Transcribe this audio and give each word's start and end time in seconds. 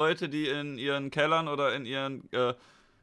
Leute, 0.00 0.30
die 0.30 0.48
in 0.48 0.78
ihren 0.78 1.10
Kellern 1.10 1.46
oder 1.46 1.74
in 1.74 1.84
ihren 1.84 2.32
äh, 2.32 2.54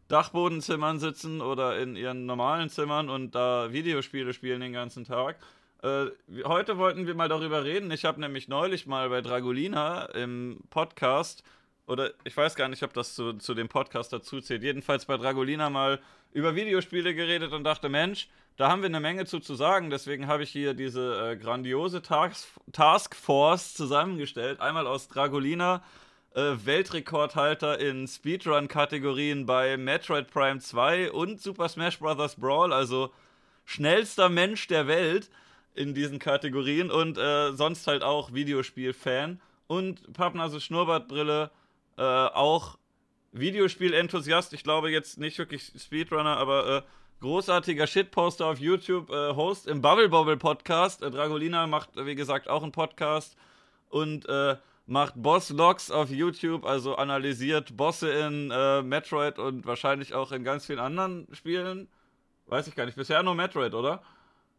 Dachbodenzimmern 0.07 0.97
sitzen 0.97 1.41
oder 1.41 1.77
in 1.77 1.95
ihren 1.95 2.25
normalen 2.25 2.69
Zimmern 2.69 3.07
und 3.09 3.35
da 3.35 3.71
Videospiele 3.71 4.33
spielen 4.33 4.61
den 4.61 4.73
ganzen 4.73 5.03
Tag. 5.03 5.37
Äh, 5.83 6.07
heute 6.45 6.79
wollten 6.79 7.05
wir 7.05 7.13
mal 7.13 7.29
darüber 7.29 7.63
reden. 7.63 7.91
Ich 7.91 8.03
habe 8.03 8.19
nämlich 8.19 8.47
neulich 8.47 8.87
mal 8.87 9.09
bei 9.09 9.21
Dragolina 9.21 10.05
im 10.05 10.59
Podcast, 10.71 11.43
oder 11.85 12.13
ich 12.23 12.35
weiß 12.35 12.55
gar 12.55 12.67
nicht, 12.67 12.81
ob 12.81 12.93
das 12.93 13.13
zu, 13.13 13.33
zu 13.33 13.53
dem 13.53 13.69
Podcast 13.69 14.11
dazu 14.11 14.41
zählt, 14.41 14.63
jedenfalls 14.63 15.05
bei 15.05 15.17
Dragolina 15.17 15.69
mal 15.69 15.99
über 16.33 16.55
Videospiele 16.55 17.13
geredet 17.13 17.53
und 17.53 17.63
dachte, 17.63 17.89
Mensch, 17.89 18.27
da 18.55 18.69
haben 18.69 18.81
wir 18.81 18.87
eine 18.87 18.99
Menge 18.99 19.25
zu, 19.25 19.39
zu 19.39 19.53
sagen. 19.53 19.91
Deswegen 19.91 20.25
habe 20.25 20.41
ich 20.41 20.49
hier 20.49 20.73
diese 20.73 21.33
äh, 21.33 21.37
grandiose 21.37 22.01
Task 22.01 22.47
Taskforce 22.71 23.75
zusammengestellt. 23.75 24.61
Einmal 24.61 24.87
aus 24.87 25.09
Dragolina, 25.09 25.83
Weltrekordhalter 26.33 27.79
in 27.79 28.07
Speedrun-Kategorien 28.07 29.45
bei 29.45 29.75
Metroid 29.77 30.29
Prime 30.29 30.59
2 30.59 31.11
und 31.11 31.41
Super 31.41 31.67
Smash 31.67 31.97
Bros. 31.99 32.35
Brawl, 32.35 32.71
also 32.71 33.11
schnellster 33.65 34.29
Mensch 34.29 34.67
der 34.67 34.87
Welt 34.87 35.29
in 35.73 35.93
diesen 35.93 36.19
Kategorien 36.19 36.89
und 36.91 37.17
äh, 37.17 37.53
sonst 37.53 37.87
halt 37.87 38.03
auch 38.03 38.33
Videospiel-Fan. 38.33 39.39
Und 39.67 40.13
Pappnase 40.13 40.61
Schnurrbartbrille, 40.61 41.51
äh, 41.97 42.01
auch 42.01 42.77
Videospiel-Enthusiast. 43.33 44.53
Ich 44.53 44.63
glaube 44.63 44.89
jetzt 44.91 45.19
nicht 45.19 45.37
wirklich 45.37 45.71
Speedrunner, 45.77 46.37
aber 46.37 46.77
äh, 46.77 46.81
großartiger 47.19 47.87
Shitposter 47.87 48.45
auf 48.45 48.59
YouTube, 48.59 49.09
äh, 49.09 49.35
Host 49.35 49.67
im 49.67 49.81
Bubble 49.81 50.09
Bobble 50.09 50.37
Podcast. 50.37 51.01
Äh, 51.01 51.11
Dragolina 51.11 51.67
macht, 51.67 51.89
wie 51.95 52.15
gesagt, 52.15 52.47
auch 52.47 52.63
einen 52.63 52.71
Podcast 52.71 53.35
und 53.89 54.27
äh, 54.29 54.55
macht 54.87 55.13
Boss-Logs 55.15 55.91
auf 55.91 56.09
YouTube, 56.09 56.65
also 56.65 56.95
analysiert 56.95 57.75
Bosse 57.77 58.09
in 58.09 58.49
äh, 58.51 58.81
Metroid 58.81 59.37
und 59.37 59.65
wahrscheinlich 59.65 60.13
auch 60.13 60.31
in 60.31 60.43
ganz 60.43 60.65
vielen 60.65 60.79
anderen 60.79 61.27
Spielen. 61.33 61.87
Weiß 62.47 62.67
ich 62.67 62.75
gar 62.75 62.85
nicht. 62.85 62.95
Bisher 62.95 63.21
nur 63.21 63.35
Metroid, 63.35 63.73
oder? 63.73 64.01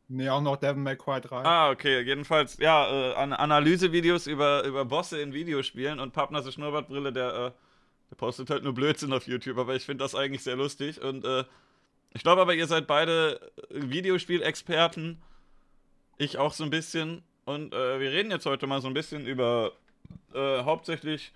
Nee, 0.08 0.28
auch 0.28 0.42
noch 0.42 0.56
Devil 0.56 0.82
May 0.82 0.96
Cry 0.96 1.20
3. 1.20 1.44
Ah, 1.44 1.70
okay. 1.70 2.02
Jedenfalls, 2.02 2.58
ja, 2.58 2.90
äh, 2.90 3.14
An 3.14 3.32
Analysevideos 3.32 4.26
über, 4.26 4.64
über 4.64 4.84
Bosse 4.84 5.20
in 5.20 5.32
Videospielen 5.32 5.98
und 5.98 6.12
Pappnase 6.12 6.52
Schnurrbartbrille, 6.52 7.12
der, 7.12 7.28
äh, 7.28 7.50
der 8.10 8.16
postet 8.16 8.50
halt 8.50 8.64
nur 8.64 8.74
Blödsinn 8.74 9.12
auf 9.12 9.26
YouTube, 9.26 9.58
aber 9.58 9.74
ich 9.74 9.84
finde 9.84 10.04
das 10.04 10.14
eigentlich 10.14 10.42
sehr 10.42 10.56
lustig 10.56 11.02
und 11.02 11.24
äh, 11.24 11.44
ich 12.14 12.22
glaube 12.22 12.40
aber, 12.40 12.54
ihr 12.54 12.66
seid 12.66 12.86
beide 12.86 13.52
Videospielexperten. 13.70 15.20
Ich 16.16 16.38
auch 16.38 16.54
so 16.54 16.64
ein 16.64 16.70
bisschen. 16.70 17.22
Und 17.44 17.74
äh, 17.74 18.00
wir 18.00 18.10
reden 18.10 18.30
jetzt 18.30 18.46
heute 18.46 18.66
mal 18.66 18.80
so 18.80 18.88
ein 18.88 18.94
bisschen 18.94 19.26
über 19.26 19.72
äh, 20.34 20.62
hauptsächlich 20.62 21.32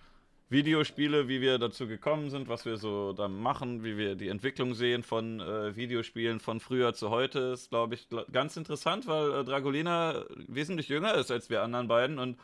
Videospiele, 0.53 1.29
wie 1.29 1.41
wir 1.41 1.59
dazu 1.59 1.89
gekommen 1.89 2.31
sind, 2.31 2.49
was 2.49 2.67
wir 2.67 2.77
so 2.77 3.13
da 3.15 3.27
machen, 3.27 3.83
wie 3.83 3.97
wir 3.97 4.15
die 4.15 4.29
Entwicklung 4.29 4.75
sehen 4.75 5.03
von 5.03 5.41
äh, 5.41 5.75
Videospielen 5.75 6.41
von 6.41 6.61
früher 6.61 6.93
zu 6.93 7.11
heute, 7.11 7.39
ist, 7.55 7.71
glaube 7.71 7.95
ich, 7.95 8.07
ganz 8.31 8.57
interessant, 8.57 9.07
weil 9.07 9.33
äh, 9.33 9.45
Dragolina 9.45 10.25
wesentlich 10.47 10.89
jünger 10.89 11.15
ist 11.15 11.31
als 11.31 11.49
wir 11.49 11.63
anderen 11.63 11.89
beiden 11.89 12.19
und 12.19 12.39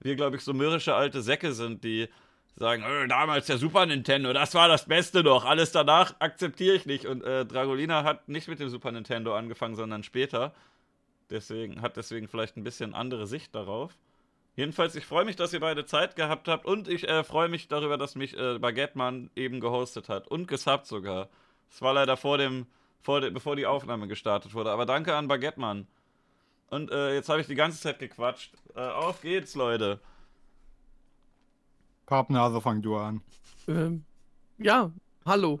wir, 0.00 0.14
glaube 0.14 0.36
ich, 0.36 0.44
so 0.44 0.52
mürrische 0.52 0.94
alte 0.94 1.22
Säcke 1.22 1.52
sind, 1.52 1.82
die 1.82 2.08
sagen, 2.56 2.82
äh, 2.82 3.08
damals 3.08 3.46
der 3.46 3.58
Super 3.58 3.86
Nintendo, 3.86 4.32
das 4.32 4.54
war 4.54 4.68
das 4.68 4.86
Beste 4.86 5.22
doch, 5.22 5.44
alles 5.44 5.72
danach 5.72 6.14
akzeptiere 6.18 6.76
ich 6.76 6.86
nicht. 6.86 7.06
Und 7.06 7.22
äh, 7.24 7.46
Dragolina 7.46 8.04
hat 8.04 8.28
nicht 8.28 8.48
mit 8.48 8.60
dem 8.60 8.68
Super 8.68 8.92
Nintendo 8.92 9.34
angefangen, 9.34 9.74
sondern 9.74 10.02
später. 10.02 10.54
Deswegen 11.30 11.82
hat 11.82 11.96
deswegen 11.96 12.28
vielleicht 12.28 12.56
ein 12.56 12.64
bisschen 12.64 12.94
andere 12.94 13.26
Sicht 13.26 13.54
darauf. 13.54 13.92
Jedenfalls, 14.58 14.94
ich 14.96 15.06
freue 15.06 15.24
mich, 15.24 15.36
dass 15.36 15.52
ihr 15.52 15.60
beide 15.60 15.86
Zeit 15.86 16.16
gehabt 16.16 16.48
habt 16.48 16.66
und 16.66 16.88
ich 16.88 17.08
äh, 17.08 17.22
freue 17.22 17.48
mich 17.48 17.68
darüber, 17.68 17.96
dass 17.96 18.16
mich 18.16 18.36
äh, 18.36 18.58
Baguettemann 18.58 19.30
eben 19.36 19.60
gehostet 19.60 20.08
hat 20.08 20.26
und 20.26 20.48
gesubbt 20.48 20.88
sogar. 20.88 21.28
Es 21.70 21.80
war 21.80 21.92
leider 21.92 22.16
vor 22.16 22.38
dem, 22.38 22.66
vor 23.00 23.20
de, 23.20 23.30
bevor 23.30 23.54
die 23.54 23.66
Aufnahme 23.66 24.08
gestartet 24.08 24.54
wurde. 24.54 24.72
Aber 24.72 24.84
danke 24.84 25.14
an 25.14 25.28
Baguettemann. 25.28 25.86
Und 26.70 26.90
äh, 26.90 27.14
jetzt 27.14 27.28
habe 27.28 27.40
ich 27.40 27.46
die 27.46 27.54
ganze 27.54 27.80
Zeit 27.80 28.00
gequatscht. 28.00 28.52
Äh, 28.74 28.80
auf 28.80 29.20
geht's, 29.20 29.54
Leute. 29.54 30.00
Pappnase, 32.06 32.60
fang 32.60 32.82
du 32.82 32.96
an. 32.96 33.20
Ähm, 33.68 34.04
ja, 34.58 34.90
hallo. 35.24 35.60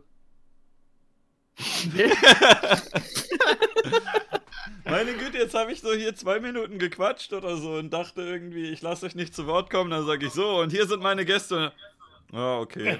Meine 4.90 5.12
Güte, 5.12 5.36
jetzt 5.36 5.54
habe 5.54 5.70
ich 5.70 5.82
so 5.82 5.92
hier 5.92 6.14
zwei 6.14 6.40
Minuten 6.40 6.78
gequatscht 6.78 7.34
oder 7.34 7.58
so 7.58 7.74
und 7.74 7.92
dachte 7.92 8.22
irgendwie, 8.22 8.70
ich 8.70 8.80
lasse 8.80 9.04
euch 9.04 9.14
nicht 9.14 9.34
zu 9.34 9.46
Wort 9.46 9.68
kommen. 9.68 9.90
Dann 9.90 10.06
sage 10.06 10.26
ich 10.26 10.32
so, 10.32 10.60
und 10.60 10.70
hier 10.70 10.86
sind 10.86 11.02
meine 11.02 11.26
Gäste. 11.26 11.72
Ja, 12.32 12.58
oh, 12.58 12.62
okay. 12.62 12.98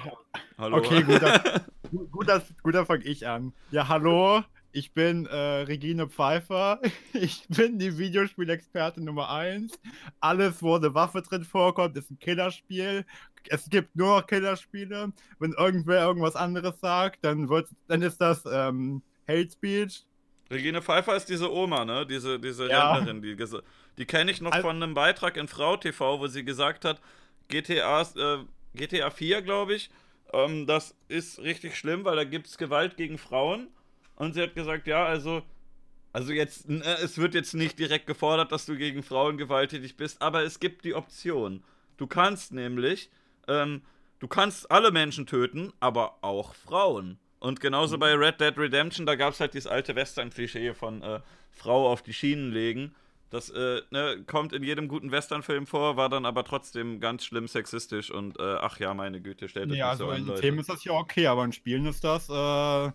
Hallo. 0.59 0.77
Okay, 0.77 1.01
gut, 1.01 1.19
gut, 1.91 2.11
gut, 2.11 2.27
gut 2.61 2.75
dann 2.75 2.85
fange 2.85 3.05
ich 3.05 3.27
an. 3.27 3.53
Ja, 3.71 3.87
hallo. 3.87 4.43
Ich 4.71 4.93
bin 4.93 5.25
äh, 5.25 5.35
Regine 5.35 6.07
Pfeiffer. 6.07 6.79
Ich 7.13 7.47
bin 7.49 7.79
die 7.79 7.97
Videospielexpertin 7.97 9.03
Nummer 9.03 9.31
1. 9.31 9.79
Alles, 10.19 10.61
wo 10.61 10.75
eine 10.75 10.93
Waffe 10.93 11.23
drin 11.23 11.43
vorkommt, 11.43 11.97
ist 11.97 12.11
ein 12.11 12.19
Killerspiel. 12.19 13.03
Es 13.47 13.67
gibt 13.67 13.95
nur 13.95 14.19
noch 14.19 14.27
Killerspiele. 14.27 15.11
Wenn 15.39 15.53
irgendwer 15.53 16.03
irgendwas 16.03 16.35
anderes 16.35 16.79
sagt, 16.79 17.25
dann, 17.25 17.49
wird, 17.49 17.69
dann 17.87 18.03
ist 18.03 18.21
das 18.21 18.43
ähm, 18.45 19.01
Hate 19.27 19.49
Speech. 19.51 20.05
Regine 20.51 20.81
Pfeiffer 20.81 21.15
ist 21.15 21.29
diese 21.29 21.51
Oma, 21.51 21.85
ne? 21.85 22.05
Diese, 22.05 22.39
diese 22.39 22.67
ja. 22.67 22.93
Rentnerin, 22.93 23.21
die, 23.21 23.37
die 23.97 24.05
kenne 24.05 24.31
ich 24.31 24.41
noch 24.41 24.51
Al 24.51 24.61
von 24.61 24.75
einem 24.81 24.93
Beitrag 24.93 25.37
in 25.37 25.47
Frau 25.47 25.77
TV, 25.77 26.19
wo 26.19 26.27
sie 26.27 26.43
gesagt 26.43 26.85
hat, 26.85 26.99
GTA, 27.49 28.01
äh, 28.01 28.37
GTA 28.73 29.09
4, 29.11 29.41
glaube 29.41 29.75
ich, 29.75 29.89
ähm, 30.33 30.65
das 30.67 30.95
ist 31.07 31.39
richtig 31.39 31.77
schlimm, 31.77 32.05
weil 32.05 32.15
da 32.15 32.23
gibt 32.23 32.47
es 32.47 32.57
Gewalt 32.57 32.97
gegen 32.97 33.17
Frauen. 33.17 33.67
Und 34.15 34.33
sie 34.33 34.41
hat 34.41 34.55
gesagt, 34.55 34.87
ja, 34.87 35.05
also, 35.05 35.43
also 36.13 36.33
jetzt, 36.33 36.69
äh, 36.69 36.81
es 37.01 37.17
wird 37.17 37.33
jetzt 37.33 37.53
nicht 37.53 37.79
direkt 37.79 38.07
gefordert, 38.07 38.51
dass 38.51 38.65
du 38.65 38.75
gegen 38.75 39.03
Frauen 39.03 39.37
gewalttätig 39.37 39.97
bist, 39.97 40.21
aber 40.21 40.43
es 40.43 40.59
gibt 40.59 40.83
die 40.83 40.93
Option. 40.93 41.63
Du 41.97 42.07
kannst 42.07 42.53
nämlich, 42.53 43.09
ähm, 43.47 43.81
du 44.19 44.27
kannst 44.27 44.69
alle 44.71 44.91
Menschen 44.91 45.25
töten, 45.25 45.73
aber 45.79 46.17
auch 46.21 46.53
Frauen. 46.55 47.19
Und 47.39 47.61
genauso 47.61 47.95
mhm. 47.95 47.99
bei 48.01 48.13
Red 48.13 48.41
Dead 48.41 48.57
Redemption, 48.57 49.05
da 49.05 49.15
gab 49.15 49.33
es 49.33 49.39
halt 49.39 49.53
dieses 49.53 49.67
alte 49.67 49.95
Western-Klischee 49.95 50.73
von 50.73 51.01
äh, 51.01 51.21
Frau 51.51 51.89
auf 51.89 52.01
die 52.01 52.13
Schienen 52.13 52.51
legen. 52.51 52.95
Das 53.29 53.49
äh, 53.51 53.81
ne, 53.91 54.23
kommt 54.25 54.53
in 54.53 54.63
jedem 54.63 54.87
guten 54.87 55.11
Western-Film 55.11 55.67
vor, 55.67 55.97
war 55.97 56.09
dann 56.09 56.25
aber 56.25 56.43
trotzdem 56.43 56.99
ganz 56.99 57.23
schlimm 57.23 57.47
sexistisch 57.47 58.09
und 58.09 58.39
äh, 58.39 58.57
ach 58.59 58.79
ja, 58.79 58.93
meine 58.95 59.21
Güte, 59.21 59.47
stellt 59.47 59.71
euch 59.71 59.77
ja, 59.77 59.89
also 59.91 60.05
so 60.05 60.11
an, 60.11 60.27
in 60.27 60.35
Themen 60.35 60.59
ist 60.59 60.69
das 60.69 60.83
ja 60.83 60.93
okay, 60.93 61.27
aber 61.27 61.45
in 61.45 61.53
Spielen 61.53 61.85
ist 61.85 62.03
das, 62.03 62.27
äh, 62.27 62.91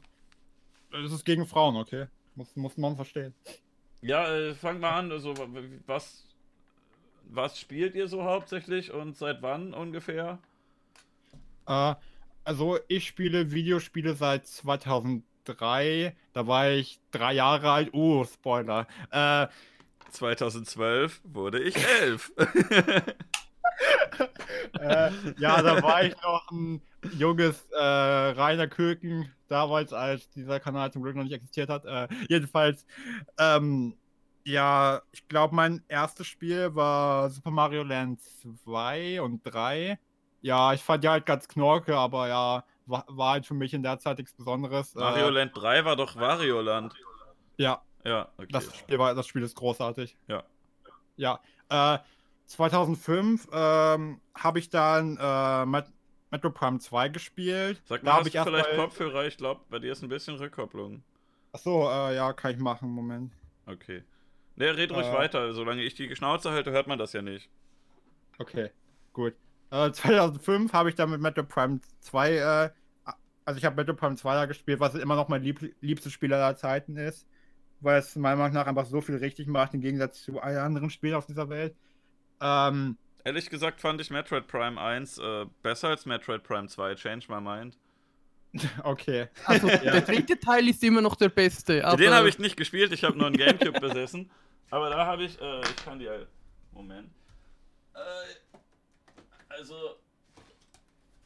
das 0.91 1.13
ist 1.13 1.25
gegen 1.25 1.47
Frauen, 1.47 1.77
okay. 1.77 2.07
Muss, 2.35 2.55
muss 2.57 2.77
man 2.77 2.97
verstehen. 2.97 3.33
Ja, 4.03 4.27
äh, 4.35 4.55
fang 4.55 4.81
mal 4.81 4.99
an, 4.99 5.13
also 5.13 5.35
was, 5.87 6.27
was 7.29 7.59
spielt 7.59 7.95
ihr 7.95 8.09
so 8.09 8.25
hauptsächlich 8.25 8.93
und 8.93 9.17
seit 9.17 9.41
wann 9.41 9.73
ungefähr? 9.73 10.41
Äh, 11.69 11.95
also 12.45 12.79
ich 12.89 13.07
spiele 13.07 13.51
Videospiele 13.51 14.15
seit 14.15 14.47
2003. 14.47 16.15
Da 16.33 16.47
war 16.47 16.71
ich 16.71 17.01
drei 17.11 17.35
Jahre 17.35 17.71
alt. 17.71 17.91
Oh, 17.93 18.25
Spoiler. 18.25 18.87
Äh, 19.11 19.49
2012 20.11 21.21
wurde 21.25 21.61
ich 21.61 21.77
elf. 22.01 22.33
äh, 24.79 25.11
ja, 25.39 25.63
da 25.63 25.83
war 25.83 26.05
ich 26.05 26.15
noch 26.23 26.51
ein 26.51 26.81
junges 27.19 27.67
äh, 27.73 27.83
Rainer 27.83 28.69
Köken, 28.69 29.33
damals, 29.49 29.93
als 29.93 30.31
dieser 30.31 30.61
Kanal 30.61 30.93
zum 30.93 31.03
Glück 31.03 31.17
noch 31.17 31.25
nicht 31.25 31.33
existiert 31.33 31.69
hat. 31.69 31.85
Äh, 31.85 32.09
jedenfalls, 32.29 32.87
ähm, 33.39 33.97
ja, 34.45 35.03
ich 35.13 35.27
glaube, 35.29 35.55
mein 35.55 35.83
erstes 35.89 36.27
Spiel 36.27 36.75
war 36.75 37.31
Super 37.31 37.51
Mario 37.51 37.83
Land 37.83 38.21
2 38.65 39.23
und 39.23 39.43
3 39.45 39.99
ja, 40.45 40.75
ich 40.75 40.83
fand 40.83 41.03
die 41.03 41.09
halt 41.09 41.25
ganz 41.25 41.49
knorke, 41.49 41.97
aber 41.97 42.29
ja, 42.29 42.65
war, 42.85 43.07
war 43.09 43.33
halt 43.33 43.47
für 43.47 43.55
mich 43.55 43.73
in 43.73 43.83
der 43.83 43.99
Zeit 43.99 44.19
nichts 44.19 44.35
Besonderes. 44.35 44.95
Mario 44.95 45.29
äh, 45.29 45.31
Land 45.31 45.53
3 45.55 45.87
war 45.87 45.97
doch 45.97 46.17
Wario 46.17 46.61
Land. 46.61 46.95
Ja. 47.57 47.83
Ja, 48.05 48.29
okay. 48.37 48.49
Das 48.51 48.77
Spiel, 48.77 48.99
war, 48.99 49.15
das 49.15 49.27
Spiel 49.27 49.43
ist 49.43 49.57
großartig. 49.57 50.19
Ja. 50.29 50.45
Ja. 51.17 51.41
Äh, 51.71 51.99
2005 52.45 53.49
ähm, 53.55 54.21
habe 54.35 54.59
ich 54.59 54.69
dann 54.69 55.17
äh, 55.19 55.65
Met 55.65 55.87
Metro 56.31 56.51
Prime 56.51 56.79
2 56.79 57.09
gespielt. 57.09 57.81
Sag 57.87 58.03
mal, 58.03 58.11
da 58.11 58.17
hast 58.19 58.27
ich 58.27 58.35
du 58.35 58.45
vielleicht 58.45 58.77
mal... 58.77 58.77
Kopfhörer? 58.77 59.25
Ich 59.25 59.39
glaube, 59.39 59.63
bei 59.71 59.79
dir 59.79 59.93
ist 59.93 60.03
ein 60.03 60.11
bisschen 60.11 60.35
Rückkopplung. 60.35 61.03
Achso, 61.53 61.89
äh, 61.91 62.17
ja, 62.17 62.35
kann 62.35 62.51
ich 62.51 62.59
machen, 62.59 62.91
Moment. 62.91 63.33
Okay. 63.65 64.03
Ne, 64.57 64.77
red 64.77 64.93
ruhig 64.93 65.07
äh, 65.07 65.13
weiter. 65.15 65.55
Solange 65.55 65.81
ich 65.83 65.95
die 65.95 66.15
Schnauze 66.15 66.51
halte, 66.51 66.71
hört 66.71 66.87
man 66.87 66.99
das 66.99 67.15
ja 67.15 67.23
nicht. 67.23 67.49
Okay, 68.39 68.71
gut. 69.15 69.35
2005 69.93 70.71
äh, 70.73 70.77
habe 70.77 70.89
ich 70.89 70.95
dann 70.95 71.11
mit 71.11 71.21
Metro 71.21 71.43
Prime 71.43 71.81
2, 72.01 72.33
äh, 72.33 72.71
also 73.45 73.59
ich 73.59 73.65
habe 73.65 73.77
Metro 73.77 73.95
Prime 73.95 74.17
2 74.17 74.35
da 74.35 74.47
gespielt, 74.47 74.81
was 74.81 74.95
immer 74.95 75.17
noch 75.17 75.29
mein 75.29 75.43
lieb 75.43 75.75
liebstes 75.81 76.13
Spiel 76.13 76.33
aller 76.33 76.57
Zeiten 76.57 76.97
ist, 76.97 77.27
weil 77.81 77.99
es 77.99 78.15
meiner 78.17 78.37
Meinung 78.37 78.55
nach 78.55 78.67
einfach 78.67 78.87
so 78.87 79.01
viel 79.01 79.17
richtig 79.17 79.47
macht, 79.47 79.75
im 79.75 79.81
Gegensatz 79.81 80.23
zu 80.23 80.41
allen 80.41 80.59
anderen 80.59 80.91
Spielen 80.91 81.15
auf 81.15 81.27
dieser 81.27 81.49
Welt. 81.49 81.75
Ähm, 82.41 82.97
Ehrlich 83.25 83.49
gesagt 83.49 83.81
fand 83.81 84.01
ich 84.01 84.11
Metroid 84.11 84.47
Prime 84.47 84.81
1 84.81 85.19
äh, 85.19 85.47
besser 85.63 85.89
als 85.89 86.05
Metroid 86.05 86.43
Prime 86.43 86.69
2. 86.69 86.95
Change 86.95 87.27
my 87.29 87.41
mind. 87.41 87.79
Okay. 88.85 89.27
Also 89.47 89.67
der 89.67 90.01
dritte 90.03 90.39
Teil 90.39 90.69
ist 90.69 90.85
immer 90.85 91.01
noch 91.01 91.17
der 91.17 91.29
beste. 91.29 91.85
Aber 91.85 91.97
Den 91.97 92.13
habe 92.13 92.29
ich 92.29 92.39
nicht 92.39 92.57
gespielt, 92.57 92.93
ich 92.93 93.03
habe 93.03 93.19
nur 93.19 93.27
einen 93.27 93.37
Gamecube 93.37 93.81
besessen. 93.81 94.31
Aber 94.71 94.91
da 94.91 95.07
habe 95.07 95.25
ich, 95.25 95.41
äh, 95.41 95.61
ich 95.63 95.77
kann 95.85 95.99
die. 95.99 96.09
Moment. 96.71 97.11
Äh, 97.95 97.99
also. 99.57 99.97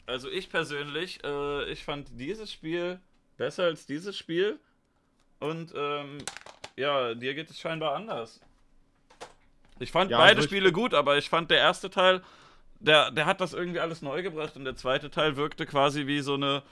Also 0.07 0.31
ich 0.31 0.49
persönlich, 0.49 1.23
äh, 1.23 1.71
ich 1.71 1.85
fand 1.85 2.09
dieses 2.19 2.51
Spiel 2.51 2.99
besser 3.37 3.65
als 3.65 3.85
dieses 3.85 4.17
Spiel. 4.17 4.59
Und 5.39 5.73
ähm, 5.77 6.19
ja, 6.77 7.15
dir 7.15 7.35
geht 7.35 7.51
es 7.51 7.59
scheinbar 7.61 7.95
anders. 7.95 8.41
Ich 9.81 9.93
fand 9.93 10.11
Ja, 10.11 10.19
beide 10.19 10.37
also 10.37 10.41
ich- 10.41 10.45
Spiele 10.47 10.73
gut, 10.73 10.95
aber 10.95 11.19
ich 11.19 11.29
fand 11.29 11.51
der 11.51 11.59
erste 11.59 11.91
Teil, 11.91 12.23
der, 12.81 13.11
der 13.11 13.27
hat 13.27 13.41
das 13.41 13.53
irgendwie 13.53 13.81
alles 13.81 14.01
neu 14.03 14.23
gebracht 14.23 14.57
und 14.57 14.65
der 14.65 14.77
zweite 14.77 15.11
Teil 15.11 15.37
wirkte 15.37 15.67
quasi 15.67 16.07
wie 16.07 16.21
so 16.21 16.35
eine, 16.35 16.63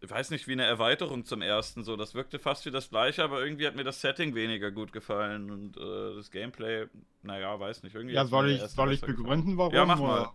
ich 0.00 0.10
weiß 0.10 0.30
nicht, 0.30 0.48
wie 0.48 0.52
eine 0.52 0.64
Erweiterung 0.64 1.24
zum 1.24 1.42
ersten. 1.42 1.84
So, 1.84 1.96
das 1.96 2.14
wirkte 2.14 2.38
fast 2.40 2.66
wie 2.66 2.70
das 2.70 2.90
gleiche, 2.90 3.22
aber 3.22 3.42
irgendwie 3.44 3.66
hat 3.66 3.76
mir 3.76 3.84
das 3.84 4.00
Setting 4.00 4.34
weniger 4.34 4.70
gut 4.72 4.92
gefallen 4.92 5.50
und 5.50 5.76
äh, 5.76 6.16
das 6.16 6.30
Gameplay, 6.32 6.86
naja, 7.22 7.58
weiß 7.60 7.82
nicht. 7.84 7.94
Irgendwie 7.94 8.14
Ja, 8.16 8.24
soll 8.26 8.50
ich, 8.50 8.60
soll 8.62 8.92
ich 8.92 9.00
besser 9.00 9.12
gefallen. 9.12 9.24
begründen, 9.44 9.56
warum? 9.56 9.72
Ja, 9.74 9.84
mach 9.86 10.00
oder? 10.00 10.34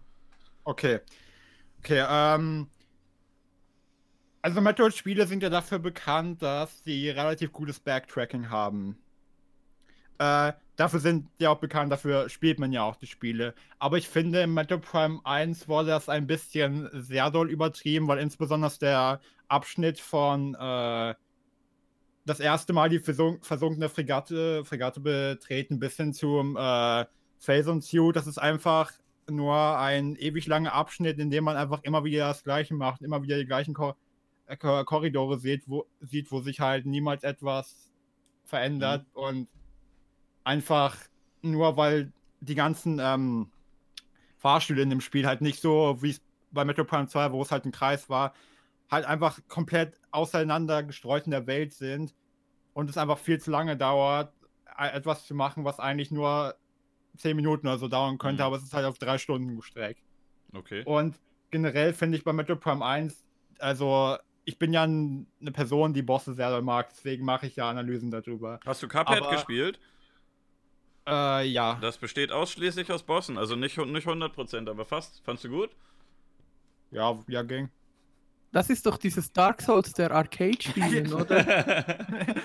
Okay. 0.64 1.00
Okay, 1.80 2.06
ähm. 2.08 2.70
Also 4.44 4.60
Metroid-Spiele 4.60 5.28
sind 5.28 5.44
ja 5.44 5.50
dafür 5.50 5.78
bekannt, 5.78 6.42
dass 6.42 6.84
sie 6.84 7.10
relativ 7.10 7.52
gutes 7.52 7.80
Backtracking 7.80 8.50
haben. 8.50 8.98
Äh, 10.18 10.54
dafür 10.76 11.00
sind 11.00 11.28
die 11.40 11.48
auch 11.48 11.60
bekannt, 11.60 11.92
dafür 11.92 12.28
spielt 12.30 12.60
man 12.60 12.72
ja 12.72 12.84
auch 12.84 12.96
die 12.96 13.08
Spiele. 13.08 13.54
Aber 13.78 13.98
ich 13.98 14.08
finde, 14.08 14.42
in 14.42 14.54
Metroid 14.54 14.82
Prime 14.82 15.20
1 15.24 15.68
wurde 15.68 15.90
das 15.90 16.10
ein 16.10 16.26
bisschen 16.26 16.90
sehr 16.94 17.30
doll 17.30 17.52
übertrieben, 17.52 18.08
weil 18.08 18.20
insbesondere 18.20 18.72
der 18.80 19.22
Abschnitt 19.48 20.00
von 20.00 20.56
äh, 20.56 21.14
das 22.26 22.40
erste 22.40 22.74
Mal 22.74 22.90
die 22.90 23.00
versunk 23.00 23.46
versunkene 23.46 23.90
Fregatte, 23.90 24.64
Fregatte 24.66 25.00
betreten 25.00 25.80
bis 25.80 25.98
hin 25.98 26.14
zum 26.14 26.56
äh, 26.56 27.06
Phase 27.40 27.72
und 27.72 27.84
Suit, 27.84 28.16
das 28.16 28.28
ist 28.28 28.38
einfach 28.38 28.92
nur 29.30 29.78
ein 29.78 30.16
ewig 30.16 30.48
langer 30.48 30.74
Abschnitt, 30.74 31.20
in 31.20 31.30
dem 31.30 31.44
man 31.44 31.58
einfach 31.58 31.84
immer 31.84 32.04
wieder 32.04 32.28
das 32.28 32.44
Gleiche 32.44 32.74
macht, 32.74 33.02
immer 33.02 33.24
wieder 33.24 33.38
die 33.38 33.46
gleichen 33.46 33.74
Kor 33.74 33.96
äh, 34.48 34.58
Kor 34.58 34.86
Korridore 34.86 35.40
sieht 35.40 35.64
wo, 35.68 35.86
sieht, 36.02 36.32
wo 36.32 36.42
sich 36.42 36.60
halt 36.60 36.86
niemals 36.86 37.24
etwas 37.24 37.92
verändert 38.44 39.06
und 39.14 39.48
einfach 40.44 40.98
nur 41.42 41.78
weil 41.78 42.12
die 42.42 42.56
ganzen 42.56 43.00
ähm, 43.00 43.52
Fahrstühle 44.38 44.82
in 44.82 44.90
dem 44.90 45.02
Spiel 45.02 45.28
halt 45.28 45.42
nicht 45.42 45.62
so, 45.62 46.02
wie 46.02 46.12
es 46.12 46.22
bei 46.52 46.66
Metro 46.66 46.84
Prime 46.84 47.08
2, 47.08 47.32
wo 47.32 47.42
es 47.42 47.52
halt 47.52 47.66
ein 47.66 47.72
Kreis 47.72 48.10
war, 48.10 48.34
halt 48.90 49.06
einfach 49.06 49.40
komplett 49.48 50.00
auseinander 50.12 50.84
gestreut 50.84 51.26
in 51.26 51.32
der 51.32 51.48
Welt 51.48 51.74
sind 51.74 52.14
und 52.74 52.90
es 52.90 52.98
einfach 52.98 53.20
viel 53.20 53.40
zu 53.40 53.52
lange 53.52 53.78
dauert, 53.78 54.34
e- 54.78 54.90
etwas 54.90 55.26
zu 55.26 55.36
machen, 55.36 55.64
was 55.64 55.80
eigentlich 55.80 56.12
nur 56.12 56.56
10 57.18 57.36
Minuten 57.36 57.68
oder 57.68 57.78
so 57.78 57.88
dauern 57.88 58.18
könnte, 58.18 58.42
Mhm. 58.44 58.48
aber 58.48 58.56
es 58.58 58.64
ist 58.64 58.74
halt 58.74 58.86
auf 58.86 58.98
drei 58.98 59.18
Stunden 59.18 59.56
gestreckt. 59.58 60.02
Okay. 60.54 60.84
Und 60.86 61.20
generell 61.50 61.94
finde 61.94 62.18
ich 62.18 62.24
bei 62.24 62.34
Metro 62.34 62.56
Prime 62.56 62.84
1, 62.86 63.24
also 63.60 64.18
ich 64.46 64.58
bin 64.58 64.74
ja 64.74 64.84
eine 64.84 65.26
Person, 65.54 65.94
die 65.94 66.02
Bosse 66.02 66.34
sehr 66.34 66.50
doll 66.50 66.62
mag, 66.62 66.90
deswegen 66.90 67.26
mache 67.26 67.46
ich 67.48 67.56
ja 67.56 67.70
Analysen 67.70 68.10
darüber. 68.12 68.60
Hast 68.66 68.82
du 68.82 68.88
Cuphead 68.88 69.22
Aber- 69.22 69.32
gespielt? 69.32 69.80
Äh, 71.08 71.48
ja. 71.48 71.78
Das 71.82 71.98
besteht 71.98 72.32
ausschließlich 72.32 72.92
aus 72.92 73.04
Bossen, 73.04 73.38
also 73.38 73.56
nicht, 73.56 73.78
nicht 73.78 74.08
100%, 74.08 74.70
aber 74.70 74.86
fast. 74.86 75.22
Fandst 75.26 75.44
du 75.44 75.50
gut? 75.50 75.72
Ja, 76.92 77.18
ja, 77.28 77.42
ging. 77.44 77.70
Das 78.52 78.70
ist 78.70 78.86
doch 78.86 78.98
dieses 78.98 79.32
Dark 79.32 79.62
Souls 79.62 79.94
der 79.94 80.12
Arcade-Spielen, 80.12 81.12
oder? 81.14 81.96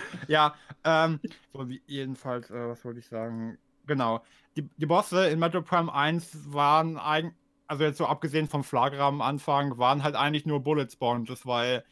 ja, 0.28 0.54
ähm, 0.84 1.20
so 1.52 1.68
wie 1.68 1.82
jedenfalls, 1.86 2.48
äh, 2.50 2.68
was 2.68 2.84
wollte 2.84 3.00
ich 3.00 3.06
sagen? 3.06 3.58
Genau. 3.86 4.22
Die, 4.56 4.68
die 4.76 4.86
Bosse 4.86 5.28
in 5.28 5.38
Metro 5.38 5.62
Prime 5.62 5.92
1 5.92 6.52
waren 6.52 6.96
eigentlich, 6.98 7.34
also 7.66 7.84
jetzt 7.84 7.98
so 7.98 8.06
abgesehen 8.06 8.48
vom 8.48 8.64
Flagra 8.64 9.08
am 9.08 9.20
Anfang, 9.20 9.78
waren 9.78 10.02
halt 10.02 10.14
eigentlich 10.14 10.46
nur 10.46 10.60
Bullet 10.62 10.88
Sponges, 10.90 11.46
weil 11.46 11.84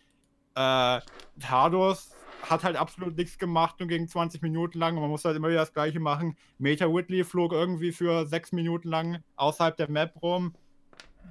äh, 0.54 1.00
Tardos 1.40 2.12
hat 2.48 2.64
halt 2.64 2.76
absolut 2.76 3.16
nichts 3.16 3.38
gemacht 3.38 3.80
und 3.80 3.88
ging 3.88 4.06
20 4.06 4.42
Minuten 4.42 4.78
lang 4.78 4.94
und 4.94 5.02
man 5.02 5.10
muss 5.10 5.24
halt 5.24 5.36
immer 5.36 5.48
wieder 5.48 5.60
das 5.60 5.72
gleiche 5.72 6.00
machen. 6.00 6.36
Meta 6.58 6.86
Whitley 6.86 7.24
flog 7.24 7.52
irgendwie 7.52 7.92
für 7.92 8.26
6 8.26 8.52
Minuten 8.52 8.88
lang 8.88 9.22
außerhalb 9.36 9.76
der 9.76 9.90
Map 9.90 10.14
rum. 10.22 10.54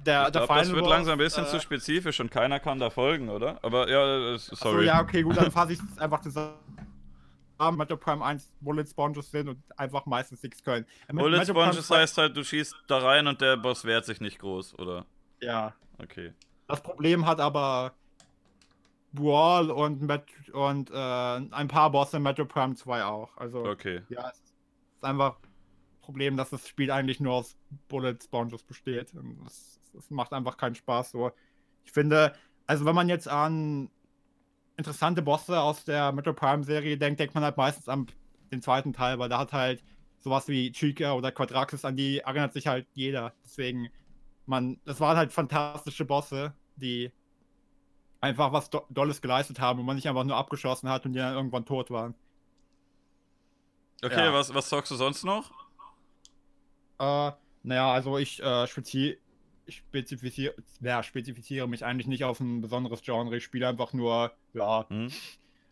Der, 0.04 0.26
ich 0.26 0.32
der 0.32 0.46
glaube, 0.46 0.60
das 0.60 0.70
wird 0.70 0.80
Boss, 0.80 0.90
langsam 0.90 1.12
ein 1.12 1.18
bisschen 1.18 1.44
äh, 1.44 1.48
zu 1.48 1.60
spezifisch 1.60 2.20
und 2.20 2.30
keiner 2.30 2.60
kann 2.60 2.78
da 2.78 2.90
folgen, 2.90 3.28
oder? 3.28 3.58
Aber 3.62 3.88
ja, 3.88 4.32
äh, 4.32 4.34
Achso, 4.34 4.56
sorry. 4.56 4.86
ja, 4.86 5.00
okay, 5.00 5.22
gut, 5.22 5.36
dann 5.36 5.50
fasse 5.52 5.74
ich 5.74 5.78
es 5.78 5.98
einfach 5.98 6.20
zusammen. 6.20 6.54
Metro 7.58 7.96
Prime 7.96 8.24
1 8.24 8.52
Bullet 8.60 8.86
Sponges 8.86 9.30
sind 9.30 9.48
und 9.48 9.62
einfach 9.78 10.06
meistens 10.06 10.42
nichts 10.42 10.62
können. 10.62 10.86
Äh, 11.08 11.12
Bullet 11.14 11.38
Prime 11.38 11.46
Sponges 11.46 11.86
2 11.86 11.98
heißt 11.98 12.18
halt, 12.18 12.36
du 12.36 12.44
schießt 12.44 12.74
da 12.86 12.98
rein 12.98 13.26
und 13.26 13.40
der 13.40 13.56
Boss 13.56 13.84
wehrt 13.84 14.04
sich 14.04 14.20
nicht 14.20 14.38
groß, 14.38 14.78
oder? 14.78 15.06
Ja. 15.40 15.74
Okay. 15.98 16.32
Das 16.66 16.82
Problem 16.82 17.26
hat 17.26 17.40
aber 17.40 17.94
Brawl 19.12 19.70
und, 19.70 20.02
Met 20.02 20.24
und 20.52 20.90
äh, 20.90 20.94
ein 20.94 21.68
paar 21.68 21.90
Bosse 21.90 22.16
in 22.16 22.22
Metro 22.24 22.44
Prime 22.44 22.74
2 22.74 23.04
auch. 23.04 23.36
Also, 23.36 23.64
Okay. 23.64 24.02
ja, 24.08 24.28
es 24.30 24.38
ist 24.38 25.04
einfach 25.04 25.36
ein 25.36 26.00
Problem, 26.02 26.36
dass 26.36 26.50
das 26.50 26.66
Spiel 26.68 26.90
eigentlich 26.90 27.20
nur 27.20 27.34
aus 27.34 27.56
Bullet 27.88 28.16
Sponges 28.22 28.62
besteht. 28.64 29.12
Das 29.92 30.10
macht 30.10 30.32
einfach 30.32 30.56
keinen 30.56 30.74
Spaß 30.74 31.12
so. 31.12 31.30
Ich 31.84 31.92
finde, 31.92 32.34
also 32.66 32.84
wenn 32.84 32.94
man 32.94 33.08
jetzt 33.08 33.28
an 33.28 33.90
interessante 34.76 35.22
Bosse 35.22 35.60
aus 35.60 35.84
der 35.84 36.12
Metro 36.12 36.32
Prime 36.32 36.64
Serie 36.64 36.98
denkt, 36.98 37.20
denkt 37.20 37.34
man 37.34 37.44
halt 37.44 37.56
meistens 37.56 37.88
an 37.88 38.06
den 38.52 38.62
zweiten 38.62 38.92
Teil, 38.92 39.18
weil 39.18 39.28
da 39.28 39.38
hat 39.38 39.52
halt 39.52 39.84
sowas 40.20 40.48
wie 40.48 40.72
Chica 40.72 41.12
oder 41.14 41.32
Quadraxis, 41.32 41.84
an 41.84 41.96
die 41.96 42.18
erinnert 42.20 42.52
sich 42.52 42.66
halt 42.66 42.86
jeder. 42.94 43.34
Deswegen, 43.44 43.88
man, 44.46 44.80
das 44.84 45.00
waren 45.00 45.16
halt 45.16 45.32
fantastische 45.32 46.04
Bosse, 46.04 46.54
die 46.76 47.12
einfach 48.20 48.52
was 48.52 48.70
Do 48.70 48.86
Dolles 48.90 49.20
geleistet 49.20 49.60
haben 49.60 49.80
und 49.80 49.86
man 49.86 49.96
nicht 49.96 50.08
einfach 50.08 50.24
nur 50.24 50.36
abgeschossen 50.36 50.88
hat 50.88 51.04
und 51.06 51.12
die 51.12 51.18
dann 51.18 51.34
irgendwann 51.34 51.66
tot 51.66 51.90
waren. 51.90 52.14
Okay, 54.02 54.26
Ja. 54.26 54.32
was, 54.32 54.52
was 54.54 54.68
zockst 54.68 54.90
du 54.90 54.96
sonst 54.96 55.24
noch? 55.24 55.50
Äh, 56.98 57.32
naja, 57.62 57.92
also 57.92 58.18
ich 58.18 58.42
äh, 58.42 58.66
spezi 58.66 59.18
ich 59.66 59.78
spezifiziere, 59.78 60.54
ja, 60.80 61.02
spezifiziere 61.02 61.68
mich 61.68 61.84
eigentlich 61.84 62.06
nicht 62.06 62.24
auf 62.24 62.40
ein 62.40 62.60
besonderes 62.60 63.02
Genre. 63.02 63.36
Ich 63.36 63.44
spiele 63.44 63.68
einfach 63.68 63.92
nur, 63.92 64.32
ja, 64.52 64.90
Hm? 64.90 65.18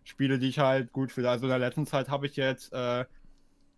Spiele, 0.04 0.38
die 0.38 0.48
ich 0.48 0.58
halt 0.58 0.92
gut 0.92 1.12
finde. 1.12 1.30
Also 1.30 1.46
in 1.46 1.50
der 1.50 1.58
letzten 1.58 1.86
Zeit 1.86 2.08
habe 2.08 2.26
ich 2.26 2.36
jetzt 2.36 2.72
äh, 2.72 3.04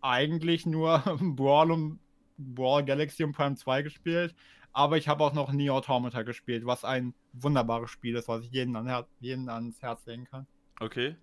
eigentlich 0.00 0.66
nur 0.66 0.98
Brawl 1.36 1.72
und 1.72 2.00
Brawl 2.38 2.84
Galaxy 2.84 3.24
und 3.24 3.32
Prime 3.32 3.56
2 3.56 3.82
gespielt. 3.82 4.34
Aber 4.72 4.96
ich 4.98 5.08
habe 5.08 5.24
auch 5.24 5.34
noch 5.34 5.52
Neo 5.52 5.76
Automata 5.76 6.22
gespielt, 6.22 6.66
was 6.66 6.84
ein 6.84 7.14
wunderbares 7.32 7.90
Spiel 7.90 8.16
ist, 8.16 8.28
was 8.28 8.44
ich 8.44 8.52
jeden, 8.52 8.76
an 8.76 8.86
Her 8.88 9.08
jeden 9.20 9.48
ans 9.48 9.80
Herz 9.82 10.06
legen 10.06 10.24
kann. 10.26 10.46
Okay. 10.80 11.16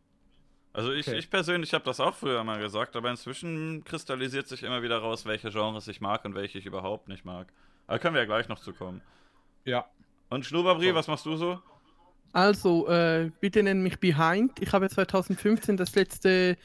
Also 0.74 0.94
ich, 0.94 1.08
Okay. 1.08 1.18
ich 1.18 1.30
persönlich 1.30 1.74
habe 1.74 1.86
das 1.86 2.00
auch 2.00 2.16
früher 2.16 2.44
mal 2.44 2.60
gesagt, 2.60 2.96
aber 2.96 3.12
inzwischen 3.12 3.84
kristallisiert 3.84 4.48
sich 4.48 4.64
immer 4.64 4.84
wieder 4.84 5.00
raus, 5.00 5.26
welche 5.26 5.50
Genres 5.52 5.88
ich 5.88 6.02
mag 6.02 6.26
und 6.26 6.36
welche 6.36 6.60
ich 6.60 6.66
überhaupt 6.66 7.08
nicht 7.10 7.26
mag. 7.26 7.54
Aber 7.92 8.00
können 8.00 8.16
wir 8.16 8.22
ja 8.22 8.26
gleich 8.26 8.48
noch 8.48 8.62
zu 8.62 8.72
kommen. 8.72 9.02
Ja. 9.66 9.86
Und 10.30 10.46
Schnurrbri, 10.46 10.88
So. 10.88 10.96
was 10.96 11.08
machst 11.10 11.26
du 11.26 11.36
so? 11.36 11.60
Also, 12.32 12.88
äh, 12.88 13.32
bitte 13.42 13.62
nenn 13.64 13.84
mich 13.84 14.00
Behind. 14.00 14.58
Ich 14.62 14.72
habe 14.72 14.88
2015 14.88 15.76
das 15.76 15.94
letzte 15.94 16.58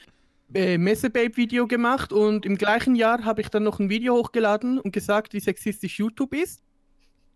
äh, 0.53 0.77
Messebabe-Video 0.77 1.67
gemacht 1.67 2.13
und 2.13 2.45
im 2.45 2.57
gleichen 2.57 2.95
Jahr 2.95 3.25
habe 3.25 3.41
ich 3.41 3.49
dann 3.49 3.63
noch 3.63 3.77
ein 3.79 3.89
Video 3.89 4.15
hochgeladen 4.15 4.79
und 4.79 4.93
gesagt, 4.93 5.33
wie 5.33 5.41
sexistisch 5.41 5.99
YouTube 5.99 6.33
ist. 6.33 6.63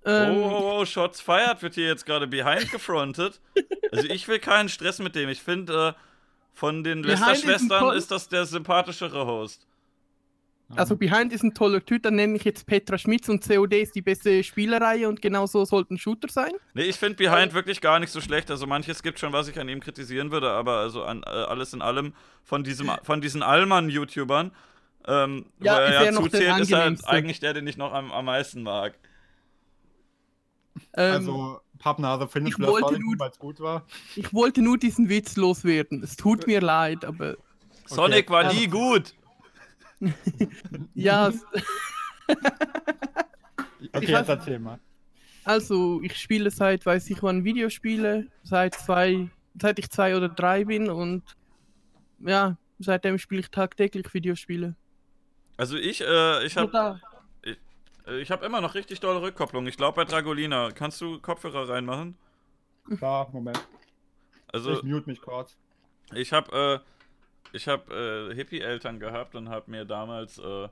Ähm, 0.06 0.38
oh, 0.38 0.50
oh, 0.50 0.80
oh, 0.80 0.86
Shots 0.86 1.20
fired 1.20 1.62
wird 1.62 1.74
hier 1.76 1.88
jetzt 1.88 2.06
gerade 2.06 2.28
behind 2.28 2.72
gefrontet. 2.72 3.42
Also 3.92 4.08
ich 4.08 4.26
will 4.30 4.40
keinen 4.40 4.70
Stress 4.70 5.00
mit 5.00 5.16
dem. 5.16 5.28
Ich 5.28 5.42
finde, 5.42 5.96
äh, 5.98 6.02
von 6.54 6.86
den 6.86 7.04
Lester-Schwestern 7.04 7.94
ist 7.98 8.10
das 8.10 8.30
der 8.30 8.46
sympathischere 8.46 9.26
Host. 9.26 9.68
Also 10.76 10.96
Behind 10.96 11.34
ist 11.34 11.44
ein 11.44 11.54
toller 11.54 11.84
Typ, 11.86 12.04
dann 12.04 12.16
nenne 12.16 12.36
ich 12.36 12.44
jetzt 12.44 12.66
Petra 12.66 12.98
Schmitz 12.98 13.28
und 13.30 13.46
COD 13.46 13.74
ist 13.82 13.96
die 13.96 14.02
beste 14.02 14.44
Spielerei 14.44 15.08
und 15.08 15.22
genauso 15.22 15.66
sollten 15.66 15.98
Shooter 15.98 16.28
sein. 16.30 16.52
Nee, 16.74 16.84
ich 16.84 16.96
finde 16.98 17.16
Behind 17.16 17.54
wirklich 17.54 17.82
gar 17.82 18.00
nicht 18.00 18.12
so 18.12 18.22
schlecht. 18.22 18.50
Also 18.52 18.68
manches 18.68 19.04
gibt 19.04 19.20
schon, 19.20 19.34
was 19.34 19.48
ich 19.48 19.60
an 19.60 19.68
ihm 19.70 19.80
kritisieren 19.82 20.32
würde, 20.32 20.50
aber 20.52 20.78
also 20.78 21.04
an 21.04 21.24
äh, 21.24 21.30
alles 21.30 21.74
in 21.74 21.82
allem 21.82 22.14
von 22.44 22.64
diesem 22.64 22.90
von 23.04 23.22
diesen 23.22 23.44
Allmann-YouTubern, 23.44 24.52
ähm, 25.08 25.46
Ja, 25.60 25.74
wo 25.74 25.78
er 25.80 25.86
ist 25.88 25.94
ja 25.94 26.02
er 26.04 26.12
noch 26.12 26.22
der 26.28 26.32
zuzählt, 26.32 26.60
ist 26.60 26.74
angenehmste. 26.74 27.10
eigentlich 27.10 27.40
der, 27.40 27.54
den 27.54 27.68
ich 27.68 27.78
noch 27.78 27.94
am, 27.94 28.12
am 28.12 28.26
meisten 28.26 28.64
mag. 28.64 28.94
Ähm, 30.94 31.14
Also, 31.14 31.60
Pappnase, 31.80 32.28
nur- 32.58 32.80
weil 33.20 33.30
es 33.30 33.40
gut 33.40 33.60
war? 33.60 33.86
ich 34.16 34.34
wollte 34.34 34.62
nur 34.62 34.78
diesen 34.78 35.10
Witz 35.10 35.36
loswerden. 35.36 36.04
Es 36.04 36.16
tut 36.16 36.48
mir 36.48 36.62
leid, 36.62 37.04
aber 37.06 37.36
Sonic 37.86 38.30
war 38.30 38.50
Ähm, 38.52 38.58
nie 38.58 38.68
gut. 38.68 39.14
Ja, 40.94 41.32
Okay, 43.94 44.06
Ich 44.06 44.10
jetzt 44.10 44.30
erzähl 44.30 44.60
mal. 44.60 44.80
Also, 45.44 46.02
ich 46.02 46.16
spiele 46.16 46.52
seit, 46.52 46.86
weiß 46.86 47.10
ich 47.10 47.24
wann, 47.24 47.44
Videospiele, 47.44 48.28
seit 48.44 48.76
zwei, 48.76 49.30
seit 49.60 49.80
ich 49.80 49.90
zwei 49.90 50.16
oder 50.16 50.30
drei 50.30 50.66
bin 50.66 50.90
und 50.90 51.24
ja, 52.20 52.58
seitdem 52.80 53.18
spiele 53.18 53.42
ich 53.42 53.50
tagtäglich 53.50 54.14
Videospiele. 54.14 54.76
Also 55.58 55.78
ich, 55.78 56.02
äh, 56.02 56.46
ich 56.46 56.58
habe 56.58 56.68
Total. 56.68 57.02
ich 58.20 58.32
hab 58.32 58.44
immer 58.44 58.62
noch 58.62 58.76
richtig 58.76 59.00
dolle 59.00 59.22
Rückkopplung. 59.22 59.68
Ich 59.68 59.78
glaube 59.78 59.96
bei 59.96 60.06
Dragolina. 60.06 60.72
Kannst 60.72 61.02
du 61.02 61.20
Kopfhörer 61.20 61.70
reinmachen? 61.70 62.18
Klar, 62.98 63.30
Moment. 63.32 63.60
Also 64.48 64.74
ich 64.74 64.84
mute 64.84 65.10
mich 65.10 65.22
kurz. 65.22 65.58
ich 66.14 66.34
habe 66.34 66.82
äh, 66.84 67.01
ich 67.54 67.68
habe 67.68 68.30
äh, 68.32 68.36
Hippie-Eltern 68.36 69.00
gehabt 69.00 69.36
und 69.36 69.50
habe 69.50 69.70
mir 69.70 69.86
damals 69.86 70.38
äh, 70.40 70.68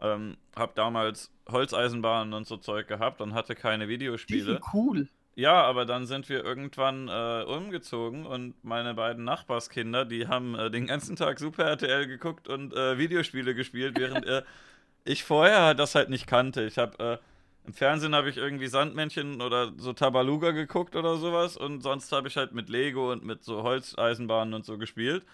ähm, 0.00 0.36
hab 0.54 0.74
damals 0.74 1.32
Holzeisenbahnen 1.50 2.32
und 2.34 2.46
so 2.46 2.56
Zeug 2.56 2.86
gehabt 2.86 3.20
und 3.20 3.34
hatte 3.34 3.54
keine 3.54 3.84
Die 3.84 3.90
Videospiele. 3.94 4.44
sind 4.44 4.60
cool. 4.72 5.08
Ja, 5.34 5.62
aber 5.62 5.86
dann 5.86 6.06
sind 6.06 6.28
wir 6.28 6.44
irgendwann 6.44 7.08
äh, 7.08 7.44
umgezogen 7.44 8.26
und 8.26 8.54
meine 8.64 8.94
beiden 8.94 9.22
Nachbarskinder, 9.24 10.04
die 10.04 10.26
haben 10.26 10.56
äh, 10.56 10.70
den 10.70 10.86
ganzen 10.86 11.14
Tag 11.14 11.38
Super 11.38 11.64
RTL 11.64 12.08
geguckt 12.08 12.48
und 12.48 12.74
äh, 12.74 12.98
Videospiele 12.98 13.54
gespielt, 13.54 13.96
während 13.98 14.26
äh, 14.26 14.42
ich 15.04 15.22
vorher 15.22 15.74
das 15.74 15.94
halt 15.94 16.10
nicht 16.10 16.26
kannte. 16.26 16.64
Ich 16.64 16.76
habe 16.76 16.98
äh, 16.98 17.18
im 17.66 17.72
Fernsehen 17.72 18.14
habe 18.16 18.30
ich 18.30 18.36
irgendwie 18.36 18.66
Sandmännchen 18.66 19.40
oder 19.40 19.72
so 19.76 19.92
Tabaluga 19.92 20.50
geguckt 20.50 20.96
oder 20.96 21.16
sowas 21.16 21.56
und 21.56 21.82
sonst 21.82 22.10
habe 22.10 22.26
ich 22.26 22.36
halt 22.36 22.52
mit 22.52 22.68
Lego 22.68 23.12
und 23.12 23.24
mit 23.24 23.44
so 23.44 23.62
Holzeisenbahnen 23.62 24.54
und 24.54 24.64
so 24.64 24.76
gespielt. 24.76 25.24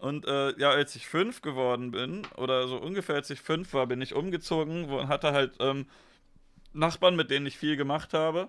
Und 0.00 0.26
äh, 0.26 0.58
ja, 0.58 0.70
als 0.70 0.96
ich 0.96 1.06
fünf 1.06 1.42
geworden 1.42 1.90
bin, 1.90 2.26
oder 2.36 2.66
so 2.66 2.76
ungefähr 2.78 3.16
als 3.16 3.28
ich 3.28 3.42
fünf 3.42 3.74
war, 3.74 3.86
bin 3.86 4.00
ich 4.00 4.14
umgezogen 4.14 4.86
und 4.86 5.08
hatte 5.08 5.32
halt 5.32 5.52
ähm, 5.60 5.86
Nachbarn, 6.72 7.16
mit 7.16 7.30
denen 7.30 7.44
ich 7.44 7.58
viel 7.58 7.76
gemacht 7.76 8.14
habe. 8.14 8.48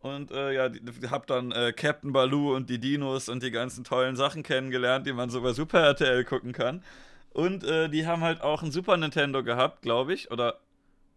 Und 0.00 0.30
äh, 0.30 0.52
ja, 0.52 0.68
die 0.68 1.08
hab 1.10 1.26
dann 1.26 1.50
äh, 1.50 1.72
Captain 1.72 2.12
Baloo 2.12 2.54
und 2.54 2.70
die 2.70 2.78
Dinos 2.78 3.28
und 3.28 3.42
die 3.42 3.50
ganzen 3.50 3.82
tollen 3.82 4.14
Sachen 4.14 4.44
kennengelernt, 4.44 5.06
die 5.06 5.12
man 5.12 5.30
so 5.30 5.40
bei 5.40 5.52
Super 5.52 5.80
RTL 5.80 6.24
gucken 6.24 6.52
kann. 6.52 6.84
Und 7.30 7.64
äh, 7.64 7.88
die 7.88 8.06
haben 8.06 8.22
halt 8.22 8.42
auch 8.42 8.62
ein 8.62 8.70
Super 8.70 8.96
Nintendo 8.96 9.42
gehabt, 9.42 9.82
glaube 9.82 10.14
ich. 10.14 10.30
Oder 10.30 10.60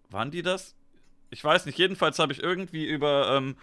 waren 0.10 0.32
die 0.32 0.42
das? 0.42 0.76
Ich 1.30 1.44
weiß 1.44 1.68
nicht. 1.68 1.78
Jedenfalls 1.78 2.18
habe 2.18 2.34
ich 2.34 2.42
irgendwie 2.42 2.88
über, 2.88 3.36
ähm, 3.38 3.58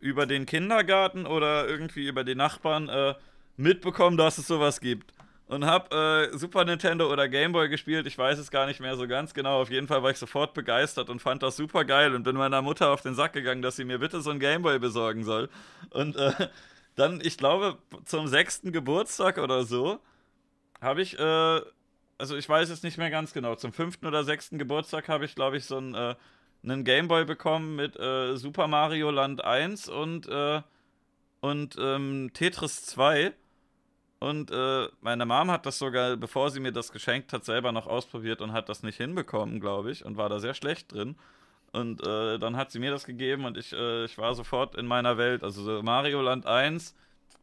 über 0.00 0.26
den 0.26 0.44
Kindergarten 0.44 1.24
oder 1.24 1.66
irgendwie 1.66 2.06
über 2.06 2.22
die 2.24 2.34
Nachbarn 2.34 2.90
äh, 2.90 3.14
mitbekommen, 3.56 4.18
dass 4.18 4.36
es 4.36 4.46
sowas 4.46 4.80
gibt. 4.80 5.14
Und 5.52 5.66
hab 5.66 5.92
äh, 5.92 6.34
Super 6.38 6.64
Nintendo 6.64 7.12
oder 7.12 7.28
Game 7.28 7.52
Boy 7.52 7.68
gespielt. 7.68 8.06
Ich 8.06 8.16
weiß 8.16 8.38
es 8.38 8.50
gar 8.50 8.64
nicht 8.64 8.80
mehr 8.80 8.96
so 8.96 9.06
ganz 9.06 9.34
genau. 9.34 9.60
Auf 9.60 9.70
jeden 9.70 9.86
Fall 9.86 10.02
war 10.02 10.10
ich 10.10 10.16
sofort 10.16 10.54
begeistert 10.54 11.10
und 11.10 11.20
fand 11.20 11.42
das 11.42 11.56
super 11.56 11.84
geil 11.84 12.14
und 12.14 12.22
bin 12.22 12.36
meiner 12.36 12.62
Mutter 12.62 12.90
auf 12.90 13.02
den 13.02 13.14
Sack 13.14 13.34
gegangen, 13.34 13.60
dass 13.60 13.76
sie 13.76 13.84
mir 13.84 13.98
bitte 13.98 14.22
so 14.22 14.30
ein 14.30 14.40
Game 14.40 14.62
Boy 14.62 14.78
besorgen 14.78 15.24
soll. 15.24 15.50
Und 15.90 16.16
äh, 16.16 16.32
dann, 16.94 17.20
ich 17.22 17.36
glaube, 17.36 17.76
zum 18.06 18.28
sechsten 18.28 18.72
Geburtstag 18.72 19.36
oder 19.36 19.64
so, 19.64 20.00
habe 20.80 21.02
ich, 21.02 21.18
äh, 21.18 21.60
also 22.16 22.34
ich 22.34 22.48
weiß 22.48 22.70
es 22.70 22.82
nicht 22.82 22.96
mehr 22.96 23.10
ganz 23.10 23.34
genau, 23.34 23.54
zum 23.54 23.74
fünften 23.74 24.06
oder 24.06 24.24
sechsten 24.24 24.56
Geburtstag 24.56 25.10
habe 25.10 25.26
ich, 25.26 25.34
glaube 25.34 25.58
ich, 25.58 25.66
so 25.66 25.76
ein, 25.76 25.94
äh, 25.94 26.14
einen 26.62 26.82
Game 26.82 27.08
Boy 27.08 27.26
bekommen 27.26 27.76
mit 27.76 27.94
äh, 27.98 28.38
Super 28.38 28.68
Mario 28.68 29.10
Land 29.10 29.44
1 29.44 29.90
und, 29.90 30.26
äh, 30.28 30.62
und 31.42 31.76
ähm, 31.78 32.30
Tetris 32.32 32.86
2. 32.86 33.34
Und 34.22 34.52
äh, 34.52 34.86
meine 35.00 35.26
Mom 35.26 35.50
hat 35.50 35.66
das 35.66 35.80
sogar, 35.80 36.16
bevor 36.16 36.48
sie 36.50 36.60
mir 36.60 36.70
das 36.70 36.92
geschenkt 36.92 37.32
hat, 37.32 37.44
selber 37.44 37.72
noch 37.72 37.88
ausprobiert 37.88 38.40
und 38.40 38.52
hat 38.52 38.68
das 38.68 38.84
nicht 38.84 38.96
hinbekommen, 38.96 39.58
glaube 39.58 39.90
ich, 39.90 40.04
und 40.04 40.16
war 40.16 40.28
da 40.28 40.38
sehr 40.38 40.54
schlecht 40.54 40.92
drin. 40.92 41.16
Und 41.72 42.06
äh, 42.06 42.38
dann 42.38 42.54
hat 42.56 42.70
sie 42.70 42.78
mir 42.78 42.92
das 42.92 43.04
gegeben 43.04 43.46
und 43.46 43.56
ich, 43.58 43.72
äh, 43.72 44.04
ich 44.04 44.16
war 44.18 44.36
sofort 44.36 44.76
in 44.76 44.86
meiner 44.86 45.18
Welt. 45.18 45.42
Also 45.42 45.64
so 45.64 45.82
Mario 45.82 46.22
Land 46.22 46.46
1, 46.46 46.94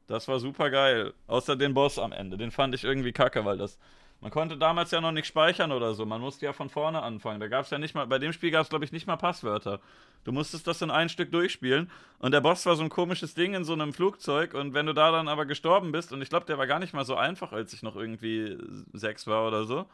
das 0.07 0.29
war 0.29 0.39
super 0.39 0.69
geil. 0.69 1.13
Außer 1.27 1.57
den 1.57 1.73
Boss 1.73 1.99
am 1.99 2.13
Ende. 2.13 2.37
Den 2.37 2.49
fand 2.49 2.73
ich 2.73 2.85
irgendwie 2.85 3.11
kacke, 3.11 3.43
weil 3.43 3.57
das. 3.57 3.77
Man 4.21 4.31
konnte 4.31 4.57
damals 4.57 4.91
ja 4.91 4.99
noch 4.99 5.13
nicht 5.13 5.27
speichern 5.27 5.71
oder 5.71 5.93
so. 5.93 6.05
Man 6.05 6.19
musste 6.19 6.45
ja 6.45 6.51
von 6.51 6.69
vorne 6.69 7.01
anfangen. 7.01 7.39
Da 7.39 7.47
gab 7.47 7.63
es 7.63 7.71
ja 7.71 7.77
nicht 7.77 7.95
mal. 7.95 8.05
Bei 8.05 8.19
dem 8.19 8.33
Spiel 8.33 8.51
gab 8.51 8.63
es, 8.63 8.69
glaube 8.69 8.83
ich, 8.83 8.91
nicht 8.91 9.07
mal 9.07 9.15
Passwörter. 9.15 9.79
Du 10.25 10.33
musstest 10.33 10.67
das 10.67 10.81
in 10.81 10.91
ein 10.91 11.07
Stück 11.07 11.31
durchspielen. 11.31 11.89
Und 12.19 12.31
der 12.31 12.41
Boss 12.41 12.65
war 12.65 12.75
so 12.75 12.83
ein 12.83 12.89
komisches 12.89 13.33
Ding 13.33 13.53
in 13.53 13.63
so 13.63 13.71
einem 13.73 13.93
Flugzeug. 13.93 14.53
Und 14.53 14.73
wenn 14.73 14.85
du 14.85 14.93
da 14.93 15.11
dann 15.11 15.29
aber 15.29 15.45
gestorben 15.45 15.93
bist, 15.93 16.11
und 16.11 16.21
ich 16.21 16.29
glaube, 16.29 16.45
der 16.45 16.57
war 16.57 16.67
gar 16.67 16.79
nicht 16.79 16.93
mal 16.93 17.05
so 17.05 17.15
einfach, 17.15 17.53
als 17.53 17.71
ich 17.71 17.81
noch 17.81 17.95
irgendwie 17.95 18.57
sechs 18.91 19.25
war 19.25 19.47
oder 19.47 19.63
so. 19.63 19.85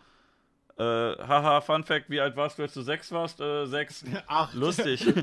Äh, 0.77 0.83
haha, 0.83 1.61
Fun 1.61 1.83
Fact: 1.83 2.09
Wie 2.09 2.19
alt 2.19 2.35
warst 2.35 2.59
du, 2.59 2.63
als 2.63 2.73
du 2.73 2.81
sechs 2.81 3.11
warst? 3.11 3.39
Äh, 3.39 3.65
sechs. 3.65 4.03
Ach, 4.27 4.53
Lustig. 4.53 5.05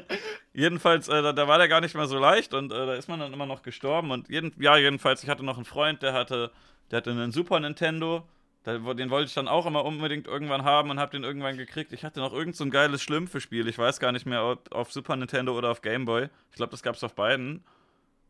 jedenfalls, 0.52 1.08
äh, 1.08 1.22
da, 1.22 1.32
da 1.32 1.46
war 1.46 1.58
der 1.58 1.68
gar 1.68 1.80
nicht 1.80 1.94
mehr 1.94 2.06
so 2.06 2.18
leicht 2.18 2.52
und 2.52 2.72
äh, 2.72 2.86
da 2.86 2.94
ist 2.94 3.08
man 3.08 3.20
dann 3.20 3.32
immer 3.32 3.46
noch 3.46 3.62
gestorben. 3.62 4.10
Und 4.10 4.28
jeden, 4.28 4.52
ja, 4.58 4.76
jedenfalls, 4.76 5.22
ich 5.22 5.28
hatte 5.28 5.44
noch 5.44 5.56
einen 5.56 5.64
Freund, 5.64 6.02
der 6.02 6.12
hatte, 6.12 6.50
der 6.90 6.98
hatte 6.98 7.10
einen 7.10 7.30
Super 7.32 7.60
Nintendo. 7.60 8.26
Den 8.66 8.84
wollte 8.84 9.24
ich 9.24 9.32
dann 9.32 9.48
auch 9.48 9.64
immer 9.64 9.86
unbedingt 9.86 10.26
irgendwann 10.26 10.64
haben 10.64 10.90
und 10.90 11.00
habe 11.00 11.12
den 11.12 11.24
irgendwann 11.24 11.56
gekriegt. 11.56 11.94
Ich 11.94 12.04
hatte 12.04 12.20
noch 12.20 12.34
irgend 12.34 12.56
so 12.56 12.64
ein 12.64 12.70
geiles 12.70 13.00
Schlümpfe-Spiel. 13.00 13.66
Ich 13.68 13.78
weiß 13.78 14.00
gar 14.00 14.12
nicht 14.12 14.26
mehr, 14.26 14.44
ob 14.44 14.70
auf 14.74 14.92
Super 14.92 15.16
Nintendo 15.16 15.56
oder 15.56 15.70
auf 15.70 15.80
Game 15.80 16.04
Boy. 16.04 16.28
Ich 16.50 16.56
glaube, 16.56 16.70
das 16.70 16.82
gab 16.82 16.94
es 16.94 17.02
auf 17.02 17.14
beiden. 17.14 17.64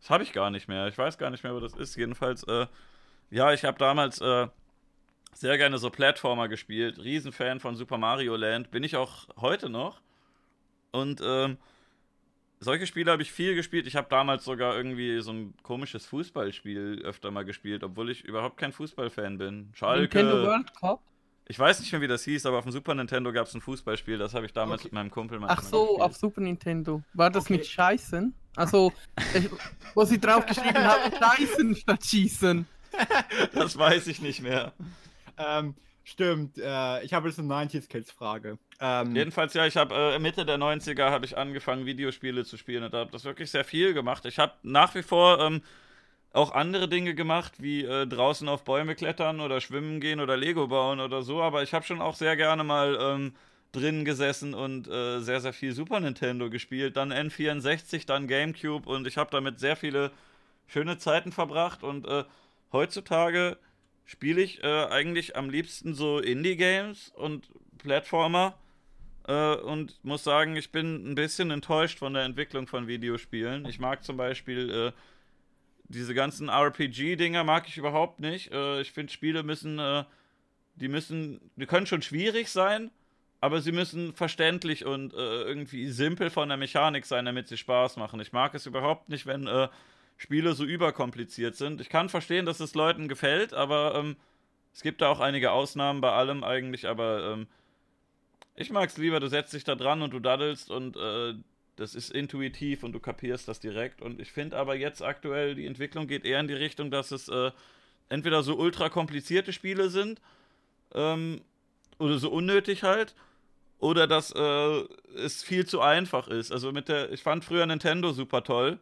Das 0.01 0.11
habe 0.11 0.23
ich 0.23 0.33
gar 0.33 0.51
nicht 0.51 0.69
mehr. 0.69 0.87
Ich 0.87 0.97
weiß 0.97 1.19
gar 1.19 1.31
nicht 1.31 1.43
mehr, 1.43 1.53
wo 1.53 1.59
das 1.59 1.75
ist. 1.75 1.97
Jedenfalls, 1.97 2.45
äh, 2.45 2.67
ja, 3.31 3.53
ich 3.53 3.65
habe 3.65 3.77
damals 3.79 4.21
äh, 4.21 4.47
sehr 5.35 5.57
gerne 5.59 5.79
so 5.79 5.91
Plattformer 5.91 6.49
gespielt. 6.49 6.99
Riesenfan 6.99 7.61
von 7.61 7.77
Super 7.77 7.99
Mario 7.99 8.37
Land. 8.37 8.71
Bin 8.71 8.83
ich 8.85 8.97
auch 8.97 9.29
heute 9.41 9.69
noch. 9.69 10.01
Und 10.93 11.21
ähm, 11.25 11.57
solche 12.59 12.87
Spiele 12.87 13.11
habe 13.13 13.23
ich 13.23 13.33
viel 13.33 13.55
gespielt. 13.55 13.87
Ich 13.87 13.97
habe 13.97 14.09
damals 14.11 14.45
sogar 14.45 14.77
irgendwie 14.77 15.21
so 15.21 15.33
ein 15.33 15.55
komisches 15.63 16.05
Fußballspiel 16.07 17.03
öfter 17.05 17.31
mal 17.31 17.45
gespielt, 17.45 17.85
obwohl 17.85 18.11
ich 18.11 18.25
überhaupt 18.25 18.57
kein 18.59 18.73
Fußballfan 18.73 19.39
bin. 19.39 19.71
Schalke. 19.75 20.19
Nintendo 20.19 20.47
World 20.47 20.75
Cup. 20.75 21.01
Ich 21.47 21.59
weiß 21.59 21.81
nicht 21.81 21.91
mehr, 21.91 22.01
wie 22.01 22.07
das 22.07 22.23
hieß, 22.25 22.47
aber 22.47 22.59
auf 22.59 22.65
dem 22.65 22.71
Super 22.73 22.95
Nintendo 22.95 23.33
gab 23.33 23.47
es 23.47 23.55
ein 23.55 23.61
Fußballspiel. 23.61 24.19
Das 24.19 24.35
habe 24.35 24.47
ich 24.47 24.53
damals 24.53 24.83
Okay. 24.83 24.89
mit 24.89 24.93
meinem 24.93 25.11
Kumpel 25.11 25.41
Ach 25.47 25.63
so, 25.63 25.99
auf 26.01 26.11
gespielt. 26.13 26.21
Super 26.21 26.41
Nintendo. 26.43 27.03
War 27.15 27.31
das 27.31 27.45
Okay. 27.45 27.55
mit 27.55 27.67
Scheißen? 27.67 28.35
Also, 28.57 28.93
äh, 29.35 29.43
wo 29.95 30.05
sie 30.05 30.21
draufgeschrieben 30.21 30.85
haben, 30.85 31.13
Scheißen 31.19 31.75
statt 31.77 32.05
Schießen. 32.05 32.67
Das 33.55 33.77
weiß 33.79 34.07
ich 34.09 34.21
nicht 34.21 34.43
mehr. 34.43 34.73
ähm, 35.39 35.75
stimmt. 36.05 36.59
Äh, 36.59 37.03
ich 37.05 37.13
habe 37.13 37.29
jetzt 37.29 37.39
eine 37.39 37.49
90s-Kids-Frage. 37.49 38.59
Ähm, 38.81 39.15
Jedenfalls, 39.15 39.55
ja, 39.55 39.67
ich 39.67 39.77
habe 39.77 39.95
äh, 39.95 40.19
Mitte 40.19 40.47
der 40.47 40.59
90er 40.59 41.11
habe 41.11 41.27
ich 41.27 41.37
angefangen, 41.37 41.87
Videospiele 41.87 42.45
zu 42.45 42.57
spielen 42.57 42.85
und 42.85 42.95
habe 42.95 43.11
das 43.11 43.25
wirklich 43.25 43.51
sehr 43.51 43.65
viel 43.65 43.93
gemacht. 43.95 44.25
Ich 44.25 44.39
habe 44.39 44.55
nach 44.63 44.95
wie 44.95 45.03
vor 45.03 45.39
ähm, 45.41 45.63
auch 46.33 46.53
andere 46.53 46.89
Dinge 46.89 47.15
gemacht, 47.15 47.55
wie 47.59 47.85
äh, 47.85 48.07
draußen 48.07 48.49
auf 48.49 48.65
Bäume 48.65 48.95
klettern 48.95 49.41
oder 49.41 49.61
schwimmen 49.61 50.01
gehen 50.01 50.21
oder 50.21 50.37
Lego 50.37 50.69
bauen 50.69 51.01
oder 51.01 51.23
so, 51.23 51.43
aber 51.43 51.63
ich 51.63 51.75
habe 51.75 51.85
schon 51.85 52.01
auch 52.01 52.15
sehr 52.15 52.37
gerne 52.37 52.65
mal 52.65 52.97
ähm, 53.01 53.35
drin 53.73 54.05
gesessen 54.05 54.55
und 54.55 54.89
äh, 54.89 55.21
sehr, 55.21 55.41
sehr 55.41 55.53
viel 55.53 55.73
Super 55.73 56.01
Nintendo 56.01 56.49
gespielt, 56.49 56.97
dann 56.97 57.13
N64, 57.13 58.07
dann 58.07 58.29
GameCube 58.29 58.89
und 58.89 59.07
ich 59.07 59.17
habe 59.17 59.31
damit 59.31 59.59
sehr 59.59 59.77
viele 59.77 60.13
schöne 60.69 60.99
Zeiten 60.99 61.33
verbracht 61.33 61.83
und 61.83 62.07
äh, 62.07 62.25
heutzutage 62.73 63.57
spiele 64.11 64.43
ich 64.43 64.63
äh, 64.65 64.87
eigentlich 64.87 65.37
am 65.37 65.51
liebsten 65.51 65.95
so 65.95 66.19
Indie-Games 66.19 67.13
und 67.15 67.49
Plattformer 67.79 68.59
äh, 69.29 69.55
und 69.55 70.05
muss 70.05 70.25
sagen, 70.25 70.57
ich 70.57 70.73
bin 70.73 71.09
ein 71.09 71.15
bisschen 71.15 71.53
enttäuscht 71.53 72.01
von 72.01 72.15
der 72.15 72.25
Entwicklung 72.25 72.67
von 72.67 72.89
Videospielen. 72.89 73.67
Ich 73.67 73.79
mag 73.79 74.03
zum 74.03 74.17
Beispiel 74.17 74.69
äh, 74.69 74.93
diese 75.85 76.13
ganzen 76.13 76.49
RPG-Dinger 76.49 77.45
mag 77.45 77.69
ich 77.69 77.79
überhaupt 77.79 78.19
nicht. 78.19 78.51
Äh, 78.51 78.81
ich 78.81 78.91
finde, 78.91 79.13
Spiele 79.13 79.45
müssen, 79.45 79.79
äh, 79.79 80.03
die 80.75 80.89
müssen, 80.89 81.41
die 81.55 81.67
können 81.67 81.87
schon 81.87 82.03
schwierig 82.03 82.49
sein, 82.49 82.91
aber 83.41 83.61
sie 83.61 83.71
müssen 83.71 84.13
verständlich 84.13 84.85
und 84.85 85.15
äh, 85.15 85.43
irgendwie 85.45 85.89
simpel 85.89 86.31
von 86.31 86.49
der 86.49 86.59
Mechanik 86.59 87.07
sein, 87.07 87.27
damit 87.27 87.47
sie 87.47 87.57
Spaß 87.57 87.97
machen. 87.97 88.19
Ich 88.19 88.33
mag 88.33 88.55
es 88.57 88.67
überhaupt 88.67 89.09
nicht, 89.09 89.27
wenn 89.27 89.47
Spiele 90.21 90.53
so 90.53 90.65
überkompliziert 90.65 91.57
sind. 91.57 91.81
Ich 91.81 91.89
kann 91.89 92.11
verstehen, 92.11 92.45
dass 92.45 92.61
es 92.61 92.75
Leuten 92.75 93.09
gefällt, 93.09 93.55
aber 93.55 93.95
ähm, 93.95 94.17
es 94.75 94.83
gibt 94.83 95.01
da 95.01 95.09
auch 95.09 95.19
einige 95.19 95.51
Ausnahmen 95.51 96.03
bei 96.03 96.13
allem 96.13 96.45
eigentlich, 96.45 96.87
aber 96.87 97.33
ähm, 97.33 97.47
ich 98.55 98.71
mag 98.71 98.91
es 98.91 98.99
lieber, 98.99 99.19
du 99.19 99.29
setzt 99.29 99.55
dich 99.55 99.65
da 99.65 99.75
dran 99.77 100.03
und 100.03 100.13
du 100.13 100.21
daddelst 100.21 100.71
und 100.71 100.99
äh, 100.99 101.37
das 101.77 101.95
ist 101.95 102.11
intuitiv 102.11 102.83
und 102.83 102.93
du 102.93 103.01
kapierst 103.01 103.49
das 103.49 103.61
direkt. 103.61 104.03
Und 104.03 104.21
ich 104.21 104.31
finde 104.31 104.59
aber 104.59 104.77
jetzt 104.77 105.03
aktuell, 105.03 105.55
die 105.55 105.65
Entwicklung 105.65 106.07
geht 106.07 106.27
eher 106.27 106.39
in 106.39 106.49
die 106.49 106.53
Richtung, 106.55 106.91
dass 106.91 107.13
es 107.13 107.29
äh, 107.29 107.51
entweder 108.11 108.43
so 108.43 108.59
ultra 108.59 108.91
komplizierte 108.91 109.55
Spiele 109.55 109.89
sind 109.89 110.21
ähm, 110.95 111.41
oder 111.99 112.19
so 112.19 112.31
unnötig 112.31 112.83
halt. 112.83 113.15
Oder 113.79 114.07
dass 114.07 114.33
äh, 114.33 114.85
es 115.17 115.43
viel 115.43 115.65
zu 115.65 115.81
einfach 115.81 116.29
ist. 116.29 116.53
Also 116.53 116.73
mit 116.73 116.91
der, 116.91 117.11
ich 117.11 117.23
fand 117.23 117.43
früher 117.43 117.65
Nintendo 117.65 118.13
super 118.13 118.45
toll. 118.45 118.79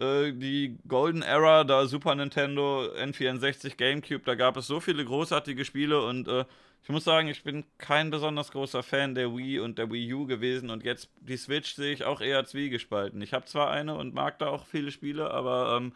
Äh, 0.00 0.32
die 0.32 0.76
Golden 0.88 1.22
Era, 1.22 1.64
da 1.64 1.86
Super 1.86 2.14
Nintendo, 2.14 2.82
N64, 2.96 3.76
GameCube, 3.76 4.24
da 4.24 4.34
gab 4.34 4.56
es 4.56 4.66
so 4.66 4.80
viele 4.80 5.04
großartige 5.04 5.64
Spiele 5.64 6.02
und 6.04 6.28
äh, 6.28 6.44
Ich 6.82 6.90
muss 6.90 7.04
sagen, 7.04 7.28
ich 7.28 7.42
bin 7.44 7.64
kein 7.78 8.10
besonders 8.10 8.50
großer 8.52 8.82
Fan 8.82 9.14
der 9.14 9.34
Wii 9.34 9.60
und 9.60 9.78
der 9.78 9.90
Wii 9.90 10.12
U 10.14 10.26
gewesen 10.26 10.68
und 10.70 10.84
jetzt 10.84 11.08
die 11.20 11.36
Switch 11.38 11.74
sehe 11.74 11.92
ich 11.94 12.04
auch 12.04 12.20
eher 12.20 12.44
zwiegespalten. 12.44 13.22
Ich 13.22 13.32
habe 13.32 13.46
zwar 13.46 13.70
eine 13.70 13.94
und 13.96 14.14
mag 14.14 14.38
da 14.38 14.48
auch 14.48 14.66
viele 14.66 14.90
Spiele, 14.90 15.30
aber 15.30 15.76
ähm, 15.78 15.94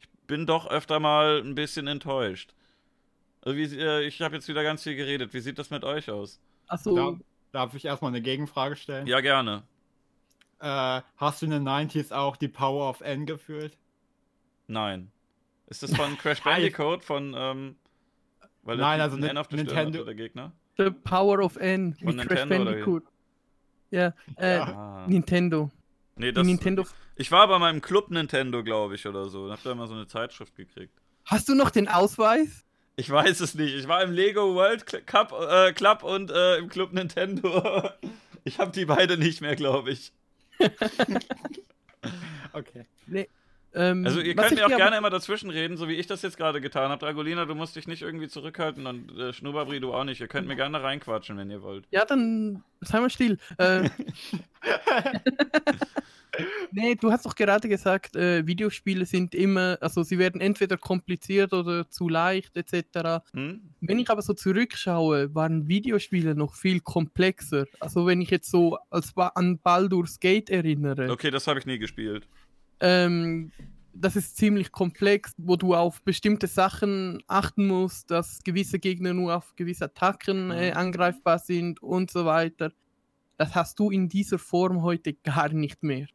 ich 0.00 0.08
bin 0.26 0.46
doch 0.46 0.66
öfter 0.70 0.98
mal 1.00 1.40
ein 1.44 1.54
bisschen 1.54 1.86
enttäuscht. 1.88 2.54
Also 3.42 3.56
wie, 3.58 3.64
äh, 3.78 4.02
ich 4.06 4.20
habe 4.22 4.34
jetzt 4.36 4.48
wieder 4.48 4.62
ganz 4.62 4.82
viel 4.82 4.96
geredet. 4.96 5.34
Wie 5.34 5.40
sieht 5.40 5.58
das 5.58 5.70
mit 5.70 5.84
euch 5.84 6.10
aus? 6.10 6.40
Achso. 6.68 6.94
Da, 6.94 7.18
darf 7.52 7.74
ich 7.74 7.84
erstmal 7.84 8.10
eine 8.10 8.22
Gegenfrage 8.22 8.76
stellen? 8.76 9.06
Ja, 9.06 9.20
gerne. 9.20 9.64
Äh, 10.60 11.00
hast 11.16 11.40
du 11.42 11.46
in 11.46 11.52
den 11.52 11.66
90s 11.68 12.12
auch 12.12 12.36
die 12.36 12.48
Power 12.48 12.88
of 12.90 13.00
N 13.00 13.26
gefühlt? 13.26 13.76
Nein. 14.66 15.10
Ist 15.66 15.82
das 15.82 15.94
von 15.94 16.16
Crash 16.18 16.42
Bandicoot 16.42 17.02
von 17.04 17.34
ähm, 17.36 17.76
weil 18.62 18.76
Nein, 18.76 19.00
also 19.00 19.16
N 19.16 19.36
auf 19.38 19.48
der 19.48 19.58
Stirn 19.58 19.68
Nintendo- 19.68 19.98
hatte, 20.00 20.04
der 20.06 20.14
Gegner? 20.14 20.52
The 20.76 20.90
Power 20.90 21.40
of 21.40 21.56
N 21.56 21.94
Von 21.94 22.16
mit 22.16 22.28
Crash 22.28 22.40
Nintendo? 22.40 22.64
Bandicoot. 22.70 23.04
Ja, 23.90 24.14
äh, 24.36 24.56
Ja. 24.58 25.06
Nintendo. 25.08 25.70
Nee, 26.16 26.32
das, 26.32 26.46
Nintendo. 26.46 26.84
ich 27.16 27.32
war 27.32 27.48
bei 27.48 27.58
meinem 27.58 27.80
Club 27.80 28.10
Nintendo, 28.10 28.62
glaube 28.62 28.94
ich, 28.94 29.06
oder 29.06 29.28
so. 29.30 29.44
Und 29.44 29.52
hab 29.52 29.62
da 29.62 29.72
immer 29.72 29.86
so 29.86 29.94
eine 29.94 30.06
Zeitschrift 30.06 30.54
gekriegt. 30.54 30.92
Hast 31.24 31.48
du 31.48 31.54
noch 31.54 31.70
den 31.70 31.88
Ausweis? 31.88 32.64
Ich 32.96 33.08
weiß 33.10 33.40
es 33.40 33.54
nicht. 33.54 33.74
Ich 33.74 33.88
war 33.88 34.02
im 34.02 34.12
Lego 34.12 34.54
World 34.54 35.06
Cup, 35.06 35.32
äh, 35.32 35.72
Club 35.72 36.02
und 36.02 36.30
äh, 36.30 36.58
im 36.58 36.68
Club 36.68 36.92
Nintendo. 36.92 37.88
ich 38.44 38.58
habe 38.58 38.70
die 38.72 38.84
beide 38.84 39.16
nicht 39.16 39.40
mehr, 39.40 39.56
glaube 39.56 39.90
ich. 39.92 40.12
Okay. 42.52 42.86
Ähm, 43.74 44.04
Also 44.04 44.20
ihr 44.20 44.34
könnt 44.34 44.54
mir 44.56 44.66
auch 44.66 44.76
gerne 44.76 44.96
immer 44.96 45.10
dazwischen 45.10 45.50
reden, 45.50 45.76
so 45.76 45.86
wie 45.88 45.94
ich 45.94 46.06
das 46.06 46.22
jetzt 46.22 46.36
gerade 46.36 46.60
getan 46.60 46.90
habe. 46.90 46.98
Dragolina, 47.04 47.44
du 47.44 47.54
musst 47.54 47.76
dich 47.76 47.86
nicht 47.86 48.02
irgendwie 48.02 48.28
zurückhalten 48.28 48.86
und 48.86 49.16
äh, 49.16 49.32
Schnurrbri, 49.32 49.78
du 49.78 49.94
auch 49.94 50.04
nicht. 50.04 50.20
Ihr 50.20 50.26
könnt 50.28 50.48
mir 50.48 50.56
gerne 50.56 50.82
reinquatschen, 50.82 51.36
wenn 51.36 51.50
ihr 51.50 51.62
wollt. 51.62 51.84
Ja, 51.90 52.04
dann 52.04 52.64
sei 52.80 53.00
mal 53.00 53.10
still. 53.10 53.38
Äh, 53.58 53.88
nee, 56.72 56.94
du 56.94 57.10
hast 57.10 57.26
doch 57.26 57.34
gerade 57.34 57.68
gesagt, 57.68 58.16
äh, 58.16 58.46
Videospiele 58.46 59.04
sind 59.06 59.34
immer, 59.34 59.78
also 59.80 60.02
sie 60.02 60.18
werden 60.18 60.40
entweder 60.40 60.76
kompliziert 60.76 61.52
oder 61.52 61.88
zu 61.90 62.08
leicht 62.08 62.56
etc. 62.56 63.22
Hm? 63.32 63.60
Wenn 63.80 63.98
ich 63.98 64.08
aber 64.10 64.22
so 64.22 64.32
zurückschaue, 64.34 65.34
waren 65.34 65.68
Videospiele 65.68 66.34
noch 66.34 66.54
viel 66.54 66.80
komplexer. 66.80 67.66
Also 67.80 68.06
wenn 68.06 68.20
ich 68.20 68.30
jetzt 68.30 68.50
so 68.50 68.78
als 68.90 69.12
an 69.16 69.58
Baldur's 69.58 70.20
Gate 70.20 70.50
erinnere, 70.50 71.10
Okay, 71.10 71.30
das 71.30 71.46
habe 71.46 71.58
ich 71.58 71.66
nie 71.66 71.78
gespielt. 71.78 72.26
ähm, 72.80 73.52
das 73.92 74.14
ist 74.14 74.36
ziemlich 74.36 74.70
komplex, 74.70 75.32
wo 75.36 75.56
du 75.56 75.74
auf 75.74 76.00
bestimmte 76.02 76.46
Sachen 76.46 77.22
achten 77.26 77.66
musst, 77.66 78.10
dass 78.12 78.38
gewisse 78.44 78.78
Gegner 78.78 79.12
nur 79.14 79.34
auf 79.36 79.54
gewisse 79.56 79.86
Attacken 79.86 80.50
äh, 80.52 80.70
Mhm. 80.70 80.76
angreifbar 80.76 81.40
sind 81.40 81.82
und 81.82 82.10
so 82.10 82.24
weiter. 82.24 82.72
Das 83.36 83.54
hast 83.56 83.78
du 83.80 83.90
in 83.90 84.08
dieser 84.08 84.38
Form 84.38 84.82
heute 84.82 85.14
gar 85.14 85.48
nicht 85.48 85.82
mehr. 85.82 86.06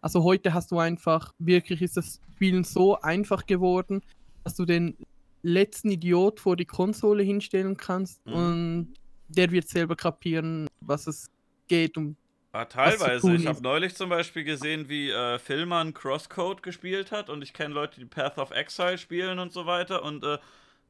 Also 0.00 0.22
heute 0.24 0.54
hast 0.54 0.70
du 0.70 0.78
einfach, 0.78 1.32
wirklich 1.38 1.82
ist 1.82 1.96
das 1.96 2.20
Spielen 2.34 2.64
so 2.64 2.98
einfach 3.00 3.46
geworden, 3.46 4.02
dass 4.44 4.54
du 4.54 4.64
den 4.64 4.96
letzten 5.42 5.90
Idiot 5.90 6.40
vor 6.40 6.56
die 6.56 6.64
Konsole 6.64 7.22
hinstellen 7.22 7.76
kannst 7.76 8.24
Mhm. 8.26 8.32
und 8.32 8.94
der 9.28 9.50
wird 9.50 9.68
selber 9.68 9.96
kapieren, 9.96 10.68
was 10.80 11.06
es 11.06 11.30
geht 11.68 11.96
und 11.96 12.16
Ah, 12.52 12.68
zu 12.68 12.78
teilweise. 12.78 13.32
Ich 13.36 13.46
habe 13.46 13.62
neulich 13.62 13.94
zum 13.94 14.10
Beispiel 14.10 14.42
gesehen, 14.42 14.88
wie 14.88 15.10
äh, 15.10 15.38
Philman 15.38 15.94
Crosscode 15.94 16.64
gespielt 16.64 17.12
hat 17.12 17.30
und 17.30 17.42
ich 17.42 17.52
kenne 17.52 17.72
Leute, 17.74 18.00
die 18.00 18.06
Path 18.06 18.38
of 18.38 18.50
Exile 18.50 18.98
spielen 18.98 19.38
und 19.38 19.52
so 19.52 19.66
weiter 19.66 20.02
und 20.02 20.24
äh, 20.24 20.36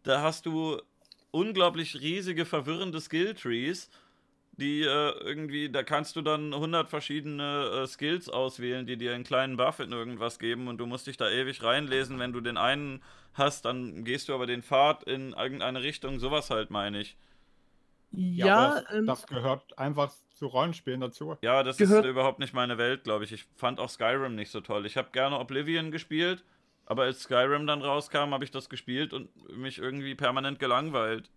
da 0.05 0.23
hast 0.23 0.47
du 0.47 0.81
unglaublich 1.33 2.01
riesige, 2.01 2.47
verwirrende 2.47 2.99
Skilltrees, 2.99 3.91
die 4.61 4.83
äh, 4.83 5.11
irgendwie, 5.25 5.69
da 5.71 5.83
kannst 5.83 6.15
du 6.17 6.23
dann 6.23 6.55
100 6.55 6.89
verschiedene 6.89 7.83
äh, 7.83 7.87
Skills 7.87 8.29
auswählen, 8.29 8.87
die 8.87 8.97
dir 8.97 9.15
einen 9.15 9.25
kleinen 9.25 9.57
Buff 9.57 9.81
in 9.81 9.91
irgendwas 9.93 10.39
geben 10.39 10.69
und 10.69 10.79
du 10.79 10.87
musst 10.87 11.07
dich 11.09 11.17
da 11.17 11.29
ewig 11.29 11.63
reinlesen. 11.63 12.19
Wenn 12.21 12.33
du 12.33 12.41
den 12.41 12.57
einen 12.57 13.03
hast, 13.35 13.65
dann 13.65 14.05
gehst 14.05 14.29
du 14.29 14.35
aber 14.35 14.47
den 14.47 14.63
Pfad 14.63 15.03
in 15.05 15.33
irgendeine 15.33 15.83
Richtung, 15.83 16.19
sowas 16.21 16.51
halt 16.51 16.71
meine 16.71 17.01
ich. 17.01 17.17
ja, 18.13 18.57
aber 18.71 18.81
das, 18.83 18.95
ähm, 18.95 19.07
das 19.07 19.27
gehört 19.27 19.79
einfach 19.79 20.13
zu 20.35 20.47
Rollenspielen 20.47 21.01
dazu. 21.01 21.37
Ja, 21.43 21.63
das 21.63 21.77
Gehört- 21.77 22.05
ist 22.05 22.11
überhaupt 22.11 22.39
nicht 22.39 22.55
meine 22.55 22.79
Welt, 22.79 23.05
glaube 23.05 23.25
ich. 23.25 23.33
Ich 23.33 23.45
fand 23.57 23.79
auch 23.81 23.89
Skyrim 23.91 24.35
nicht 24.35 24.51
so 24.51 24.61
toll. 24.61 24.87
Ich 24.87 24.97
habe 24.97 25.09
gerne 25.13 25.39
Oblivion 25.39 25.91
gespielt, 25.91 26.45
aber 26.87 27.03
als 27.05 27.23
Skyrim 27.23 27.67
dann 27.67 27.83
rauskam, 27.83 28.33
habe 28.33 28.45
ich 28.45 28.51
das 28.51 28.69
gespielt 28.69 29.13
und 29.13 29.29
mich 29.57 29.79
irgendwie 29.79 30.15
permanent 30.15 30.59
gelangweilt. 30.59 31.31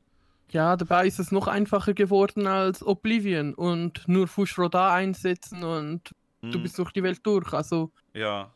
Ja, 0.51 0.75
dabei 0.77 1.08
ist 1.08 1.19
es 1.19 1.32
noch 1.32 1.47
einfacher 1.47 1.93
geworden 1.93 2.45
als 2.47 2.84
Oblivion 2.86 3.53
und 3.56 4.08
nur 4.08 4.27
Fushroda 4.27 4.93
einsetzen 4.93 5.63
und 5.63 6.12
du 6.51 6.60
Hm, 6.60 6.63
bist 6.63 6.77
durch 6.77 6.91
die 6.91 7.03
Welt 7.03 7.25
durch. 7.25 7.53
Also, 7.53 7.91
ja. 8.13 8.53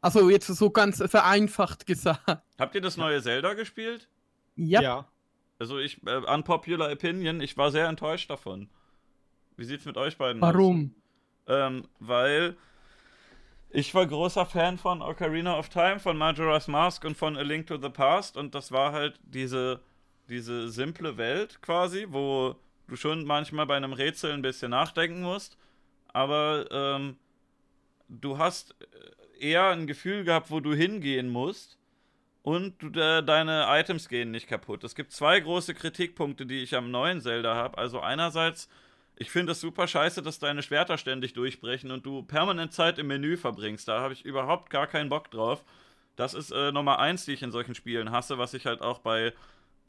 also 0.00 0.30
jetzt 0.30 0.46
so 0.48 0.70
ganz 0.70 1.02
vereinfacht 1.06 1.86
gesagt. 1.86 2.42
Habt 2.58 2.74
ihr 2.74 2.80
das 2.80 2.96
neue 2.96 3.22
Zelda 3.22 3.54
gespielt? 3.54 4.08
Ja, 4.56 5.08
Also 5.58 5.78
ich, 5.78 6.02
äh, 6.06 6.16
unpopular 6.16 6.90
opinion, 6.92 7.40
ich 7.40 7.56
war 7.56 7.70
sehr 7.70 7.86
enttäuscht 7.88 8.30
davon. 8.30 8.70
Wie 9.56 9.64
sieht's 9.64 9.84
mit 9.84 9.96
euch 9.96 10.16
beiden 10.18 10.44
aus? 10.44 10.54
warum? 10.54 10.94
Ähm, 11.46 11.88
weil 11.98 12.56
ich 13.70 13.94
war 13.94 14.06
großer 14.06 14.46
Fan 14.46 14.78
von 14.78 15.02
Ocarina 15.02 15.58
of 15.58 15.68
Time, 15.68 16.00
von 16.00 16.16
Majora's 16.16 16.66
Mask 16.68 17.04
und 17.04 17.16
von 17.16 17.36
A 17.36 17.42
Link 17.42 17.66
to 17.68 17.76
the 17.80 17.88
Past 17.90 18.36
und 18.36 18.54
das 18.54 18.72
war 18.72 18.92
halt 18.92 19.20
diese, 19.22 19.80
diese 20.30 20.70
simple 20.70 21.16
Welt 21.16 21.60
quasi, 21.62 22.06
wo 22.08 22.56
du 22.88 22.96
schon 22.96 23.24
manchmal 23.24 23.66
bei 23.66 23.76
einem 23.76 23.92
Rätsel 23.92 24.32
ein 24.32 24.42
bisschen 24.42 24.70
nachdenken 24.70 25.22
musst, 25.22 25.58
aber 26.08 26.66
ähm, 26.70 27.16
du 28.08 28.38
hast 28.38 28.74
eher 29.38 29.68
ein 29.68 29.86
Gefühl 29.86 30.24
gehabt, 30.24 30.50
wo 30.50 30.60
du 30.60 30.74
hingehen 30.74 31.28
musst 31.28 31.78
und 32.42 32.82
du, 32.82 32.88
äh, 32.98 33.22
deine 33.22 33.66
Items 33.68 34.08
gehen 34.08 34.30
nicht 34.30 34.48
kaputt. 34.48 34.84
Es 34.84 34.94
gibt 34.94 35.12
zwei 35.12 35.40
große 35.40 35.74
Kritikpunkte, 35.74 36.46
die 36.46 36.62
ich 36.62 36.74
am 36.74 36.90
neuen 36.90 37.20
Zelda 37.20 37.54
habe. 37.54 37.78
Also 37.78 38.00
einerseits 38.00 38.68
ich 39.20 39.30
finde 39.30 39.52
es 39.52 39.60
super 39.60 39.86
scheiße, 39.86 40.22
dass 40.22 40.38
deine 40.38 40.62
Schwerter 40.62 40.96
ständig 40.96 41.34
durchbrechen 41.34 41.90
und 41.90 42.06
du 42.06 42.22
permanent 42.22 42.72
Zeit 42.72 42.98
im 42.98 43.06
Menü 43.06 43.36
verbringst. 43.36 43.86
Da 43.86 44.00
habe 44.00 44.14
ich 44.14 44.24
überhaupt 44.24 44.70
gar 44.70 44.86
keinen 44.86 45.10
Bock 45.10 45.30
drauf. 45.30 45.62
Das 46.16 46.32
ist 46.32 46.52
äh, 46.52 46.72
Nummer 46.72 46.98
eins, 46.98 47.26
die 47.26 47.34
ich 47.34 47.42
in 47.42 47.52
solchen 47.52 47.74
Spielen 47.74 48.12
hasse, 48.12 48.38
was 48.38 48.54
ich 48.54 48.64
halt 48.64 48.80
auch 48.80 49.00
bei, 49.00 49.34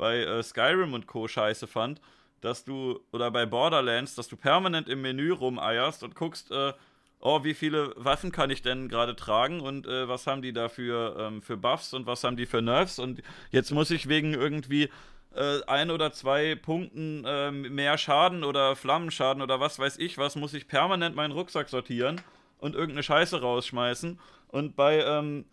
bei 0.01 0.17
äh, 0.17 0.41
Skyrim 0.41 0.95
und 0.95 1.05
Co. 1.05 1.27
scheiße 1.27 1.67
fand. 1.67 2.01
Dass 2.41 2.63
du, 2.65 2.99
oder 3.11 3.29
bei 3.29 3.45
Borderlands, 3.45 4.15
dass 4.15 4.27
du 4.27 4.35
permanent 4.35 4.89
im 4.89 5.03
Menü 5.03 5.31
rumeierst 5.31 6.01
und 6.01 6.15
guckst, 6.15 6.49
äh, 6.49 6.73
oh, 7.19 7.43
wie 7.43 7.53
viele 7.53 7.93
Waffen 7.97 8.31
kann 8.31 8.49
ich 8.49 8.63
denn 8.63 8.89
gerade 8.89 9.15
tragen 9.15 9.61
und 9.61 9.85
äh, 9.85 10.07
was 10.07 10.25
haben 10.25 10.41
die 10.41 10.53
da 10.53 10.67
für, 10.67 11.15
ähm, 11.19 11.43
für 11.43 11.55
Buffs 11.55 11.93
und 11.93 12.07
was 12.07 12.23
haben 12.23 12.35
die 12.35 12.47
für 12.47 12.63
Nerfs 12.63 12.97
und 12.97 13.21
jetzt 13.51 13.69
muss 13.69 13.91
ich 13.91 14.09
wegen 14.09 14.33
irgendwie 14.33 14.89
äh, 15.35 15.61
ein 15.67 15.91
oder 15.91 16.11
zwei 16.13 16.55
Punkten 16.55 17.23
äh, 17.23 17.51
mehr 17.51 17.99
Schaden 17.99 18.43
oder 18.43 18.75
Flammenschaden 18.75 19.43
oder 19.43 19.59
was 19.59 19.77
weiß 19.77 19.99
ich 19.99 20.17
was, 20.17 20.35
muss 20.35 20.55
ich 20.55 20.67
permanent 20.67 21.15
meinen 21.15 21.31
Rucksack 21.31 21.69
sortieren 21.69 22.19
und 22.57 22.75
irgendeine 22.75 23.03
Scheiße 23.03 23.41
rausschmeißen. 23.41 24.19
Und 24.47 24.75
bei, 24.75 25.03
ähm, 25.03 25.45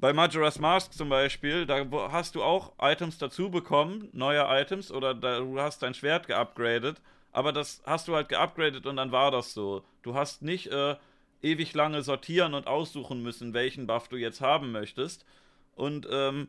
bei 0.00 0.12
Majora's 0.14 0.58
Mask 0.58 0.94
zum 0.94 1.10
Beispiel, 1.10 1.66
da 1.66 1.86
hast 2.10 2.34
du 2.34 2.42
auch 2.42 2.72
Items 2.80 3.18
dazu 3.18 3.50
bekommen, 3.50 4.08
neue 4.12 4.46
Items, 4.48 4.90
oder 4.90 5.14
da, 5.14 5.40
du 5.40 5.60
hast 5.60 5.82
dein 5.82 5.94
Schwert 5.94 6.26
geupgradet, 6.26 7.00
aber 7.32 7.52
das 7.52 7.82
hast 7.84 8.08
du 8.08 8.14
halt 8.14 8.28
geupgradet 8.28 8.86
und 8.86 8.96
dann 8.96 9.12
war 9.12 9.30
das 9.30 9.52
so. 9.52 9.84
Du 10.02 10.14
hast 10.14 10.42
nicht 10.42 10.68
äh, 10.68 10.96
ewig 11.42 11.74
lange 11.74 12.02
sortieren 12.02 12.54
und 12.54 12.66
aussuchen 12.66 13.22
müssen, 13.22 13.52
welchen 13.52 13.86
Buff 13.86 14.08
du 14.08 14.16
jetzt 14.16 14.40
haben 14.40 14.72
möchtest. 14.72 15.26
Und 15.74 16.08
ähm, 16.10 16.48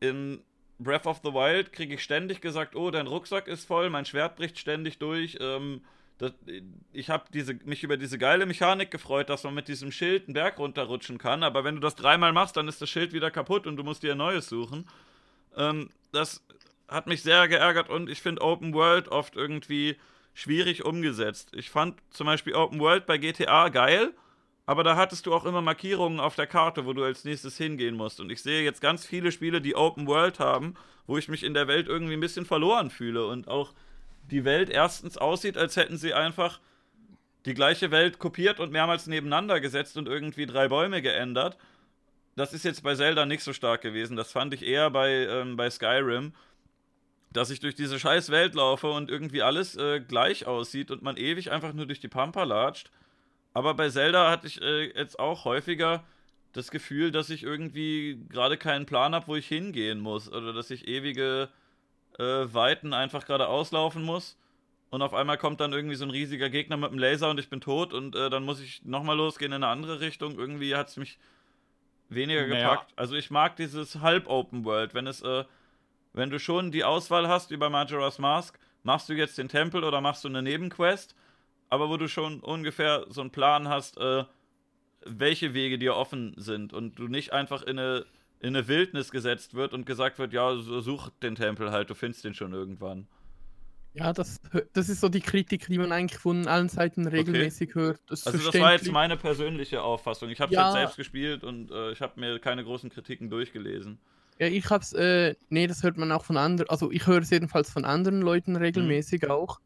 in 0.00 0.42
Breath 0.78 1.06
of 1.06 1.20
the 1.22 1.32
Wild 1.32 1.72
kriege 1.72 1.94
ich 1.94 2.02
ständig 2.02 2.40
gesagt, 2.40 2.74
oh, 2.74 2.90
dein 2.90 3.06
Rucksack 3.06 3.46
ist 3.46 3.64
voll, 3.64 3.90
mein 3.90 4.04
Schwert 4.04 4.36
bricht 4.36 4.58
ständig 4.58 4.98
durch. 4.98 5.38
Ähm, 5.40 5.82
das, 6.18 6.32
ich 6.92 7.10
habe 7.10 7.24
mich 7.64 7.82
über 7.82 7.96
diese 7.96 8.18
geile 8.18 8.46
Mechanik 8.46 8.90
gefreut, 8.90 9.28
dass 9.28 9.44
man 9.44 9.54
mit 9.54 9.68
diesem 9.68 9.90
Schild 9.90 10.26
einen 10.26 10.34
Berg 10.34 10.58
runterrutschen 10.58 11.18
kann, 11.18 11.42
aber 11.42 11.64
wenn 11.64 11.74
du 11.74 11.80
das 11.80 11.96
dreimal 11.96 12.32
machst, 12.32 12.56
dann 12.56 12.68
ist 12.68 12.80
das 12.80 12.90
Schild 12.90 13.12
wieder 13.12 13.30
kaputt 13.30 13.66
und 13.66 13.76
du 13.76 13.82
musst 13.82 14.02
dir 14.02 14.12
ein 14.12 14.18
neues 14.18 14.48
suchen. 14.48 14.86
Ähm, 15.56 15.90
das 16.12 16.44
hat 16.88 17.06
mich 17.06 17.22
sehr 17.22 17.48
geärgert 17.48 17.88
und 17.88 18.08
ich 18.08 18.20
finde 18.20 18.42
Open 18.42 18.74
World 18.74 19.08
oft 19.08 19.36
irgendwie 19.36 19.96
schwierig 20.34 20.84
umgesetzt. 20.84 21.50
Ich 21.54 21.70
fand 21.70 22.00
zum 22.10 22.26
Beispiel 22.26 22.54
Open 22.54 22.80
World 22.80 23.06
bei 23.06 23.18
GTA 23.18 23.68
geil, 23.68 24.12
aber 24.66 24.84
da 24.84 24.96
hattest 24.96 25.26
du 25.26 25.34
auch 25.34 25.44
immer 25.44 25.60
Markierungen 25.60 26.20
auf 26.20 26.36
der 26.36 26.46
Karte, 26.46 26.86
wo 26.86 26.92
du 26.92 27.02
als 27.02 27.24
nächstes 27.24 27.56
hingehen 27.56 27.96
musst. 27.96 28.20
Und 28.20 28.30
ich 28.30 28.42
sehe 28.42 28.62
jetzt 28.62 28.80
ganz 28.80 29.04
viele 29.04 29.32
Spiele, 29.32 29.60
die 29.60 29.74
Open 29.74 30.06
World 30.06 30.38
haben, 30.38 30.74
wo 31.06 31.18
ich 31.18 31.28
mich 31.28 31.42
in 31.42 31.54
der 31.54 31.66
Welt 31.66 31.88
irgendwie 31.88 32.14
ein 32.14 32.20
bisschen 32.20 32.46
verloren 32.46 32.90
fühle 32.90 33.26
und 33.26 33.48
auch 33.48 33.72
die 34.30 34.44
Welt 34.44 34.70
erstens 34.70 35.18
aussieht, 35.18 35.56
als 35.56 35.76
hätten 35.76 35.96
sie 35.98 36.14
einfach 36.14 36.60
die 37.44 37.54
gleiche 37.54 37.90
Welt 37.90 38.18
kopiert 38.18 38.60
und 38.60 38.72
mehrmals 38.72 39.06
nebeneinander 39.06 39.60
gesetzt 39.60 39.96
und 39.96 40.08
irgendwie 40.08 40.46
drei 40.46 40.68
Bäume 40.68 41.02
geändert. 41.02 41.58
Das 42.36 42.52
ist 42.54 42.64
jetzt 42.64 42.82
bei 42.82 42.94
Zelda 42.94 43.26
nicht 43.26 43.42
so 43.42 43.52
stark 43.52 43.82
gewesen. 43.82 44.16
Das 44.16 44.32
fand 44.32 44.54
ich 44.54 44.64
eher 44.64 44.90
bei, 44.90 45.10
ähm, 45.26 45.56
bei 45.56 45.68
Skyrim. 45.70 46.32
dass 47.32 47.50
ich 47.50 47.60
durch 47.60 47.74
diese 47.74 47.98
scheiß 47.98 48.30
Welt 48.30 48.54
laufe 48.54 48.90
und 48.90 49.10
irgendwie 49.10 49.42
alles 49.42 49.76
äh, 49.76 50.00
gleich 50.00 50.46
aussieht 50.46 50.90
und 50.90 51.02
man 51.02 51.16
ewig 51.16 51.50
einfach 51.50 51.72
nur 51.72 51.86
durch 51.86 52.00
die 52.00 52.08
Pampa 52.08 52.44
latscht. 52.44 52.90
Aber 53.54 53.74
bei 53.74 53.88
Zelda 53.88 54.30
hatte 54.30 54.46
ich 54.46 54.60
äh, 54.62 54.92
jetzt 54.96 55.18
auch 55.18 55.44
häufiger 55.44 56.04
das 56.52 56.70
Gefühl, 56.70 57.10
dass 57.10 57.30
ich 57.30 57.42
irgendwie 57.42 58.20
gerade 58.28 58.58
keinen 58.58 58.86
Plan 58.86 59.14
habe, 59.14 59.28
wo 59.28 59.36
ich 59.36 59.46
hingehen 59.48 60.00
muss. 60.00 60.30
Oder 60.30 60.52
dass 60.52 60.70
ich 60.70 60.86
ewige 60.88 61.48
äh, 62.18 62.52
Weiten 62.52 62.92
einfach 62.92 63.26
gerade 63.26 63.48
auslaufen 63.48 64.02
muss. 64.02 64.38
Und 64.90 65.00
auf 65.00 65.14
einmal 65.14 65.38
kommt 65.38 65.60
dann 65.60 65.72
irgendwie 65.72 65.94
so 65.94 66.04
ein 66.04 66.10
riesiger 66.10 66.50
Gegner 66.50 66.76
mit 66.76 66.90
einem 66.90 66.98
Laser 66.98 67.30
und 67.30 67.40
ich 67.40 67.48
bin 67.48 67.62
tot 67.62 67.94
und 67.94 68.14
äh, 68.14 68.28
dann 68.28 68.44
muss 68.44 68.60
ich 68.60 68.84
nochmal 68.84 69.16
losgehen 69.16 69.52
in 69.52 69.62
eine 69.62 69.68
andere 69.72 70.00
Richtung. 70.00 70.38
Irgendwie 70.38 70.76
hat 70.76 70.88
es 70.88 70.98
mich 70.98 71.18
weniger 72.10 72.46
Naja. 72.46 72.70
gepackt. 72.70 72.92
Also 72.96 73.14
ich 73.14 73.30
mag 73.30 73.56
dieses 73.56 74.00
Halb-Open 74.00 74.64
World, 74.66 74.92
wenn 74.92 75.06
es, 75.06 75.22
äh, 75.22 75.44
wenn 76.12 76.28
du 76.28 76.38
schon 76.38 76.72
die 76.72 76.84
Auswahl 76.84 77.26
hast 77.26 77.58
bei 77.58 77.68
Majora's 77.70 78.18
Mask, 78.18 78.58
machst 78.82 79.08
du 79.08 79.14
jetzt 79.14 79.38
den 79.38 79.48
Tempel 79.48 79.82
oder 79.84 80.00
machst 80.02 80.24
du 80.24 80.28
eine 80.28 80.42
Nebenquest, 80.42 81.14
aber 81.70 81.88
wo 81.88 81.96
du 81.96 82.08
schon 82.08 82.40
ungefähr 82.40 83.06
so 83.08 83.22
einen 83.22 83.30
Plan 83.30 83.68
hast, 83.68 83.96
äh, 83.96 84.24
welche 85.04 85.54
Wege 85.54 85.78
dir 85.78 85.96
offen 85.96 86.34
sind 86.36 86.72
und 86.72 86.98
du 86.98 87.08
nicht 87.08 87.32
einfach 87.32 87.62
in 87.62 87.78
eine, 87.78 88.04
in 88.42 88.48
eine 88.56 88.66
Wildnis 88.68 89.10
gesetzt 89.10 89.54
wird 89.54 89.72
und 89.72 89.86
gesagt 89.86 90.18
wird, 90.18 90.32
ja, 90.32 90.54
so- 90.56 90.80
such 90.80 91.10
den 91.22 91.34
Tempel 91.36 91.70
halt, 91.70 91.88
du 91.90 91.94
findest 91.94 92.24
den 92.24 92.34
schon 92.34 92.52
irgendwann. 92.52 93.06
Ja, 93.94 94.12
das, 94.12 94.40
das 94.72 94.88
ist 94.88 95.00
so 95.00 95.08
die 95.10 95.20
Kritik, 95.20 95.66
die 95.66 95.76
man 95.78 95.92
eigentlich 95.92 96.18
von 96.18 96.48
allen 96.48 96.68
Seiten 96.70 97.06
regelmäßig 97.06 97.74
hört. 97.74 98.00
Das 98.08 98.26
Also 98.26 98.38
das 98.50 98.58
war 98.58 98.72
jetzt 98.72 98.90
meine 98.90 99.16
persönliche 99.18 99.82
Auffassung. 99.82 100.30
Ich 100.30 100.40
habe 100.40 100.50
es 100.50 100.56
Ja. 100.56 100.64
jetzt 100.64 100.72
selbst 100.72 100.96
gespielt 100.96 101.44
und 101.44 101.70
äh, 101.70 101.92
ich 101.92 102.00
habe 102.00 102.18
mir 102.18 102.38
keine 102.38 102.64
großen 102.64 102.88
Kritiken 102.90 103.28
durchgelesen. 103.28 103.98
Ja, 104.38 104.46
ich 104.46 104.68
hab's, 104.70 104.92
äh, 104.94 105.34
nee, 105.50 105.66
das 105.66 105.82
hört 105.82 105.98
man 105.98 106.10
auch 106.10 106.24
von 106.24 106.38
anderen, 106.38 106.70
also 106.70 106.90
ich 106.90 107.06
höre 107.06 107.20
es 107.20 107.28
jedenfalls 107.30 107.70
von 107.70 107.84
anderen 107.84 108.22
Leuten 108.22 108.56
regelmäßig 108.56 109.28
auch. 109.28 109.60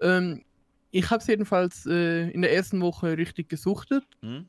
Ähm, 0.00 0.42
ich 0.90 1.08
hab's 1.10 1.28
jedenfalls 1.28 1.86
äh, 1.86 2.28
in 2.30 2.42
der 2.42 2.52
ersten 2.52 2.80
Woche 2.80 3.16
richtig 3.16 3.48
gesuchtet, 3.48 4.04
Hm? 4.22 4.48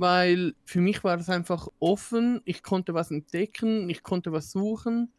Weil 0.00 0.54
für 0.64 0.80
mich 0.80 1.04
war 1.04 1.18
es 1.18 1.28
einfach 1.28 1.68
offen, 1.78 2.40
ich 2.44 2.62
konnte 2.62 2.94
was 2.94 3.10
entdecken, 3.10 3.90
ich 3.90 4.02
konnte 4.02 4.32
was 4.32 4.50
suchen. 4.50 5.12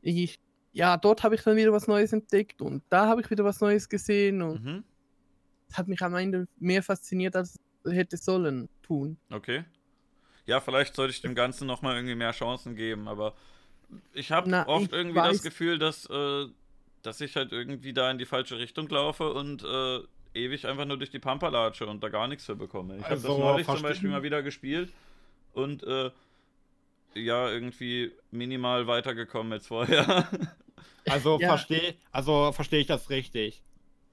Ich, 0.00 0.38
ja, 0.72 0.96
dort 0.96 1.22
habe 1.22 1.34
ich 1.34 1.42
dann 1.42 1.56
wieder 1.56 1.72
was 1.72 1.86
Neues 1.86 2.12
entdeckt 2.12 2.60
und 2.62 2.82
da 2.88 3.06
habe 3.06 3.20
ich 3.20 3.30
wieder 3.30 3.44
was 3.44 3.60
Neues 3.60 3.88
gesehen 3.88 4.40
und 4.42 4.64
Mhm. 4.64 4.84
es 5.68 5.76
hat 5.76 5.88
mich 5.88 6.00
am 6.02 6.14
Ende 6.14 6.48
mehr 6.58 6.82
fasziniert, 6.82 7.36
als 7.36 7.56
es 7.84 7.92
hätte 7.92 8.16
sollen 8.16 8.68
tun. 8.82 9.18
Okay. 9.30 9.64
Ja, 10.46 10.60
vielleicht 10.60 10.94
sollte 10.96 11.12
ich 11.12 11.20
dem 11.20 11.34
Ganzen 11.34 11.66
nochmal 11.66 11.96
irgendwie 11.96 12.14
mehr 12.14 12.32
Chancen 12.32 12.76
geben, 12.76 13.08
aber 13.08 13.34
ich 14.14 14.32
habe 14.32 14.50
oft 14.66 14.86
ich 14.86 14.92
irgendwie 14.92 15.18
das 15.20 15.38
weiß- 15.40 15.42
Gefühl, 15.42 15.78
dass, 15.78 16.06
äh, 16.10 16.46
dass 17.02 17.20
ich 17.20 17.36
halt 17.36 17.52
irgendwie 17.52 17.92
da 17.92 18.10
in 18.10 18.18
die 18.18 18.24
falsche 18.26 18.58
Richtung 18.58 18.88
laufe 18.88 19.32
und 19.34 19.62
äh, 19.62 20.00
ewig 20.34 20.66
einfach 20.66 20.84
nur 20.84 20.96
durch 20.98 21.10
die 21.10 21.18
Pampa 21.18 21.48
latsche 21.48 21.86
und 21.86 22.02
da 22.02 22.08
gar 22.08 22.28
nichts 22.28 22.44
für 22.46 22.56
bekomme. 22.56 22.96
Ich 22.96 23.02
habe 23.02 23.14
das 23.14 23.22
Also, 23.22 23.38
neulich 23.38 23.66
zum 23.66 23.82
Beispiel 23.82 24.10
mal 24.10 24.22
wieder 24.22 24.42
gespielt 24.42 24.92
und 25.52 25.82
äh, 25.84 26.10
ja, 27.14 27.48
irgendwie 27.48 28.12
minimal 28.30 28.86
weitergekommen 28.86 29.52
als 29.52 29.66
vorher. 29.66 30.28
Also 31.06 31.38
Ja. 31.38 31.48
verstehe 31.48 31.94
also 32.12 32.52
versteh 32.52 32.78
ich 32.78 32.86
das 32.86 33.10
richtig. 33.10 33.62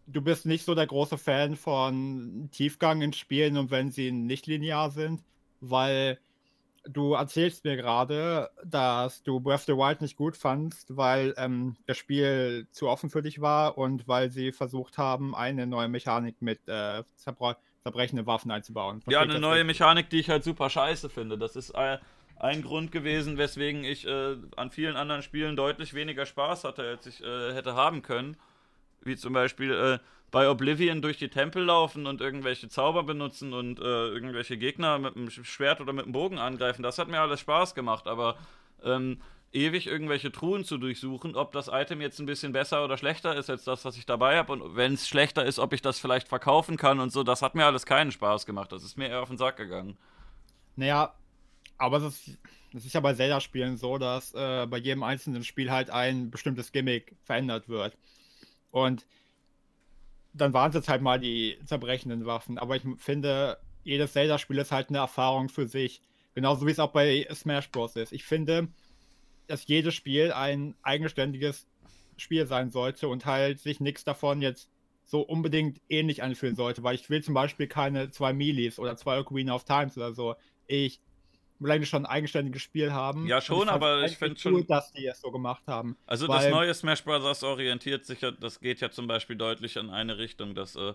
Du 0.07 0.21
bist 0.21 0.45
nicht 0.45 0.65
so 0.65 0.75
der 0.75 0.88
große 0.88 1.17
Fan 1.17 1.55
von 1.55 2.49
Tiefgang 2.51 3.01
in 3.01 3.13
Spielen 3.13 3.55
und 3.57 3.71
wenn 3.71 3.91
sie 3.91 4.12
nicht 4.12 4.45
linear 4.45 4.91
sind, 4.91 5.23
weil 5.62 6.19
du 6.84 7.13
erzählst 7.13 7.63
mir 7.63 7.76
gerade, 7.76 8.50
dass 8.65 9.24
du 9.24 9.39
Breath 9.39 9.62
of 9.62 9.63
the 9.65 9.74
Wild 9.74 10.02
nicht 10.02 10.15
gut 10.15 10.38
fandst, 10.38 10.96
weil 10.96 11.34
ähm, 11.38 11.76
das 11.86 11.98
Spiel 11.98 12.67
zu 12.72 12.88
offen 12.89 13.10
für 13.10 13.22
dich 13.22 13.41
war 13.41 13.78
und 13.78 14.08
weil 14.08 14.32
sie 14.32 14.52
versucht 14.52 14.98
haben, 14.98 15.36
eine 15.36 15.67
neue 15.67 15.88
Mechanik 15.88 16.41
mit 16.41 16.60
äh, 16.67 17.04
zerbra- 17.17 17.58
zerbrechenden 17.84 18.26
Waffen 18.26 18.52
einzubauen. 18.52 19.02
Ja, 19.08 19.20
Verstehe 19.20 19.28
ich 19.28 19.32
eine 19.32 19.39
neue? 19.39 19.63
Mechanik, 19.63 20.10
die 20.10 20.20
ich 20.20 20.30
halt 20.30 20.44
super 20.44 20.70
scheiße 20.70 21.10
finde. 21.10 21.38
Das 21.38 21.56
ist 21.56 21.72
äh, 21.72 21.98
ein 22.38 22.62
Grund 22.62 22.91
gewesen, 22.91 23.38
weswegen 23.38 23.84
ich 23.84 24.06
äh, 24.08 24.36
an 24.56 24.72
vielen 24.72 24.96
anderen 24.96 25.22
Spielen 25.22 25.56
deutlich 25.56 25.94
weniger 25.94 26.26
Spaß 26.26 26.63
hatte, 26.63 26.84
als 26.84 27.06
ich 27.06 27.22
äh, 27.24 27.54
hätte 27.54 27.76
haben 27.76 28.02
können. 28.02 28.38
Wie 29.03 29.15
zum 29.15 29.33
Beispiel 29.33 29.71
äh, 29.71 29.99
bei 30.31 30.49
Oblivion 30.49 31.01
durch 31.01 31.17
die 31.17 31.29
Tempel 31.29 31.63
laufen 31.63 32.07
und 32.07 32.21
irgendwelche 32.21 32.69
Zauber 32.69 33.03
benutzen 33.03 33.53
und 33.53 33.79
äh, 33.79 33.83
irgendwelche 33.83 34.57
Gegner 34.57 34.97
mit 34.97 35.15
dem 35.15 35.29
Schwert 35.29 35.81
oder 35.81 35.91
mit 35.93 36.05
dem 36.05 36.13
Bogen 36.13 36.37
angreifen. 36.37 36.83
Das 36.83 36.97
hat 36.97 37.09
mir 37.09 37.19
alles 37.19 37.41
Spaß 37.41 37.75
gemacht, 37.75 38.07
aber 38.07 38.37
ähm, 38.83 39.21
ewig 39.51 39.87
irgendwelche 39.87 40.31
Truhen 40.31 40.63
zu 40.63 40.77
durchsuchen, 40.77 41.35
ob 41.35 41.51
das 41.51 41.67
Item 41.67 41.99
jetzt 41.99 42.19
ein 42.19 42.25
bisschen 42.25 42.53
besser 42.53 42.85
oder 42.85 42.97
schlechter 42.97 43.35
ist 43.35 43.49
als 43.49 43.65
das, 43.65 43.83
was 43.83 43.97
ich 43.97 44.05
dabei 44.05 44.37
habe 44.37 44.53
und 44.53 44.75
wenn 44.75 44.93
es 44.93 45.07
schlechter 45.07 45.45
ist, 45.45 45.59
ob 45.59 45.73
ich 45.73 45.81
das 45.81 45.99
vielleicht 45.99 46.29
verkaufen 46.29 46.77
kann 46.77 46.99
und 46.99 47.11
so, 47.11 47.23
das 47.23 47.41
hat 47.41 47.53
mir 47.55 47.65
alles 47.65 47.85
keinen 47.85 48.11
Spaß 48.11 48.45
gemacht. 48.45 48.71
Das 48.71 48.83
ist 48.83 48.97
mir 48.97 49.09
eher 49.09 49.21
auf 49.21 49.29
den 49.29 49.37
Sack 49.37 49.57
gegangen. 49.57 49.97
Naja, 50.77 51.13
aber 51.77 51.97
es 51.97 52.03
ist, 52.03 52.37
es 52.73 52.85
ist 52.85 52.93
ja 52.93 53.01
bei 53.01 53.13
Zelda-Spielen 53.13 53.75
so, 53.75 53.97
dass 53.97 54.33
äh, 54.33 54.65
bei 54.67 54.77
jedem 54.77 55.03
einzelnen 55.03 55.43
Spiel 55.43 55.69
halt 55.69 55.89
ein 55.89 56.31
bestimmtes 56.31 56.71
Gimmick 56.71 57.15
verändert 57.25 57.67
wird. 57.67 57.97
Und 58.71 59.05
dann 60.34 60.53
waren 60.53 60.69
es 60.69 60.75
jetzt 60.75 60.89
halt 60.89 61.01
mal 61.01 61.19
die 61.19 61.57
zerbrechenden 61.65 62.25
Waffen. 62.25 62.57
Aber 62.57 62.75
ich 62.75 62.84
finde, 62.97 63.57
jedes 63.84 64.13
Zelda-Spiel 64.13 64.57
ist 64.57 64.71
halt 64.71 64.89
eine 64.89 64.99
Erfahrung 64.99 65.49
für 65.49 65.67
sich. 65.67 66.01
Genauso 66.34 66.65
wie 66.65 66.71
es 66.71 66.79
auch 66.79 66.91
bei 66.91 67.27
Smash 67.34 67.69
Bros. 67.71 67.95
ist. 67.95 68.13
Ich 68.13 68.23
finde, 68.23 68.69
dass 69.47 69.67
jedes 69.67 69.93
Spiel 69.93 70.31
ein 70.31 70.75
eigenständiges 70.81 71.67
Spiel 72.15 72.45
sein 72.45 72.71
sollte 72.71 73.10
und 73.10 73.25
halt 73.25 73.60
sich 73.60 73.79
nichts 73.79 74.03
davon 74.03 74.41
jetzt 74.41 74.69
so 75.03 75.21
unbedingt 75.21 75.81
ähnlich 75.89 76.23
anfühlen 76.23 76.55
sollte, 76.55 76.84
weil 76.84 76.95
ich 76.95 77.10
will 77.10 77.21
zum 77.21 77.34
Beispiel 77.34 77.67
keine 77.67 78.12
zwei 78.12 78.31
Milis 78.31 78.79
oder 78.79 78.95
zwei 78.95 79.19
Ocarina 79.19 79.53
of 79.53 79.65
Times 79.65 79.97
oder 79.97 80.13
so. 80.13 80.36
Ich 80.67 81.01
eigentlich 81.69 81.89
schon 81.89 82.06
ein 82.06 82.12
eigenständiges 82.12 82.62
Spiel 82.62 82.91
haben. 82.91 83.28
Ja, 83.28 83.41
schon, 83.41 83.58
fand's 83.67 83.71
aber 83.74 83.97
ich 84.00 84.04
eigentlich 84.04 84.17
find 84.17 84.45
cool, 84.45 84.60
schon- 84.62 84.67
dass 84.67 84.91
die 84.93 85.06
es 85.06 85.21
so 85.21 85.30
gemacht 85.32 85.63
haben. 85.67 85.95
Also 86.08 86.28
das 86.28 86.50
neue 86.50 86.74
Smash 86.74 87.04
Bros. 87.04 87.43
orientiert 87.43 88.06
sich 88.06 88.21
ja, 88.21 88.32
das 88.32 88.60
geht 88.60 88.82
ja 88.82 88.89
zum 88.89 89.08
Beispiel 89.08 89.36
deutlich 89.36 89.76
in 89.76 89.89
eine 89.89 90.17
Richtung. 90.17 90.56
Das 90.56 90.76
äh, 90.76 90.93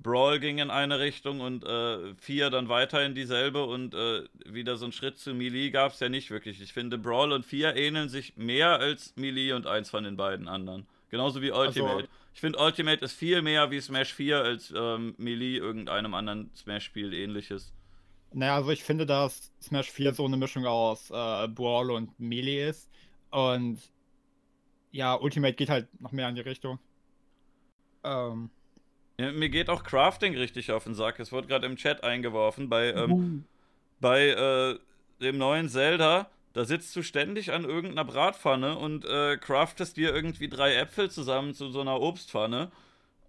Brawl 0.00 0.38
ging 0.38 0.58
in 0.58 0.70
eine 0.70 1.00
Richtung 1.00 1.40
und 1.40 1.64
äh, 1.64 2.14
4 2.14 2.50
dann 2.50 2.68
weiter 2.68 3.04
in 3.04 3.14
dieselbe 3.16 3.64
und 3.64 3.94
äh, 3.94 4.22
wieder 4.46 4.76
so 4.76 4.84
einen 4.84 4.92
Schritt 4.92 5.18
zu 5.18 5.34
Melee 5.34 5.70
gab 5.70 5.92
es 5.92 6.00
ja 6.00 6.08
nicht 6.08 6.30
wirklich. 6.30 6.60
Ich 6.62 6.72
finde, 6.72 6.98
Brawl 6.98 7.32
und 7.32 7.44
4 7.44 7.74
ähneln 7.76 8.08
sich 8.08 8.36
mehr 8.36 8.78
als 8.78 9.12
Melee 9.16 9.52
und 9.52 9.66
eins 9.66 9.90
von 9.90 10.04
den 10.04 10.16
beiden 10.16 10.46
anderen. 10.46 10.86
Genauso 11.10 11.42
wie 11.42 11.50
Ultimate. 11.50 11.94
Also- 11.96 12.08
ich 12.34 12.40
finde, 12.40 12.60
Ultimate 12.60 13.04
ist 13.04 13.14
viel 13.14 13.42
mehr 13.42 13.72
wie 13.72 13.80
Smash 13.80 14.14
4 14.14 14.38
als 14.40 14.72
ähm, 14.76 15.16
Melee 15.18 15.56
irgendeinem 15.56 16.14
anderen 16.14 16.50
Smash-Spiel 16.54 17.12
ähnliches. 17.12 17.72
Naja, 18.32 18.56
also 18.56 18.70
ich 18.70 18.84
finde, 18.84 19.06
dass 19.06 19.52
Smash 19.62 19.90
4 19.90 20.14
so 20.14 20.24
eine 20.24 20.36
Mischung 20.36 20.66
aus 20.66 21.10
äh, 21.10 21.48
Brawl 21.48 21.90
und 21.90 22.18
Melee 22.20 22.68
ist. 22.68 22.90
Und 23.30 23.80
ja, 24.90 25.14
Ultimate 25.14 25.54
geht 25.54 25.70
halt 25.70 25.88
noch 26.00 26.12
mehr 26.12 26.28
in 26.28 26.34
die 26.34 26.42
Richtung. 26.42 26.78
Ähm, 28.02 28.50
Ja, 29.18 29.32
mir 29.32 29.48
geht 29.48 29.68
auch 29.70 29.82
Crafting 29.84 30.36
richtig 30.36 30.70
auf 30.72 30.84
den 30.84 30.94
Sack. 30.94 31.18
Es 31.20 31.32
wurde 31.32 31.48
gerade 31.48 31.66
im 31.66 31.76
Chat 31.76 32.04
eingeworfen 32.04 32.68
bei 32.68 32.92
ähm, 32.92 33.10
Uh, 33.10 33.42
bei 34.00 34.28
äh, 34.28 34.78
dem 35.22 35.38
neuen 35.38 35.68
Zelda, 35.68 36.30
da 36.54 36.64
sitzt 36.64 36.94
du 36.96 37.02
ständig 37.02 37.52
an 37.52 37.64
irgendeiner 37.64 38.04
Bratpfanne 38.04 38.78
und 38.78 39.04
äh, 39.06 39.36
craftest 39.38 39.96
dir 39.96 40.14
irgendwie 40.14 40.48
drei 40.48 40.74
Äpfel 40.76 41.10
zusammen 41.10 41.54
zu 41.54 41.70
so 41.70 41.80
einer 41.80 42.00
Obstpfanne. 42.00 42.70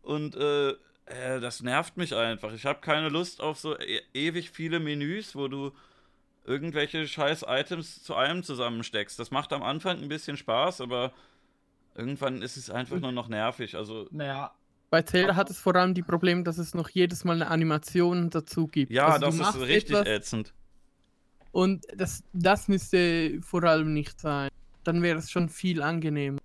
Und 0.04 0.36
äh, 0.36 0.76
äh, 1.10 1.40
das 1.40 1.62
nervt 1.62 1.98
mich 1.98 2.16
einfach. 2.16 2.54
Ich 2.54 2.66
habe 2.66 2.80
keine 2.82 3.10
Lust 3.10 3.42
auf 3.42 3.60
so 3.60 3.78
e 3.78 4.02
ewig 4.14 4.52
viele 4.52 4.80
Menüs, 4.80 5.36
wo 5.36 5.48
du 5.48 5.72
irgendwelche 6.46 7.08
scheiß 7.08 7.46
Items 7.48 8.04
zu 8.04 8.16
einem 8.16 8.44
zusammensteckst. 8.44 9.20
Das 9.20 9.32
macht 9.32 9.54
am 9.54 9.64
Anfang 9.64 10.02
ein 10.02 10.08
bisschen 10.10 10.38
Spaß, 10.38 10.82
aber 10.82 11.12
irgendwann 11.96 12.42
ist 12.42 12.58
es 12.58 12.70
einfach 12.70 13.00
nur 13.00 13.12
noch 13.12 13.28
nervig. 13.28 13.76
Also 13.76 14.08
naja, 14.12 14.54
bei 14.90 15.02
Zelda 15.04 15.36
hat 15.36 15.50
es 15.50 15.60
vor 15.60 15.76
allem 15.76 15.94
die 15.94 16.02
Probleme, 16.02 16.44
dass 16.44 16.58
es 16.58 16.74
noch 16.74 16.90
jedes 16.90 17.24
Mal 17.24 17.34
eine 17.34 17.48
Animation 17.50 18.30
dazu 18.30 18.68
gibt. 18.68 18.92
ja, 18.92 19.08
Also 19.08 19.30
du 19.30 19.38
das 19.38 19.56
ist 19.56 19.62
richtig 19.62 19.98
ätzend. 20.06 20.54
Und 21.52 21.86
das, 21.96 22.24
das 22.34 22.68
müsste 22.68 23.40
vor 23.42 23.64
allem 23.64 23.94
nicht 23.94 24.20
sein. 24.20 24.50
Dann 24.84 25.02
wäre 25.02 25.20
es 25.20 25.32
schon 25.32 25.50
viel 25.50 25.82
angenehmer. 25.82 26.40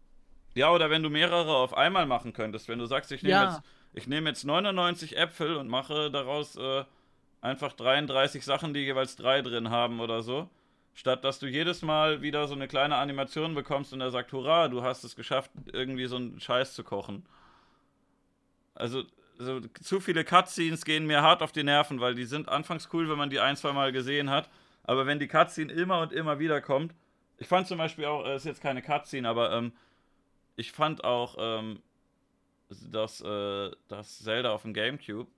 Ja, 0.54 0.70
oder 0.70 0.88
wenn 0.90 1.02
du 1.02 1.10
mehrere 1.10 1.56
auf 1.56 1.74
einmal 1.74 2.06
machen 2.06 2.32
könntest, 2.32 2.68
wenn 2.68 2.78
du 2.78 2.86
sagst, 2.86 3.12
ich 3.12 3.22
nehme 3.22 3.32
Ja. 3.32 3.44
jetzt, 3.54 3.62
ich 3.94 4.08
nehme 4.08 4.28
jetzt 4.28 4.44
99 4.44 5.16
Äpfel 5.16 5.56
und 5.56 5.68
mache 5.68 6.10
daraus 6.10 6.56
äh, 6.56 6.84
einfach 7.40 7.72
33 7.72 8.44
Sachen, 8.44 8.74
die 8.74 8.80
jeweils 8.80 9.16
drei 9.16 9.40
drin 9.40 9.70
haben 9.70 10.00
oder 10.00 10.22
so. 10.22 10.50
Statt 10.94 11.24
dass 11.24 11.38
du 11.38 11.46
jedes 11.46 11.82
Mal 11.82 12.20
wieder 12.20 12.46
so 12.46 12.54
eine 12.54 12.68
kleine 12.68 12.96
Animation 12.96 13.54
bekommst 13.54 13.92
und 13.92 14.00
er 14.00 14.10
sagt, 14.10 14.32
hurra, 14.32 14.68
du 14.68 14.82
hast 14.82 15.04
es 15.04 15.16
geschafft, 15.16 15.50
irgendwie 15.72 16.06
so 16.06 16.16
einen 16.16 16.40
Scheiß 16.40 16.74
zu 16.74 16.84
kochen. 16.84 17.24
Also, 18.74 19.04
so, 19.38 19.60
zu 19.60 20.00
viele 20.00 20.24
Cutscenes 20.24 20.84
gehen 20.84 21.06
mir 21.06 21.22
hart 21.22 21.42
auf 21.42 21.52
die 21.52 21.64
Nerven, 21.64 22.00
weil 22.00 22.14
die 22.14 22.24
sind 22.24 22.48
anfangs 22.48 22.88
cool, 22.92 23.08
wenn 23.08 23.18
man 23.18 23.30
die 23.30 23.40
ein, 23.40 23.56
zwei 23.56 23.72
Mal 23.72 23.92
gesehen 23.92 24.30
hat. 24.30 24.48
Aber 24.84 25.06
wenn 25.06 25.18
die 25.18 25.28
Cutscene 25.28 25.72
immer 25.72 26.00
und 26.00 26.12
immer 26.12 26.38
wieder 26.38 26.60
kommt, 26.60 26.94
ich 27.38 27.48
fand 27.48 27.66
zum 27.66 27.78
Beispiel 27.78 28.04
auch, 28.04 28.24
äh, 28.24 28.36
ist 28.36 28.46
jetzt 28.46 28.60
keine 28.60 28.82
Cutscene, 28.82 29.28
aber 29.28 29.52
ähm, 29.52 29.72
ich 30.56 30.72
fand 30.72 31.02
auch 31.02 31.36
ähm, 31.38 31.80
das, 32.90 33.20
äh, 33.20 33.70
das 33.88 34.18
Zelda 34.18 34.52
auf 34.52 34.62
dem 34.62 34.74
Gamecube, 34.74 35.30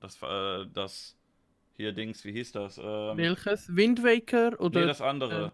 das, 0.00 0.20
äh, 0.22 0.66
das 0.72 1.16
hier 1.76 1.92
Dings, 1.92 2.24
wie 2.24 2.32
hieß 2.32 2.52
das? 2.52 2.78
Ähm, 2.78 3.16
Welches? 3.16 3.74
Wind 3.74 4.02
Waker 4.02 4.58
oder? 4.60 4.80
nee, 4.80 4.86
das 4.86 5.00
andere. 5.00 5.52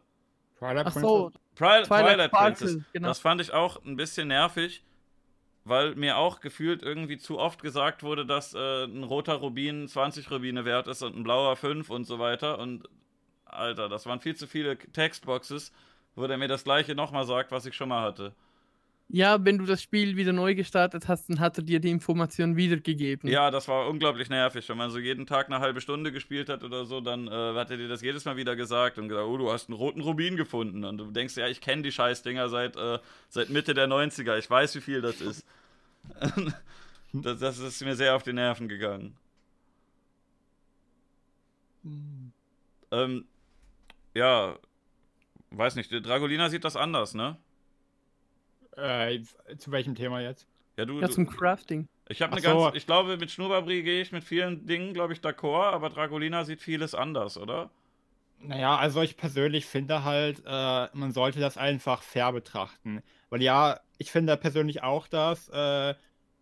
Twilight 0.58 0.86
Ach 0.86 0.92
so, 0.92 1.32
Twilight 1.56 1.86
Twilight, 1.86 2.30
Sparkle, 2.30 2.66
Princess. 2.66 2.92
genau. 2.92 3.08
Das 3.08 3.18
fand 3.18 3.40
ich 3.40 3.52
auch 3.52 3.82
ein 3.84 3.96
bisschen 3.96 4.28
nervig, 4.28 4.84
weil 5.64 5.94
mir 5.94 6.18
auch 6.18 6.40
gefühlt 6.40 6.82
irgendwie 6.82 7.16
zu 7.16 7.38
oft 7.38 7.62
gesagt 7.62 8.02
wurde, 8.02 8.26
dass 8.26 8.52
äh, 8.52 8.84
ein 8.84 9.02
roter 9.04 9.34
Rubin 9.34 9.88
20 9.88 10.30
Rubine 10.30 10.64
wert 10.66 10.86
ist 10.86 11.02
und 11.02 11.16
ein 11.16 11.22
blauer 11.22 11.56
5 11.56 11.88
und 11.88 12.04
so 12.04 12.18
weiter. 12.18 12.58
Und 12.58 12.88
Alter, 13.46 13.88
das 13.88 14.04
waren 14.04 14.20
viel 14.20 14.36
zu 14.36 14.46
viele 14.46 14.76
Textboxes, 14.76 15.72
wo 16.14 16.26
der 16.26 16.36
mir 16.36 16.48
das 16.48 16.64
gleiche 16.64 16.94
nochmal 16.94 17.24
sagt, 17.24 17.52
was 17.52 17.64
ich 17.64 17.74
schon 17.74 17.88
mal 17.88 18.02
hatte. 18.02 18.34
Ja, 19.12 19.44
wenn 19.44 19.59
du 19.59 19.66
das 19.66 19.83
Spiel 19.83 20.16
wieder 20.16 20.33
neu 20.33 20.55
gestartet 20.55 21.09
hast, 21.09 21.29
dann 21.29 21.40
hat 21.40 21.59
er 21.59 21.64
dir 21.64 21.81
die 21.81 21.90
Information 21.90 22.57
wiedergegeben. 22.57 23.29
Ja, 23.29 23.51
das 23.51 23.66
war 23.66 23.88
unglaublich 23.88 24.31
nervig. 24.31 24.68
Wenn 24.68 24.77
man 24.77 24.90
so 24.90 25.01
jeden 25.01 25.27
Tag 25.27 25.46
eine 25.46 25.59
halbe 25.59 25.81
Stunde 25.81 26.12
gespielt 26.12 26.49
hat 26.49 26.62
oder 26.62 26.85
so, 26.85 27.01
dann 27.01 27.27
äh, 27.27 27.31
hat 27.31 27.73
er 27.73 27.77
dir 27.77 27.88
das 27.88 28.03
jedes 28.03 28.25
Mal 28.25 28.37
wieder 28.37 28.55
gesagt 28.55 28.99
und 28.99 29.09
gesagt, 29.09 29.27
oh, 29.27 29.37
du 29.37 29.51
hast 29.51 29.68
einen 29.68 29.77
roten 29.77 30.01
Rubin 30.01 30.37
gefunden. 30.37 30.85
Und 30.85 30.99
du 30.99 31.11
denkst, 31.11 31.37
ja, 31.37 31.49
ich 31.49 31.61
kenne 31.61 31.83
die 31.83 31.90
Scheißdinger 31.90 32.49
seit, 32.49 32.77
äh, 32.77 33.01
seit 33.29 33.51
Mitte 33.51 33.75
der 33.75 33.88
90er. 33.88 34.38
Ich 34.38 34.49
weiß, 34.49 34.77
wie 34.77 34.81
viel 34.81 35.01
das 35.01 35.20
ist. 35.20 35.44
das, 37.12 37.40
das 37.40 37.59
ist 37.59 37.83
mir 37.83 37.96
sehr 37.96 38.14
auf 38.14 38.23
die 38.23 38.33
Nerven 38.33 38.68
gegangen. 38.68 39.16
Ähm, 42.92 43.25
ja, 44.14 44.57
weiß 45.51 45.75
nicht, 45.75 45.90
Dragolina 45.90 46.49
sieht 46.49 46.64
das 46.64 46.77
anders, 46.77 47.14
ne? 47.14 47.37
Äh, 48.80 49.22
zu 49.58 49.70
welchem 49.70 49.94
Thema 49.94 50.20
jetzt? 50.20 50.46
Ja, 50.76 50.84
du, 50.84 51.00
Ja, 51.00 51.08
du 51.08 51.12
zum 51.12 51.26
Crafting. 51.28 51.88
ich 52.08 52.22
habe 52.22 52.32
eine 52.32 52.40
so. 52.40 52.60
ganz, 52.64 52.76
ich 52.76 52.86
glaube, 52.86 53.16
mit 53.16 53.30
Schnurrbarbrie 53.30 53.82
gehe 53.82 54.00
ich 54.02 54.12
mit 54.12 54.24
vielen 54.24 54.66
Dingen, 54.66 54.94
glaube 54.94 55.12
ich, 55.12 55.20
d'accord, 55.20 55.72
aber 55.72 55.90
Dragolina 55.90 56.44
sieht 56.44 56.60
vieles 56.62 56.94
anders, 56.94 57.36
oder? 57.36 57.70
Naja, 58.42 58.76
also 58.76 59.02
ich 59.02 59.16
persönlich 59.16 59.66
finde 59.66 60.02
halt, 60.04 60.42
äh, 60.46 60.88
man 60.94 61.12
sollte 61.12 61.40
das 61.40 61.58
einfach 61.58 62.02
fair 62.02 62.32
betrachten. 62.32 63.02
Weil 63.28 63.42
ja, 63.42 63.80
ich 63.98 64.10
finde 64.10 64.36
persönlich 64.38 64.82
auch, 64.82 65.06
dass 65.08 65.48
äh, 65.50 65.94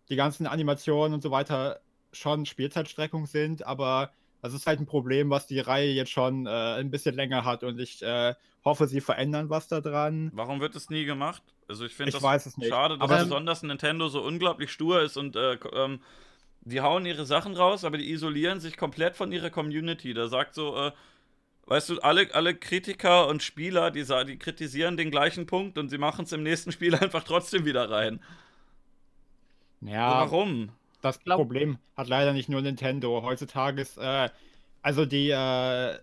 die 0.09 0.15
ganzen 0.15 0.47
Animationen 0.47 1.13
und 1.13 1.21
so 1.21 1.31
weiter 1.31 1.81
schon 2.13 2.45
Spielzeitstreckung 2.45 3.25
sind, 3.25 3.65
aber 3.65 4.11
das 4.41 4.53
ist 4.53 4.67
halt 4.67 4.79
ein 4.79 4.85
Problem, 4.85 5.29
was 5.29 5.47
die 5.47 5.59
Reihe 5.59 5.91
jetzt 5.91 6.11
schon 6.11 6.45
äh, 6.45 6.49
ein 6.49 6.91
bisschen 6.91 7.15
länger 7.15 7.43
hat 7.45 7.63
und 7.63 7.79
ich 7.79 8.01
äh, 8.01 8.33
hoffe, 8.65 8.87
sie 8.87 9.01
verändern 9.01 9.49
was 9.49 9.67
daran. 9.67 10.31
Warum 10.33 10.59
wird 10.61 10.75
es 10.75 10.89
nie 10.89 11.05
gemacht? 11.05 11.41
Also 11.67 11.85
ich 11.85 11.93
finde 11.95 12.11
das 12.13 12.21
weiß 12.23 12.45
es 12.45 12.57
nicht. 12.57 12.69
schade, 12.69 12.97
dass 12.97 13.09
Aber- 13.09 13.23
besonders 13.23 13.63
Nintendo 13.63 14.07
so 14.09 14.21
unglaublich 14.21 14.71
stur 14.71 15.01
ist 15.01 15.17
und 15.17 15.35
äh, 15.35 15.53
ähm, 15.73 16.01
die 16.61 16.81
hauen 16.81 17.05
ihre 17.05 17.25
Sachen 17.25 17.55
raus, 17.55 17.83
aber 17.85 17.97
die 17.97 18.11
isolieren 18.11 18.59
sich 18.59 18.75
komplett 18.77 19.15
von 19.15 19.31
ihrer 19.31 19.49
Community. 19.49 20.13
Da 20.13 20.27
sagt 20.27 20.55
so, 20.55 20.75
äh, 20.75 20.91
weißt 21.67 21.89
du, 21.89 21.99
alle, 21.99 22.33
alle 22.33 22.55
Kritiker 22.55 23.27
und 23.27 23.43
Spieler, 23.43 23.91
die, 23.91 24.03
die 24.27 24.37
kritisieren 24.37 24.97
den 24.97 25.09
gleichen 25.11 25.45
Punkt 25.45 25.77
und 25.77 25.89
sie 25.89 25.97
machen 25.97 26.25
es 26.25 26.31
im 26.33 26.43
nächsten 26.43 26.71
Spiel 26.73 26.95
einfach 26.95 27.23
trotzdem 27.23 27.65
wieder 27.65 27.89
rein. 27.89 28.19
Ja, 29.81 30.11
Warum? 30.21 30.69
Das 31.01 31.19
glaub- 31.19 31.37
Problem 31.37 31.77
hat 31.95 32.07
leider 32.07 32.33
nicht 32.33 32.49
nur 32.49 32.61
Nintendo. 32.61 33.21
Heutzutage 33.23 33.81
ist, 33.81 33.97
äh, 33.97 34.29
also 34.81 35.05
die 35.05 35.29
äh, 35.29 35.33
eine 35.33 35.99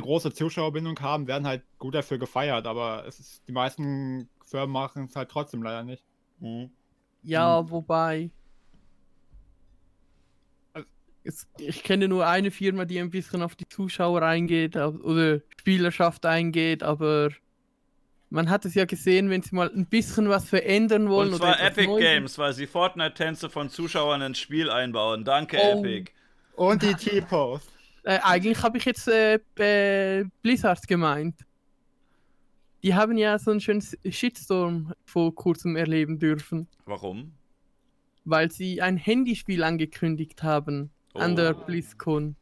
große 0.00 0.32
Zuschauerbindung 0.32 0.98
haben, 1.00 1.26
werden 1.26 1.46
halt 1.46 1.62
gut 1.78 1.94
dafür 1.94 2.18
gefeiert, 2.18 2.66
aber 2.66 3.04
es 3.06 3.18
ist, 3.18 3.42
die 3.48 3.52
meisten 3.52 4.28
Firmen 4.44 4.70
machen 4.72 5.06
es 5.06 5.16
halt 5.16 5.30
trotzdem 5.30 5.62
leider 5.62 5.82
nicht. 5.82 6.04
Hm. 6.40 6.70
Ja, 7.22 7.68
wobei. 7.70 8.30
Also- 10.72 10.88
Es, 11.24 11.48
ich 11.58 11.82
kenne 11.82 12.08
nur 12.08 12.26
eine 12.26 12.50
Firma, 12.50 12.84
die 12.84 12.98
ein 13.00 13.10
bisschen 13.10 13.42
auf 13.42 13.54
die 13.56 13.68
Zuschauer 13.68 14.22
eingeht 14.22 14.76
oder 14.76 15.40
Spielerschaft 15.58 16.26
eingeht, 16.26 16.82
aber 16.82 17.30
man 18.32 18.48
hat 18.50 18.64
es 18.64 18.74
ja 18.74 18.84
gesehen, 18.86 19.28
wenn 19.30 19.42
sie 19.42 19.54
mal 19.54 19.70
ein 19.70 19.86
bisschen 19.86 20.28
was 20.28 20.48
verändern 20.48 21.08
wollen. 21.08 21.32
Und 21.32 21.36
zwar 21.38 21.60
Epic 21.60 21.86
Neues- 21.86 22.00
Games, 22.00 22.38
weil 22.38 22.52
sie 22.54 22.66
Fortnite-Tänze 22.66 23.50
von 23.50 23.68
Zuschauern 23.68 24.22
ins 24.22 24.38
Spiel 24.38 24.70
einbauen. 24.70 25.24
Danke, 25.24 25.58
Oh. 25.62 25.78
Epic. 25.84 26.10
Und 26.56 26.82
die 26.82 26.94
T-Post. 26.94 27.68
Äh, 28.04 28.18
eigentlich 28.22 28.62
habe 28.62 28.78
ich 28.78 28.84
jetzt 28.84 29.06
äh, 29.08 29.38
äh, 29.58 30.24
Blizzard 30.42 30.86
gemeint. 30.88 31.36
Die 32.82 32.94
haben 32.94 33.16
ja 33.16 33.38
so 33.38 33.50
einen 33.52 33.60
schönen 33.60 33.82
Shitstorm 34.10 34.92
vor 35.04 35.34
kurzem 35.34 35.76
erleben 35.76 36.18
dürfen, 36.18 36.66
Warum? 36.84 37.32
weil 38.24 38.50
sie 38.50 38.82
ein 38.82 38.96
Handyspiel 38.96 39.62
angekündigt 39.62 40.42
haben 40.42 40.90
an 41.14 41.32
Oh. 41.34 41.36
der 41.36 41.54
BlizzCon. 41.54 42.34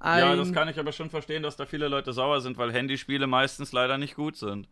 Ja, 0.00 0.30
Ein- 0.32 0.38
das 0.38 0.52
kann 0.52 0.68
ich 0.68 0.78
aber 0.78 0.92
schon 0.92 1.10
verstehen, 1.10 1.42
dass 1.42 1.56
da 1.56 1.66
viele 1.66 1.88
Leute 1.88 2.12
sauer 2.12 2.40
sind, 2.40 2.56
weil 2.58 2.72
Handyspiele 2.72 3.26
meistens 3.26 3.72
leider 3.72 3.98
nicht 3.98 4.14
gut 4.14 4.36
sind. 4.36 4.68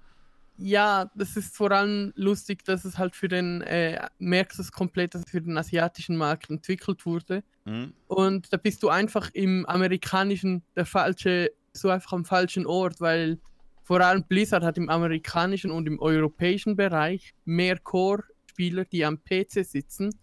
Ja, 0.64 1.10
das 1.16 1.36
ist 1.36 1.56
vor 1.56 1.72
allem 1.72 2.12
lustig, 2.14 2.64
dass 2.64 2.84
es 2.84 2.96
halt 2.96 3.16
für 3.16 3.26
den, 3.26 3.62
äh, 3.62 4.08
merkst 4.18 4.58
du 4.58 4.62
es 4.62 4.70
komplett, 4.70 5.14
dass 5.14 5.22
es 5.24 5.30
für 5.30 5.40
den 5.40 5.58
asiatischen 5.58 6.16
Markt 6.16 6.50
entwickelt 6.50 7.04
wurde. 7.04 7.42
Hm? 7.64 7.92
Und 8.06 8.52
da 8.52 8.58
bist 8.58 8.80
du 8.84 8.88
einfach 8.88 9.30
im 9.32 9.66
amerikanischen, 9.66 10.62
der 10.76 10.86
falsche, 10.86 11.50
so 11.72 11.88
einfach 11.88 12.12
am 12.12 12.24
falschen 12.24 12.64
Ort, 12.64 13.00
weil 13.00 13.40
vor 13.82 14.00
allem 14.00 14.22
Blizzard 14.22 14.62
hat 14.62 14.78
im 14.78 14.88
amerikanischen 14.88 15.72
und 15.72 15.88
im 15.88 15.98
europäischen 15.98 16.76
Bereich 16.76 17.34
mehr 17.44 17.78
Core-Spieler, 17.78 18.84
die 18.84 19.04
am 19.04 19.18
PC 19.18 19.64
sitzen, 19.64 20.14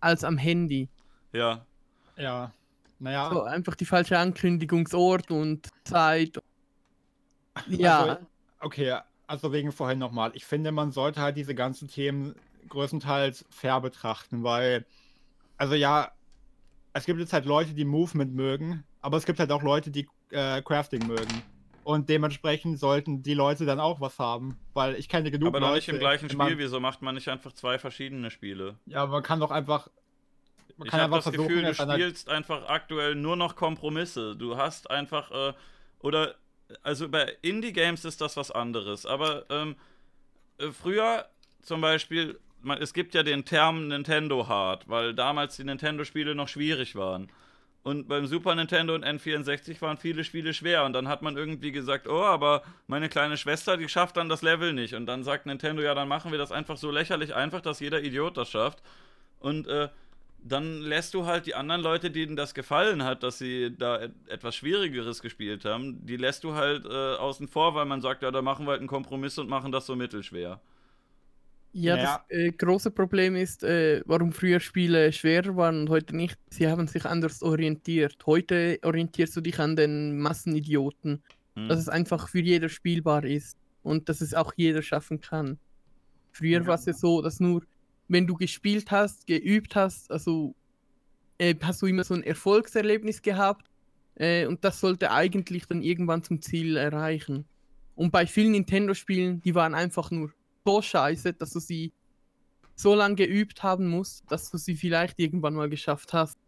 als 0.00 0.22
am 0.22 0.36
Handy. 0.36 0.90
Ja. 1.32 1.64
Ja. 2.18 2.52
Naja, 2.98 3.30
So, 3.32 3.42
einfach 3.42 3.74
die 3.74 3.86
falsche 3.86 4.18
Ankündigungsort 4.18 5.30
und 5.30 5.68
Zeit. 5.84 6.42
Ja, 7.68 8.02
Also, 8.02 8.26
okay, 8.60 8.98
also 9.28 9.52
wegen 9.52 9.70
vorhin 9.70 9.98
nochmal. 10.00 10.32
Ich 10.34 10.44
finde, 10.44 10.72
man 10.72 10.90
sollte 10.90 11.20
halt 11.20 11.36
diese 11.36 11.54
ganzen 11.54 11.86
Themen 11.86 12.34
größtenteils 12.68 13.44
fair 13.50 13.80
betrachten, 13.80 14.42
weil, 14.42 14.84
also 15.56 15.74
ja, 15.74 16.10
es 16.92 17.06
gibt 17.06 17.20
jetzt 17.20 17.32
halt 17.32 17.44
Leute, 17.44 17.74
die 17.74 17.84
Movement 17.84 18.34
mögen, 18.34 18.84
aber 19.00 19.16
es 19.16 19.24
gibt 19.26 19.38
halt 19.38 19.52
auch 19.52 19.62
Leute, 19.62 19.90
die 19.90 20.08
äh, 20.30 20.60
Crafting 20.62 21.06
mögen. 21.06 21.42
Und 21.84 22.10
dementsprechend 22.10 22.78
sollten 22.78 23.22
die 23.22 23.32
Leute 23.32 23.64
dann 23.64 23.80
auch 23.80 24.00
was 24.00 24.18
haben, 24.18 24.58
weil 24.74 24.96
ich 24.96 25.08
kenne 25.08 25.30
genug 25.30 25.48
Aber 25.48 25.60
Leute. 25.60 25.70
doch 25.70 25.76
nicht 25.76 25.88
im 25.88 25.98
gleichen 25.98 26.28
Spiel. 26.28 26.36
Man, 26.36 26.58
Wieso 26.58 26.80
macht 26.80 27.00
man 27.00 27.14
nicht 27.14 27.28
einfach 27.28 27.52
zwei 27.52 27.78
verschiedene 27.78 28.30
Spiele? 28.30 28.76
ja, 28.86 29.06
man 29.06 29.22
kann 29.22 29.40
doch 29.40 29.50
einfach. 29.50 29.88
Man 30.76 30.86
Ich 30.86 30.90
kann 30.90 31.00
habe 31.00 31.16
einfach 31.16 31.30
das 31.30 31.40
Gefühl, 31.40 31.62
du 31.62 31.74
spielst 31.74 32.28
einfach 32.28 32.68
aktuell 32.68 33.14
nur 33.14 33.36
noch 33.36 33.56
Kompromisse. 33.56 34.36
Du 34.36 34.56
hast 34.58 34.90
einfach, 34.90 35.30
äh, 35.30 35.54
oder, 36.00 36.34
also 36.82 37.08
bei 37.08 37.36
Indie-Games 37.42 38.04
ist 38.04 38.20
das 38.20 38.36
was 38.36 38.50
anderes. 38.50 39.06
Aber 39.06 39.46
ähm, 39.50 39.76
äh, 40.58 40.70
früher 40.70 41.26
zum 41.62 41.80
Beispiel, 41.80 42.38
man, 42.62 42.78
es 42.78 42.92
gibt 42.92 43.14
ja 43.14 43.22
den 43.22 43.44
Term 43.44 43.88
Nintendo 43.88 44.48
Hard, 44.48 44.88
weil 44.88 45.14
damals 45.14 45.56
die 45.56 45.64
Nintendo-Spiele 45.64 46.34
noch 46.34 46.48
schwierig 46.48 46.94
waren. 46.96 47.30
Und 47.82 48.08
beim 48.08 48.26
Super 48.26 48.54
Nintendo 48.54 48.94
und 48.94 49.04
N64 49.04 49.80
waren 49.80 49.96
viele 49.96 50.24
Spiele 50.24 50.52
schwer. 50.52 50.84
Und 50.84 50.92
dann 50.92 51.08
hat 51.08 51.22
man 51.22 51.36
irgendwie 51.36 51.72
gesagt, 51.72 52.06
oh, 52.06 52.22
aber 52.22 52.62
meine 52.86 53.08
kleine 53.08 53.36
Schwester, 53.36 53.76
die 53.76 53.88
schafft 53.88 54.16
dann 54.16 54.28
das 54.28 54.42
Level 54.42 54.72
nicht. 54.72 54.94
Und 54.94 55.06
dann 55.06 55.22
sagt 55.24 55.46
Nintendo, 55.46 55.82
ja, 55.82 55.94
dann 55.94 56.08
machen 56.08 56.30
wir 56.30 56.38
das 56.38 56.52
einfach 56.52 56.76
so 56.76 56.90
lächerlich 56.90 57.34
einfach, 57.34 57.60
dass 57.60 57.80
jeder 57.80 58.02
Idiot 58.02 58.36
das 58.36 58.50
schafft. 58.50 58.82
Und 59.40 59.68
äh, 59.68 59.88
dann 60.42 60.80
lässt 60.82 61.14
du 61.14 61.26
halt 61.26 61.46
die 61.46 61.54
anderen 61.54 61.80
Leute, 61.82 62.10
denen 62.10 62.36
das 62.36 62.54
gefallen 62.54 63.02
hat, 63.04 63.22
dass 63.22 63.38
sie 63.38 63.74
da 63.76 64.00
et 64.00 64.12
etwas 64.28 64.54
Schwierigeres 64.56 65.20
gespielt 65.20 65.64
haben, 65.64 66.04
die 66.06 66.16
lässt 66.16 66.44
du 66.44 66.54
halt 66.54 66.84
äh, 66.86 66.88
außen 67.16 67.48
vor, 67.48 67.74
weil 67.74 67.84
man 67.86 68.00
sagt, 68.00 68.22
ja, 68.22 68.30
da 68.30 68.40
machen 68.42 68.66
wir 68.66 68.70
halt 68.72 68.80
einen 68.80 68.88
Kompromiss 68.88 69.38
und 69.38 69.48
machen 69.48 69.72
das 69.72 69.86
so 69.86 69.96
mittelschwer. 69.96 70.60
ja, 71.72 71.96
Ja. 71.96 72.02
das 72.28 72.36
äh, 72.38 72.50
große 72.52 72.90
Problem 72.90 73.36
ist, 73.36 73.62
äh, 73.62 74.02
warum 74.06 74.32
früher 74.32 74.60
Spiele 74.60 75.12
schwerer 75.12 75.54
waren 75.56 75.82
und 75.82 75.90
heute 75.90 76.16
nicht. 76.16 76.38
Sie 76.50 76.66
haben 76.68 76.86
sich 76.88 77.04
anders 77.04 77.42
orientiert. 77.42 78.16
Heute 78.26 78.78
orientierst 78.82 79.36
du 79.36 79.40
dich 79.40 79.58
an 79.60 79.76
den 79.76 80.18
Massenidioten. 80.18 81.22
Hm. 81.56 81.68
dass 81.68 81.80
es 81.80 81.88
einfach 81.88 82.28
für 82.28 82.40
jeder 82.40 82.68
spielbar 82.68 83.24
ist 83.24 83.56
und 83.82 84.08
dass 84.08 84.20
es 84.20 84.32
auch 84.34 84.52
jeder 84.56 84.80
schaffen 84.82 85.20
kann. 85.20 85.58
Früher 86.32 86.60
Ja. 86.60 86.66
war 86.66 86.74
es 86.76 86.84
ja 86.86 86.92
so, 86.92 87.20
dass 87.22 87.40
nur, 87.40 87.62
wenn 88.08 88.26
du 88.26 88.34
gespielt 88.34 88.90
hast, 88.90 89.26
geübt 89.26 89.76
hast, 89.76 90.10
also 90.10 90.54
äh, 91.38 91.54
hast 91.62 91.82
du 91.82 91.86
immer 91.86 92.04
so 92.04 92.14
ein 92.14 92.22
Erfolgserlebnis 92.22 93.22
gehabt 93.22 93.70
äh, 94.16 94.46
und 94.46 94.64
das 94.64 94.80
sollte 94.80 95.10
eigentlich 95.10 95.66
dann 95.66 95.82
irgendwann 95.82 96.22
zum 96.22 96.40
Ziel 96.42 96.76
erreichen. 96.76 97.44
Und 97.94 98.10
bei 98.10 98.26
vielen 98.26 98.52
Nintendo-Spielen, 98.52 99.40
die 99.42 99.54
waren 99.54 99.74
einfach 99.74 100.10
nur 100.10 100.32
so 100.64 100.82
scheiße, 100.82 101.32
dass 101.34 101.52
du 101.52 101.60
sie 101.60 101.92
so 102.74 102.94
lange 102.94 103.16
geübt 103.16 103.62
haben 103.62 103.88
musst, 103.88 104.30
dass 104.30 104.50
du 104.50 104.56
sie 104.56 104.76
vielleicht 104.76 105.18
irgendwann 105.18 105.54
mal 105.54 105.68
geschafft 105.68 106.12
hast. 106.12 106.38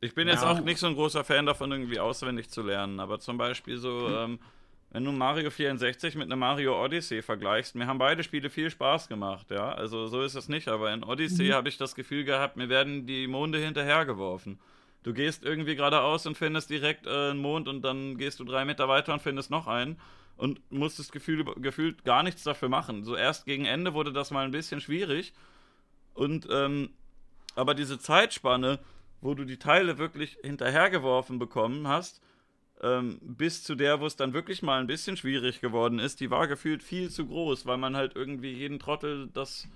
Ich 0.00 0.14
bin 0.14 0.28
jetzt 0.28 0.42
Ja. 0.42 0.52
auch 0.52 0.60
nicht 0.60 0.78
so 0.78 0.86
ein 0.86 0.94
großer 0.94 1.24
Fan 1.24 1.46
davon, 1.46 1.72
irgendwie 1.72 1.98
auswendig 1.98 2.48
zu 2.48 2.62
lernen, 2.62 3.00
aber 3.00 3.18
zum 3.20 3.36
Beispiel 3.36 3.76
so, 3.76 4.08
ähm, 4.08 4.38
wenn 4.90 5.04
du 5.04 5.12
Mario 5.12 5.50
64 5.50 6.16
mit 6.16 6.24
einem 6.24 6.40
Mario 6.40 6.82
Odyssey 6.84 7.22
vergleichst, 7.22 7.76
mir 7.76 7.86
haben 7.86 7.98
beide 7.98 8.24
Spiele 8.24 8.50
viel 8.50 8.70
Spaß 8.70 9.08
gemacht, 9.08 9.50
ja. 9.50 9.72
Also 9.72 10.08
so 10.08 10.22
ist 10.22 10.34
es 10.34 10.48
nicht, 10.48 10.68
aber 10.68 10.92
in 10.92 11.04
Odyssey 11.04 11.48
mhm. 11.48 11.52
habe 11.52 11.68
ich 11.68 11.78
das 11.78 11.94
Gefühl 11.94 12.24
gehabt, 12.24 12.56
mir 12.56 12.68
werden 12.68 13.06
die 13.06 13.28
Monde 13.28 13.58
hinterhergeworfen. 13.58 14.58
Du 15.02 15.14
gehst 15.14 15.44
irgendwie 15.44 15.76
geradeaus 15.76 16.26
und 16.26 16.36
findest 16.36 16.70
direkt 16.70 17.06
äh, 17.06 17.30
einen 17.30 17.40
Mond 17.40 17.68
und 17.68 17.82
dann 17.82 18.18
gehst 18.18 18.40
du 18.40 18.44
drei 18.44 18.64
Meter 18.64 18.88
weiter 18.88 19.12
und 19.12 19.22
findest 19.22 19.50
noch 19.50 19.66
einen 19.66 19.98
und 20.36 20.60
musst 20.72 20.98
das 20.98 21.12
Gefühl, 21.12 21.44
gefühlt 21.56 22.04
gar 22.04 22.22
nichts 22.22 22.42
dafür 22.42 22.68
machen. 22.68 23.04
So 23.04 23.14
erst 23.14 23.46
gegen 23.46 23.66
Ende 23.66 23.94
wurde 23.94 24.12
das 24.12 24.30
mal 24.30 24.44
ein 24.44 24.50
bisschen 24.50 24.80
schwierig 24.80 25.32
und 26.14 26.48
ähm, 26.50 26.90
aber 27.54 27.74
diese 27.74 27.98
Zeitspanne, 27.98 28.78
wo 29.20 29.34
du 29.34 29.44
die 29.44 29.58
Teile 29.58 29.98
wirklich 29.98 30.36
hinterhergeworfen 30.42 31.38
bekommen 31.38 31.86
hast, 31.88 32.22
ähm, 32.82 33.18
bis 33.22 33.62
zu 33.62 33.74
der, 33.74 34.00
wo 34.00 34.06
es 34.06 34.16
dann 34.16 34.32
wirklich 34.32 34.62
mal 34.62 34.80
ein 34.80 34.86
bisschen 34.86 35.16
schwierig 35.16 35.60
geworden 35.60 35.98
ist, 35.98 36.20
die 36.20 36.30
war 36.30 36.48
gefühlt 36.48 36.82
viel 36.82 37.10
zu 37.10 37.26
groß, 37.26 37.66
weil 37.66 37.76
man 37.76 37.96
halt 37.96 38.16
irgendwie 38.16 38.52
jeden 38.52 38.78
Trottel 38.78 39.28
das 39.32 39.68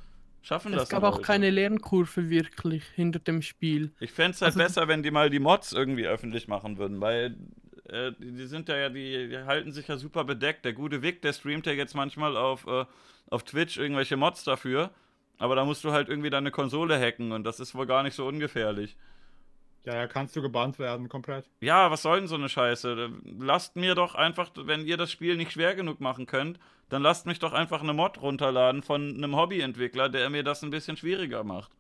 schaffen 0.43 0.73
lassen 0.73 0.85
Es 0.85 0.89
gab 0.89 1.03
auch 1.03 1.23
keine 1.23 1.51
Lernkurve 1.51 2.31
wirklich 2.31 2.85
hinter 2.95 3.19
dem 3.19 3.43
Spiel. 3.43 3.93
Ich 4.01 4.13
fände 4.13 4.33
es 4.33 4.43
halt 4.43 4.57
also, 4.57 4.59
besser, 4.59 4.89
wenn 4.89 5.03
die 5.03 5.11
mal 5.11 5.31
die 5.31 5.39
Mods 5.39 5.73
irgendwie 5.73 6.07
öffentlich 6.07 6.49
machen 6.49 6.79
würden, 6.79 7.01
weil 7.01 7.37
äh, 7.89 8.13
die 8.19 8.47
sind 8.47 8.69
ja, 8.69 8.89
die, 8.89 9.29
die, 9.29 9.39
halten 9.39 9.73
sich 9.73 9.89
ja 9.89 9.97
super 9.97 10.25
bedeckt. 10.25 10.65
Der 10.65 10.73
gute 10.73 11.03
Vic, 11.03 11.21
der 11.23 11.33
streamt 11.33 11.67
ja 11.67 11.73
jetzt 11.73 11.95
manchmal 11.95 12.37
auf, 12.37 12.67
äh, 12.67 12.85
auf 13.29 13.43
Twitch 13.45 13.77
irgendwelche 13.77 14.17
Mods 14.17 14.45
dafür, 14.45 14.91
aber 15.39 15.57
da 15.57 15.65
musst 15.65 15.85
du 15.85 15.93
halt 15.93 16.09
irgendwie 16.09 16.31
deine 16.31 16.51
Konsole 16.51 16.99
hacken 16.99 17.33
und 17.33 17.45
das 17.45 17.61
ist 17.61 17.75
wohl 17.75 17.87
gar 17.87 18.03
nicht 18.03 18.15
so 18.15 18.27
ungefährlich. 18.27 18.97
Ja, 19.85 19.95
ja, 19.97 20.07
kannst 20.07 20.35
du 20.35 20.41
gebannt 20.41 20.79
werden, 20.79 21.09
komplett. 21.11 21.51
Ja, 21.61 21.91
was 21.91 22.03
soll 22.03 22.21
denn 22.21 22.29
so 22.29 22.37
eine 22.37 22.49
Scheiße? 22.49 23.11
Lasst 23.39 23.77
mir 23.77 23.95
doch 23.95 24.15
einfach, 24.15 24.51
wenn 24.57 24.87
ihr 24.87 24.97
das 24.97 25.13
Spiel 25.13 25.37
nicht 25.37 25.53
schwer 25.53 25.75
genug 25.75 26.01
machen 26.01 26.25
könnt, 26.27 26.59
dann 26.89 27.03
lasst 27.03 27.27
mich 27.27 27.39
doch 27.39 27.53
einfach 27.53 27.83
eine 27.83 27.93
Mod 27.93 28.21
runterladen 28.23 28.83
von 28.83 29.15
einem 29.15 29.37
Hobbyentwickler, 29.37 30.09
der 30.09 30.31
mir 30.31 30.43
das 30.43 30.63
ein 30.63 30.71
bisschen 30.71 30.97
schwieriger 30.97 31.45
macht. 31.45 31.71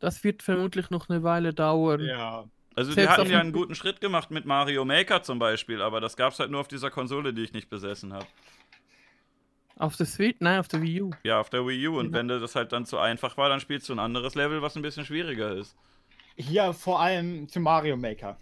Das 0.00 0.24
wird 0.24 0.42
vermutlich 0.42 0.90
noch 0.90 1.08
eine 1.08 1.22
Weile 1.22 1.52
dauern. 1.52 2.00
Ja. 2.00 2.44
Also 2.74 2.92
Selbst 2.92 3.16
die 3.16 3.20
hatten 3.20 3.30
ja 3.30 3.40
einen 3.40 3.52
guten 3.52 3.74
Schritt 3.74 4.00
gemacht 4.00 4.30
mit 4.30 4.44
Mario 4.44 4.84
Maker 4.84 5.22
zum 5.22 5.38
Beispiel, 5.38 5.80
aber 5.80 6.00
das 6.00 6.16
gab's 6.16 6.38
halt 6.38 6.50
nur 6.50 6.60
auf 6.60 6.68
dieser 6.68 6.90
Konsole, 6.90 7.32
die 7.32 7.42
ich 7.42 7.52
nicht 7.52 7.70
besessen 7.70 8.12
habe. 8.12 8.26
Auf 9.78 9.96
der 9.96 10.06
Switch? 10.06 10.38
Nein, 10.40 10.60
auf 10.60 10.68
der 10.68 10.80
Wii 10.80 11.02
U. 11.02 11.10
Ja, 11.22 11.40
auf 11.40 11.50
der 11.50 11.66
Wii 11.66 11.88
U. 11.88 11.98
Und 11.98 12.06
ja. 12.06 12.12
wenn 12.14 12.28
das 12.28 12.54
halt 12.54 12.72
dann 12.72 12.86
zu 12.86 12.98
einfach 12.98 13.36
war, 13.36 13.48
dann 13.50 13.60
spielst 13.60 13.88
du 13.88 13.92
ein 13.92 13.98
anderes 13.98 14.34
Level, 14.34 14.62
was 14.62 14.76
ein 14.76 14.82
bisschen 14.82 15.04
schwieriger 15.04 15.52
ist. 15.52 15.76
Hier 16.36 16.72
vor 16.72 17.00
allem 17.00 17.48
zu 17.48 17.60
Mario 17.60 17.96
Maker. 17.96 18.38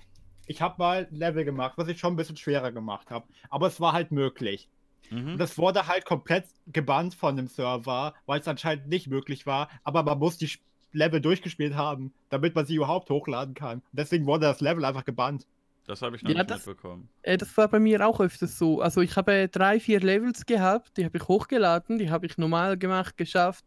Ich 0.46 0.60
habe 0.60 0.74
mal 0.78 1.08
ein 1.10 1.16
Level 1.16 1.44
gemacht, 1.44 1.74
was 1.76 1.88
ich 1.88 1.98
schon 1.98 2.14
ein 2.14 2.16
bisschen 2.16 2.36
schwerer 2.36 2.72
gemacht 2.72 3.10
habe. 3.10 3.26
Aber 3.48 3.66
es 3.66 3.80
war 3.80 3.92
halt 3.92 4.12
möglich. 4.12 4.68
Mhm. 5.10 5.38
Das 5.38 5.58
wurde 5.58 5.86
halt 5.86 6.04
komplett 6.04 6.46
gebannt 6.66 7.14
von 7.14 7.36
dem 7.36 7.46
Server, 7.46 8.14
weil 8.26 8.40
es 8.40 8.48
anscheinend 8.48 8.88
nicht 8.88 9.06
möglich 9.06 9.46
war. 9.46 9.68
Aber 9.84 10.02
man 10.02 10.18
muss 10.18 10.38
die 10.38 10.50
Level 10.92 11.20
durchgespielt 11.20 11.74
haben, 11.74 12.12
damit 12.30 12.54
man 12.54 12.66
sie 12.66 12.76
überhaupt 12.76 13.10
hochladen 13.10 13.54
kann. 13.54 13.82
Deswegen 13.92 14.26
wurde 14.26 14.46
das 14.46 14.60
Level 14.60 14.84
einfach 14.84 15.04
gebannt. 15.04 15.46
Das 15.86 16.00
habe 16.00 16.16
ich 16.16 16.22
noch 16.22 16.30
ja, 16.30 16.38
nicht 16.38 16.50
das, 16.50 16.66
mitbekommen. 16.66 17.08
Äh, 17.22 17.36
das 17.36 17.54
war 17.56 17.68
bei 17.68 17.78
mir 17.78 18.06
auch 18.06 18.20
öfters 18.20 18.58
so. 18.58 18.80
Also 18.80 19.02
ich 19.02 19.16
habe 19.16 19.48
drei, 19.48 19.80
vier 19.80 20.00
Levels 20.00 20.46
gehabt, 20.46 20.96
die 20.96 21.04
habe 21.04 21.18
ich 21.18 21.28
hochgeladen, 21.28 21.98
die 21.98 22.10
habe 22.10 22.24
ich 22.26 22.38
normal 22.38 22.78
gemacht, 22.78 23.16
geschafft. 23.18 23.64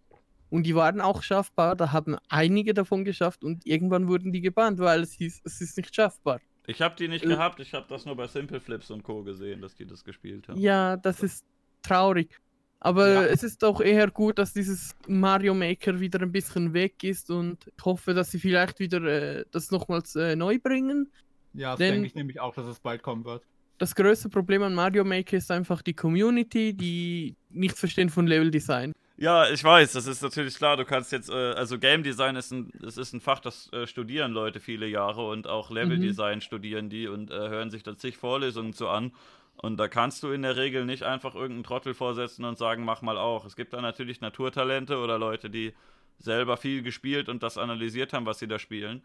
Und 0.50 0.64
die 0.64 0.76
waren 0.76 1.02
auch 1.02 1.24
schaffbar, 1.24 1.76
da 1.76 1.92
haben 1.92 2.18
einige 2.30 2.74
davon 2.74 3.04
geschafft 3.04 3.44
und 3.44 3.66
irgendwann 3.66 4.08
wurden 4.08 4.32
die 4.32 4.42
gebannt, 4.42 4.80
weil 4.80 5.02
es 5.02 5.14
hieß, 5.14 5.42
es 5.44 5.62
ist 5.62 5.78
nicht 5.78 5.94
schaffbar. 5.94 6.40
Ich 6.68 6.82
habe 6.82 6.96
die 6.96 7.08
nicht 7.08 7.26
äh, 7.26 7.30
gehabt, 7.30 7.60
ich 7.60 7.74
habe 7.74 7.86
das 7.90 8.06
nur 8.06 8.16
bei 8.16 8.28
Simple 8.28 8.60
Flips 8.60 8.92
und 8.92 9.04
Co. 9.04 9.24
gesehen, 9.24 9.62
dass 9.62 9.76
die 9.76 9.86
das 9.86 10.04
gespielt 10.04 10.48
haben. 10.48 10.60
Ja, 10.60 10.98
das 10.98 11.22
ist 11.24 11.46
traurig. 11.82 12.40
Aber 12.80 13.08
ja. 13.10 13.24
es 13.26 13.44
ist 13.44 13.64
auch 13.64 13.82
eher 13.82 14.10
gut, 14.12 14.38
dass 14.38 14.54
dieses 14.54 14.96
Mario 15.08 15.54
Maker 15.54 16.00
wieder 16.00 16.22
ein 16.22 16.32
bisschen 16.32 16.74
weg 16.74 17.04
ist 17.04 17.32
und 17.32 17.72
ich 17.76 17.86
hoffe, 17.86 18.14
dass 18.14 18.32
sie 18.32 18.40
vielleicht 18.40 18.80
wieder 18.80 19.02
äh, 19.04 19.46
das 19.52 19.72
nochmals 19.72 20.16
äh, 20.16 20.36
neu 20.36 20.60
bringen. 20.60 21.10
Ja, 21.54 21.72
das 21.72 21.80
denke 21.80 22.06
ich 22.06 22.16
nämlich 22.16 22.40
auch, 22.40 22.54
dass 22.54 22.68
es 22.68 22.80
bald 22.80 23.02
kommen 23.02 23.26
wird. 23.26 23.44
Das 23.80 23.96
größte 23.96 24.30
Problem 24.30 24.64
an 24.64 24.76
Mario 24.76 25.04
Maker 25.04 25.38
ist 25.38 25.52
einfach 25.52 25.82
die 25.82 25.94
Community, 25.94 26.74
die 26.74 27.36
nichts 27.50 27.80
verstehen 27.80 28.10
von 28.10 28.28
Level 28.28 28.52
Design. 28.52 28.94
Ja, 29.20 29.50
ich 29.50 29.64
weiß, 29.64 29.94
das 29.94 30.06
ist 30.06 30.22
natürlich 30.22 30.56
klar. 30.56 30.78
Du 30.78 30.86
kannst 30.86 31.12
jetzt, 31.12 31.30
äh, 31.30 31.34
also 31.34 31.80
Game 31.80 32.04
Design 32.04 32.36
ist 32.36 32.52
ein, 32.52 32.72
es 32.86 32.98
ist 32.98 33.14
ein 33.14 33.20
Fach, 33.20 33.40
das 33.40 33.72
äh, 33.74 33.88
studieren 33.88 34.32
Leute 34.32 34.60
viele 34.60 34.88
Jahre 34.88 35.28
und 35.28 35.48
auch 35.48 35.72
Level 35.72 35.98
Design 35.98 36.38
mhm. 36.38 36.42
studieren 36.42 36.90
die 36.90 37.08
und 37.08 37.32
äh, 37.32 37.34
hören 37.34 37.72
sich 37.72 37.82
da 37.82 37.98
zig 37.98 38.16
Vorlesungen 38.18 38.74
zu 38.74 38.88
an. 38.88 39.12
Und 39.56 39.78
da 39.78 39.88
kannst 39.88 40.22
du 40.22 40.30
in 40.30 40.44
der 40.44 40.56
Regel 40.56 40.86
nicht 40.86 41.02
einfach 41.02 41.34
irgendeinen 41.34 41.64
Trottel 41.64 41.96
vorsetzen 41.96 42.46
und 42.46 42.60
sagen, 42.60 42.86
mach 42.86 43.02
mal 43.02 43.18
auch. 43.18 43.44
Es 43.46 43.56
gibt 43.56 43.74
da 43.74 43.82
natürlich 43.82 44.22
Naturtalente 44.22 45.00
oder 45.00 45.18
Leute, 45.18 45.50
die 45.50 45.74
selber 46.20 46.56
viel 46.56 46.84
gespielt 46.84 47.28
und 47.28 47.42
das 47.42 47.58
analysiert 47.58 48.14
haben, 48.14 48.28
was 48.28 48.38
sie 48.38 48.48
da 48.48 48.60
spielen. 48.60 49.02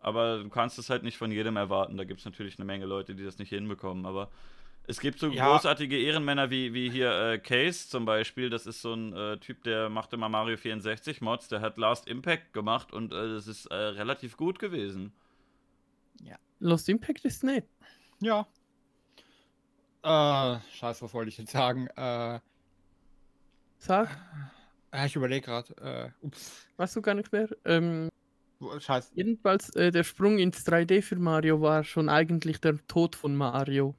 Aber 0.00 0.38
du 0.38 0.48
kannst 0.48 0.78
es 0.78 0.90
halt 0.90 1.02
nicht 1.02 1.18
von 1.18 1.32
jedem 1.32 1.56
erwarten. 1.56 1.96
Da 1.96 2.04
gibt 2.04 2.20
es 2.20 2.24
natürlich 2.24 2.56
eine 2.58 2.66
Menge 2.66 2.86
Leute, 2.86 3.16
die 3.16 3.24
das 3.24 3.38
nicht 3.38 3.50
hinbekommen. 3.50 4.06
Aber 4.06 4.30
es 4.86 5.00
gibt 5.00 5.18
so 5.18 5.28
ja. 5.28 5.52
großartige 5.52 5.98
Ehrenmänner 5.98 6.50
wie, 6.50 6.74
wie 6.74 6.90
hier 6.90 7.10
äh, 7.10 7.38
Case 7.38 7.88
zum 7.88 8.04
Beispiel. 8.04 8.50
Das 8.50 8.66
ist 8.66 8.82
so 8.82 8.94
ein 8.94 9.12
äh, 9.12 9.38
Typ, 9.38 9.62
der 9.62 9.88
macht 9.88 10.12
immer 10.12 10.28
Mario 10.28 10.56
64 10.56 11.20
Mods. 11.20 11.48
Der 11.48 11.60
hat 11.60 11.78
Last 11.78 12.08
Impact 12.08 12.52
gemacht 12.52 12.92
und 12.92 13.12
äh, 13.12 13.34
das 13.34 13.46
ist 13.46 13.66
äh, 13.66 13.74
relativ 13.74 14.36
gut 14.36 14.58
gewesen. 14.58 15.12
Ja. 16.22 16.36
Lost 16.58 16.88
Impact 16.88 17.24
ist 17.24 17.44
nett. 17.44 17.66
Ja, 18.20 18.46
äh, 20.02 20.58
scheiße, 20.72 21.02
was 21.02 21.12
wollte 21.12 21.28
ich 21.28 21.38
jetzt 21.38 21.52
sagen? 21.52 21.86
Äh, 21.88 22.40
Sag. 23.78 24.08
Äh, 24.92 25.06
ich 25.06 25.16
überlege 25.16 25.46
gerade. 25.46 25.74
Äh, 26.22 26.26
ups. 26.26 26.66
Weißt 26.76 26.96
du 26.96 27.02
gar 27.02 27.14
nicht 27.14 27.32
mehr? 27.32 27.48
Ähm, 27.64 28.08
scheiße. 28.78 29.12
Jedenfalls, 29.14 29.74
äh, 29.76 29.90
der 29.90 30.04
Sprung 30.04 30.38
ins 30.38 30.66
3D 30.66 31.02
für 31.02 31.16
Mario 31.16 31.60
war 31.60 31.84
schon 31.84 32.08
eigentlich 32.08 32.60
der 32.60 32.78
Tod 32.86 33.14
von 33.14 33.36
Mario. 33.36 33.94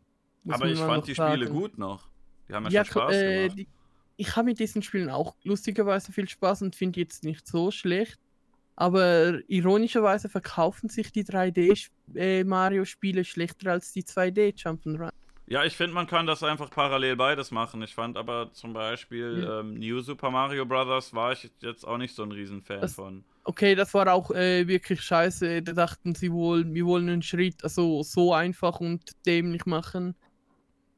Aber 0.47 0.67
ich 0.67 0.80
fand 0.80 1.08
die 1.08 1.13
sagen. 1.13 1.34
Spiele 1.36 1.51
gut 1.51 1.77
noch. 1.77 2.08
Die 2.47 2.54
haben 2.54 2.65
ja, 2.65 2.71
ja 2.71 2.86
schon 2.86 3.01
Spaß 3.04 3.15
äh, 3.15 3.41
gemacht. 3.43 3.58
Die, 3.60 3.67
ich 4.17 4.36
habe 4.36 4.45
mit 4.45 4.60
diesen 4.60 4.84
Spielen 4.84 5.10
auch 5.10 5.36
lustigerweise 5.43 6.12
viel 6.12 6.30
Spaß 6.30 6.62
und 6.63 6.75
finde 6.75 6.99
jetzt 6.99 7.23
nicht 7.23 7.47
so 7.47 7.71
schlecht. 7.71 8.19
Aber 8.75 9.39
ironischerweise 9.47 10.30
verkaufen 10.30 10.89
sich 10.89 11.12
die 11.12 11.23
3D-Mario-Spiele 11.23 13.21
äh, 13.21 13.25
schlechter 13.25 13.71
als 13.71 13.91
die 13.93 14.04
2D-Jump'n'Run. 14.04 15.12
Ja, 15.51 15.65
ich 15.65 15.75
finde, 15.75 15.93
man 15.93 16.08
kann 16.08 16.25
das 16.25 16.43
einfach 16.43 16.69
parallel 16.69 17.17
beides 17.17 17.51
machen. 17.51 17.82
Ich 17.82 17.93
fand 17.93 18.15
aber 18.15 18.54
zum 18.54 18.71
Beispiel 18.71 19.43
ja. 19.43 19.60
ähm, 19.60 19.73
New 19.73 19.99
Super 19.99 20.32
Mario 20.32 20.65
Bros. 20.65 21.13
war 21.13 21.34
ich 21.34 21.51
jetzt 21.60 21.86
auch 21.86 21.97
nicht 21.97 22.15
so 22.15 22.23
ein 22.23 22.32
Riesenfan 22.32 22.80
das, 22.80 22.93
von. 22.93 23.25
Okay, 23.43 23.75
das 23.75 23.93
war 23.93 24.12
auch 24.13 24.32
äh, 24.32 24.65
wirklich 24.67 25.01
scheiße. 25.01 25.62
Da 25.62 25.73
dachten 25.73 26.15
sie 26.15 26.32
wohl, 26.32 26.73
wir 26.73 26.86
wollen 26.86 27.10
einen 27.10 27.21
Schritt 27.21 27.63
also 27.63 28.01
so 28.01 28.34
einfach 28.34 28.80
und 28.80 29.12
dämlich 29.25 29.65
machen. 29.65 30.15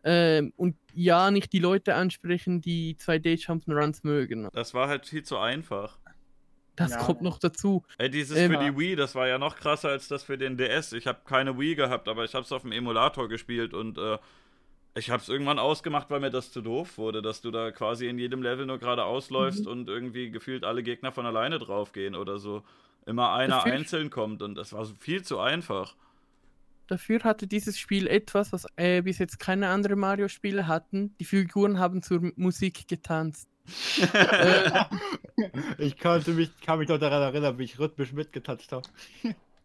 Ähm, 0.04 0.54
und 0.58 0.76
ja, 0.94 1.32
nicht 1.32 1.54
die 1.54 1.60
Leute 1.60 1.96
ansprechen, 1.96 2.62
die 2.62 2.96
2D 2.96 3.46
Jump'n'Runs 3.46 4.02
mögen. 4.04 4.50
Das 4.54 4.74
war 4.74 4.88
halt 4.88 5.06
viel 5.06 5.24
zu 5.24 5.38
einfach. 5.38 5.98
Das 6.76 6.92
ja. 6.92 6.98
kommt 6.98 7.22
noch 7.22 7.38
dazu. 7.38 7.84
Ey, 7.98 8.10
dieses 8.10 8.38
ähm, 8.38 8.52
für 8.52 8.58
die 8.58 8.78
Wii, 8.78 8.96
das 8.96 9.16
war 9.16 9.28
ja 9.28 9.38
noch 9.38 9.56
krasser 9.56 9.90
als 9.90 10.08
das 10.08 10.24
für 10.24 10.38
den 10.38 10.58
DS. 10.58 10.94
Ich 10.94 11.08
habe 11.08 11.20
keine 11.26 11.58
Wii 11.58 11.76
gehabt, 11.76 12.08
aber 12.08 12.26
ich 12.26 12.34
habe 12.34 12.44
es 12.44 12.52
auf 12.52 12.64
dem 12.64 12.72
Emulator 12.72 13.30
gespielt 13.30 13.74
und 13.74 13.98
äh, 13.98 14.18
ich 14.96 15.10
habe 15.10 15.22
es 15.22 15.30
irgendwann 15.30 15.60
ausgemacht, 15.60 16.10
weil 16.10 16.20
mir 16.20 16.30
das 16.30 16.52
zu 16.52 16.62
doof 16.62 16.98
wurde, 16.98 17.22
dass 17.22 17.42
du 17.42 17.52
da 17.52 17.72
quasi 17.72 18.08
in 18.08 18.18
jedem 18.18 18.42
Level 18.44 18.66
nur 18.66 18.80
gerade 18.80 19.06
ausläufst 19.06 19.66
mhm. 19.66 19.72
und 19.72 19.90
irgendwie 19.90 20.32
gefühlt 20.32 20.64
alle 20.64 20.84
Gegner 20.84 21.12
von 21.12 21.26
alleine 21.26 21.60
draufgehen 21.60 22.16
oder 22.16 22.38
so. 22.38 22.64
Immer 23.06 23.34
einer 23.34 23.64
einzeln 23.66 24.10
kommt 24.10 24.42
und 24.42 24.56
das 24.56 24.74
war 24.74 24.86
so 24.86 24.94
viel 24.96 25.24
zu 25.24 25.40
einfach. 25.40 25.96
Dafür 26.88 27.24
hatte 27.24 27.48
dieses 27.48 27.80
Spiel 27.80 28.08
etwas, 28.08 28.52
was 28.52 28.66
äh, 28.76 29.02
bis 29.02 29.18
jetzt 29.18 29.40
keine 29.40 29.70
anderen 29.70 30.00
Mario-Spiele 30.00 30.68
hatten. 30.68 31.16
Die 31.20 31.26
Figuren 31.26 31.80
haben 31.80 32.02
zur 32.02 32.32
Musik 32.36 32.88
getanzt. 32.88 33.48
ich 35.78 35.98
konnte 35.98 36.32
mich, 36.32 36.52
kann 36.60 36.80
mich 36.80 36.90
noch 36.90 37.00
daran 37.00 37.22
erinnern, 37.22 37.58
wie 37.58 37.64
ich 37.64 37.80
rhythmisch 37.80 38.12
mitgetatscht 38.12 38.74
habe. 38.74 38.88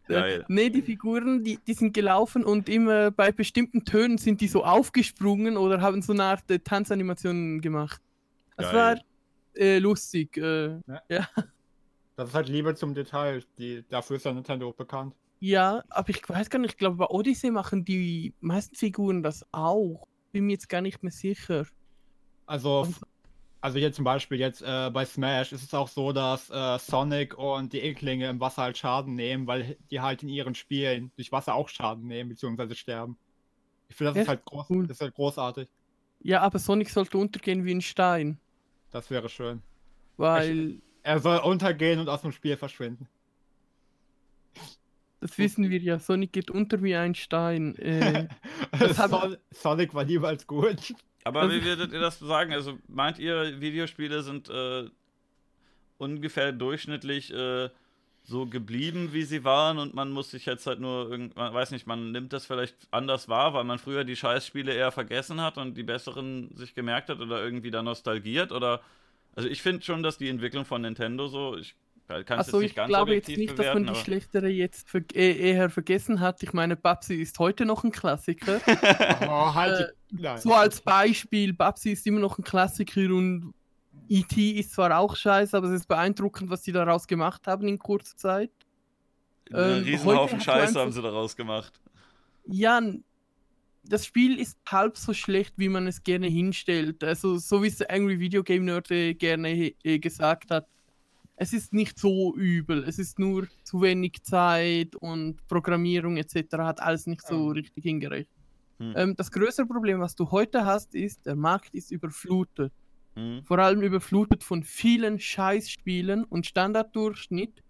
Geil. 0.07 0.45
Nee, 0.47 0.71
die 0.71 0.81
Figuren, 0.81 1.43
die, 1.43 1.59
die 1.67 1.73
sind 1.73 1.93
gelaufen 1.93 2.43
und 2.43 2.67
immer 2.67 3.11
bei 3.11 3.31
bestimmten 3.31 3.85
Tönen 3.85 4.17
sind 4.17 4.41
die 4.41 4.47
so 4.47 4.63
aufgesprungen 4.63 5.55
oder 5.55 5.81
haben 5.81 6.01
so 6.01 6.13
eine 6.13 6.23
Art 6.23 6.49
äh, 6.49 6.59
Tanzanimation 6.59 7.61
gemacht. 7.61 8.01
Das 8.57 8.71
Geil. 8.71 8.75
war 8.75 9.01
äh, 9.55 9.77
lustig. 9.77 10.35
Äh, 10.37 10.79
ja. 10.87 11.01
ja. 11.09 11.29
Das 12.15 12.29
ist 12.29 12.35
halt 12.35 12.49
Liebe 12.49 12.73
zum 12.75 12.95
Detail. 12.95 13.43
Die, 13.59 13.85
dafür 13.87 14.15
ist 14.15 14.25
ja 14.25 14.33
Nintendo 14.33 14.69
auch 14.69 14.75
bekannt. 14.75 15.13
Ja, 15.39 15.83
aber 15.89 16.09
ich 16.09 16.27
weiß 16.27 16.49
gar 16.49 16.59
nicht, 16.59 16.71
ich 16.71 16.77
glaube, 16.77 16.97
bei 16.97 17.05
Odyssey 17.05 17.49
machen 17.51 17.85
die 17.85 18.33
meisten 18.41 18.75
Figuren 18.75 19.23
das 19.23 19.45
auch. 19.51 20.05
Bin 20.31 20.45
mir 20.45 20.53
jetzt 20.53 20.69
gar 20.69 20.81
nicht 20.81 21.01
mehr 21.01 21.11
sicher. 21.11 21.65
Also, 22.45 22.87
also 23.61 23.79
hier 23.79 23.93
zum 23.93 24.03
Beispiel 24.05 24.39
jetzt 24.39 24.61
äh, 24.61 24.89
bei 24.91 25.05
Smash 25.05 25.53
ist 25.53 25.63
es 25.63 25.73
auch 25.73 25.87
so, 25.87 26.11
dass 26.11 26.49
äh, 26.49 26.77
Sonic 26.79 27.37
und 27.37 27.73
die 27.73 27.79
Inklinge 27.79 28.27
im 28.29 28.39
Wasser 28.39 28.63
halt 28.63 28.77
Schaden 28.77 29.15
nehmen, 29.15 29.47
weil 29.47 29.77
die 29.91 30.01
halt 30.01 30.23
in 30.23 30.29
ihren 30.29 30.55
Spielen 30.55 31.11
durch 31.15 31.31
Wasser 31.31 31.55
auch 31.55 31.69
Schaden 31.69 32.07
nehmen 32.07 32.29
bzw. 32.29 32.75
sterben. 32.75 33.17
Ich 33.87 33.95
finde, 33.95 34.13
das, 34.13 34.27
halt 34.27 34.41
Cool. 34.69 34.87
das 34.87 34.97
ist 34.97 35.01
halt 35.01 35.15
großartig. 35.15 35.69
Ja, 36.21 36.41
aber 36.41 36.59
Sonic 36.59 36.89
sollte 36.89 37.17
untergehen 37.17 37.65
wie 37.65 37.73
ein 37.73 37.81
Stein. 37.81 38.39
Das 38.91 39.09
wäre 39.09 39.29
schön. 39.29 39.61
Weil, 40.17 40.81
Er 41.03 41.19
soll 41.19 41.37
untergehen 41.37 41.99
und 41.99 42.09
aus 42.09 42.21
dem 42.21 42.31
Spiel 42.31 42.57
verschwinden. 42.57 43.07
Das 45.21 45.37
wissen 45.37 45.69
wir 45.69 45.79
ja, 45.79 45.99
Sonic 45.99 46.31
geht 46.33 46.49
unter 46.51 46.81
wie 46.83 46.95
ein 46.95 47.15
Stein. 47.15 47.75
Äh, 47.77 48.27
Das 48.79 48.97
hab- 48.99 49.09
Son 49.11 49.37
Sonic 49.51 49.93
war 49.93 50.05
niemals 50.05 50.45
gut. 50.47 50.93
Aber 51.23 51.41
Also- 51.41 51.55
wie 51.55 51.63
würdet 51.63 51.91
ihr 51.93 51.99
das 51.99 52.19
sagen? 52.19 52.53
Also 52.53 52.77
meint 52.87 53.19
ihr, 53.19 53.59
Videospiele 53.59 54.21
sind 54.23 54.49
äh, 54.49 54.85
ungefähr 55.97 56.51
durchschnittlich 56.51 57.33
äh, 57.33 57.69
so 58.23 58.45
geblieben, 58.45 59.09
wie 59.11 59.23
sie 59.23 59.43
waren 59.43 59.79
und 59.79 59.93
man 59.95 60.11
muss 60.11 60.31
sich 60.31 60.45
jetzt 60.45 60.67
halt 60.67 60.79
nur 60.79 61.09
irgendwann, 61.09 61.53
weiß 61.53 61.71
nicht, 61.71 61.87
man 61.87 62.11
nimmt 62.11 62.31
das 62.31 62.45
vielleicht 62.45 62.75
anders 62.91 63.27
wahr, 63.27 63.53
weil 63.53 63.63
man 63.63 63.79
früher 63.79 64.03
die 64.03 64.15
Scheißspiele 64.15 64.73
eher 64.73 64.91
vergessen 64.91 65.41
hat 65.41 65.57
und 65.57 65.75
die 65.75 65.83
besseren 65.83 66.55
sich 66.55 66.75
gemerkt 66.75 67.09
hat 67.09 67.19
oder 67.19 67.43
irgendwie 67.43 67.71
da 67.71 67.81
nostalgiert 67.81 68.51
oder 68.51 68.81
also 69.35 69.47
ich 69.49 69.61
finde 69.61 69.83
schon, 69.83 70.03
dass 70.03 70.17
die 70.17 70.27
Entwicklung 70.29 70.65
von 70.65 70.81
Nintendo 70.81 71.27
so, 71.27 71.57
ich 71.57 71.75
also 72.39 72.61
ich 72.61 72.73
glaube 72.87 73.13
jetzt 73.15 73.27
nicht, 73.37 73.57
dass 73.59 73.73
man 73.73 73.83
die 73.83 73.89
schlechtere 74.03 74.47
jetzt 74.49 74.89
ver 74.89 75.01
äh, 75.13 75.51
eher 75.51 75.69
vergessen 75.69 76.19
hat. 76.19 76.41
Ich 76.43 76.53
meine, 76.53 76.75
Babsi 76.75 77.15
ist 77.15 77.37
heute 77.39 77.65
noch 77.65 77.83
ein 77.83 77.91
Klassiker. 77.91 78.59
Oh, 79.27 79.53
halt. 79.53 79.95
Äh, 80.13 80.37
So 80.37 80.53
als 80.53 80.81
Beispiel, 80.81 81.53
Babsi 81.53 81.91
ist 81.91 82.05
immer 82.07 82.19
noch 82.19 82.37
ein 82.39 82.43
Klassiker 82.43 83.01
und 83.13 83.53
E.T. 84.07 84.51
ist 84.51 84.71
zwar 84.71 84.97
auch 84.97 85.15
scheiße, 85.15 85.55
aber 85.55 85.67
es 85.67 85.73
ist 85.81 85.87
beeindruckend, 85.87 86.49
was 86.49 86.63
sie 86.63 86.71
daraus 86.71 87.05
gemacht 87.07 87.45
haben 87.45 87.67
in 87.67 87.77
kurzer 87.77 88.17
Zeit. 88.17 88.51
einen 89.53 89.77
ähm, 89.79 89.83
Riesenhaufen 89.83 90.41
Scheiße 90.41 90.79
haben 90.79 90.91
sie 90.91 91.01
daraus 91.01 91.35
gemacht. 91.35 91.79
Ja, 92.47 92.79
n- 92.79 93.03
das 93.83 94.05
Spiel 94.05 94.39
ist 94.39 94.57
halb 94.67 94.97
so 94.97 95.13
schlecht, 95.13 95.53
wie 95.57 95.69
man 95.69 95.85
es 95.87 96.03
gerne 96.03 96.27
hinstellt. 96.27 97.03
Also, 97.03 97.37
so 97.37 97.61
wie 97.63 97.67
es 97.67 97.77
der 97.77 97.91
Angry 97.91 98.19
Video 98.19 98.43
Game 98.43 98.65
Nerd 98.65 98.89
äh, 98.91 99.13
gerne 99.13 99.73
äh, 99.83 99.99
gesagt 99.99 100.49
hat. 100.51 100.67
Es 101.41 101.53
ist 101.53 101.71
nicht 101.71 101.97
so 101.97 102.35
übel. 102.35 102.83
Es 102.83 102.99
ist 102.99 103.17
nur 103.17 103.47
zu 103.63 103.81
wenig 103.81 104.23
Zeit 104.23 104.93
und 104.97 105.37
Programmierung 105.47 106.17
etc. 106.17 106.57
hat 106.57 106.81
alles 106.81 107.07
nicht 107.07 107.25
so 107.25 107.47
richtig 107.47 107.81
hingerechnet. 107.81 108.35
Hm. 108.79 108.93
Ähm, 108.97 109.15
das 109.15 109.31
größere 109.31 109.65
Problem, 109.65 110.01
was 110.01 110.17
du 110.17 110.29
heute 110.31 110.65
hast, 110.65 110.93
ist, 110.95 111.25
der 111.25 111.37
Markt 111.37 111.73
ist 111.73 111.91
überflutet. 111.91 112.73
Hm. 113.15 113.41
Vor 113.45 113.57
allem 113.57 113.81
überflutet 113.81 114.43
von 114.43 114.63
vielen 114.63 115.17
Scheißspielen 115.17 116.25
und 116.25 116.45
Standarddurchschnitt, 116.45 117.63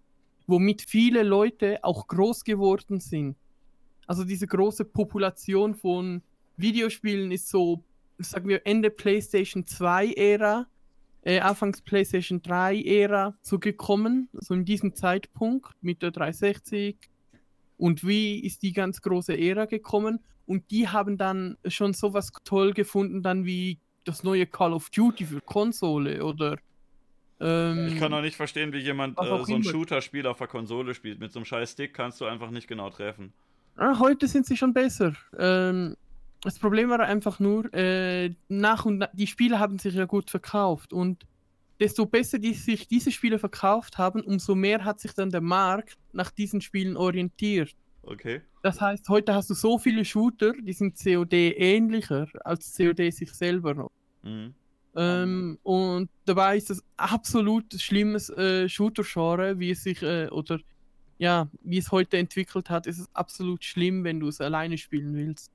womit 0.48 0.82
viele 0.82 1.22
Leute 1.22 1.78
auch 1.84 2.08
groß 2.08 2.42
geworden 2.42 2.98
sind. 2.98 3.36
Also 4.08 4.24
diese 4.24 4.48
große 4.48 4.84
Population 4.84 5.76
von 5.76 6.22
Videospielen 6.56 7.30
ist 7.30 7.48
so, 7.48 7.84
sagen 8.18 8.48
wir, 8.48 8.66
Ende 8.66 8.90
PlayStation 8.90 9.64
2 9.64 10.14
Ära, 10.14 10.66
äh, 11.22 11.40
Anfangs 11.40 11.82
PlayStation 11.82 12.42
3 12.42 12.82
Ära 12.82 13.34
so 13.42 13.58
gekommen, 13.58 14.28
so 14.32 14.54
in 14.54 14.64
diesem 14.64 14.94
Zeitpunkt 14.94 15.70
mit 15.80 16.02
der 16.02 16.10
360 16.10 16.96
und 17.76 18.06
wie 18.06 18.40
ist 18.40 18.62
die 18.62 18.72
ganz 18.72 19.00
große 19.02 19.36
Ära 19.38 19.66
gekommen 19.66 20.20
und 20.46 20.70
die 20.70 20.88
haben 20.88 21.16
dann 21.16 21.56
schon 21.66 21.92
sowas 21.94 22.32
toll 22.44 22.72
gefunden, 22.72 23.22
dann 23.22 23.44
wie 23.44 23.78
das 24.04 24.22
neue 24.22 24.46
Call 24.46 24.72
of 24.72 24.90
Duty 24.90 25.24
für 25.26 25.40
Konsole 25.40 26.24
oder 26.24 26.56
ähm, 27.40 27.88
Ich 27.88 27.98
kann 27.98 28.12
auch 28.12 28.20
nicht 28.20 28.36
verstehen, 28.36 28.72
wie 28.72 28.78
jemand 28.78 29.18
äh, 29.18 29.44
so 29.44 29.54
ein. 29.54 29.64
Shooter-Spiel 29.64 30.26
auf 30.26 30.38
der 30.38 30.46
Konsole 30.46 30.94
spielt. 30.94 31.20
Mit 31.20 31.32
so 31.32 31.38
einem 31.38 31.46
scheiß 31.46 31.72
Stick 31.72 31.94
kannst 31.94 32.20
du 32.20 32.26
einfach 32.26 32.50
nicht 32.50 32.68
genau 32.68 32.90
treffen. 32.90 33.32
Ah, 33.76 33.98
heute 33.98 34.28
sind 34.28 34.46
sie 34.46 34.56
schon 34.56 34.74
besser. 34.74 35.14
Ähm, 35.38 35.96
das 36.42 36.58
Problem 36.58 36.88
war 36.88 37.00
einfach 37.00 37.38
nur, 37.38 37.72
äh, 37.74 38.34
nach 38.48 38.84
und 38.86 38.98
nach, 38.98 39.10
die 39.12 39.26
Spiele 39.26 39.58
haben 39.58 39.78
sich 39.78 39.94
ja 39.94 40.06
gut 40.06 40.30
verkauft 40.30 40.92
und 40.92 41.26
desto 41.78 42.06
besser 42.06 42.38
die 42.38 42.54
sich 42.54 42.88
diese 42.88 43.10
Spiele 43.10 43.38
verkauft 43.38 43.98
haben, 43.98 44.20
umso 44.20 44.54
mehr 44.54 44.84
hat 44.84 45.00
sich 45.00 45.12
dann 45.14 45.30
der 45.30 45.40
Markt 45.40 45.98
nach 46.12 46.30
diesen 46.30 46.60
Spielen 46.60 46.96
orientiert. 46.96 47.74
Okay. 48.02 48.42
Das 48.62 48.80
heißt, 48.80 49.08
heute 49.08 49.34
hast 49.34 49.50
du 49.50 49.54
so 49.54 49.78
viele 49.78 50.04
Shooter, 50.04 50.52
die 50.52 50.72
sind 50.72 50.98
COD 51.02 51.32
ähnlicher 51.32 52.28
als 52.44 52.76
COD 52.76 53.12
sich 53.12 53.32
selber 53.32 53.74
noch. 53.74 53.90
Mhm. 54.22 54.54
Ähm, 54.96 55.58
und 55.62 56.10
dabei 56.24 56.56
ist 56.56 56.70
das 56.70 56.82
absolut 56.96 57.80
schlimmes 57.80 58.28
äh, 58.30 58.68
Shooter-Genre, 58.68 59.58
wie 59.58 59.70
es 59.70 59.82
sich, 59.82 60.02
äh, 60.02 60.28
oder 60.28 60.58
ja, 61.18 61.48
wie 61.62 61.78
es 61.78 61.92
heute 61.92 62.16
entwickelt 62.16 62.70
hat, 62.70 62.86
ist 62.86 62.98
es 62.98 63.14
absolut 63.14 63.62
schlimm, 63.64 64.04
wenn 64.04 64.20
du 64.20 64.28
es 64.28 64.40
alleine 64.40 64.78
spielen 64.78 65.14
willst. 65.14 65.52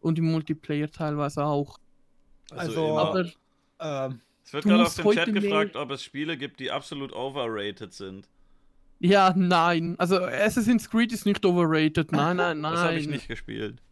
Und 0.00 0.18
im 0.18 0.30
Multiplayer 0.30 0.90
teilweise 0.90 1.44
auch. 1.44 1.78
Also, 2.50 2.86
immer- 2.90 3.00
Aber 3.00 3.24
Ähm, 4.08 4.20
es 4.44 4.52
wird 4.52 4.64
gerade 4.64 4.82
auf 4.84 4.94
dem 4.94 5.10
Chat 5.10 5.28
mehr- 5.32 5.42
gefragt, 5.42 5.76
ob 5.76 5.90
es 5.90 6.02
Spiele 6.02 6.36
gibt, 6.36 6.60
die 6.60 6.70
absolut 6.70 7.12
overrated 7.12 7.92
sind. 7.92 8.28
ja, 9.00 9.32
nein. 9.36 9.94
Also 9.98 10.18
Assassin's 10.24 10.88
Creed 10.88 11.12
ist 11.12 11.26
nicht 11.26 11.44
overrated. 11.44 12.12
Nein, 12.12 12.36
nein, 12.36 12.60
nein. 12.60 12.72
Das 12.72 12.82
habe 12.82 12.94
ich 12.94 13.08
nicht 13.08 13.28
gespielt. 13.28 13.82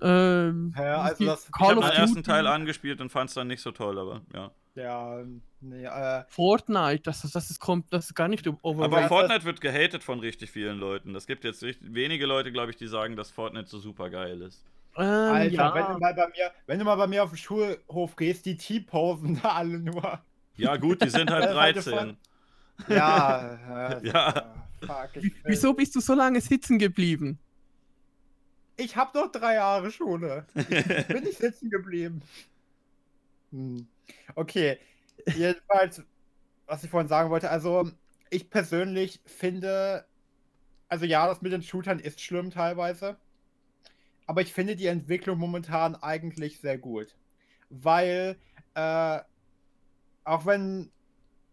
Ähm, 0.00 0.74
Ja, 0.76 1.02
also 1.02 1.24
das- 1.24 1.48
Ich 1.48 1.60
habe 1.60 1.80
den 1.80 1.90
ersten 1.90 2.22
Teil 2.24 2.46
angespielt 2.46 3.00
und 3.00 3.10
fand 3.10 3.30
es 3.30 3.34
dann 3.34 3.46
nicht 3.46 3.62
so 3.62 3.70
toll, 3.70 3.98
aber 3.98 4.20
ja. 4.34 4.50
ja, 4.74 5.24
nee, 5.60 5.84
äh, 5.84 6.24
Fortnite, 6.28 7.02
das, 7.04 7.22
das, 7.22 7.50
ist, 7.50 7.60
kommt, 7.60 7.92
das 7.92 8.06
ist 8.06 8.14
gar 8.14 8.26
nicht 8.26 8.44
overrated. 8.62 8.96
Aber 8.98 9.08
Fortnite 9.08 9.44
wird 9.44 9.60
gehatet 9.60 10.02
von 10.02 10.18
richtig 10.18 10.50
vielen 10.50 10.78
Leuten. 10.78 11.14
Es 11.14 11.26
gibt 11.28 11.44
jetzt 11.44 11.62
richtig, 11.62 11.94
wenige 11.94 12.26
Leute, 12.26 12.50
glaube 12.50 12.72
ich, 12.72 12.76
die 12.76 12.88
sagen, 12.88 13.14
dass 13.14 13.30
Fortnite 13.30 13.68
so 13.68 13.78
super 13.78 14.10
geil 14.10 14.40
ist. 14.42 14.64
Ähm, 14.96 15.04
Alter, 15.04 15.52
ja. 15.54 15.74
wenn, 15.74 15.86
du 15.94 15.98
mal 15.98 16.14
bei 16.14 16.26
mir, 16.28 16.50
wenn 16.66 16.78
du 16.78 16.84
mal 16.84 16.96
bei 16.96 17.06
mir 17.06 17.24
auf 17.24 17.30
den 17.30 17.38
Schulhof 17.38 18.16
gehst, 18.16 18.44
die 18.46 18.56
T-Posen 18.56 19.40
da 19.42 19.52
alle 19.52 19.78
nur. 19.78 20.20
Ja, 20.56 20.76
gut, 20.76 21.02
die 21.02 21.08
sind 21.08 21.30
halt 21.30 21.44
Das 21.44 21.50
ist 21.52 21.56
halt 21.58 21.76
13. 21.76 21.92
voll- 21.92 22.16
Ja, 22.96 23.90
äh, 24.02 24.06
Ja. 24.08 24.54
Fuck, 24.84 25.10
ich, 25.16 25.24
Wie- 25.24 25.34
Wieso 25.44 25.72
bist 25.74 25.94
du 25.94 26.00
so 26.00 26.14
lange 26.14 26.40
sitzen 26.40 26.78
geblieben? 26.78 27.38
Ich 28.76 28.96
habe 28.96 29.16
noch 29.18 29.30
drei 29.30 29.54
Jahre 29.54 29.90
Schule. 29.90 30.44
Ich 30.54 30.66
bin 31.06 31.22
nicht 31.24 31.38
sitzen 31.38 31.70
geblieben. 31.70 32.22
Hm. 33.52 33.86
Okay, 34.34 34.78
jedenfalls, 35.36 36.02
was 36.66 36.82
ich 36.82 36.90
vorhin 36.90 37.06
sagen 37.08 37.30
wollte, 37.30 37.50
also 37.50 37.90
ich 38.30 38.48
persönlich 38.50 39.20
finde, 39.26 40.04
also 40.88 41.04
ja, 41.04 41.26
das 41.26 41.42
mit 41.42 41.52
den 41.52 41.62
Shootern 41.62 41.98
ist 41.98 42.20
schlimm 42.20 42.50
teilweise, 42.50 43.16
aber 44.26 44.42
ich 44.42 44.52
finde 44.52 44.76
die 44.76 44.86
Entwicklung 44.86 45.38
momentan 45.38 45.96
eigentlich 45.96 46.60
sehr 46.60 46.78
gut, 46.78 47.16
weil 47.70 48.36
äh, 48.74 49.20
auch 50.24 50.46
wenn 50.46 50.90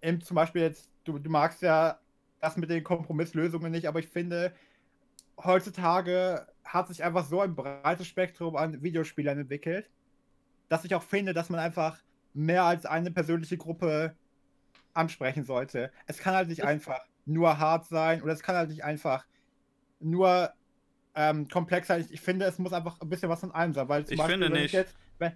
eben 0.01 0.21
zum 0.21 0.35
Beispiel 0.35 0.61
jetzt, 0.61 0.89
du, 1.03 1.19
du 1.19 1.29
magst 1.29 1.61
ja 1.61 1.99
das 2.39 2.57
mit 2.57 2.69
den 2.69 2.83
Kompromisslösungen 2.83 3.71
nicht, 3.71 3.87
aber 3.87 3.99
ich 3.99 4.07
finde, 4.07 4.53
heutzutage 5.37 6.47
hat 6.63 6.87
sich 6.87 7.03
einfach 7.03 7.25
so 7.25 7.41
ein 7.41 7.55
breites 7.55 8.07
Spektrum 8.07 8.55
an 8.55 8.81
Videospielern 8.81 9.39
entwickelt, 9.39 9.89
dass 10.69 10.85
ich 10.85 10.95
auch 10.95 11.03
finde, 11.03 11.33
dass 11.33 11.49
man 11.49 11.59
einfach 11.59 11.99
mehr 12.33 12.63
als 12.63 12.85
eine 12.85 13.11
persönliche 13.11 13.57
Gruppe 13.57 14.15
ansprechen 14.93 15.43
sollte. 15.43 15.91
Es 16.05 16.19
kann 16.19 16.35
halt 16.35 16.47
nicht 16.47 16.63
einfach 16.63 16.99
nur 17.25 17.59
hart 17.59 17.85
sein 17.85 18.21
oder 18.21 18.33
es 18.33 18.43
kann 18.43 18.55
halt 18.55 18.69
nicht 18.69 18.83
einfach 18.83 19.25
nur 19.99 20.53
ähm, 21.15 21.47
komplex 21.47 21.87
sein. 21.87 22.01
Ich, 22.01 22.11
ich 22.13 22.21
finde, 22.21 22.45
es 22.45 22.59
muss 22.59 22.73
einfach 22.73 22.99
ein 23.01 23.09
bisschen 23.09 23.29
was 23.29 23.39
von 23.41 23.51
allem 23.51 23.73
sein, 23.73 23.89
weil 23.89 24.05
zum 24.05 24.15
Ich 24.15 24.17
Beispiel, 24.17 24.39
finde 24.41 24.49
wenn 24.49 24.61
nicht. 24.61 24.73
jetzt, 24.73 24.95
wenn, 25.17 25.33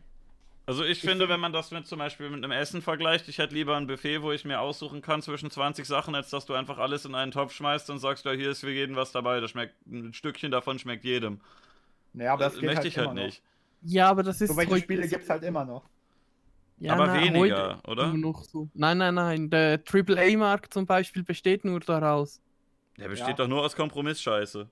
Also 0.65 0.85
ich 0.85 1.01
finde, 1.01 1.27
wenn 1.27 1.41
man 1.41 1.51
das 1.51 1.71
mit 1.71 1.87
zum 1.87 1.99
Beispiel 1.99 2.29
mit 2.29 2.41
einem 2.43 2.51
Essen 2.51 2.81
vergleicht, 2.81 3.27
ich 3.27 3.37
hätte 3.37 3.53
lieber 3.53 3.75
ein 3.75 3.85
Buffet, 3.87 4.21
wo 4.21 4.31
ich 4.31 4.45
mir 4.45 4.61
aussuchen 4.61 5.01
kann 5.01 5.21
zwischen 5.21 5.51
20 5.51 5.85
Sachen, 5.85 6.15
als 6.15 6.29
dass 6.29 6.45
du 6.45 6.53
einfach 6.53 6.77
alles 6.77 7.03
in 7.05 7.15
einen 7.15 7.31
Topf 7.33 7.53
schmeißt 7.53 7.89
und 7.89 7.99
sagst, 7.99 8.23
ja, 8.25 8.31
hier 8.31 8.51
ist 8.51 8.61
für 8.61 8.71
jeden 8.71 8.95
was 8.95 9.11
dabei. 9.11 9.41
Das 9.41 9.51
schmeckt, 9.51 9.75
ein 9.87 10.13
Stückchen 10.13 10.51
davon 10.51 10.79
schmeckt 10.79 11.03
jedem. 11.03 11.41
naja, 12.13 12.33
aber 12.33 12.43
das 12.45 12.55
Äh, 12.55 12.61
geht 12.61 12.67
Möchte 12.67 12.77
halt 12.77 12.87
ich 12.87 12.97
halt 12.97 13.07
immer 13.07 13.13
noch. 13.13 13.23
nicht. 13.25 13.43
Ja, 13.81 14.09
aber 14.09 14.23
das 14.23 14.39
ist 14.41 14.49
So 14.51 14.57
welche 14.57 14.77
Spiele 14.77 15.07
gibt 15.07 15.23
es 15.23 15.29
halt 15.29 15.43
immer 15.43 15.65
noch. 15.65 15.89
Ja, 16.77 16.93
Aber 16.93 17.07
na, 17.07 17.13
weniger, 17.13 17.79
heute 17.79 17.87
oder? 17.87 18.09
So. 18.45 18.69
Nein, 18.73 18.97
nein, 18.97 19.15
nein. 19.15 19.49
Der 19.49 19.79
AAA-Markt 19.83 20.73
zum 20.73 20.85
Beispiel 20.85 21.23
besteht 21.23 21.65
nur 21.65 21.79
daraus. 21.79 22.41
Der 22.97 23.07
besteht 23.09 23.27
Ja. 23.29 23.35
doch 23.37 23.47
nur 23.47 23.61
aus 23.63 23.75
Kompromissscheiße. 23.75 24.67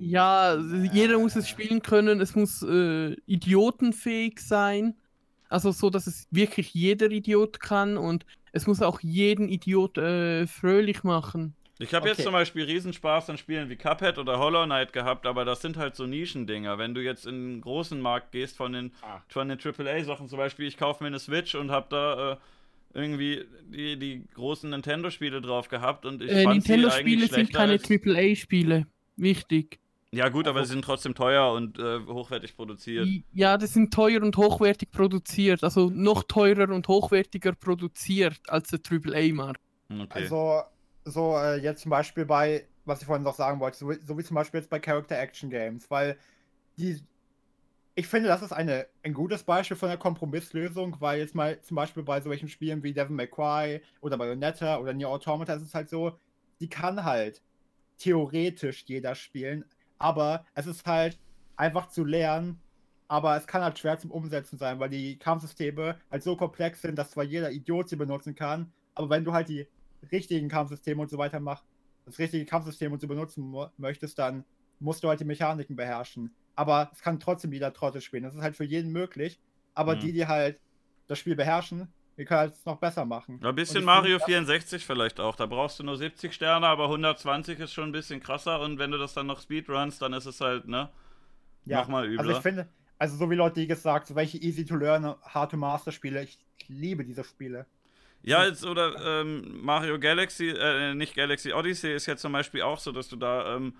Ja, 0.00 0.56
jeder 0.92 1.18
muss 1.18 1.36
es 1.36 1.48
spielen 1.48 1.82
können. 1.82 2.20
Es 2.20 2.34
muss 2.34 2.62
äh, 2.62 3.14
idiotenfähig 3.26 4.40
sein. 4.40 4.94
Also 5.48 5.72
so, 5.72 5.90
dass 5.90 6.06
es 6.06 6.26
wirklich 6.30 6.74
jeder 6.74 7.10
Idiot 7.10 7.60
kann 7.60 7.96
und 7.96 8.24
es 8.52 8.66
muss 8.66 8.82
auch 8.82 9.00
jeden 9.00 9.48
Idiot 9.48 9.98
äh, 9.98 10.46
fröhlich 10.46 11.02
machen. 11.02 11.54
Ich 11.78 11.94
habe 11.94 12.08
jetzt 12.08 12.18
Okay. 12.18 12.24
zum 12.24 12.32
Beispiel 12.34 12.64
Riesenspaß 12.64 13.30
an 13.30 13.38
Spielen 13.38 13.70
wie 13.70 13.76
Cuphead 13.76 14.18
oder 14.18 14.38
Hollow 14.38 14.64
Knight 14.66 14.92
gehabt, 14.92 15.26
aber 15.26 15.44
das 15.46 15.62
sind 15.62 15.76
halt 15.78 15.96
so 15.96 16.06
Nischendinger. 16.06 16.76
Wenn 16.78 16.94
du 16.94 17.02
jetzt 17.02 17.26
in 17.26 17.54
den 17.54 17.60
großen 17.62 17.98
Markt 18.00 18.32
gehst 18.32 18.58
von 18.58 18.72
den, 18.74 18.92
Ah. 19.02 19.22
von 19.28 19.48
den 19.48 19.58
AAA-Sachen, 19.58 20.28
zum 20.28 20.36
Beispiel, 20.38 20.66
ich 20.66 20.76
kaufe 20.76 21.02
mir 21.02 21.08
eine 21.08 21.18
Switch 21.18 21.54
und 21.54 21.70
habe 21.70 21.86
da 21.88 22.32
äh, 22.32 22.36
irgendwie 22.92 23.44
die, 23.72 23.96
die 23.98 24.24
großen 24.34 24.68
Nintendo-Spiele 24.68 25.40
drauf 25.40 25.68
gehabt 25.68 26.04
und 26.04 26.20
ich 26.22 26.30
Äh, 26.30 26.46
Nintendo-Spiele 26.46 27.24
eigentlich 27.24 27.32
sind 27.32 27.52
keine 27.52 27.72
als- 27.72 27.90
AAA-Spiele. 27.90 28.86
Wichtig. 29.16 29.80
Ja, 30.12 30.28
gut, 30.28 30.48
aber 30.48 30.64
sie 30.64 30.72
sind 30.72 30.84
trotzdem 30.84 31.14
teuer 31.14 31.52
und 31.52 31.78
äh, 31.78 32.00
hochwertig 32.00 32.56
produziert. 32.56 33.06
Ja, 33.32 33.56
die 33.56 33.66
sind 33.66 33.94
teuer 33.94 34.22
und 34.22 34.36
hochwertig 34.36 34.90
produziert. 34.90 35.62
Also 35.62 35.88
noch 35.88 36.24
teurer 36.24 36.74
und 36.74 36.88
hochwertiger 36.88 37.52
produziert 37.52 38.40
als 38.48 38.70
der 38.70 38.80
AAA-Markt. 38.80 39.60
Okay. 39.88 40.08
Also, 40.10 40.62
so 41.04 41.36
äh, 41.36 41.60
jetzt 41.60 41.82
zum 41.82 41.90
Beispiel 41.90 42.24
bei, 42.24 42.66
was 42.84 43.00
ich 43.00 43.06
vorhin 43.06 43.22
noch 43.22 43.36
sagen 43.36 43.60
wollte, 43.60 43.78
so, 43.78 43.92
so 44.04 44.18
wie 44.18 44.24
zum 44.24 44.34
Beispiel 44.34 44.58
jetzt 44.58 44.70
bei 44.70 44.80
Character 44.80 45.16
Action 45.16 45.48
Games, 45.48 45.88
weil 45.90 46.16
die, 46.76 47.00
ich 47.94 48.08
finde, 48.08 48.28
das 48.28 48.42
ist 48.42 48.52
eine, 48.52 48.86
ein 49.04 49.14
gutes 49.14 49.44
Beispiel 49.44 49.76
von 49.76 49.90
einer 49.90 49.98
Kompromisslösung, 49.98 50.96
weil 50.98 51.20
jetzt 51.20 51.36
mal 51.36 51.60
zum 51.62 51.76
Beispiel 51.76 52.02
bei 52.02 52.20
solchen 52.20 52.48
Spielen 52.48 52.82
wie 52.82 52.92
Devil 52.92 53.14
May 53.14 53.28
Cry 53.28 53.80
oder 54.00 54.18
Bayonetta 54.18 54.78
oder 54.78 54.92
Nier 54.92 55.08
Automata 55.08 55.54
ist 55.54 55.62
es 55.62 55.74
halt 55.74 55.88
so, 55.88 56.18
die 56.58 56.68
kann 56.68 57.04
halt 57.04 57.42
theoretisch 58.00 58.84
jeder 58.86 59.14
spielen, 59.14 59.64
aber 59.98 60.44
es 60.54 60.66
ist 60.66 60.86
halt 60.86 61.18
einfach 61.56 61.88
zu 61.88 62.04
lernen, 62.04 62.60
aber 63.06 63.36
es 63.36 63.46
kann 63.46 63.62
halt 63.62 63.78
schwer 63.78 63.98
zum 63.98 64.10
Umsetzen 64.10 64.58
sein, 64.58 64.80
weil 64.80 64.88
die 64.88 65.18
Kampfsysteme 65.18 65.98
halt 66.10 66.22
so 66.22 66.36
komplex 66.36 66.82
sind, 66.82 66.96
dass 66.96 67.10
zwar 67.10 67.24
jeder 67.24 67.52
Idiot 67.52 67.88
sie 67.88 67.96
benutzen 67.96 68.34
kann, 68.34 68.72
aber 68.94 69.10
wenn 69.10 69.24
du 69.24 69.32
halt 69.32 69.48
die 69.48 69.66
richtigen 70.10 70.48
Kampfsysteme 70.48 71.00
und 71.02 71.10
so 71.10 71.18
weiter 71.18 71.40
machst, 71.40 71.64
das 72.06 72.18
richtige 72.18 72.44
Kampfsystem 72.44 72.92
und 72.92 73.00
so 73.00 73.06
benutzen 73.06 73.54
möchtest, 73.76 74.18
dann 74.18 74.44
musst 74.80 75.04
du 75.04 75.08
halt 75.08 75.20
die 75.20 75.24
Mechaniken 75.24 75.76
beherrschen. 75.76 76.34
Aber 76.56 76.90
es 76.92 77.00
kann 77.00 77.20
trotzdem 77.20 77.52
jeder 77.52 77.72
Trottel 77.72 78.00
spielen. 78.00 78.24
Das 78.24 78.34
ist 78.34 78.42
halt 78.42 78.56
für 78.56 78.64
jeden 78.64 78.90
möglich. 78.90 79.38
Aber 79.74 79.96
mhm. 79.96 80.00
die, 80.00 80.12
die 80.12 80.26
halt 80.26 80.58
das 81.06 81.18
Spiel 81.18 81.36
beherrschen, 81.36 81.92
die 82.20 82.26
können 82.26 82.50
es 82.50 82.66
noch 82.66 82.76
besser 82.76 83.06
machen. 83.06 83.40
Ein 83.42 83.54
bisschen 83.54 83.82
Mario 83.82 84.18
finde, 84.18 84.26
64 84.26 84.84
vielleicht 84.84 85.18
auch. 85.20 85.36
Da 85.36 85.46
brauchst 85.46 85.78
du 85.78 85.84
nur 85.84 85.96
70 85.96 86.34
Sterne, 86.34 86.66
aber 86.66 86.84
120 86.84 87.58
ist 87.58 87.72
schon 87.72 87.88
ein 87.88 87.92
bisschen 87.92 88.20
krasser. 88.20 88.60
Und 88.60 88.78
wenn 88.78 88.90
du 88.90 88.98
das 88.98 89.14
dann 89.14 89.26
noch 89.26 89.40
Speedruns, 89.40 89.98
dann 89.98 90.12
ist 90.12 90.26
es 90.26 90.38
halt, 90.42 90.68
ne? 90.68 90.90
Ja, 91.64 91.80
nochmal 91.80 92.06
übler. 92.06 92.20
Also 92.20 92.32
ich 92.32 92.42
finde, 92.42 92.68
also 92.98 93.16
so 93.16 93.30
wie 93.30 93.36
Leute 93.36 93.60
die 93.60 93.66
gesagt, 93.66 94.06
so 94.06 94.16
welche 94.16 94.36
Easy 94.36 94.66
to 94.66 94.76
Learn, 94.76 95.14
Hard 95.22 95.52
to 95.52 95.56
Master 95.56 95.92
Spiele, 95.92 96.22
ich 96.22 96.38
liebe 96.68 97.06
diese 97.06 97.24
Spiele. 97.24 97.64
Ja, 98.22 98.44
jetzt, 98.44 98.66
oder 98.66 99.22
ähm, 99.22 99.62
Mario 99.62 99.98
Galaxy, 99.98 100.50
äh, 100.50 100.92
nicht 100.92 101.14
Galaxy 101.16 101.54
Odyssey 101.54 101.94
ist 101.94 102.04
ja 102.04 102.18
zum 102.18 102.32
Beispiel 102.32 102.60
auch 102.60 102.78
so, 102.78 102.92
dass 102.92 103.08
du 103.08 103.16
da 103.16 103.56
ähm, 103.56 103.74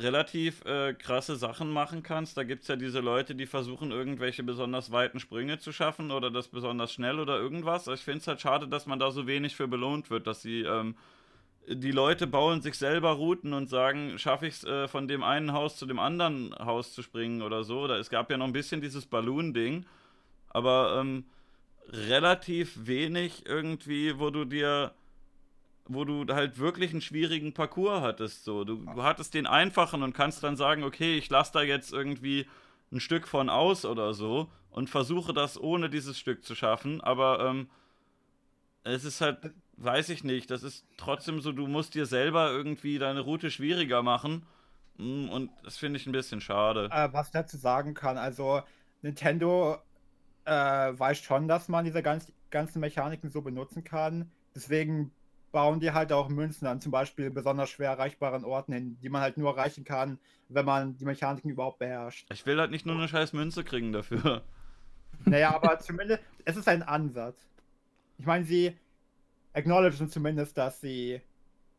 relativ 0.00 0.64
äh, 0.64 0.94
krasse 0.94 1.36
Sachen 1.36 1.70
machen 1.70 2.02
kannst. 2.02 2.36
Da 2.36 2.44
gibt 2.44 2.62
es 2.62 2.68
ja 2.68 2.76
diese 2.76 3.00
Leute, 3.00 3.34
die 3.34 3.46
versuchen, 3.46 3.90
irgendwelche 3.90 4.42
besonders 4.42 4.90
weiten 4.90 5.20
Sprünge 5.20 5.58
zu 5.58 5.72
schaffen 5.72 6.10
oder 6.10 6.30
das 6.30 6.48
besonders 6.48 6.92
schnell 6.92 7.20
oder 7.20 7.38
irgendwas. 7.38 7.86
Ich 7.86 8.00
finde 8.00 8.20
es 8.20 8.26
halt 8.26 8.40
schade, 8.40 8.68
dass 8.68 8.86
man 8.86 8.98
da 8.98 9.10
so 9.10 9.26
wenig 9.26 9.56
für 9.56 9.68
belohnt 9.68 10.10
wird, 10.10 10.26
dass 10.26 10.42
sie. 10.42 10.62
Ähm, 10.62 10.96
die 11.68 11.92
Leute 11.92 12.26
bauen 12.26 12.62
sich 12.62 12.76
selber 12.76 13.10
Routen 13.12 13.52
und 13.52 13.68
sagen, 13.68 14.18
schaffe 14.18 14.46
ich 14.46 14.54
es 14.54 14.64
äh, 14.64 14.88
von 14.88 15.06
dem 15.06 15.22
einen 15.22 15.52
Haus 15.52 15.76
zu 15.76 15.86
dem 15.86 15.98
anderen 15.98 16.54
Haus 16.58 16.94
zu 16.94 17.02
springen 17.02 17.42
oder 17.42 17.62
so. 17.62 17.80
Oder 17.80 17.98
es 17.98 18.10
gab 18.10 18.30
ja 18.30 18.36
noch 18.36 18.46
ein 18.46 18.52
bisschen 18.52 18.80
dieses 18.80 19.06
Balloon-Ding, 19.06 19.84
aber 20.48 20.98
ähm, 21.00 21.24
relativ 21.88 22.86
wenig 22.86 23.46
irgendwie, 23.46 24.18
wo 24.18 24.30
du 24.30 24.44
dir, 24.44 24.92
wo 25.92 26.04
du 26.04 26.24
halt 26.32 26.58
wirklich 26.58 26.92
einen 26.92 27.00
schwierigen 27.00 27.52
Parcours 27.52 28.00
hattest. 28.00 28.44
So, 28.44 28.64
du, 28.64 28.76
du 28.76 29.02
hattest 29.02 29.34
den 29.34 29.46
einfachen 29.46 30.02
und 30.02 30.14
kannst 30.14 30.42
dann 30.42 30.56
sagen, 30.56 30.84
okay, 30.84 31.18
ich 31.18 31.28
lasse 31.28 31.52
da 31.52 31.62
jetzt 31.62 31.92
irgendwie 31.92 32.46
ein 32.92 33.00
Stück 33.00 33.26
von 33.26 33.50
aus 33.50 33.84
oder 33.84 34.14
so 34.14 34.48
und 34.70 34.88
versuche 34.88 35.32
das 35.32 35.60
ohne 35.60 35.90
dieses 35.90 36.18
Stück 36.18 36.44
zu 36.44 36.54
schaffen. 36.54 37.00
Aber 37.00 37.40
ähm, 37.40 37.68
es 38.84 39.04
ist 39.04 39.20
halt, 39.20 39.52
weiß 39.76 40.08
ich 40.10 40.24
nicht, 40.24 40.50
das 40.50 40.62
ist 40.62 40.86
trotzdem 40.96 41.40
so, 41.40 41.52
du 41.52 41.66
musst 41.66 41.94
dir 41.94 42.06
selber 42.06 42.50
irgendwie 42.50 42.98
deine 42.98 43.20
Route 43.20 43.50
schwieriger 43.50 44.02
machen. 44.02 44.46
Mm, 44.96 45.28
und 45.28 45.50
das 45.64 45.76
finde 45.76 45.98
ich 45.98 46.06
ein 46.06 46.12
bisschen 46.12 46.40
schade. 46.40 46.88
Äh, 46.92 47.12
was 47.12 47.26
ich 47.26 47.32
dazu 47.32 47.56
sagen 47.56 47.94
kann, 47.94 48.16
also 48.16 48.62
Nintendo 49.02 49.78
äh, 50.44 50.52
weiß 50.52 51.18
schon, 51.18 51.48
dass 51.48 51.68
man 51.68 51.84
diese 51.84 52.02
ganz, 52.02 52.32
ganzen 52.50 52.80
Mechaniken 52.80 53.30
so 53.30 53.42
benutzen 53.42 53.82
kann. 53.82 54.30
Deswegen 54.54 55.12
bauen 55.52 55.80
die 55.80 55.92
halt 55.92 56.12
auch 56.12 56.28
Münzen 56.28 56.66
an 56.66 56.80
zum 56.80 56.92
Beispiel 56.92 57.30
besonders 57.30 57.70
schwer 57.70 57.90
erreichbaren 57.90 58.44
Orten 58.44 58.72
hin, 58.72 58.98
die 59.02 59.08
man 59.08 59.22
halt 59.22 59.36
nur 59.36 59.50
erreichen 59.50 59.84
kann, 59.84 60.18
wenn 60.48 60.64
man 60.64 60.96
die 60.96 61.04
Mechaniken 61.04 61.50
überhaupt 61.50 61.78
beherrscht. 61.78 62.28
Ich 62.32 62.46
will 62.46 62.58
halt 62.58 62.70
nicht 62.70 62.86
nur 62.86 62.96
eine 62.96 63.08
scheiß 63.08 63.32
Münze 63.32 63.64
kriegen 63.64 63.92
dafür. 63.92 64.42
Naja, 65.26 65.54
aber 65.54 65.78
zumindest, 65.80 66.22
es 66.46 66.56
ist 66.56 66.66
ein 66.66 66.82
Ansatz. 66.82 67.46
Ich 68.16 68.24
meine, 68.24 68.44
sie 68.46 68.74
acknowledgen 69.52 70.08
zumindest, 70.08 70.56
dass 70.56 70.80
sie, 70.80 71.20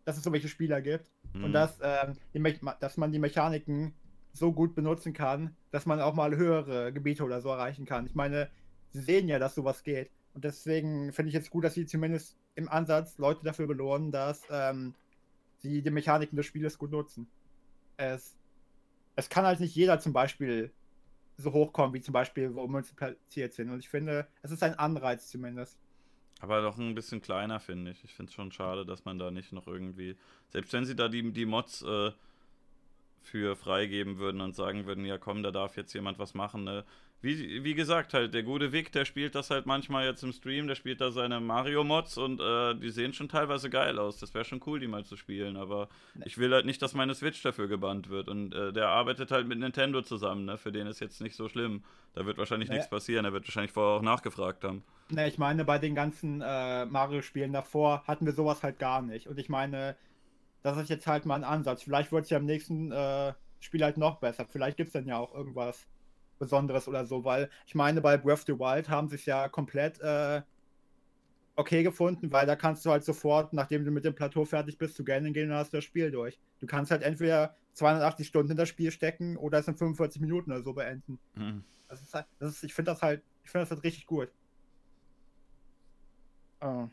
dass 0.06 0.16
es 0.16 0.24
so 0.24 0.32
welche 0.32 0.48
Spieler 0.48 0.80
gibt 0.80 1.10
hm. 1.34 1.46
und 1.46 1.54
dass, 1.54 1.80
ähm, 1.82 2.18
die, 2.36 2.60
dass 2.80 2.98
man 2.98 3.12
die 3.12 3.18
Mechaniken 3.18 3.96
so 4.34 4.52
gut 4.52 4.76
benutzen 4.76 5.14
kann, 5.14 5.56
dass 5.72 5.86
man 5.86 6.02
auch 6.02 6.14
mal 6.14 6.36
höhere 6.36 6.94
Gebiete 6.94 7.24
oder 7.24 7.42
so 7.42 7.50
erreichen 7.50 7.86
kann. 7.86 8.06
Ich 8.06 8.14
meine, 8.14 8.50
sie 8.92 9.02
sehen 9.02 9.28
ja, 9.28 9.40
dass 9.40 9.56
sowas 9.56 9.84
geht. 9.84 10.12
Und 10.34 10.44
deswegen 10.44 11.12
finde 11.12 11.30
ich 11.30 11.34
jetzt 11.34 11.50
gut, 11.50 11.64
dass 11.64 11.74
sie 11.74 11.86
zumindest 11.86 12.38
im 12.56 12.70
Ansatz 12.70 13.18
Leute 13.18 13.44
dafür 13.44 13.68
belohnen, 13.68 14.12
dass 14.12 14.44
ähm, 14.50 14.94
sie 15.60 15.82
die 15.82 15.90
Mechaniken 15.90 16.36
des 16.36 16.46
Spieles 16.46 16.78
gut 16.78 16.92
nutzen. 16.92 17.28
Es, 17.98 18.36
es 19.16 19.30
kann 19.30 19.46
halt 19.46 19.60
nicht 19.60 19.76
jeder 19.76 20.00
zum 20.00 20.14
Beispiel 20.14 20.72
so 21.38 21.54
hochkommen, 21.54 21.94
wie 21.94 22.02
zum 22.02 22.14
Beispiel, 22.14 22.54
wo 22.56 22.68
Münzen 22.68 22.96
platziert 22.96 23.54
sind. 23.54 23.70
Und 23.70 23.80
ich 23.80 23.90
finde, 23.90 24.28
es 24.42 24.52
ist 24.52 24.64
ein 24.64 24.78
Anreiz 24.78 25.28
zumindest. 25.28 25.78
Aber 26.40 26.62
doch 26.62 26.78
ein 26.78 26.96
bisschen 26.96 27.22
kleiner, 27.22 27.60
finde 27.60 27.92
ich. 27.92 28.04
Ich 28.04 28.14
finde 28.14 28.30
es 28.30 28.34
schon 28.34 28.52
schade, 28.52 28.86
dass 28.86 29.06
man 29.06 29.20
da 29.20 29.30
nicht 29.30 29.54
noch 29.54 29.68
irgendwie, 29.68 30.18
selbst 30.50 30.74
wenn 30.74 30.86
sie 30.86 30.96
da 30.96 31.08
die, 31.08 31.32
die 31.32 31.46
Mods 31.46 31.84
äh, 31.84 32.12
für 33.22 33.56
freigeben 33.56 34.18
würden 34.18 34.42
und 34.42 34.56
sagen 34.56 34.88
würden, 34.88 35.06
ja 35.06 35.20
komm, 35.20 35.44
da 35.44 35.52
darf 35.52 35.78
jetzt 35.78 35.94
jemand 35.94 36.18
was 36.18 36.34
machen. 36.34 36.64
Ne? 36.64 36.84
Wie, 37.24 37.64
wie 37.64 37.76
gesagt, 37.76 38.16
halt, 38.16 38.34
der 38.34 38.42
gute 38.42 38.72
Vic, 38.72 38.92
der 38.92 39.06
spielt 39.06 39.36
das 39.36 39.52
halt 39.52 39.68
manchmal 39.68 40.06
jetzt 40.08 40.24
im 40.24 40.34
Stream, 40.34 40.68
der 40.68 40.74
spielt 40.74 41.02
da 41.02 41.12
seine 41.12 41.40
Mario-Mods 41.40 42.18
und 42.18 42.42
äh, 42.42 42.74
die 42.76 42.90
sehen 42.90 43.14
schon 43.14 43.30
teilweise 43.30 43.70
geil 43.70 44.00
aus. 44.00 44.18
Das 44.18 44.34
wäre 44.34 44.44
schon 44.44 44.60
cool, 44.66 44.80
die 44.80 44.88
mal 44.88 45.06
zu 45.06 45.16
spielen, 45.16 45.56
aber 45.56 45.88
nee. 46.16 46.24
ich 46.26 46.40
will 46.40 46.52
halt 46.52 46.66
nicht, 46.66 46.82
dass 46.82 46.96
meine 46.96 47.14
Switch 47.14 47.42
dafür 47.44 47.68
gebannt 47.68 48.10
wird. 48.10 48.28
Und 48.28 48.56
äh, 48.56 48.74
der 48.74 48.88
arbeitet 48.88 49.30
halt 49.30 49.48
mit 49.48 49.60
Nintendo 49.60 50.02
zusammen, 50.02 50.46
ne? 50.46 50.58
Für 50.58 50.72
den 50.72 50.88
ist 50.88 51.00
jetzt 51.00 51.22
nicht 51.22 51.36
so 51.36 51.48
schlimm. 51.48 51.84
Da 52.16 52.26
wird 52.26 52.40
wahrscheinlich 52.40 52.70
nee. 52.70 52.76
nichts 52.76 52.90
passieren, 52.90 53.24
er 53.24 53.34
wird 53.34 53.48
wahrscheinlich 53.48 53.72
vorher 53.72 54.00
auch 54.00 54.04
nachgefragt 54.04 54.64
haben. 54.64 54.84
Ne, 55.10 55.28
ich 55.28 55.38
meine, 55.38 55.64
bei 55.64 55.78
den 55.78 55.94
ganzen 55.94 56.42
äh, 56.42 56.86
Mario-Spielen 56.86 57.54
davor 57.54 58.04
hatten 58.08 58.26
wir 58.26 58.34
sowas 58.34 58.64
halt 58.64 58.80
gar 58.80 59.02
nicht. 59.02 59.28
Und 59.28 59.38
ich 59.38 59.48
meine, 59.48 59.96
das 60.64 60.78
ist 60.78 60.90
jetzt 60.90 61.06
halt 61.06 61.26
mal 61.26 61.36
ein 61.36 61.44
Ansatz. 61.44 61.84
Vielleicht 61.84 62.12
wird 62.12 62.24
es 62.24 62.32
ja 62.32 62.38
im 62.38 62.46
nächsten 62.46 62.92
äh, 62.92 63.34
Spiel 63.60 63.84
halt 63.84 63.98
noch 63.98 64.20
besser. 64.20 64.46
Vielleicht 64.50 64.78
gibt 64.78 64.88
es 64.88 64.94
dann 64.94 65.08
ja 65.08 65.18
auch 65.18 65.34
irgendwas 65.36 65.88
Besonderes 66.42 66.88
oder 66.88 67.06
so, 67.06 67.24
weil 67.24 67.50
ich 67.66 67.76
meine, 67.76 68.02
bei 68.02 68.18
Breath 68.18 68.40
of 68.40 68.44
the 68.48 68.60
Wild 68.60 68.90
haben 68.90 69.08
sie 69.08 69.16
es 69.16 69.26
ja 69.26 69.48
komplett 69.48 70.02
äh, 70.02 70.42
okay 71.56 71.84
gefunden, 71.84 72.32
weil 72.32 72.46
da 72.46 72.56
kannst 72.56 72.86
du 72.86 72.90
halt 72.90 73.04
sofort, 73.04 73.54
nachdem 73.54 73.86
du 73.86 73.92
mit 73.92 74.04
dem 74.04 74.16
Plateau 74.16 74.44
fertig 74.44 74.78
bist, 74.78 74.96
zu 74.96 75.04
Ganon 75.04 75.34
gehen 75.34 75.50
und 75.50 75.56
hast 75.56 75.72
du 75.72 75.78
das 75.78 75.86
Spiel 75.86 76.12
durch. 76.12 76.40
Du 76.60 76.68
kannst 76.68 76.92
halt 76.92 77.04
entweder 77.04 77.56
280 77.74 78.28
Stunden 78.28 78.52
in 78.52 78.58
das 78.58 78.70
Spiel 78.70 78.92
stecken 78.92 79.38
oder 79.38 79.60
es 79.60 79.68
in 79.68 79.78
45 79.78 80.22
Minuten 80.22 80.52
oder 80.52 80.64
so 80.64 80.74
beenden. 80.74 81.20
Mhm. 81.36 81.64
Das 81.88 82.02
ist 82.02 82.14
halt, 82.14 82.26
das 82.40 82.54
ist, 82.54 82.64
ich 82.64 82.74
finde 82.74 82.92
das 82.92 83.02
halt, 83.02 83.24
ich 83.44 83.52
finde 83.52 83.64
das 83.64 83.72
halt 83.72 83.84
richtig 83.84 84.06
gut. 84.06 84.30
Oh. 86.62 86.88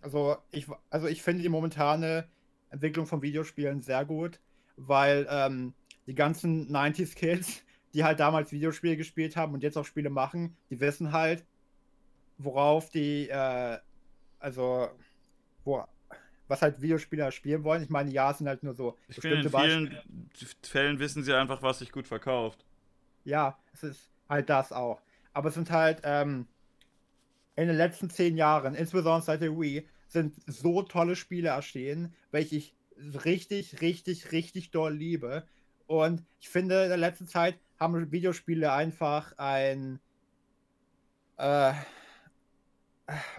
Also 0.00 0.36
ich, 0.50 0.66
also 0.90 1.06
ich 1.06 1.22
finde 1.22 1.42
die 1.42 1.48
momentane 1.48 2.28
Entwicklung 2.70 3.06
von 3.06 3.22
Videospielen 3.22 3.80
sehr 3.80 4.04
gut, 4.04 4.40
weil 4.76 5.26
ähm, 5.30 5.74
die 6.06 6.14
ganzen 6.14 6.70
90s 6.70 7.14
Kids, 7.14 7.64
die 7.94 8.04
halt 8.04 8.20
damals 8.20 8.52
Videospiele 8.52 8.96
gespielt 8.96 9.36
haben 9.36 9.54
und 9.54 9.62
jetzt 9.62 9.78
auch 9.78 9.84
Spiele 9.84 10.10
machen, 10.10 10.56
die 10.68 10.80
wissen 10.80 11.12
halt, 11.12 11.44
worauf 12.38 12.90
die, 12.90 13.28
äh, 13.28 13.78
also, 14.40 14.90
wo, 15.64 15.84
was 16.48 16.60
halt 16.60 16.82
Videospieler 16.82 17.30
spielen 17.30 17.64
wollen. 17.64 17.82
Ich 17.82 17.88
meine, 17.88 18.10
ja, 18.10 18.34
sind 18.34 18.48
halt 18.48 18.62
nur 18.62 18.74
so 18.74 18.98
ich 19.08 19.16
bestimmte 19.16 19.48
finde, 19.48 19.64
in 19.64 19.70
vielen 19.70 19.90
Beispiele. 19.90 20.50
Fällen 20.62 20.98
wissen 20.98 21.22
sie 21.22 21.32
einfach, 21.32 21.62
was 21.62 21.78
sich 21.78 21.92
gut 21.92 22.06
verkauft. 22.06 22.64
Ja, 23.24 23.58
es 23.72 23.84
ist 23.84 24.10
halt 24.28 24.50
das 24.50 24.72
auch. 24.72 25.00
Aber 25.32 25.48
es 25.48 25.54
sind 25.54 25.70
halt 25.70 26.00
ähm, 26.02 26.46
in 27.56 27.68
den 27.68 27.76
letzten 27.76 28.10
zehn 28.10 28.36
Jahren, 28.36 28.74
insbesondere 28.74 29.22
seit 29.22 29.40
der 29.40 29.58
Wii, 29.58 29.88
sind 30.08 30.34
so 30.46 30.82
tolle 30.82 31.16
Spiele 31.16 31.48
erschienen, 31.48 32.14
welche 32.30 32.56
ich 32.56 32.74
richtig, 33.24 33.80
richtig, 33.80 34.32
richtig 34.32 34.70
doll 34.70 34.94
liebe. 34.94 35.46
Und 35.86 36.24
ich 36.40 36.48
finde, 36.48 36.82
in 36.84 36.88
der 36.88 36.98
letzten 36.98 37.26
Zeit 37.26 37.58
haben 37.78 38.12
Videospiele 38.12 38.72
einfach 38.72 39.36
ein. 39.38 40.00
Äh, 41.36 41.72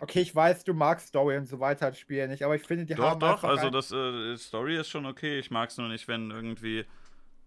okay, 0.01 0.21
ich 0.21 0.35
weiß, 0.35 0.63
du 0.63 0.73
magst 0.73 1.07
Story 1.07 1.37
und 1.37 1.47
so 1.47 1.59
weiter 1.59 1.87
als 1.87 1.99
Spiel 1.99 2.27
nicht, 2.27 2.43
aber 2.43 2.55
ich 2.55 2.63
finde, 2.63 2.85
die 2.85 2.95
doch, 2.95 3.03
haben. 3.03 3.19
Doch, 3.19 3.41
doch, 3.41 3.49
also 3.49 3.69
das 3.69 3.91
äh, 3.91 4.37
Story 4.37 4.77
ist 4.77 4.89
schon 4.89 5.05
okay. 5.05 5.39
Ich 5.39 5.51
mag 5.51 5.69
es 5.69 5.77
nur 5.77 5.87
nicht, 5.87 6.07
wenn 6.07 6.31
irgendwie 6.31 6.85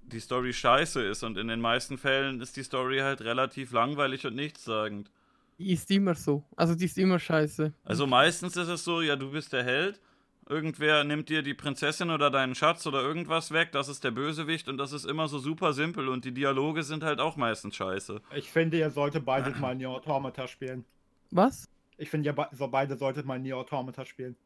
die 0.03 0.21
Story 0.21 0.53
scheiße 0.53 1.03
ist. 1.03 1.23
Und 1.23 1.39
in 1.39 1.49
den 1.49 1.61
meisten 1.61 1.99
Fällen 1.99 2.41
ist 2.41 2.57
die 2.57 2.63
Story 2.63 2.99
halt 2.99 3.21
relativ 3.21 3.73
langweilig 3.73 4.27
und 4.27 4.35
nichtssagend. 4.35 5.11
Die 5.59 5.73
ist 5.73 5.91
immer 5.91 6.15
so. 6.15 6.45
Also 6.57 6.75
die 6.75 6.85
ist 6.85 6.99
immer 6.99 7.19
scheiße. 7.19 7.73
Also 7.85 8.07
meistens 8.07 8.57
ist 8.57 8.69
es 8.69 8.85
so, 8.85 9.01
ja, 9.01 9.17
du 9.17 9.31
bist 9.31 9.53
der 9.53 9.65
Held 9.65 10.01
irgendwer 10.49 11.05
nimmt 11.05 11.29
dir 11.29 11.43
die 11.43 11.55
Prinzessin 11.55 12.11
oder 12.11 12.31
deinen 12.31 12.55
Schatz 12.55 12.87
oder 12.87 13.03
irgendwas 13.03 13.51
weg, 13.53 13.73
das 13.73 13.89
ist 13.89 14.05
der 14.05 14.11
Bösewicht 14.11 14.69
und 14.69 14.79
das 14.79 14.93
ist 14.93 15.05
immer 15.05 15.29
so 15.29 15.39
super 15.39 15.73
simpel 15.73 16.09
und 16.09 16.25
die 16.25 16.33
Dialoge 16.33 16.83
sind 16.83 17.03
halt 17.05 17.21
auch 17.21 17.37
meistens 17.37 17.77
scheiße. 17.77 18.21
Ich 18.35 18.51
finde, 18.51 18.79
ihr 18.79 18.91
solltet 18.91 19.25
beide 19.25 19.51
mal 19.59 19.75
Nier 19.75 19.91
Automata 19.91 20.47
spielen. 20.49 20.85
Was? 21.31 21.69
Ich 21.97 22.09
finde, 22.11 22.29
ihr 22.31 22.33
be 22.33 22.49
so 22.53 22.69
beide 22.69 22.97
solltet 22.97 23.27
mal 23.27 23.39
Nier 23.39 23.57
Automata 23.57 24.05
spielen. 24.05 24.37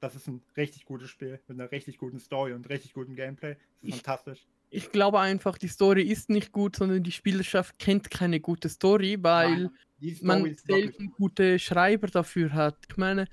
Das 0.00 0.14
ist 0.14 0.26
ein 0.28 0.42
richtig 0.56 0.84
gutes 0.84 1.08
Spiel 1.10 1.40
mit 1.48 1.58
einer 1.60 1.70
richtig 1.70 1.98
guten 1.98 2.18
Story 2.18 2.52
und 2.52 2.68
richtig 2.68 2.92
guten 2.92 3.14
Gameplay. 3.16 3.54
Das 3.54 3.60
ist 3.82 3.88
Ich- 3.88 3.94
fantastisch. 3.96 4.46
Ich 4.68 4.90
glaube 4.90 5.20
einfach, 5.20 5.58
die 5.58 5.68
Story 5.68 6.02
ist 6.02 6.28
nicht 6.28 6.50
gut, 6.50 6.74
sondern 6.74 7.00
die 7.04 7.12
Spielerschaft 7.12 7.78
kennt 7.78 8.10
keine 8.10 8.40
gute 8.40 8.68
Story, 8.68 9.16
weil 9.20 9.70
Nein, 10.00 10.16
Story 10.16 10.18
man 10.22 10.54
selten 10.56 11.10
gute 11.12 11.58
Schreiber 11.60 12.08
dafür 12.08 12.52
hat. 12.52 12.76
Ich 12.90 12.96
meine, 12.96 13.26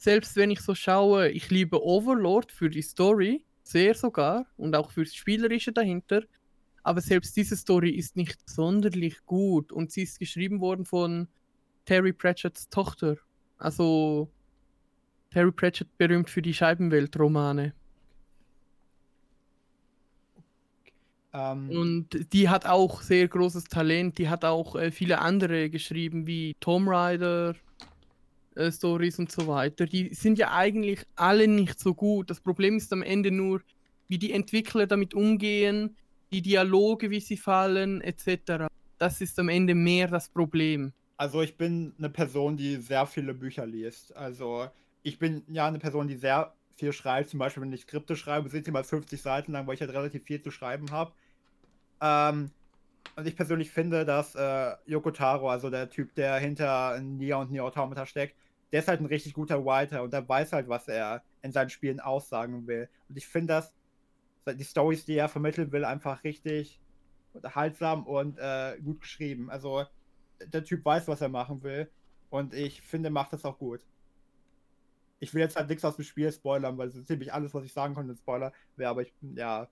selbst 0.00 0.34
wenn 0.36 0.50
ich 0.50 0.60
so 0.60 0.74
schaue, 0.74 1.28
ich 1.28 1.50
liebe 1.50 1.84
Overlord 1.84 2.50
für 2.50 2.70
die 2.70 2.80
Story, 2.80 3.44
sehr 3.62 3.94
sogar, 3.94 4.46
und 4.56 4.74
auch 4.74 4.90
fürs 4.90 5.14
Spielerische 5.14 5.72
dahinter, 5.72 6.22
aber 6.82 7.02
selbst 7.02 7.36
diese 7.36 7.54
Story 7.54 7.90
ist 7.90 8.16
nicht 8.16 8.48
sonderlich 8.48 9.26
gut 9.26 9.70
und 9.70 9.92
sie 9.92 10.04
ist 10.04 10.18
geschrieben 10.18 10.60
worden 10.62 10.86
von 10.86 11.28
Terry 11.84 12.14
Pratchetts 12.14 12.70
Tochter. 12.70 13.18
Also 13.58 14.30
Terry 15.30 15.52
Pratchett 15.52 15.98
berühmt 15.98 16.30
für 16.30 16.40
die 16.40 16.54
Scheibenwelt-Romane. 16.54 17.74
Ähm, 21.34 21.70
Und 21.70 22.32
die 22.32 22.48
hat 22.48 22.64
auch 22.64 23.02
sehr 23.02 23.28
großes 23.28 23.64
Talent. 23.64 24.16
Die 24.16 24.30
hat 24.30 24.46
auch 24.46 24.76
äh, 24.76 24.90
viele 24.90 25.20
andere 25.20 25.68
geschrieben, 25.68 26.26
wie 26.26 26.56
Tomb 26.58 26.88
Raider 26.88 27.54
äh, 28.54 28.70
Stories 28.72 29.18
und 29.18 29.30
so 29.30 29.46
weiter. 29.46 29.86
Die 29.86 30.12
sind 30.14 30.38
ja 30.38 30.52
eigentlich 30.52 31.04
alle 31.16 31.46
nicht 31.46 31.78
so 31.78 31.94
gut. 31.94 32.30
Das 32.30 32.40
Problem 32.40 32.76
ist 32.76 32.92
am 32.92 33.02
Ende 33.02 33.30
nur, 33.30 33.62
wie 34.08 34.18
die 34.18 34.32
Entwickler 34.32 34.86
damit 34.86 35.14
umgehen, 35.14 35.96
die 36.32 36.42
Dialoge, 36.42 37.10
wie 37.10 37.20
sie 37.20 37.36
fallen, 37.36 38.00
etc. 38.00 38.66
Das 38.98 39.20
ist 39.20 39.38
am 39.38 39.48
Ende 39.48 39.74
mehr 39.74 40.08
das 40.08 40.28
Problem. 40.28 40.92
Also 41.16 41.42
ich 41.42 41.56
bin 41.56 41.94
eine 41.98 42.08
Person, 42.08 42.56
die 42.56 42.76
sehr 42.76 43.06
viele 43.06 43.34
Bücher 43.34 43.66
liest. 43.66 44.16
Also 44.16 44.68
ich 45.02 45.18
bin 45.18 45.42
ja 45.48 45.66
eine 45.66 45.78
Person, 45.78 46.08
die 46.08 46.16
sehr 46.16 46.54
viel 46.76 46.92
schreibt. 46.92 47.30
Zum 47.30 47.38
Beispiel, 47.38 47.62
wenn 47.62 47.72
ich 47.72 47.82
Skripte 47.82 48.16
schreibe, 48.16 48.48
sind 48.48 48.64
sie 48.64 48.70
mal 48.70 48.84
50 48.84 49.20
Seiten 49.20 49.52
lang, 49.52 49.66
weil 49.66 49.74
ich 49.74 49.80
halt 49.80 49.92
relativ 49.92 50.24
viel 50.24 50.40
zu 50.40 50.50
schreiben 50.50 50.90
habe. 50.90 51.12
Ähm, 52.00 52.50
und 53.16 53.26
ich 53.26 53.36
persönlich 53.36 53.70
finde, 53.70 54.04
dass 54.04 54.34
äh, 54.34 54.74
Yoko 54.86 55.10
Taro, 55.10 55.50
also 55.50 55.70
der 55.70 55.90
Typ, 55.90 56.14
der 56.14 56.36
hinter 56.36 57.00
Nier 57.00 57.38
und 57.38 57.50
Nier 57.50 57.64
Automata 57.64 58.06
steckt, 58.06 58.36
der 58.72 58.80
ist 58.80 58.88
halt 58.88 59.00
ein 59.00 59.06
richtig 59.06 59.34
guter 59.34 59.64
Writer 59.64 60.02
und 60.02 60.12
der 60.12 60.28
weiß 60.28 60.52
halt, 60.52 60.68
was 60.68 60.88
er 60.88 61.22
in 61.42 61.52
seinen 61.52 61.70
Spielen 61.70 62.00
aussagen 62.00 62.66
will. 62.66 62.88
Und 63.08 63.16
ich 63.16 63.26
finde, 63.26 63.54
dass 63.54 63.74
die 64.46 64.64
Stories, 64.64 65.04
die 65.04 65.16
er 65.16 65.28
vermitteln 65.28 65.72
will, 65.72 65.84
einfach 65.84 66.24
richtig 66.24 66.80
unterhaltsam 67.32 68.06
und 68.06 68.38
äh, 68.38 68.78
gut 68.82 69.00
geschrieben. 69.00 69.50
Also 69.50 69.84
der 70.44 70.64
Typ 70.64 70.84
weiß, 70.84 71.08
was 71.08 71.20
er 71.20 71.28
machen 71.28 71.62
will. 71.62 71.90
Und 72.30 72.54
ich 72.54 72.80
finde, 72.82 73.10
macht 73.10 73.32
das 73.32 73.44
auch 73.44 73.58
gut. 73.58 73.80
Ich 75.18 75.34
will 75.34 75.40
jetzt 75.40 75.56
halt 75.56 75.68
nichts 75.68 75.84
aus 75.84 75.96
dem 75.96 76.04
Spiel 76.04 76.32
spoilern, 76.32 76.78
weil 76.78 76.90
so 76.90 77.02
ziemlich 77.02 77.32
alles, 77.32 77.52
was 77.52 77.64
ich 77.64 77.72
sagen 77.72 77.94
konnte, 77.94 78.12
ein 78.12 78.16
Spoiler 78.16 78.52
wäre, 78.76 78.90
aber 78.90 79.02
ich, 79.02 79.12
ja. 79.34 79.68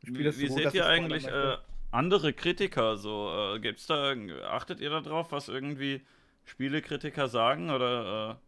das 0.00 0.08
Spiel 0.08 0.18
Wie, 0.18 0.28
ist 0.28 0.36
so 0.36 0.42
wie 0.42 0.46
gut, 0.48 0.56
seht 0.56 0.66
dass 0.66 0.74
ihr 0.74 0.82
ich 0.82 0.86
eigentlich 0.86 1.26
äh, 1.26 1.56
andere 1.92 2.32
Kritiker 2.32 2.96
so? 2.96 3.30
Äh, 3.54 3.60
gibt's 3.60 3.86
da, 3.86 4.14
achtet 4.48 4.80
ihr 4.80 4.90
da 4.90 5.00
drauf, 5.00 5.30
was 5.30 5.48
irgendwie 5.48 6.02
Spielekritiker 6.44 7.28
sagen 7.28 7.70
oder 7.70 8.40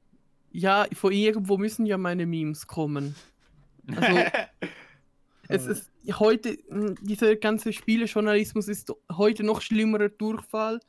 äh, 0.53 0.59
Ja, 0.59 0.87
von 0.93 1.13
irgendwo 1.13 1.57
müssen 1.59 1.87
ja 1.87 1.99
meine 1.99 2.27
Memes 2.27 2.67
kommen. 2.67 3.15
Also, 3.95 4.19
Es 5.49 5.67
ist 5.67 5.91
heute, 6.19 6.57
mh, 6.69 6.95
dieser 7.03 7.37
ganze 7.37 7.73
Spielejournalismus 7.73 8.69
ist 8.69 8.93
heute 9.13 9.45
noch 9.45 9.61
schlimmerer 9.61 10.09
Durchfall, 10.09 10.81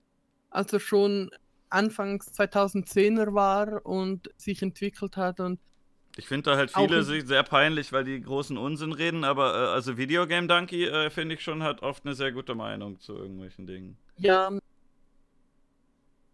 als 0.49 0.71
er 0.73 0.79
schon 0.79 1.29
anfangs 1.69 2.31
2010er 2.31 3.33
war 3.33 3.85
und 3.85 4.29
sich 4.37 4.61
entwickelt 4.61 5.17
hat. 5.17 5.39
Und 5.39 5.59
Ich 6.17 6.27
finde 6.27 6.51
da 6.51 6.57
halt 6.57 6.71
viele 6.71 7.03
sich 7.03 7.25
sehr 7.27 7.43
peinlich, 7.43 7.91
weil 7.91 8.03
die 8.05 8.21
großen 8.21 8.57
Unsinn 8.57 8.93
reden, 8.93 9.23
aber 9.23 9.53
äh, 9.53 9.73
also 9.73 9.97
Videogame 9.97 10.47
Donkey 10.47 10.85
äh, 10.85 11.09
finde 11.09 11.35
ich 11.35 11.41
schon 11.41 11.61
hat 11.61 11.81
oft 11.83 12.05
eine 12.05 12.15
sehr 12.15 12.31
gute 12.31 12.55
Meinung 12.55 12.99
zu 12.99 13.15
irgendwelchen 13.15 13.67
Dingen. 13.67 13.97
ja. 14.17 14.51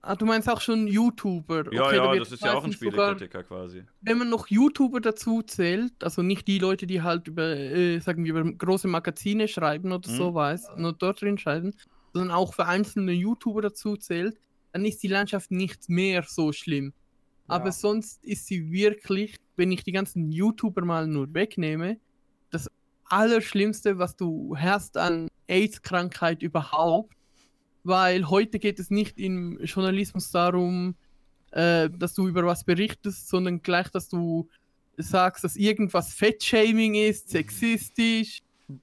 Ah, 0.04 0.16
du 0.16 0.26
meinst 0.26 0.50
auch 0.50 0.60
schon 0.60 0.88
YouTuber. 0.88 1.72
Ja, 1.72 1.84
Okay, 1.84 1.98
da 1.98 2.06
ja, 2.06 2.12
wird 2.12 2.22
das 2.22 2.32
ist 2.32 2.44
ja 2.44 2.56
auch 2.56 2.64
ein 2.64 2.74
Spielekritiker 2.74 3.44
quasi. 3.44 3.84
wenn 4.02 4.18
man 4.18 4.30
noch 4.30 4.48
YouTuber 4.48 5.00
dazu 5.00 5.44
zählt, 5.44 5.94
also 6.04 6.24
nicht 6.24 6.48
die 6.48 6.58
Leute, 6.58 6.88
die 6.88 7.04
halt 7.04 7.28
über, 7.28 7.56
äh, 7.56 8.00
sagen 8.00 8.26
wir, 8.26 8.34
über 8.34 8.52
große 8.52 8.88
Magazine 8.88 9.48
schreiben 9.48 9.92
oder 9.92 10.10
so 10.10 10.34
weiß, 10.34 10.72
nur 10.78 10.94
dort 10.94 11.22
drin 11.22 11.38
schreiben, 11.38 11.76
sondern 12.14 12.32
auch 12.32 12.56
für 12.56 12.66
einzelne 12.66 13.12
YouTuber 13.12 13.62
dazu 13.62 13.96
zählt, 13.96 14.40
dann 14.72 14.86
ist 14.86 15.04
die 15.04 15.08
Landschaft 15.08 15.52
nicht 15.52 15.88
mehr 15.88 16.24
so 16.28 16.52
schlimm. 16.52 16.94
Aber 17.52 17.66
Ja. 17.66 17.72
sonst 17.72 18.24
ist 18.24 18.48
sie 18.48 18.72
wirklich, 18.72 19.36
wenn 19.58 19.72
ich 19.72 19.84
die 19.84 19.92
ganzen 19.92 20.32
YouTuber 20.32 20.84
mal 20.86 21.06
nur 21.08 21.34
wegnehme, 21.34 21.98
das 22.50 22.70
Allerschlimmste, 23.06 23.98
was 23.98 24.16
du 24.16 24.56
hast 24.58 24.98
an 24.98 25.28
AIDS-Krankheit 25.48 26.42
überhaupt, 26.42 27.14
weil 27.84 28.30
heute 28.30 28.58
geht 28.60 28.80
es 28.80 28.90
nicht 28.90 29.18
im 29.20 29.60
Journalismus 29.64 30.32
darum, 30.32 30.96
äh, 31.52 31.90
dass 31.90 32.14
du 32.14 32.28
über 32.28 32.46
was 32.46 32.64
berichtest, 32.64 33.28
sondern 33.28 33.62
gleich, 33.62 33.90
dass 33.90 34.08
du 34.08 34.48
sagst, 34.98 35.44
dass 35.44 35.58
irgendwas 35.58 36.14
Fettshaming 36.14 36.96
ist, 36.96 37.30
sexistisch. 37.30 38.40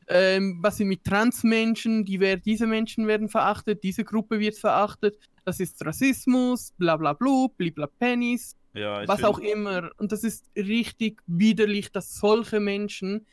Ähm, 0.09 0.59
was 0.61 0.77
sind 0.77 0.89
mit 0.89 1.05
Transmenschen? 1.05 2.05
Die 2.05 2.19
diese 2.45 2.67
Menschen 2.67 3.07
werden 3.07 3.31
verachtet, 3.31 3.83
diese 3.83 4.05
Gruppe 4.05 4.39
wird 4.39 4.59
verachtet. 4.59 5.17
Das 5.47 5.61
ist 5.61 5.83
Rassismus, 5.83 6.73
bla 6.77 6.99
bla 6.99 7.15
bla, 7.15 7.47
blibla 7.57 7.87
Pennies, 7.87 8.55
Ja, 8.75 9.07
was 9.09 9.25
auch 9.25 9.39
immer. 9.39 9.91
Und 9.99 10.13
das 10.13 10.25
ist 10.25 10.47
richtig 10.57 11.23
widerlich, 11.27 11.91
dass 11.93 12.15
solche 12.17 12.61
Menschen 12.61 13.27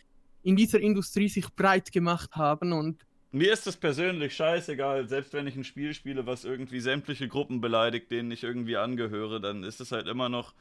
in 0.44 0.56
dieser 0.56 0.80
Industrie 0.80 1.30
sich 1.30 1.54
breit 1.56 1.92
gemacht 1.92 2.36
haben 2.36 2.72
und 2.74 3.06
Mir 3.32 3.52
ist 3.52 3.68
es 3.68 3.76
persönlich 3.76 4.34
scheißegal, 4.36 5.10
selbst 5.10 5.34
wenn 5.34 5.46
ich 5.48 5.56
ein 5.58 5.66
Spiel 5.66 5.94
spiele, 5.94 6.26
was 6.26 6.46
irgendwie 6.46 6.80
sämtliche 6.80 7.28
Gruppen 7.28 7.60
beleidigt, 7.60 8.10
denen 8.12 8.32
ich 8.32 8.44
irgendwie 8.44 8.78
angehöre, 8.78 9.42
dann 9.42 9.64
ist 9.64 9.82
es 9.82 9.92
halt 9.92 10.08
immer 10.08 10.30
noch 10.30 10.54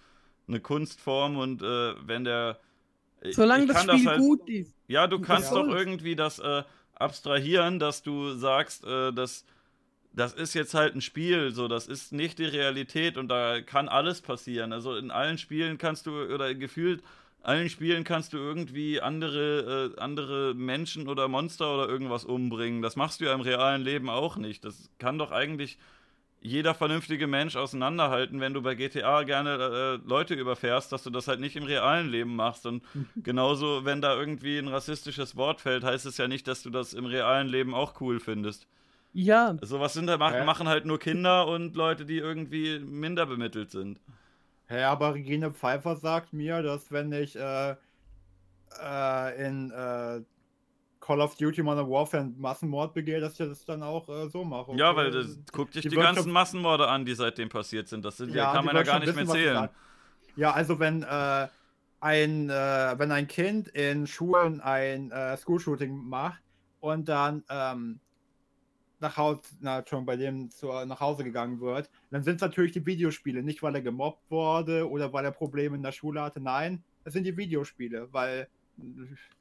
eine 0.48 0.60
Kunstform 0.60 1.36
und 1.38 1.62
äh, 1.62 1.94
wenn 2.06 2.24
der. 2.24 2.58
ich- 3.22 3.34
solange 3.36 3.66
das 3.66 3.82
Spiel 3.82 4.06
halt, 4.06 4.20
gut 4.20 4.48
ist. 4.48 4.74
Ja, 4.88 5.06
du 5.06 5.20
kannst 5.20 5.52
doch 5.52 5.68
irgendwie 5.68 6.16
das 6.16 6.38
äh, 6.40 6.64
abstrahieren, 6.94 7.78
dass 7.78 8.02
du 8.02 8.32
sagst, 8.34 8.84
äh, 8.84 9.12
dass 9.12 9.44
das 10.14 10.32
ist 10.32 10.54
jetzt 10.54 10.74
halt 10.74 10.94
ein 10.94 11.00
Spiel, 11.00 11.50
so 11.52 11.68
das 11.68 11.86
ist 11.86 12.12
nicht 12.12 12.38
die 12.38 12.44
Realität 12.44 13.16
und 13.16 13.28
da 13.28 13.60
kann 13.60 13.88
alles 13.88 14.20
passieren. 14.20 14.72
Also 14.72 14.96
in 14.96 15.10
allen 15.10 15.38
Spielen 15.38 15.76
kannst 15.76 16.06
du 16.06 16.12
oder 16.32 16.54
gefühlt 16.54 17.02
allen 17.42 17.68
Spielen 17.68 18.04
kannst 18.04 18.32
du 18.32 18.38
irgendwie 18.38 19.00
andere 19.02 19.92
äh, 19.96 20.00
andere 20.00 20.54
Menschen 20.54 21.08
oder 21.08 21.28
Monster 21.28 21.74
oder 21.74 21.88
irgendwas 21.88 22.24
umbringen. 22.24 22.80
Das 22.80 22.96
machst 22.96 23.20
du 23.20 23.26
ja 23.26 23.34
im 23.34 23.40
realen 23.40 23.82
Leben 23.82 24.08
auch 24.08 24.36
nicht. 24.36 24.64
Das 24.64 24.88
kann 24.98 25.18
doch 25.18 25.30
eigentlich 25.30 25.78
jeder 26.40 26.74
vernünftige 26.74 27.26
Mensch 27.26 27.56
auseinanderhalten, 27.56 28.38
wenn 28.38 28.52
du 28.52 28.60
bei 28.60 28.74
GTA 28.74 29.22
gerne 29.22 30.00
äh, 30.04 30.08
Leute 30.08 30.34
überfährst, 30.34 30.92
dass 30.92 31.02
du 31.02 31.10
das 31.10 31.26
halt 31.26 31.40
nicht 31.40 31.56
im 31.56 31.64
realen 31.64 32.10
Leben 32.10 32.36
machst. 32.36 32.66
Und 32.66 32.82
genauso, 33.16 33.84
wenn 33.84 34.02
da 34.02 34.14
irgendwie 34.14 34.58
ein 34.58 34.68
rassistisches 34.68 35.36
Wort 35.36 35.62
fällt, 35.62 35.84
heißt 35.84 36.06
es 36.06 36.18
ja 36.18 36.28
nicht, 36.28 36.46
dass 36.46 36.62
du 36.62 36.70
das 36.70 36.92
im 36.92 37.06
realen 37.06 37.48
Leben 37.48 37.74
auch 37.74 38.00
cool 38.00 38.20
findest. 38.20 38.66
Ja, 39.16 39.56
Sowas 39.62 39.94
sind 39.94 40.08
da, 40.08 40.18
mach, 40.18 40.32
Hä? 40.32 40.44
machen 40.44 40.66
halt 40.68 40.86
nur 40.86 40.98
Kinder 40.98 41.46
und 41.46 41.76
Leute, 41.76 42.04
die 42.04 42.18
irgendwie 42.18 42.80
minder 42.80 43.26
bemittelt 43.26 43.70
sind. 43.70 44.00
Hä, 44.66 44.82
aber 44.82 45.14
Regine 45.14 45.52
Pfeiffer 45.52 45.94
sagt 45.94 46.32
mir, 46.32 46.62
dass 46.62 46.90
wenn 46.90 47.12
ich 47.12 47.36
äh, 47.36 47.76
äh, 48.82 49.46
in 49.46 49.70
äh, 49.70 50.20
Call 51.00 51.20
of 51.20 51.36
Duty 51.36 51.62
Modern 51.62 51.88
Warfare 51.88 52.24
einen 52.24 52.40
Massenmord 52.40 52.92
begehe, 52.92 53.20
dass 53.20 53.38
ich 53.38 53.46
das 53.46 53.64
dann 53.64 53.84
auch 53.84 54.08
äh, 54.08 54.28
so 54.30 54.42
mache. 54.42 54.72
Ja, 54.74 54.96
weil 54.96 55.12
das, 55.12 55.38
guck 55.52 55.70
dich 55.70 55.82
die 55.82 55.90
die, 55.90 55.96
ganzen 55.96 56.34
schon- 56.34 56.62
Morde 56.62 56.88
an, 56.88 57.04
die 57.04 57.14
seitdem 57.14 57.48
passiert 57.48 57.86
sind. 57.88 58.04
Das 58.04 58.16
sind, 58.16 58.34
ja, 58.34 58.52
kann 58.52 58.64
man 58.64 58.74
ja 58.74 58.82
gar 58.82 58.98
nicht 58.98 59.14
mehr 59.14 59.16
wissen, 59.16 59.28
was 59.28 59.36
ich 59.36 59.44
zählen. 59.44 59.68
Ja, 60.34 60.50
also 60.52 60.80
wenn 60.80 61.04
äh, 61.04 61.48
ein 62.00 62.50
äh, 62.50 62.94
wenn 62.98 63.12
ein 63.12 63.28
Kind 63.28 63.68
in 63.68 64.08
Schulen 64.08 64.60
ein 64.60 65.12
äh, 65.12 65.36
School-Shooting 65.36 65.94
macht 65.94 66.42
und 66.80 67.08
dann 67.08 67.44
ähm, 67.48 68.00
nach 69.04 69.16
Hause, 69.16 69.40
na 69.60 69.84
schon 69.86 70.04
bei 70.04 70.16
dem 70.16 70.50
zu, 70.50 70.66
nach 70.66 71.00
Hause 71.00 71.22
gegangen 71.24 71.60
wird, 71.60 71.90
dann 72.10 72.24
sind 72.24 72.36
es 72.36 72.40
natürlich 72.40 72.72
die 72.72 72.84
Videospiele, 72.84 73.42
nicht 73.42 73.62
weil 73.62 73.74
er 73.74 73.82
gemobbt 73.82 74.30
wurde 74.30 74.88
oder 74.88 75.12
weil 75.12 75.24
er 75.24 75.30
Probleme 75.30 75.76
in 75.76 75.82
der 75.82 75.92
Schule 75.92 76.20
hatte. 76.22 76.40
Nein, 76.40 76.82
es 77.04 77.12
sind 77.12 77.24
die 77.24 77.36
Videospiele, 77.36 78.08
weil 78.12 78.48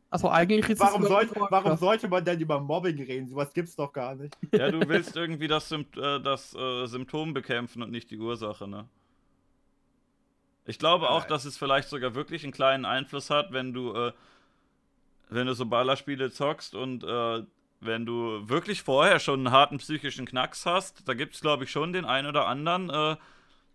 also 0.09 0.29
eigentlich 0.29 0.69
ist 0.69 0.79
warum, 0.79 1.01
es 1.01 1.07
soll, 1.07 1.27
World 1.27 1.41
of 1.41 1.51
warum 1.51 1.77
sollte 1.77 2.07
man 2.07 2.23
denn 2.23 2.39
über 2.39 2.59
Mobbing 2.59 3.01
reden? 3.03 3.27
Sowas 3.27 3.51
gibt's 3.51 3.75
doch 3.75 3.91
gar 3.91 4.13
nicht. 4.13 4.37
Ja, 4.51 4.69
du 4.69 4.87
willst 4.87 5.15
irgendwie 5.15 5.47
das, 5.47 5.69
Sympt 5.69 5.97
äh, 5.97 6.21
das 6.21 6.53
äh, 6.53 6.85
Symptom 6.85 7.33
bekämpfen 7.33 7.81
und 7.81 7.89
nicht 7.89 8.11
die 8.11 8.19
Ursache, 8.19 8.67
ne? 8.67 8.87
Ich 10.65 10.77
glaube 10.77 11.09
auch, 11.09 11.25
dass 11.25 11.45
es 11.45 11.57
vielleicht 11.57 11.89
sogar 11.89 12.15
wirklich 12.15 12.43
einen 12.43 12.53
kleinen 12.53 12.85
Einfluss 12.85 13.29
hat, 13.29 13.51
wenn 13.51 13.73
du, 13.73 13.93
äh, 13.93 14.13
wenn 15.29 15.47
du 15.47 15.55
so 15.55 15.65
Ballerspiele 15.65 16.31
zockst 16.31 16.75
und 16.75 17.03
äh, 17.03 17.43
wenn 17.85 18.05
du 18.05 18.47
wirklich 18.47 18.83
vorher 18.83 19.19
schon 19.19 19.39
einen 19.41 19.51
harten 19.51 19.77
psychischen 19.77 20.25
Knacks 20.25 20.65
hast, 20.65 21.07
da 21.07 21.13
gibt 21.13 21.35
es, 21.35 21.41
glaube 21.41 21.63
ich, 21.63 21.71
schon 21.71 21.93
den 21.93 22.05
einen 22.05 22.27
oder 22.27 22.47
anderen, 22.47 22.89
äh, 22.89 23.15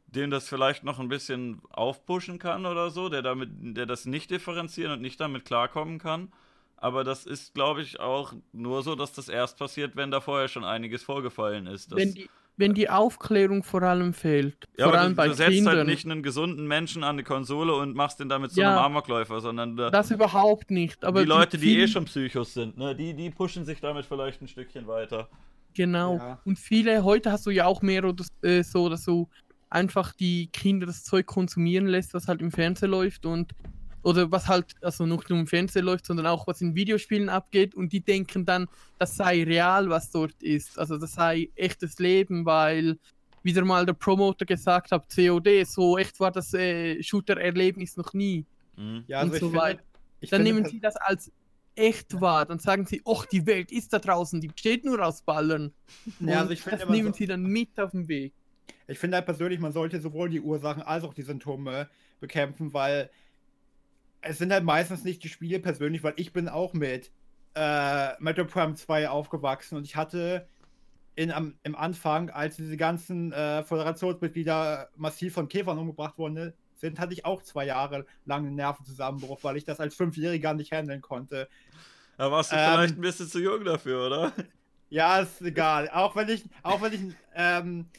dem 0.07 0.31
das 0.31 0.49
vielleicht 0.49 0.85
noch 0.85 0.99
ein 0.99 1.09
bisschen 1.09 1.61
aufpushen 1.71 2.39
kann 2.39 2.67
oder 2.67 2.91
so, 2.91 3.09
der 3.09 3.23
damit, 3.23 3.51
der 3.53 3.87
das 3.87 4.07
nicht 4.07 4.31
differenzieren 4.31 4.93
und 4.93 5.03
nicht 5.03 5.21
damit 5.21 5.45
klarkommen 5.45 5.99
kann. 5.99 6.33
Aber 6.77 7.03
das 7.05 7.27
ist, 7.27 7.55
glaube 7.55 7.83
ich, 7.83 7.99
auch 8.01 8.33
nur 8.53 8.83
so, 8.83 8.95
dass 8.95 9.13
das 9.13 9.29
erst 9.29 9.59
passiert, 9.59 9.97
wenn 9.97 10.11
da 10.11 10.21
vorher 10.21 10.49
schon 10.49 10.65
einiges 10.65 11.03
vorgefallen 11.03 11.67
ist. 11.67 11.95
wenn, 11.95 12.15
die, 12.15 12.31
wenn 12.59 12.75
die 12.75 12.91
Aufklärung 12.91 13.63
vor 13.63 13.83
allem 13.83 14.13
fehlt. 14.13 14.57
Ja, 14.77 14.85
vor 14.85 14.93
aber 14.93 15.01
allem 15.03 15.13
du, 15.13 15.17
bei 15.17 15.29
du 15.29 15.35
setzt 15.35 15.47
halt 15.49 15.55
Kindern. 15.57 15.87
nicht 15.87 16.05
einen 16.05 16.23
gesunden 16.23 16.67
Menschen 16.67 17.05
an 17.05 17.17
die 17.17 17.23
Konsole 17.23 17.75
und 17.75 17.95
machst 17.95 18.21
den 18.21 18.29
damit 18.29 18.51
zu 18.53 18.61
Ja. 18.61 18.71
einem 18.77 18.85
Amokläufer, 18.87 19.41
sondern 19.41 19.79
äh, 19.79 19.91
das 19.91 20.11
überhaupt 20.11 20.71
nicht. 20.71 21.05
Aber 21.05 21.21
die 21.23 21.27
Leute, 21.29 21.57
die 21.57 21.79
eh 21.79 21.89
schon 21.89 22.05
Psychos 22.05 22.53
sind, 22.55 22.77
ne, 22.77 22.95
die, 22.95 23.15
die 23.15 23.31
pushen 23.31 23.65
sich 23.65 23.81
damit 23.81 24.05
vielleicht 24.05 24.43
ein 24.43 24.49
Stückchen 24.49 24.87
weiter. 24.87 25.29
Genau. 25.75 26.17
Ja. 26.17 26.41
Und 26.45 26.59
viele, 26.59 27.05
heute 27.05 27.31
hast 27.33 27.47
du 27.47 27.51
ja 27.51 27.67
auch 27.67 27.81
mehr 27.83 28.05
oder 28.05 28.25
äh, 28.43 28.63
so, 28.63 28.89
dass 28.89 29.05
du 29.05 29.29
einfach 29.71 30.13
die 30.15 30.49
Kinder 30.49 30.87
das 30.87 31.05
Zeug 31.05 31.27
konsumieren 31.27 31.87
lässt, 31.87 32.13
was 32.15 32.27
halt 32.27 32.41
im 32.43 32.51
Fernsehen 32.51 32.91
läuft 32.91 33.25
und 33.27 33.53
oder 34.09 34.31
was 34.33 34.49
halt, 34.49 34.75
also 34.81 35.05
nicht 35.07 35.29
nur 35.29 35.39
im 35.39 35.47
Fernsehen 35.47 35.85
läuft, 35.85 36.07
sondern 36.07 36.27
auch 36.27 36.47
was 36.47 36.61
in 36.61 36.75
Videospielen 36.75 37.29
abgeht 37.29 37.75
und 37.75 37.93
die 37.93 38.01
denken 38.01 38.45
dann, 38.47 38.67
das 38.99 39.17
sei 39.17 39.43
real, 39.45 39.89
was 39.91 40.11
dort 40.11 40.43
ist. 40.43 40.79
Also 40.79 40.97
das 40.99 41.13
sei 41.13 41.51
echtes 41.57 41.99
Leben, 41.99 42.45
weil 42.47 42.99
wieder 43.43 43.65
mal 43.65 43.85
der 43.87 43.93
Promoter 43.95 44.45
gesagt 44.47 44.93
hat, 44.93 45.05
COD, 45.15 45.65
so 45.67 45.99
echt 45.99 46.19
war 46.21 46.33
das 46.33 46.55
äh, 46.55 47.03
Shooter-Erlebnis 47.03 47.97
noch 47.97 48.13
nie. 48.15 48.45
Mhm. 48.77 49.05
Ja, 49.09 49.21
also 49.21 49.33
Und 49.35 49.41
so 49.41 49.53
weiter. 49.55 49.83
Dann 50.21 50.29
finde 50.29 50.45
nehmen 50.45 50.65
pers- 50.65 50.71
sie 50.71 50.81
das 50.81 50.97
als 50.97 51.31
echt 51.75 52.21
wahr. 52.21 52.47
Dann 52.47 52.59
sagen 52.59 52.87
sie, 52.87 53.01
ach, 53.07 53.27
die 53.27 53.47
Welt 53.47 53.71
ist 53.71 53.93
da 53.93 53.99
draußen, 53.99 54.41
die 54.41 54.49
besteht 54.49 54.85
nur 54.85 55.05
aus 55.05 55.23
Ballern. 55.23 55.73
Ja, 56.21 56.39
also 56.39 56.47
Und 56.49 56.53
ich 56.53 56.63
finde 56.63 56.79
das 56.79 56.89
nehmen 56.89 57.13
so- 57.13 57.19
sie 57.19 57.27
dann 57.27 57.43
mit 57.45 57.79
auf 57.79 57.91
den 57.93 58.09
Weg. 58.09 58.33
Ich 58.89 58.99
finde 58.99 59.17
halt 59.19 59.27
persönlich, 59.27 59.61
man 59.61 59.73
sollte 59.73 60.01
sowohl 60.01 60.31
die 60.31 60.41
Ursachen 60.41 60.83
als 60.83 61.05
auch 61.05 61.13
die 61.15 61.23
Symptome 61.23 61.89
bekämpfen, 62.21 62.73
weil 62.73 63.11
es 64.21 64.39
sind 64.39 64.53
halt 64.53 64.65
meistens 64.65 65.05
nicht 65.05 65.23
die 65.25 65.29
Spiele 65.29 65.61
persönlich, 65.61 66.03
weil 66.03 66.15
ich 66.17 66.33
bin 66.33 66.49
auch 66.49 66.73
mit 66.75 67.11
äh, 67.55 68.21
Metal 68.21 68.45
Prime 68.45 68.75
2 68.75 69.09
aufgewachsen 69.09 69.77
und 69.77 69.85
ich 69.85 69.97
hatte 69.97 70.49
in, 71.15 71.33
am, 71.33 71.59
im 71.65 71.75
Anfang, 71.75 72.31
als 72.31 72.57
diese 72.57 72.77
ganzen 72.77 73.33
äh, 73.33 73.65
Föderationsmitglieder 73.65 74.89
massiv 74.97 75.35
von 75.35 75.49
Käfern 75.49 75.79
umgebracht 75.79 76.17
worden 76.17 76.53
sind, 76.77 77.01
hatte 77.01 77.13
ich 77.13 77.25
auch 77.25 77.43
zwei 77.43 77.67
Jahre 77.67 78.07
lang 78.25 78.47
einen 78.47 78.55
Nervenzusammenbruch, 78.55 79.43
weil 79.43 79.57
ich 79.57 79.65
das 79.65 79.81
als 79.81 79.97
Fünfjähriger 79.97 80.55
nicht 80.55 80.71
handeln 80.73 81.01
konnte. 81.01 81.49
Da 82.17 82.31
warst 82.31 82.53
du 82.53 82.57
Ähm, 82.57 82.73
vielleicht 82.73 82.95
ein 82.97 83.01
bisschen 83.01 83.29
zu 83.29 83.41
jung 83.41 83.65
dafür, 83.65 84.07
oder? 84.07 84.33
Ja, 84.91 85.19
ist 85.21 85.43
egal. 85.43 85.91
Auch 85.91 86.17
wenn 86.17 86.29
ich, 86.29 86.45
auch 86.63 86.81
wenn 86.81 86.93
ich 86.93 87.17
ähm, 87.35 87.91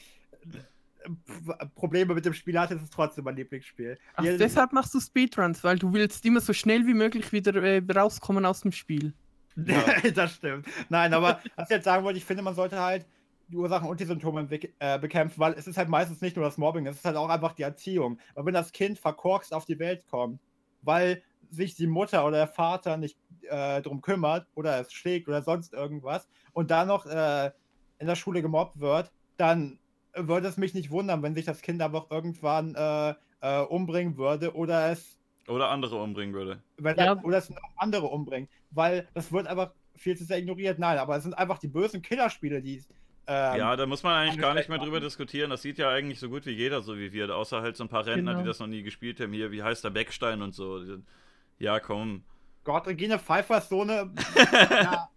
Probleme 1.74 2.14
mit 2.14 2.24
dem 2.24 2.34
Spiel 2.34 2.58
hatte, 2.58 2.74
ist 2.74 2.82
es 2.82 2.90
trotzdem 2.90 3.24
mein 3.24 3.36
Lieblingsspiel. 3.36 3.98
Ach, 4.14 4.24
Jedes- 4.24 4.38
deshalb 4.38 4.72
machst 4.72 4.94
du 4.94 5.00
Speedruns, 5.00 5.62
weil 5.64 5.78
du 5.78 5.92
willst 5.92 6.24
immer 6.24 6.40
so 6.40 6.52
schnell 6.52 6.86
wie 6.86 6.94
möglich 6.94 7.32
wieder 7.32 7.54
äh, 7.62 7.82
rauskommen 7.94 8.44
aus 8.44 8.60
dem 8.60 8.72
Spiel. 8.72 9.14
das 10.14 10.34
stimmt. 10.34 10.66
Nein, 10.88 11.12
aber 11.14 11.40
was 11.56 11.68
ich 11.68 11.76
jetzt 11.76 11.84
sagen 11.84 12.04
wollte, 12.04 12.18
ich 12.18 12.24
finde, 12.24 12.42
man 12.42 12.54
sollte 12.54 12.80
halt 12.80 13.06
die 13.48 13.56
Ursachen 13.56 13.88
und 13.88 13.98
die 13.98 14.04
Symptome 14.04 14.48
äh, 14.78 14.98
bekämpfen, 14.98 15.38
weil 15.40 15.54
es 15.54 15.66
ist 15.66 15.76
halt 15.76 15.88
meistens 15.88 16.20
nicht 16.20 16.36
nur 16.36 16.44
das 16.44 16.56
Mobbing, 16.56 16.86
es 16.86 16.96
ist 16.96 17.04
halt 17.04 17.16
auch 17.16 17.28
einfach 17.28 17.52
die 17.52 17.62
Erziehung. 17.62 18.18
Aber 18.34 18.46
wenn 18.46 18.54
das 18.54 18.72
Kind 18.72 18.98
verkorkst 18.98 19.52
auf 19.52 19.64
die 19.64 19.78
Welt 19.78 20.06
kommt, 20.08 20.40
weil 20.82 21.22
sich 21.50 21.74
die 21.74 21.88
Mutter 21.88 22.24
oder 22.24 22.38
der 22.38 22.46
Vater 22.46 22.96
nicht 22.96 23.18
äh, 23.48 23.82
drum 23.82 24.02
kümmert 24.02 24.46
oder 24.54 24.80
es 24.80 24.92
schlägt 24.92 25.28
oder 25.28 25.42
sonst 25.42 25.72
irgendwas 25.72 26.28
und 26.52 26.70
dann 26.70 26.86
noch 26.86 27.06
äh, 27.06 27.50
in 27.98 28.06
der 28.06 28.14
Schule 28.14 28.40
gemobbt 28.40 28.78
wird, 28.78 29.10
dann 29.36 29.78
würde 30.14 30.48
es 30.48 30.56
mich 30.56 30.74
nicht 30.74 30.90
wundern, 30.90 31.22
wenn 31.22 31.34
sich 31.34 31.44
das 31.44 31.62
Kind 31.62 31.80
einfach 31.82 32.10
irgendwann 32.10 32.74
äh, 32.74 33.14
äh, 33.40 33.60
umbringen 33.62 34.16
würde 34.16 34.54
oder 34.54 34.90
es 34.90 35.16
Oder 35.48 35.68
andere 35.70 35.96
umbringen 36.02 36.34
würde. 36.34 36.62
wenn 36.78 36.96
Ja. 36.96 37.16
oder 37.22 37.38
es 37.38 37.50
noch 37.50 37.58
andere 37.76 38.06
umbringen, 38.06 38.48
weil 38.70 39.08
das 39.14 39.32
wird 39.32 39.46
einfach 39.46 39.72
viel 39.96 40.16
zu 40.16 40.24
sehr 40.24 40.38
ignoriert. 40.38 40.78
Nein, 40.78 40.98
aber 40.98 41.16
es 41.16 41.22
sind 41.22 41.34
einfach 41.34 41.58
die 41.58 41.68
bösen 41.68 42.02
Killerspiele, 42.02 42.62
die 42.62 42.82
ähm, 43.26 43.58
ja, 43.58 43.76
da 43.76 43.86
muss 43.86 44.02
man 44.02 44.14
eigentlich 44.14 44.40
gar 44.40 44.54
nicht 44.54 44.68
mehr 44.68 44.78
drüber 44.78 44.98
diskutieren. 44.98 45.50
Das 45.50 45.62
sieht 45.62 45.78
ja 45.78 45.88
eigentlich 45.90 46.18
so 46.18 46.28
gut 46.28 46.46
wie 46.46 46.50
jeder, 46.50 46.80
so 46.82 46.96
wie 46.98 47.12
wir. 47.12 47.34
Außer 47.36 47.60
halt 47.62 47.76
so 47.76 47.84
ein 47.84 47.88
paar 47.88 48.04
Rentner, 48.04 48.32
Genau. 48.32 48.42
die 48.42 48.48
das 48.48 48.58
noch 48.58 48.66
nie 48.66 48.82
gespielt 48.82 49.20
haben. 49.20 49.32
Hier, 49.32 49.52
wie 49.52 49.62
heißt 49.62 49.84
der 49.84 49.90
Beckstein 49.90 50.42
und 50.42 50.52
so. 50.52 50.80
Ja, 51.58 51.78
komm. 51.78 52.24
Gott, 52.64 52.88
Regine 52.88 53.20
Pfeiffer 53.20 53.58
ist 53.58 53.68
so 53.68 53.82
eine. 53.82 54.10
ja, 54.70 55.08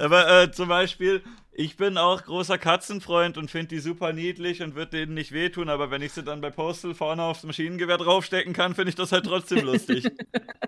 Aber 0.00 0.42
äh, 0.42 0.50
zum 0.50 0.68
Beispiel, 0.68 1.22
ich 1.56 1.76
bin 1.76 1.96
auch 1.98 2.24
großer 2.24 2.58
Katzenfreund 2.58 3.38
und 3.38 3.50
finde 3.50 3.68
die 3.68 3.78
super 3.78 4.12
niedlich 4.12 4.60
und 4.60 4.74
würde 4.74 4.98
denen 4.98 5.14
nicht 5.14 5.30
wehtun, 5.30 5.68
aber 5.68 5.90
wenn 5.90 6.02
ich 6.02 6.12
sie 6.12 6.24
dann 6.24 6.40
bei 6.40 6.50
Postal 6.50 6.94
vorne 6.94 7.22
aufs 7.22 7.44
Maschinengewehr 7.44 7.96
draufstecken 7.96 8.52
kann, 8.52 8.74
finde 8.74 8.90
ich 8.90 8.96
das 8.96 9.12
halt 9.12 9.26
trotzdem 9.26 9.64
lustig. 9.64 10.04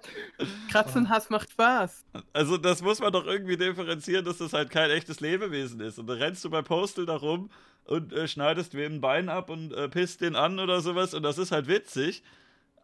Katzenhass 0.70 1.28
macht 1.28 1.51
Spaß. 1.51 2.05
Also 2.32 2.57
das 2.57 2.82
muss 2.82 3.01
man 3.01 3.12
doch 3.12 3.26
irgendwie 3.26 3.57
differenzieren, 3.57 4.24
dass 4.24 4.39
das 4.39 4.53
halt 4.53 4.70
kein 4.70 4.91
echtes 4.91 5.18
Lebewesen 5.18 5.80
ist. 5.80 5.99
Und 5.99 6.07
dann 6.07 6.18
rennst 6.18 6.45
du 6.45 6.51
bei 6.51 6.62
Postal 6.62 7.05
da 7.05 7.16
rum 7.16 7.51
und 7.84 8.12
äh, 8.12 8.28
schneidest 8.28 8.74
wem 8.74 8.95
ein 8.95 9.01
Bein 9.01 9.28
ab 9.28 9.51
und 9.51 9.72
äh, 9.72 9.89
pisst 9.89 10.20
den 10.20 10.37
an 10.37 10.61
oder 10.61 10.80
sowas 10.80 11.14
und 11.14 11.24
das 11.24 11.39
ist 11.39 11.51
halt 11.51 11.66
witzig. 11.66 12.22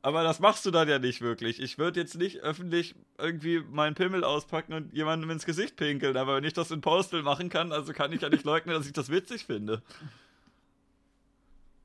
Aber 0.02 0.24
das 0.24 0.40
machst 0.40 0.66
du 0.66 0.72
dann 0.72 0.88
ja 0.88 0.98
nicht 0.98 1.20
wirklich. 1.20 1.60
Ich 1.60 1.78
würde 1.78 2.00
jetzt 2.00 2.16
nicht 2.16 2.40
öffentlich 2.40 2.94
irgendwie 3.18 3.60
meinen 3.60 3.94
Pimmel 3.94 4.24
auspacken 4.24 4.72
und 4.72 4.92
jemandem 4.92 5.30
ins 5.30 5.46
Gesicht 5.46 5.76
pinkeln, 5.76 6.16
aber 6.16 6.36
wenn 6.36 6.44
ich 6.44 6.52
das 6.54 6.72
in 6.72 6.80
Postal 6.80 7.22
machen 7.22 7.48
kann, 7.48 7.70
also 7.72 7.92
kann 7.92 8.12
ich 8.12 8.20
ja 8.22 8.28
nicht 8.28 8.44
leugnen, 8.44 8.74
dass 8.74 8.86
ich 8.86 8.92
das 8.92 9.10
witzig 9.10 9.44
finde. 9.46 9.82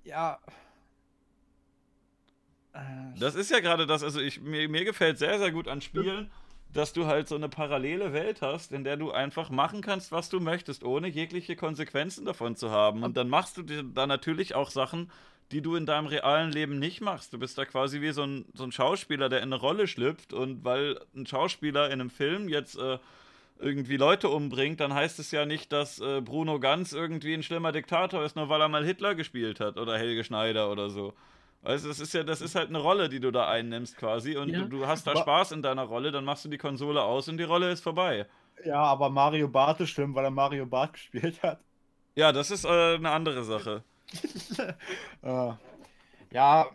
ja. 0.03 0.39
Äh, 2.73 2.79
Das 3.19 3.35
ist 3.35 3.51
ja 3.51 3.59
gerade 3.59 3.87
das, 3.87 4.03
also 4.03 4.19
ich, 4.19 4.41
mir, 4.41 4.69
mir 4.69 4.85
gefällt 4.85 5.17
sehr, 5.17 5.39
sehr 5.39 5.51
gut 5.51 5.67
an 5.67 5.81
Spielen, 5.81 6.31
dass 6.69 6.93
du 6.93 7.05
halt 7.07 7.27
so 7.27 7.35
eine 7.35 7.49
parallele 7.49 8.13
Welt 8.13 8.41
hast, 8.41 8.71
in 8.71 8.83
der 8.83 8.97
du 8.97 9.11
einfach 9.11 9.49
machen 9.49 9.81
kannst, 9.81 10.11
was 10.11 10.29
du 10.29 10.39
möchtest, 10.39 10.83
ohne 10.83 11.07
jegliche 11.07 11.55
Konsequenzen 11.55 12.25
davon 12.25 12.55
zu 12.55 12.71
haben. 12.71 13.03
Und 13.03 13.17
dann 13.17 13.29
machst 13.29 13.57
du 13.57 13.63
dir 13.63 13.83
da 13.83 14.05
natürlich 14.07 14.53
auch 14.55 14.69
Sachen, 14.69 15.11
die 15.51 15.61
du 15.61 15.75
in 15.75 15.85
deinem 15.85 16.07
realen 16.07 16.51
Leben 16.51 16.77
nicht 16.79 17.01
machst. 17.01 17.31
Du 17.33 17.39
bist 17.39 17.57
da 17.57 17.65
quasi 17.65 18.01
wie 18.01 18.11
so 18.11 18.23
ein, 18.23 18.45
so 18.53 18.63
ein 18.63 18.71
Schauspieler, 18.71 19.29
der 19.29 19.39
in 19.39 19.45
eine 19.53 19.55
Rolle 19.55 19.87
schlüpft 19.87 20.33
und 20.33 20.65
weil 20.65 20.99
ein 21.15 21.25
Schauspieler 21.25 21.87
in 21.87 21.93
einem 22.01 22.09
Film 22.09 22.49
jetzt 22.49 22.77
äh, 22.77 22.97
irgendwie 23.59 23.97
Leute 23.97 24.29
umbringt, 24.29 24.79
dann 24.79 24.93
heißt 24.93 25.19
es 25.19 25.31
ja 25.31 25.45
nicht, 25.45 25.71
dass 25.71 25.99
äh, 25.99 26.21
Bruno 26.21 26.59
Ganz 26.59 26.93
irgendwie 26.93 27.33
ein 27.33 27.43
schlimmer 27.43 27.71
Diktator 27.71 28.23
ist, 28.23 28.35
nur 28.35 28.49
weil 28.49 28.61
er 28.61 28.67
mal 28.69 28.85
Hitler 28.85 29.15
gespielt 29.15 29.59
hat 29.59 29.77
oder 29.77 29.97
Helge 29.97 30.23
Schneider 30.23 30.69
oder 30.71 30.89
so. 30.89 31.13
Weißt 31.63 31.85
du, 31.85 31.87
das 31.89 31.99
ist 31.99 32.13
ja, 32.13 32.23
das 32.23 32.41
ist 32.41 32.53
halt 32.55 32.69
eine 32.69 32.77
Rolle, 32.77 33.09
die 33.09 33.19
du 33.19 33.31
da 33.31 33.47
einnimmst 33.49 33.97
quasi 33.97 34.37
und 34.37 34.49
Ja. 34.49 34.59
du, 34.61 34.67
du 34.67 34.85
hast 34.87 35.07
da 35.07 35.11
Aber- 35.11 35.21
Spaß 35.21 35.53
in 35.53 35.61
deiner 35.63 35.83
Rolle, 35.83 36.11
dann 36.11 36.23
machst 36.23 36.45
du 36.45 36.49
die 36.49 36.57
Konsole 36.59 37.01
aus 37.01 37.29
und 37.29 37.37
die 37.37 37.43
Rolle 37.43 37.71
ist 37.71 37.81
vorbei. 37.81 38.27
ja, 38.65 38.81
aber 38.83 39.09
Mario 39.09 39.47
Barth 39.47 39.79
ist 39.79 39.89
schlimm, 39.89 40.13
weil 40.13 40.25
er 40.25 40.31
Mario 40.31 40.65
Barth 40.65 40.93
gespielt 40.93 41.41
hat. 41.41 41.59
Ja, 42.15 42.31
das 42.31 42.51
ist 42.51 42.63
äh, 42.65 42.95
eine 42.95 43.09
andere 43.11 43.43
Sache. 43.43 43.83
äh, 45.21 45.51
ja, 46.31 46.67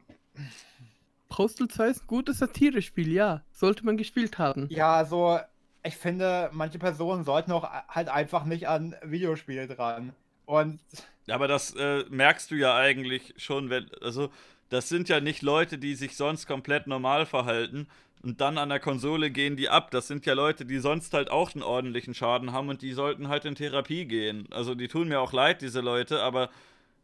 Postal 1.28 1.68
2 1.68 1.88
ist 1.88 2.02
ein 2.02 2.06
gutes 2.06 2.38
Satirespiel, 2.38 3.10
ja. 3.10 3.42
Sollte 3.52 3.86
man 3.86 3.96
gespielt 3.96 4.38
haben. 4.38 4.66
ja, 4.70 4.94
also 4.94 5.38
ich 5.82 5.96
finde, 5.96 6.50
manche 6.52 6.78
Personen 6.78 7.24
sollten 7.24 7.52
auch 7.52 7.68
halt 7.88 8.08
einfach 8.08 8.44
nicht 8.44 8.68
an 8.68 8.94
Videospiele 9.02 9.66
dran. 9.66 10.12
Und 10.44 10.80
Aber 11.28 11.48
das 11.48 11.74
äh, 11.74 12.04
merkst 12.10 12.50
du 12.50 12.54
ja 12.54 12.76
eigentlich 12.76 13.34
schon, 13.36 13.70
wenn, 13.70 13.90
also 14.00 14.30
das 14.68 14.88
sind 14.88 15.08
ja 15.08 15.20
nicht 15.20 15.42
Leute, 15.42 15.78
die 15.78 15.94
sich 15.94 16.16
sonst 16.16 16.46
komplett 16.46 16.86
normal 16.86 17.26
verhalten 17.26 17.88
und 18.22 18.40
dann 18.40 18.58
an 18.58 18.68
der 18.68 18.80
Konsole 18.80 19.30
gehen 19.30 19.56
die 19.56 19.68
ab. 19.68 19.90
Das 19.90 20.06
sind 20.06 20.26
ja 20.26 20.34
Leute, 20.34 20.64
die 20.64 20.78
sonst 20.78 21.12
halt 21.14 21.30
auch 21.30 21.54
einen 21.54 21.62
ordentlichen 21.62 22.14
Schaden 22.14 22.52
haben 22.52 22.68
und 22.68 22.82
die 22.82 22.92
sollten 22.92 23.28
halt 23.28 23.44
in 23.44 23.54
Therapie 23.54 24.04
gehen. 24.04 24.46
Also 24.50 24.74
die 24.74 24.88
tun 24.88 25.08
mir 25.08 25.20
auch 25.20 25.32
leid, 25.32 25.62
diese 25.62 25.80
Leute, 25.80 26.22
aber 26.22 26.50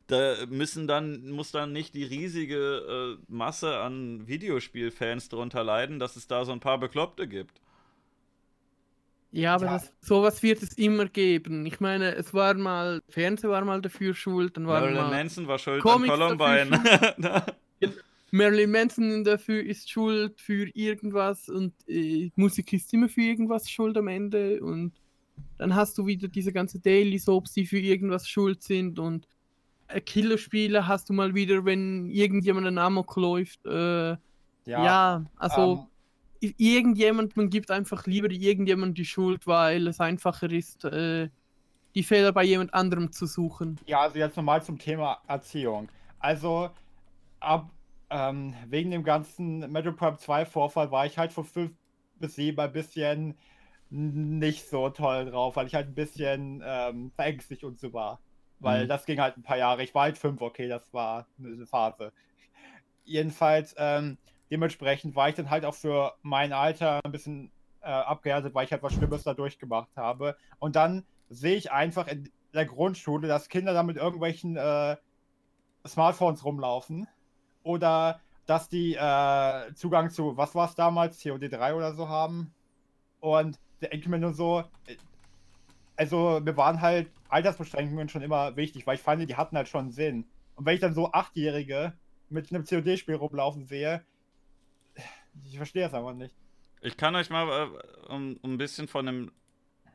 da 0.09 0.47
müssen 0.49 0.89
dann, 0.89 1.31
muss 1.31 1.53
dann 1.53 1.73
nicht 1.73 1.95
die 1.95 2.05
riesige 2.05 3.19
äh, 3.19 3.25
Masse 3.29 3.79
an 3.79 4.27
Videospielfans 4.27 5.29
drunter 5.29 5.63
leiden, 5.63 5.99
dass 5.99 6.17
es 6.17 6.27
da 6.27 6.45
so 6.45 6.53
ein 6.53 6.61
paar 6.61 6.79
Bekloppte 6.79 7.29
gibt. 7.29 7.61
Ja, 9.31 9.55
aber 9.55 9.67
Ja. 9.67 9.73
Das, 9.75 9.93
sowas 10.01 10.43
wird 10.43 10.63
es 10.63 10.73
immer 10.79 11.07
geben. 11.07 11.67
Ich 11.67 11.81
meine, 11.81 12.15
es 12.15 12.33
war 12.33 12.55
mal, 12.55 13.03
Fernsehen 13.11 13.51
war 13.51 13.63
mal 13.65 13.83
dafür 13.83 14.15
schuld, 14.15 14.57
dann 14.57 14.67
war 14.67 14.81
Marilyn 14.81 15.03
mal 15.03 15.11
Manson 15.11 15.47
war 15.47 15.59
schuld 15.59 15.83
Comics 15.83 16.11
an 16.11 16.39
Columbine. 16.39 17.45
Marilyn 18.31 18.71
Manson 18.71 19.25
dafür 19.25 19.63
ist 19.63 19.91
schuld 19.91 20.41
für 20.41 20.69
irgendwas 20.75 21.51
und 21.51 21.75
äh, 21.87 22.31
Musik 22.37 22.73
ist 22.73 22.93
immer 22.95 23.11
für 23.11 23.21
irgendwas 23.21 23.71
schuld 23.71 23.97
am 23.99 24.09
Ende 24.09 24.63
und 24.63 24.95
dann 25.59 25.75
hast 25.75 25.99
du 25.99 26.07
wieder 26.07 26.29
diese 26.29 26.53
ganze 26.53 26.81
Daily 26.81 27.19
Soaps, 27.19 27.53
die 27.53 27.67
für 27.67 27.79
irgendwas 27.79 28.27
schuld 28.27 28.63
sind 28.63 28.99
und 28.99 29.27
Killerspiele 29.89 30.87
hast 30.87 31.09
du 31.09 31.13
mal 31.13 31.35
wieder, 31.35 31.65
wenn 31.65 32.09
irgendjemand 32.11 32.67
ein 32.67 32.79
Amok 32.79 33.17
läuft. 33.17 33.65
Äh, 33.67 34.11
ja, 34.11 34.19
ja, 34.67 35.25
also 35.37 35.89
ähm, 36.43 36.55
irgendjemand, 36.59 37.37
man 37.37 37.49
gibt 37.49 37.71
einfach 37.71 38.07
lieber 38.07 38.31
irgendjemand 38.31 38.99
die 38.99 39.05
Schuld, 39.05 39.47
weil 39.47 39.87
es 39.87 40.01
einfacher 40.01 40.51
ist, 40.51 40.85
äh, 40.85 41.31
die 41.95 42.03
Fehler 42.03 42.33
bei 42.33 42.45
jemand 42.45 42.75
anderem 42.75 43.13
zu 43.13 43.27
suchen. 43.27 43.79
Ja, 43.87 44.01
also 44.01 44.19
jetzt 44.19 44.37
nochmal 44.37 44.63
zum 44.63 44.79
Thema 44.79 45.19
Erziehung. 45.27 45.89
Also 46.19 46.71
ab 47.41 47.71
ähm, 48.11 48.55
wegen 48.69 48.91
dem 48.91 49.05
ganzen 49.05 49.71
Metal 49.71 49.93
Prime 49.93 50.17
2 50.17 50.47
Vorfall 50.47 50.91
war 50.91 51.07
ich 51.07 51.19
halt 51.19 51.33
von 51.33 51.45
5 51.45 51.73
bis 52.19 52.35
7 52.35 52.59
ein 52.59 52.73
bisschen 52.73 53.35
nicht 53.91 54.69
so 54.69 54.91
toll 54.91 55.31
drauf, 55.31 55.57
weil 55.57 55.67
ich 55.67 55.75
halt 55.75 55.89
ein 55.89 55.95
bisschen 55.95 56.63
ähm, 56.65 57.11
verängstigt 57.15 57.65
und 57.65 57.79
so 57.79 57.93
war. 57.93 58.21
Weil 58.61 58.85
mhm. 58.85 58.89
das 58.89 59.07
ging 59.07 59.21
halt 59.21 59.37
ein 59.37 59.43
paar 59.43 59.57
Jahre. 59.57 59.83
Ich 59.83 59.95
war 59.95 60.03
halt 60.03 60.19
5, 60.19 60.41
okay, 60.41 60.69
das 60.69 60.93
war 60.93 61.27
eine 61.39 61.67
Phase. 61.67 62.13
Jedenfalls, 63.05 63.75
ähm, 63.79 64.19
dementsprechend 64.51 65.17
war 65.17 65.29
ich 65.29 65.35
dann 65.35 65.51
halt 65.51 65.65
auch 65.65 65.75
für 65.75 66.15
mein 66.23 66.53
Alter 66.53 67.01
ein 67.05 67.13
bisschen 67.13 67.51
äh, 67.81 67.87
abgehärtet, 67.87 68.55
weil 68.55 68.65
ich 68.65 68.73
halt 68.73 68.83
was 68.83 68.93
Schlimmes 68.93 69.23
da 69.23 69.35
durchgemacht 69.35 69.97
habe. 69.97 70.37
Und 70.59 70.77
dann 70.77 71.05
sehe 71.29 71.57
ich 71.57 71.71
einfach 71.73 72.09
in 72.09 72.31
der 72.53 72.67
Grundschule, 72.67 73.29
dass 73.29 73.49
Kinder 73.49 73.73
da 73.73 73.83
mit 73.83 73.97
irgendwelchen 73.97 74.57
äh, 74.57 74.97
Smartphones 75.87 76.45
rumlaufen 76.45 77.07
oder 77.63 78.21
dass 78.47 78.69
die 78.69 78.95
äh, 78.95 79.75
Zugang 79.75 80.11
zu, 80.11 80.37
was 80.37 80.55
war 80.55 80.69
es 80.69 80.75
damals, 80.75 81.21
COD3 81.21 81.75
oder 81.75 81.93
so 81.95 82.09
haben. 82.09 82.55
Und 83.21 83.59
der 83.81 83.91
denke 83.91 84.09
mir 84.09 84.19
nur 84.19 84.33
so, 84.33 84.65
äh, 84.87 84.97
also 85.99 86.41
mir 86.41 86.57
waren 86.57 86.81
halt 86.81 87.11
Altersbeschränkungen 87.29 88.09
schon 88.09 88.23
immer 88.23 88.57
wichtig, 88.57 88.87
weil 88.87 88.95
ich 88.95 89.03
fand, 89.03 89.29
die 89.29 89.37
hatten 89.37 89.57
halt 89.57 89.69
schon 89.69 89.91
Sinn. 89.91 90.25
Und 90.55 90.65
wenn 90.65 90.75
ich 90.75 90.81
dann 90.81 90.95
so 90.95 91.13
Achtjährige 91.13 91.93
mit 92.31 92.53
einem 92.53 92.65
COD-Spiel 92.65 93.17
rumlaufen 93.17 93.67
sehe, 93.67 94.05
ich 95.45 95.57
verstehe 95.57 95.87
es 95.87 95.95
einfach 95.95 96.15
nicht. 96.15 96.35
Ich 96.81 96.97
kann 96.97 97.17
euch 97.17 97.31
mal 97.31 97.49
äh, 97.49 98.13
um, 98.13 98.39
um, 98.43 98.55
ein 98.55 98.59
bisschen 98.59 98.87
von 98.87 99.07
dem, 99.07 99.33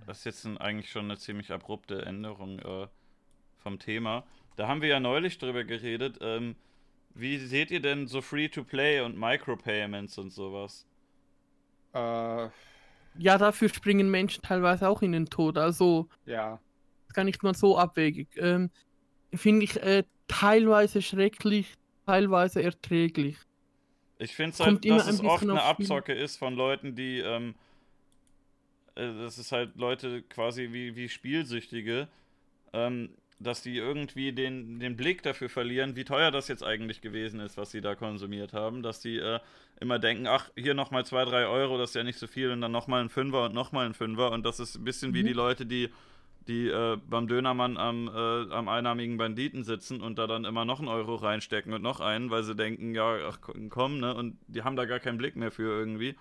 das 0.05 0.19
ist 0.19 0.25
jetzt 0.25 0.45
ein, 0.45 0.57
eigentlich 0.57 0.91
schon 0.91 1.05
eine 1.05 1.17
ziemlich 1.17 1.51
abrupte 1.51 2.05
Änderung 2.05 2.59
äh, 2.59 2.87
vom 3.57 3.79
Thema. 3.79 4.25
Da 4.57 4.67
haben 4.67 4.81
wir 4.81 4.89
ja 4.89 4.99
neulich 4.99 5.37
drüber 5.37 5.63
geredet. 5.63 6.17
Ähm, 6.21 6.57
wie 7.15 7.37
seht 7.37 7.71
ihr 7.71 7.81
denn 7.81 8.07
so 8.07 8.21
Free-to-Play 8.21 9.01
und 9.01 9.17
Micropayments 9.17 10.17
und 10.17 10.31
sowas? 10.31 10.85
Äh. 11.93 12.49
Ja, 13.17 13.37
dafür 13.37 13.69
springen 13.69 14.09
Menschen 14.09 14.41
teilweise 14.41 14.87
auch 14.89 15.01
in 15.01 15.11
den 15.11 15.27
Tod. 15.27 15.57
Also. 15.57 16.07
Ja. 16.25 16.59
Gar 17.13 17.25
nicht 17.25 17.43
mal 17.43 17.53
so 17.53 17.77
abwegig. 17.77 18.27
Ähm, 18.37 18.71
Finde 19.33 19.65
ich 19.65 19.81
äh, 19.81 20.03
teilweise 20.27 21.01
schrecklich, 21.01 21.75
teilweise 22.05 22.63
erträglich. 22.63 23.37
Ich 24.17 24.35
finde 24.35 24.57
halt, 24.57 24.89
dass 24.89 25.07
es 25.07 25.21
oft 25.21 25.43
eine 25.43 25.61
Abzocke 25.61 26.13
ist 26.13 26.37
von 26.37 26.55
Leuten, 26.55 26.95
die. 26.95 27.19
Ähm, 27.19 27.55
äh, 28.95 29.13
das 29.13 29.37
ist 29.37 29.51
halt 29.51 29.75
Leute 29.75 30.21
quasi 30.23 30.69
wie, 30.71 30.95
wie 30.95 31.09
Spielsüchtige. 31.09 32.07
Ähm, 32.73 33.09
dass 33.39 33.61
die 33.61 33.77
irgendwie 33.77 34.31
den, 34.31 34.79
den 34.79 34.95
Blick 34.95 35.23
dafür 35.23 35.49
verlieren, 35.49 35.95
wie 35.95 36.03
teuer 36.03 36.31
das 36.31 36.47
jetzt 36.47 36.63
eigentlich 36.63 37.01
gewesen 37.01 37.39
ist, 37.39 37.57
was 37.57 37.71
sie 37.71 37.81
da 37.81 37.95
konsumiert 37.95 38.53
haben. 38.53 38.83
Dass 38.83 38.99
die 38.99 39.17
äh, 39.17 39.39
immer 39.79 39.99
denken, 39.99 40.27
ach, 40.27 40.49
hier 40.55 40.73
nochmal 40.73 41.05
2, 41.05 41.25
3 41.25 41.45
Euro, 41.47 41.77
das 41.77 41.91
ist 41.91 41.95
ja 41.95 42.03
nicht 42.03 42.19
so 42.19 42.27
viel 42.27 42.51
und 42.51 42.61
dann 42.61 42.71
nochmal 42.71 43.01
ein 43.01 43.09
Fünfer 43.09 43.45
und 43.45 43.53
nochmal 43.53 43.85
ein 43.85 43.93
Fünfer. 43.93 44.31
Und 44.31 44.45
das 44.45 44.59
ist 44.59 44.75
ein 44.75 44.83
bisschen 44.83 45.11
mhm. 45.11 45.15
wie 45.15 45.23
die 45.23 45.33
Leute, 45.33 45.65
die, 45.65 45.89
die 46.47 46.67
äh, 46.67 46.97
beim 47.09 47.27
Dönermann 47.27 47.77
am, 47.77 48.07
äh, 48.07 48.53
am 48.53 48.67
einnahmigen 48.67 49.17
Banditen 49.17 49.63
sitzen 49.63 50.01
und 50.01 50.17
da 50.17 50.27
dann 50.27 50.45
immer 50.45 50.65
noch 50.65 50.79
einen 50.79 50.89
Euro 50.89 51.15
reinstecken 51.15 51.73
und 51.73 51.81
noch 51.81 51.99
einen, 51.99 52.29
weil 52.29 52.43
sie 52.43 52.55
denken, 52.55 52.95
ja, 52.95 53.29
ach 53.29 53.39
komm, 53.69 53.99
ne? 53.99 54.13
Und 54.13 54.37
die 54.47 54.63
haben 54.63 54.75
da 54.75 54.85
gar 54.85 54.99
keinen 54.99 55.17
Blick 55.17 55.35
mehr 55.35 55.51
für 55.51 55.63
irgendwie. 55.63 56.15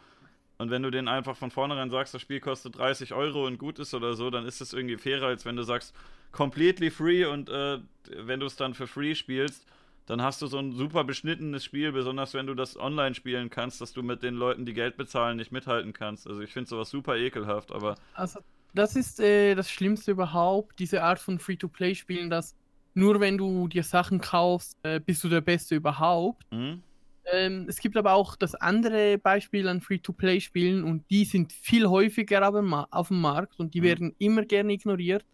Und 0.62 0.70
wenn 0.70 0.84
du 0.84 0.90
denen 0.90 1.08
einfach 1.08 1.36
von 1.36 1.50
vornherein 1.50 1.90
sagst, 1.90 2.14
das 2.14 2.22
Spiel 2.22 2.38
kostet 2.38 2.78
30 2.78 3.14
Euro 3.14 3.46
und 3.46 3.58
gut 3.58 3.80
ist 3.80 3.94
oder 3.94 4.14
so, 4.14 4.30
dann 4.30 4.46
ist 4.46 4.60
es 4.60 4.72
irgendwie 4.72 4.96
fairer, 4.96 5.26
als 5.26 5.44
wenn 5.44 5.56
du 5.56 5.64
sagst, 5.64 5.92
completely 6.30 6.90
free 6.90 7.24
und 7.24 7.50
äh, 7.50 7.80
wenn 8.16 8.38
du 8.38 8.46
es 8.46 8.54
dann 8.54 8.72
für 8.72 8.86
free 8.86 9.16
spielst, 9.16 9.66
dann 10.06 10.22
hast 10.22 10.40
du 10.40 10.46
so 10.46 10.58
ein 10.58 10.72
super 10.72 11.02
beschnittenes 11.02 11.64
Spiel, 11.64 11.90
besonders 11.90 12.32
wenn 12.32 12.46
du 12.46 12.54
das 12.54 12.76
online 12.78 13.16
spielen 13.16 13.50
kannst, 13.50 13.80
dass 13.80 13.92
du 13.92 14.04
mit 14.04 14.22
den 14.22 14.34
Leuten, 14.34 14.64
die 14.64 14.72
Geld 14.72 14.96
bezahlen, 14.96 15.36
nicht 15.36 15.50
mithalten 15.50 15.92
kannst. 15.92 16.28
Also 16.28 16.40
ich 16.42 16.52
finde 16.52 16.68
sowas 16.68 16.90
super 16.90 17.16
ekelhaft, 17.16 17.72
aber. 17.72 17.96
Also 18.14 18.38
das 18.72 18.94
ist 18.94 19.18
äh, 19.18 19.56
das 19.56 19.68
Schlimmste 19.68 20.12
überhaupt, 20.12 20.78
diese 20.78 21.02
Art 21.02 21.18
von 21.18 21.40
Free-to-Play-Spielen, 21.40 22.30
dass 22.30 22.54
nur 22.94 23.18
wenn 23.18 23.36
du 23.36 23.66
dir 23.66 23.82
Sachen 23.82 24.20
kaufst, 24.20 24.78
äh, 24.84 25.00
bist 25.00 25.24
du 25.24 25.28
der 25.28 25.40
Beste 25.40 25.74
überhaupt. 25.74 26.44
Mhm. 26.52 26.84
Ähm, 27.30 27.66
es 27.68 27.78
gibt 27.78 27.96
aber 27.96 28.14
auch 28.14 28.36
das 28.36 28.54
andere 28.54 29.18
Beispiel 29.18 29.68
an 29.68 29.80
Free-to-Play-Spielen 29.80 30.82
und 30.82 31.08
die 31.10 31.24
sind 31.24 31.52
viel 31.52 31.86
häufiger 31.86 32.48
auf 32.90 33.08
dem 33.08 33.20
Markt 33.20 33.58
und 33.58 33.74
die 33.74 33.80
mhm. 33.80 33.84
werden 33.84 34.14
immer 34.18 34.44
gerne 34.44 34.72
ignoriert, 34.72 35.24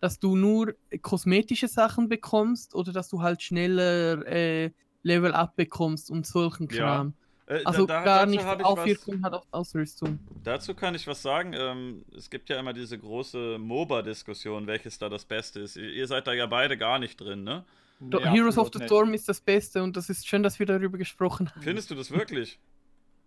dass 0.00 0.18
du 0.18 0.36
nur 0.36 0.74
kosmetische 1.00 1.68
Sachen 1.68 2.08
bekommst 2.08 2.74
oder 2.74 2.92
dass 2.92 3.08
du 3.08 3.22
halt 3.22 3.42
schneller 3.42 4.26
äh, 4.26 4.70
Level-Up 5.02 5.56
bekommst 5.56 6.10
und 6.10 6.26
solchen 6.26 6.68
Kram. 6.68 7.14
Ja. 7.48 7.56
Äh, 7.56 7.64
also 7.64 7.86
da, 7.86 8.02
gar 8.02 8.26
nicht 8.26 8.44
Aufwirkung 8.44 9.16
was, 9.16 9.22
hat 9.22 9.34
auf 9.34 9.46
Ausrüstung. 9.50 10.18
Dazu 10.42 10.74
kann 10.74 10.94
ich 10.94 11.06
was 11.06 11.22
sagen. 11.22 11.54
Ähm, 11.54 12.04
es 12.16 12.30
gibt 12.30 12.48
ja 12.48 12.58
immer 12.58 12.72
diese 12.72 12.98
große 12.98 13.58
MOBA-Diskussion, 13.58 14.66
welches 14.66 14.98
da 14.98 15.08
das 15.08 15.24
Beste 15.24 15.60
ist. 15.60 15.76
Ihr 15.76 16.06
seid 16.06 16.26
da 16.26 16.32
ja 16.32 16.46
beide 16.46 16.76
gar 16.76 16.98
nicht 16.98 17.20
drin, 17.20 17.44
ne? 17.44 17.64
Nee, 18.00 18.18
Heroes 18.22 18.58
of 18.58 18.70
the 18.72 18.82
Storm 18.84 19.14
ist 19.14 19.28
das 19.28 19.40
Beste 19.40 19.82
und 19.82 19.96
das 19.96 20.10
ist 20.10 20.26
schön, 20.26 20.42
dass 20.42 20.58
wir 20.58 20.66
darüber 20.66 20.98
gesprochen 20.98 21.50
haben. 21.50 21.62
Findest 21.62 21.90
du 21.90 21.94
das 21.94 22.10
wirklich? 22.10 22.58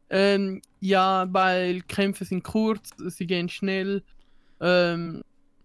ähm, 0.10 0.62
ja, 0.80 1.28
weil 1.32 1.82
Kämpfe 1.82 2.26
sind 2.26 2.44
kurz, 2.44 2.92
sie 2.98 3.28
gehen 3.28 3.50
schnell 3.50 4.04
ähm, 4.62 5.22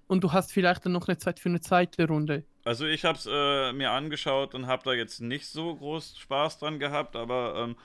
und 0.08 0.24
du 0.24 0.32
hast 0.32 0.52
vielleicht 0.52 0.84
dann 0.84 0.92
noch 0.92 1.08
eine 1.08 1.18
Zeit 1.18 1.38
für 1.38 1.48
eine 1.48 1.60
zweite 1.60 2.08
Runde. 2.08 2.44
Also 2.64 2.86
ich 2.86 3.04
habe 3.04 3.18
es 3.18 3.26
äh, 3.30 3.72
mir 3.72 3.90
angeschaut 3.90 4.54
und 4.54 4.66
habe 4.66 4.82
da 4.84 4.92
jetzt 4.92 5.20
nicht 5.20 5.46
so 5.46 5.74
groß 5.74 6.18
Spaß 6.18 6.58
dran 6.58 6.78
gehabt, 6.78 7.16
aber 7.16 7.54
ähm, 7.56 7.76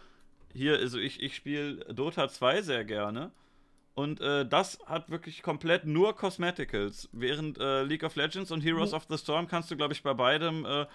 hier, 0.53 0.77
also 0.77 0.99
ich, 0.99 1.21
ich 1.21 1.35
spiele 1.35 1.77
Dota 1.93 2.29
2 2.29 2.61
sehr 2.61 2.85
gerne. 2.85 3.31
Und 3.97 4.21
äh, 4.21 4.47
das 4.47 4.77
hat 4.85 5.09
wirklich 5.09 5.41
komplett 5.41 5.85
nur 5.85 6.15
Cosmeticals. 6.15 7.09
Während 7.13 7.57
äh, 7.57 7.81
League 7.81 8.03
of 8.03 8.15
Legends 8.15 8.51
und 8.51 8.61
Heroes 8.61 8.93
of 8.93 9.07
the 9.09 9.17
Storm 9.17 9.47
kannst 9.47 9.71
du, 9.71 9.75
glaube 9.75 9.91
ich, 9.93 10.03
bei 10.03 10.13
beidem 10.13 10.67
äh, 10.67 10.85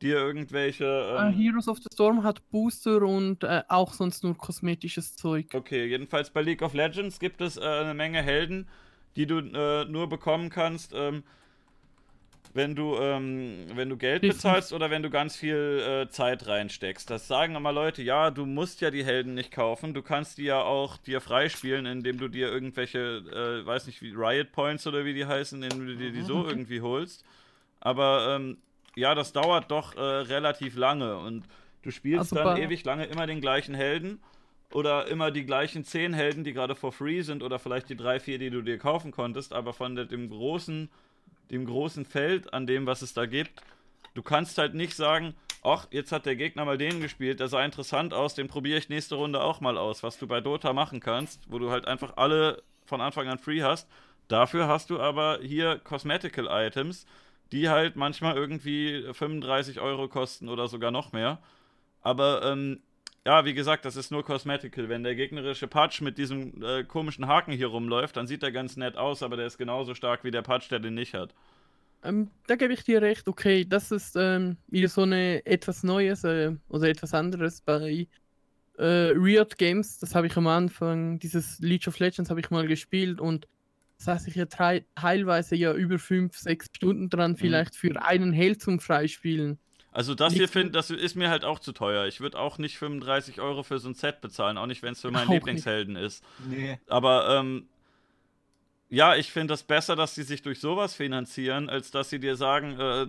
dir 0.00 0.18
irgendwelche. 0.18 0.84
Äh, 0.84 1.30
ähm 1.30 1.34
Heroes 1.34 1.66
of 1.66 1.78
the 1.78 1.88
Storm 1.92 2.22
hat 2.22 2.48
Booster 2.52 3.02
und 3.02 3.42
äh, 3.42 3.64
auch 3.66 3.92
sonst 3.92 4.22
nur 4.22 4.38
kosmetisches 4.38 5.16
Zeug. 5.16 5.46
Okay, 5.52 5.86
jedenfalls 5.86 6.30
bei 6.30 6.42
League 6.42 6.62
of 6.62 6.74
Legends 6.74 7.18
gibt 7.18 7.40
es 7.40 7.56
äh, 7.56 7.62
eine 7.62 7.92
Menge 7.92 8.22
Helden, 8.22 8.68
die 9.16 9.26
du 9.26 9.40
nur 9.40 10.08
bekommen 10.08 10.48
kannst. 10.48 10.92
Ähm, 10.94 11.24
wenn 12.54 12.76
du, 12.76 12.96
ähm, 12.96 13.66
wenn 13.74 13.88
du 13.88 13.96
Geld 13.96 14.22
bezahlst 14.22 14.72
oder 14.72 14.88
wenn 14.88 15.02
du 15.02 15.10
ganz 15.10 15.36
viel 15.36 15.82
äh, 16.06 16.08
Zeit 16.08 16.46
reinsteckst. 16.46 17.10
Das 17.10 17.26
sagen 17.26 17.56
immer 17.56 17.72
Leute, 17.72 18.02
ja, 18.02 18.30
du 18.30 18.46
musst 18.46 18.80
ja 18.80 18.92
die 18.92 19.04
Helden 19.04 19.34
nicht 19.34 19.50
kaufen, 19.50 19.92
du 19.92 20.02
kannst 20.02 20.38
die 20.38 20.44
ja 20.44 20.62
auch 20.62 20.96
dir 20.96 21.20
freispielen, 21.20 21.84
indem 21.84 22.18
du 22.18 22.28
dir 22.28 22.50
irgendwelche, 22.50 22.98
äh, 22.98 23.66
weiß 23.66 23.88
nicht, 23.88 24.00
wie 24.02 24.12
Riot 24.12 24.52
Points 24.52 24.86
oder 24.86 25.04
wie 25.04 25.14
die 25.14 25.26
heißen, 25.26 25.60
indem 25.62 25.86
du 25.86 25.96
dir 25.96 26.12
die 26.12 26.22
so 26.22 26.46
irgendwie 26.46 26.80
holst. 26.80 27.24
Aber 27.80 28.36
ähm, 28.36 28.58
ja, 28.94 29.16
das 29.16 29.32
dauert 29.32 29.70
doch 29.72 29.96
äh, 29.96 30.00
relativ 30.00 30.76
lange. 30.76 31.16
Und 31.18 31.44
du 31.82 31.90
spielst 31.90 32.32
also 32.32 32.36
dann 32.36 32.56
ewig 32.56 32.84
lange 32.84 33.06
immer 33.06 33.26
den 33.26 33.40
gleichen 33.40 33.74
Helden 33.74 34.20
oder 34.72 35.08
immer 35.08 35.32
die 35.32 35.44
gleichen 35.44 35.84
zehn 35.84 36.14
Helden, 36.14 36.44
die 36.44 36.52
gerade 36.52 36.76
for 36.76 36.92
free 36.92 37.22
sind 37.22 37.42
oder 37.42 37.58
vielleicht 37.58 37.88
die 37.88 37.96
drei, 37.96 38.20
vier, 38.20 38.38
die 38.38 38.50
du 38.50 38.62
dir 38.62 38.78
kaufen 38.78 39.10
konntest, 39.10 39.52
aber 39.52 39.72
von 39.72 39.96
dem 39.96 40.30
großen 40.30 40.88
dem 41.50 41.66
großen 41.66 42.04
Feld, 42.04 42.52
an 42.52 42.66
dem, 42.66 42.86
was 42.86 43.02
es 43.02 43.14
da 43.14 43.26
gibt. 43.26 43.62
Du 44.14 44.22
kannst 44.22 44.58
halt 44.58 44.74
nicht 44.74 44.94
sagen, 44.94 45.34
ach, 45.62 45.86
jetzt 45.90 46.12
hat 46.12 46.26
der 46.26 46.36
Gegner 46.36 46.64
mal 46.64 46.78
den 46.78 47.00
gespielt, 47.00 47.40
der 47.40 47.48
sah 47.48 47.64
interessant 47.64 48.12
aus, 48.14 48.34
den 48.34 48.48
probiere 48.48 48.78
ich 48.78 48.88
nächste 48.88 49.16
Runde 49.16 49.42
auch 49.42 49.60
mal 49.60 49.78
aus, 49.78 50.02
was 50.02 50.18
du 50.18 50.26
bei 50.26 50.40
Dota 50.40 50.72
machen 50.72 51.00
kannst, 51.00 51.40
wo 51.50 51.58
du 51.58 51.70
halt 51.70 51.86
einfach 51.86 52.16
alle 52.16 52.62
von 52.84 53.00
Anfang 53.00 53.28
an 53.28 53.38
free 53.38 53.62
hast. 53.62 53.88
Dafür 54.28 54.68
hast 54.68 54.90
du 54.90 55.00
aber 55.00 55.40
hier 55.42 55.78
Cosmetical 55.78 56.48
Items, 56.50 57.06
die 57.52 57.68
halt 57.68 57.96
manchmal 57.96 58.36
irgendwie 58.36 59.04
35 59.12 59.80
Euro 59.80 60.08
kosten 60.08 60.48
oder 60.48 60.68
sogar 60.68 60.90
noch 60.90 61.12
mehr. 61.12 61.38
Aber 62.02 62.42
ähm, 62.44 62.80
ja, 63.26 63.44
wie 63.44 63.54
gesagt, 63.54 63.84
das 63.84 63.96
ist 63.96 64.10
nur 64.10 64.24
Cosmetical. 64.24 64.88
Wenn 64.88 65.02
der 65.02 65.14
gegnerische 65.14 65.66
Patch 65.66 66.02
mit 66.02 66.18
diesem 66.18 66.62
äh, 66.62 66.84
komischen 66.84 67.26
Haken 67.26 67.52
hier 67.52 67.68
rumläuft, 67.68 68.16
dann 68.16 68.26
sieht 68.26 68.42
er 68.42 68.52
ganz 68.52 68.76
nett 68.76 68.96
aus, 68.96 69.22
aber 69.22 69.36
der 69.36 69.46
ist 69.46 69.56
genauso 69.56 69.94
stark 69.94 70.24
wie 70.24 70.30
der 70.30 70.42
Patch, 70.42 70.68
der 70.68 70.78
den 70.78 70.94
nicht 70.94 71.14
hat. 71.14 71.34
Ähm, 72.02 72.30
da 72.46 72.56
gebe 72.56 72.74
ich 72.74 72.84
dir 72.84 73.00
recht, 73.00 73.26
okay, 73.26 73.64
das 73.64 73.90
ist 73.90 74.14
ähm, 74.16 74.58
wieder 74.68 74.88
so 74.88 75.02
eine 75.02 75.44
etwas 75.46 75.82
Neues 75.82 76.22
äh, 76.24 76.52
oder 76.68 76.88
etwas 76.88 77.14
anderes 77.14 77.62
bei 77.62 78.06
äh, 78.76 78.84
Riot 78.84 79.56
Games. 79.56 79.98
Das 79.98 80.14
habe 80.14 80.26
ich 80.26 80.36
am 80.36 80.46
Anfang, 80.46 81.18
dieses 81.18 81.58
League 81.60 81.88
of 81.88 81.98
Legends 81.98 82.28
habe 82.28 82.40
ich 82.40 82.50
mal 82.50 82.66
gespielt 82.66 83.20
und 83.20 83.48
saß 83.96 84.26
ich 84.26 84.34
ja 84.34 84.44
teilweise 84.46 85.56
ja 85.56 85.72
über 85.72 85.98
fünf, 85.98 86.36
sechs 86.36 86.66
Stunden 86.74 87.08
dran, 87.08 87.32
mhm. 87.32 87.36
vielleicht 87.36 87.74
für 87.74 88.02
einen 88.02 88.34
Held 88.34 88.60
zum 88.60 88.80
Freispielen. 88.80 89.58
Also 89.94 90.16
das 90.16 90.32
hier 90.32 90.48
finde, 90.48 90.72
das 90.72 90.90
ist 90.90 91.14
mir 91.14 91.30
halt 91.30 91.44
auch 91.44 91.60
zu 91.60 91.70
teuer. 91.70 92.06
Ich 92.06 92.20
würde 92.20 92.36
auch 92.36 92.58
nicht 92.58 92.78
35 92.78 93.40
Euro 93.40 93.62
für 93.62 93.78
so 93.78 93.88
ein 93.88 93.94
Set 93.94 94.20
bezahlen, 94.20 94.58
auch 94.58 94.66
nicht, 94.66 94.82
wenn 94.82 94.92
es 94.92 95.00
für 95.00 95.12
meinen 95.12 95.28
auch 95.28 95.32
Lieblingshelden 95.34 95.94
nicht. 95.94 96.02
ist. 96.02 96.24
Nee. 96.50 96.80
Aber 96.88 97.38
ähm, 97.38 97.68
ja, 98.90 99.14
ich 99.14 99.30
finde 99.30 99.52
das 99.52 99.62
besser, 99.62 99.94
dass 99.94 100.16
sie 100.16 100.24
sich 100.24 100.42
durch 100.42 100.58
sowas 100.58 100.94
finanzieren, 100.96 101.70
als 101.70 101.92
dass 101.92 102.10
sie 102.10 102.18
dir 102.18 102.34
sagen, 102.34 102.78
äh, 102.78 103.06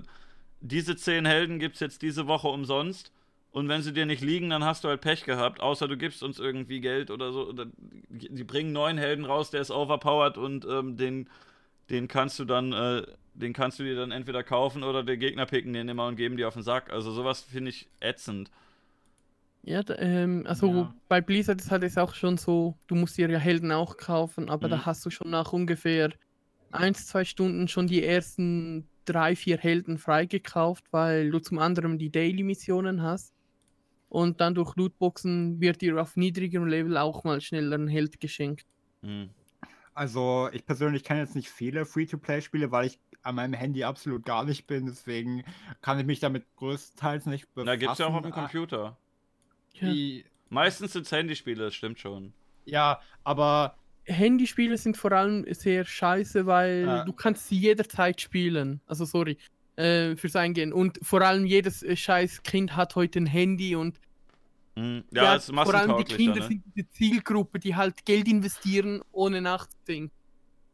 diese 0.62 0.96
zehn 0.96 1.26
Helden 1.26 1.58
gibt 1.58 1.74
es 1.74 1.80
jetzt 1.80 2.04
diese 2.04 2.28
Woche 2.28 2.50
umsonst. 2.50 3.12
Und 3.50 3.68
wenn 3.68 3.82
sie 3.82 3.92
dir 3.92 4.06
nicht 4.06 4.22
liegen, 4.22 4.52
dann 4.52 4.64
hast 4.64 4.84
du 4.84 4.88
halt 4.88 5.02
Pech 5.02 5.24
gehabt, 5.24 5.62
außer 5.62 5.88
du 5.88 5.98
gibst 5.98 6.22
uns 6.22 6.38
irgendwie 6.38 6.82
Geld 6.82 7.10
oder 7.10 7.32
so. 7.32 7.52
Die 8.10 8.44
bringen 8.44 8.74
neuen 8.74 9.00
Helden 9.00 9.26
raus, 9.26 9.50
der 9.50 9.62
ist 9.62 9.72
overpowered 9.72 10.38
und 10.38 10.66
ähm, 10.66 10.98
den, 10.98 11.30
den 11.90 12.08
kannst 12.08 12.38
du 12.38 12.46
dann 12.46 12.74
äh, 12.74 13.04
den 13.36 13.54
kannst 13.54 13.80
du 13.80 13.84
dir 13.84 13.96
dann 13.96 14.12
entweder 14.12 14.44
kaufen 14.44 14.84
oder 14.84 15.04
der 15.04 15.18
Gegner 15.18 15.46
picken 15.46 15.74
den 15.74 15.90
immer 15.90 16.08
und 16.08 16.16
geben 16.16 16.38
dir 16.38 16.48
auf 16.48 16.54
den 16.54 16.64
Sack. 16.64 16.92
Also 16.92 17.12
sowas 17.12 17.42
finde 17.42 17.70
ich 17.70 17.90
ätzend. 18.00 18.50
Ja, 19.64 19.82
ähm, 19.98 20.46
also 20.48 20.68
ja. 20.68 20.96
bei 21.08 21.22
Blizzard 21.22 21.60
ist 21.60 21.72
halt 21.72 21.84
es 21.84 21.98
auch 21.98 22.14
schon 22.14 22.38
so, 22.38 22.78
du 22.88 22.96
musst 22.96 23.18
dir 23.18 23.30
ja 23.30 23.40
Helden 23.40 23.72
auch 23.72 23.98
kaufen, 23.98 24.50
aber 24.50 24.68
mhm. 24.68 24.72
da 24.72 24.86
hast 24.86 25.06
du 25.06 25.10
schon 25.10 25.32
nach 25.32 25.54
ungefähr 25.54 26.12
1, 26.72 27.08
2 27.08 27.26
Stunden 27.26 27.68
schon 27.68 27.88
die 27.88 28.04
ersten 28.04 28.88
drei, 29.06 29.36
vier 29.36 29.58
Helden 29.58 29.98
freigekauft, 29.98 30.86
weil 30.92 31.32
du 31.32 31.40
zum 31.40 31.60
anderen 31.60 31.98
die 31.98 32.12
Daily-Missionen 32.12 33.02
hast. 33.02 33.34
Und 34.10 34.40
dann 34.40 34.56
durch 34.56 34.76
Lootboxen 34.76 35.60
wird 35.60 35.82
dir 35.82 36.00
auf 36.02 36.16
niedrigerem 36.16 36.68
Level 36.68 36.98
auch 36.98 37.24
mal 37.24 37.42
schneller 37.42 37.78
ein 37.78 37.88
Held 37.88 38.20
geschenkt. 38.20 38.66
Mhm. 39.02 39.30
Also 39.94 40.50
ich 40.52 40.66
persönlich 40.66 41.04
kenne 41.04 41.22
jetzt 41.22 41.36
nicht 41.36 41.50
viele 41.50 41.86
Free-to-Play-Spiele, 41.86 42.72
weil 42.72 42.88
ich 42.88 43.00
an 43.26 43.36
meinem 43.36 43.54
Handy 43.54 43.84
absolut 43.84 44.26
gar 44.26 44.46
nicht 44.46 44.68
bin. 44.68 44.86
Deswegen 44.86 45.44
kann 45.82 46.00
ich 46.00 46.06
mich 46.06 46.20
damit 46.20 46.46
größtenteils 46.56 47.26
nicht 47.26 47.54
befassen. 47.54 47.68
Da 47.68 47.76
gibt 47.76 47.92
es 47.94 47.98
ja 48.00 48.08
auch 48.08 48.14
auf 48.14 48.22
dem 48.22 48.32
Computer. 48.32 48.98
Ja. 49.74 50.24
Meistens 50.50 50.94
sind 50.94 51.06
es 51.06 51.12
Handyspiele, 51.12 51.66
das 51.66 51.76
stimmt 51.76 52.00
schon. 52.00 52.34
Ja, 52.66 53.00
aber. 53.24 53.78
Handyspiele 54.06 54.78
sind 54.78 54.98
vor 54.98 55.12
allem 55.12 55.52
sehr 55.52 55.84
scheiße, 55.84 56.46
weil 56.46 56.88
äh, 56.88 57.06
du 57.06 57.14
kannst 57.14 57.48
sie 57.48 57.58
jederzeit 57.58 58.22
spielen. 58.22 58.80
Also 58.86 59.04
sorry 59.04 59.38
äh, 59.78 60.16
fürs 60.16 60.36
Eingehen. 60.36 60.74
Und 60.74 61.00
vor 61.02 61.22
allem 61.22 61.46
jedes 61.46 61.82
äh, 61.82 61.96
scheiß 61.96 62.44
Kind 62.44 62.76
hat 62.76 62.96
heute 62.96 63.20
ein 63.20 63.26
Handy 63.26 63.76
und 63.76 64.00
hm, 64.76 65.04
ja, 65.12 65.36
ja 65.36 65.40
vor 65.40 65.74
allem 65.74 65.98
die 65.98 66.04
Kinder 66.04 66.42
ne? 66.42 66.48
sind 66.48 66.64
diese 66.76 66.88
Zielgruppe, 66.90 67.60
die 67.60 67.76
halt 67.76 68.06
Geld 68.06 68.28
investieren, 68.28 69.02
ohne 69.12 69.42
nachzudenken. 69.42 70.12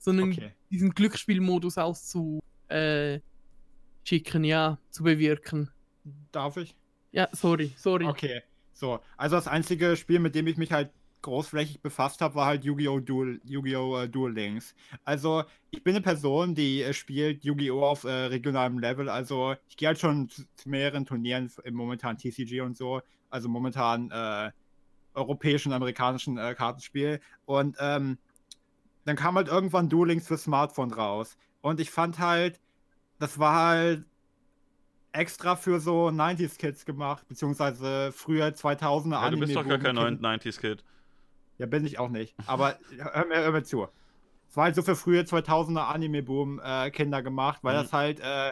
Sondern 0.02 0.32
okay 0.32 0.52
diesen 0.72 0.92
Glücksspielmodus 0.92 1.78
auszuschicken, 1.78 2.44
äh, 2.70 4.48
ja, 4.48 4.80
zu 4.90 5.04
bewirken. 5.04 5.70
Darf 6.32 6.58
ich? 6.58 6.76
Ja, 7.12 7.28
sorry, 7.34 7.74
sorry. 7.76 8.08
Okay, 8.08 8.42
so. 8.74 9.00
Also 9.18 9.36
das 9.36 9.48
einzige 9.48 9.98
Spiel, 9.98 10.20
mit 10.20 10.34
dem 10.34 10.48
ich 10.48 10.58
mich 10.58 10.72
halt 10.72 10.92
großflächig 11.22 11.82
befasst 11.82 12.22
habe, 12.22 12.34
war 12.34 12.48
halt 12.48 12.64
Yu-Gi-Oh! 12.64 13.00
Duel, 13.00 13.42
Yu-Gi-Oh! 13.44 14.02
Uh, 14.02 14.08
Duel 14.08 14.34
Links. 14.34 14.74
Also, 15.04 15.44
ich 15.70 15.84
bin 15.84 15.94
eine 15.94 16.02
Person, 16.02 16.56
die 16.56 16.82
äh, 16.82 16.94
spielt 16.94 17.44
Yu-Gi-Oh! 17.44 17.84
auf 17.84 18.06
äh, 18.06 18.10
regionalem 18.10 18.80
Level. 18.80 19.08
Also, 19.08 19.56
ich 19.70 19.78
gehe 19.78 19.90
halt 19.90 20.00
schon 20.00 20.30
zu, 20.30 20.42
zu, 20.56 20.70
mehreren 20.70 21.06
Turnieren 21.06 21.52
im 21.64 21.76
momentan 21.76 22.18
TCG 22.18 22.62
und 22.62 22.76
so. 22.76 23.02
Also 23.30 23.50
momentan 23.50 24.10
äh, 24.10 24.52
europäischen, 25.14 25.74
amerikanischen 25.74 26.40
äh, 26.40 26.56
Kartenspiel. 26.56 27.22
Und 27.46 27.78
ähm, 27.80 28.18
dann 29.06 29.16
kam 29.16 29.36
halt 29.36 29.48
irgendwann 29.48 29.90
Duel 29.90 30.10
Links 30.10 30.28
für 30.28 30.38
Smartphone 30.38 30.94
raus. 30.94 31.38
Und 31.62 31.80
ich 31.80 31.92
fand 31.92 32.20
halt, 32.20 32.60
das 33.20 33.40
war 33.40 33.56
halt 33.56 34.06
extra 35.12 35.56
für 35.56 35.80
so 35.80 36.08
90s 36.08 36.58
Kids 36.58 36.86
gemacht, 36.86 37.28
beziehungsweise 37.28 38.12
früher 38.12 38.48
2000er 38.48 39.12
ja, 39.12 39.30
Du 39.30 39.40
bist 39.40 39.56
doch 39.56 39.68
gar 39.68 39.78
kein 39.78 39.98
90s 39.98 40.60
Kid. 40.60 40.84
Ja, 41.58 41.66
bin 41.66 41.86
ich 41.86 42.00
auch 42.00 42.10
nicht. 42.10 42.34
Aber 42.48 42.78
hör, 42.98 43.26
mir, 43.26 43.38
hör 43.38 43.52
mir 43.52 43.64
zu. 43.64 43.88
Es 44.50 44.58
war 44.58 44.66
halt 44.66 44.76
so 44.76 44.82
für 44.82 44.96
frühe 44.96 45.22
2000er 45.22 45.88
Anime-Boom 45.88 46.60
äh, 46.64 46.92
Kinder 46.92 47.22
gemacht, 47.22 47.60
weil 47.62 47.78
mhm. 47.78 47.84
das 47.84 47.94
halt 47.94 48.20
äh, 48.20 48.52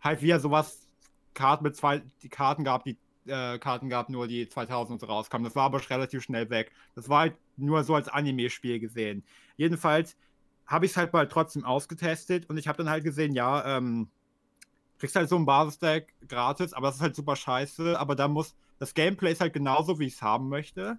halt 0.00 0.22
wieder 0.22 0.40
sowas 0.40 0.86
Karten 1.34 1.64
mit 1.64 1.76
zwei 1.76 2.02
die 2.22 2.28
Karten 2.28 2.64
gab, 2.64 2.84
die 2.84 2.96
äh, 3.28 3.58
Karten 3.58 3.88
gab, 3.88 4.08
nur 4.08 4.26
die 4.28 4.48
2000 4.48 5.06
rauskamen. 5.08 5.44
Das 5.44 5.56
war 5.56 5.64
aber 5.64 5.80
relativ 5.90 6.22
schnell 6.22 6.50
weg. 6.50 6.72
Das 6.94 7.08
war 7.08 7.20
halt 7.20 7.36
nur 7.56 7.84
so 7.84 7.94
als 7.94 8.08
Anime-Spiel 8.08 8.80
gesehen. 8.80 9.24
Jedenfalls 9.56 10.16
habe 10.66 10.84
ich 10.84 10.92
es 10.92 10.96
halt 10.96 11.12
mal 11.12 11.28
trotzdem 11.28 11.64
ausgetestet 11.64 12.48
und 12.48 12.58
ich 12.58 12.68
habe 12.68 12.78
dann 12.78 12.90
halt 12.90 13.04
gesehen, 13.04 13.34
ja, 13.34 13.76
ähm, 13.76 14.10
kriegst 14.98 15.16
halt 15.16 15.28
so 15.28 15.36
ein 15.36 15.46
Basisdeck 15.46 16.14
gratis, 16.28 16.72
aber 16.72 16.88
das 16.88 16.96
ist 16.96 17.02
halt 17.02 17.16
super 17.16 17.36
scheiße. 17.36 17.98
Aber 17.98 18.14
da 18.14 18.28
muss, 18.28 18.56
das 18.78 18.94
Gameplay 18.94 19.32
ist 19.32 19.40
halt 19.40 19.52
genauso, 19.52 19.98
wie 19.98 20.06
ich 20.06 20.14
es 20.14 20.22
haben 20.22 20.48
möchte. 20.48 20.98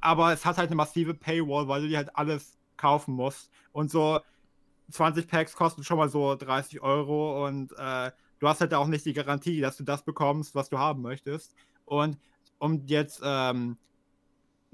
Aber 0.00 0.32
es 0.32 0.44
hat 0.44 0.58
halt 0.58 0.68
eine 0.68 0.76
massive 0.76 1.14
Paywall, 1.14 1.68
weil 1.68 1.82
du 1.82 1.88
dir 1.88 1.98
halt 1.98 2.16
alles 2.16 2.58
kaufen 2.76 3.14
musst. 3.14 3.50
Und 3.72 3.90
so 3.90 4.20
20 4.90 5.28
Packs 5.28 5.54
kosten 5.54 5.84
schon 5.84 5.98
mal 5.98 6.08
so 6.08 6.34
30 6.34 6.80
Euro 6.82 7.46
und 7.46 7.72
äh, 7.78 8.10
du 8.44 8.50
hast 8.50 8.60
halt 8.60 8.74
auch 8.74 8.86
nicht 8.86 9.06
die 9.06 9.14
Garantie, 9.14 9.62
dass 9.62 9.78
du 9.78 9.84
das 9.84 10.04
bekommst, 10.04 10.54
was 10.54 10.68
du 10.68 10.78
haben 10.78 11.00
möchtest. 11.00 11.54
Und 11.86 12.18
um 12.58 12.84
jetzt 12.86 13.22
ähm, 13.24 13.78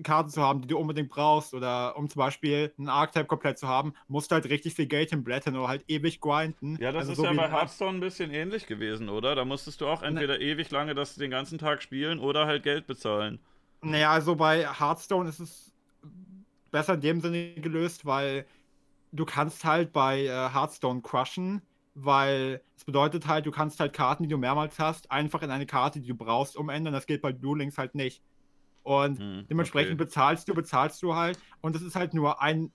Karten 0.03 0.29
zu 0.29 0.43
haben, 0.43 0.61
die 0.61 0.67
du 0.67 0.77
unbedingt 0.77 1.09
brauchst, 1.09 1.55
oder 1.55 1.97
um 1.97 2.11
zum 2.11 2.19
Beispiel 2.19 2.75
einen 2.77 2.89
Archetype 2.89 3.27
komplett 3.27 3.61
zu 3.61 3.69
haben, 3.69 3.95
musst 4.09 4.33
du 4.33 4.35
halt 4.35 4.47
richtig 4.47 4.75
viel 4.75 4.87
Geld 4.87 5.11
hinblättern 5.11 5.57
oder 5.57 5.69
halt 5.69 5.85
ewig 5.87 6.21
grinden. 6.21 6.79
Ja, 6.81 6.91
das 6.91 7.03
also 7.09 7.13
ist 7.13 7.19
so 7.19 7.25
ja 7.27 7.33
bei 7.33 7.49
Hearthstone 7.49 7.99
ein 7.99 8.01
bisschen 8.01 8.33
ähnlich 8.33 8.67
gewesen, 8.67 9.09
oder? 9.09 9.37
Da 9.37 9.45
musstest 9.45 9.81
du 9.81 9.87
auch 9.87 10.03
entweder 10.03 10.39
ne. 10.39 10.45
ewig 10.45 10.69
lange 10.73 10.97
das 10.97 11.15
den 11.15 11.31
ganzen 11.31 11.59
Tag 11.59 11.81
spielen 11.81 12.19
oder 12.19 12.47
halt 12.47 12.65
Geld 12.65 12.89
bezahlen. 12.89 13.39
Naja, 13.83 14.11
also 14.11 14.35
bei 14.35 14.67
Hearthstone 14.67 15.29
ist 15.29 15.39
es 15.39 15.73
besser 16.73 16.95
in 16.95 17.03
dem 17.03 17.21
Sinne 17.21 17.55
gelöst, 17.55 18.05
weil 18.05 18.47
du 19.13 19.25
kannst 19.25 19.65
halt 19.65 19.93
bei 19.93 20.25
äh, 20.25 20.29
Hearthstone 20.29 21.03
crushen, 21.03 21.63
weil 22.05 22.61
es 22.77 22.85
bedeutet 22.85 23.27
halt, 23.27 23.47
du 23.47 23.51
kannst 23.51 23.81
halt 23.81 23.93
Karten, 23.93 24.25
die 24.25 24.29
du 24.29 24.39
mehrmals 24.39 24.79
hast, 24.79 25.11
einfach 25.11 25.43
in 25.43 25.51
eine 25.51 25.67
Karte, 25.67 26.01
die 26.01 26.09
du 26.09 26.15
brauchst, 26.15 26.57
umändern. 26.57 26.93
Das 26.93 27.07
geht 27.07 27.23
bei 27.23 27.33
Duel 27.33 27.59
Links 27.59 27.79
halt 27.79 27.95
nicht. 27.95 28.23
Und 28.83 29.19
hm, 29.19 29.47
dementsprechend 29.49 29.93
okay. 29.93 30.05
bezahlst 30.05 30.49
du, 30.49 30.55
bezahlst 30.55 31.03
du 31.03 31.15
halt. 31.15 31.39
Und 31.61 31.75
das 31.75 31.83
ist 31.83 31.97
halt 31.97 32.15
nur 32.15 32.41
ein. 32.41 32.73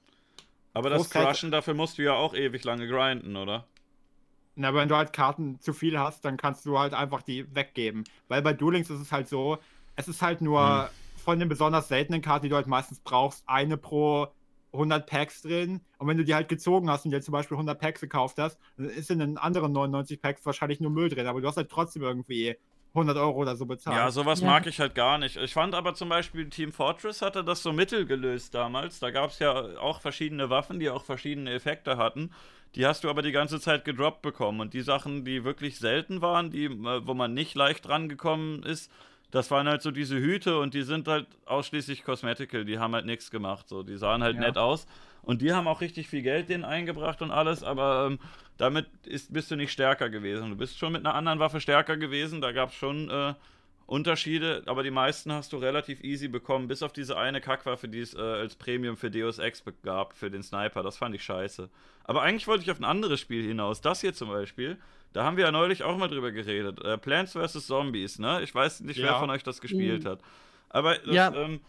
Aber 0.73 0.89
das 0.89 1.09
Crushen, 1.09 1.51
dafür 1.51 1.73
musst 1.73 1.97
du 1.97 2.03
ja 2.03 2.13
auch 2.13 2.33
ewig 2.33 2.63
lange 2.63 2.87
grinden, 2.87 3.35
oder? 3.35 3.65
Na, 4.55 4.69
aber 4.69 4.79
wenn 4.79 4.89
du 4.89 4.95
halt 4.95 5.13
Karten 5.13 5.59
zu 5.59 5.73
viel 5.73 5.99
hast, 5.99 6.23
dann 6.23 6.37
kannst 6.37 6.65
du 6.65 6.77
halt 6.79 6.93
einfach 6.93 7.21
die 7.21 7.53
weggeben. 7.53 8.03
Weil 8.27 8.41
bei 8.41 8.53
Duel 8.53 8.75
Links 8.75 8.89
ist 8.89 9.01
es 9.01 9.11
halt 9.11 9.27
so, 9.27 9.57
es 9.95 10.07
ist 10.07 10.21
halt 10.21 10.41
nur 10.41 10.83
hm. 10.83 10.89
von 11.17 11.39
den 11.39 11.49
besonders 11.49 11.87
seltenen 11.87 12.21
Karten, 12.21 12.43
die 12.43 12.49
du 12.49 12.55
halt 12.55 12.67
meistens 12.67 12.99
brauchst, 12.99 13.43
eine 13.47 13.77
pro 13.77 14.27
100 14.75 15.07
Packs 15.07 15.41
drin. 15.41 15.81
Und 15.97 16.07
wenn 16.07 16.17
du 16.17 16.23
die 16.23 16.35
halt 16.35 16.49
gezogen 16.49 16.89
hast 16.89 17.05
und 17.05 17.11
dir 17.11 17.21
zum 17.21 17.31
Beispiel 17.31 17.55
100 17.55 17.79
Packs 17.79 18.01
gekauft 18.01 18.37
hast, 18.37 18.59
dann 18.77 18.89
ist 18.89 19.11
in 19.11 19.19
den 19.19 19.37
anderen 19.37 19.71
99 19.71 20.21
Packs 20.21 20.45
wahrscheinlich 20.45 20.79
nur 20.79 20.91
Müll 20.91 21.09
drin. 21.09 21.27
Aber 21.27 21.41
du 21.41 21.47
hast 21.47 21.57
halt 21.57 21.69
trotzdem 21.69 22.03
irgendwie 22.03 22.55
100 22.95 23.17
Euro 23.17 23.41
oder 23.41 23.55
so 23.55 23.65
bezahlt. 23.65 23.97
Ja, 23.97 24.09
sowas 24.09 24.39
ja. 24.39 24.47
mag 24.47 24.65
ich 24.67 24.79
halt 24.79 24.95
gar 24.95 25.17
nicht. 25.17 25.35
Ich 25.35 25.53
fand 25.53 25.75
aber 25.75 25.93
zum 25.93 26.09
Beispiel 26.09 26.49
Team 26.49 26.71
Fortress 26.71 27.21
hatte 27.21 27.43
das 27.43 27.61
so 27.61 27.73
mittel 27.73 28.05
gelöst 28.05 28.55
damals. 28.55 28.99
Da 28.99 29.11
gab 29.11 29.31
es 29.31 29.39
ja 29.39 29.77
auch 29.79 29.99
verschiedene 29.99 30.49
Waffen, 30.49 30.79
die 30.79 30.89
auch 30.89 31.03
verschiedene 31.03 31.51
Effekte 31.51 31.97
hatten. 31.97 32.31
Die 32.75 32.85
hast 32.85 33.03
du 33.03 33.09
aber 33.09 33.21
die 33.21 33.31
ganze 33.31 33.59
Zeit 33.59 33.85
gedroppt 33.85 34.21
bekommen. 34.21 34.61
Und 34.61 34.73
die 34.73 34.81
Sachen, 34.81 35.25
die 35.25 35.43
wirklich 35.43 35.77
selten 35.77 36.21
waren, 36.21 36.51
die, 36.51 36.65
äh, 36.65 37.05
wo 37.05 37.13
man 37.13 37.33
nicht 37.33 37.55
leicht 37.55 37.87
rangekommen 37.87 38.63
ist, 38.63 38.91
das 39.35 39.51
waren 39.51 39.67
halt 39.67 39.81
so 39.81 39.91
diese 39.91 40.15
Hüte 40.15 40.59
und 40.59 40.73
die 40.73 40.83
sind 40.83 41.09
halt 41.09 41.27
ausschließlich 41.45 42.05
Cosmetical, 42.05 42.63
die 42.63 42.79
haben 42.79 42.95
halt 42.95 43.05
nichts 43.05 43.29
gemacht. 43.29 43.67
So, 43.67 43.83
die 43.83 43.97
sahen 43.97 44.23
halt 44.23 44.35
ja. 44.35 44.41
nett 44.41 44.57
aus. 44.57 44.87
Und 45.23 45.41
die 45.41 45.51
haben 45.51 45.67
auch 45.67 45.81
richtig 45.81 46.07
viel 46.07 46.21
Geld 46.21 46.47
denen 46.47 46.63
eingebracht 46.63 47.21
und 47.21 47.31
alles, 47.31 47.61
aber 47.61 48.07
ähm, 48.07 48.19
damit 48.57 48.85
ist, 49.05 49.33
bist 49.33 49.51
du 49.51 49.57
nicht 49.57 49.73
stärker 49.73 50.09
gewesen. 50.09 50.51
Du 50.51 50.55
bist 50.55 50.77
schon 50.77 50.93
mit 50.93 51.05
einer 51.05 51.15
anderen 51.15 51.39
Waffe 51.39 51.59
stärker 51.59 51.97
gewesen. 51.97 52.39
Da 52.39 52.53
gab 52.53 52.69
es 52.69 52.75
schon 52.75 53.09
äh, 53.09 53.33
Unterschiede, 53.87 54.63
aber 54.65 54.81
die 54.81 54.91
meisten 54.91 55.31
hast 55.31 55.53
du 55.53 55.57
relativ 55.57 56.03
easy 56.03 56.27
bekommen, 56.27 56.67
bis 56.67 56.81
auf 56.81 56.91
diese 56.91 57.17
eine 57.17 57.39
Kackwaffe, 57.39 57.87
die 57.87 57.99
es 57.99 58.15
äh, 58.15 58.19
als 58.19 58.55
Premium 58.55 58.97
für 58.97 59.11
Deus 59.11 59.37
Ex 59.37 59.63
gab, 59.83 60.13
für 60.15 60.31
den 60.31 60.41
Sniper. 60.41 60.81
Das 60.81 60.97
fand 60.97 61.13
ich 61.13 61.23
scheiße. 61.23 61.69
Aber 62.03 62.23
eigentlich 62.23 62.47
wollte 62.47 62.63
ich 62.63 62.71
auf 62.71 62.79
ein 62.79 62.83
anderes 62.83 63.19
Spiel 63.19 63.45
hinaus. 63.45 63.81
Das 63.81 64.01
hier 64.01 64.13
zum 64.13 64.29
Beispiel. 64.29 64.77
Da 65.13 65.23
haben 65.23 65.37
wir 65.37 65.45
ja 65.45 65.51
neulich 65.51 65.83
auch 65.83 65.97
mal 65.97 66.07
drüber 66.07 66.31
geredet. 66.31 66.83
Äh, 66.83 66.97
Plants 66.97 67.33
vs. 67.33 67.67
Zombies, 67.67 68.17
ne? 68.17 68.41
Ich 68.41 68.53
weiß 68.53 68.81
nicht, 68.81 68.97
ja. 68.97 69.05
wer 69.05 69.19
von 69.19 69.29
euch 69.29 69.43
das 69.43 69.61
gespielt 69.61 70.03
mhm. 70.03 70.09
hat. 70.09 70.19
Aber 70.69 70.95
das, 70.95 71.13
ja. 71.13 71.33
ähm, 71.33 71.61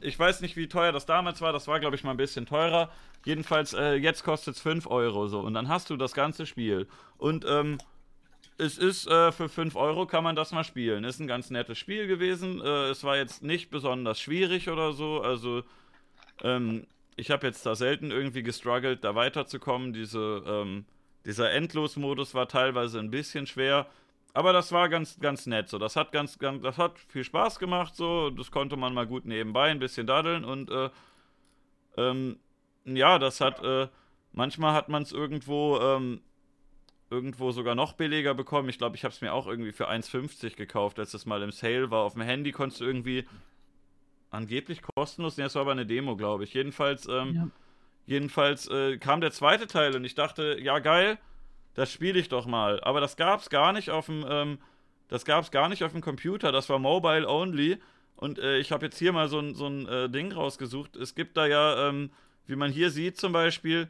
ich 0.00 0.18
weiß 0.18 0.40
nicht, 0.40 0.56
wie 0.56 0.68
teuer 0.68 0.90
das 0.90 1.06
damals 1.06 1.40
war. 1.40 1.52
Das 1.52 1.68
war, 1.68 1.78
glaube 1.78 1.94
ich, 1.94 2.02
mal 2.02 2.10
ein 2.10 2.16
bisschen 2.16 2.44
teurer. 2.44 2.90
Jedenfalls, 3.24 3.72
äh, 3.72 3.94
jetzt 3.94 4.24
kostet 4.24 4.56
es 4.56 4.60
5 4.60 4.88
Euro 4.88 5.28
so. 5.28 5.40
Und 5.40 5.54
dann 5.54 5.68
hast 5.68 5.90
du 5.90 5.96
das 5.96 6.12
ganze 6.12 6.44
Spiel. 6.44 6.88
Und 7.18 7.44
ähm, 7.48 7.78
es 8.58 8.78
ist 8.78 9.06
äh, 9.06 9.32
für 9.32 9.48
5 9.48 9.76
Euro 9.76 10.06
kann 10.06 10.24
man 10.24 10.36
das 10.36 10.52
mal 10.52 10.64
spielen. 10.64 11.04
Ist 11.04 11.20
ein 11.20 11.26
ganz 11.26 11.50
nettes 11.50 11.78
Spiel 11.78 12.06
gewesen. 12.06 12.60
Äh, 12.60 12.90
es 12.90 13.04
war 13.04 13.16
jetzt 13.16 13.42
nicht 13.42 13.70
besonders 13.70 14.20
schwierig 14.20 14.68
oder 14.68 14.92
so. 14.92 15.20
Also, 15.20 15.62
ähm, 16.42 16.86
ich 17.16 17.30
habe 17.30 17.46
jetzt 17.46 17.64
da 17.66 17.74
selten 17.74 18.10
irgendwie 18.10 18.42
gestruggelt, 18.42 19.04
da 19.04 19.14
weiterzukommen. 19.14 19.92
Diese, 19.92 20.42
ähm, 20.46 20.84
dieser 21.24 21.50
Endlosmodus 21.52 22.34
war 22.34 22.48
teilweise 22.48 22.98
ein 22.98 23.10
bisschen 23.10 23.46
schwer. 23.46 23.86
Aber 24.34 24.52
das 24.52 24.72
war 24.72 24.88
ganz, 24.88 25.18
ganz 25.20 25.46
nett. 25.46 25.68
So, 25.68 25.78
das 25.78 25.96
hat 25.96 26.12
ganz, 26.12 26.38
ganz, 26.38 26.62
das 26.62 26.78
hat 26.78 26.98
viel 26.98 27.24
Spaß 27.24 27.58
gemacht. 27.58 27.94
So, 27.96 28.30
das 28.30 28.50
konnte 28.50 28.76
man 28.76 28.94
mal 28.94 29.06
gut 29.06 29.26
nebenbei 29.26 29.70
ein 29.70 29.78
bisschen 29.78 30.06
daddeln 30.06 30.44
und 30.44 30.70
äh, 30.70 30.90
ähm, 31.96 32.38
ja, 32.84 33.18
das 33.18 33.40
hat, 33.40 33.62
äh, 33.62 33.88
manchmal 34.32 34.72
hat 34.72 34.88
man 34.88 35.02
es 35.02 35.12
irgendwo, 35.12 35.78
ähm, 35.80 36.22
irgendwo 37.12 37.52
sogar 37.52 37.74
noch 37.74 37.92
billiger 37.92 38.34
bekommen. 38.34 38.70
Ich 38.70 38.78
glaube, 38.78 38.96
ich 38.96 39.04
habe 39.04 39.12
es 39.12 39.20
mir 39.20 39.34
auch 39.34 39.46
irgendwie 39.46 39.72
für 39.72 39.90
1,50 39.90 40.56
gekauft, 40.56 40.98
als 40.98 41.12
das 41.12 41.26
mal 41.26 41.42
im 41.42 41.52
Sale 41.52 41.90
war. 41.90 42.04
Auf 42.04 42.14
dem 42.14 42.22
Handy 42.22 42.52
konntest 42.52 42.80
du 42.80 42.86
irgendwie 42.86 43.26
angeblich 44.30 44.80
kostenlos, 44.82 45.36
nee, 45.36 45.42
das 45.42 45.54
war 45.54 45.62
aber 45.62 45.72
eine 45.72 45.84
Demo, 45.84 46.16
glaube 46.16 46.44
ich. 46.44 46.54
Jedenfalls, 46.54 47.06
ähm, 47.06 47.34
ja. 47.34 47.48
jedenfalls 48.06 48.66
äh, 48.68 48.96
kam 48.96 49.20
der 49.20 49.30
zweite 49.30 49.66
Teil 49.66 49.94
und 49.94 50.04
ich 50.04 50.14
dachte, 50.14 50.58
ja 50.58 50.78
geil, 50.78 51.18
das 51.74 51.92
spiele 51.92 52.18
ich 52.18 52.30
doch 52.30 52.46
mal. 52.46 52.80
Aber 52.82 53.00
das 53.00 53.16
gab 53.16 53.40
es 53.40 53.50
gar 53.50 53.72
nicht 53.74 53.90
auf 53.90 54.06
dem, 54.06 54.24
ähm, 54.26 54.58
das 55.08 55.26
gab 55.26 55.44
es 55.44 55.50
gar 55.50 55.68
nicht 55.68 55.84
auf 55.84 55.92
dem 55.92 56.00
Computer. 56.00 56.50
Das 56.50 56.70
war 56.70 56.78
mobile 56.78 57.28
only. 57.28 57.78
Und 58.16 58.38
äh, 58.38 58.56
ich 58.58 58.72
habe 58.72 58.86
jetzt 58.86 58.98
hier 58.98 59.12
mal 59.12 59.28
so 59.28 59.38
ein, 59.38 59.54
so 59.54 59.66
ein 59.66 59.86
äh, 59.86 60.08
Ding 60.08 60.32
rausgesucht. 60.32 60.96
Es 60.96 61.14
gibt 61.14 61.36
da 61.36 61.46
ja, 61.46 61.88
ähm, 61.88 62.10
wie 62.46 62.56
man 62.56 62.72
hier 62.72 62.90
sieht 62.90 63.18
zum 63.18 63.32
Beispiel, 63.32 63.88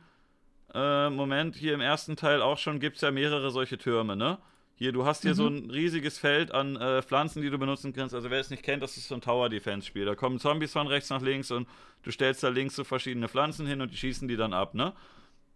äh, 0.74 1.10
Moment, 1.10 1.56
hier 1.56 1.74
im 1.74 1.80
ersten 1.80 2.16
Teil 2.16 2.42
auch 2.42 2.58
schon, 2.58 2.80
gibt 2.80 2.96
es 2.96 3.02
ja 3.02 3.10
mehrere 3.10 3.50
solche 3.50 3.78
Türme, 3.78 4.16
ne? 4.16 4.38
Hier, 4.74 4.92
du 4.92 5.04
hast 5.04 5.22
hier 5.22 5.32
mhm. 5.32 5.36
so 5.36 5.46
ein 5.46 5.70
riesiges 5.70 6.18
Feld 6.18 6.52
an 6.52 6.76
äh, 6.76 7.02
Pflanzen, 7.02 7.42
die 7.42 7.50
du 7.50 7.58
benutzen 7.58 7.92
kannst. 7.92 8.14
Also 8.14 8.30
wer 8.30 8.40
es 8.40 8.50
nicht 8.50 8.62
kennt, 8.62 8.82
das 8.82 8.96
ist 8.96 9.06
so 9.06 9.14
ein 9.14 9.20
Tower-Defense-Spiel. 9.20 10.06
Da 10.06 10.14
kommen 10.14 10.38
Zombies 10.38 10.72
von 10.72 10.86
rechts 10.86 11.10
nach 11.10 11.22
links 11.22 11.50
und 11.50 11.68
du 12.02 12.10
stellst 12.10 12.42
da 12.42 12.48
links 12.48 12.74
so 12.74 12.82
verschiedene 12.82 13.28
Pflanzen 13.28 13.66
hin 13.66 13.80
und 13.80 13.92
die 13.92 13.96
schießen 13.96 14.26
die 14.26 14.36
dann 14.36 14.52
ab, 14.52 14.74
ne? 14.74 14.92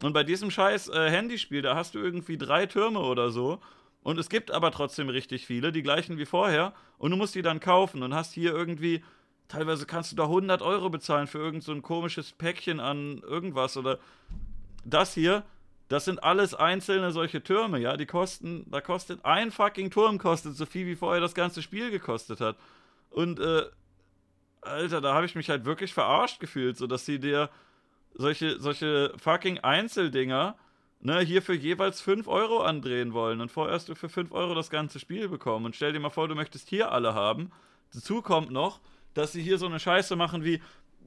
Und 0.02 0.12
bei 0.12 0.22
diesem 0.22 0.50
scheiß 0.50 0.88
äh, 0.90 1.10
Handyspiel, 1.10 1.62
da 1.62 1.74
hast 1.74 1.94
du 1.94 1.98
irgendwie 1.98 2.36
drei 2.36 2.66
Türme 2.66 3.00
oder 3.00 3.30
so. 3.30 3.60
Und 4.02 4.18
es 4.18 4.28
gibt 4.28 4.50
aber 4.50 4.70
trotzdem 4.70 5.08
richtig 5.08 5.46
viele, 5.46 5.72
die 5.72 5.82
gleichen 5.82 6.18
wie 6.18 6.26
vorher. 6.26 6.74
Und 6.98 7.10
du 7.10 7.16
musst 7.16 7.34
die 7.34 7.42
dann 7.42 7.60
kaufen 7.60 8.02
und 8.02 8.14
hast 8.14 8.32
hier 8.32 8.52
irgendwie, 8.52 9.02
teilweise 9.48 9.86
kannst 9.86 10.12
du 10.12 10.16
da 10.16 10.24
100 10.24 10.62
Euro 10.62 10.90
bezahlen 10.90 11.26
für 11.26 11.38
irgend 11.38 11.64
so 11.64 11.72
ein 11.72 11.82
komisches 11.82 12.32
Päckchen 12.32 12.78
an 12.78 13.18
irgendwas 13.26 13.76
oder 13.76 13.98
das 14.90 15.14
hier. 15.14 15.44
Das 15.88 16.04
sind 16.04 16.24
alles 16.24 16.54
einzelne 16.54 17.12
solche 17.12 17.42
Türme, 17.42 17.78
ja. 17.78 17.96
Die 17.96 18.06
kosten, 18.06 18.66
da 18.70 18.80
kostet 18.80 19.24
ein 19.24 19.52
fucking 19.52 19.90
Turm 19.90 20.18
kostet 20.18 20.56
so 20.56 20.66
viel 20.66 20.86
wie 20.86 20.96
vorher 20.96 21.20
das 21.20 21.34
ganze 21.34 21.62
Spiel 21.62 21.90
gekostet 21.90 22.40
hat. 22.40 22.56
Und 23.10 23.38
äh, 23.38 23.62
Alter, 24.62 25.00
da 25.00 25.14
habe 25.14 25.26
ich 25.26 25.34
mich 25.34 25.48
halt 25.48 25.64
wirklich 25.64 25.94
verarscht 25.94 26.40
gefühlt, 26.40 26.76
so 26.76 26.86
dass 26.86 27.06
sie 27.06 27.20
dir 27.20 27.50
solche, 28.14 28.60
solche 28.60 29.12
fucking 29.16 29.58
Einzeldinger, 29.58 30.56
ne, 31.00 31.20
hier 31.20 31.42
für 31.42 31.54
jeweils 31.54 32.00
5 32.00 32.26
Euro 32.26 32.62
andrehen 32.62 33.12
wollen. 33.12 33.40
Und 33.40 33.50
vorher 33.50 33.74
hast 33.74 33.88
du 33.88 33.94
für 33.94 34.08
5 34.08 34.32
Euro 34.32 34.54
das 34.54 34.70
ganze 34.70 34.98
Spiel 34.98 35.28
bekommen. 35.28 35.66
Und 35.66 35.76
stell 35.76 35.92
dir 35.92 36.00
mal 36.00 36.10
vor, 36.10 36.28
du 36.28 36.34
möchtest 36.34 36.68
hier 36.68 36.92
alle 36.92 37.14
haben. 37.14 37.52
Dazu 37.92 38.22
kommt 38.22 38.50
noch, 38.50 38.80
dass 39.14 39.32
sie 39.32 39.42
hier 39.42 39.58
so 39.58 39.66
eine 39.66 39.78
Scheiße 39.78 40.16
machen 40.16 40.44
wie, 40.44 40.60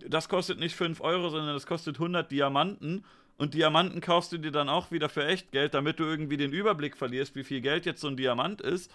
das 0.08 0.30
kostet 0.30 0.60
nicht 0.60 0.76
5 0.76 1.02
Euro, 1.02 1.30
sondern 1.30 1.54
das 1.54 1.68
kostet 1.68 1.96
100 1.98 2.32
Diamanten. 2.32 3.04
Und 3.40 3.54
Diamanten 3.54 4.02
kaufst 4.02 4.34
du 4.34 4.38
dir 4.38 4.52
dann 4.52 4.68
auch 4.68 4.92
wieder 4.92 5.08
für 5.08 5.26
echt 5.26 5.54
Geld, 5.54 5.74
damit 5.74 5.98
du 5.98 6.04
irgendwie 6.04 6.36
den 6.36 6.52
Überblick 6.52 6.98
verlierst, 6.98 7.36
wie 7.36 7.46
viel 7.46 7.62
Geld 7.62 7.86
jetzt 7.86 8.02
so 8.02 8.10
ein 8.10 8.18
Diamant 8.18 8.60
ist. 8.60 8.92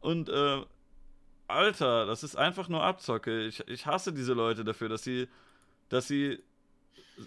Und, 0.00 0.30
äh, 0.30 0.62
Alter, 1.48 2.06
das 2.06 2.22
ist 2.24 2.34
einfach 2.34 2.70
nur 2.70 2.82
Abzocke. 2.82 3.42
Ich, 3.46 3.60
ich 3.68 3.84
hasse 3.84 4.14
diese 4.14 4.32
Leute 4.32 4.64
dafür, 4.64 4.88
dass 4.88 5.04
sie, 5.04 5.28
dass 5.90 6.08
sie 6.08 6.38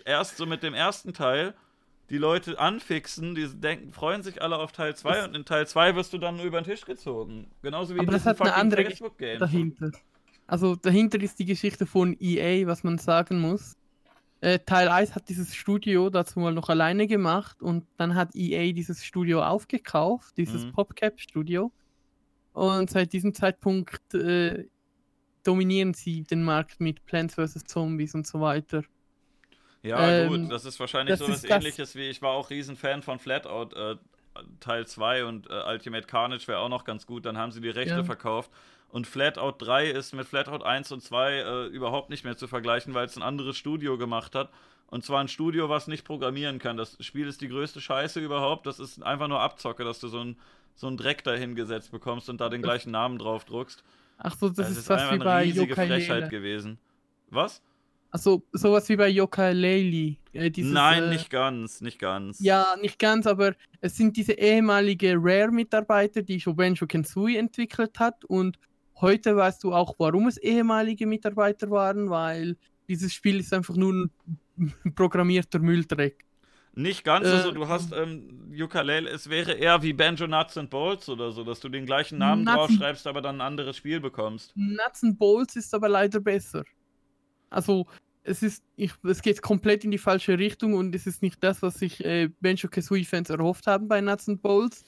erst 0.04 0.38
so 0.38 0.48
mit 0.48 0.64
dem 0.64 0.74
ersten 0.74 1.14
Teil 1.14 1.54
die 2.10 2.18
Leute 2.18 2.58
anfixen, 2.58 3.36
die 3.36 3.48
denken, 3.48 3.94
freuen 3.94 4.24
sich 4.24 4.42
alle 4.42 4.58
auf 4.58 4.72
Teil 4.72 4.96
2 4.96 5.26
und 5.26 5.36
in 5.36 5.46
Teil 5.46 5.68
2 5.68 5.96
wirst 5.96 6.12
du 6.12 6.18
dann 6.18 6.38
nur 6.38 6.46
über 6.46 6.60
den 6.60 6.66
Tisch 6.66 6.86
gezogen. 6.86 7.52
Genauso 7.62 7.94
wie 7.94 8.00
Aber 8.00 8.12
das 8.12 8.26
hat 8.26 8.42
eine 8.42 8.56
andere 8.56 8.84
Geschichte 8.84 9.38
dahinter. 9.38 9.92
Also 10.48 10.76
dahinter 10.76 11.22
ist 11.22 11.38
die 11.38 11.46
Geschichte 11.46 11.86
von 11.86 12.18
EA, 12.20 12.66
was 12.66 12.84
man 12.84 12.98
sagen 12.98 13.40
muss. 13.40 13.76
Äh, 14.40 14.60
Teil 14.60 14.88
1 14.88 15.16
hat 15.16 15.30
dieses 15.30 15.56
Studio 15.56 16.10
dazu 16.10 16.40
mal 16.40 16.54
noch 16.54 16.70
alleine 16.70 17.08
gemacht 17.08 17.62
und 17.62 17.86
dann 17.98 18.14
hat 18.14 18.36
EA 18.36 18.72
dieses 18.72 19.04
Studio 19.04 19.44
aufgekauft, 19.44 20.38
dieses 20.38 20.66
mhm. 20.66 20.74
PopCap-Studio. 20.74 21.72
Und 22.54 22.90
seit 22.90 23.14
diesem 23.14 23.34
Zeitpunkt 23.34 24.14
äh, 24.14 24.66
dominieren 25.44 25.94
sie 25.94 26.24
den 26.24 26.44
Markt 26.44 26.80
mit 26.80 27.06
Plants 27.06 27.36
vs. 27.36 27.64
Zombies 27.66 28.14
und 28.14 28.28
so 28.28 28.42
weiter. 28.42 28.84
Ja, 29.82 30.08
ähm, 30.08 30.30
gut, 30.30 30.52
das 30.52 30.66
ist 30.66 30.80
wahrscheinlich 30.80 31.18
das 31.18 31.26
so 31.26 31.32
was 31.32 31.44
ähnliches 31.44 31.96
wie 31.96 32.10
ich 32.10 32.22
war 32.22 32.32
auch 32.32 32.50
Riesenfan 32.50 33.04
von 33.04 33.20
Flatout 33.20 33.76
äh, 33.76 33.96
Teil 34.60 34.86
2 34.86 35.26
und 35.26 35.50
äh, 35.50 35.54
Ultimate 35.68 36.08
Carnage 36.08 36.48
wäre 36.48 36.60
auch 36.60 36.70
noch 36.70 36.84
ganz 36.84 37.06
gut, 37.06 37.26
dann 37.26 37.38
haben 37.38 37.52
sie 37.52 37.62
die 37.62 37.70
Rechte 37.70 37.96
ja. 37.96 38.04
verkauft. 38.04 38.52
Und 38.90 39.08
Flatout 39.08 39.56
3 39.60 39.90
ist 39.90 40.14
mit 40.14 40.28
Flatout 40.28 40.64
1 40.64 40.92
und 40.92 41.02
2 41.02 41.32
äh, 41.34 41.66
überhaupt 41.68 42.10
nicht 42.10 42.24
mehr 42.24 42.38
zu 42.38 42.48
vergleichen, 42.48 42.94
weil 42.94 43.06
es 43.06 43.18
ein 43.18 43.24
anderes 43.24 43.58
Studio 43.58 43.98
gemacht 43.98 44.34
hat. 44.36 44.50
Und 44.90 45.04
zwar 45.04 45.20
ein 45.20 45.28
Studio, 45.28 45.68
was 45.68 45.88
nicht 45.88 46.06
programmieren 46.06 46.60
kann. 46.60 46.78
Das 46.78 46.96
Spiel 47.02 47.28
ist 47.28 47.42
die 47.42 47.50
größte 47.50 47.82
Scheiße 47.82 48.22
überhaupt. 48.22 48.66
Das 48.66 48.80
ist 48.80 49.04
einfach 49.04 49.28
nur 49.28 49.42
Abzocke, 49.42 49.84
dass 49.84 50.00
du 50.00 50.08
so 50.08 50.20
ein 50.20 50.38
so 50.78 50.88
einen 50.88 50.98
Dreck 50.98 51.24
dahingesetzt 51.24 51.92
bekommst 51.92 52.30
und 52.30 52.40
da 52.40 52.50
den 52.50 52.62
gleichen 52.62 52.92
Namen 52.92 53.18
drauf 53.18 53.46
druckst. 53.46 53.84
Ach 54.20 54.36
so, 54.38 54.48
das, 54.48 54.58
das 54.58 54.72
ist, 54.72 54.78
ist 54.78 54.90
was 54.90 55.12
wie 55.12 55.18
bei 55.18 55.44
riesige 55.44 55.76
Frechheit 55.76 56.30
gewesen. 56.30 56.78
Was? 57.30 57.62
Also 58.10 58.44
sowas 58.54 58.88
wie 58.88 58.96
bei 58.96 59.10
Yokai 59.10 59.54
Laylee. 59.54 60.18
Äh, 60.34 60.52
Nein, 60.58 61.04
äh, 61.04 61.10
nicht 61.10 61.30
ganz, 61.30 61.82
nicht 61.82 62.00
ganz. 62.00 62.40
Ja, 62.40 62.76
nicht 62.82 63.00
ganz, 63.00 63.28
aber 63.28 63.56
es 63.82 63.98
sind 63.98 64.16
diese 64.16 64.34
ehemalige 64.34 65.16
Rare-Mitarbeiter, 65.18 66.22
die 66.22 66.40
Shobenjo 66.40 66.88
Kensui 66.88 67.36
entwickelt 67.36 68.00
hat 68.00 68.24
und 68.26 68.58
heute 69.02 69.36
weißt 69.36 69.64
du 69.64 69.74
auch, 69.74 69.96
warum 69.98 70.28
es 70.28 70.38
ehemalige 70.38 71.06
Mitarbeiter 71.06 71.70
waren, 71.70 72.10
weil 72.10 72.58
dieses 72.88 73.14
Spiel 73.14 73.40
ist 73.40 73.54
einfach 73.54 73.76
nur 73.76 74.10
ein 74.58 74.94
programmierter 74.96 75.60
Mülldreck. 75.60 76.26
Nicht 76.74 77.04
ganz, 77.04 77.26
also 77.26 77.50
äh, 77.50 77.54
du 77.54 77.68
hast 77.68 77.92
ähm, 77.92 78.52
Ukulele, 78.56 79.10
es 79.10 79.30
wäre 79.30 79.54
eher 79.54 79.82
wie 79.82 79.94
Banjo 79.94 80.28
Nuts 80.28 80.58
and 80.58 80.70
Bolts 80.70 81.10
oder 81.10 81.32
so, 81.32 81.44
dass 81.44 81.60
du 81.60 81.70
den 81.70 81.88
gleichen 81.88 82.20
Namen 82.20 82.44
Nuts 82.44 82.56
draufschreibst, 82.56 83.08
aber 83.08 83.22
dann 83.22 83.38
ein 83.38 83.42
anderes 83.42 83.78
Spiel 83.78 84.00
bekommst. 84.00 84.52
Nuts 84.56 85.04
and 85.04 85.18
Bolts 85.18 85.56
ist 85.56 85.74
aber 85.74 85.90
leider 85.90 86.20
besser. 86.20 86.64
Also 87.50 87.88
es 88.22 88.44
ist, 88.44 88.64
ich, 88.76 88.92
es 89.04 89.24
geht 89.24 89.42
komplett 89.42 89.86
in 89.86 89.92
die 89.92 89.98
falsche 89.98 90.38
Richtung 90.38 90.76
und 90.76 90.94
es 90.94 91.08
ist 91.08 91.24
nicht 91.24 91.44
das, 91.44 91.64
was 91.64 91.80
sich 91.80 92.04
äh, 92.06 92.30
Benjo 92.42 92.68
Kazooie-Fans 92.68 93.32
erhofft 93.32 93.66
haben 93.66 93.88
bei 93.88 94.00
Nuts 94.00 94.30
and 94.30 94.42
Bowls. 94.44 94.86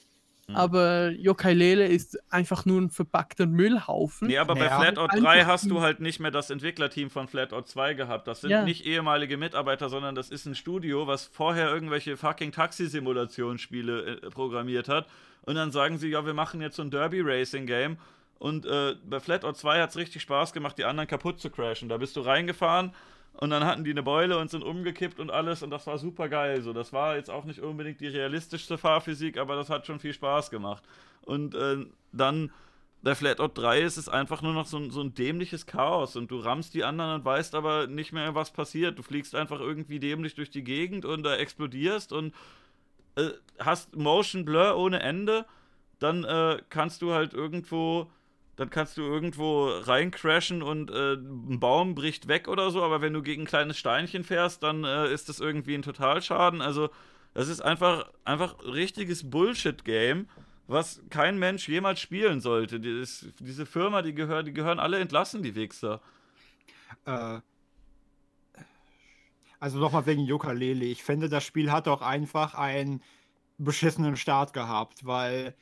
Mhm. 0.49 0.55
Aber 0.55 1.11
Yokai 1.11 1.53
Lele 1.53 1.85
ist 1.85 2.17
einfach 2.31 2.65
nur 2.65 2.81
ein 2.81 2.89
verpackter 2.89 3.45
Müllhaufen. 3.45 4.27
Nee, 4.27 4.39
aber 4.39 4.55
naja, 4.55 4.77
bei 4.77 4.83
Flatout 4.83 5.19
3 5.19 5.45
hast 5.45 5.69
du 5.69 5.81
halt 5.81 5.99
nicht 5.99 6.19
mehr 6.19 6.31
das 6.31 6.49
Entwicklerteam 6.49 7.11
von 7.11 7.27
Flatout 7.27 7.61
2 7.61 7.93
gehabt. 7.93 8.27
Das 8.27 8.41
sind 8.41 8.49
ja. 8.49 8.63
nicht 8.63 8.85
ehemalige 8.85 9.37
Mitarbeiter, 9.37 9.89
sondern 9.89 10.15
das 10.15 10.29
ist 10.29 10.47
ein 10.47 10.55
Studio, 10.55 11.05
was 11.05 11.25
vorher 11.25 11.69
irgendwelche 11.69 12.17
fucking 12.17 12.51
Taxi-Simulationsspiele 12.51 14.21
äh, 14.23 14.29
programmiert 14.31 14.89
hat. 14.89 15.07
Und 15.43 15.55
dann 15.55 15.71
sagen 15.71 15.99
sie, 15.99 16.09
ja, 16.09 16.25
wir 16.25 16.33
machen 16.33 16.61
jetzt 16.61 16.77
so 16.77 16.81
ein 16.81 16.89
Derby-Racing-Game 16.89 17.97
und 18.39 18.65
äh, 18.65 18.95
bei 19.07 19.19
Flatout 19.19 19.53
2 19.53 19.81
hat 19.81 19.91
es 19.91 19.97
richtig 19.97 20.21
Spaß 20.23 20.53
gemacht, 20.53 20.77
die 20.77 20.85
anderen 20.85 21.07
kaputt 21.07 21.39
zu 21.39 21.49
crashen. 21.49 21.89
Da 21.89 21.97
bist 21.97 22.15
du 22.15 22.21
reingefahren 22.21 22.93
und 23.33 23.51
dann 23.51 23.65
hatten 23.65 23.83
die 23.83 23.91
eine 23.91 24.03
Beule 24.03 24.37
und 24.37 24.49
sind 24.49 24.63
umgekippt 24.63 25.19
und 25.19 25.31
alles 25.31 25.63
und 25.63 25.69
das 25.69 25.87
war 25.87 25.97
super 25.97 26.27
geil. 26.27 26.61
So, 26.61 26.73
das 26.73 26.91
war 26.91 27.15
jetzt 27.15 27.29
auch 27.29 27.45
nicht 27.45 27.59
unbedingt 27.59 28.01
die 28.01 28.07
realistischste 28.07 28.77
Fahrphysik, 28.77 29.37
aber 29.37 29.55
das 29.55 29.69
hat 29.69 29.87
schon 29.87 29.99
viel 29.99 30.13
Spaß 30.13 30.49
gemacht. 30.49 30.83
Und 31.21 31.55
äh, 31.55 31.85
dann 32.11 32.51
bei 33.01 33.15
Flatout 33.15 33.53
3 33.53 33.81
ist 33.81 33.97
es 33.97 34.09
einfach 34.09 34.41
nur 34.41 34.53
noch 34.53 34.65
so 34.65 34.77
ein, 34.77 34.91
so 34.91 35.01
ein 35.01 35.13
dämliches 35.13 35.65
Chaos 35.65 36.15
und 36.17 36.31
du 36.31 36.39
rammst 36.39 36.73
die 36.73 36.83
anderen 36.83 37.15
und 37.15 37.25
weißt 37.25 37.55
aber 37.55 37.87
nicht 37.87 38.11
mehr, 38.11 38.35
was 38.35 38.51
passiert. 38.51 38.99
Du 38.99 39.03
fliegst 39.03 39.35
einfach 39.35 39.59
irgendwie 39.59 39.99
dämlich 39.99 40.35
durch 40.35 40.49
die 40.49 40.63
Gegend 40.63 41.05
und 41.05 41.23
da 41.23 41.35
explodierst 41.35 42.11
und 42.11 42.33
äh, 43.15 43.29
hast 43.57 43.95
Motion 43.95 44.43
Blur 44.43 44.75
ohne 44.75 44.99
Ende. 45.01 45.45
Dann 45.99 46.23
äh, 46.25 46.61
kannst 46.69 47.01
du 47.01 47.13
halt 47.13 47.33
irgendwo 47.33 48.09
dann 48.59 48.69
kannst 48.69 48.97
du 48.97 49.03
irgendwo 49.03 49.69
reincrashen 49.69 50.61
und 50.61 50.91
äh, 50.91 51.13
ein 51.13 51.61
Baum 51.61 51.95
bricht 51.95 52.27
weg 52.27 52.49
oder 52.49 52.71
so, 52.71 52.83
aber 52.83 53.01
wenn 53.01 53.13
du 53.13 53.21
gegen 53.21 53.43
ein 53.43 53.47
kleines 53.47 53.77
Steinchen 53.77 54.25
fährst, 54.25 54.63
dann 54.63 54.83
äh, 54.83 55.13
ist 55.13 55.29
das 55.29 55.39
irgendwie 55.39 55.75
ein 55.75 55.81
Totalschaden. 55.81 56.61
Also, 56.61 56.89
das 57.33 57.47
ist 57.47 57.61
einfach, 57.61 58.11
einfach 58.25 58.61
richtiges 58.65 59.29
Bullshit-Game, 59.29 60.27
was 60.67 61.01
kein 61.09 61.39
Mensch 61.39 61.69
jemals 61.69 62.01
spielen 62.01 62.41
sollte. 62.41 62.81
Dieses, 62.81 63.29
diese 63.39 63.65
Firma, 63.65 64.01
die, 64.01 64.13
gehör, 64.13 64.43
die 64.43 64.51
gehören 64.51 64.79
alle 64.81 64.99
entlassen, 64.99 65.41
die 65.41 65.55
Wichser. 65.55 66.01
Äh, 67.05 67.39
also 69.61 69.79
nochmal 69.79 70.05
wegen 70.05 70.25
Yokalele. 70.25 70.83
Ich 70.83 71.01
finde, 71.01 71.29
das 71.29 71.45
Spiel 71.45 71.71
hat 71.71 71.87
auch 71.87 72.01
einfach 72.01 72.55
einen 72.55 73.01
beschissenen 73.57 74.17
Start 74.17 74.51
gehabt, 74.51 75.05
weil 75.05 75.55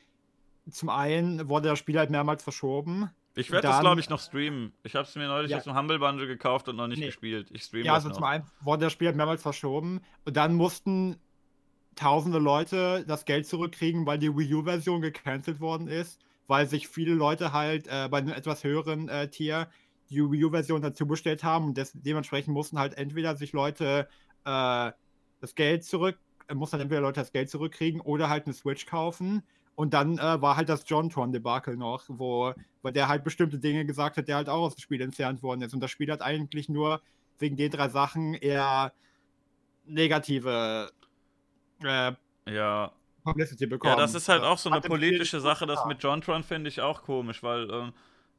zum 0.70 0.88
einen 0.88 1.48
wurde 1.48 1.68
das 1.68 1.78
Spiel 1.78 1.98
halt 1.98 2.10
mehrmals 2.10 2.42
verschoben. 2.42 3.10
Ich 3.34 3.52
werde 3.52 3.68
das, 3.68 3.80
glaube 3.80 4.00
ich, 4.00 4.10
noch 4.10 4.20
streamen. 4.20 4.72
Ich 4.82 4.96
habe 4.96 5.06
es 5.06 5.14
mir 5.14 5.28
neulich 5.28 5.52
ja. 5.52 5.58
aus 5.58 5.64
dem 5.64 5.76
Humble 5.76 5.98
Bundle 6.00 6.26
gekauft 6.26 6.68
und 6.68 6.76
noch 6.76 6.88
nicht 6.88 6.98
nee. 6.98 7.06
gespielt. 7.06 7.48
Ich 7.52 7.62
streame 7.62 7.84
ja, 7.84 7.94
also 7.94 8.10
zum 8.10 8.24
einen 8.24 8.44
wurde 8.60 8.86
das 8.86 8.92
Spiel 8.92 9.12
mehrmals 9.12 9.42
verschoben 9.42 10.00
und 10.24 10.36
dann 10.36 10.54
mussten 10.54 11.16
tausende 11.94 12.38
Leute 12.38 13.04
das 13.06 13.24
Geld 13.24 13.46
zurückkriegen, 13.46 14.06
weil 14.06 14.18
die 14.18 14.36
Wii 14.36 14.54
U-Version 14.54 15.00
gecancelt 15.00 15.60
worden 15.60 15.88
ist, 15.88 16.20
weil 16.46 16.66
sich 16.66 16.88
viele 16.88 17.14
Leute 17.14 17.52
halt 17.52 17.86
äh, 17.86 18.08
bei 18.08 18.18
einem 18.18 18.32
etwas 18.32 18.64
höheren 18.64 19.08
äh, 19.08 19.28
Tier 19.28 19.68
die 20.10 20.18
Wii 20.18 20.44
U-Version 20.44 20.80
dazu 20.80 21.06
bestellt 21.06 21.44
haben 21.44 21.66
und 21.66 21.76
des, 21.76 21.92
dementsprechend 21.94 22.54
mussten 22.54 22.78
halt 22.78 22.96
entweder 22.96 23.36
sich 23.36 23.52
Leute 23.52 24.08
äh, 24.44 24.92
das 25.40 25.54
Geld 25.54 25.84
zurück, 25.84 26.18
äh, 26.48 26.54
mussten 26.54 26.74
halt 26.74 26.82
entweder 26.82 27.02
Leute 27.02 27.20
das 27.20 27.32
Geld 27.32 27.50
zurückkriegen 27.50 28.00
oder 28.00 28.28
halt 28.28 28.46
eine 28.46 28.54
Switch 28.54 28.86
kaufen. 28.86 29.42
Und 29.78 29.94
dann 29.94 30.18
äh, 30.18 30.42
war 30.42 30.56
halt 30.56 30.68
das 30.68 30.82
John 30.88 31.08
Tron-Debakel 31.08 31.76
noch, 31.76 32.02
wo, 32.08 32.52
wo 32.82 32.90
der 32.90 33.06
halt 33.06 33.22
bestimmte 33.22 33.60
Dinge 33.60 33.86
gesagt 33.86 34.16
hat, 34.16 34.26
der 34.26 34.34
halt 34.34 34.48
auch 34.48 34.64
aus 34.64 34.74
dem 34.74 34.80
Spiel 34.80 35.00
entfernt 35.00 35.40
worden 35.40 35.62
ist. 35.62 35.72
Und 35.72 35.78
das 35.78 35.92
Spiel 35.92 36.10
hat 36.10 36.20
eigentlich 36.20 36.68
nur 36.68 37.00
wegen 37.38 37.56
den 37.56 37.70
drei 37.70 37.88
Sachen 37.88 38.34
eher 38.34 38.92
negative 39.86 40.90
äh, 41.84 42.10
ja. 42.52 42.90
Publicity 43.22 43.66
bekommen. 43.66 43.92
Ja, 43.92 44.00
das 44.00 44.16
ist 44.16 44.28
halt 44.28 44.42
auch 44.42 44.58
so 44.58 44.68
eine 44.68 44.80
politische 44.80 45.38
Sache, 45.38 45.64
das 45.64 45.84
mit 45.84 46.02
John 46.02 46.22
Tron 46.22 46.42
finde 46.42 46.70
ich 46.70 46.80
auch 46.80 47.04
komisch, 47.04 47.44
weil 47.44 47.70
äh, 47.70 47.92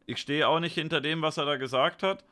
ich 0.07 0.17
stehe 0.17 0.45
auch 0.45 0.59
nicht 0.59 0.73
hinter 0.73 0.99
dem, 0.99 1.21
was 1.21 1.37
er 1.37 1.45
da 1.45 1.55
gesagt 1.55 2.03
hat. 2.03 2.25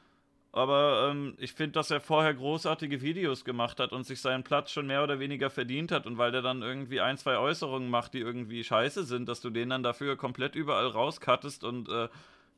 Aber 0.57 1.09
ähm, 1.11 1.35
ich 1.37 1.53
finde, 1.53 1.73
dass 1.73 1.91
er 1.91 2.01
vorher 2.01 2.33
großartige 2.33 3.01
Videos 3.01 3.45
gemacht 3.45 3.79
hat 3.79 3.91
und 3.91 4.05
sich 4.05 4.19
seinen 4.19 4.43
Platz 4.43 4.71
schon 4.71 4.87
mehr 4.87 5.03
oder 5.03 5.19
weniger 5.19 5.51
verdient 5.51 5.91
hat. 5.91 6.07
Und 6.07 6.17
weil 6.17 6.31
der 6.31 6.41
dann 6.41 6.63
irgendwie 6.63 6.99
ein, 6.99 7.17
zwei 7.17 7.37
Äußerungen 7.37 7.89
macht, 7.89 8.15
die 8.15 8.19
irgendwie 8.19 8.63
scheiße 8.63 9.03
sind, 9.03 9.29
dass 9.29 9.39
du 9.39 9.51
den 9.51 9.69
dann 9.69 9.83
dafür 9.83 10.17
komplett 10.17 10.55
überall 10.55 10.87
rauskattest 10.87 11.63
und 11.63 11.89
äh, 11.89 12.09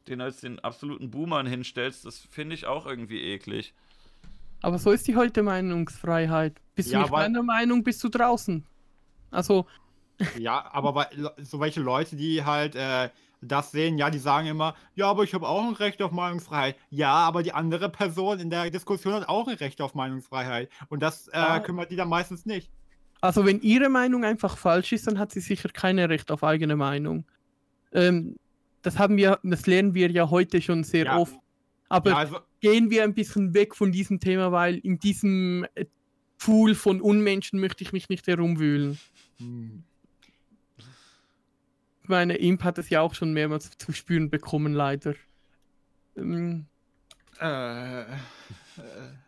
den 0.07 0.21
als 0.21 0.39
den 0.41 0.59
absoluten 0.59 1.11
Boomern 1.11 1.45
hinstellst, 1.45 2.05
das 2.05 2.19
finde 2.19 2.55
ich 2.55 2.65
auch 2.65 2.85
irgendwie 2.85 3.21
eklig. 3.21 3.73
Aber 4.61 4.79
so 4.79 4.91
ist 4.91 5.07
die 5.07 5.15
heute 5.15 5.43
Meinungsfreiheit. 5.43 6.55
Bist 6.75 6.91
ja, 6.91 6.99
du 6.99 7.03
nicht 7.03 7.11
meiner 7.11 7.43
Meinung, 7.43 7.83
bist 7.83 8.03
du 8.03 8.09
draußen. 8.09 8.65
Also. 9.31 9.67
Ja, 10.37 10.69
aber 10.73 10.95
weil, 10.95 11.31
so 11.37 11.59
welche 11.59 11.81
Leute, 11.81 12.15
die 12.15 12.43
halt 12.43 12.75
äh, 12.75 13.09
das 13.41 13.71
sehen, 13.71 13.97
ja, 13.97 14.09
die 14.09 14.19
sagen 14.19 14.47
immer, 14.47 14.75
ja, 14.95 15.09
aber 15.09 15.23
ich 15.23 15.33
habe 15.33 15.47
auch 15.47 15.63
ein 15.63 15.73
Recht 15.73 16.01
auf 16.01 16.11
Meinungsfreiheit. 16.11 16.75
Ja, 16.89 17.13
aber 17.13 17.43
die 17.43 17.53
andere 17.53 17.89
Person 17.89 18.39
in 18.39 18.49
der 18.49 18.69
Diskussion 18.69 19.13
hat 19.13 19.29
auch 19.29 19.47
ein 19.47 19.55
Recht 19.55 19.81
auf 19.81 19.95
Meinungsfreiheit. 19.95 20.69
Und 20.89 21.01
das 21.01 21.27
äh, 21.29 21.37
ah. 21.37 21.59
kümmert 21.59 21.91
die 21.91 21.95
dann 21.95 22.09
meistens 22.09 22.45
nicht. 22.45 22.69
Also 23.21 23.45
wenn 23.45 23.61
ihre 23.61 23.89
Meinung 23.89 24.23
einfach 24.23 24.57
falsch 24.57 24.93
ist, 24.93 25.07
dann 25.07 25.19
hat 25.19 25.31
sie 25.31 25.41
sicher 25.41 25.69
kein 25.69 25.99
Recht 25.99 26.31
auf 26.31 26.43
eigene 26.43 26.75
Meinung. 26.75 27.25
Ähm, 27.91 28.37
das 28.81 28.97
haben 28.97 29.17
wir, 29.17 29.39
das 29.43 29.67
lernen 29.67 29.93
wir 29.93 30.09
ja 30.09 30.29
heute 30.29 30.61
schon 30.61 30.83
sehr 30.83 31.05
ja. 31.05 31.17
oft. 31.17 31.35
Aber 31.89 32.11
ja, 32.11 32.17
also, 32.17 32.39
gehen 32.61 32.89
wir 32.89 33.03
ein 33.03 33.13
bisschen 33.13 33.53
weg 33.53 33.75
von 33.75 33.91
diesem 33.91 34.19
Thema, 34.19 34.51
weil 34.51 34.77
in 34.77 34.99
diesem 34.99 35.65
äh, 35.75 35.85
Pool 36.37 36.75
von 36.75 37.01
Unmenschen 37.01 37.59
möchte 37.59 37.83
ich 37.83 37.91
mich 37.91 38.09
nicht 38.09 38.27
herumwühlen. 38.27 38.99
Hm. 39.37 39.83
Meine, 42.09 42.35
Imp 42.37 42.63
hat 42.63 42.79
es 42.79 42.89
ja 42.89 43.01
auch 43.01 43.13
schon 43.13 43.33
mehrmals 43.33 43.69
zu 43.77 43.93
spüren 43.93 44.29
bekommen, 44.29 44.73
leider. 44.73 45.13
Ähm, 46.17 46.65
äh, 47.39 48.01
äh, 48.01 48.05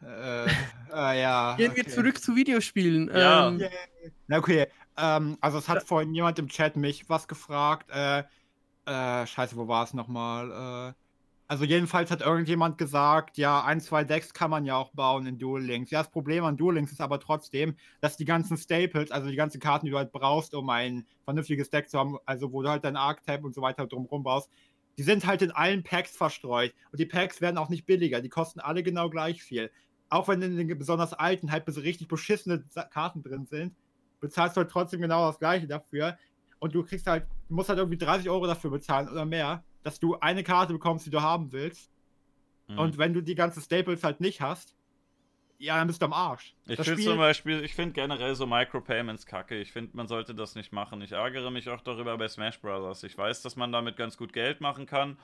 äh, 0.03 0.47
äh, 0.91 1.21
ja. 1.21 1.55
Gehen 1.57 1.75
wir 1.75 1.83
okay. 1.83 1.91
zurück 1.91 2.19
zu 2.19 2.35
Videospielen. 2.35 3.09
Ja. 3.13 3.49
Ähm, 3.49 3.59
yeah. 3.59 4.39
Okay, 4.39 4.67
ähm, 4.97 5.37
also 5.41 5.59
es 5.59 5.69
hat 5.69 5.83
vorhin 5.83 6.13
jemand 6.13 6.39
im 6.39 6.47
Chat 6.47 6.75
mich 6.75 7.07
was 7.07 7.27
gefragt. 7.27 7.89
Äh, 7.91 8.23
äh, 8.85 9.27
scheiße, 9.27 9.55
wo 9.55 9.67
war 9.67 9.83
es 9.83 9.93
nochmal? 9.93 10.95
Also 11.51 11.65
jedenfalls 11.65 12.09
hat 12.11 12.21
irgendjemand 12.21 12.77
gesagt, 12.77 13.37
ja, 13.37 13.65
ein, 13.65 13.81
zwei 13.81 14.05
Decks 14.05 14.33
kann 14.33 14.49
man 14.49 14.63
ja 14.63 14.77
auch 14.77 14.91
bauen 14.93 15.25
in 15.25 15.37
Duel 15.37 15.61
Links. 15.61 15.91
Ja, 15.91 15.99
das 15.99 16.09
Problem 16.09 16.45
an 16.45 16.55
Duel 16.55 16.75
Links 16.75 16.93
ist 16.93 17.01
aber 17.01 17.19
trotzdem, 17.19 17.75
dass 17.99 18.15
die 18.15 18.23
ganzen 18.23 18.55
Staples, 18.55 19.11
also 19.11 19.27
die 19.27 19.35
ganzen 19.35 19.59
Karten, 19.59 19.85
die 19.85 19.91
du 19.91 19.97
halt 19.97 20.13
brauchst, 20.13 20.55
um 20.55 20.69
ein 20.69 21.05
vernünftiges 21.25 21.69
Deck 21.69 21.89
zu 21.89 21.99
haben, 21.99 22.17
also 22.25 22.53
wo 22.53 22.61
du 22.61 22.69
halt 22.69 22.85
dein 22.85 22.95
Archetype 22.95 23.43
und 23.43 23.53
so 23.53 23.61
weiter 23.61 23.85
drumherum 23.85 24.23
baust, 24.23 24.49
die 24.97 25.03
sind 25.03 25.27
halt 25.27 25.41
in 25.41 25.51
allen 25.51 25.83
Packs 25.83 26.15
verstreut. 26.15 26.73
Und 26.93 27.01
die 27.01 27.05
Packs 27.05 27.41
werden 27.41 27.57
auch 27.57 27.67
nicht 27.67 27.85
billiger, 27.85 28.21
die 28.21 28.29
kosten 28.29 28.61
alle 28.61 28.81
genau 28.81 29.09
gleich 29.09 29.43
viel. 29.43 29.71
Auch 30.07 30.29
wenn 30.29 30.41
in 30.41 30.55
den 30.55 30.77
besonders 30.77 31.11
alten 31.11 31.51
halt 31.51 31.65
bis 31.65 31.79
richtig 31.79 32.07
beschissene 32.07 32.63
Karten 32.91 33.23
drin 33.23 33.45
sind, 33.45 33.75
bezahlst 34.21 34.55
du 34.55 34.61
halt 34.61 34.71
trotzdem 34.71 35.01
genau 35.01 35.27
das 35.27 35.37
gleiche 35.37 35.67
dafür. 35.67 36.17
Und 36.59 36.73
du 36.73 36.81
kriegst 36.85 37.07
halt, 37.07 37.25
du 37.49 37.55
musst 37.55 37.67
halt 37.67 37.79
irgendwie 37.79 37.97
30 37.97 38.29
Euro 38.29 38.47
dafür 38.47 38.71
bezahlen 38.71 39.09
oder 39.09 39.25
mehr 39.25 39.65
dass 39.83 39.99
du 39.99 40.19
eine 40.19 40.43
Karte 40.43 40.73
bekommst, 40.73 41.05
die 41.05 41.09
du 41.11 41.21
haben 41.21 41.51
willst. 41.51 41.91
Mhm. 42.67 42.79
Und 42.79 42.97
wenn 42.97 43.13
du 43.13 43.21
die 43.21 43.35
ganzen 43.35 43.61
Staples 43.61 44.03
halt 44.03 44.21
nicht 44.21 44.41
hast, 44.41 44.75
ja, 45.61 45.77
dann 45.77 45.85
bist 45.85 46.01
du 46.01 46.07
am 46.07 46.13
Arsch. 46.13 46.55
Ich 46.65 46.79
finde 46.79 47.03
zum 47.03 47.17
Beispiel, 47.17 47.63
ich 47.63 47.75
finde 47.75 47.93
generell 47.93 48.33
so 48.33 48.47
Micropayments 48.47 49.27
kacke. 49.27 49.59
Ich 49.59 49.71
finde, 49.71 49.95
man 49.95 50.07
sollte 50.07 50.33
das 50.33 50.55
nicht 50.55 50.71
machen. 50.71 51.01
Ich 51.03 51.11
ärgere 51.11 51.51
mich 51.51 51.69
auch 51.69 51.81
darüber 51.81 52.17
bei 52.17 52.27
Smash 52.27 52.59
Bros. 52.59 53.03
Ich 53.03 53.15
weiß, 53.15 53.43
dass 53.43 53.55
man 53.55 53.71
damit 53.71 53.95
ganz 53.95 54.17
gut 54.17 54.33
Geld 54.33 54.59
machen 54.59 54.87
kann. 54.87 55.19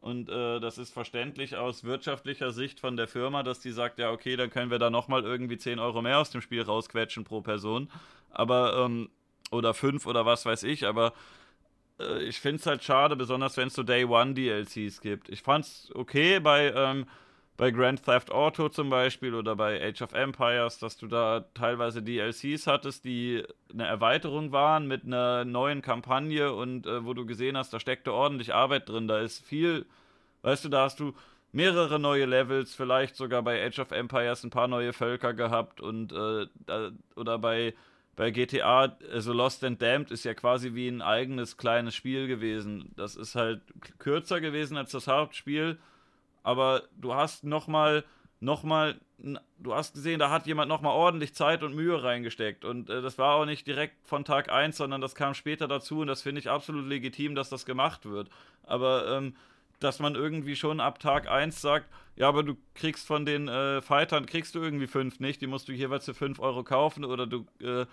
Und 0.00 0.30
äh, 0.30 0.58
das 0.58 0.78
ist 0.78 0.90
verständlich 0.90 1.56
aus 1.56 1.84
wirtschaftlicher 1.84 2.50
Sicht 2.50 2.80
von 2.80 2.96
der 2.96 3.08
Firma, 3.08 3.42
dass 3.42 3.60
die 3.60 3.72
sagt, 3.72 3.98
ja, 3.98 4.10
okay, 4.10 4.36
dann 4.36 4.48
können 4.48 4.70
wir 4.70 4.78
da 4.78 4.88
nochmal 4.88 5.22
irgendwie 5.22 5.58
10 5.58 5.78
Euro 5.78 6.00
mehr 6.00 6.18
aus 6.18 6.30
dem 6.30 6.40
Spiel 6.40 6.62
rausquetschen 6.62 7.24
pro 7.24 7.42
Person. 7.42 7.90
Aber, 8.30 8.84
ähm, 8.84 9.10
oder 9.50 9.74
5 9.74 10.06
oder 10.06 10.24
was 10.24 10.46
weiß 10.46 10.62
ich, 10.62 10.86
aber 10.86 11.12
ich 11.98 12.40
finde 12.40 12.60
es 12.60 12.66
halt 12.66 12.82
schade, 12.82 13.16
besonders 13.16 13.56
wenn 13.56 13.68
es 13.68 13.74
so 13.74 13.82
Day 13.82 14.04
One 14.04 14.34
DLCs 14.34 15.00
gibt. 15.00 15.28
Ich 15.28 15.42
fand 15.42 15.64
es 15.64 15.90
okay 15.94 16.40
bei, 16.40 16.72
ähm, 16.74 17.06
bei 17.56 17.70
Grand 17.70 18.04
Theft 18.04 18.32
Auto 18.32 18.68
zum 18.68 18.90
Beispiel 18.90 19.34
oder 19.34 19.54
bei 19.54 19.80
Age 19.80 20.02
of 20.02 20.12
Empires, 20.12 20.78
dass 20.78 20.96
du 20.96 21.06
da 21.06 21.44
teilweise 21.54 22.02
DLCs 22.02 22.66
hattest, 22.66 23.04
die 23.04 23.44
eine 23.72 23.86
Erweiterung 23.86 24.50
waren 24.50 24.88
mit 24.88 25.04
einer 25.04 25.44
neuen 25.44 25.82
Kampagne 25.82 26.52
und 26.52 26.86
äh, 26.86 27.04
wo 27.04 27.14
du 27.14 27.26
gesehen 27.26 27.56
hast, 27.56 27.72
da 27.72 27.78
steckte 27.78 28.12
ordentlich 28.12 28.52
Arbeit 28.52 28.88
drin. 28.88 29.06
Da 29.06 29.20
ist 29.20 29.44
viel, 29.44 29.86
weißt 30.42 30.64
du, 30.64 30.68
da 30.68 30.82
hast 30.84 30.98
du 30.98 31.14
mehrere 31.52 32.00
neue 32.00 32.26
Levels, 32.26 32.74
vielleicht 32.74 33.14
sogar 33.14 33.42
bei 33.42 33.64
Age 33.64 33.78
of 33.78 33.92
Empires 33.92 34.42
ein 34.42 34.50
paar 34.50 34.66
neue 34.66 34.92
Völker 34.92 35.32
gehabt 35.32 35.80
und 35.80 36.12
äh, 36.12 36.46
oder 37.14 37.38
bei 37.38 37.74
bei 38.16 38.30
GTA, 38.30 38.96
also 39.12 39.32
Lost 39.32 39.64
and 39.64 39.80
Damned 39.80 40.10
ist 40.10 40.24
ja 40.24 40.34
quasi 40.34 40.74
wie 40.74 40.88
ein 40.88 41.02
eigenes 41.02 41.56
kleines 41.56 41.94
Spiel 41.94 42.26
gewesen. 42.26 42.92
Das 42.96 43.16
ist 43.16 43.34
halt 43.34 43.62
kürzer 43.98 44.40
gewesen 44.40 44.76
als 44.76 44.92
das 44.92 45.06
Hauptspiel, 45.06 45.78
aber 46.42 46.82
du 46.96 47.14
hast 47.14 47.44
nochmal, 47.44 48.04
nochmal, 48.40 49.00
du 49.58 49.74
hast 49.74 49.94
gesehen, 49.94 50.20
da 50.20 50.30
hat 50.30 50.46
jemand 50.46 50.68
nochmal 50.68 50.92
ordentlich 50.92 51.34
Zeit 51.34 51.62
und 51.62 51.74
Mühe 51.74 52.02
reingesteckt 52.02 52.64
und 52.64 52.90
äh, 52.90 53.02
das 53.02 53.18
war 53.18 53.34
auch 53.34 53.46
nicht 53.46 53.66
direkt 53.66 54.06
von 54.06 54.24
Tag 54.24 54.50
1, 54.50 54.76
sondern 54.76 55.00
das 55.00 55.14
kam 55.14 55.34
später 55.34 55.66
dazu 55.66 56.00
und 56.00 56.06
das 56.06 56.22
finde 56.22 56.40
ich 56.40 56.50
absolut 56.50 56.86
legitim, 56.86 57.34
dass 57.34 57.48
das 57.48 57.66
gemacht 57.66 58.06
wird. 58.06 58.28
Aber, 58.62 59.08
ähm, 59.16 59.34
dass 59.84 60.00
man 60.00 60.14
irgendwie 60.14 60.56
schon 60.56 60.80
ab 60.80 60.98
Tag 60.98 61.28
1 61.28 61.60
sagt, 61.60 61.88
ja, 62.16 62.28
aber 62.28 62.42
du 62.42 62.56
kriegst 62.74 63.06
von 63.06 63.26
den 63.26 63.48
äh, 63.48 63.82
Fightern, 63.82 64.24
kriegst 64.24 64.54
du 64.54 64.60
irgendwie 64.60 64.86
fünf 64.86 65.20
nicht, 65.20 65.42
die 65.42 65.46
musst 65.46 65.68
du 65.68 65.72
jeweils 65.72 66.06
für 66.06 66.14
5 66.14 66.40
Euro 66.40 66.64
kaufen 66.64 67.04
oder 67.04 67.26
du 67.26 67.44
äh, 67.60 67.84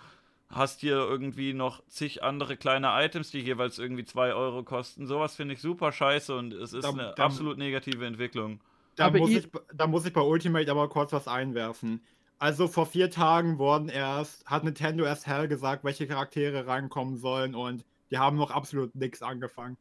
hast 0.48 0.80
hier 0.80 0.96
irgendwie 0.96 1.52
noch 1.52 1.84
zig 1.88 2.22
andere 2.22 2.56
kleine 2.56 2.88
Items, 3.04 3.30
die 3.30 3.40
jeweils 3.40 3.78
irgendwie 3.78 4.04
2 4.04 4.32
Euro 4.32 4.62
kosten. 4.62 5.06
Sowas 5.06 5.36
finde 5.36 5.54
ich 5.54 5.60
super 5.60 5.92
scheiße 5.92 6.34
und 6.34 6.54
es 6.54 6.72
ist 6.72 6.84
da, 6.84 6.90
eine 6.90 7.12
da, 7.14 7.24
absolut 7.24 7.58
negative 7.58 8.06
Entwicklung. 8.06 8.60
Da 8.96 9.10
muss, 9.10 9.30
ich, 9.30 9.48
da 9.74 9.86
muss 9.86 10.06
ich 10.06 10.12
bei 10.12 10.20
Ultimate 10.20 10.70
aber 10.70 10.88
kurz 10.88 11.12
was 11.12 11.28
einwerfen. 11.28 12.02
Also 12.38 12.68
vor 12.68 12.86
vier 12.86 13.10
Tagen 13.10 13.58
wurden 13.58 13.88
erst, 13.88 14.46
hat 14.46 14.64
Nintendo 14.64 15.04
erst 15.04 15.26
hell 15.26 15.46
gesagt, 15.46 15.84
welche 15.84 16.06
Charaktere 16.06 16.66
reinkommen 16.66 17.16
sollen 17.16 17.54
und 17.54 17.84
die 18.10 18.18
haben 18.18 18.36
noch 18.36 18.50
absolut 18.50 18.94
nichts 18.94 19.22
angefangen. 19.22 19.76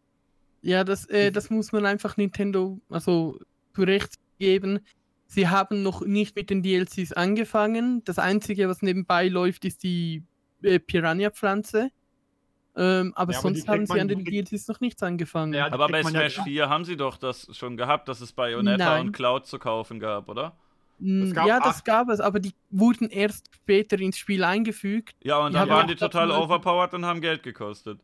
Ja, 0.61 0.83
das, 0.83 1.05
äh, 1.07 1.31
das 1.31 1.49
muss 1.49 1.71
man 1.71 1.85
einfach 1.85 2.17
Nintendo, 2.17 2.79
also 2.89 3.39
zurecht 3.73 4.15
geben. 4.37 4.79
Sie 5.27 5.47
haben 5.47 5.81
noch 5.81 6.01
nicht 6.01 6.35
mit 6.35 6.49
den 6.49 6.61
DLCs 6.61 7.13
angefangen. 7.13 8.03
Das 8.03 8.19
Einzige, 8.19 8.67
was 8.67 8.81
nebenbei 8.81 9.27
läuft, 9.27 9.65
ist 9.65 9.83
die 9.83 10.23
äh, 10.61 10.79
Piranha-Pflanze. 10.79 11.89
Ähm, 12.75 13.13
aber 13.15 13.33
ja, 13.33 13.39
sonst 13.39 13.67
aber 13.67 13.77
haben 13.77 13.85
sie 13.85 13.99
an 13.99 14.07
den 14.07 14.23
DLCs 14.23 14.67
noch 14.67 14.79
nichts 14.79 15.03
angefangen. 15.03 15.53
Ja, 15.53 15.71
aber 15.71 15.87
bei 15.87 16.03
Smash 16.03 16.37
ja 16.37 16.43
4 16.43 16.69
haben 16.69 16.85
sie 16.85 16.95
doch 16.95 17.17
das 17.17 17.47
schon 17.51 17.75
gehabt, 17.75 18.07
dass 18.07 18.21
es 18.21 18.31
Bayonetta 18.31 18.85
Nein. 18.85 19.07
und 19.07 19.11
Cloud 19.13 19.45
zu 19.45 19.59
kaufen 19.59 19.99
gab, 19.99 20.29
oder? 20.29 20.55
ja, 21.03 21.59
das 21.59 21.83
gab 21.83 22.09
es, 22.09 22.19
aber 22.19 22.39
die 22.39 22.53
wurden 22.69 23.09
erst 23.09 23.49
später 23.55 23.99
ins 23.99 24.17
Spiel 24.17 24.43
eingefügt. 24.43 25.15
Ja, 25.23 25.39
und 25.39 25.53
dann 25.53 25.67
waren 25.67 25.87
die 25.87 25.95
total 25.95 26.29
overpowered 26.29 26.93
und 26.93 27.05
haben 27.05 27.21
Geld 27.21 27.41
gekostet. 27.41 27.99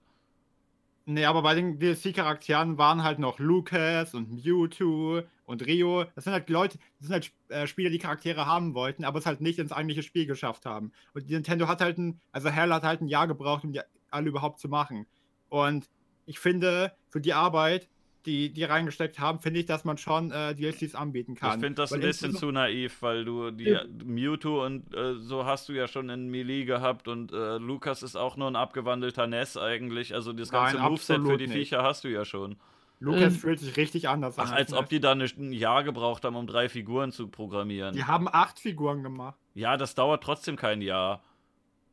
Nee, 1.10 1.24
aber 1.24 1.42
bei 1.42 1.56
den 1.56 1.80
DLC-Charakteren 1.80 2.78
waren 2.78 3.02
halt 3.02 3.18
noch 3.18 3.40
Lucas 3.40 4.14
und 4.14 4.30
Mewtwo 4.30 5.22
und 5.46 5.66
Rio. 5.66 6.04
Das 6.16 6.26
sind 6.26 6.34
halt 6.34 6.50
Leute, 6.50 6.80
das 7.00 7.08
sind 7.08 7.14
halt 7.14 7.32
äh, 7.48 7.66
Spieler, 7.66 7.90
die 7.90 7.98
Charaktere 7.98 8.46
haben 8.46 8.74
wollten, 8.74 9.06
aber 9.06 9.18
es 9.18 9.26
halt 9.26 9.40
nicht 9.40 9.58
ins 9.58 9.72
eigentliche 9.72 10.04
Spiel 10.04 10.26
geschafft 10.26 10.66
haben. 10.66 10.92
Und 11.14 11.30
Nintendo 11.30 11.70
hat 11.70 11.80
halt 11.80 11.98
ein, 11.98 12.20
also 12.34 12.50
Hell 12.50 12.74
hat 12.74 12.84
halt 12.84 13.00
ein 13.00 13.08
Jahr 13.08 13.26
gebraucht, 13.26 13.64
um 13.64 13.72
die 13.72 13.80
alle 14.12 14.28
überhaupt 14.28 14.60
zu 14.60 14.68
machen. 14.68 15.06
Und 15.48 15.90
ich 16.26 16.40
finde, 16.40 16.92
für 17.08 17.22
die 17.22 17.34
Arbeit, 17.34 17.88
die, 18.28 18.52
die 18.52 18.64
reingesteckt 18.66 19.20
haben, 19.20 19.40
finde 19.40 19.62
ich, 19.62 19.66
dass 19.66 19.86
man 19.86 19.98
schon 19.98 20.32
äh, 20.32 20.54
DLCs 20.54 20.94
anbieten 20.94 21.36
kann. 21.36 21.58
Ich 21.58 21.66
finde 21.66 21.82
das 21.82 21.92
weil 21.92 22.00
ein 22.00 22.02
bisschen 22.02 22.36
zu 22.36 22.52
naiv, 22.52 23.02
weil 23.02 23.26
du 23.26 23.52
die 23.52 23.70
ja. 23.70 23.84
Mewtwo 24.04 24.64
und 24.66 24.94
äh, 24.94 25.16
so 25.16 25.46
hast 25.46 25.70
du 25.70 25.74
ja 25.74 25.88
schon 25.88 26.10
in 26.10 26.30
Melee 26.30 26.66
gehabt 26.66 27.08
und 27.08 27.32
äh, 27.32 27.58
Lukas 27.58 28.04
ist 28.04 28.18
auch 28.18 28.36
nur 28.36 28.50
ein 28.50 28.56
abgewandelter 28.56 29.26
Ness 29.26 29.58
eigentlich. 29.58 30.14
Also 30.14 30.34
das 30.34 30.52
ganze 30.52 30.78
Nein, 30.78 30.92
Moveset 30.92 31.22
für 31.26 31.38
die 31.38 31.48
nicht. 31.48 31.56
Viecher 31.56 31.84
hast 31.84 32.04
du 32.04 32.10
ja 32.10 32.26
schon. 32.26 32.58
Lukas 33.00 33.22
ähm, 33.22 33.32
fühlt 33.32 33.60
sich 33.60 33.78
richtig 33.78 34.10
anders 34.10 34.38
an. 34.38 34.48
Ach, 34.50 34.54
als 34.54 34.74
ob 34.74 34.90
die 34.90 35.00
da 35.00 35.14
ein 35.14 35.54
Jahr 35.54 35.84
gebraucht 35.84 36.26
haben, 36.26 36.36
um 36.36 36.48
drei 36.48 36.68
Figuren 36.68 37.12
zu 37.12 37.28
programmieren. 37.28 37.96
Die 37.96 38.04
haben 38.04 38.28
acht 38.28 38.60
Figuren 38.60 39.04
gemacht. 39.04 39.40
Ja, 39.54 39.78
das 39.78 39.96
dauert 39.96 40.24
trotzdem 40.24 40.56
kein 40.56 40.82
Jahr. 40.82 41.24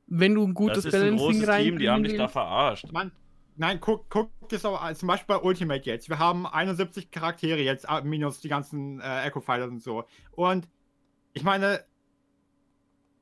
Wenn 0.06 0.34
du 0.34 0.44
ein 0.44 0.54
gutes 0.54 0.84
das 0.84 0.94
ist 0.94 1.00
ein 1.00 1.16
großes 1.16 1.46
Team, 1.56 1.78
die 1.78 1.88
haben 1.88 2.02
dich 2.02 2.16
da 2.16 2.28
verarscht. 2.28 2.92
Man, 2.92 3.12
nein, 3.56 3.80
guck, 3.80 4.08
guck 4.10 4.30
das 4.48 4.64
auch 4.64 4.92
zum 4.94 5.08
Beispiel 5.08 5.36
bei 5.36 5.42
Ultimate 5.42 5.84
jetzt. 5.84 6.08
Wir 6.08 6.18
haben 6.18 6.46
71 6.46 7.10
Charaktere 7.10 7.60
jetzt, 7.60 7.88
ah, 7.88 8.00
minus 8.02 8.40
die 8.40 8.48
ganzen 8.48 9.00
äh, 9.00 9.24
Echo 9.24 9.40
Fighters 9.40 9.70
und 9.70 9.82
so. 9.82 10.04
Und 10.32 10.68
ich 11.32 11.42
meine, 11.42 11.84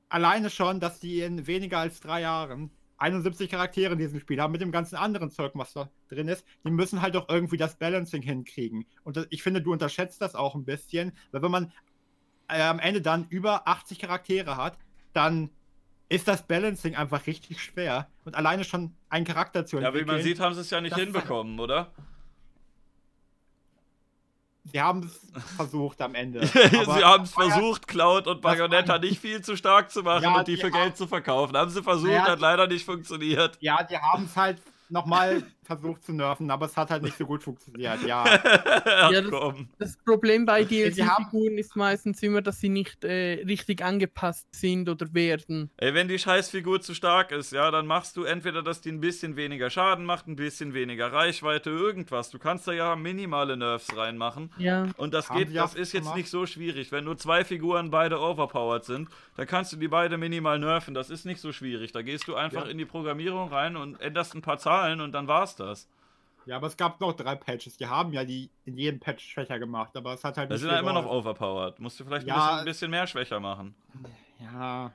alleine 0.08 0.50
schon, 0.50 0.80
dass 0.80 1.00
die 1.00 1.20
in 1.20 1.46
weniger 1.46 1.78
als 1.78 2.00
drei 2.00 2.20
Jahren 2.22 2.70
71 2.98 3.50
Charaktere 3.50 3.94
in 3.94 3.98
diesem 3.98 4.20
Spiel 4.20 4.40
haben, 4.40 4.52
mit 4.52 4.60
dem 4.60 4.70
ganzen 4.70 4.96
anderen 4.96 5.30
Zeug, 5.30 5.52
was 5.54 5.72
da 5.72 5.90
drin 6.08 6.28
ist, 6.28 6.44
die 6.64 6.70
müssen 6.70 7.02
halt 7.02 7.16
doch 7.16 7.28
irgendwie 7.28 7.56
das 7.56 7.76
Balancing 7.76 8.22
hinkriegen. 8.22 8.86
Und 9.02 9.16
das, 9.16 9.26
ich 9.30 9.42
finde, 9.42 9.60
du 9.60 9.72
unterschätzt 9.72 10.22
das 10.22 10.34
auch 10.34 10.54
ein 10.54 10.64
bisschen, 10.64 11.12
weil 11.32 11.42
wenn 11.42 11.50
man 11.50 11.72
äh, 12.48 12.62
am 12.62 12.78
Ende 12.78 13.02
dann 13.02 13.26
über 13.28 13.66
80 13.66 13.98
Charaktere 13.98 14.56
hat, 14.56 14.78
dann 15.12 15.50
ist 16.12 16.28
das 16.28 16.46
Balancing 16.46 16.94
einfach 16.94 17.26
richtig 17.26 17.62
schwer. 17.62 18.06
Und 18.24 18.36
alleine 18.36 18.64
schon 18.64 18.94
einen 19.08 19.24
Charakter 19.24 19.64
zu 19.64 19.78
entwickeln. 19.78 20.06
Ja, 20.06 20.12
wie 20.12 20.16
man 20.16 20.22
sieht, 20.22 20.40
haben 20.40 20.54
sie 20.54 20.60
es 20.60 20.70
ja 20.70 20.80
nicht 20.80 20.94
hinbekommen, 20.94 21.58
oder? 21.58 21.90
Sie 24.64 24.80
haben 24.80 25.04
es 25.04 25.32
versucht 25.56 26.00
am 26.02 26.14
Ende. 26.14 26.46
sie 26.46 26.86
haben 27.04 27.24
es 27.24 27.32
versucht, 27.32 27.88
Cloud 27.88 28.26
und 28.26 28.42
Bayonetta 28.42 28.98
nicht 28.98 29.20
viel 29.20 29.42
zu 29.42 29.56
stark 29.56 29.90
zu 29.90 30.02
machen 30.02 30.22
ja, 30.22 30.38
und 30.38 30.46
die, 30.46 30.54
die 30.54 30.60
für 30.60 30.70
Geld 30.70 30.96
zu 30.96 31.06
verkaufen. 31.06 31.56
Haben 31.56 31.70
sie 31.70 31.82
versucht, 31.82 32.12
ja, 32.12 32.28
hat 32.28 32.40
leider 32.40 32.66
nicht 32.66 32.84
funktioniert. 32.84 33.56
Ja, 33.60 33.82
die 33.82 33.96
haben 33.96 34.24
es 34.26 34.36
halt 34.36 34.62
nochmal 34.90 35.42
versucht 35.64 36.04
zu 36.04 36.12
nerven, 36.12 36.50
aber 36.50 36.66
es 36.66 36.76
hat 36.76 36.90
halt 36.90 37.02
nicht 37.02 37.16
so 37.16 37.24
gut 37.24 37.42
funktioniert, 37.42 38.02
ja. 38.04 38.24
ja 39.10 39.22
das, 39.22 39.54
das, 39.78 39.96
Problem 40.04 40.44
bei 40.44 40.64
DLC-Figuren 40.64 41.56
ist 41.58 41.76
meistens 41.76 42.22
immer, 42.22 42.42
dass 42.42 42.60
sie 42.60 42.68
nicht 42.68 43.04
äh, 43.04 43.44
richtig 43.46 43.82
angepasst 43.82 44.48
sind 44.52 44.88
oder 44.88 45.14
werden. 45.14 45.70
Ey, 45.76 45.94
wenn 45.94 46.08
die 46.08 46.18
Scheißfigur 46.18 46.80
zu 46.80 46.94
stark 46.94 47.30
ist, 47.30 47.52
ja, 47.52 47.70
dann 47.70 47.86
machst 47.86 48.16
du 48.16 48.24
entweder, 48.24 48.62
dass 48.62 48.80
die 48.80 48.90
ein 48.90 49.00
bisschen 49.00 49.36
weniger 49.36 49.70
Schaden 49.70 50.04
macht, 50.04 50.26
ein 50.26 50.36
bisschen 50.36 50.74
weniger 50.74 51.12
Reichweite, 51.12 51.70
irgendwas. 51.70 52.30
Du 52.30 52.38
kannst 52.38 52.66
da 52.66 52.72
ja 52.72 52.96
minimale 52.96 53.56
Nerfs 53.56 53.96
reinmachen. 53.96 54.50
Ja. 54.58 54.88
Und 54.96 55.14
das 55.14 55.28
geht, 55.28 55.54
das 55.54 55.74
ist 55.74 55.92
jetzt 55.92 56.14
nicht 56.16 56.28
so 56.28 56.46
schwierig. 56.46 56.90
Wenn 56.90 57.04
nur 57.04 57.16
zwei 57.18 57.44
Figuren 57.44 57.90
beide 57.90 58.20
overpowered 58.20 58.84
sind, 58.84 59.08
dann 59.36 59.46
kannst 59.46 59.72
du 59.72 59.76
die 59.76 59.88
beide 59.88 60.18
minimal 60.18 60.58
nerven. 60.58 60.94
Das 60.94 61.08
ist 61.08 61.24
nicht 61.24 61.40
so 61.40 61.52
schwierig. 61.52 61.92
Da 61.92 62.02
gehst 62.02 62.26
du 62.26 62.34
einfach 62.34 62.64
ja. 62.64 62.70
in 62.70 62.78
die 62.78 62.84
Programmierung 62.84 63.48
rein 63.48 63.76
und 63.76 64.00
änderst 64.00 64.34
ein 64.34 64.42
paar 64.42 64.58
Zahlen 64.58 65.00
und 65.00 65.12
dann 65.12 65.28
war's 65.28 65.51
das. 65.56 65.88
Ja, 66.46 66.56
aber 66.56 66.66
es 66.66 66.76
gab 66.76 67.00
noch 67.00 67.12
drei 67.12 67.36
Patches. 67.36 67.76
Die 67.76 67.86
haben 67.86 68.12
ja 68.12 68.24
die 68.24 68.50
in 68.64 68.76
jedem 68.76 68.98
Patch 68.98 69.24
schwächer 69.24 69.58
gemacht, 69.58 69.96
aber 69.96 70.14
es 70.14 70.24
hat 70.24 70.36
halt. 70.36 70.50
Da 70.50 70.58
sind 70.58 70.70
ja 70.70 70.80
immer 70.80 70.92
noch 70.92 71.06
overpowered. 71.06 71.78
Musst 71.78 72.00
du 72.00 72.04
vielleicht 72.04 72.26
ja, 72.26 72.34
ein, 72.34 72.40
bisschen, 72.40 72.58
ein, 72.58 72.64
bisschen, 72.64 72.90
mehr 72.90 73.06
schwächer 73.06 73.40
machen. 73.40 73.74
Ja. 74.40 74.92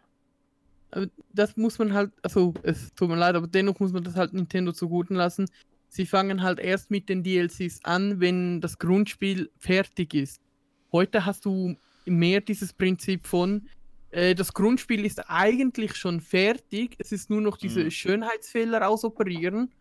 Das 1.34 1.58
muss 1.58 1.80
man 1.80 1.94
halt, 1.94 2.12
also 2.22 2.54
es 2.64 2.94
tut 2.96 3.10
mir 3.10 3.18
leid, 3.18 3.36
aber 3.36 3.48
dennoch 3.48 3.80
muss 3.80 3.92
man 3.92 4.04
das 4.04 4.16
halt 4.16 4.34
Nintendo 4.34 4.72
zuguten 4.72 5.16
lassen. 5.16 5.50
Sie 5.90 6.06
fangen 6.06 6.44
halt 6.44 6.60
erst 6.60 6.92
mit 6.92 7.10
den 7.10 7.24
DLCs 7.24 7.84
an, 7.84 8.20
wenn 8.20 8.62
das 8.62 8.78
Grundspiel 8.78 9.50
fertig 9.58 10.14
ist. 10.14 10.42
Heute 10.92 11.26
hast 11.26 11.46
du 11.46 11.76
mehr 12.06 12.42
dieses 12.42 12.74
Prinzip 12.74 13.28
von, 13.28 13.68
äh, 14.12 14.34
das 14.34 14.54
Grundspiel 14.54 15.06
ist 15.06 15.30
eigentlich 15.30 15.96
schon 15.96 16.22
fertig, 16.22 16.96
es 17.00 17.12
ist 17.12 17.30
nur 17.30 17.42
noch 17.42 17.58
diese 17.58 17.86
mhm. 17.86 17.92
Schönheitsfehler 17.92 18.88
ausoperieren 18.88 19.72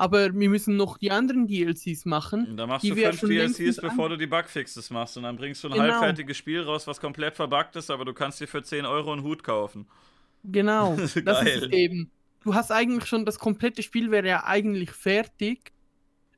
aber 0.00 0.32
wir 0.34 0.48
müssen 0.48 0.78
noch 0.78 0.96
die 0.96 1.10
anderen 1.10 1.46
DLCs 1.46 2.06
machen. 2.06 2.56
Da 2.56 2.66
machst 2.66 2.88
du 2.88 2.94
fünf 2.94 3.20
DLCs, 3.20 3.82
bevor 3.82 4.08
du 4.08 4.16
die 4.16 4.26
Bugfixes 4.26 4.88
machst 4.88 5.18
und 5.18 5.24
dann 5.24 5.36
bringst 5.36 5.62
du 5.62 5.68
ein 5.68 5.74
genau. 5.74 5.92
halbfertiges 5.92 6.38
Spiel 6.38 6.62
raus, 6.62 6.86
was 6.86 6.98
komplett 6.98 7.36
verbuggt 7.36 7.76
ist, 7.76 7.90
aber 7.90 8.06
du 8.06 8.14
kannst 8.14 8.40
dir 8.40 8.48
für 8.48 8.62
10 8.62 8.86
Euro 8.86 9.12
einen 9.12 9.22
Hut 9.22 9.44
kaufen. 9.44 9.86
Genau, 10.42 10.96
das, 10.98 11.16
ist, 11.16 11.26
das 11.26 11.42
ist 11.42 11.72
eben. 11.74 12.10
Du 12.42 12.54
hast 12.54 12.72
eigentlich 12.72 13.04
schon, 13.04 13.26
das 13.26 13.38
komplette 13.38 13.82
Spiel 13.82 14.10
wäre 14.10 14.26
ja 14.26 14.44
eigentlich 14.46 14.92
fertig, 14.92 15.70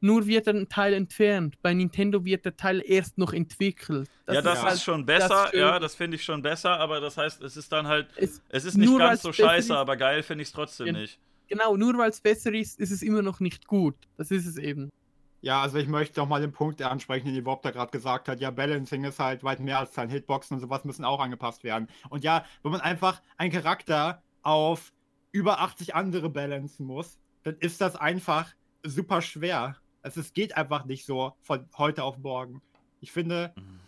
nur 0.00 0.26
wird 0.26 0.48
ein 0.48 0.68
Teil 0.68 0.94
entfernt. 0.94 1.54
Bei 1.62 1.72
Nintendo 1.72 2.24
wird 2.24 2.44
der 2.44 2.56
Teil 2.56 2.82
erst 2.84 3.16
noch 3.16 3.32
entwickelt. 3.32 4.10
Das 4.26 4.34
ja, 4.34 4.42
das 4.42 4.58
ist, 4.58 4.64
halt, 4.64 4.74
ist 4.74 4.82
schon 4.82 5.06
besser, 5.06 5.44
das 5.44 5.52
ja, 5.52 5.78
das 5.78 5.94
finde 5.94 6.16
ich 6.16 6.24
schon 6.24 6.42
besser, 6.42 6.80
aber 6.80 7.00
das 7.00 7.16
heißt, 7.16 7.40
es 7.42 7.56
ist 7.56 7.70
dann 7.70 7.86
halt, 7.86 8.08
es, 8.16 8.42
es 8.48 8.64
ist 8.64 8.76
nicht 8.76 8.98
ganz 8.98 9.22
so 9.22 9.32
scheiße, 9.32 9.76
aber 9.76 9.96
geil 9.96 10.24
finde 10.24 10.42
ich 10.42 10.48
es 10.48 10.52
trotzdem 10.52 10.88
ja. 10.88 10.92
nicht 10.94 11.20
genau, 11.52 11.76
nur 11.76 11.98
weil 11.98 12.10
es 12.10 12.20
besser 12.20 12.52
ist, 12.54 12.80
ist 12.80 12.90
es 12.90 13.02
immer 13.02 13.20
noch 13.20 13.38
nicht 13.40 13.66
gut. 13.66 13.94
Das 14.16 14.30
ist 14.30 14.46
es 14.46 14.56
eben. 14.56 14.88
Ja, 15.42 15.60
also 15.60 15.76
ich 15.76 15.86
möchte 15.86 16.22
auch 16.22 16.28
mal 16.28 16.40
den 16.40 16.52
Punkt 16.52 16.80
ansprechen, 16.80 17.26
den 17.26 17.34
die 17.34 17.42
Bob 17.42 17.62
da 17.62 17.70
gerade 17.70 17.90
gesagt 17.90 18.28
hat. 18.28 18.40
Ja, 18.40 18.50
Balancing 18.50 19.04
ist 19.04 19.18
halt 19.18 19.44
weit 19.44 19.60
mehr 19.60 19.78
als 19.78 19.92
sein 19.92 20.08
Hitboxen 20.08 20.56
und 20.56 20.60
sowas 20.60 20.84
müssen 20.84 21.04
auch 21.04 21.20
angepasst 21.20 21.62
werden. 21.62 21.88
Und 22.08 22.24
ja, 22.24 22.44
wenn 22.62 22.72
man 22.72 22.80
einfach 22.80 23.20
einen 23.36 23.52
Charakter 23.52 24.22
auf 24.42 24.92
über 25.30 25.60
80 25.60 25.94
andere 25.94 26.30
balancen 26.30 26.86
muss, 26.86 27.18
dann 27.42 27.56
ist 27.58 27.80
das 27.80 27.96
einfach 27.96 28.54
super 28.82 29.20
schwer. 29.20 29.76
Also 30.00 30.20
es 30.20 30.32
geht 30.32 30.56
einfach 30.56 30.84
nicht 30.86 31.04
so 31.04 31.34
von 31.42 31.68
heute 31.76 32.04
auf 32.04 32.18
morgen. 32.18 32.62
Ich 33.00 33.12
finde, 33.12 33.52
mhm 33.56 33.80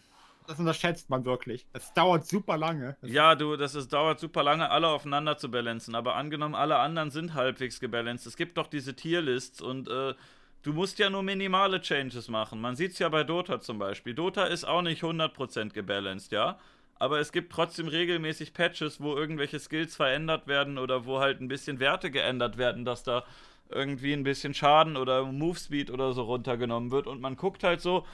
das 0.47 0.59
unterschätzt 0.59 1.11
man 1.11 1.25
wirklich. 1.25 1.67
Es 1.73 1.93
dauert 1.95 2.27
super 2.27 2.57
lange. 2.57 2.97
ja, 3.03 3.35
du, 3.35 3.57
das 3.57 3.75
ist, 3.75 3.93
dauert 3.93 4.21
super 4.21 4.43
lange, 4.43 4.71
alle 4.71 4.89
aufeinander 4.89 5.37
zu 5.39 5.51
balancen. 5.51 5.95
Aber 5.95 6.17
angenommen, 6.17 6.55
alle 6.55 6.79
anderen 6.79 7.11
sind 7.11 7.35
halbwegs 7.35 7.81
gebalanced. 7.81 8.27
Es 8.27 8.37
gibt 8.37 8.59
doch 8.59 8.67
diese 8.67 8.95
Tierlists 8.95 9.61
und 9.61 9.89
äh, 9.89 10.15
du 10.63 10.73
musst 10.73 10.99
ja 10.99 11.11
nur 11.11 11.23
minimale 11.23 11.81
Changes 11.81 12.29
machen. 12.29 12.61
Man 12.61 12.77
sieht 12.77 12.93
es 12.93 12.99
ja 12.99 13.09
bei 13.09 13.25
Dota 13.25 13.61
zum 13.61 13.79
Beispiel. 13.79 14.15
Dota 14.15 14.45
ist 14.45 14.65
auch 14.65 14.83
nicht 14.83 15.03
100% 15.03 15.73
gebalanced, 15.73 16.33
ja? 16.33 16.59
Aber 16.97 17.19
es 17.19 17.33
gibt 17.33 17.53
trotzdem 17.53 17.89
regelmäßig 17.89 18.55
Patches, 18.55 19.01
wo 19.01 19.17
irgendwelche 19.17 19.59
Skills 19.59 19.97
verändert 19.97 20.47
werden 20.47 20.79
oder 20.79 21.07
wo 21.07 21.19
halt 21.19 21.41
ein 21.41 21.49
bisschen 21.49 21.81
Werte 21.81 22.11
geändert 22.11 22.57
werden, 22.57 22.85
dass 22.85 23.03
da 23.03 23.25
irgendwie 23.69 24.13
ein 24.13 24.23
bisschen 24.23 24.55
Schaden 24.55 24.97
oder 24.97 25.25
Movespeed 25.25 25.91
oder 25.91 26.13
so 26.13 26.23
runtergenommen 26.23 26.91
wird. 26.91 27.07
Und 27.07 27.21
man 27.21 27.37
guckt 27.37 27.65
halt 27.65 27.81
so, 27.81 28.07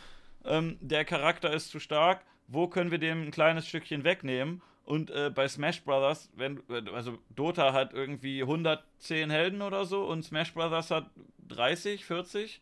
ähm, 0.44 0.78
der 0.80 1.04
Charakter 1.04 1.52
ist 1.52 1.70
zu 1.70 1.78
stark, 1.80 2.24
wo 2.48 2.68
können 2.68 2.90
wir 2.90 2.98
dem 2.98 3.22
ein 3.22 3.30
kleines 3.30 3.66
Stückchen 3.66 4.04
wegnehmen? 4.04 4.62
Und 4.84 5.10
äh, 5.10 5.30
bei 5.32 5.46
Smash 5.46 5.82
Brothers, 5.84 6.30
wenn, 6.34 6.60
also 6.92 7.18
Dota 7.36 7.72
hat 7.72 7.92
irgendwie 7.92 8.42
110 8.42 9.30
Helden 9.30 9.62
oder 9.62 9.84
so 9.84 10.04
und 10.04 10.24
Smash 10.24 10.52
Brothers 10.52 10.90
hat 10.90 11.10
30, 11.48 12.04
40. 12.04 12.60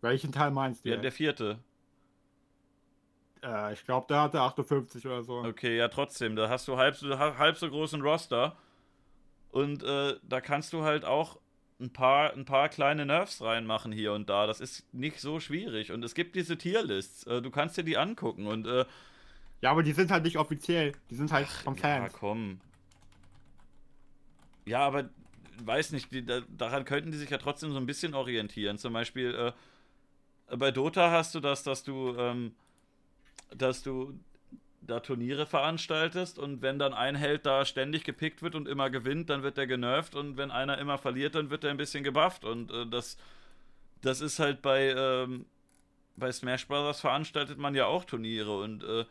Welchen 0.00 0.32
Teil 0.32 0.50
meinst 0.50 0.84
du? 0.84 0.90
Ja, 0.90 0.96
der 0.96 1.12
vierte. 1.12 1.60
Äh, 3.42 3.72
ich 3.74 3.84
glaube, 3.84 4.06
der 4.08 4.22
hatte 4.22 4.40
58 4.40 5.06
oder 5.06 5.22
so. 5.22 5.38
Okay, 5.44 5.76
ja, 5.76 5.88
trotzdem. 5.88 6.36
Da 6.36 6.48
hast 6.48 6.66
du 6.68 6.76
halb 6.76 6.96
so, 6.96 7.16
halb 7.18 7.56
so 7.56 7.68
großen 7.68 8.02
Roster. 8.02 8.56
Und 9.52 9.82
äh, 9.84 10.16
da 10.22 10.40
kannst 10.40 10.72
du 10.72 10.82
halt 10.82 11.04
auch 11.04 11.38
ein 11.80 11.92
paar, 11.92 12.32
ein 12.32 12.44
paar 12.44 12.68
kleine 12.68 13.04
Nerfs 13.04 13.42
reinmachen 13.42 13.92
hier 13.92 14.12
und 14.12 14.28
da. 14.28 14.46
Das 14.46 14.60
ist 14.60 14.92
nicht 14.94 15.20
so 15.20 15.40
schwierig. 15.40 15.92
Und 15.92 16.04
es 16.04 16.14
gibt 16.14 16.34
diese 16.36 16.56
Tierlists. 16.56 17.24
Äh, 17.24 17.42
du 17.42 17.50
kannst 17.50 17.76
dir 17.76 17.84
die 17.84 17.96
angucken 17.96 18.46
und. 18.46 18.66
Äh, 18.66 18.84
ja, 19.62 19.70
aber 19.70 19.82
die 19.82 19.92
sind 19.92 20.10
halt 20.10 20.24
nicht 20.24 20.36
offiziell. 20.36 20.92
Die 21.10 21.14
sind 21.14 21.32
halt 21.32 21.46
Ach, 21.48 21.62
vom 21.62 21.76
Fans. 21.76 22.12
Ja, 22.12 22.18
komm. 22.18 22.60
Ja, 24.66 24.80
aber 24.80 25.08
weiß 25.64 25.92
nicht, 25.92 26.12
die, 26.12 26.24
da, 26.24 26.40
daran 26.56 26.84
könnten 26.84 27.10
die 27.10 27.16
sich 27.16 27.30
ja 27.30 27.38
trotzdem 27.38 27.72
so 27.72 27.78
ein 27.78 27.86
bisschen 27.86 28.14
orientieren. 28.14 28.78
Zum 28.78 28.92
Beispiel 28.92 29.34
äh, 30.50 30.56
bei 30.56 30.70
Dota 30.70 31.10
hast 31.10 31.34
du 31.34 31.40
das, 31.40 31.62
dass 31.62 31.82
du, 31.82 32.14
ähm, 32.18 32.54
dass 33.54 33.82
du 33.82 34.18
da 34.86 35.00
Turniere 35.00 35.46
veranstaltest 35.46 36.38
und 36.38 36.62
wenn 36.62 36.78
dann 36.78 36.94
ein 36.94 37.14
Held 37.14 37.46
da 37.46 37.64
ständig 37.64 38.04
gepickt 38.04 38.42
wird 38.42 38.54
und 38.54 38.68
immer 38.68 38.90
gewinnt, 38.90 39.30
dann 39.30 39.42
wird 39.42 39.56
der 39.56 39.66
genervt 39.66 40.14
und 40.14 40.36
wenn 40.36 40.50
einer 40.50 40.78
immer 40.78 40.98
verliert, 40.98 41.34
dann 41.34 41.50
wird 41.50 41.64
er 41.64 41.70
ein 41.70 41.76
bisschen 41.76 42.04
gebufft 42.04 42.44
und 42.44 42.70
äh, 42.70 42.86
das, 42.86 43.16
das 44.02 44.20
ist 44.20 44.38
halt 44.38 44.62
bei, 44.62 44.94
ähm, 44.96 45.46
bei 46.16 46.30
Smash 46.32 46.66
Bros. 46.66 47.00
veranstaltet 47.00 47.58
man 47.58 47.74
ja 47.74 47.86
auch 47.86 48.04
Turniere 48.04 48.58
und 48.58 48.84
äh, 48.84 49.04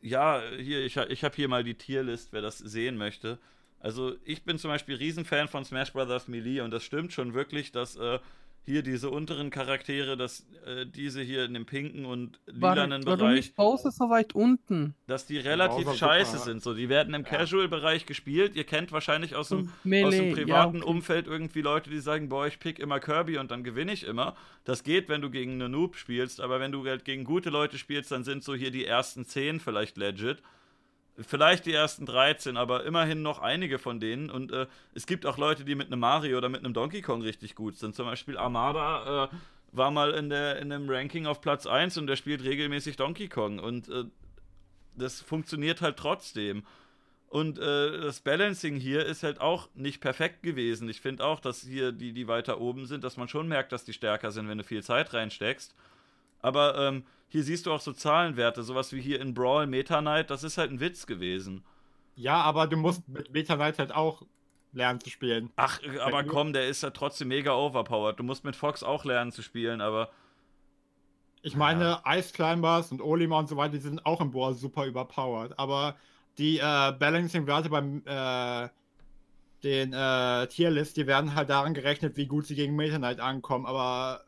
ja, 0.00 0.42
hier, 0.58 0.84
ich, 0.84 0.96
ich 0.96 1.24
habe 1.24 1.34
hier 1.34 1.48
mal 1.48 1.64
die 1.64 1.74
Tierlist, 1.74 2.32
wer 2.32 2.40
das 2.40 2.58
sehen 2.58 2.96
möchte. 2.96 3.38
Also 3.80 4.16
ich 4.24 4.44
bin 4.44 4.58
zum 4.58 4.70
Beispiel 4.70 4.96
Riesenfan 4.96 5.48
von 5.48 5.64
Smash 5.64 5.92
Bros. 5.92 6.28
Melee 6.28 6.60
und 6.60 6.70
das 6.70 6.84
stimmt 6.84 7.12
schon 7.12 7.34
wirklich, 7.34 7.72
dass 7.72 7.96
äh, 7.96 8.18
hier 8.68 8.82
diese 8.82 9.08
unteren 9.08 9.48
Charaktere, 9.48 10.18
dass 10.18 10.46
äh, 10.66 10.84
diese 10.84 11.22
hier 11.22 11.46
in 11.46 11.54
dem 11.54 11.64
pinken 11.64 12.04
und 12.04 12.38
lilanen 12.46 13.04
warum 13.06 13.18
Bereich, 13.18 13.38
ist 13.38 13.56
Bowser 13.56 13.90
so 13.90 14.10
weit 14.10 14.34
unten? 14.34 14.94
dass 15.06 15.26
die 15.26 15.38
relativ 15.38 15.86
Bowser 15.86 15.96
scheiße 15.96 16.32
super, 16.32 16.38
ja. 16.38 16.44
sind. 16.44 16.62
So, 16.62 16.74
die 16.74 16.90
werden 16.90 17.14
im 17.14 17.22
Ja. 17.22 17.28
Casual-Bereich 17.28 18.04
gespielt. 18.04 18.54
Ihr 18.56 18.64
kennt 18.64 18.92
wahrscheinlich 18.92 19.34
aus 19.34 19.48
dem, 19.48 19.64
So 19.64 19.64
aus 19.64 19.72
Melee, 19.84 20.18
dem 20.18 20.28
ja, 20.28 20.34
privaten 20.34 20.82
okay. 20.82 20.90
Umfeld 20.90 21.26
irgendwie 21.26 21.62
Leute, 21.62 21.88
die 21.88 22.00
sagen, 22.00 22.28
boah, 22.28 22.46
ich 22.46 22.58
pick 22.58 22.78
immer 22.78 23.00
Kirby 23.00 23.38
und 23.38 23.50
dann 23.50 23.64
gewinne 23.64 23.92
ich 23.92 24.04
immer. 24.04 24.36
Das 24.64 24.84
geht, 24.84 25.08
wenn 25.08 25.22
du 25.22 25.30
gegen 25.30 25.52
einen 25.52 25.72
Noob 25.72 25.96
spielst, 25.96 26.40
aber 26.40 26.60
wenn 26.60 26.70
du 26.70 26.86
halt 26.86 27.06
gegen 27.06 27.24
gute 27.24 27.48
Leute 27.48 27.78
spielst, 27.78 28.10
dann 28.10 28.22
sind 28.22 28.44
so 28.44 28.54
hier 28.54 28.70
die 28.70 28.84
ersten 28.84 29.24
10 29.24 29.60
vielleicht 29.60 29.96
legit. 29.96 30.42
Vielleicht 31.20 31.66
die 31.66 31.72
ersten 31.72 32.06
13, 32.06 32.56
aber 32.56 32.84
immerhin 32.84 33.22
noch 33.22 33.40
einige 33.40 33.78
von 33.78 33.98
denen. 33.98 34.30
Und 34.30 34.52
äh, 34.52 34.66
es 34.94 35.06
gibt 35.06 35.26
auch 35.26 35.36
Leute, 35.36 35.64
die 35.64 35.74
mit 35.74 35.88
einem 35.88 36.00
Mario 36.00 36.38
oder 36.38 36.48
mit 36.48 36.64
einem 36.64 36.74
Donkey 36.74 37.02
Kong 37.02 37.22
richtig 37.22 37.56
gut 37.56 37.76
sind. 37.76 37.94
Zum 37.94 38.06
Beispiel 38.06 38.38
Armada 38.38 39.24
äh, 39.24 39.28
war 39.72 39.90
mal 39.90 40.12
in, 40.12 40.28
der, 40.30 40.58
in 40.58 40.72
einem 40.72 40.88
Ranking 40.88 41.26
auf 41.26 41.40
Platz 41.40 41.66
1 41.66 41.98
und 41.98 42.06
der 42.06 42.16
spielt 42.16 42.44
regelmäßig 42.44 42.96
Donkey 42.96 43.28
Kong. 43.28 43.58
Und 43.58 43.88
äh, 43.88 44.04
das 44.94 45.20
funktioniert 45.20 45.80
halt 45.80 45.96
trotzdem. 45.96 46.64
Und 47.28 47.58
äh, 47.58 48.00
das 48.00 48.20
Balancing 48.20 48.76
hier 48.76 49.04
ist 49.04 49.22
halt 49.22 49.40
auch 49.40 49.68
nicht 49.74 50.00
perfekt 50.00 50.42
gewesen. 50.42 50.88
Ich 50.88 51.00
finde 51.00 51.24
auch, 51.24 51.40
dass 51.40 51.62
hier 51.62 51.92
die, 51.92 52.12
die 52.12 52.28
weiter 52.28 52.60
oben 52.60 52.86
sind, 52.86 53.04
dass 53.04 53.16
man 53.16 53.28
schon 53.28 53.48
merkt, 53.48 53.72
dass 53.72 53.84
die 53.84 53.92
stärker 53.92 54.30
sind, 54.30 54.48
wenn 54.48 54.58
du 54.58 54.64
viel 54.64 54.82
Zeit 54.82 55.12
reinsteckst. 55.12 55.74
Aber 56.40 56.78
ähm, 56.78 57.04
hier 57.28 57.44
siehst 57.44 57.66
du 57.66 57.72
auch 57.72 57.80
so 57.80 57.92
Zahlenwerte, 57.92 58.62
sowas 58.62 58.92
wie 58.92 59.00
hier 59.00 59.20
in 59.20 59.34
Brawl 59.34 59.66
Meta 59.66 60.00
Knight, 60.00 60.30
das 60.30 60.44
ist 60.44 60.58
halt 60.58 60.70
ein 60.70 60.80
Witz 60.80 61.06
gewesen. 61.06 61.64
Ja, 62.16 62.40
aber 62.42 62.66
du 62.66 62.76
musst 62.76 63.06
mit 63.08 63.32
Meta 63.32 63.56
Knight 63.56 63.78
halt 63.78 63.92
auch 63.92 64.22
lernen 64.72 65.00
zu 65.00 65.10
spielen. 65.10 65.52
Ach, 65.56 65.80
aber 66.00 66.24
komm, 66.24 66.52
der 66.52 66.68
ist 66.68 66.82
ja 66.82 66.90
trotzdem 66.90 67.28
mega 67.28 67.52
overpowered. 67.54 68.18
Du 68.18 68.22
musst 68.24 68.44
mit 68.44 68.56
Fox 68.56 68.82
auch 68.82 69.04
lernen 69.04 69.32
zu 69.32 69.42
spielen, 69.42 69.80
aber 69.80 70.10
Ich 71.42 71.56
meine, 71.56 72.02
Ice 72.06 72.32
Climbers 72.32 72.90
und 72.92 73.00
Olimar 73.00 73.40
und 73.40 73.48
so 73.48 73.56
weiter, 73.56 73.72
die 73.74 73.78
sind 73.78 74.04
auch 74.04 74.20
im 74.20 74.30
Bohr 74.32 74.54
super 74.54 74.86
überpowered. 74.86 75.58
Aber 75.58 75.96
die 76.36 76.58
äh, 76.58 76.92
Balancing-Werte 76.92 77.70
beim 77.70 78.02
äh, 78.06 78.68
den 79.62 79.92
äh, 79.92 80.46
Tierlist, 80.48 80.96
die 80.96 81.06
werden 81.06 81.34
halt 81.34 81.50
daran 81.50 81.74
gerechnet, 81.74 82.16
wie 82.16 82.26
gut 82.26 82.46
sie 82.46 82.54
gegen 82.54 82.76
Meta 82.76 82.98
Knight 82.98 83.20
ankommen. 83.20 83.66
Aber 83.66 84.24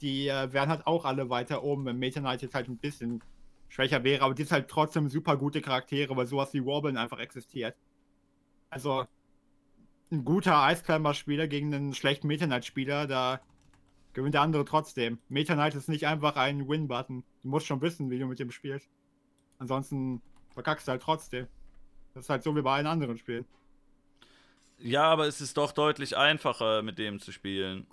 die 0.00 0.28
äh, 0.28 0.52
werden 0.52 0.70
halt 0.70 0.86
auch 0.86 1.04
alle 1.04 1.30
weiter 1.30 1.62
oben, 1.62 1.84
wenn 1.84 1.98
Meta 1.98 2.20
Knight 2.20 2.42
jetzt 2.42 2.54
halt 2.54 2.68
ein 2.68 2.78
bisschen 2.78 3.22
schwächer 3.68 4.04
wäre. 4.04 4.24
Aber 4.24 4.34
die 4.34 4.42
ist 4.42 4.52
halt 4.52 4.68
trotzdem 4.68 5.08
super 5.08 5.36
gute 5.36 5.60
Charaktere, 5.60 6.16
weil 6.16 6.26
sowas 6.26 6.52
wie 6.52 6.64
Warbin 6.64 6.96
einfach 6.96 7.18
existiert. 7.18 7.76
Also 8.68 9.06
ein 10.12 10.24
guter 10.24 10.70
Ice 10.70 10.82
Climber-Spieler 10.82 11.46
gegen 11.46 11.72
einen 11.72 11.94
schlechten 11.94 12.26
Meta 12.26 12.46
Knight-Spieler, 12.46 13.06
da 13.06 13.40
gewinnt 14.12 14.34
der 14.34 14.42
andere 14.42 14.64
trotzdem. 14.64 15.18
Meta 15.28 15.54
Knight 15.54 15.74
ist 15.74 15.88
nicht 15.88 16.06
einfach 16.06 16.36
ein 16.36 16.68
Win-Button. 16.68 17.24
Du 17.42 17.48
musst 17.48 17.66
schon 17.66 17.80
wissen, 17.80 18.10
wie 18.10 18.18
du 18.18 18.26
mit 18.26 18.38
dem 18.38 18.50
spielst. 18.50 18.90
Ansonsten 19.58 20.20
verkackst 20.52 20.88
du 20.88 20.92
halt 20.92 21.02
trotzdem. 21.02 21.46
Das 22.14 22.24
ist 22.24 22.30
halt 22.30 22.42
so 22.42 22.56
wie 22.56 22.62
bei 22.62 22.74
allen 22.74 22.86
anderen 22.86 23.18
Spielen. 23.18 23.44
ja, 24.78 25.04
aber 25.04 25.26
es 25.28 25.40
ist 25.40 25.56
doch 25.56 25.72
deutlich 25.72 26.16
einfacher, 26.16 26.82
mit 26.82 26.98
dem 26.98 27.20
zu 27.20 27.30
spielen. 27.30 27.86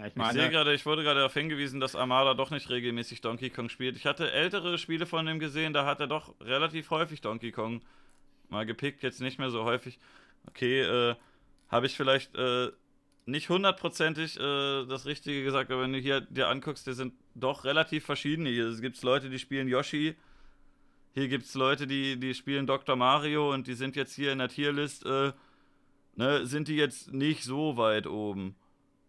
Ja, 0.00 0.06
ich 0.06 0.16
Ich 0.16 0.22
sehe 0.32 0.42
meine, 0.42 0.50
gerade, 0.50 0.74
ich 0.74 0.86
wurde 0.86 1.02
gerade 1.02 1.20
darauf 1.20 1.34
hingewiesen, 1.34 1.80
dass 1.80 1.94
Armada 1.94 2.34
doch 2.34 2.50
nicht 2.50 2.70
regelmäßig 2.70 3.20
Donkey 3.20 3.50
Kong 3.50 3.68
spielt. 3.68 3.96
Ich 3.96 4.06
hatte 4.06 4.32
ältere 4.32 4.78
Spiele 4.78 5.06
von 5.06 5.28
ihm 5.28 5.38
gesehen, 5.38 5.72
da 5.72 5.84
hat 5.84 6.00
er 6.00 6.06
doch 6.06 6.34
relativ 6.40 6.90
häufig 6.90 7.20
Donkey 7.20 7.52
Kong 7.52 7.82
mal 8.48 8.66
gepickt, 8.66 9.02
jetzt 9.02 9.20
nicht 9.20 9.38
mehr 9.38 9.50
so 9.50 9.64
häufig. 9.64 9.98
Okay, 10.48 10.80
äh, 10.80 11.14
habe 11.68 11.86
ich 11.86 11.96
vielleicht 11.96 12.34
äh, 12.36 12.70
nicht 13.26 13.48
hundertprozentig 13.50 14.38
äh, 14.38 14.86
das 14.86 15.06
Richtige 15.06 15.44
gesagt, 15.44 15.70
aber 15.70 15.82
wenn 15.82 15.92
du 15.92 15.98
hier 15.98 16.22
dir 16.22 16.48
anguckst, 16.48 16.86
die 16.86 16.94
sind 16.94 17.12
doch 17.34 17.64
relativ 17.64 18.04
verschiedene. 18.04 18.48
Hier 18.48 18.74
gibt 18.80 18.96
es 18.96 19.02
Leute, 19.02 19.28
die 19.28 19.38
spielen 19.38 19.68
Yoshi. 19.68 20.16
Hier 21.12 21.28
gibt 21.28 21.44
es 21.44 21.54
Leute, 21.54 21.86
die, 21.86 22.18
die 22.18 22.34
spielen 22.34 22.66
Dr. 22.66 22.96
Mario 22.96 23.52
und 23.52 23.66
die 23.66 23.74
sind 23.74 23.96
jetzt 23.96 24.14
hier 24.14 24.32
in 24.32 24.38
der 24.38 24.48
Tierlist, 24.48 25.04
äh, 25.04 25.32
ne, 26.16 26.46
sind 26.46 26.68
die 26.68 26.76
jetzt 26.76 27.12
nicht 27.12 27.44
so 27.44 27.76
weit 27.76 28.06
oben. 28.06 28.56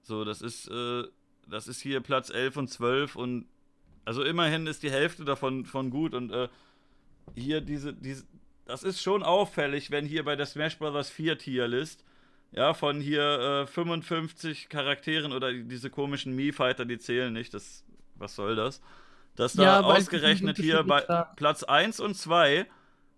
So, 0.03 0.23
das 0.25 0.41
ist, 0.41 0.67
äh, 0.69 1.03
das 1.47 1.67
ist 1.67 1.81
hier 1.81 2.01
Platz 2.01 2.29
11 2.29 2.57
und 2.57 2.67
12 2.69 3.15
und 3.15 3.45
also 4.05 4.23
immerhin 4.23 4.67
ist 4.67 4.83
die 4.83 4.91
Hälfte 4.91 5.25
davon 5.25 5.65
von 5.65 5.89
gut 5.91 6.13
und 6.15 6.31
äh, 6.31 6.49
hier 7.35 7.61
diese, 7.61 7.93
diese, 7.93 8.25
das 8.65 8.83
ist 8.83 9.01
schon 9.01 9.23
auffällig, 9.23 9.91
wenn 9.91 10.05
hier 10.05 10.23
bei 10.25 10.35
der 10.35 10.45
Smash 10.45 10.77
Bros. 10.79 11.09
4 11.09 11.37
Tierlist, 11.37 12.03
ja, 12.51 12.73
von 12.73 12.99
hier 13.01 13.63
äh, 13.63 13.67
55 13.67 14.69
Charakteren 14.69 15.33
oder 15.33 15.51
die- 15.53 15.65
diese 15.67 15.89
komischen 15.89 16.35
Mii-Fighter, 16.35 16.85
die 16.85 16.97
zählen 16.99 17.31
nicht, 17.33 17.53
das, 17.53 17.83
was 18.15 18.35
soll 18.35 18.55
das? 18.55 18.81
Dass 19.35 19.53
da 19.53 19.63
Ja, 19.63 19.77
sind 19.77 19.85
ausgerechnet 19.85 20.57
hier 20.57 20.83
bei. 20.83 21.01
Platz 21.37 21.63
1 21.63 21.99
und 21.99 22.15
2, 22.15 22.67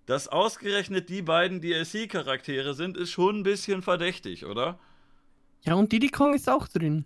dass 0.06 0.28
ausgerechnet 0.28 1.10
die 1.10 1.22
beiden 1.22 1.62
DLC-Charaktere 1.62 2.74
sind, 2.74 2.98
ist 2.98 3.12
schon 3.12 3.40
ein 3.40 3.44
bisschen 3.44 3.82
verdächtig, 3.82 4.46
oder? 4.46 4.80
Ja, 5.66 5.76
und 5.76 5.92
Diddy 5.92 6.10
Kong 6.10 6.34
ist 6.34 6.50
auch 6.50 6.68
drin. 6.68 7.06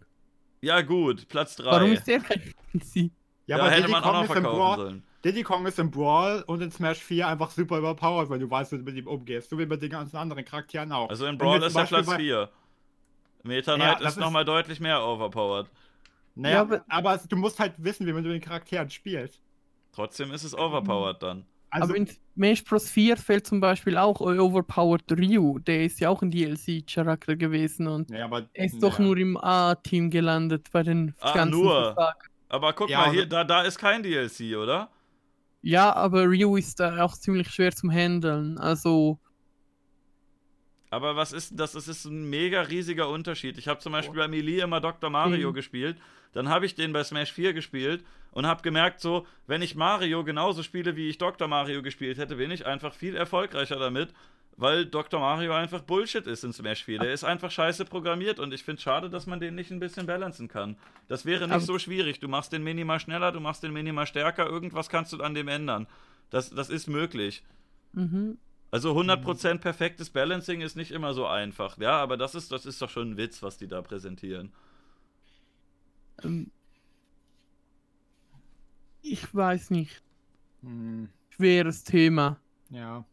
Ja, 0.61 0.81
gut, 0.81 1.27
Platz 1.27 1.55
3. 1.57 1.65
Warum 1.65 1.91
ist 1.93 2.07
der 2.07 2.19
kein 2.19 2.41
sie? 2.81 3.11
ja, 3.45 3.57
Ja, 3.57 3.63
aber 3.63 3.71
hätte 3.71 3.81
Diddy 3.83 3.91
man 3.93 4.03
auch 4.03 4.05
Kong, 4.07 4.13
noch 4.15 4.23
ist 4.23 4.27
im 4.29 4.33
verkaufen 4.33 4.57
Brawl, 4.57 4.75
sollen. 4.77 5.03
Diddy 5.25 5.43
Kong 5.43 5.65
ist 5.67 5.79
im 5.79 5.91
Brawl 5.91 6.43
und 6.47 6.61
in 6.61 6.71
Smash 6.71 6.99
4 6.99 7.27
einfach 7.27 7.51
super 7.51 7.77
überpowered, 7.77 8.29
weil 8.29 8.39
du 8.39 8.49
weißt, 8.49 8.71
wie 8.71 8.77
du 8.77 8.83
mit 8.83 8.95
ihm 8.95 9.07
umgehst. 9.07 9.49
So 9.49 9.59
wie 9.59 9.65
bei 9.65 9.75
den 9.77 9.89
ganzen 9.89 10.17
anderen 10.17 10.43
Charakteren 10.45 10.91
auch. 10.91 11.09
Also 11.09 11.25
in 11.25 11.37
Brawl 11.37 11.61
ist 11.61 11.75
er 11.75 11.85
Platz 11.85 12.05
Beispiel 12.07 12.25
4. 12.25 12.49
Meta 13.43 13.71
Ja, 13.71 13.77
Knight 13.77 13.99
das 14.01 14.13
ist 14.13 14.17
ist- 14.17 14.23
nochmal 14.23 14.45
deutlich 14.45 14.79
mehr 14.79 15.03
overpowered. 15.03 15.67
Naja, 16.35 16.55
Ja, 16.55 16.61
aber, 16.61 16.85
aber- 16.87 17.17
du 17.29 17.35
musst 17.35 17.59
halt 17.59 17.73
wissen, 17.77 18.05
wie 18.07 18.13
man 18.13 18.23
mit 18.23 18.31
den 18.31 18.41
Charakteren 18.41 18.89
spielt. 18.89 19.39
Trotzdem 19.91 20.31
ist 20.31 20.43
es 20.43 20.55
overpowered 20.55 21.21
dann. 21.21 21.45
Also, 21.69 21.89
Aber 21.89 21.97
in 21.97 22.07
Smash 22.35 22.63
Bros. 22.63 22.89
4 22.89 23.17
fällt 23.17 23.45
zum 23.45 23.59
Beispiel 23.59 23.97
auch 23.97 24.21
Overpowered 24.21 25.11
Ryu. 25.11 25.59
Der 25.59 25.83
ist 25.85 25.99
ja 25.99 26.09
auch 26.09 26.21
ein 26.21 26.31
DLC-Charakter 26.31 27.35
gewesen 27.35 27.87
und 27.87 28.09
ja, 28.09 28.25
aber, 28.25 28.47
er 28.53 28.65
ist 28.65 28.81
doch 28.81 28.99
ja. 28.99 29.05
nur 29.05 29.17
im 29.17 29.35
A-Team 29.37 30.09
gelandet 30.09 30.67
bei 30.71 30.83
den 30.83 31.13
Ah, 31.19 31.33
ganzen 31.33 31.59
nur. 31.59 31.93
Versagen. 31.93 32.19
Aber 32.49 32.73
guck 32.73 32.89
Ja, 32.89 32.99
mal, 32.99 33.03
also- 33.07 33.15
hier, 33.15 33.25
da, 33.25 33.43
da 33.43 33.61
ist 33.63 33.77
kein 33.77 34.01
DLC, 34.03 34.55
oder? 34.55 34.89
Ja, 35.61 35.93
aber 35.93 36.23
Ryu 36.25 36.55
ist 36.55 36.79
da 36.79 37.03
auch 37.03 37.13
ziemlich 37.17 37.49
schwer 37.49 37.71
zum 37.73 37.91
Handeln. 37.91 38.57
Also, 38.57 39.19
Aber 40.89 41.15
was 41.15 41.33
ist 41.33 41.59
das? 41.59 41.73
Das 41.73 41.87
ist 41.87 42.05
ein 42.05 42.29
mega 42.29 42.61
riesiger 42.61 43.09
Unterschied. 43.09 43.57
Ich 43.57 43.67
habe 43.67 43.79
zum 43.79 43.91
Beispiel 43.91 44.15
bei 44.17 44.27
Melee 44.27 44.61
immer 44.61 44.79
Dr. 44.79 45.09
Mario 45.09 45.49
Mhm. 45.49 45.53
gespielt. 45.53 45.97
Dann 46.33 46.49
habe 46.49 46.65
ich 46.65 46.75
den 46.75 46.93
bei 46.93 47.03
Smash 47.03 47.31
4 47.33 47.53
gespielt 47.53 48.05
und 48.31 48.45
habe 48.45 48.61
gemerkt, 48.61 48.99
so, 49.01 49.25
wenn 49.47 49.61
ich 49.61 49.75
Mario 49.75 50.23
genauso 50.23 50.63
spiele, 50.63 50.95
wie 50.95 51.09
ich 51.09 51.17
Dr. 51.17 51.47
Mario 51.47 51.81
gespielt 51.81 52.17
hätte, 52.17 52.35
bin 52.35 52.51
ich 52.51 52.65
einfach 52.65 52.93
viel 52.93 53.15
erfolgreicher 53.15 53.77
damit, 53.79 54.13
weil 54.55 54.85
Dr. 54.85 55.19
Mario 55.19 55.53
einfach 55.53 55.81
Bullshit 55.81 56.25
ist 56.27 56.43
in 56.43 56.53
Smash 56.53 56.83
4. 56.83 56.99
Der 56.99 57.11
ist 57.13 57.23
einfach 57.23 57.51
scheiße 57.51 57.85
programmiert 57.85 58.39
und 58.39 58.53
ich 58.53 58.63
finde 58.63 58.81
schade, 58.81 59.09
dass 59.09 59.25
man 59.25 59.39
den 59.39 59.55
nicht 59.55 59.71
ein 59.71 59.79
bisschen 59.79 60.05
balancen 60.05 60.47
kann. 60.47 60.77
Das 61.07 61.25
wäre 61.25 61.45
nicht 61.45 61.51
Aber- 61.53 61.59
so 61.63 61.79
schwierig. 61.79 62.19
Du 62.19 62.27
machst 62.27 62.53
den 62.53 62.63
Mini 62.63 62.83
mal 62.83 62.99
schneller, 62.99 63.31
du 63.31 63.39
machst 63.39 63.63
den 63.63 63.73
Mini 63.73 63.91
mal 63.91 64.05
stärker, 64.07 64.47
irgendwas 64.47 64.89
kannst 64.89 65.11
du 65.13 65.21
an 65.21 65.33
dem 65.33 65.47
ändern. 65.47 65.87
Das, 66.29 66.49
das 66.49 66.69
ist 66.69 66.87
möglich. 66.87 67.43
mhm. 67.93 68.37
Also 68.71 68.93
100% 68.93 69.59
perfektes 69.59 70.09
Balancing 70.09 70.61
ist 70.61 70.75
nicht 70.75 70.91
immer 70.91 71.13
so 71.13 71.25
einfach. 71.25 71.77
Ja, 71.77 71.97
aber 72.01 72.17
das 72.17 72.35
ist, 72.35 72.51
das 72.51 72.65
ist 72.65 72.81
doch 72.81 72.89
schon 72.89 73.11
ein 73.11 73.17
Witz, 73.17 73.41
was 73.43 73.57
die 73.57 73.67
da 73.67 73.81
präsentieren. 73.81 74.53
ähm, 76.23 76.51
ich 79.01 79.33
weiß 79.33 79.71
nicht. 79.71 80.03
Hm, 80.61 81.09
Schweres 81.29 81.83
Thema. 81.83 82.39
ja. 82.69 83.05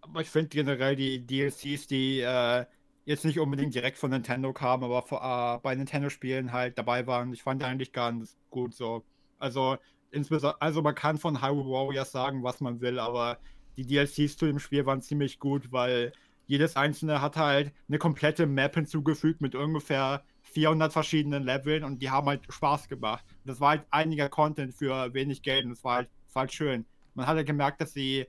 Aber 0.00 0.20
ich 0.20 0.30
finde 0.30 0.48
generell 0.48 0.96
die 0.96 1.24
DLCs, 1.26 1.86
die 1.86 2.20
äh, 2.20 2.66
jetzt 3.04 3.24
nicht 3.24 3.38
unbedingt 3.38 3.74
direkt 3.74 3.98
von 3.98 4.10
Nintendo 4.10 4.52
kamen, 4.52 4.84
aber 4.84 5.02
vor, 5.02 5.22
äh, 5.22 5.60
bei 5.62 5.74
Nintendo-Spielen 5.74 6.52
halt 6.52 6.76
dabei 6.78 7.06
waren, 7.06 7.32
ich 7.32 7.42
fand 7.42 7.62
die 7.62 7.66
eigentlich 7.66 7.92
ganz 7.92 8.36
gut 8.50 8.74
so. 8.74 9.04
Also, 9.38 9.78
insbesondere, 10.12 10.60
also 10.60 10.82
man 10.82 10.94
kann 10.94 11.18
von 11.18 11.42
Hyrule 11.42 11.70
Warriors 11.70 12.12
sagen, 12.12 12.42
was 12.42 12.60
man 12.60 12.80
will, 12.80 12.98
aber 12.98 13.38
die 13.76 13.86
DLCs 13.86 14.36
zu 14.36 14.46
dem 14.46 14.58
Spiel 14.58 14.86
waren 14.86 15.02
ziemlich 15.02 15.38
gut, 15.38 15.72
weil 15.72 16.12
jedes 16.46 16.76
einzelne 16.76 17.22
hat 17.22 17.36
halt 17.36 17.72
eine 17.88 17.98
komplette 17.98 18.46
Map 18.46 18.74
hinzugefügt 18.74 19.40
mit 19.40 19.54
ungefähr 19.54 20.24
400 20.42 20.92
verschiedenen 20.92 21.44
Leveln 21.44 21.84
und 21.84 22.02
die 22.02 22.10
haben 22.10 22.26
halt 22.26 22.42
Spaß 22.52 22.88
gemacht. 22.88 23.24
Das 23.44 23.60
war 23.60 23.70
halt 23.70 23.86
einiger 23.90 24.28
Content 24.28 24.74
für 24.74 25.14
wenig 25.14 25.42
Geld 25.42 25.64
und 25.64 25.70
das 25.70 25.84
war 25.84 25.96
halt, 25.96 26.10
war 26.32 26.40
halt 26.40 26.52
schön. 26.52 26.84
Man 27.14 27.26
hat 27.26 27.36
halt 27.36 27.46
gemerkt, 27.46 27.80
dass 27.80 27.94
sie 27.94 28.26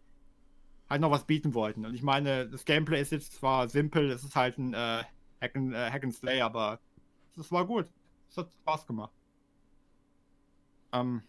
halt 0.90 1.02
noch 1.02 1.12
was 1.12 1.26
bieten 1.26 1.54
wollten. 1.54 1.86
Und 1.86 1.96
ich 1.96 2.04
meine, 2.04 2.48
das 2.48 2.66
Gameplay 2.66 3.02
ist 3.02 3.12
jetzt 3.12 3.34
zwar 3.34 3.68
simpel, 3.68 4.12
es 4.12 4.24
ist 4.24 4.36
halt 4.36 4.58
ein 4.58 4.74
äh, 4.74 5.04
Hack, 5.42 5.56
and, 5.56 5.74
äh, 5.74 5.90
Hack 5.90 6.04
and 6.04 6.14
Slay, 6.14 6.42
aber 6.42 6.80
es 7.38 7.52
war 7.52 7.66
gut. 7.66 7.90
Es 8.30 8.38
hat 8.38 8.52
Spaß 8.62 8.88
gemacht. 8.88 9.12
Ähm, 10.94 11.24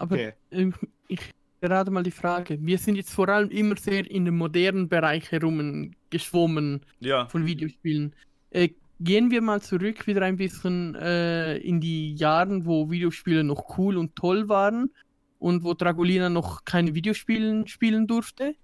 Aber 0.00 0.14
okay. 0.16 0.32
ähm, 0.50 0.74
ich 1.08 1.20
gerade 1.60 1.90
mal 1.90 2.02
die 2.02 2.10
Frage. 2.10 2.58
Wir 2.60 2.78
sind 2.78 2.96
jetzt 2.96 3.12
vor 3.12 3.28
allem 3.28 3.50
immer 3.50 3.76
sehr 3.76 4.10
in 4.10 4.24
dem 4.24 4.38
modernen 4.38 4.88
Bereich 4.88 5.30
herum 5.30 5.92
geschwommen 6.08 6.80
Ja. 7.00 7.26
von 7.26 7.44
Videospielen. 7.46 8.14
Äh, 8.50 8.70
gehen 8.98 9.30
wir 9.30 9.42
mal 9.42 9.60
zurück 9.60 10.06
wieder 10.06 10.22
ein 10.22 10.36
bisschen 10.36 10.94
äh, 10.94 11.56
in 11.58 11.80
die 11.80 12.14
Jahren, 12.14 12.64
wo 12.66 12.90
Videospiele 12.90 13.44
noch 13.44 13.78
cool 13.78 13.96
und 13.98 14.16
toll 14.16 14.48
waren 14.48 14.90
und 15.38 15.62
wo 15.64 15.74
Dragolina 15.74 16.28
noch 16.30 16.64
keine 16.64 16.94
Videospiele 16.94 17.66
spielen 17.68 18.06
durfte. 18.06 18.54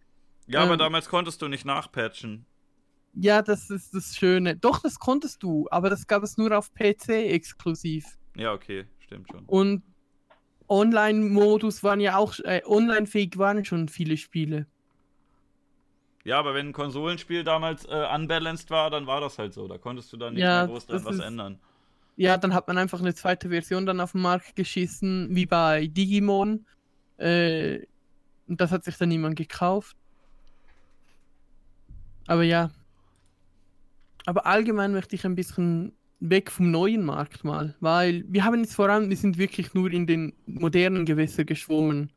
Ja, 0.46 0.60
aber 0.62 0.72
Ähm. 0.72 0.78
damals 0.78 1.08
konntest 1.08 1.42
du 1.42 1.48
nicht 1.48 1.64
nachpatchen. 1.66 2.46
Ja, 3.18 3.40
das 3.42 3.70
ist 3.70 3.94
das 3.94 4.14
Schöne. 4.16 4.56
Doch, 4.56 4.80
das 4.82 4.98
konntest 4.98 5.42
du, 5.42 5.66
aber 5.70 5.88
das 5.90 6.06
gab 6.06 6.22
es 6.22 6.36
nur 6.36 6.56
auf 6.56 6.72
PC 6.74 7.08
exklusiv. 7.10 8.04
Ja, 8.36 8.52
okay, 8.52 8.84
stimmt 9.00 9.28
schon. 9.30 9.44
Und 9.46 9.82
Online-Modus 10.68 11.82
waren 11.82 12.01
ja 12.01 12.16
auch, 12.16 12.38
äh, 12.40 12.62
online-fähig 12.66 13.38
waren 13.38 13.64
schon 13.64 13.88
viele 13.88 14.16
Spiele. 14.16 14.66
Ja, 16.24 16.38
aber 16.40 16.55
wenn 16.55 16.68
ein 16.68 16.72
Konsolenspiel 16.72 17.44
damals 17.44 17.84
äh, 17.84 18.05
unbalanced 18.12 18.70
war, 18.70 18.90
dann 18.90 19.06
war 19.06 19.20
das 19.20 19.38
halt 19.38 19.55
so. 19.55 19.68
Da 19.68 19.78
konntest 19.78 20.12
du 20.12 20.16
dann 20.16 20.34
nicht 20.34 20.43
Ja, 20.43 20.59
mehr 20.60 20.66
groß 20.68 20.86
dran 20.86 21.05
was 21.05 21.14
ist- 21.16 21.20
ändern. 21.20 21.60
Ja, 22.18 22.38
dann 22.38 22.55
hat 22.55 22.66
man 22.66 22.78
einfach 22.78 22.98
eine 23.01 23.14
zweite 23.14 23.51
Version 23.51 23.84
dann 23.84 24.01
auf 24.01 24.12
den 24.12 24.22
Markt 24.22 24.56
geschissen, 24.56 25.28
wie 25.36 25.44
bei 25.44 25.86
Digimon. 25.86 26.66
Äh, 27.18 27.80
und 28.48 28.60
das 28.60 28.70
hat 28.70 28.84
sich 28.84 28.97
dann 28.97 29.10
niemand 29.10 29.36
gekauft. 29.36 29.97
Aber 32.26 32.43
ja. 32.43 32.70
Aber 34.24 34.47
allgemein 34.47 34.93
möchte 34.93 35.14
ich 35.14 35.24
ein 35.26 35.34
bisschen 35.36 35.97
weg 36.20 36.51
vom 36.51 36.70
neuen 36.70 37.05
Markt 37.05 37.44
mal, 37.44 37.74
weil 37.80 38.24
wir 38.28 38.44
haben 38.44 38.60
jetzt 38.60 38.74
vor 38.74 38.88
allem, 38.88 39.10
wir 39.10 39.16
sind 39.16 39.38
wirklich 39.38 39.74
nur 39.74 39.93
in 39.93 40.06
den 40.06 40.32
modernen 40.47 41.05
Gewässern 41.05 41.47
geschwommen. 41.47 42.10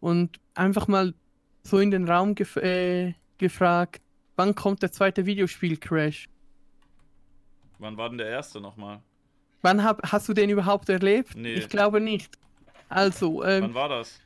Und 0.00 0.40
einfach 0.54 0.88
mal 0.88 1.14
so 1.62 1.78
in 1.78 1.90
den 1.90 2.08
Raum 2.08 2.34
gef 2.34 2.56
äh, 2.56 3.14
gefragt, 3.38 4.00
wann 4.36 4.54
kommt 4.54 4.82
der 4.82 4.90
zweite 4.90 5.26
Videospiel-Crash? 5.26 6.28
Wann 7.78 7.96
war 7.96 8.08
denn 8.08 8.18
der 8.18 8.28
erste 8.28 8.60
nochmal? 8.60 9.02
Wann 9.60 9.82
hab, 9.84 10.02
hast 10.10 10.28
du 10.28 10.32
den 10.32 10.50
überhaupt 10.50 10.88
erlebt? 10.88 11.36
Nee. 11.36 11.54
Ich 11.54 11.68
glaube 11.68 12.00
nicht. 12.00 12.36
Also, 12.88 13.44
ähm, 13.44 13.64
Wann 13.64 13.74
war 13.74 13.88
das? 13.88 14.20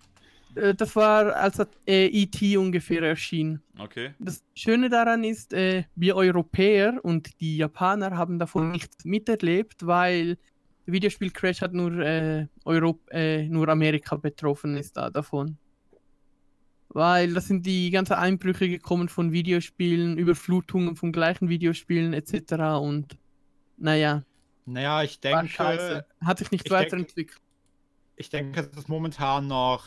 Äh, 0.57 0.75
das 0.75 0.97
war, 0.97 1.35
als 1.37 1.59
äh, 1.87 2.07
E.T. 2.07 2.57
ungefähr 2.57 3.03
erschien. 3.03 3.61
Okay. 3.79 4.15
Das 4.19 4.43
Schöne 4.55 4.89
daran 4.89 5.25
ist, 5.25 5.53
äh, 5.53 5.85
wir 5.95 6.17
Europäer 6.17 6.99
und 7.03 7.41
die 7.41 7.59
Japaner 7.59 8.17
haben 8.17 8.39
davon 8.39 8.73
nichts 8.73 9.05
miterlebt, 9.05 9.87
weil 9.87 10.39
der 10.87 10.95
Videospiel-Crash 10.95 11.61
hat 11.61 11.73
nur, 11.73 11.99
äh, 11.99 12.47
Europ 12.65 13.01
äh, 13.11 13.49
nur 13.49 13.69
Amerika 13.69 14.17
betroffen 14.17 14.77
ist 14.77 14.97
da 14.97 15.11
davon. 15.11 15.59
Weil 16.89 17.35
das 17.35 17.49
sind 17.49 17.67
die 17.67 17.91
ganzen 17.91 18.15
Einbrüche 18.15 18.69
gekommen 18.69 19.09
von 19.09 19.33
Videospielen, 19.33 20.17
Überflutungen 20.17 20.97
von 20.97 21.13
gleichen 21.13 21.49
Videospielen 21.49 22.15
etc. 22.15 22.53
Und 22.81 23.19
naja, 23.77 24.23
Naja, 24.65 25.03
ich 25.03 25.21
denke. 25.21 26.07
Hat 26.25 26.39
sich 26.39 26.51
nicht 26.51 26.71
weiterentwickelt. 26.71 27.41
ich 28.17 28.31
denke, 28.31 28.61
es 28.61 28.77
ist 28.79 28.89
momentan 28.89 29.47
noch 29.47 29.85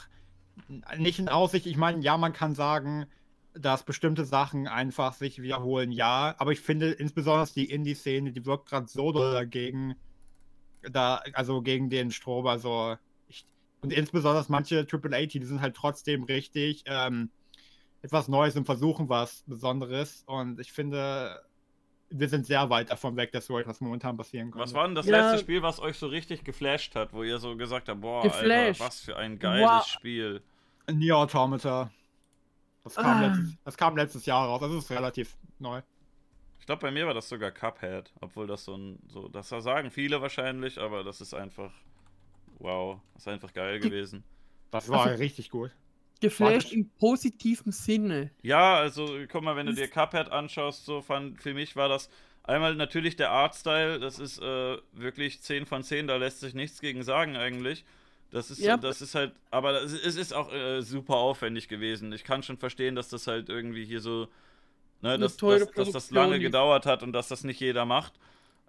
nicht 0.98 1.20
in 1.20 1.30
Aussicht. 1.30 1.66
Ich 1.66 1.78
meine, 1.78 2.02
ja, 2.02 2.18
man 2.18 2.34
kann 2.34 2.56
sagen, 2.56 3.06
dass 3.54 3.84
bestimmte 3.84 4.26
Sachen 4.26 4.68
einfach 4.68 5.14
sich 5.14 5.42
wiederholen, 5.42 5.92
ja. 5.92 6.36
Aber 6.38 6.52
ich 6.52 6.62
finde 6.62 6.92
insbesondere 6.92 7.50
die 7.54 7.70
Indie-Szene, 7.70 8.32
die 8.32 8.46
wirkt 8.46 8.70
gerade 8.70 8.88
so 8.88 9.12
doll 9.12 9.34
dagegen, 9.34 9.96
da, 10.82 11.22
also 11.34 11.62
gegen 11.62 11.90
den 11.90 12.12
Strom. 12.12 12.48
Also 12.48 12.96
ich, 13.28 13.46
und 13.82 13.92
insbesondere 13.92 14.46
manche 14.50 14.88
AAA-Titel 14.90 15.46
sind 15.46 15.62
halt 15.62 15.76
trotzdem 15.76 16.24
richtig 16.24 16.84
ähm, 16.86 17.32
etwas 18.02 18.28
Neues 18.28 18.56
und 18.56 18.66
versuchen 18.66 19.10
was 19.10 19.44
Besonderes. 19.48 20.24
Und 20.26 20.60
ich 20.60 20.72
finde, 20.72 21.42
wir 22.12 22.28
sind 22.30 22.46
sehr 22.46 22.70
weit 22.70 22.90
davon 22.90 23.16
weg, 23.18 23.32
dass 23.32 23.46
so 23.46 23.58
etwas 23.60 23.82
momentan 23.82 24.18
passieren 24.18 24.52
kann. 24.52 24.60
Was 24.62 24.74
war 24.74 24.86
denn 24.86 24.96
das 24.96 25.06
Ja. 25.06 25.18
letzte 25.32 25.44
Spiel, 25.44 25.62
was 25.62 25.80
euch 25.80 25.98
so 25.98 26.08
richtig 26.08 26.44
geflasht 26.44 26.96
hat, 26.96 27.14
wo 27.14 27.24
ihr 27.24 27.38
so 27.40 27.56
gesagt 27.56 27.88
habt, 27.90 28.02
boah, 28.02 28.24
Geflasht? 28.24 28.82
Alter, 28.82 28.86
was 28.86 29.00
für 29.02 29.16
ein 29.18 29.38
geiles 29.40 29.70
Wow. 29.70 29.86
Spiel. 29.86 30.42
Nier 30.92 31.18
Automata. 31.18 31.92
Das 32.84 32.96
kam, 32.96 33.06
Ah. 33.06 33.28
letztes, 33.28 33.58
das 33.64 33.78
kam 33.78 33.98
letztes 33.98 34.26
Jahr 34.26 34.48
raus. 34.48 34.60
Das 34.62 34.72
ist 34.72 34.90
relativ 34.90 35.38
neu. 35.60 35.82
Ich 36.60 36.66
glaube, 36.66 36.82
bei 36.82 36.92
mir 36.92 37.06
war 37.08 37.14
das 37.14 37.30
sogar 37.30 37.52
Cuphead, 37.52 38.12
obwohl 38.22 38.48
das 38.48 38.66
so 38.66 38.76
ein, 38.76 39.00
so, 39.08 39.28
das 39.28 39.50
sagen 39.50 39.92
viele 39.92 40.22
wahrscheinlich, 40.22 40.80
aber 40.80 41.04
das 41.04 41.22
ist 41.22 41.34
einfach, 41.34 41.72
wow, 42.60 43.00
das 43.14 43.24
ist 43.24 43.28
einfach 43.28 43.54
geil 43.54 43.80
gewesen. 43.80 44.24
Das 44.72 44.88
war 44.90 45.06
Also- 45.06 45.20
richtig 45.20 45.50
gut. 45.50 45.72
Geflasht 46.22 46.72
im 46.74 46.90
positiven 47.00 47.72
Sinne. 47.72 48.32
Ja, 48.42 48.76
also 48.78 49.18
guck 49.32 49.42
mal, 49.44 49.56
wenn 49.56 49.68
du 49.68 49.74
dir 49.74 49.88
Cuphead 49.88 50.32
anschaust, 50.32 50.86
so 50.86 51.02
fand, 51.02 51.42
für 51.42 51.54
mich 51.54 51.76
war 51.76 51.88
das 51.90 52.10
einmal 52.44 52.76
natürlich 52.76 53.16
der 53.16 53.32
Artstyle, 53.32 54.00
das 54.00 54.20
ist 54.20 54.42
äh, 54.42 54.78
wirklich 54.92 55.42
10 55.42 55.66
von 55.66 55.84
10, 55.84 56.08
da 56.08 56.18
lässt 56.18 56.40
sich 56.40 56.54
nichts 56.54 56.82
gegen 56.82 57.04
sagen 57.04 57.38
eigentlich. 57.38 57.86
Das 58.32 58.52
ist, 58.52 58.60
Ja. 58.60 58.78
das 58.78 59.02
ist 59.02 59.16
halt, 59.16 59.34
aber 59.50 59.74
das, 59.74 59.92
es 59.94 60.16
ist 60.16 60.34
auch 60.34 60.52
äh, 60.54 60.82
super 60.82 61.16
aufwendig 61.16 61.68
gewesen. 61.68 62.12
Ich 62.14 62.24
kann 62.24 62.44
schon 62.44 62.58
verstehen, 62.58 62.96
dass 62.96 63.10
das 63.10 63.28
halt 63.28 63.50
irgendwie 63.50 63.86
hier 63.86 64.02
so, 64.02 64.28
ne, 65.02 65.18
dass, 65.18 65.38
dass, 65.38 65.72
dass 65.72 65.92
das 65.92 66.12
lange 66.12 66.40
gedauert 66.40 66.86
hat 66.86 67.02
und 67.02 67.14
dass 67.14 67.28
das 67.28 67.44
nicht 67.44 67.60
jeder 67.60 67.86
macht. 67.86 68.14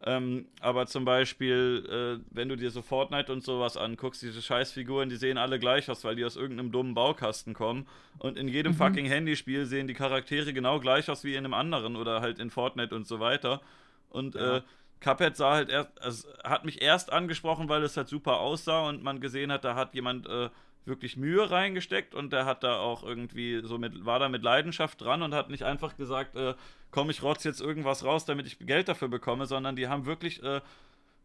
Ähm, 0.02 0.46
aber 0.60 0.86
zum 0.86 1.04
Beispiel, 1.04 2.20
äh, 2.22 2.24
wenn 2.34 2.48
du 2.48 2.56
dir 2.56 2.70
so 2.70 2.80
Fortnite 2.80 3.30
und 3.32 3.44
sowas 3.44 3.76
anguckst, 3.76 4.22
diese 4.22 4.40
Scheißfiguren, 4.40 5.10
die 5.10 5.16
sehen 5.16 5.36
alle 5.36 5.58
gleich 5.58 5.90
aus, 5.90 6.04
weil 6.04 6.16
die 6.16 6.24
aus 6.24 6.36
irgendeinem 6.36 6.72
dummen 6.72 6.94
Baukasten 6.94 7.52
kommen. 7.52 7.86
Und 8.18 8.38
in 8.38 8.48
jedem 8.48 8.72
Mhm. 8.72 8.76
fucking 8.76 9.04
Handyspiel 9.06 9.66
sehen 9.66 9.88
die 9.88 9.94
Charaktere 9.94 10.52
genau 10.54 10.80
gleich 10.80 11.10
aus 11.10 11.22
wie 11.24 11.32
in 11.34 11.44
einem 11.44 11.52
anderen 11.54 11.96
oder 11.96 12.22
halt 12.22 12.38
in 12.38 12.50
Fortnite 12.50 12.94
und 12.94 13.06
so 13.06 13.20
weiter. 13.20 13.60
Und 14.08 14.36
Ja. 14.36 14.56
äh, 14.58 14.62
Cuphead 15.00 15.36
sah 15.36 15.52
halt 15.52 15.68
erst, 15.70 15.90
es 16.02 16.26
hat 16.44 16.64
mich 16.64 16.80
erst 16.82 17.12
angesprochen, 17.12 17.68
weil 17.68 17.82
es 17.82 17.96
halt 17.96 18.08
super 18.08 18.40
aussah 18.40 18.88
und 18.88 19.02
man 19.02 19.20
gesehen 19.20 19.52
hat, 19.52 19.64
da 19.64 19.74
hat 19.74 19.94
jemand 19.94 20.26
äh, 20.26 20.48
wirklich 20.84 21.16
Mühe 21.16 21.50
reingesteckt 21.50 22.14
und 22.14 22.32
der 22.32 22.46
hat 22.46 22.64
da 22.64 22.78
auch 22.78 23.02
irgendwie 23.02 23.60
so 23.64 23.78
mit, 23.78 24.04
war 24.04 24.18
da 24.18 24.28
mit 24.28 24.42
Leidenschaft 24.42 25.00
dran 25.00 25.22
und 25.22 25.34
hat 25.34 25.50
nicht 25.50 25.62
einfach 25.62 25.96
gesagt, 25.96 26.36
äh, 26.36 26.54
komm, 26.90 27.10
ich 27.10 27.22
rotz 27.22 27.44
jetzt 27.44 27.60
irgendwas 27.60 28.04
raus, 28.04 28.24
damit 28.24 28.46
ich 28.46 28.58
Geld 28.58 28.88
dafür 28.88 29.08
bekomme, 29.08 29.46
sondern 29.46 29.76
die 29.76 29.88
haben 29.88 30.06
wirklich 30.06 30.42
äh, 30.42 30.60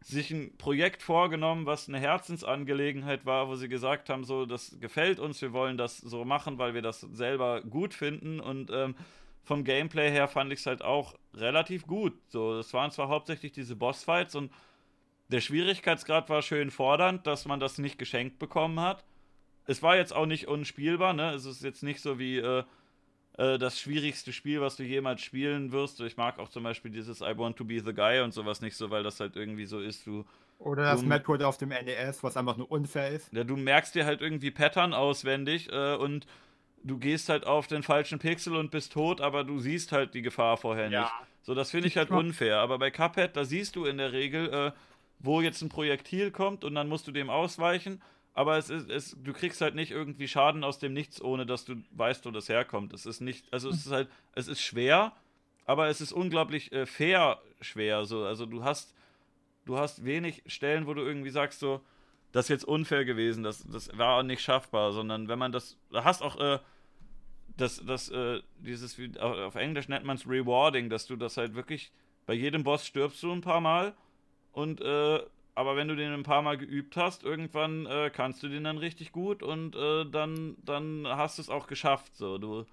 sich 0.00 0.30
ein 0.30 0.56
Projekt 0.56 1.02
vorgenommen, 1.02 1.66
was 1.66 1.88
eine 1.88 1.98
Herzensangelegenheit 1.98 3.26
war, 3.26 3.48
wo 3.48 3.56
sie 3.56 3.68
gesagt 3.68 4.08
haben, 4.08 4.24
so, 4.24 4.46
das 4.46 4.78
gefällt 4.80 5.18
uns, 5.18 5.42
wir 5.42 5.52
wollen 5.52 5.78
das 5.78 5.98
so 5.98 6.24
machen, 6.24 6.58
weil 6.58 6.74
wir 6.74 6.82
das 6.82 7.00
selber 7.00 7.62
gut 7.62 7.94
finden 7.94 8.40
und 8.40 8.70
ähm, 8.70 8.94
vom 9.42 9.64
Gameplay 9.64 10.10
her 10.10 10.28
fand 10.28 10.52
ich 10.52 10.60
es 10.60 10.66
halt 10.66 10.82
auch 10.82 11.14
relativ 11.34 11.86
gut. 11.86 12.14
So, 12.28 12.58
es 12.58 12.74
waren 12.74 12.90
zwar 12.90 13.08
hauptsächlich 13.08 13.52
diese 13.52 13.76
Bossfights 13.76 14.34
und 14.34 14.52
der 15.28 15.40
Schwierigkeitsgrad 15.40 16.28
war 16.28 16.42
schön 16.42 16.70
fordernd, 16.70 17.26
dass 17.26 17.46
man 17.46 17.60
das 17.60 17.78
nicht 17.78 17.98
geschenkt 17.98 18.38
bekommen 18.38 18.80
hat. 18.80 19.04
Es 19.66 19.82
war 19.82 19.96
jetzt 19.96 20.14
auch 20.14 20.26
nicht 20.26 20.48
unspielbar, 20.48 21.12
ne? 21.12 21.32
Es 21.32 21.44
ist 21.44 21.62
jetzt 21.62 21.82
nicht 21.82 22.00
so 22.00 22.18
wie 22.18 22.38
äh, 22.38 22.64
äh, 23.38 23.58
das 23.58 23.80
schwierigste 23.80 24.32
Spiel, 24.32 24.60
was 24.60 24.76
du 24.76 24.82
jemals 24.84 25.22
spielen 25.22 25.72
wirst. 25.72 26.00
Ich 26.00 26.16
mag 26.16 26.38
auch 26.38 26.48
zum 26.48 26.62
Beispiel 26.64 26.90
dieses 26.90 27.20
I 27.20 27.36
Want 27.36 27.56
to 27.56 27.64
be 27.64 27.80
the 27.80 27.92
Guy 27.94 28.20
und 28.20 28.32
sowas 28.32 28.60
nicht 28.60 28.76
so, 28.76 28.90
weil 28.90 29.02
das 29.02 29.20
halt 29.20 29.36
irgendwie 29.36 29.66
so 29.66 29.80
ist, 29.80 30.06
du, 30.06 30.24
Oder 30.58 30.90
das 30.90 31.00
Dumm. 31.00 31.08
Metroid 31.08 31.42
auf 31.42 31.58
dem 31.58 31.70
NES, 31.70 32.22
was 32.22 32.36
einfach 32.36 32.56
nur 32.56 32.70
unfair 32.70 33.10
ist. 33.10 33.32
ja, 33.32 33.44
du 33.44 33.56
merkst 33.56 33.94
dir 33.94 34.06
halt 34.06 34.20
irgendwie 34.20 34.50
Pattern 34.50 34.94
auswendig 34.94 35.70
äh, 35.72 35.94
und 35.96 36.26
du 36.82 36.98
gehst 36.98 37.28
halt 37.28 37.46
auf 37.46 37.66
den 37.66 37.82
falschen 37.82 38.18
Pixel 38.18 38.56
und 38.56 38.70
bist 38.70 38.92
tot, 38.92 39.20
aber 39.20 39.44
du 39.44 39.58
siehst 39.58 39.92
halt 39.92 40.14
die 40.14 40.22
Gefahr 40.22 40.56
vorher 40.56 40.90
nicht. 40.90 41.16
So, 41.42 41.54
das 41.54 41.70
finde 41.70 41.88
ich 41.88 41.96
halt 41.96 42.10
Ja. 42.10 42.16
unfair. 42.18 42.58
Aber 42.58 42.78
bei 42.78 42.90
Cuphead, 42.90 43.36
da 43.36 43.44
siehst 43.44 43.76
du 43.76 43.84
in 43.86 43.98
der 43.98 44.12
Regel, 44.12 44.48
äh, 44.52 44.72
wo 45.18 45.40
jetzt 45.40 45.62
ein 45.62 45.68
Projektil 45.68 46.30
kommt 46.30 46.64
und 46.64 46.74
dann 46.74 46.88
musst 46.88 47.06
du 47.08 47.12
dem 47.12 47.30
ausweichen. 47.30 48.02
Aber 48.36 48.58
es 48.58 48.68
ist, 48.68 48.90
es, 48.90 49.16
du 49.18 49.32
kriegst 49.32 49.62
halt 49.62 49.74
nicht 49.74 49.90
irgendwie 49.90 50.28
Schaden 50.28 50.62
aus 50.62 50.78
dem 50.78 50.92
Nichts, 50.92 51.22
ohne 51.22 51.46
dass 51.46 51.64
du 51.64 51.76
weißt, 51.92 52.26
wo 52.26 52.30
das 52.30 52.50
herkommt. 52.50 52.92
Es 52.92 53.06
ist 53.06 53.22
nicht, 53.22 53.50
also 53.50 53.70
es 53.70 53.86
ist 53.86 53.90
halt, 53.90 54.10
es 54.34 54.46
ist 54.46 54.60
schwer, 54.60 55.12
aber 55.64 55.88
es 55.88 56.02
ist 56.02 56.12
unglaublich 56.12 56.70
äh, 56.70 56.84
fair 56.84 57.40
schwer. 57.62 58.04
So. 58.04 58.24
Also 58.24 58.44
du 58.44 58.62
hast, 58.62 58.94
du 59.64 59.78
hast 59.78 60.04
wenig 60.04 60.42
Stellen, 60.44 60.86
wo 60.86 60.92
du 60.92 61.00
irgendwie 61.00 61.30
sagst, 61.30 61.60
so, 61.60 61.80
das 62.32 62.44
ist 62.44 62.50
jetzt 62.50 62.64
unfair 62.66 63.06
gewesen, 63.06 63.42
das, 63.42 63.64
das 63.66 63.96
war 63.96 64.22
nicht 64.22 64.42
schaffbar, 64.42 64.92
sondern 64.92 65.28
wenn 65.28 65.38
man 65.38 65.50
das, 65.52 65.78
da 65.90 66.04
hast 66.04 66.20
auch, 66.20 66.38
äh, 66.38 66.58
das, 67.56 67.82
das, 67.86 68.10
äh, 68.10 68.42
dieses, 68.58 69.00
auf 69.18 69.54
Englisch 69.54 69.88
nennt 69.88 70.04
man 70.04 70.18
es 70.18 70.28
Rewarding, 70.28 70.90
dass 70.90 71.06
du 71.06 71.16
das 71.16 71.38
halt 71.38 71.54
wirklich, 71.54 71.90
bei 72.26 72.34
jedem 72.34 72.64
Boss 72.64 72.84
stirbst 72.84 73.22
du 73.22 73.32
ein 73.32 73.40
paar 73.40 73.62
Mal 73.62 73.94
und, 74.52 74.82
äh, 74.82 75.20
aber 75.56 75.76
wenn 75.76 75.88
du 75.88 75.96
den 75.96 76.12
ein 76.12 76.22
paar 76.24 76.42
Mal 76.42 76.58
geübt 76.58 76.96
hast, 76.96 77.24
irgendwann 77.24 77.86
äh, 77.86 78.10
kannst 78.14 78.42
du 78.44 78.48
den 78.48 78.64
dann 78.64 78.78
richtig 78.78 79.12
gut 79.12 79.42
und 79.42 79.76
äh, 79.76 80.06
dann, 80.06 80.56
dann 80.64 81.06
hast 81.08 81.38
du 81.38 81.42
es 81.42 81.50
auch 81.50 81.66
geschafft. 81.66 82.16
So, 82.16 82.38
du, 82.38 82.66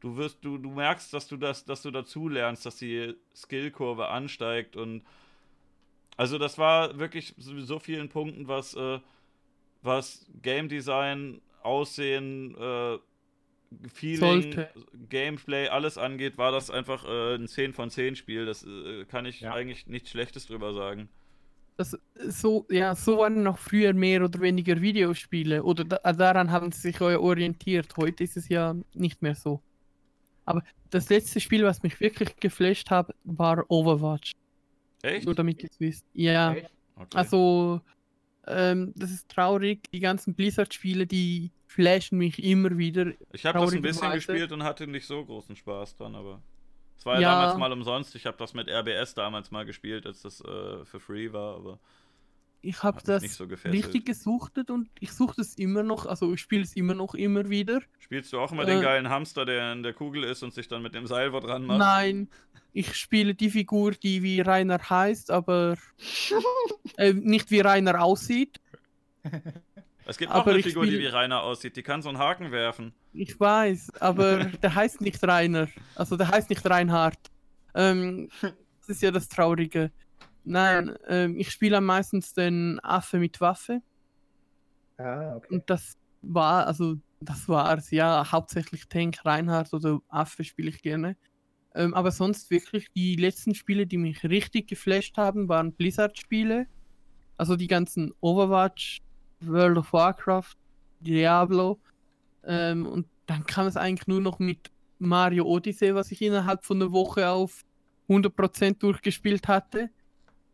du 0.00 0.16
wirst, 0.16 0.44
du, 0.44 0.58
du 0.58 0.70
merkst, 0.70 1.14
dass 1.14 1.28
du 1.28 1.36
das, 1.38 1.64
dass 1.66 1.82
du 1.82 1.92
dazu 1.92 2.28
lernst, 2.28 2.66
dass 2.66 2.78
die 2.78 3.14
Skillkurve 3.34 4.08
ansteigt 4.08 4.76
und 4.76 5.04
also 6.16 6.38
das 6.38 6.58
war 6.58 6.98
wirklich 6.98 7.34
so, 7.38 7.58
so 7.60 7.78
vielen 7.78 8.08
Punkten, 8.08 8.48
was, 8.48 8.74
äh, 8.74 9.00
was 9.82 10.26
Game 10.42 10.68
Design, 10.68 11.40
Aussehen, 11.62 12.56
äh, 12.58 12.98
Feeling, 13.92 14.20
Sollte. 14.52 14.70
Gameplay, 15.08 15.68
alles 15.68 15.96
angeht, 15.98 16.38
war 16.38 16.52
das 16.52 16.70
einfach 16.70 17.04
äh, 17.04 17.36
ein 17.36 17.48
10 17.48 17.72
von 17.72 17.90
10 17.90 18.16
Spiel. 18.16 18.46
Das 18.46 18.64
äh, 18.64 19.04
kann 19.06 19.26
ich 19.26 19.42
Ja. 19.42 19.52
eigentlich 19.54 19.86
nichts 19.86 20.10
Schlechtes 20.10 20.46
drüber 20.46 20.72
sagen. 20.74 21.08
Das, 21.80 21.96
so, 22.28 22.66
ja, 22.68 22.94
so 22.94 23.16
waren 23.16 23.42
noch 23.42 23.56
früher 23.56 23.94
mehr 23.94 24.22
oder 24.22 24.38
weniger 24.38 24.78
Videospiele. 24.78 25.62
Oder 25.62 25.84
da, 25.84 26.12
daran 26.12 26.50
haben 26.50 26.70
sie 26.72 26.80
sich 26.82 27.00
orientiert. 27.00 27.96
Heute 27.96 28.22
ist 28.22 28.36
es 28.36 28.50
ja 28.50 28.76
nicht 28.92 29.22
mehr 29.22 29.34
so. 29.34 29.62
Aber 30.44 30.62
das 30.90 31.08
letzte 31.08 31.40
Spiel, 31.40 31.64
was 31.64 31.82
mich 31.82 31.98
wirklich 31.98 32.36
geflasht 32.36 32.90
hat, 32.90 33.14
war 33.24 33.64
Overwatch. 33.70 34.32
Echt? 35.00 35.24
Nur 35.24 35.34
damit 35.34 35.62
ihr 35.62 35.70
es 35.70 35.80
wisst. 35.80 36.04
Ja? 36.12 36.50
Okay. 36.50 36.66
also 37.14 37.80
ähm, 38.46 38.92
das 38.94 39.10
ist 39.10 39.30
traurig. 39.30 39.90
Die 39.90 40.00
ganzen 40.00 40.34
Blizzard-Spiele, 40.34 41.06
die 41.06 41.50
flashen 41.66 42.18
mich 42.18 42.44
immer 42.44 42.76
wieder. 42.76 43.12
ich 43.32 43.46
habe 43.46 43.58
das 43.58 43.72
ein 43.72 43.80
bisschen 43.80 44.02
traurigerweise- 44.02 44.16
gespielt 44.16 44.52
und 44.52 44.64
hatte 44.64 44.86
nicht 44.86 45.06
so 45.06 45.24
großen 45.24 45.56
Spaß 45.56 45.96
dran, 45.96 46.14
aber 46.14 46.42
es 47.00 47.06
war 47.06 47.14
ja, 47.16 47.20
Ja. 47.22 47.40
damals 47.40 47.58
mal 47.58 47.72
umsonst. 47.72 48.14
Ich 48.14 48.26
habe 48.26 48.36
das 48.36 48.54
mit 48.54 48.68
RBS 48.68 49.14
damals 49.14 49.50
mal 49.50 49.64
gespielt, 49.64 50.06
als 50.06 50.20
das 50.22 50.40
äh, 50.42 50.84
für 50.84 51.00
free 51.00 51.32
war, 51.32 51.56
aber 51.56 51.80
Ich 52.62 52.82
habe 52.82 53.00
das 53.02 53.22
nicht 53.22 53.34
so 53.34 53.48
gefesselt. 53.48 53.74
richtig 53.74 54.04
gesuchtet 54.04 54.70
und 54.70 54.88
ich 55.00 55.10
suche 55.12 55.40
es 55.40 55.54
immer 55.56 55.82
noch. 55.82 56.04
Also 56.06 56.32
ich 56.34 56.40
spiele 56.40 56.62
es 56.62 56.76
immer 56.76 56.92
noch 56.94 57.14
immer 57.14 57.48
wieder. 57.48 57.80
Spielst 57.98 58.32
du 58.32 58.38
auch 58.38 58.52
immer 58.52 58.66
den 58.66 58.78
Äh. 58.78 58.82
geilen 58.82 59.08
Hamster, 59.08 59.44
der 59.46 59.72
in 59.72 59.82
der 59.82 59.94
Kugel 59.94 60.24
ist 60.24 60.42
und 60.42 60.52
sich 60.52 60.68
dann 60.68 60.82
mit 60.82 60.94
dem 60.94 61.06
Seil 61.06 61.32
wo 61.32 61.40
dran 61.40 61.64
macht? 61.64 61.78
Nein, 61.78 62.28
ich 62.74 62.94
spiele 62.94 63.34
die 63.34 63.48
Figur, 63.50 63.92
die 63.92 64.22
wie 64.22 64.42
Rainer 64.42 64.78
heißt, 64.78 65.30
aber 65.30 65.76
äh, 66.98 67.14
nicht 67.14 67.50
wie 67.50 67.60
Rainer 67.60 68.02
aussieht. 68.02 68.60
Es 70.10 70.18
gibt 70.18 70.32
auch 70.32 70.40
Aber 70.40 70.50
eine 70.50 70.58
ich 70.58 70.66
Figur, 70.66 70.84
die 70.84 70.90
spiel- 70.92 71.02
wie 71.02 71.06
Rainer 71.06 71.42
aussieht. 71.42 71.76
Die 71.76 71.82
kann 71.84 72.02
so 72.02 72.08
einen 72.08 72.18
Haken 72.18 72.50
werfen. 72.50 72.92
Ich 73.12 73.38
weiß, 73.38 73.92
aber 74.00 74.44
der 74.62 74.74
heißt 74.74 75.00
nicht 75.00 75.22
Rainer. 75.22 75.68
Also 75.94 76.16
der 76.16 76.28
heißt 76.28 76.50
nicht 76.50 76.68
Reinhard. 76.68 77.16
Ähm, 77.74 78.28
das 78.42 78.88
ist 78.88 79.02
ja 79.02 79.12
das 79.12 79.28
Traurige. 79.28 79.92
Nein, 80.42 80.96
ähm, 81.06 81.36
ich 81.38 81.50
spiele 81.52 81.76
am 81.76 81.84
meisten 81.84 82.24
den 82.36 82.80
Affe 82.82 83.18
mit 83.18 83.40
Waffe. 83.40 83.82
Ah, 84.98 85.36
okay. 85.36 85.54
Und 85.54 85.70
das 85.70 85.96
war, 86.22 86.66
also 86.66 86.96
das 87.20 87.48
war's. 87.48 87.92
Ja, 87.92 88.32
hauptsächlich 88.32 88.88
Tank, 88.88 89.24
Reinhard 89.24 89.72
oder 89.72 90.00
Affe 90.08 90.42
spiele 90.42 90.70
ich 90.70 90.82
gerne. 90.82 91.16
Ähm, 91.74 91.94
aber 91.94 92.10
sonst 92.10 92.50
wirklich, 92.50 92.90
die 92.96 93.14
letzten 93.14 93.54
Spiele, 93.54 93.86
die 93.86 93.96
mich 93.98 94.24
richtig 94.24 94.66
geflasht 94.66 95.16
haben, 95.18 95.48
waren 95.48 95.72
Blizzard-Spiele. 95.72 96.66
Also 97.36 97.54
die 97.54 97.68
ganzen 97.68 98.12
Overwatch, 98.20 98.98
World 99.42 99.78
of 99.78 99.92
Warcraft, 99.92 100.54
Diablo. 101.00 101.78
Ähm, 102.44 102.86
und 102.86 103.06
dann 103.26 103.44
kam 103.46 103.66
es 103.66 103.76
eigentlich 103.76 104.06
nur 104.08 104.20
noch 104.20 104.38
mit 104.38 104.70
Mario 104.98 105.44
Odyssey, 105.44 105.94
was 105.94 106.10
ich 106.10 106.22
innerhalb 106.22 106.64
von 106.64 106.80
einer 106.80 106.92
Woche 106.92 107.28
auf 107.28 107.62
100% 108.08 108.78
durchgespielt 108.78 109.48
hatte. 109.48 109.90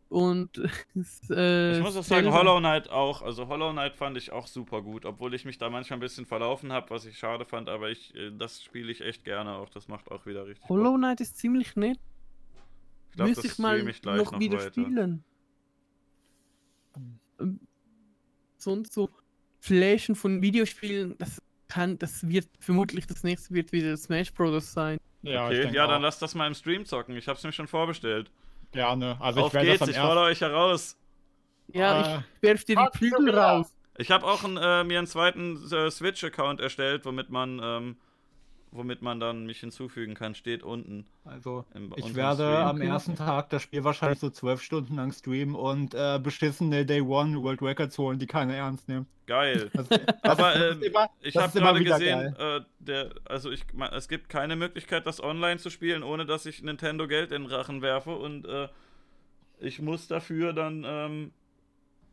Und 0.09 0.57
es, 0.95 1.29
äh, 1.29 1.77
Ich 1.77 1.83
muss 1.83 1.97
auch 1.97 2.03
sagen, 2.03 2.31
Hollow 2.31 2.59
Knight 2.59 2.89
auch. 2.89 3.21
Also 3.21 3.47
Hollow 3.47 3.71
Knight 3.71 3.95
fand 3.95 4.15
ich 4.17 4.31
auch 4.31 4.47
super 4.47 4.81
gut, 4.81 5.05
obwohl 5.05 5.33
ich 5.33 5.43
mich 5.43 5.57
da 5.57 5.69
manchmal 5.69 5.97
ein 5.97 6.01
bisschen 6.01 6.25
verlaufen 6.25 6.71
habe, 6.71 6.89
was 6.91 7.05
ich 7.05 7.17
schade 7.17 7.43
fand, 7.45 7.67
aber 7.67 7.89
ich, 7.89 8.15
äh, 8.15 8.31
das 8.31 8.63
spiele 8.63 8.91
ich 8.91 9.01
echt 9.01 9.25
gerne 9.25 9.55
auch. 9.55 9.69
Das 9.69 9.87
macht 9.87 10.09
auch 10.11 10.25
wieder 10.25 10.45
richtig 10.47 10.69
Hollow. 10.69 10.95
Knight 10.95 11.19
ist 11.19 11.37
ziemlich 11.37 11.75
nett. 11.75 11.99
Ich 13.09 13.15
glaub, 13.17 13.27
Müsste 13.29 13.43
das 13.43 13.51
ich 13.53 13.59
mal 13.59 13.87
ich 13.87 14.01
gleich 14.01 14.17
noch, 14.17 14.39
wieder 14.39 14.59
weiter. 14.59 14.69
spielen. 14.69 15.23
Ähm, 18.57 18.61
Sonst 18.83 18.93
so 18.93 19.09
Flashen 19.59 20.15
von 20.15 20.41
Videospielen, 20.41 21.15
das 21.17 21.41
kann, 21.67 21.97
das 21.99 22.27
wird 22.27 22.47
vermutlich 22.59 23.07
das 23.07 23.23
nächste 23.23 23.53
wird 23.53 23.71
wieder 23.71 23.95
Smash 23.97 24.33
Bros. 24.33 24.71
sein. 24.73 24.97
Ja, 25.23 25.47
Okay, 25.47 25.69
ja, 25.73 25.85
auch. 25.85 25.89
dann 25.89 26.01
lass 26.01 26.19
das 26.19 26.35
mal 26.35 26.47
im 26.47 26.53
Stream 26.53 26.85
zocken. 26.85 27.15
Ich 27.17 27.27
hab's 27.27 27.43
mir 27.43 27.51
schon 27.51 27.67
vorbestellt. 27.67 28.31
Gerne. 28.71 29.17
Also 29.19 29.41
Auf 29.41 29.47
ich 29.47 29.53
werde 29.55 29.67
geht's, 29.67 29.79
das 29.79 29.89
ich 29.89 29.97
fordere 29.97 30.25
euch 30.25 30.41
heraus. 30.41 30.97
Ja, 31.73 31.91
Ah. 32.01 32.23
ich 32.35 32.41
werf 32.43 32.63
dir 32.63 32.75
die 32.77 32.97
Flügel 32.97 33.25
wieder. 33.27 33.41
raus. 33.41 33.73
Ich 33.97 34.11
habe 34.11 34.25
auch 34.25 34.43
ein, 34.43 34.57
äh, 34.57 34.83
mir 34.83 34.99
einen 34.99 35.07
zweiten 35.07 35.57
äh, 35.71 35.89
Switch-Account 35.89 36.61
erstellt, 36.61 37.03
womit 37.05 37.29
man, 37.29 37.59
ähm, 37.61 37.97
womit 38.71 39.01
man 39.01 39.19
dann 39.19 39.45
mich 39.45 39.59
hinzufügen 39.59 40.13
kann. 40.13 40.35
Steht 40.35 40.63
unten. 40.63 41.05
Also 41.25 41.65
Im, 41.73 41.93
ich 41.95 42.15
werde 42.15 42.43
Stream. 42.43 42.67
am 42.67 42.81
ersten 42.81 43.15
Tag 43.15 43.49
das 43.49 43.63
Spiel 43.63 43.83
wahrscheinlich 43.83 44.19
so 44.19 44.29
zwölf 44.29 44.61
Stunden 44.61 44.95
lang 44.95 45.11
streamen 45.11 45.55
und 45.55 45.93
äh, 45.93 46.19
beschissene 46.21 46.85
Day 46.85 47.01
One 47.01 47.41
World 47.41 47.61
Records 47.61 47.97
holen, 47.97 48.19
die 48.19 48.27
keiner 48.27 48.55
ernst 48.55 48.87
nimmt. 48.87 49.07
Geil. 49.25 49.69
Das, 49.73 49.89
das 49.89 49.99
Aber, 50.21 50.53
ist, 50.55 50.61
ähm, 50.61 50.81
ist 50.81 50.87
immer, 50.87 51.09
Ich 51.21 51.35
habe 51.37 51.59
gerade 51.59 51.83
gesehen, 51.83 52.35
äh, 52.37 52.61
der, 52.79 53.09
also 53.25 53.51
ich, 53.51 53.63
ma- 53.73 53.89
es 53.89 54.07
gibt 54.07 54.29
keine 54.29 54.55
Möglichkeit, 54.55 55.05
das 55.05 55.21
online 55.21 55.57
zu 55.57 55.69
spielen, 55.69 56.03
ohne 56.03 56.25
dass 56.25 56.45
ich 56.45 56.63
Nintendo 56.63 57.07
Geld 57.07 57.31
in 57.31 57.43
den 57.43 57.51
Rachen 57.51 57.81
werfe 57.81 58.15
und 58.15 58.45
äh, 58.45 58.67
ich 59.59 59.81
muss 59.81 60.07
dafür 60.07 60.53
dann, 60.53 60.83
ähm, 60.85 61.31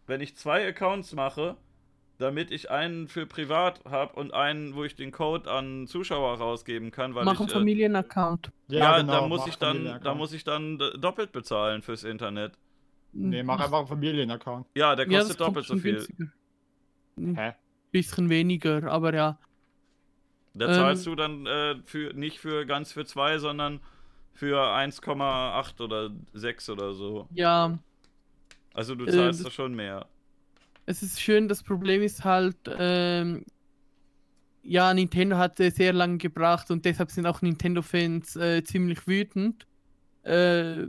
wenn 0.07 0.21
ich 0.21 0.37
zwei 0.37 0.67
Accounts 0.67 1.13
mache, 1.13 1.57
damit 2.19 2.51
ich 2.51 2.71
einen 2.71 3.09
für 3.09 3.27
privat 3.27 3.85
habe 3.85 4.15
und 4.15 4.33
einen, 4.33 4.75
wo 4.75 4.85
ich 4.85 4.95
den 4.95 5.11
Code 5.13 5.51
an 5.51 5.87
Zuschauer 5.87 6.39
rausgeben 6.39 6.91
kann, 6.91 7.15
weil 7.15 7.25
Mach 7.25 7.35
ich 7.35 7.41
einen 7.41 7.49
äh, 7.49 7.53
Familienaccount. 7.53 8.51
ja, 8.69 8.99
genau, 9.01 9.13
da 9.13 9.29
muss 9.29 9.47
ich 9.47 9.57
dann, 9.57 10.01
da 10.03 10.15
muss 10.15 10.33
ich 10.33 10.45
dann 10.45 10.79
doppelt 10.99 11.33
bezahlen 11.33 11.83
fürs 11.83 12.05
Internet. 12.05 12.57
Nee, 13.13 13.43
mach 13.43 13.61
einfach 13.61 13.79
einen 13.79 13.87
Familienaccount. 13.89 14.67
Ja, 14.77 14.97
der 14.97 15.09
Ja, 15.09 15.19
kostet 15.21 15.39
das 15.41 15.45
kommt 15.45 15.57
doppelt 15.57 15.67
so 15.67 15.77
viel. 15.77 15.95
günstiger. 15.95 16.27
Ein 17.17 17.37
Hä? 17.37 17.53
bisschen 17.93 18.29
weniger, 18.29 18.91
aber 18.91 19.15
ja. 19.15 19.39
Da 20.55 20.67
Ähm, 20.67 20.73
zahlst 20.73 21.07
du 21.07 21.15
dann 21.15 21.47
äh, 21.47 21.77
für 21.85 22.13
nicht 22.13 22.39
für 22.39 22.65
ganz 22.67 22.93
für 22.93 23.05
zwei, 23.05 23.39
sondern 23.39 23.81
für 24.33 24.59
1,8 24.75 25.81
oder 25.81 26.11
6 26.33 26.69
oder 26.71 26.95
so. 26.95 27.29
Ja, 27.33 27.79
Also 28.73 28.95
du 28.97 29.05
Äh, 29.05 29.11
zahlst 29.11 29.41
das- 29.41 29.45
da 29.45 29.51
schon 29.51 29.75
mehr. 29.75 30.07
Es 30.87 31.03
ist 31.03 31.21
schön, 31.21 31.49
das 31.49 31.63
Problem 31.63 32.03
ist 32.03 32.25
halt, 32.25 32.57
ähm, 32.79 33.45
ja, 34.63 34.93
Nintendo 34.93 35.37
hat 35.37 35.61
äh, 35.61 35.71
sehr 35.71 35.93
lange 35.93 36.19
gebracht 36.19 36.71
und 36.71 36.85
deshalb 36.85 37.11
sind 37.11 37.27
auch 37.27 37.43
Nintendo-Fans 37.43 38.37
äh, 38.37 38.65
ziemlich 38.65 39.07
wütend, 39.07 39.67
äh, 40.23 40.87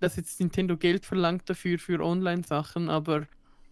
dass 0.00 0.16
jetzt 0.16 0.40
Nintendo 0.40 0.76
Geld 0.76 1.04
verlangt 1.04 1.48
dafür 1.48 1.78
für 1.78 2.00
Online-Sachen, 2.00 2.88
aber 2.88 3.26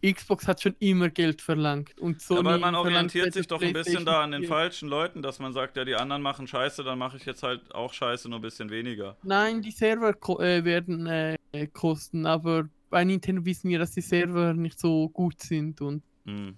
Xbox 0.05 0.47
hat 0.47 0.63
schon 0.63 0.77
immer 0.79 1.09
Geld 1.09 1.43
verlangt 1.43 1.99
und 1.99 2.21
Sony 2.21 2.41
Aber 2.41 2.59
man 2.59 2.75
orientiert 2.77 3.33
sich 3.33 3.49
doch 3.49 3.61
ein 3.61 3.73
bisschen 3.73 4.05
da 4.05 4.23
an 4.23 4.31
den 4.31 4.43
PlayStation 4.43 4.49
4. 4.49 4.49
falschen 4.49 4.89
Leuten, 4.89 5.23
dass 5.23 5.41
man 5.41 5.53
sagt, 5.53 5.77
ja, 5.77 5.85
die 5.85 5.97
anderen 5.97 6.23
machen 6.23 6.47
Scheiße, 6.47 6.85
dann 6.85 6.99
mache 6.99 7.17
ich 7.17 7.25
jetzt 7.25 7.43
halt 7.43 7.75
auch 7.75 7.93
Scheiße, 7.93 8.29
nur 8.29 8.39
ein 8.39 8.43
bisschen 8.43 8.71
weniger. 8.71 9.17
Nein, 9.25 9.61
die 9.61 9.73
Server 9.73 10.13
ko 10.13 10.41
äh, 10.41 10.65
werden 10.65 11.07
äh, 11.07 11.37
kosten, 11.73 12.27
aber 12.27 12.69
bei 12.91 13.05
Nintendo 13.05 13.45
wissen 13.45 13.69
wir, 13.71 13.79
dass 13.79 13.93
die 13.93 14.01
Server 14.01 14.55
nicht 14.55 14.79
so 14.79 15.09
gut 15.09 15.41
sind 15.43 15.81
und 15.81 16.03
Hm. 16.27 16.57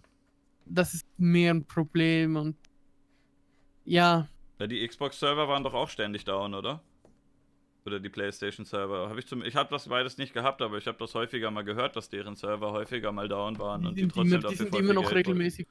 das 0.67 0.95
ist 0.95 1.07
mehr 1.17 1.55
ein 1.55 1.65
Problem 1.65 2.37
und 2.37 2.57
ja, 3.85 4.29
Ja, 4.59 4.67
die 4.67 4.87
Xbox-Server 4.87 5.49
waren 5.49 5.65
doch 5.65 5.75
auch 5.75 5.89
ständig 5.89 6.25
down, 6.25 6.55
oder? 6.55 6.83
Oder 7.87 7.99
die 7.99 8.11
PlayStation-Server. 8.11 9.09
Hab 9.09 9.17
ich 9.17 9.27
zum, 9.27 9.43
ich 9.43 9.57
habe 9.57 9.71
das 9.71 9.89
beides 9.89 10.19
nicht 10.19 10.35
gehabt, 10.35 10.61
aber 10.61 10.77
ich 10.77 10.87
habe 10.87 10.99
das 10.99 11.15
häufiger 11.15 11.51
mal 11.51 11.63
gehört, 11.63 11.97
dass 11.97 12.11
deren 12.11 12.37
Server 12.37 12.73
häufiger 12.73 13.11
mal 13.11 13.27
down 13.27 13.59
waren 13.59 13.87
und 13.87 13.97
die 13.97 14.03
die 14.03 14.03
sind 14.03 14.13
trotzdem 14.13 14.41
immer, 14.41 14.49
die 14.51 14.57
sind 14.57 14.75
immer 14.75 14.93
noch 14.93 15.03
Geld 15.05 15.15
regelmäßig. 15.27 15.67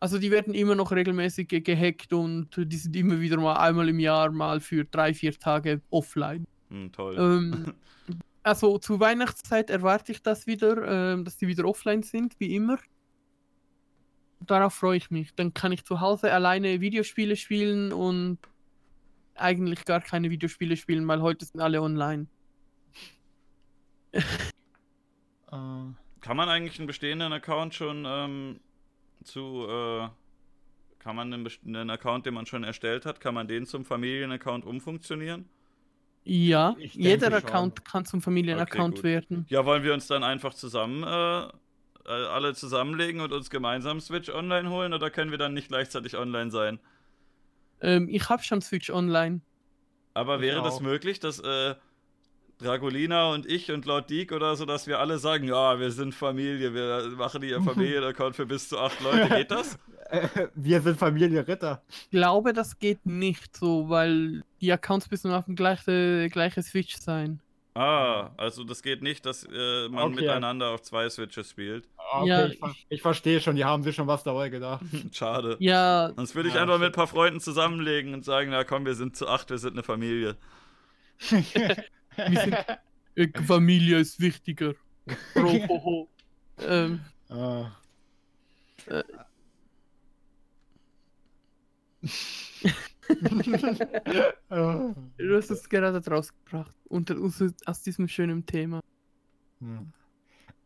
Also 0.00 0.18
die 0.18 0.30
werden 0.30 0.54
immer 0.54 0.74
noch 0.74 0.90
regelmäßig 0.92 1.46
ge- 1.46 1.60
gehackt 1.60 2.12
und 2.12 2.48
die 2.56 2.76
sind 2.76 2.96
immer 2.96 3.20
wieder 3.20 3.36
mal 3.38 3.54
einmal 3.58 3.88
im 3.88 4.00
Jahr 4.00 4.32
mal 4.32 4.58
für 4.60 4.84
drei, 4.84 5.12
vier 5.14 5.38
Tage 5.38 5.82
offline. 5.90 6.46
Hm, 6.70 6.90
toll. 6.90 7.16
Ähm, 7.18 7.74
also 8.42 8.78
zur 8.78 9.00
Weihnachtszeit 9.00 9.70
erwarte 9.70 10.12
ich 10.12 10.22
das 10.22 10.46
wieder, 10.46 11.12
ähm, 11.12 11.24
dass 11.24 11.36
die 11.36 11.46
wieder 11.46 11.64
offline 11.64 12.02
sind, 12.02 12.38
wie 12.38 12.54
immer. 12.54 12.78
Darauf 14.40 14.74
freue 14.74 14.96
ich 14.96 15.10
mich. 15.10 15.34
Dann 15.34 15.52
kann 15.52 15.72
ich 15.72 15.84
zu 15.84 16.00
Hause 16.00 16.32
alleine 16.32 16.80
Videospiele 16.80 17.36
spielen 17.36 17.92
und 17.92 18.38
eigentlich 19.34 19.84
gar 19.84 20.00
keine 20.00 20.30
Videospiele 20.30 20.76
spielen, 20.76 21.06
weil 21.08 21.20
heute 21.20 21.44
sind 21.44 21.60
alle 21.60 21.82
online. 21.82 22.26
Äh, 25.52 25.56
Kann 26.20 26.36
man 26.36 26.48
eigentlich 26.48 26.78
einen 26.78 26.86
bestehenden 26.86 27.32
Account 27.32 27.74
schon 27.74 28.04
ähm, 28.06 28.60
zu, 29.24 29.66
äh, 29.68 30.08
kann 31.00 31.16
man 31.16 31.34
einen, 31.34 31.48
einen 31.66 31.90
Account, 31.90 32.24
den 32.24 32.34
man 32.34 32.46
schon 32.46 32.62
erstellt 32.62 33.04
hat, 33.04 33.20
kann 33.20 33.34
man 33.34 33.48
den 33.48 33.66
zum 33.66 33.84
Familienaccount 33.84 34.64
umfunktionieren? 34.64 35.48
Ja, 36.24 36.76
jeder 36.78 37.26
schon. 37.26 37.34
Account 37.34 37.84
kann 37.84 38.04
zum 38.04 38.20
Familienaccount 38.22 38.96
gut. 38.96 39.04
werden. 39.04 39.46
Ja, 39.48 39.64
wollen 39.64 39.82
wir 39.82 39.94
uns 39.94 40.06
dann 40.06 40.22
einfach 40.22 40.54
zusammen, 40.54 41.02
äh, 41.02 41.42
äh, 41.46 41.50
alle 42.06 42.54
zusammenlegen 42.54 43.20
und 43.20 43.32
uns 43.32 43.50
gemeinsam 43.50 44.00
Switch 44.00 44.28
online 44.28 44.70
holen 44.70 44.92
oder 44.92 45.10
können 45.10 45.30
wir 45.30 45.38
dann 45.38 45.54
nicht 45.54 45.68
gleichzeitig 45.68 46.16
online 46.16 46.50
sein? 46.50 46.78
Ähm, 47.80 48.08
ich 48.10 48.28
habe 48.28 48.42
schon 48.42 48.60
Switch 48.60 48.90
online. 48.90 49.40
Aber 50.12 50.36
Ich 50.36 50.42
wäre 50.42 50.62
das 50.62 50.80
möglich, 50.80 51.20
dass, 51.20 51.40
äh, 51.40 51.74
Dragolina 52.60 53.32
und 53.32 53.46
ich 53.46 53.72
und 53.72 53.86
Lord 53.86 54.10
Deek 54.10 54.32
oder 54.32 54.54
so, 54.54 54.66
dass 54.66 54.86
wir 54.86 54.98
alle 54.98 55.18
sagen, 55.18 55.44
ja, 55.44 55.80
wir 55.80 55.90
sind 55.90 56.14
Familie, 56.14 56.74
wir 56.74 57.16
machen 57.16 57.42
hier 57.42 57.62
Familie-Account 57.62 58.36
für 58.36 58.46
bis 58.46 58.68
zu 58.68 58.78
acht 58.78 59.00
Leute. 59.00 59.34
Geht 59.34 59.50
das? 59.50 59.78
Äh, 60.10 60.28
wir 60.54 60.80
sind 60.82 60.98
Familie 60.98 61.46
Ritter. 61.46 61.82
Ich 61.88 62.10
glaube, 62.10 62.52
das 62.52 62.78
geht 62.78 63.04
nicht 63.06 63.56
so, 63.56 63.88
weil 63.88 64.42
die 64.60 64.72
Accounts 64.72 65.10
müssen 65.10 65.32
auf 65.32 65.44
dem 65.46 65.56
gleiche, 65.56 66.28
gleiche 66.30 66.62
Switch 66.62 66.96
sein. 66.96 67.40
Ah, 67.74 68.30
also 68.36 68.64
das 68.64 68.82
geht 68.82 69.00
nicht, 69.00 69.24
dass 69.24 69.44
äh, 69.44 69.88
man 69.88 70.12
Okay. 70.12 70.22
miteinander 70.22 70.70
auf 70.70 70.82
zwei 70.82 71.08
Switches 71.08 71.50
spielt. 71.50 71.86
Okay, 72.12 72.28
Ja, 72.28 72.46
ich, 72.46 72.58
ver- 72.58 72.74
ich 72.88 73.00
verstehe 73.00 73.40
schon, 73.40 73.54
die 73.54 73.64
haben 73.64 73.84
sich 73.84 73.94
schon 73.94 74.08
was 74.08 74.24
dabei 74.24 74.48
gedacht. 74.48 74.82
Schade. 75.12 75.56
Ja, 75.60 76.12
Sonst 76.16 76.34
würde 76.34 76.48
ich 76.48 76.56
Ja, 76.56 76.62
einfach 76.62 76.78
mit 76.78 76.86
ein 76.88 76.92
paar 76.92 77.06
Freunden 77.06 77.38
zusammenlegen 77.40 78.12
und 78.12 78.24
sagen, 78.24 78.50
na 78.50 78.64
komm, 78.64 78.84
wir 78.86 78.94
sind 78.96 79.16
zu 79.16 79.28
acht, 79.28 79.50
wir 79.50 79.58
sind 79.58 79.74
eine 79.74 79.84
Familie. 79.84 80.36
wir 81.30 82.40
sind, 82.40 82.56
äh, 83.14 83.28
Familie 83.46 83.98
ist 83.98 84.20
wichtiger. 84.20 84.74
Ho. 85.36 86.08
ähm, 86.58 87.00
Ah. 87.28 87.70
Äh. 88.86 89.04
Du 94.48 95.36
hast 95.36 95.50
es 95.50 95.68
gerade 95.68 96.00
rausgebracht. 96.08 96.74
Aus, 96.88 97.42
aus 97.66 97.82
diesem 97.82 98.06
schönen 98.08 98.46
Thema. 98.46 98.80
Hm. 99.60 99.92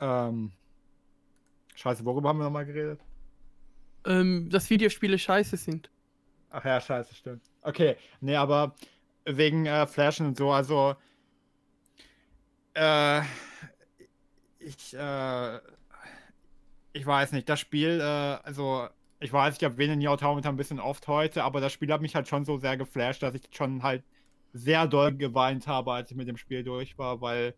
Ähm. 0.01 0.53
Scheiße, 1.75 2.05
worüber 2.05 2.29
haben 2.29 2.39
wir 2.39 2.45
nochmal 2.45 2.67
geredet? 2.67 3.01
Ähm, 4.05 4.49
dass 4.51 4.71
Videospiele 4.71 5.19
scheiße 5.19 5.57
sind. 5.57 5.91
Ach 6.51 6.65
ja, 6.65 6.81
scheiße, 6.81 7.15
stimmt. 7.15 7.43
Okay, 7.63 7.97
nee, 8.21 8.37
aber 8.37 8.75
wegen 9.25 9.67
äh, 9.67 9.87
Flashen 9.87 10.27
und 10.27 10.37
so, 10.37 10.53
also 10.53 10.95
äh, 12.75 13.23
ich, 14.59 14.95
äh, 14.95 15.59
ich 16.93 17.05
weiß 17.05 17.33
nicht, 17.33 17.49
das 17.49 17.61
Spiel, 17.61 18.01
äh, 18.01 18.05
also 18.45 18.89
ich 19.25 19.33
weiß, 19.33 19.57
ich 19.57 19.65
habe 19.65 19.79
Venen 19.79 19.99
Nier 20.01 20.11
Automata 20.11 20.51
ein 20.51 20.57
bisschen 20.57 20.79
oft 20.79 21.09
heute, 21.09 21.45
aber 21.45 21.63
das 21.63 21.73
Spiel 21.73 21.91
hat 21.91 22.03
mich 22.03 22.15
halt 22.15 22.29
schon 22.29 22.45
so 22.45 22.59
sehr 22.59 22.77
geflasht, 22.77 23.23
dass 23.23 23.35
ich 23.35 23.43
schon 23.53 23.83
halt 23.83 24.05
sehr 24.53 24.87
doll 24.87 25.15
geweint 25.15 25.67
habe, 25.67 25.95
als 25.95 26.11
ich 26.11 26.17
mit 26.17 26.29
dem 26.29 26.37
Spiel 26.37 26.63
durch 26.63 26.99
war, 26.99 27.23
weil 27.23 27.55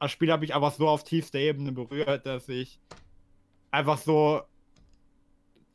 das 0.00 0.10
Spiel 0.10 0.32
hat 0.32 0.40
mich 0.40 0.56
einfach 0.56 0.72
so 0.72 0.88
auf 0.88 1.04
tiefster 1.04 1.38
Ebene 1.38 1.70
berührt, 1.70 2.26
dass 2.26 2.48
ich 2.48 2.80
einfach 3.70 3.96
so 3.96 4.42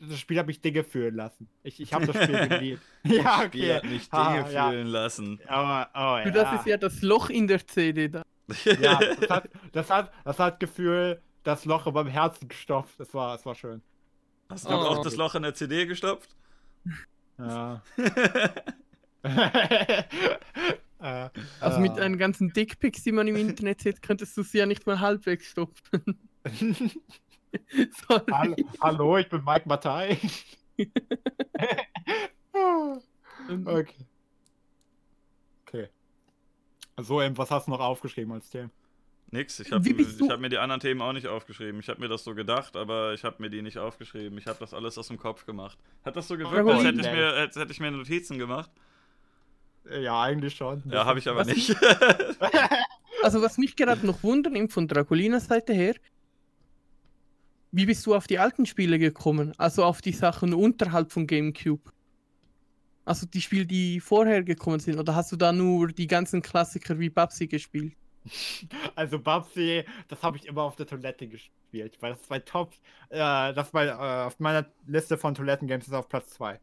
das 0.01 0.19
Spiel 0.19 0.37
hat 0.39 0.47
mich 0.47 0.59
Dinge 0.59 0.83
fühlen 0.83 1.15
lassen. 1.15 1.47
Ich, 1.63 1.79
ich 1.79 1.93
habe 1.93 2.07
das 2.07 2.21
Spiel 2.23 2.47
geliebt. 2.49 2.81
ja, 3.03 3.43
okay. 3.45 3.75
hat 3.75 3.85
mich 3.85 4.07
Ah, 4.11 4.33
Dinge 4.41 4.53
ja. 4.53 4.69
fühlen 4.71 4.87
lassen. 4.87 5.39
Aber, 5.47 5.89
oh, 5.93 6.23
Du, 6.25 6.33
das 6.33 6.59
ist 6.59 6.65
ja 6.65 6.75
das 6.75 7.01
Loch 7.01 7.29
in 7.29 7.47
der 7.47 7.65
CD 7.65 8.09
da. 8.09 8.23
ja, 8.65 8.99
das 8.99 9.29
hat, 9.29 9.49
das 9.71 9.89
hat, 9.89 10.11
das 10.25 10.37
hat 10.37 10.59
Gefühl, 10.59 11.21
das 11.43 11.63
Loch 11.63 11.87
in 11.87 11.93
meinem 11.93 12.09
Herzen 12.09 12.49
gestopft. 12.49 12.99
Das 12.99 13.13
war, 13.13 13.37
das 13.37 13.45
war 13.45 13.55
schön. 13.55 13.81
Hast 14.51 14.65
du 14.65 14.69
Oh. 14.69 14.73
auch 14.73 15.01
das 15.01 15.15
Loch 15.15 15.33
in 15.35 15.43
der 15.43 15.53
CD 15.53 15.85
gestopft? 15.85 16.35
Ja. 17.37 17.81
äh, 17.97 18.49
Also 21.61 21.79
mit 21.79 21.95
den 21.97 22.17
ganzen 22.17 22.53
Dickpics, 22.53 23.01
die 23.03 23.11
man 23.11 23.27
im 23.27 23.35
Internet 23.35 23.81
sieht, 23.81 24.01
könntest 24.03 24.35
du 24.37 24.43
sie 24.43 24.59
ja 24.59 24.65
nicht 24.67 24.85
mal 24.85 24.99
halbwegs 24.99 25.47
stopfen. 25.47 26.19
Hall- 28.09 28.55
Sorry. 28.55 28.65
Hallo, 28.81 29.17
ich 29.17 29.27
bin 29.29 29.43
Mike 29.43 29.67
Mattei. 29.67 30.17
Ähm, 33.49 33.67
okay. 33.67 34.05
Okay. 35.67 35.89
So, 36.97 37.21
eben, 37.21 37.37
was 37.37 37.49
hast 37.51 37.67
du 37.67 37.71
noch 37.71 37.79
aufgeschrieben 37.79 38.33
als 38.33 38.49
Thema? 38.49 38.69
Nix, 39.33 39.59
ich 39.61 39.71
habe 39.71 39.93
bist 39.93 40.19
du- 40.19 40.29
hab 40.29 40.41
mir 40.41 40.49
die 40.49 40.57
anderen 40.57 40.81
Themen 40.81 41.01
auch 41.01 41.13
nicht 41.13 41.27
aufgeschrieben. 41.27 41.79
Ich 41.79 41.87
habe 41.87 42.01
mir 42.01 42.09
das 42.09 42.23
so 42.25 42.35
gedacht, 42.35 42.75
aber 42.75 43.13
ich 43.13 43.23
habe 43.23 43.37
mir 43.39 43.49
die 43.49 43.61
nicht 43.61 43.77
aufgeschrieben. 43.77 44.37
Ich 44.37 44.45
habe 44.45 44.59
das 44.59 44.73
alles 44.73 44.97
aus 44.97 45.07
dem 45.07 45.17
Kopf 45.17 45.45
gemacht. 45.45 45.77
Hat 46.03 46.15
das 46.17 46.27
so 46.27 46.35
gewirkt, 46.37 46.67
als 46.69 46.83
hätte 46.83 46.99
ich 46.99 47.11
mir, 47.11 47.27
als 47.33 47.55
hätte 47.55 47.71
ich 47.71 47.79
mir 47.79 47.91
Notizen 47.91 48.37
gemacht? 48.37 48.69
Äh, 49.89 50.03
Ja, 50.03 50.21
eigentlich 50.21 50.53
schon. 50.55 50.83
Ja, 50.89 51.05
habe 51.05 51.19
ich 51.19 51.27
aber 51.29 51.39
Was? 51.39 51.47
nicht. 51.47 51.75
Also 53.23 53.39
was 53.43 53.59
mich 53.59 53.75
gerade 53.75 54.03
noch 54.05 54.23
wundert, 54.23 54.71
von 54.73 54.87
Dragolinas 54.87 55.45
Seite 55.45 55.73
her, 55.73 55.93
wie 57.71 57.85
bist 57.85 58.03
du 58.07 58.15
auf 58.15 58.25
die 58.25 58.39
alten 58.39 58.65
Spiele 58.65 58.97
gekommen? 58.97 59.53
Also 59.59 59.83
auf 59.83 60.01
die 60.01 60.11
Sachen 60.11 60.55
unterhalb 60.55 61.11
von 61.11 61.27
GameCube? 61.27 61.91
Also 63.05 63.27
die 63.27 63.41
Spiele, 63.41 63.67
die 63.67 63.99
vorher 63.99 64.43
gekommen 64.43 64.79
sind, 64.79 64.97
oder 64.97 65.13
hast 65.15 65.31
du 65.31 65.35
da 65.35 65.51
nur 65.51 65.89
die 65.89 66.07
ganzen 66.07 66.41
Klassiker 66.41 66.97
wie 66.97 67.09
Babsi 67.11 67.45
gespielt? 67.47 67.93
Also 68.95 69.19
Babsi, 69.19 69.83
das 70.07 70.21
habe 70.23 70.37
ich 70.37 70.45
immer 70.45 70.63
auf 70.63 70.75
der 70.75 70.85
Toilette 70.85 71.27
gespielt, 71.27 71.97
weil 72.01 72.11
das 72.11 72.21
ist 72.21 72.29
mein 72.29 72.45
Top, 72.45 72.73
äh, 73.09 73.17
das 73.53 73.73
war 73.73 73.85
äh, 73.85 74.25
auf 74.27 74.39
meiner 74.39 74.65
Liste 74.85 75.17
von 75.17 75.33
Toilettengames 75.33 75.87
ist 75.87 75.93
auf 75.93 76.07
Platz 76.09 76.29
2. 76.31 76.59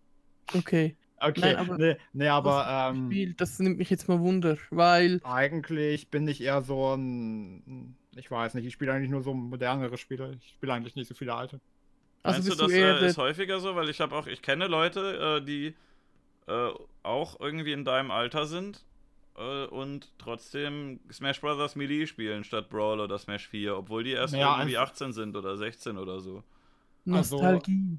Okay. 0.55 0.97
Okay, 1.21 1.41
Nein, 1.41 1.57
aber- 1.57 1.79
nee, 1.79 1.97
nee, 2.13 2.29
aber 2.29 2.65
das, 2.65 2.97
ähm, 2.97 3.07
Spiel, 3.07 3.35
das 3.35 3.59
nimmt 3.59 3.79
mich 3.79 3.91
jetzt 3.91 4.09
mal 4.09 4.21
Wunder, 4.21 4.57
weil 4.71 5.21
eigentlich 5.25 6.11
bin 6.11 6.29
ich 6.29 6.41
eher 6.41 6.63
so 6.63 6.95
ein, 6.95 7.97
ich 8.15 8.31
weiß 8.31 8.55
nicht, 8.55 8.67
ich 8.67 8.73
spiele 8.73 8.93
eigentlich 8.93 9.11
nur 9.11 9.23
so 9.23 9.35
modernere 9.35 9.99
Spiele, 9.99 10.37
ich 10.41 10.51
spiele 10.53 10.73
eigentlich 10.75 10.95
nicht 10.95 11.09
so 11.09 11.15
viele 11.15 11.35
alte. 11.35 11.61
also 12.23 12.37
Meinst 12.39 12.51
du, 12.51 12.55
das 12.55 12.71
du 12.71 12.79
eher 12.79 12.97
äh, 12.97 13.01
der, 13.01 13.09
ist 13.09 13.19
häufiger 13.19 13.59
so? 13.59 13.75
Weil 13.75 13.89
ich 13.89 14.01
habe 14.01 14.15
auch, 14.15 14.29
ich 14.29 14.43
kenne 14.43 14.69
Leute, 14.69 15.41
äh, 15.41 15.45
die 15.45 15.75
äh, 16.47 16.71
auch 17.03 17.41
irgendwie 17.41 17.73
in 17.73 17.85
deinem 17.85 18.13
Alter 18.13 18.47
sind 18.47 18.85
äh, 19.39 19.67
und 19.67 20.13
trotzdem 20.19 21.01
Smash 21.13 21.41
Bros. 21.41 21.77
Melee 21.77 22.07
spielen 22.07 22.45
statt 22.45 22.69
Brawl 22.69 23.01
oder 23.01 23.19
Smash 23.19 23.49
4, 23.49 23.77
obwohl 23.77 24.05
die 24.05 24.13
erst 24.13 24.33
Naja, 24.35 24.57
irgendwie 24.59 24.77
also- 24.77 24.93
18 24.93 25.13
sind 25.13 25.37
oder 25.37 25.57
16 25.57 25.97
oder 25.99 26.21
so. 26.21 26.43
also- 27.11 27.37
Nostalgie. 27.37 27.99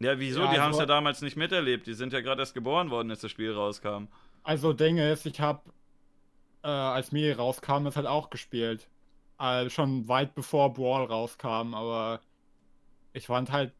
Ja, 0.00 0.18
wieso? 0.18 0.40
Ja, 0.40 0.50
die 0.52 0.58
haben 0.58 0.70
es 0.72 0.78
also- 0.78 0.80
ja 0.80 0.86
damals 0.86 1.22
nicht 1.22 1.36
miterlebt. 1.36 1.86
Die 1.86 1.94
sind 1.94 2.12
ja 2.12 2.20
gerade 2.20 2.42
erst 2.42 2.54
geboren 2.54 2.90
worden, 2.90 3.10
als 3.10 3.20
das 3.20 3.30
Spiel 3.30 3.52
rauskam. 3.52 4.06
Also 4.42 4.72
Ding 4.72 4.98
ist, 4.98 5.24
ich 5.26 5.40
habe, 5.40 5.62
äh, 6.64 6.68
als 6.68 7.12
Miri 7.12 7.32
rauskam, 7.32 7.84
das 7.84 7.94
halt 7.96 8.06
auch 8.08 8.28
gespielt. 8.30 8.88
Äh, 9.38 9.70
schon 9.70 10.08
weit 10.08 10.34
bevor 10.34 10.72
Brawl 10.72 11.04
rauskam, 11.04 11.74
aber 11.74 12.20
ich 13.12 13.26
fand 13.26 13.52
halt, 13.52 13.72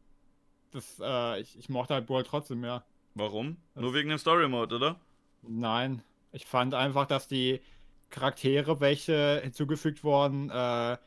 das, 0.71 0.99
äh, 1.01 1.41
ich, 1.41 1.57
ich 1.59 1.67
mochte 1.69 1.93
halt 1.93 2.07
Brawl 2.07 2.23
trotzdem 2.23 2.61
mehr. 2.61 2.85
Warum? 3.15 3.57
Das- 3.73 3.81
Nur 3.81 3.93
wegen 3.93 4.09
dem 4.09 4.17
Story 4.17 4.47
Mode, 4.47 4.75
oder? 4.77 4.99
Nein, 5.41 6.01
ich 6.33 6.45
fand 6.45 6.73
einfach, 6.73 7.05
dass 7.07 7.27
die 7.29 7.61
Charaktere, 8.09 8.79
welche 8.81 9.39
hinzugefügt 9.43 10.03
wurden, 10.03 10.49
äh, 10.49 10.97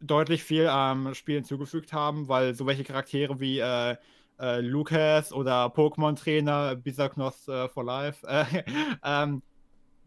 deutlich 0.00 0.42
viel 0.44 0.68
am 0.68 1.14
Spiel 1.14 1.36
hinzugefügt 1.36 1.92
haben, 1.92 2.28
weil 2.28 2.54
so 2.54 2.66
welche 2.66 2.84
Charaktere 2.84 3.40
wie 3.40 3.58
äh, 3.58 3.96
äh, 4.38 4.60
Lucas 4.60 5.32
oder 5.32 5.66
Pokémon-Trainer 5.66 6.76
Bisaknos 6.76 7.48
äh, 7.48 7.68
for 7.68 7.84
Life, 7.84 8.26
äh, 8.26 8.64
ähm, 9.04 9.42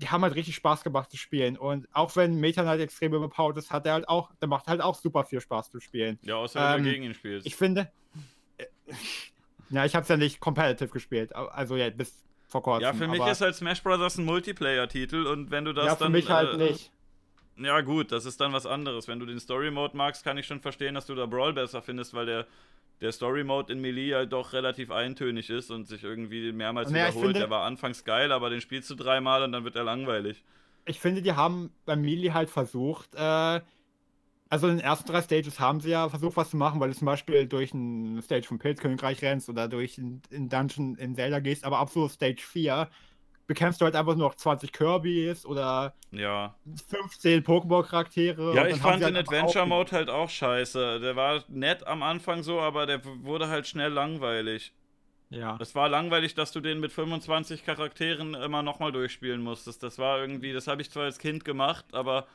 die 0.01 0.09
haben 0.09 0.23
halt 0.23 0.35
richtig 0.35 0.55
Spaß 0.55 0.84
gemacht 0.84 1.11
zu 1.11 1.17
spielen. 1.17 1.57
Und 1.57 1.88
auch 1.93 2.15
wenn 2.15 2.35
Meta 2.39 2.63
Knight 2.63 2.80
extrem 2.81 3.13
überpowered 3.13 3.57
ist, 3.57 3.71
hat 3.71 3.85
er 3.85 3.93
halt 3.93 4.09
auch, 4.09 4.31
der 4.41 4.47
macht 4.49 4.67
halt 4.67 4.81
auch 4.81 4.95
super 4.95 5.23
viel 5.23 5.39
Spaß 5.41 5.69
zu 5.71 5.80
spielen. 5.80 6.19
Ja, 6.23 6.35
außer 6.38 6.59
wenn 6.59 6.80
Ähm, 6.80 6.84
du 6.85 6.91
gegen 6.91 7.03
ihn 7.03 7.13
spielst. 7.13 7.45
Ich 7.47 7.55
finde. 7.55 7.91
äh, 8.57 8.65
Ja, 9.69 9.85
ich 9.85 9.95
habe 9.95 10.03
es 10.03 10.09
ja 10.09 10.17
nicht 10.17 10.39
competitive 10.39 10.89
gespielt, 10.89 11.35
also 11.35 11.75
ja, 11.77 11.89
bis 11.89 12.23
vor 12.53 12.61
kurzem. 12.63 12.84
ja, 12.84 12.93
für 12.93 13.07
mich 13.07 13.25
ist 13.25 13.41
halt 13.41 13.55
Smash 13.55 13.81
Bros. 13.84 14.17
ein 14.17 14.25
Multiplayer-Titel 14.25 15.25
und 15.27 15.51
wenn 15.51 15.65
du 15.65 15.73
das 15.73 15.85
ja, 15.85 15.95
für 15.95 16.03
dann. 16.05 16.11
mich 16.13 16.30
halt 16.30 16.53
äh, 16.53 16.57
nicht. 16.57 16.91
Ja, 17.57 17.81
gut, 17.81 18.11
das 18.11 18.25
ist 18.25 18.39
dann 18.41 18.53
was 18.53 18.65
anderes. 18.65 19.07
Wenn 19.07 19.19
du 19.19 19.25
den 19.25 19.39
Story 19.39 19.69
Mode 19.71 19.97
magst, 19.97 20.23
kann 20.23 20.38
ich 20.38 20.45
schon 20.47 20.59
verstehen, 20.61 20.95
dass 20.95 21.05
du 21.07 21.15
da 21.15 21.25
Brawl 21.25 21.53
besser 21.53 21.81
findest, 21.81 22.13
weil 22.13 22.25
der, 22.25 22.47
der 23.01 23.11
Story 23.11 23.43
Mode 23.43 23.73
in 23.73 23.80
Melee 23.81 24.13
halt 24.13 24.31
doch 24.34 24.53
relativ 24.53 24.91
eintönig 24.91 25.49
ist 25.49 25.69
und 25.71 25.85
sich 25.88 26.03
irgendwie 26.03 26.51
mehrmals 26.51 26.89
ich 26.89 26.95
wiederholt. 26.95 27.25
finde- 27.25 27.39
der 27.39 27.49
war 27.49 27.63
anfangs 27.65 28.03
geil, 28.05 28.31
aber 28.31 28.49
den 28.49 28.61
spielst 28.61 28.89
du 28.89 28.95
dreimal 28.95 29.43
und 29.43 29.51
dann 29.51 29.63
wird 29.65 29.75
er 29.75 29.84
langweilig. 29.84 30.43
Ich 30.85 30.99
finde, 30.99 31.21
die 31.21 31.34
haben 31.34 31.71
bei 31.85 31.95
Melee 31.95 32.31
halt 32.34 32.49
versucht, 32.49 33.13
äh, 33.15 33.61
also 34.53 34.67
in 34.67 34.77
den 34.77 34.85
ersten 34.85 35.11
drei 35.11 35.21
Stages 35.23 35.59
haben 35.59 35.80
sie 35.81 35.89
ja 35.89 36.07
versucht, 36.09 36.38
was 36.38 36.51
zu 36.51 36.57
machen, 36.57 36.80
weil 36.80 36.89
du 36.91 36.95
zum 36.95 37.07
Beispiel 37.07 37.47
durch 37.47 37.73
ein 37.73 38.21
Stage 38.21 38.47
vom 38.47 38.59
Pilzkönigreich 38.59 39.19
rennst 39.23 39.49
oder 39.49 39.67
durch 39.67 39.97
ein, 39.97 40.21
ein 40.31 40.47
Dungeon 40.47 40.95
in 40.95 41.15
Zelda 41.15 41.39
gehst, 41.39 41.65
aber 41.65 41.80
ab 41.80 41.89
so 41.89 42.07
Stage 42.07 42.41
4 42.43 42.88
bekämpfst 43.47 43.81
du 43.81 43.85
halt 43.85 43.95
einfach 43.95 44.15
nur 44.15 44.27
noch 44.27 44.35
20 44.35 44.71
Kirbys 44.71 45.45
oder 45.45 45.95
Ja. 46.11 46.55
15 46.88 47.43
Pokémon-Charaktere. 47.43 48.53
Ja, 48.55 48.67
ich 48.67 48.77
fand 48.77 48.97
den 49.01 49.15
halt 49.15 49.17
einfach 49.17 49.34
Adventure 49.34 49.63
aufge- 49.65 49.69
Mode 49.69 49.91
halt 49.91 50.09
auch 50.11 50.30
scheiße. 50.30 50.99
Der 50.99 51.15
war 51.15 51.43
nett 51.47 51.85
am 51.88 52.03
Anfang 52.03 52.43
so, 52.43 52.61
aber 52.61 52.85
der 52.85 53.01
wurde 53.03 53.47
halt 53.49 53.67
schnell 53.67 53.91
langweilig. 53.91 54.71
Ja. 55.30 55.57
Es 55.59 55.73
war 55.73 55.89
langweilig, 55.89 56.35
dass 56.35 56.51
du 56.51 56.59
den 56.61 56.80
mit 56.80 56.91
25 56.91 57.65
Charakteren 57.65 58.35
immer 58.35 58.61
nochmal 58.61 58.91
durchspielen 58.91 59.41
musstest. 59.41 59.81
Das 59.81 59.97
war 59.97 60.19
irgendwie, 60.19 60.53
das 60.53 60.67
habe 60.67 60.81
ich 60.84 60.91
zwar 60.91 61.05
als 61.05 61.17
Kind 61.17 61.43
gemacht, 61.43 61.85
aber 61.91 62.27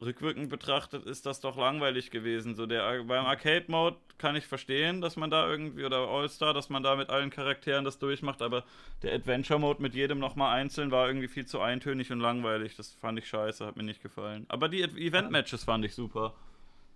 rückwirkend 0.00 0.48
betrachtet 0.48 1.06
ist 1.06 1.26
das 1.26 1.40
doch 1.40 1.56
langweilig 1.56 2.10
gewesen. 2.10 2.54
So 2.54 2.66
der 2.66 3.04
beim 3.04 3.26
Arcade 3.26 3.64
Mode 3.68 3.96
kann 4.18 4.36
ich 4.36 4.46
verstehen, 4.46 5.00
dass 5.00 5.16
man 5.16 5.30
da 5.30 5.48
irgendwie 5.48 5.84
oder 5.84 6.08
All-Star, 6.08 6.54
dass 6.54 6.68
man 6.68 6.82
da 6.82 6.96
mit 6.96 7.10
allen 7.10 7.30
Charakteren 7.30 7.84
das 7.84 7.98
durchmacht, 7.98 8.42
aber 8.42 8.64
der 9.02 9.14
Adventure 9.14 9.58
Mode 9.58 9.82
mit 9.82 9.94
jedem 9.94 10.18
nochmal 10.18 10.56
einzeln 10.58 10.90
war 10.90 11.06
irgendwie 11.06 11.28
viel 11.28 11.46
zu 11.46 11.60
eintönig 11.60 12.10
und 12.12 12.20
langweilig. 12.20 12.76
Das 12.76 12.92
fand 12.92 13.18
ich 13.18 13.28
scheiße, 13.28 13.66
hat 13.66 13.76
mir 13.76 13.82
nicht 13.82 14.02
gefallen. 14.02 14.46
Aber 14.48 14.68
die 14.68 14.82
Event 14.82 15.30
Matches 15.30 15.64
fand 15.64 15.84
ich 15.84 15.94
super. 15.94 16.34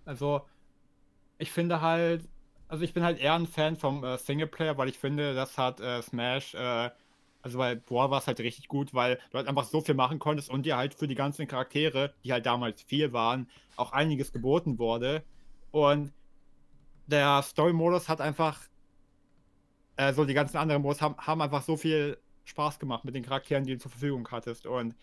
Also 0.05 0.45
ich 1.37 1.51
finde 1.51 1.81
halt, 1.81 2.27
also 2.67 2.83
ich 2.83 2.93
bin 2.93 3.03
halt 3.03 3.19
eher 3.19 3.33
ein 3.33 3.47
Fan 3.47 3.75
vom 3.75 4.03
äh, 4.03 4.17
Singleplayer, 4.17 4.77
weil 4.77 4.89
ich 4.89 4.97
finde, 4.97 5.33
das 5.33 5.57
hat 5.57 5.79
äh, 5.79 6.01
Smash 6.01 6.53
äh, 6.53 6.89
also 7.41 7.57
bei 7.57 7.75
Brawl 7.75 8.11
war 8.11 8.19
es 8.19 8.27
halt 8.27 8.39
richtig 8.39 8.67
gut, 8.67 8.93
weil 8.93 9.19
du 9.31 9.37
halt 9.37 9.47
einfach 9.47 9.63
so 9.63 9.81
viel 9.81 9.95
machen 9.95 10.19
konntest 10.19 10.49
und 10.49 10.65
dir 10.65 10.77
halt 10.77 10.93
für 10.93 11.07
die 11.07 11.15
ganzen 11.15 11.47
Charaktere, 11.47 12.13
die 12.23 12.33
halt 12.33 12.45
damals 12.45 12.81
viel 12.81 13.13
waren, 13.13 13.49
auch 13.75 13.91
einiges 13.91 14.31
geboten 14.31 14.77
wurde. 14.77 15.23
Und 15.71 16.11
der 17.07 17.41
Story-Modus 17.41 18.09
hat 18.09 18.21
einfach, 18.21 18.59
äh, 19.95 20.13
so 20.13 20.25
die 20.25 20.33
ganzen 20.33 20.57
anderen 20.57 20.81
Modus 20.81 21.01
haben, 21.01 21.15
haben 21.17 21.41
einfach 21.41 21.63
so 21.63 21.77
viel 21.77 22.17
Spaß 22.43 22.79
gemacht 22.79 23.05
mit 23.05 23.15
den 23.15 23.23
Charakteren, 23.23 23.63
die 23.65 23.73
du 23.73 23.79
zur 23.79 23.91
Verfügung 23.91 24.27
hattest. 24.31 24.65
Und 24.65 24.95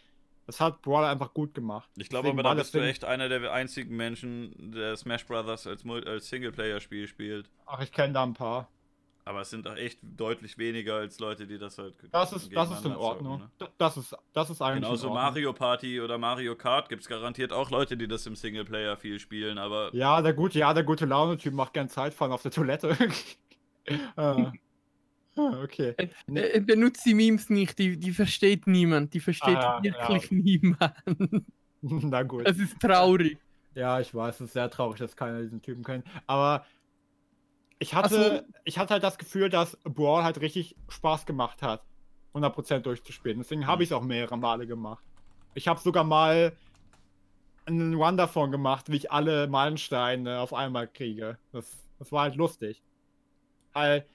das 0.47 0.61
hat 0.61 0.83
Brawler 0.83 1.09
einfach 1.09 1.33
gut 1.33 1.55
gemacht. 1.55 1.89
Ich 1.97 2.09
glaube 2.09 2.29
aber, 2.29 2.43
da 2.43 2.55
bist 2.55 2.75
du 2.75 2.81
echt 2.81 3.05
einer 3.05 3.29
der 3.29 3.53
einzigen 3.53 3.97
Menschen, 3.97 4.73
der 4.73 4.97
Smash 4.97 5.27
Brothers 5.27 5.67
als, 5.67 5.85
als 5.87 6.29
Singleplayer-Spiel 6.29 7.09
spielt. 7.09 7.51
Ach, 7.65 7.81
ich 7.81 7.93
kenne 7.93 8.13
da 8.13 8.23
ein 8.23 8.35
paar. 8.35 8.69
Aber 9.27 9.41
es 9.41 9.51
sind 9.51 9.67
auch 9.67 9.75
echt 9.75 9.99
deutlich 10.03 10.57
weniger 10.57 10.95
als 10.95 11.19
Leute, 11.19 11.49
die 11.49 11.59
das 11.59 11.79
halt. 11.79 11.95
Das 12.13 12.33
ist, 12.33 12.55
das 12.55 12.71
ist 12.71 12.85
in 12.85 12.95
Ordnung. 12.95 13.41
Zocken, 13.41 13.57
ne? 13.59 13.73
Das 13.77 13.97
ist, 13.97 14.17
das 14.33 14.51
ist 14.51 14.63
eigentlich. 14.63 14.85
Genauso 14.85 15.13
Mario 15.13 15.53
Party 15.53 16.01
oder 16.01 16.17
Mario 16.17 16.55
Kart 16.55 16.89
gibt 16.89 17.03
es 17.03 17.09
garantiert 17.09 17.53
auch 17.53 17.71
Leute, 17.71 17.97
die 17.97 18.07
das 18.07 18.25
im 18.27 18.37
Singleplayer 18.37 18.97
viel 18.97 19.19
spielen, 19.19 19.59
aber. 19.59 19.93
Ja, 19.93 20.23
der 20.23 20.33
gute, 20.33 20.61
ja, 20.61 20.73
der 20.73 20.85
gute 20.85 21.07
Laune-Typ 21.07 21.53
macht 21.55 21.73
gern 21.73 21.89
Zeitfahren 21.89 22.31
auf 22.31 22.43
der 22.43 22.53
Toilette. 22.53 22.97
ah. 24.17 24.53
Okay. 25.35 25.95
Er, 26.29 26.55
er, 26.55 26.61
benutzt 26.61 27.05
die 27.05 27.15
Memes 27.15 27.51
nicht, 27.51 27.81
die, 27.81 27.99
die 27.99 28.13
versteht 28.13 28.69
niemand. 28.69 29.13
Die 29.13 29.21
versteht 29.21 29.57
ah, 29.57 29.83
wirklich 29.83 30.31
ja. 30.31 30.37
niemand. 30.37 30.95
Na 31.83 32.23
gut. 32.23 32.47
Es 32.47 32.59
ist 32.61 32.79
traurig. 32.79 33.39
Ja, 33.75 33.99
ich 33.99 34.15
weiß, 34.15 34.37
es 34.37 34.41
ist 34.43 34.53
sehr 34.53 34.71
traurig, 34.71 34.99
dass 34.99 35.17
keiner 35.17 35.43
diesen 35.43 35.61
Typen 35.61 35.83
kennt. 35.83 36.07
Aber 36.29 36.65
ich 37.79 37.95
hatte, 37.95 38.45
so. 38.47 38.55
ich 38.65 38.79
hatte 38.79 38.95
halt 38.95 39.03
das 39.03 39.19
Gefühl, 39.19 39.51
dass 39.51 39.77
Brawl 39.85 40.25
halt 40.25 40.41
richtig 40.41 40.77
Spaß 40.89 41.27
gemacht 41.27 41.63
hat, 41.63 41.85
100% 42.35 42.81
durchzuspielen. 42.81 43.39
Deswegen 43.39 43.67
habe 43.67 43.83
ich 43.83 43.91
es 43.91 43.93
auch 43.93 44.03
mehrere 44.03 44.37
Male 44.37 44.67
gemacht. 44.67 45.05
Ich 45.55 45.69
habe 45.69 45.81
sogar 45.81 46.05
mal 46.05 46.57
einen 47.67 47.95
Run 47.95 48.17
davon 48.17 48.51
gemacht, 48.51 48.91
wie 48.91 48.97
ich 48.97 49.11
alle 49.11 49.49
Meilensteine 49.49 50.41
auf 50.41 50.55
einmal 50.55 50.87
kriege. 50.87 51.39
Das, 51.53 51.67
das 51.99 52.13
war 52.13 52.23
halt 52.23 52.37
lustig. 52.37 52.83
Halt, 53.75 54.07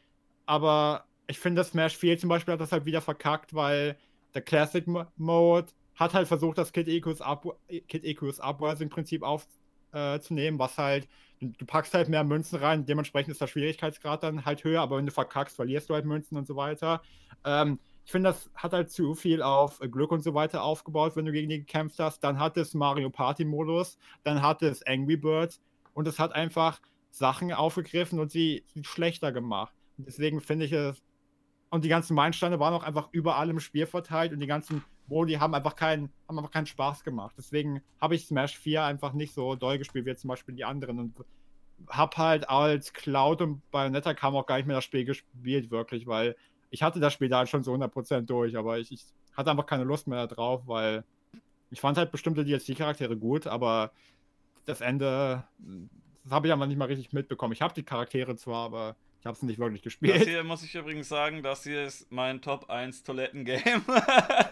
aber 0.46 1.06
ich 1.28 1.40
finde, 1.40 1.64
Smash 1.64 1.98
4 1.98 2.18
zum 2.18 2.30
Beispiel 2.30 2.54
hat 2.54 2.62
das 2.62 2.72
halt 2.72 2.86
wieder 2.86 3.02
verkackt, 3.02 3.54
weil 3.54 3.98
der 4.34 4.42
Classic 4.42 4.86
Mode 5.18 5.72
hat 5.96 6.14
halt 6.14 6.28
versucht, 6.28 6.58
das 6.58 6.72
Kid 6.72 6.88
Equus, 6.88 7.22
Up 7.22 7.46
Kid 7.88 8.04
Equus 8.04 8.40
Uprising-Prinzip 8.40 9.24
aufzunehmen, 9.24 10.56
äh, 10.56 10.60
was 10.60 10.78
halt 10.78 11.08
du 11.42 11.66
packst 11.66 11.94
halt 11.94 12.08
mehr 12.08 12.24
Münzen 12.24 12.60
rein, 12.60 12.86
dementsprechend 12.86 13.32
ist 13.32 13.42
der 13.42 13.48
Schwierigkeitsgrad 13.48 14.24
dann 14.24 14.46
halt 14.46 14.64
höher, 14.64 14.82
aber 14.82 14.98
wenn 14.98 15.06
du 15.06 15.12
verkackst, 15.12 15.56
verlierst 15.56 15.90
du 15.90 15.96
halt 15.96 16.06
Münzen 16.06 16.38
und 16.38 16.48
so 16.48 16.56
weiter. 16.56 17.02
Ähm, 17.44 17.80
ich 18.06 18.12
finde, 18.12 18.30
das 18.30 18.50
hat 18.56 18.74
halt 18.74 18.92
zu 18.92 19.16
viel 19.16 19.42
auf 19.42 19.80
Glück 19.80 20.12
und 20.12 20.24
so 20.24 20.34
weiter 20.34 20.64
aufgebaut, 20.64 21.16
wenn 21.16 21.26
du 21.26 21.32
gegen 21.32 21.50
die 21.50 21.60
gekämpft 21.60 22.00
hast. 22.00 22.24
Dann 22.24 22.40
hat 22.40 22.58
es 22.58 22.74
Mario 22.74 23.10
Party 23.10 23.46
Modus, 23.46 23.98
dann 24.24 24.42
hat 24.42 24.62
es 24.62 24.86
Angry 24.86 25.18
Birds 25.18 25.62
und 25.94 26.08
es 26.08 26.20
hat 26.20 26.34
einfach 26.34 26.82
Sachen 27.10 27.52
aufgegriffen 27.52 28.20
und 28.20 28.32
sie, 28.32 28.64
sie 28.74 28.84
schlechter 28.84 29.32
gemacht. 29.32 29.74
Und 29.98 30.08
deswegen 30.08 30.42
finde 30.42 30.66
ich 30.66 30.72
es. 30.72 31.02
Und 31.70 31.86
die 31.86 31.90
ganzen 31.90 32.16
Meilensteine 32.16 32.60
waren 32.60 32.74
auch 32.74 32.84
einfach 32.84 33.10
überall 33.12 33.50
im 33.50 33.60
Spiel 33.60 33.86
verteilt 33.86 34.34
und 34.34 34.40
die 34.40 34.48
ganzen 34.48 34.84
Modi 35.12 35.34
haben 35.34 35.54
einfach 35.54 35.76
keinen, 35.76 36.10
haben 36.28 36.40
einfach 36.40 36.52
keinen 36.52 36.66
Spaß 36.66 37.04
gemacht. 37.04 37.36
Deswegen 37.38 37.82
habe 38.00 38.16
ich 38.16 38.26
Smash 38.26 38.58
4 38.58 38.84
einfach 38.84 39.14
nicht 39.14 39.34
so 39.34 39.56
doll 39.56 39.78
gespielt 39.78 40.06
wie 40.06 40.16
zum 40.16 40.30
Beispiel 40.30 40.56
die 40.56 40.64
anderen 40.64 41.00
und 41.00 41.14
habe 41.90 42.18
halt 42.18 42.50
als 42.50 42.94
Cloud 42.94 43.42
und 43.42 43.70
Bayonetta 43.72 44.14
kam 44.14 44.36
auch 44.36 44.46
gar 44.46 44.58
nicht 44.58 44.68
mehr 44.68 44.78
das 44.78 44.86
Spiel 44.86 45.04
gespielt, 45.04 45.70
wirklich, 45.70 46.08
weil 46.08 46.36
ich 46.70 46.82
hatte 46.82 47.00
das 47.00 47.14
Spiel 47.14 47.28
da 47.28 47.40
halt 47.40 47.50
schon 47.50 47.64
so 47.64 47.74
100% 47.74 48.22
durch, 48.22 48.56
aber 48.56 48.80
ich, 48.80 48.92
ich 48.92 49.04
hatte 49.34 49.52
einfach 49.52 49.66
keine 49.66 49.84
Lust 49.84 50.08
mehr 50.08 50.28
drauf, 50.28 50.62
weil 50.66 51.04
ich 51.72 51.82
fand 51.82 51.98
halt 51.98 52.12
bestimmte 52.12 52.46
DLC-Charaktere 52.46 53.18
gut, 53.18 53.48
aber 53.48 53.92
das 54.66 54.80
Ende, 54.80 55.44
das 56.24 56.32
habe 56.32 56.48
ich 56.48 56.54
einfach 56.54 56.68
nicht 56.68 56.78
mal 56.78 56.86
richtig 56.86 57.12
mitbekommen. 57.12 57.54
Ich 57.54 57.62
habe 57.62 57.74
die 57.74 57.84
Charaktere 57.84 58.36
zwar, 58.38 58.66
aber 58.66 58.96
ich 59.20 59.26
habe 59.26 59.36
es 59.36 59.44
nicht 59.44 59.60
wirklich 59.60 59.82
gespielt. 59.82 60.16
Das 60.16 60.28
hier 60.28 60.44
muss 60.44 60.64
ich 60.64 60.74
übrigens 60.76 61.10
sagen, 61.10 61.44
das 61.44 61.64
hier 61.64 61.84
ist 61.84 62.12
mein 62.12 62.42
Top 62.42 62.70
1 62.70 63.04
Toiletten-Game. 63.04 63.84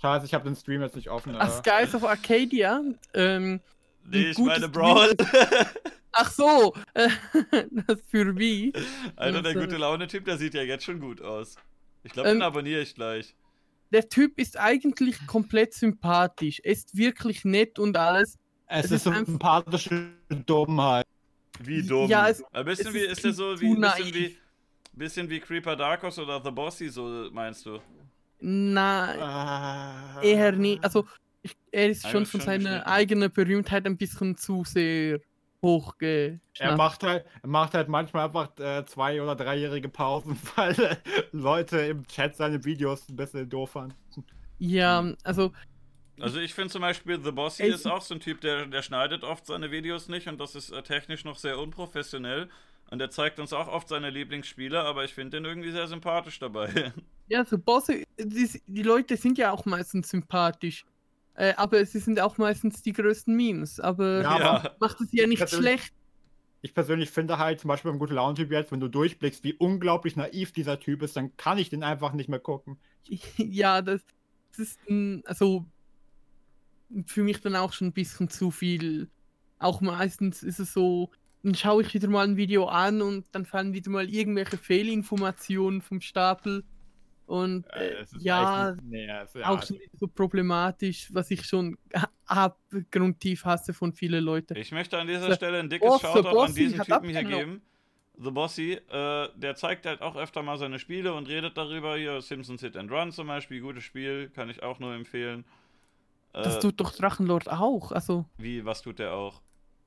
Scheiße, 0.00 0.26
ich 0.26 0.34
habe 0.34 0.44
den 0.44 0.56
Stream 0.56 0.82
jetzt 0.82 0.96
nicht 0.96 1.10
offen. 1.10 1.34
Ach, 1.38 1.50
Skies 1.50 1.94
of 1.94 2.04
Arcadia. 2.04 2.82
Ähm, 3.14 3.60
nee, 4.04 4.30
ich 4.30 4.38
meine 4.38 4.68
Brawl. 4.68 5.14
Ach 6.12 6.30
so, 6.30 6.74
das 6.94 8.00
für 8.08 8.36
wie? 8.36 8.72
Alter, 9.16 9.42
der 9.42 9.54
gute 9.54 9.76
Laune-Typ, 9.76 10.24
der 10.24 10.38
sieht 10.38 10.54
ja 10.54 10.62
jetzt 10.62 10.84
schon 10.84 11.00
gut 11.00 11.22
aus. 11.22 11.56
Ich 12.02 12.12
glaube, 12.12 12.28
ähm, 12.28 12.36
den 12.36 12.42
abonniere 12.42 12.80
ich 12.80 12.94
gleich. 12.94 13.34
Der 13.92 14.08
Typ 14.08 14.38
ist 14.38 14.58
eigentlich 14.58 15.26
komplett 15.26 15.74
sympathisch. 15.74 16.60
Er 16.64 16.72
ist 16.72 16.96
wirklich 16.96 17.44
nett 17.44 17.78
und 17.78 17.96
alles. 17.96 18.38
Es, 18.66 18.86
es 18.86 18.90
ist, 18.92 19.06
ist 19.06 19.26
sympathische 19.26 20.10
Dummheit. 20.46 21.06
Wie 21.62 21.82
dumm. 21.82 22.08
Ja, 22.08 22.28
es, 22.28 22.42
ein 22.52 22.64
bisschen 22.64 22.94
wie, 22.94 23.00
ist 23.00 23.24
der 23.24 23.32
so 23.32 23.60
wie, 23.60 23.74
bisschen 23.74 24.14
wie, 24.14 24.36
bisschen 24.92 25.28
wie 25.28 25.40
Creeper 25.40 25.76
Darkos 25.76 26.18
oder 26.18 26.40
The 26.42 26.50
Bossy, 26.50 26.88
so 26.88 27.28
meinst 27.32 27.66
du? 27.66 27.80
Nein, 28.40 29.20
ah. 29.20 30.20
eher 30.22 30.52
nicht. 30.52 30.82
Also, 30.82 31.06
ich, 31.42 31.56
er 31.70 31.90
ist 31.90 32.08
schon 32.08 32.26
von 32.26 32.40
seiner 32.40 32.86
eigenen 32.86 33.30
Berühmtheit 33.30 33.86
ein 33.86 33.96
bisschen 33.96 34.36
zu 34.36 34.64
sehr 34.64 35.20
hochge. 35.62 36.40
Er 36.58 36.76
macht 36.76 37.02
halt, 37.02 37.24
er 37.42 37.48
macht 37.48 37.74
halt 37.74 37.88
manchmal 37.88 38.26
einfach 38.26 38.58
äh, 38.58 38.84
zwei- 38.86 39.20
oder 39.22 39.34
dreijährige 39.34 39.88
Pausen, 39.88 40.38
weil 40.56 40.78
äh, 40.80 40.96
Leute 41.32 41.78
im 41.80 42.06
Chat 42.06 42.36
seine 42.36 42.64
Videos 42.64 43.08
ein 43.08 43.16
bisschen 43.16 43.48
doof 43.48 43.70
fanden. 43.70 43.94
Ja, 44.58 45.12
also. 45.22 45.52
Also 46.18 46.38
ich 46.38 46.52
finde 46.52 46.70
zum 46.70 46.82
Beispiel 46.82 47.18
The 47.22 47.32
Bossy 47.32 47.62
ist 47.64 47.86
auch 47.86 48.02
so 48.02 48.14
ein 48.14 48.20
Typ, 48.20 48.42
der, 48.42 48.66
der 48.66 48.82
schneidet 48.82 49.24
oft 49.24 49.46
seine 49.46 49.70
Videos 49.70 50.08
nicht 50.08 50.28
und 50.28 50.38
das 50.38 50.54
ist 50.54 50.70
äh, 50.70 50.82
technisch 50.82 51.24
noch 51.24 51.36
sehr 51.36 51.58
unprofessionell. 51.58 52.50
Und 52.90 53.00
er 53.00 53.10
zeigt 53.10 53.38
uns 53.38 53.52
auch 53.52 53.68
oft 53.68 53.88
seine 53.88 54.10
Lieblingsspiele, 54.10 54.80
aber 54.82 55.04
ich 55.04 55.14
finde 55.14 55.36
den 55.36 55.44
irgendwie 55.44 55.70
sehr 55.70 55.86
sympathisch 55.86 56.38
dabei. 56.38 56.92
Ja, 57.32 57.44
so 57.44 57.58
Bosse, 57.58 58.02
die, 58.18 58.60
die 58.66 58.82
Leute 58.82 59.16
sind 59.16 59.38
ja 59.38 59.52
auch 59.52 59.64
meistens 59.64 60.08
sympathisch. 60.08 60.84
Äh, 61.34 61.54
aber 61.56 61.86
sie 61.86 62.00
sind 62.00 62.18
auch 62.18 62.38
meistens 62.38 62.82
die 62.82 62.92
größten 62.92 63.32
Memes. 63.36 63.78
Aber, 63.78 64.22
ja, 64.22 64.74
macht 64.80 65.00
es 65.00 65.12
ja 65.12 65.28
nicht 65.28 65.48
schlecht. 65.48 65.94
Ich 66.62 66.74
persönlich 66.74 67.08
finde 67.08 67.38
halt, 67.38 67.60
zum 67.60 67.68
Beispiel 67.68 67.92
beim 67.92 68.00
guten 68.00 68.14
Laune-Typ 68.14 68.50
jetzt, 68.50 68.72
wenn 68.72 68.80
du 68.80 68.88
durchblickst, 68.88 69.44
wie 69.44 69.54
unglaublich 69.54 70.16
naiv 70.16 70.50
dieser 70.50 70.80
Typ 70.80 71.02
ist, 71.02 71.16
dann 71.16 71.36
kann 71.36 71.56
ich 71.58 71.70
den 71.70 71.84
einfach 71.84 72.14
nicht 72.14 72.28
mehr 72.28 72.40
gucken. 72.40 72.78
Ja, 73.38 73.80
das, 73.80 74.02
das 74.50 74.58
ist 74.58 74.80
also 75.24 75.64
für 77.06 77.22
mich 77.22 77.40
dann 77.40 77.54
auch 77.54 77.72
schon 77.72 77.88
ein 77.88 77.92
bisschen 77.92 78.28
zu 78.28 78.50
viel. 78.50 79.08
Auch 79.60 79.80
meistens 79.80 80.42
ist 80.42 80.58
es 80.58 80.72
so, 80.72 81.10
dann 81.42 81.54
schaue 81.54 81.82
ich 81.82 81.94
wieder 81.94 82.08
mal 82.08 82.26
ein 82.26 82.36
Video 82.36 82.66
an 82.66 83.00
und 83.02 83.24
dann 83.32 83.46
fallen 83.46 83.72
wieder 83.72 83.90
mal 83.90 84.08
irgendwelche 84.08 84.58
Fehlinformationen 84.58 85.80
vom 85.80 86.00
Stapel. 86.00 86.64
Und 87.26 87.64
äh, 87.74 88.04
ja, 88.18 88.74
nee, 88.82 89.06
ja, 89.06 89.24
auch 89.44 89.62
schon 89.62 89.78
so 89.92 90.08
problematisch, 90.08 91.08
was 91.12 91.30
ich 91.30 91.46
schon 91.46 91.78
abgrundtief 92.26 93.44
hasse 93.44 93.72
von 93.72 93.92
vielen 93.92 94.24
Leuten. 94.24 94.56
Ich 94.56 94.72
möchte 94.72 94.98
an 94.98 95.06
dieser 95.06 95.34
Stelle 95.36 95.60
ein 95.60 95.70
dickes 95.70 95.88
oh, 95.88 95.98
Shoutout 95.98 96.40
an 96.40 96.54
diesen 96.54 96.80
Typen 96.80 97.08
hier 97.08 97.22
geben. 97.24 97.62
The 98.22 98.30
Bossy, 98.30 98.72
äh, 98.72 99.28
der 99.36 99.54
zeigt 99.54 99.86
halt 99.86 100.02
auch 100.02 100.16
öfter 100.16 100.42
mal 100.42 100.58
seine 100.58 100.78
Spiele 100.78 101.14
und 101.14 101.28
redet 101.28 101.56
darüber. 101.56 101.96
Hier 101.96 102.20
Simpsons 102.20 102.60
Hit 102.60 102.76
and 102.76 102.90
Run 102.90 103.12
zum 103.12 103.28
Beispiel, 103.28 103.60
gutes 103.62 103.84
Spiel, 103.84 104.28
kann 104.28 104.50
ich 104.50 104.62
auch 104.62 104.78
nur 104.78 104.92
empfehlen. 104.92 105.44
Das 106.32 106.56
äh, 106.56 106.60
tut 106.60 106.80
doch 106.80 106.92
Drachenlord 106.92 107.48
auch, 107.48 107.92
also. 107.92 108.26
Wie, 108.36 108.64
was 108.64 108.82
tut 108.82 108.98
der 108.98 109.14
auch? 109.14 109.40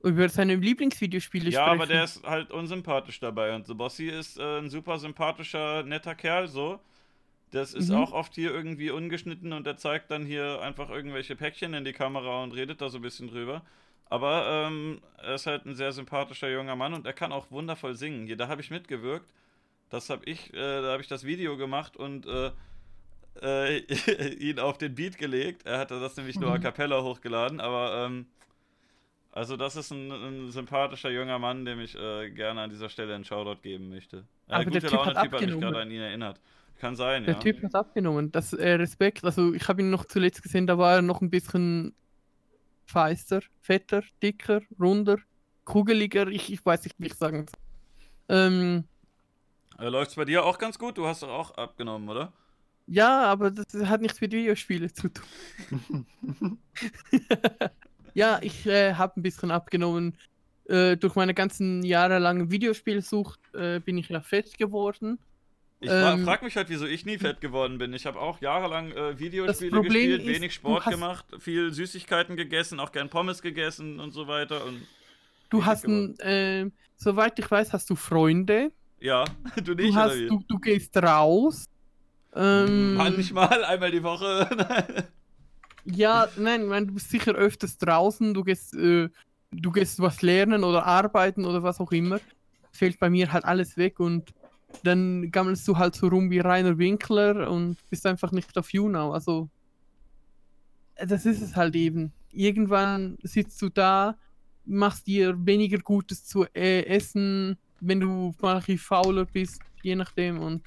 Über 0.04 0.28
seine 0.28 0.54
Lieblingsvideospiele 0.56 1.50
ja, 1.50 1.62
sprechen. 1.62 1.66
Ja, 1.66 1.72
aber 1.72 1.86
der 1.86 2.04
ist 2.04 2.22
halt 2.24 2.50
unsympathisch 2.50 3.20
dabei 3.20 3.54
und 3.54 3.66
The 3.66 3.74
Bossy 3.74 4.08
ist 4.08 4.38
äh, 4.38 4.58
ein 4.58 4.70
super 4.70 4.98
sympathischer, 4.98 5.82
netter 5.82 6.14
Kerl, 6.14 6.48
so. 6.48 6.80
Das 7.50 7.72
ist 7.72 7.90
mhm. 7.90 7.96
auch 7.96 8.12
oft 8.12 8.34
hier 8.34 8.52
irgendwie 8.52 8.90
ungeschnitten 8.90 9.52
und 9.52 9.66
er 9.66 9.76
zeigt 9.76 10.10
dann 10.10 10.26
hier 10.26 10.60
einfach 10.60 10.90
irgendwelche 10.90 11.36
Päckchen 11.36 11.72
in 11.72 11.84
die 11.84 11.92
Kamera 11.92 12.42
und 12.42 12.52
redet 12.52 12.80
da 12.80 12.88
so 12.88 12.98
ein 12.98 13.02
bisschen 13.02 13.28
drüber. 13.28 13.62
Aber 14.10 14.66
ähm, 14.68 15.00
er 15.18 15.36
ist 15.36 15.46
halt 15.46 15.64
ein 15.64 15.74
sehr 15.74 15.92
sympathischer 15.92 16.50
junger 16.50 16.76
Mann 16.76 16.94
und 16.94 17.06
er 17.06 17.12
kann 17.12 17.32
auch 17.32 17.50
wundervoll 17.50 17.94
singen. 17.94 18.26
Hier, 18.26 18.36
da 18.36 18.48
habe 18.48 18.60
ich 18.60 18.70
mitgewirkt. 18.70 19.32
Das 19.88 20.10
habe 20.10 20.24
ich, 20.24 20.52
äh, 20.52 20.82
da 20.82 20.92
habe 20.92 21.02
ich 21.02 21.08
das 21.08 21.24
Video 21.24 21.56
gemacht 21.56 21.96
und 21.96 22.26
äh, 22.26 22.50
äh, 23.42 23.78
ihn 24.34 24.58
auf 24.58 24.78
den 24.78 24.94
Beat 24.94 25.18
gelegt. 25.18 25.64
Er 25.64 25.78
hatte 25.78 26.00
das 26.00 26.16
nämlich 26.16 26.38
nur 26.38 26.50
a 26.52 26.58
Mhm. 26.58 26.62
cappella 26.62 27.02
hochgeladen, 27.02 27.60
aber 27.60 28.06
ähm, 28.06 28.26
also 29.34 29.56
das 29.56 29.74
ist 29.76 29.90
ein, 29.90 30.10
ein 30.12 30.50
sympathischer 30.52 31.10
junger 31.10 31.38
Mann, 31.40 31.64
dem 31.64 31.80
ich 31.80 31.96
äh, 31.96 32.30
gerne 32.30 32.62
an 32.62 32.70
dieser 32.70 32.88
Stelle 32.88 33.14
einen 33.16 33.24
Shoutout 33.24 33.60
geben 33.62 33.88
möchte. 33.90 34.24
Ja, 34.48 34.58
Aber 34.58 34.70
der 34.70 34.80
gute 34.80 34.86
Typ 34.88 35.04
hat 35.04 35.14
Laune-Typ 35.16 35.32
hat 35.32 35.40
mich 35.42 35.60
gerade 35.60 35.80
an 35.80 35.90
ihn 35.90 36.00
erinnert. 36.00 36.40
Kann 36.78 36.94
sein, 36.96 37.24
Der 37.24 37.34
ja. 37.34 37.40
Typ 37.40 37.62
hat 37.62 37.74
abgenommen. 37.74 38.30
Das 38.32 38.52
äh, 38.52 38.72
Respekt. 38.74 39.24
Also 39.24 39.52
ich 39.52 39.66
habe 39.68 39.82
ihn 39.82 39.90
noch 39.90 40.04
zuletzt 40.06 40.42
gesehen, 40.42 40.66
da 40.68 40.78
war 40.78 40.94
er 40.96 41.02
noch 41.02 41.20
ein 41.20 41.30
bisschen 41.30 41.94
feister, 42.86 43.42
fetter, 43.60 44.02
dicker, 44.22 44.62
runder, 44.80 45.18
kugeliger. 45.64 46.28
Ich, 46.28 46.52
ich 46.52 46.64
weiß 46.64 46.84
nicht, 46.84 46.96
wie 46.98 47.06
ich 47.06 47.14
sagen 47.14 47.46
soll. 47.48 47.60
Ähm, 48.28 48.84
Äh, 49.78 49.88
Läuft's 49.88 50.14
bei 50.16 50.24
dir 50.24 50.44
auch 50.44 50.58
ganz 50.58 50.78
gut? 50.78 50.98
Du 50.98 51.06
hast 51.06 51.22
doch 51.22 51.28
auch 51.30 51.50
abgenommen, 51.56 52.08
oder? 52.08 52.32
ja, 52.86 53.24
aber 53.24 53.50
das 53.50 53.66
hat 53.86 54.02
nichts 54.02 54.20
mit 54.20 54.32
Videospielen 54.32 54.92
zu 54.94 55.08
tun. 55.08 55.26
ja, 58.14 58.38
ich 58.42 58.66
äh, 58.66 58.94
habe 58.94 59.20
ein 59.20 59.22
bisschen 59.22 59.50
abgenommen. 59.50 60.16
Äh, 60.66 60.96
durch 60.96 61.14
meine 61.14 61.34
ganzen 61.34 61.82
jahrelange 61.84 62.50
Videospielsucht 62.50 63.38
äh, 63.54 63.80
bin 63.80 63.98
ich 63.98 64.08
ja 64.08 64.20
fett 64.22 64.56
geworden. 64.56 65.18
Ich 65.80 65.90
Ähm, 65.90 66.24
frag 66.24 66.42
mich 66.42 66.56
halt, 66.56 66.70
wieso 66.70 66.86
ich 66.86 67.04
nie 67.04 67.18
fett 67.18 67.42
geworden 67.42 67.76
bin. 67.76 67.92
Ich 67.92 68.06
habe 68.06 68.18
auch 68.18 68.40
jahrelang 68.40 68.90
äh, 68.92 69.18
Videospiele 69.18 69.82
gespielt, 69.82 70.22
ist, 70.22 70.26
wenig 70.28 70.52
du 70.52 70.54
Sport 70.54 70.86
hast- 70.86 70.92
gemacht, 70.94 71.26
viel 71.38 71.70
Süßigkeiten 71.72 72.36
gegessen, 72.36 72.80
auch 72.80 72.92
gern 72.92 73.10
Pommes 73.10 73.42
gegessen 73.42 74.00
und 74.00 74.12
so 74.12 74.26
weiter. 74.26 74.64
Und 74.64 74.80
Du 75.50 75.66
hast 75.66 75.84
ein, 75.86 76.18
äh, 76.20 76.70
soweit 76.96 77.38
ich 77.38 77.50
weiß, 77.50 77.74
hast 77.74 77.90
du 77.90 77.94
Freunde. 77.96 78.72
ja, 79.00 79.24
du 79.62 79.74
Du, 79.74 79.82
nicht, 79.82 79.94
hast, 79.94 80.12
oder 80.12 80.20
wie? 80.22 80.28
du, 80.28 80.42
du 80.48 80.58
gehst 80.58 80.96
raus. 80.96 81.66
Ähm, 82.34 82.94
Manchmal, 82.94 83.64
einmal 83.64 83.90
die 83.90 84.02
Woche. 84.02 84.48
Ja, 85.84 86.28
nein, 86.36 86.62
ich 86.62 86.68
meine, 86.68 86.86
du 86.86 86.94
bist 86.94 87.10
sicher 87.10 87.34
öfters 87.34 87.76
draußen, 87.76 88.32
du 88.32 88.42
gehst, 88.42 88.74
äh, 88.74 89.08
du 89.50 89.70
gehst 89.70 90.00
was 90.00 90.22
lernen 90.22 90.64
oder 90.64 90.86
arbeiten 90.86 91.44
oder 91.44 91.62
was 91.62 91.80
auch 91.80 91.92
immer. 91.92 92.20
Fällt 92.72 92.98
bei 92.98 93.10
mir 93.10 93.32
halt 93.32 93.44
alles 93.44 93.76
weg 93.76 94.00
und 94.00 94.32
dann 94.82 95.30
gammelst 95.30 95.68
du 95.68 95.76
halt 95.76 95.94
so 95.94 96.08
rum 96.08 96.30
wie 96.30 96.40
Rainer 96.40 96.78
Winkler 96.78 97.50
und 97.50 97.76
bist 97.90 98.06
einfach 98.06 98.32
nicht 98.32 98.56
auf 98.58 98.72
YouNow. 98.72 99.12
Also, 99.12 99.48
das 100.96 101.26
ist 101.26 101.42
es 101.42 101.54
halt 101.54 101.76
eben. 101.76 102.12
Irgendwann 102.32 103.18
sitzt 103.22 103.60
du 103.62 103.68
da, 103.68 104.16
machst 104.64 105.06
dir 105.06 105.34
weniger 105.46 105.78
Gutes 105.78 106.24
zu 106.24 106.44
äh, 106.54 106.84
essen, 106.86 107.58
wenn 107.80 108.00
du 108.00 108.34
mal 108.40 108.62
ein 108.66 108.78
fauler 108.78 109.26
bist, 109.26 109.60
je 109.82 109.94
nachdem 109.94 110.40
und 110.40 110.62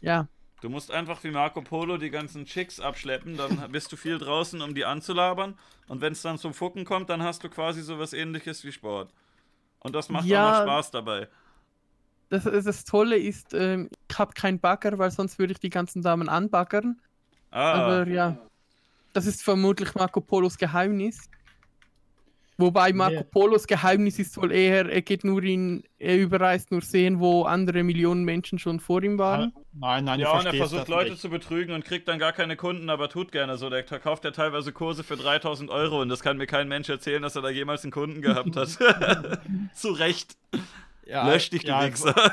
ja. 0.00 0.28
Du 0.66 0.70
musst 0.70 0.90
einfach 0.90 1.22
wie 1.22 1.30
Marco 1.30 1.62
Polo 1.62 1.96
die 1.96 2.10
ganzen 2.10 2.44
Chicks 2.44 2.80
abschleppen, 2.80 3.36
dann 3.36 3.70
bist 3.70 3.92
du 3.92 3.96
viel 3.96 4.18
draußen, 4.18 4.60
um 4.60 4.74
die 4.74 4.84
anzulabern. 4.84 5.56
Und 5.86 6.00
wenn 6.00 6.12
es 6.12 6.22
dann 6.22 6.38
zum 6.38 6.54
Fucken 6.54 6.84
kommt, 6.84 7.08
dann 7.08 7.22
hast 7.22 7.44
du 7.44 7.48
quasi 7.48 7.82
sowas 7.82 8.12
ähnliches 8.12 8.64
wie 8.64 8.72
Sport. 8.72 9.12
Und 9.78 9.94
das 9.94 10.08
macht 10.08 10.28
Ja. 10.28 10.38
auch 10.38 10.50
noch 10.50 10.62
Spaß 10.62 10.90
dabei. 10.90 11.28
Das, 12.30 12.42
das 12.42 12.84
Tolle 12.84 13.16
ist, 13.16 13.54
ähm, 13.54 13.88
ich 14.10 14.18
habe 14.18 14.32
keinen 14.32 14.58
Bagger, 14.58 14.98
weil 14.98 15.12
sonst 15.12 15.38
würde 15.38 15.52
ich 15.52 15.60
die 15.60 15.70
ganzen 15.70 16.02
Damen 16.02 16.28
anbaggern. 16.28 17.00
Ah, 17.52 17.76
Aber 17.76 18.08
ja, 18.08 18.36
das 19.12 19.26
ist 19.26 19.44
vermutlich 19.44 19.94
Marco 19.94 20.20
Polos 20.20 20.58
Geheimnis. 20.58 21.30
Wobei 22.58 22.92
Marco. 22.94 23.22
Polos 23.22 23.66
Geheimnis 23.66 24.18
ist 24.18 24.36
wohl 24.38 24.50
eher, 24.50 24.88
er 24.90 25.02
geht 25.02 25.24
nur 25.24 25.42
in, 25.42 25.84
er 25.98 26.16
überreist 26.16 26.70
nur 26.70 26.80
sehen, 26.80 27.20
wo 27.20 27.42
andere 27.42 27.82
Millionen 27.82 28.24
Menschen 28.24 28.58
schon 28.58 28.80
vor 28.80 29.02
ihm 29.02 29.18
waren. 29.18 29.52
Nein, 29.74 30.04
nein, 30.04 30.20
ja, 30.20 30.38
und 30.38 30.46
er 30.46 30.54
versucht 30.54 30.88
Leute 30.88 31.10
nicht. 31.10 31.20
zu 31.20 31.28
betrügen 31.28 31.74
und 31.74 31.84
kriegt 31.84 32.08
dann 32.08 32.18
gar 32.18 32.32
keine 32.32 32.56
Kunden, 32.56 32.88
aber 32.88 33.10
tut 33.10 33.30
gerne 33.30 33.58
so. 33.58 33.68
Der 33.68 33.84
verkauft 33.84 34.24
ja 34.24 34.30
teilweise 34.30 34.72
Kurse 34.72 35.04
für 35.04 35.16
3000 35.16 35.68
Euro 35.68 36.00
und 36.00 36.08
das 36.08 36.20
kann 36.22 36.38
mir 36.38 36.46
kein 36.46 36.66
Mensch 36.66 36.88
erzählen, 36.88 37.20
dass 37.20 37.36
er 37.36 37.42
da 37.42 37.50
jemals 37.50 37.84
einen 37.84 37.92
Kunden 37.92 38.22
gehabt 38.22 38.56
hat. 38.56 38.68
zu 39.74 39.92
Recht. 39.92 40.36
Ja, 41.06 41.28
Lösch 41.28 41.50
dich, 41.50 41.62
du 41.62 41.68
ja, 41.68 41.86
Wichser. 41.86 42.14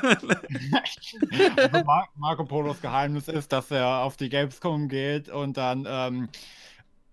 Also 1.56 1.84
Mar 1.84 2.08
Marco 2.16 2.44
Polos 2.44 2.80
Geheimnis 2.80 3.28
ist, 3.28 3.52
dass 3.52 3.70
er 3.70 3.98
auf 3.98 4.16
die 4.16 4.28
Gamescom 4.28 4.88
geht 4.88 5.28
und 5.28 5.56
dann 5.56 5.86
ähm, 5.88 6.28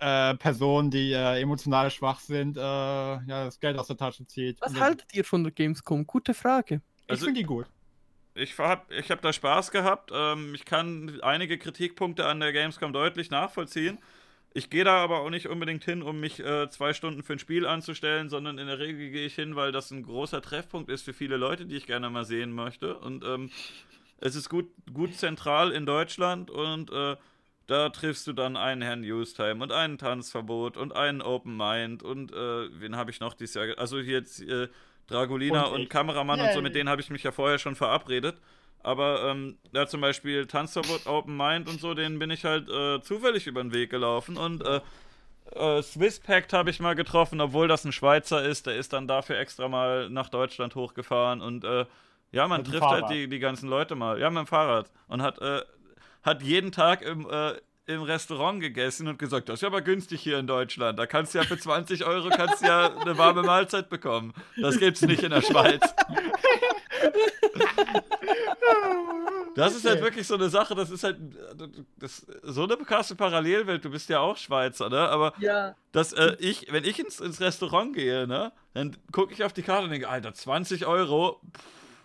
äh, 0.02 0.36
Personen, 0.36 0.90
die 0.91 1.14
äh, 1.14 1.40
emotional 1.41 1.91
schwach 1.91 2.19
sind, 2.19 2.57
äh, 2.57 2.61
ja, 2.61 3.45
das 3.45 3.60
Geld 3.60 3.78
aus 3.78 3.88
der 3.88 3.98
Tasche 3.98 4.26
zieht. 4.26 4.60
Was 4.60 4.80
haltet 4.80 5.14
ihr 5.14 5.23
von 5.23 5.44
der 5.44 5.52
Gamescom? 5.52 6.06
Gute 6.07 6.34
Frage. 6.34 6.82
Ich 7.06 7.11
Also- 7.11 7.26
finde 7.26 7.40
die 7.40 7.45
gut. 7.45 7.68
Ich 8.34 8.57
hab, 8.57 8.90
ich 8.91 9.11
hab 9.11 9.22
da 9.22 9.32
Spaß 9.34 9.72
gehabt. 9.72 10.10
Ähm, 10.14 10.56
ich 10.56 10.64
kann 10.65 11.19
einige 11.22 11.57
Kritikpunkte 11.57 12.26
an 12.26 12.40
der 12.40 12.53
Gamescom 12.53 12.94
deutlich 12.94 13.30
nachvollziehen. 13.30 13.99
Ich 14.53 14.69
gehe 14.69 14.84
da 14.86 14.98
aber 15.03 15.19
auch 15.19 15.30
nicht 15.30 15.48
unbedingt 15.48 15.84
hin, 15.84 16.02
um 16.02 16.19
mich 16.19 16.40
äh, 16.40 16.69
zwei 16.69 16.94
Stunden 16.94 17.23
für 17.23 17.34
ein 17.34 17.40
Spiel 17.40 17.65
anzustellen, 17.68 18.30
sondern 18.30 18.57
in 18.57 18.68
der 18.68 18.80
Regel 18.80 19.10
gehe 19.11 19.26
ich 19.26 19.36
hin, 19.36 19.56
weil 19.56 19.72
das 19.72 19.91
ein 19.91 20.03
großer 20.03 20.41
Treffpunkt 20.41 20.90
ist 20.90 21.03
für 21.03 21.14
viele 21.14 21.38
Leute, 21.38 21.65
die 21.65 21.76
ich 21.76 21.86
gerne 21.88 22.10
mal 22.10 22.26
sehen 22.26 22.52
möchte. 22.53 22.98
Und 22.98 23.23
ähm, 23.26 23.52
es 24.18 24.36
ist 24.36 24.49
gut, 24.49 24.69
gut 24.94 25.14
zentral 25.15 25.72
in 25.72 25.86
Deutschland 25.86 26.49
und 26.49 26.90
äh, 26.91 27.18
da 27.68 27.90
triffst 27.90 28.28
du 28.28 28.34
dann 28.34 28.58
einen 28.58 28.82
Herrn 28.82 29.02
Newstime 29.02 29.64
und 29.64 29.72
einen 29.72 29.98
Tanzverbot 29.98 30.78
und 30.78 30.96
einen 30.96 31.22
Open 31.22 31.56
Mind 31.56 32.04
und 32.04 32.32
äh, 32.32 32.80
wen 32.80 32.96
habe 32.96 33.12
ich 33.12 33.20
noch 33.20 33.34
dieses 33.34 33.56
Jahr? 33.56 33.78
Also 33.78 34.00
hier 34.00 34.18
jetzt 34.18 34.42
äh, 34.42 34.68
Dragolina 35.08 35.66
Und 35.66 35.82
und. 35.82 35.90
Kameramann 35.90 36.40
und 36.40 36.54
so, 36.54 36.62
mit 36.62 36.76
denen 36.76 36.90
habe 36.90 37.02
ich 37.02 37.10
mich 37.10 37.24
ja 37.24 37.32
vorher 37.32 37.60
schon 37.60 37.76
verabredet. 37.76 38.38
Aber 38.84 39.30
ähm, 39.30 39.58
da 39.74 39.88
zum 39.88 40.02
Beispiel 40.02 40.48
Tanzverbot, 40.48 41.06
Open 41.06 41.38
Mind 41.38 41.70
und 41.70 41.80
so, 41.80 41.94
denen 41.94 42.18
bin 42.18 42.32
ich 42.32 42.46
halt 42.46 42.68
äh, 42.70 43.00
zufällig 43.02 43.46
über 43.46 43.62
den 43.62 43.74
Weg 43.74 43.92
gelaufen. 43.92 44.38
Und 44.38 44.66
äh, 44.66 44.82
äh, 45.54 45.84
Swisspact 45.84 46.54
habe 46.54 46.72
ich 46.72 46.80
mal 46.80 46.96
getroffen, 46.96 47.42
obwohl 47.42 47.68
das 47.68 47.86
ein 47.86 47.92
Schweizer 47.92 48.44
ist. 48.44 48.66
Der 48.66 48.76
ist 48.76 48.94
dann 48.94 49.08
dafür 49.08 49.38
extra 49.38 49.68
mal 49.68 50.10
nach 50.10 50.30
Deutschland 50.30 50.74
hochgefahren. 50.74 51.42
Und 51.42 51.64
äh, 51.64 51.86
ja, 52.32 52.48
man 52.48 52.64
trifft 52.64 52.82
halt 52.82 53.02
Fahrrad. 53.02 53.12
die, 53.12 53.28
die 53.28 53.40
ganzen 53.40 53.70
Leute 53.70 53.96
mal. 53.96 54.20
Ja, 54.20 54.30
mit 54.32 54.40
dem 54.40 54.48
Fahrrad. 54.48 54.90
Und 55.08 55.22
hat, 55.22 55.40
äh, 55.40 55.62
hat 56.23 56.41
jeden 56.43 56.72
Tag 56.72 57.02
im, 57.02 57.27
äh, 57.30 57.53
im 57.88 58.03
Restaurant 58.03 58.61
gegessen 58.61 59.07
und 59.07 59.18
gesagt, 59.19 59.49
das 59.49 59.56
ist 59.56 59.61
ja 59.61 59.68
aber 59.68 59.81
günstig 59.81 60.22
hier 60.22 60.38
in 60.39 60.48
Deutschland. 60.48 60.98
Da 60.99 61.06
kannst 61.07 61.34
du 61.34 61.39
ja 61.39 61.43
für 61.43 61.57
20 61.57 62.06
Euro 62.06 62.30
kannst 62.30 62.61
ja 62.64 62.95
eine 62.99 63.18
warme 63.18 63.43
Mahlzeit 63.43 63.89
bekommen. 63.89 64.34
Das 64.61 64.77
gibt's 64.77 65.02
nicht 65.02 65.23
in 65.23 65.31
der 65.31 65.41
Schweiz. 65.41 65.81
Das 69.56 69.76
ist 69.76 69.85
halt 69.85 70.02
wirklich 70.02 70.26
so 70.27 70.35
eine 70.35 70.49
Sache, 70.49 70.76
das 70.76 70.89
ist 70.89 71.03
halt 71.03 71.18
das, 71.99 72.26
so 72.43 72.64
eine 72.64 72.77
krasse 72.77 73.15
Parallelwelt. 73.15 73.84
Du 73.84 73.89
bist 73.89 74.07
ja 74.10 74.19
auch 74.19 74.38
Schweizer, 74.38 74.89
ne? 74.89 74.99
Aber 75.10 75.34
Ja. 75.39 75.76
dass 75.91 76.14
äh, 76.14 76.38
ich, 76.39 76.72
wenn 76.72 76.85
ich 76.85 76.99
ins, 76.99 77.19
ins 77.19 77.41
Restaurant 77.41 77.93
gehe, 77.93 78.27
ne, 78.27 78.53
dann 78.73 78.95
gucke 79.11 79.34
ich 79.34 79.43
auf 79.43 79.52
die 79.52 79.61
Karte 79.61 79.84
und 79.85 79.89
denke, 79.91 80.07
Alter, 80.07 80.34
20 80.34 80.85
Euro, 80.85 81.41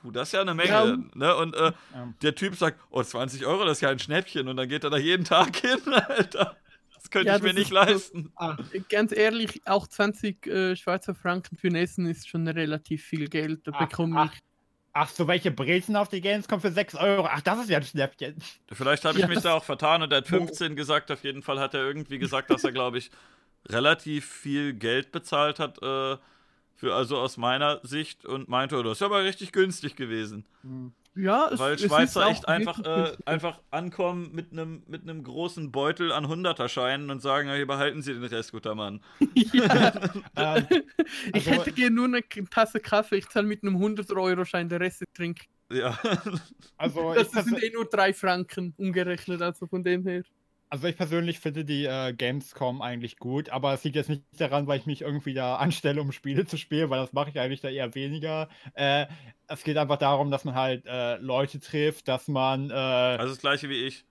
puh, 0.06 0.10
das 0.12 0.28
ist 0.28 0.32
ja 0.32 0.40
eine 0.40 0.54
Menge. 0.54 0.68
Ja. 0.70 0.96
Ne? 1.14 1.36
Und 1.36 1.54
äh, 1.56 1.72
Ja. 1.94 2.12
der 2.22 2.34
Typ 2.34 2.54
sagt, 2.56 2.78
oh, 2.90 3.02
20 3.02 3.44
Euro, 3.46 3.64
das 3.64 3.78
ist 3.78 3.80
ja 3.82 3.90
ein 3.90 3.98
Schnäppchen. 3.98 4.48
Und 4.48 4.56
dann 4.56 4.68
geht 4.68 4.84
er 4.84 4.90
da 4.90 4.96
jeden 4.96 5.24
Tag 5.24 5.56
hin, 5.60 5.78
Alter. 5.92 6.56
Das 6.94 7.10
könnte 7.10 7.28
Ja, 7.28 7.36
ich 7.36 7.42
mir 7.42 7.54
nicht 7.54 7.70
leisten. 7.70 8.32
Ah, 8.36 8.56
Ganz 8.88 9.12
ehrlich, 9.12 9.62
auch 9.66 9.86
20 9.86 10.46
äh, 10.46 10.76
Schweizer 10.76 11.14
Franken 11.14 11.56
für 11.56 11.68
ein 11.68 11.74
Essen 11.76 12.06
ist 12.06 12.28
schon 12.28 12.46
relativ 12.48 13.04
viel 13.04 13.28
Geld. 13.28 13.60
Da 13.66 13.72
Ach, 13.74 13.88
bekomme 13.88 14.20
ach. 14.20 14.32
ich. 14.34 14.40
ach 14.92 15.08
so, 15.08 15.26
welche 15.28 15.50
Brezen 15.50 15.94
auf 15.96 16.08
die 16.08 16.20
Gamescom 16.20 16.60
für 16.60 16.72
6 16.72 16.94
Euro? 16.96 17.28
Ach, 17.30 17.40
das 17.42 17.60
ist 17.60 17.70
ja 17.70 17.78
ein 17.78 17.84
Schnäppchen. 17.84 18.36
Vielleicht 18.72 19.04
habe 19.04 19.14
ich 19.18 19.22
Ja, 19.22 19.28
mich 19.28 19.40
da 19.40 19.54
auch 19.54 19.64
vertan 19.64 20.02
und 20.02 20.10
er 20.12 20.18
hat 20.18 20.32
Wo- 20.32 20.38
15 20.38 20.74
gesagt. 20.76 21.10
Auf 21.12 21.22
jeden 21.24 21.42
Fall 21.42 21.60
hat 21.60 21.74
er 21.74 21.84
irgendwie 21.84 22.18
gesagt, 22.18 22.50
dass 22.50 22.64
er, 22.64 22.72
glaube 22.72 22.98
ich, 22.98 23.10
relativ 23.68 24.26
viel 24.26 24.72
Geld 24.74 25.12
bezahlt 25.12 25.58
hat. 25.58 25.80
Äh, 25.82 26.16
für, 26.76 26.94
also 26.94 27.16
aus 27.18 27.36
meiner 27.36 27.80
Sicht 27.82 28.24
und 28.24 28.48
meinte, 28.48 28.76
oh, 28.78 28.82
das 28.82 28.98
ist 28.98 29.02
aber 29.02 29.24
richtig 29.24 29.52
günstig 29.52 29.96
gewesen. 29.96 30.44
Hm. 30.62 30.92
Ja, 31.18 31.48
es, 31.50 31.58
Weil 31.58 31.74
es 31.74 31.80
ist 31.82 31.88
Schweizer 31.88 32.26
auch 32.26 32.30
echt 32.30 32.46
einfach, 32.46 32.78
äh, 32.84 33.16
einfach 33.24 33.58
ankommen 33.70 34.32
mit 34.34 34.52
einem 34.52 34.82
mit 34.86 35.02
einem 35.02 35.24
großen 35.24 35.72
Beutel 35.72 36.12
an 36.12 36.28
Hunderterscheinen 36.28 37.10
und 37.10 37.22
sagen, 37.22 37.48
ja, 37.48 37.54
hier 37.54 37.66
behalten 37.66 38.02
Sie 38.02 38.12
den 38.12 38.22
Rest, 38.24 38.52
guter 38.52 38.74
Mann. 38.74 39.00
ja. 39.34 39.92
Ähm, 40.36 40.66
Ich 41.32 41.48
Also- 41.48 41.52
hätte 41.52 41.72
gerne 41.72 41.96
nur 41.96 42.04
eine 42.04 42.20
Tasse 42.50 42.80
Kaffee, 42.80 43.16
ich 43.16 43.28
zahle 43.30 43.46
mit 43.46 43.62
einem 43.62 43.76
100-Euro-Schein, 43.78 44.68
der 44.68 44.80
Rest 44.80 45.04
trinke. 45.14 45.46
Ja. 45.72 45.98
also, 46.76 47.14
ich 47.14 47.28
Das 47.30 47.44
sind 47.46 47.62
eh 47.62 47.70
nur 47.70 47.86
drei 47.86 48.12
Franken 48.12 48.74
umgerechnet, 48.76 49.40
also 49.40 49.66
von 49.66 49.82
dem 49.82 50.06
her. 50.06 50.22
Also 50.68 50.88
ich 50.88 50.96
persönlich 50.96 51.38
finde 51.40 51.64
die 51.64 51.84
äh, 51.84 52.12
Gamescom 52.12 52.82
eigentlich 52.82 53.18
gut, 53.18 53.50
aber 53.50 53.72
es 53.72 53.84
liegt 53.84 53.96
jetzt 53.96 54.08
nicht 54.08 54.24
daran, 54.38 54.66
weil 54.66 54.78
ich 54.80 54.86
mich 54.86 55.02
irgendwie 55.02 55.34
da 55.34 55.56
anstelle, 55.56 56.00
um 56.02 56.12
Spiele 56.12 56.46
zu 56.46 56.56
spielen, 56.58 56.90
weil 56.90 57.00
das 57.00 57.12
mache 57.12 57.30
ich 57.30 57.38
eigentlich 57.38 57.60
da 57.60 57.68
eher 57.68 57.94
weniger. 57.94 58.48
Äh, 58.74 59.06
es 59.46 59.62
geht 59.64 59.76
einfach 59.76 59.98
darum, 59.98 60.30
dass 60.30 60.44
man 60.44 60.54
halt 60.54 60.84
äh, 60.86 61.16
Leute 61.18 61.60
trifft, 61.60 62.08
dass 62.08 62.28
man 62.28 62.70
äh, 62.70 62.74
Also 62.74 63.34
das 63.34 63.40
gleiche 63.40 63.68
wie 63.68 63.84
ich. 63.86 64.04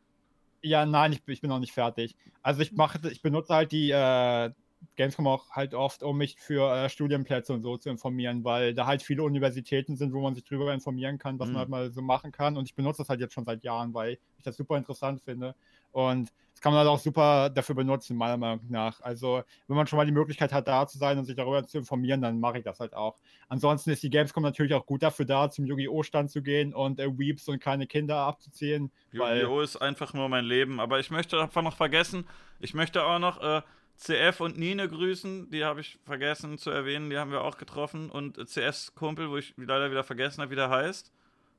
Ja, 0.61 0.85
nein, 0.85 1.13
ich, 1.13 1.21
ich 1.27 1.41
bin 1.41 1.49
noch 1.49 1.59
nicht 1.59 1.73
fertig. 1.73 2.15
Also 2.41 2.61
ich 2.61 2.71
mache, 2.71 2.99
ich 3.11 3.21
benutze 3.21 3.53
halt 3.53 3.71
die 3.71 3.91
äh, 3.91 4.51
Gamescom 4.95 5.27
auch 5.27 5.51
halt 5.51 5.73
oft, 5.75 6.01
um 6.03 6.17
mich 6.17 6.37
für 6.39 6.73
äh, 6.85 6.89
Studienplätze 6.89 7.53
und 7.53 7.61
so 7.61 7.77
zu 7.77 7.89
informieren, 7.89 8.43
weil 8.43 8.73
da 8.73 8.87
halt 8.87 9.03
viele 9.03 9.23
Universitäten 9.23 9.95
sind, 9.95 10.13
wo 10.13 10.21
man 10.21 10.33
sich 10.35 10.43
drüber 10.43 10.73
informieren 10.73 11.17
kann, 11.19 11.37
was 11.39 11.51
Mhm. 11.51 11.53
man 11.53 11.59
halt 11.59 11.69
mal 11.69 11.91
so 11.91 12.01
machen 12.01 12.31
kann. 12.31 12.57
Und 12.57 12.65
ich 12.67 12.75
benutze 12.75 12.99
das 13.03 13.09
halt 13.09 13.19
jetzt 13.19 13.33
schon 13.33 13.45
seit 13.45 13.63
Jahren, 13.63 13.93
weil 13.93 14.17
ich 14.37 14.43
das 14.43 14.57
super 14.57 14.77
interessant 14.77 15.21
finde. 15.21 15.55
Und 15.91 16.31
das 16.55 16.61
kann 16.61 16.71
man 16.71 16.79
halt 16.79 16.87
auch 16.87 16.99
super 16.99 17.49
dafür 17.49 17.75
benutzen, 17.75 18.15
meiner 18.15 18.37
Meinung 18.37 18.61
nach. 18.69 19.01
Also, 19.01 19.43
wenn 19.67 19.75
man 19.75 19.87
schon 19.87 19.97
mal 19.97 20.05
die 20.05 20.13
Möglichkeit 20.13 20.53
hat, 20.53 20.69
da 20.69 20.87
zu 20.87 20.97
sein 20.97 21.17
und 21.17 21.25
sich 21.25 21.35
darüber 21.35 21.65
zu 21.65 21.77
informieren, 21.77 22.21
dann 22.21 22.39
mache 22.39 22.59
ich 22.59 22.63
das 22.63 22.79
halt 22.79 22.93
auch. 22.93 23.17
Ansonsten 23.49 23.89
ist 23.89 24.01
die 24.03 24.09
Gamescom 24.09 24.41
natürlich 24.41 24.73
auch 24.73 24.85
gut 24.85 25.03
dafür 25.03 25.25
da, 25.25 25.49
zum 25.49 25.65
Yu-Gi-Oh! 25.65 26.03
Stand 26.03 26.31
zu 26.31 26.41
gehen 26.41 26.73
und 26.73 27.01
äh, 27.01 27.09
Weeps 27.09 27.49
und 27.49 27.59
kleine 27.59 27.87
Kinder 27.87 28.19
abzuziehen. 28.19 28.89
Yu-Gi-Oh! 29.11 29.59
ist 29.59 29.75
einfach 29.75 30.13
nur 30.13 30.29
mein 30.29 30.45
Leben. 30.45 30.79
Aber 30.79 30.97
ich 31.01 31.11
möchte 31.11 31.41
einfach 31.41 31.61
noch 31.61 31.75
vergessen, 31.75 32.25
ich 32.61 32.73
möchte 32.73 33.03
auch 33.03 33.19
noch 33.19 33.41
äh, 33.43 33.61
CF 33.97 34.39
und 34.39 34.57
Nine 34.57 34.87
grüßen. 34.87 35.49
Die 35.49 35.65
habe 35.65 35.81
ich 35.81 35.99
vergessen 36.05 36.57
zu 36.57 36.69
erwähnen. 36.69 37.09
Die 37.09 37.17
haben 37.17 37.31
wir 37.31 37.43
auch 37.43 37.57
getroffen. 37.57 38.09
Und 38.09 38.37
äh, 38.37 38.45
CS 38.45 38.95
Kumpel, 38.95 39.29
wo 39.29 39.35
ich 39.35 39.53
leider 39.57 39.91
wieder 39.91 40.05
vergessen 40.05 40.41
habe, 40.41 40.51
wie 40.51 40.55
der 40.55 40.69
heißt. 40.69 41.11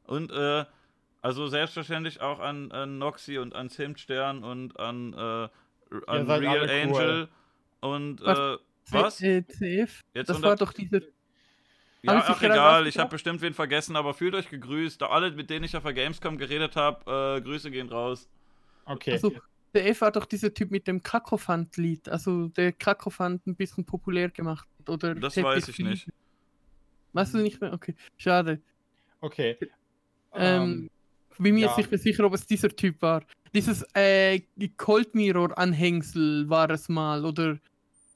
Und 0.05 0.33
äh, 0.33 0.65
also 1.27 1.49
selbstverständlich 1.49 2.21
auch 2.21 2.39
an, 2.39 2.71
an 2.71 2.99
Noxy 2.99 3.39
und 3.39 3.53
an 3.53 3.69
Zimtstern 3.69 4.45
und 4.45 4.79
an, 4.79 5.13
äh, 5.13 5.49
an 6.07 6.31
Real 6.31 6.71
Angel 6.71 7.29
cool. 7.83 7.91
und 7.91 8.21
äh, 8.21 8.57
was? 8.91 9.17
CF? 9.17 10.05
Jetzt 10.15 10.29
das 10.29 10.41
war 10.41 10.55
doch 10.55 10.73
diese. 10.73 11.03
Ja, 12.03 12.23
ach 12.25 12.41
egal, 12.41 12.87
ich 12.87 12.97
habe 12.99 13.11
bestimmt 13.11 13.41
wen 13.41 13.55
vergessen, 13.55 13.97
aber 13.97 14.15
fühlt 14.15 14.37
euch 14.37 14.49
gegrüßt. 14.49 15.03
Da 15.03 15.07
alle, 15.07 15.33
mit 15.33 15.51
denen 15.51 15.65
ich 15.65 15.77
auf 15.77 15.83
der 15.83 15.95
Gamescom 15.95 16.39
geredet 16.39 16.77
habe, 16.77 17.39
äh, 17.39 17.41
Grüße 17.41 17.73
gehen 17.73 17.89
raus. 17.89 18.29
Okay. 18.85 19.15
Also, 19.15 19.33
der 19.75 19.89
F 19.89 20.03
war 20.03 20.13
doch 20.13 20.27
dieser 20.27 20.55
Typ 20.55 20.71
mit 20.71 20.87
dem 20.87 21.03
Kakophant-Lied, 21.03 22.09
also 22.09 22.47
der 22.47 22.71
Kakophant 22.71 23.45
ein 23.49 23.57
bisschen 23.57 23.85
populär 23.85 24.31
gemacht. 24.31 24.69
Oder 24.87 25.17
das 25.17 25.37
weiß 25.37 25.67
ich 25.67 25.81
nicht. 25.81 26.09
Weißt 27.15 27.35
du 27.35 27.39
nicht 27.39 27.61
mehr? 27.61 27.73
Okay, 27.73 27.97
schade. 28.17 28.61
Okay. 29.21 29.57
Ähm, 30.33 30.63
ähm 30.63 30.91
bin 31.39 31.55
mir 31.55 31.63
ja. 31.63 31.67
jetzt 31.69 31.79
nicht 31.79 31.91
mehr 31.91 31.99
sicher, 31.99 32.25
ob 32.25 32.35
es 32.35 32.47
dieser 32.47 32.69
Typ 32.69 33.01
war. 33.03 33.23
Dieses 33.55 33.85
äh, 33.95 34.41
Cold 34.77 35.15
Mirror 35.15 35.57
Anhängsel 35.57 36.49
war 36.49 36.71
es 36.71 36.89
mal 36.89 37.25
oder 37.25 37.59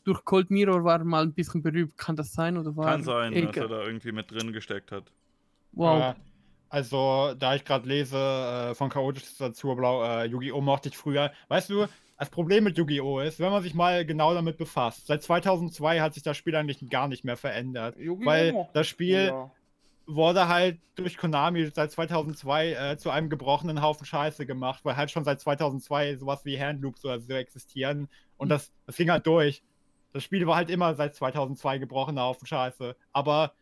durch 0.04 0.24
Cold 0.24 0.50
Mirror 0.50 0.84
war 0.84 1.04
mal 1.04 1.22
ein 1.22 1.32
bisschen 1.32 1.62
berühmt. 1.62 1.96
Kann 1.96 2.16
das 2.16 2.32
sein 2.32 2.56
oder 2.56 2.76
war? 2.76 2.86
Kann 2.86 3.02
sein, 3.02 3.32
egal. 3.32 3.52
dass 3.52 3.56
er 3.56 3.68
da 3.68 3.82
irgendwie 3.84 4.12
mit 4.12 4.30
drin 4.30 4.52
gesteckt 4.52 4.92
hat. 4.92 5.04
Wow. 5.72 6.14
Äh, 6.14 6.14
also, 6.68 7.34
da 7.38 7.54
ich 7.54 7.64
gerade 7.64 7.88
lese 7.88 8.16
äh, 8.16 8.74
von 8.74 8.90
Chaotisch 8.90 9.24
dazu, 9.38 9.74
Blau, 9.74 10.04
äh, 10.04 10.26
Yu-Gi-Oh! 10.26 10.60
mochte 10.60 10.88
ich 10.88 10.96
früher. 10.96 11.32
Weißt 11.48 11.68
du, 11.68 11.86
das 12.18 12.30
Problem 12.30 12.64
mit 12.64 12.78
Yu-Gi-Oh! 12.78 13.20
ist, 13.20 13.40
wenn 13.40 13.50
man 13.50 13.62
sich 13.62 13.74
mal 13.74 14.06
genau 14.06 14.34
damit 14.34 14.56
befasst, 14.56 15.06
seit 15.06 15.22
2002 15.22 16.00
hat 16.00 16.14
sich 16.14 16.22
das 16.22 16.36
Spiel 16.36 16.54
eigentlich 16.54 16.88
gar 16.88 17.08
nicht 17.08 17.24
mehr 17.24 17.36
verändert. 17.36 17.96
Weil 17.98 18.68
das 18.72 18.86
Spiel 18.86 19.26
ja 19.26 19.50
wurde 20.14 20.48
halt 20.48 20.80
durch 20.96 21.16
Konami 21.16 21.70
seit 21.72 21.92
2002 21.92 22.72
äh, 22.72 22.96
zu 22.98 23.10
einem 23.10 23.28
gebrochenen 23.28 23.82
Haufen 23.82 24.06
Scheiße 24.06 24.46
gemacht, 24.46 24.84
weil 24.84 24.96
halt 24.96 25.10
schon 25.10 25.24
seit 25.24 25.40
2002 25.40 26.16
sowas 26.16 26.44
wie 26.44 26.60
Handloops 26.60 27.04
oder 27.04 27.20
so 27.20 27.32
existieren. 27.32 28.08
Und 28.36 28.48
mhm. 28.48 28.50
das, 28.50 28.72
das 28.86 28.96
ging 28.96 29.10
halt 29.10 29.26
durch. 29.26 29.62
Das 30.12 30.24
Spiel 30.24 30.46
war 30.46 30.56
halt 30.56 30.70
immer 30.70 30.94
seit 30.94 31.14
2002 31.14 31.78
gebrochener 31.78 32.22
Haufen 32.22 32.46
Scheiße. 32.46 32.96
Aber 33.12 33.52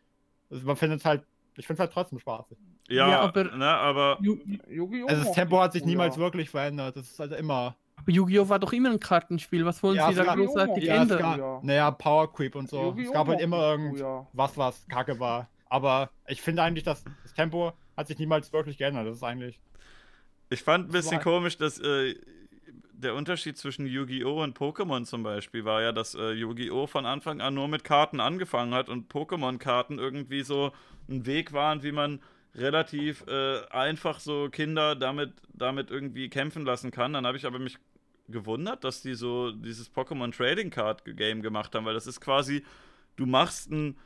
also 0.51 0.67
man 0.67 0.77
findet 0.77 1.01
es 1.01 1.05
halt, 1.05 1.25
ich 1.57 1.67
finde 1.67 1.83
es 1.83 1.87
halt 1.87 1.93
trotzdem 1.93 2.19
spaßig. 2.19 2.59
Ja, 2.89 3.09
ja 3.09 3.21
aber, 3.21 3.45
ne, 3.45 3.67
aber 3.67 4.19
also 4.19 5.25
das 5.25 5.33
Tempo 5.33 5.61
hat 5.61 5.75
sich 5.75 5.85
niemals 5.85 6.17
ja. 6.17 6.23
wirklich 6.23 6.49
verändert. 6.49 6.97
Das 6.97 7.11
ist 7.11 7.19
halt 7.19 7.33
immer. 7.33 7.77
Aber 7.97 8.11
Yu-Gi-Oh! 8.11 8.49
war 8.49 8.59
doch 8.59 8.73
immer 8.73 8.91
ein 8.91 9.01
Kartenspiel. 9.01 9.67
Was 9.67 9.83
wollen 9.83 9.97
ja, 9.97 10.11
sie 10.11 10.15
da 10.15 10.35
großartig 10.35 10.85
ja, 10.85 11.03
ändern? 11.03 11.19
Gab, 11.19 11.65
naja, 11.65 11.91
Power 11.91 12.33
Creep 12.33 12.55
und 12.55 12.71
so. 12.71 12.97
Es 12.99 13.13
gab 13.13 13.29
halt 13.29 13.41
immer 13.41 13.73
irgendwas, 13.73 14.57
was 14.57 14.87
kacke 14.89 15.19
war. 15.21 15.49
Aber 15.69 16.11
ich 16.27 16.41
finde 16.41 16.63
eigentlich, 16.63 16.85
dass 16.85 17.05
das 17.23 17.35
Tempo 17.35 17.73
hat 17.97 18.09
sich 18.09 18.19
niemals 18.19 18.53
wirklich 18.53 18.79
geändert. 18.79 19.07
Das 19.07 19.17
ist 19.17 19.23
eigentlich. 19.23 19.61
Ich 20.51 20.63
fand 20.63 20.89
ein 20.89 20.93
bisschen 20.93 21.21
komisch, 21.21 21.59
dass 21.59 21.79
äh, 21.79 22.15
der 22.93 23.15
Unterschied 23.15 23.57
zwischen 23.57 23.87
Yu-Gi-Oh! 23.87 24.43
und 24.43 24.59
Pokémon 24.59 25.05
zum 25.05 25.23
Beispiel 25.23 25.65
war 25.65 25.83
ja, 25.83 25.93
dass 25.93 26.15
äh, 26.15 26.33
Yu-Gi-Oh! 26.33 26.87
von 26.87 27.07
Anfang 27.07 27.41
an 27.41 27.55
nur 27.55 27.69
mit 27.69 27.85
Karten 27.85 28.21
angefangen 28.21 28.75
hat 28.75 28.89
und 28.89 29.13
Pokémon-Karten 29.13 29.99
irgendwie 29.99 30.43
so 30.43 30.73
ein 31.09 31.27
Weg 31.27 31.53
waren, 31.53 31.83
wie 31.83 31.93
man 31.93 32.21
relativ 32.55 33.25
äh, 33.29 33.61
einfach 33.71 34.21
so 34.21 34.49
Kinder 34.51 34.97
damit, 34.97 35.33
damit 35.53 35.91
irgendwie 35.91 36.29
kämpfen 36.29 36.65
lassen 36.65 36.91
kann. 36.91 37.13
Dann 37.13 37.27
habe 37.27 37.37
ich 37.37 37.47
aber 37.47 37.59
mich 37.59 37.79
gewundert, 38.29 38.85
dass 38.85 39.03
die 39.03 39.15
so 39.15 39.53
dieses 39.53 39.93
Pokémon 39.93 40.35
Trading 40.37 40.71
Card 40.71 41.05
Game 41.17 41.43
gemacht 41.43 41.75
haben, 41.75 41.85
weil 41.85 41.95
das 41.95 42.07
ist 42.07 42.21
quasi, 42.21 42.65
du 43.17 43.27
machst 43.27 43.71
ein, 43.71 43.97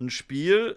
ein 0.00 0.10
Spiel 0.10 0.76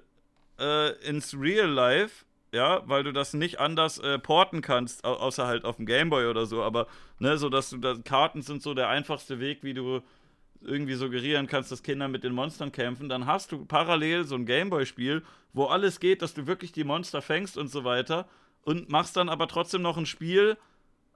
äh, 0.60 0.92
ins 1.08 1.34
Real 1.38 1.70
Life, 1.70 2.26
ja, 2.52 2.82
weil 2.86 3.04
du 3.04 3.12
das 3.12 3.34
nicht 3.34 3.60
anders 3.60 3.98
äh, 4.00 4.18
porten 4.20 4.62
kannst, 4.62 5.04
au 5.04 5.14
außer 5.14 5.46
halt 5.48 5.66
auf 5.66 5.78
dem 5.78 5.86
Gameboy 5.86 6.28
oder 6.28 6.46
so, 6.46 6.64
aber 6.64 6.88
ne, 7.20 7.38
so 7.38 7.50
dass 7.50 7.70
du 7.70 7.78
da 7.78 7.96
Karten 8.04 8.42
sind 8.42 8.62
so 8.62 8.74
der 8.74 8.90
einfachste 8.90 9.40
Weg, 9.40 9.64
wie 9.64 9.74
du 9.74 10.02
irgendwie 10.62 10.96
suggerieren 10.96 11.48
kannst, 11.48 11.72
dass 11.72 11.84
Kinder 11.84 12.08
mit 12.08 12.24
den 12.24 12.34
Monstern 12.34 12.72
kämpfen, 12.72 13.10
dann 13.10 13.26
hast 13.26 13.52
du 13.52 13.66
parallel 13.66 14.24
so 14.24 14.36
ein 14.36 14.46
Gameboy-Spiel, 14.46 15.24
wo 15.54 15.66
alles 15.66 16.00
geht, 16.00 16.22
dass 16.22 16.34
du 16.34 16.48
wirklich 16.48 16.72
die 16.72 16.84
Monster 16.84 17.22
fängst 17.22 17.58
und 17.58 17.68
so 17.68 17.84
weiter 17.84 18.28
und 18.64 18.90
machst 18.90 19.16
dann 19.16 19.30
aber 19.30 19.48
trotzdem 19.48 19.82
noch 19.82 19.98
ein 19.98 20.06
Spiel, 20.06 20.58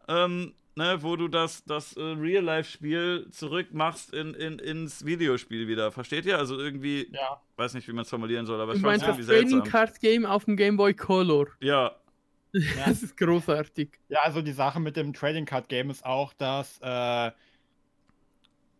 ähm, 0.07 0.53
ne, 0.79 1.03
wo 1.03 1.15
du 1.17 1.27
das, 1.27 1.63
das 1.65 1.95
äh, 1.97 2.01
Real-Life-Spiel 2.01 3.27
zurückmachst 3.31 4.13
in, 4.13 4.33
in, 4.33 4.59
ins 4.59 5.05
Videospiel 5.05 5.67
wieder. 5.67 5.91
Versteht 5.91 6.25
ihr? 6.25 6.37
Also 6.37 6.57
irgendwie, 6.57 7.09
ja. 7.11 7.41
weiß 7.57 7.73
nicht, 7.73 7.87
wie 7.87 7.91
man 7.91 8.03
es 8.03 8.09
formulieren 8.09 8.45
soll, 8.45 8.59
aber 8.61 8.73
ich 8.73 8.83
es 8.83 9.03
irgendwie 9.03 9.23
seltsam. 9.23 9.59
Trading 9.59 9.71
Card 9.71 9.99
Game 9.99 10.25
auf 10.25 10.45
dem 10.45 10.55
Game 10.55 10.77
Boy 10.77 10.93
Color. 10.93 11.47
Ja. 11.59 11.95
ja. 12.53 12.61
das 12.85 13.03
ist 13.03 13.17
großartig. 13.17 13.99
Ja, 14.07 14.21
also 14.23 14.41
die 14.41 14.53
Sache 14.53 14.79
mit 14.79 14.95
dem 14.95 15.13
Trading 15.13 15.45
Card 15.45 15.67
Game 15.67 15.89
ist 15.89 16.05
auch, 16.05 16.33
dass 16.33 16.79
äh, 16.81 17.31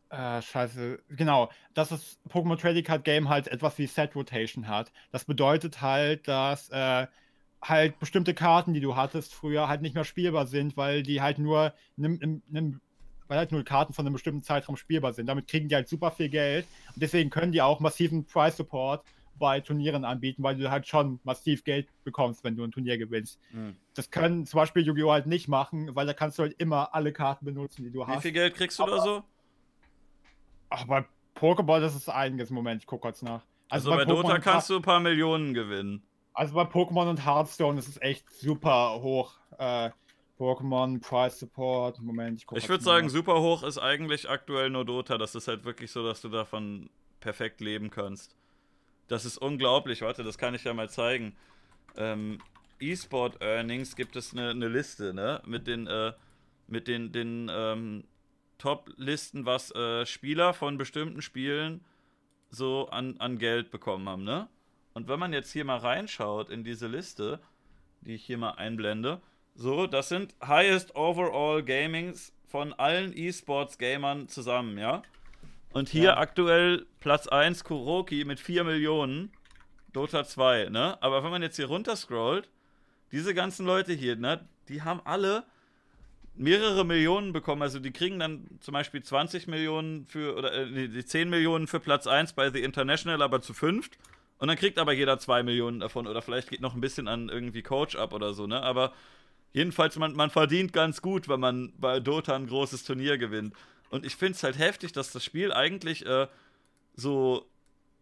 äh, 0.10 0.42
scheiße, 0.42 1.00
genau, 1.10 1.52
dass 1.74 1.90
das 1.90 2.18
Pokémon 2.30 2.58
Trading 2.58 2.86
Card 2.86 3.04
Game 3.04 3.28
halt 3.28 3.50
etwas 3.50 3.78
wie 3.78 3.88
Set 3.88 4.16
Rotation 4.16 4.70
hat. 4.70 4.92
Das 5.12 5.26
bedeutet 5.26 5.82
halt, 5.82 6.28
dass 6.30 6.70
äh, 6.70 7.08
halt 7.62 8.00
bestimmte 8.00 8.34
Karten, 8.34 8.74
die 8.74 8.80
du 8.80 8.96
hattest 8.96 9.34
früher, 9.34 9.68
halt 9.68 9.82
nicht 9.82 9.96
mehr 9.96 10.06
spielbar 10.06 10.48
sind, 10.48 10.78
weil 10.78 11.04
die 11.04 11.22
halt 11.22 11.40
nur 11.40 11.74
nimm, 11.98 12.42
nimm, 12.48 12.82
weil 13.28 13.38
halt 13.38 13.52
nur 13.52 13.64
Karten 13.64 13.94
von 13.94 14.06
einem 14.06 14.14
bestimmten 14.14 14.44
Zeitraum 14.44 14.76
spielbar 14.76 15.14
sind. 15.14 15.28
Damit 15.28 15.48
kriegen 15.48 15.70
die 15.70 15.76
halt 15.76 15.88
super 15.88 16.12
viel 16.12 16.30
Geld 16.30 16.66
und 16.94 17.02
deswegen 17.02 17.30
können 17.30 17.52
die 17.52 17.62
auch 17.62 17.80
massiven 17.80 18.26
Price 18.26 18.58
Support 18.58 19.04
bei 19.38 19.62
Turnieren 19.62 20.04
anbieten, 20.04 20.44
weil 20.44 20.58
du 20.58 20.70
halt 20.70 20.86
schon 20.88 21.20
massiv 21.24 21.64
Geld 21.64 21.88
bekommst, 22.04 22.44
wenn 22.44 22.56
du 22.56 22.64
ein 22.64 22.72
Turnier 22.72 22.98
gewinnst. 22.98 23.40
Mhm. 23.52 23.78
Das 23.96 24.12
können 24.12 24.46
zum 24.46 24.58
Beispiel 24.60 24.86
Yu-Gi-Oh! 24.86 25.12
halt 25.12 25.28
nicht 25.28 25.48
machen, 25.48 25.96
weil 25.96 26.06
da 26.06 26.14
kannst 26.14 26.38
du 26.38 26.44
halt 26.44 26.56
immer 26.60 26.94
alle 26.94 27.14
Karten 27.14 27.46
benutzen, 27.46 27.84
die 27.84 27.92
du 27.92 28.06
hast. 28.06 28.18
Wie 28.18 28.22
viel 28.22 28.32
Geld 28.34 28.56
kriegst 28.56 28.80
du 28.80 28.84
Aber, 28.84 28.98
da 28.98 29.02
so? 29.02 29.24
Ach, 30.70 30.86
bei 30.86 31.06
Pokéball 31.36 31.80
das 31.80 31.96
ist 31.96 32.10
einiges. 32.10 32.50
Moment, 32.50 32.82
ich 32.82 32.88
guck 32.88 33.02
kurz 33.02 33.22
nach. 33.22 33.46
Also, 33.70 33.92
also 33.92 33.92
bei, 33.92 33.98
bei 33.98 34.06
Dota 34.06 34.40
kannst 34.40 34.70
du 34.70 34.76
ein 34.76 34.82
paar 34.82 35.00
Millionen 35.00 35.54
gewinnen. 35.54 36.04
Also 36.34 36.54
bei 36.54 36.64
Pokémon 36.64 37.10
und 37.10 37.26
Hearthstone 37.26 37.80
ist 37.80 37.88
es 37.88 38.02
echt 38.02 38.30
super 38.32 39.02
hoch. 39.02 39.34
Äh, 39.58 39.90
Pokémon, 40.40 41.02
Price 41.02 41.40
Support, 41.40 42.00
Moment, 42.00 42.40
ich 42.40 42.48
gucke. 42.48 42.60
Ich 42.60 42.70
würde 42.70 42.84
sagen, 42.84 43.10
super 43.10 43.42
hoch 43.42 43.64
ist 43.64 43.78
eigentlich 43.78 44.30
aktuell 44.30 44.70
nur 44.70 44.86
Dota. 44.86 45.18
Das 45.18 45.36
ist 45.36 45.50
halt 45.50 45.66
wirklich 45.66 45.92
so, 45.92 46.04
dass 46.04 46.22
du 46.22 46.30
davon 46.30 46.90
perfekt 47.20 47.60
leben 47.60 47.90
kannst. 47.90 48.38
Das 49.10 49.26
ist 49.26 49.38
unglaublich. 49.38 50.02
Warte, 50.02 50.24
das 50.24 50.38
kann 50.38 50.56
ich 50.56 50.64
ja 50.64 50.74
mal 50.74 50.90
zeigen. 50.90 51.36
Ähm, 51.98 52.40
E-Sport 52.80 53.42
Earnings 53.42 53.98
gibt 53.98 54.16
es 54.16 54.32
eine, 54.32 54.52
eine, 54.52 54.70
Liste, 54.70 55.14
ne? 55.14 55.42
Mit 55.46 55.68
den, 55.68 55.88
äh, 55.88 56.14
mit 56.68 56.88
den, 56.88 57.12
den 57.12 57.52
ähm, 57.52 58.06
Top-Listen, 58.60 59.46
was 59.46 59.72
äh, 59.72 60.06
Spieler 60.06 60.54
von 60.54 60.78
bestimmten 60.78 61.22
Spielen 61.22 61.84
so 62.50 62.88
an, 62.90 63.18
an 63.20 63.38
Geld 63.40 63.72
bekommen 63.72 64.08
haben, 64.08 64.24
ne? 64.24 64.48
Und 65.00 65.08
wenn 65.08 65.18
man 65.18 65.32
jetzt 65.32 65.54
hier 65.54 65.64
mal 65.64 65.78
reinschaut 65.78 66.50
in 66.50 66.66
diese 66.66 66.88
Liste, 66.88 67.40
die 68.02 68.16
ich 68.16 68.26
hier 68.26 68.38
mal 68.38 68.52
einblende, 68.52 69.22
so, 69.56 69.88
das 69.88 70.10
sind 70.10 70.36
Highest 70.46 70.94
Overall 70.94 71.64
Gamings 71.64 72.34
von 72.50 72.74
allen 72.74 73.14
E-Sports-Gamern 73.16 74.28
zusammen, 74.28 74.78
ja? 74.78 75.02
Und 75.72 75.88
hier 75.88 76.04
ja. 76.04 76.18
aktuell 76.18 76.86
Platz 77.00 77.30
1 77.30 77.64
Kuroki 77.64 78.26
mit 78.26 78.42
4 78.42 78.66
Millionen, 78.66 79.32
Dota 79.94 80.26
2, 80.26 80.68
ne? 80.68 81.02
Aber 81.02 81.24
wenn 81.24 81.32
man 81.32 81.44
jetzt 81.44 81.56
hier 81.56 81.68
runter 81.68 81.96
scrollt, 81.96 82.50
diese 83.14 83.34
ganzen 83.34 83.66
Leute 83.66 83.94
hier, 83.94 84.18
ne, 84.18 84.50
die 84.68 84.82
haben 84.82 85.00
alle 85.06 85.46
mehrere 86.36 86.84
Millionen 86.84 87.32
bekommen. 87.32 87.62
Also 87.62 87.80
die 87.80 87.92
kriegen 87.92 88.20
dann 88.20 88.50
zum 88.60 88.74
Beispiel 88.74 89.02
20 89.02 89.48
Millionen 89.48 90.08
für, 90.08 90.36
oder 90.36 90.52
äh, 90.52 90.90
die 90.90 91.06
10 91.06 91.30
Millionen 91.30 91.68
für 91.68 91.80
Platz 91.80 92.06
1 92.06 92.34
bei 92.34 92.52
The 92.52 92.62
International, 92.62 93.22
aber 93.22 93.42
zu 93.42 93.54
fünft. 93.54 93.98
Und 94.40 94.48
dann 94.48 94.58
kriegt 94.58 94.80
aber 94.80 94.94
jeder 94.94 95.20
zwei 95.20 95.44
Millionen 95.44 95.82
davon 95.82 96.08
oder 96.08 96.22
vielleicht 96.22 96.50
geht 96.50 96.62
noch 96.62 96.74
ein 96.74 96.82
bisschen 96.82 97.08
an 97.08 97.30
irgendwie 97.30 97.62
Coach 97.62 97.96
ab 97.96 98.14
oder 98.14 98.34
so, 98.34 98.48
ne? 98.48 98.62
Aber 98.64 98.94
jedenfalls, 99.52 99.98
man, 99.98 100.14
man 100.14 100.30
verdient 100.30 100.74
ganz 100.74 101.02
gut, 101.02 101.28
wenn 101.28 101.42
man 101.42 101.74
bei 101.78 102.00
Dota 102.00 102.36
ein 102.36 102.48
großes 102.48 102.86
Turnier 102.86 103.18
gewinnt. 103.18 103.54
Und 103.90 104.06
ich 104.06 104.16
finde 104.16 104.34
es 104.34 104.44
halt 104.44 104.58
heftig, 104.58 104.94
dass 104.94 105.12
das 105.12 105.24
Spiel 105.26 105.52
eigentlich 105.52 106.06
äh, 106.06 106.28
so, 106.96 107.50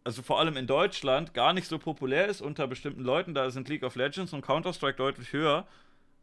also 0.03 0.21
vor 0.21 0.39
allem 0.39 0.57
in 0.57 0.67
Deutschland, 0.67 1.33
gar 1.33 1.53
nicht 1.53 1.67
so 1.67 1.79
populär 1.79 2.27
ist 2.27 2.41
unter 2.41 2.67
bestimmten 2.67 3.03
Leuten. 3.03 3.33
Da 3.33 3.49
sind 3.49 3.67
League 3.69 3.83
of 3.83 3.95
Legends 3.95 4.33
und 4.33 4.41
Counter-Strike 4.41 4.97
deutlich 4.97 5.33
höher. 5.33 5.65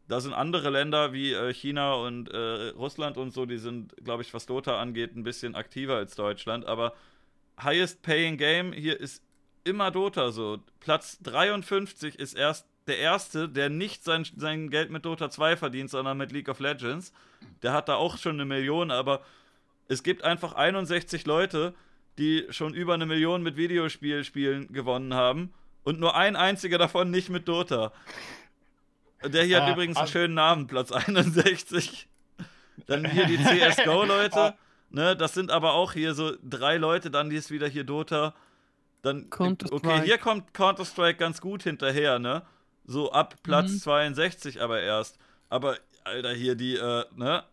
da 0.06 0.20
sind 0.20 0.34
andere 0.34 0.70
Länder 0.70 1.12
wie 1.12 1.32
äh, 1.32 1.52
China 1.52 1.94
und 1.94 2.28
äh, 2.30 2.68
Russland 2.76 3.16
und 3.16 3.32
so, 3.32 3.46
die 3.46 3.58
sind, 3.58 3.94
glaube 4.04 4.22
ich, 4.22 4.34
was 4.34 4.46
Dota 4.46 4.80
angeht, 4.80 5.16
ein 5.16 5.24
bisschen 5.24 5.54
aktiver 5.56 5.96
als 5.96 6.14
Deutschland. 6.14 6.66
Aber 6.66 6.94
highest 7.62 8.02
paying 8.02 8.36
Game 8.36 8.72
hier 8.72 9.00
ist 9.00 9.23
immer 9.64 9.90
Dota 9.90 10.30
so. 10.30 10.58
Platz 10.80 11.18
53 11.22 12.18
ist 12.18 12.34
erst 12.34 12.66
der 12.86 12.98
erste, 12.98 13.48
der 13.48 13.70
nicht 13.70 14.04
sein, 14.04 14.26
sein 14.36 14.70
Geld 14.70 14.90
mit 14.90 15.04
Dota 15.04 15.30
2 15.30 15.56
verdient, 15.56 15.90
sondern 15.90 16.18
mit 16.18 16.32
League 16.32 16.48
of 16.48 16.60
Legends. 16.60 17.12
Der 17.62 17.72
hat 17.72 17.88
da 17.88 17.94
auch 17.94 18.18
schon 18.18 18.34
eine 18.34 18.44
Million, 18.44 18.90
aber 18.90 19.22
es 19.88 20.02
gibt 20.02 20.22
einfach 20.22 20.54
61 20.54 21.26
Leute, 21.26 21.74
die 22.18 22.46
schon 22.50 22.74
über 22.74 22.94
eine 22.94 23.06
Million 23.06 23.42
mit 23.42 23.56
Videospielspielen 23.56 24.72
gewonnen 24.72 25.14
haben 25.14 25.52
und 25.82 25.98
nur 25.98 26.14
ein 26.14 26.36
einziger 26.36 26.78
davon 26.78 27.10
nicht 27.10 27.30
mit 27.30 27.48
Dota. 27.48 27.92
Der 29.24 29.44
hier 29.44 29.58
äh, 29.58 29.60
hat 29.62 29.72
übrigens 29.72 29.96
einen 29.96 30.08
schönen 30.08 30.34
Namen, 30.34 30.66
Platz 30.66 30.92
61. 30.92 32.08
Dann 32.86 33.10
hier 33.10 33.26
die 33.26 33.38
CSGO-Leute. 33.42 34.54
Ne, 34.90 35.16
das 35.16 35.34
sind 35.34 35.50
aber 35.50 35.72
auch 35.72 35.92
hier 35.92 36.14
so 36.14 36.32
drei 36.42 36.76
Leute, 36.76 37.10
dann 37.10 37.30
die 37.30 37.36
ist 37.36 37.50
wieder 37.50 37.66
hier 37.66 37.84
Dota. 37.84 38.34
Dann, 39.04 39.26
okay, 39.30 40.02
hier 40.02 40.16
kommt 40.16 40.54
Counter-Strike 40.54 41.18
ganz 41.18 41.42
gut 41.42 41.62
hinterher, 41.62 42.18
ne? 42.18 42.42
So 42.86 43.12
ab 43.12 43.34
Platz 43.42 43.70
mhm. 43.70 43.78
62 43.80 44.62
aber 44.62 44.80
erst. 44.80 45.18
Aber, 45.50 45.76
Alter, 46.04 46.32
hier 46.32 46.54
die, 46.54 46.76
äh, 46.76 47.04
ne? 47.14 47.44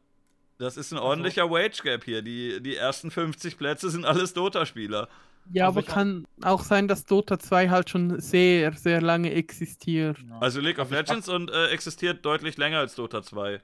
Das 0.60 0.78
ist 0.78 0.92
ein 0.92 0.98
also 0.98 1.10
ordentlicher 1.10 1.44
also, 1.44 1.56
Wage 1.56 1.84
Gap 1.84 2.06
hier. 2.06 2.22
Die, 2.22 2.62
die 2.62 2.76
ersten 2.76 3.12
50 3.12 3.58
Plätze 3.58 3.90
sind 3.90 4.06
alles 4.06 4.34
Dota-Spieler. 4.34 5.10
Ja, 5.52 5.68
also 5.68 5.80
aber 5.80 5.88
kann 5.88 6.26
auch 6.42 6.64
sein, 6.64 6.88
dass 6.88 7.04
Dota 7.04 7.38
2 7.38 7.70
halt 7.70 7.90
schon 7.90 8.20
sehr, 8.22 8.72
sehr 8.74 9.02
lange 9.02 9.34
existiert. 9.34 10.18
Also 10.40 10.62
League 10.62 10.80
of 10.80 10.90
Legends 10.92 11.28
und 11.28 11.52
äh, 11.52 11.68
existiert 11.68 12.24
deutlich 12.24 12.58
länger 12.58 12.80
als 12.80 12.96
Dota 12.96 13.24
2. 13.24 13.60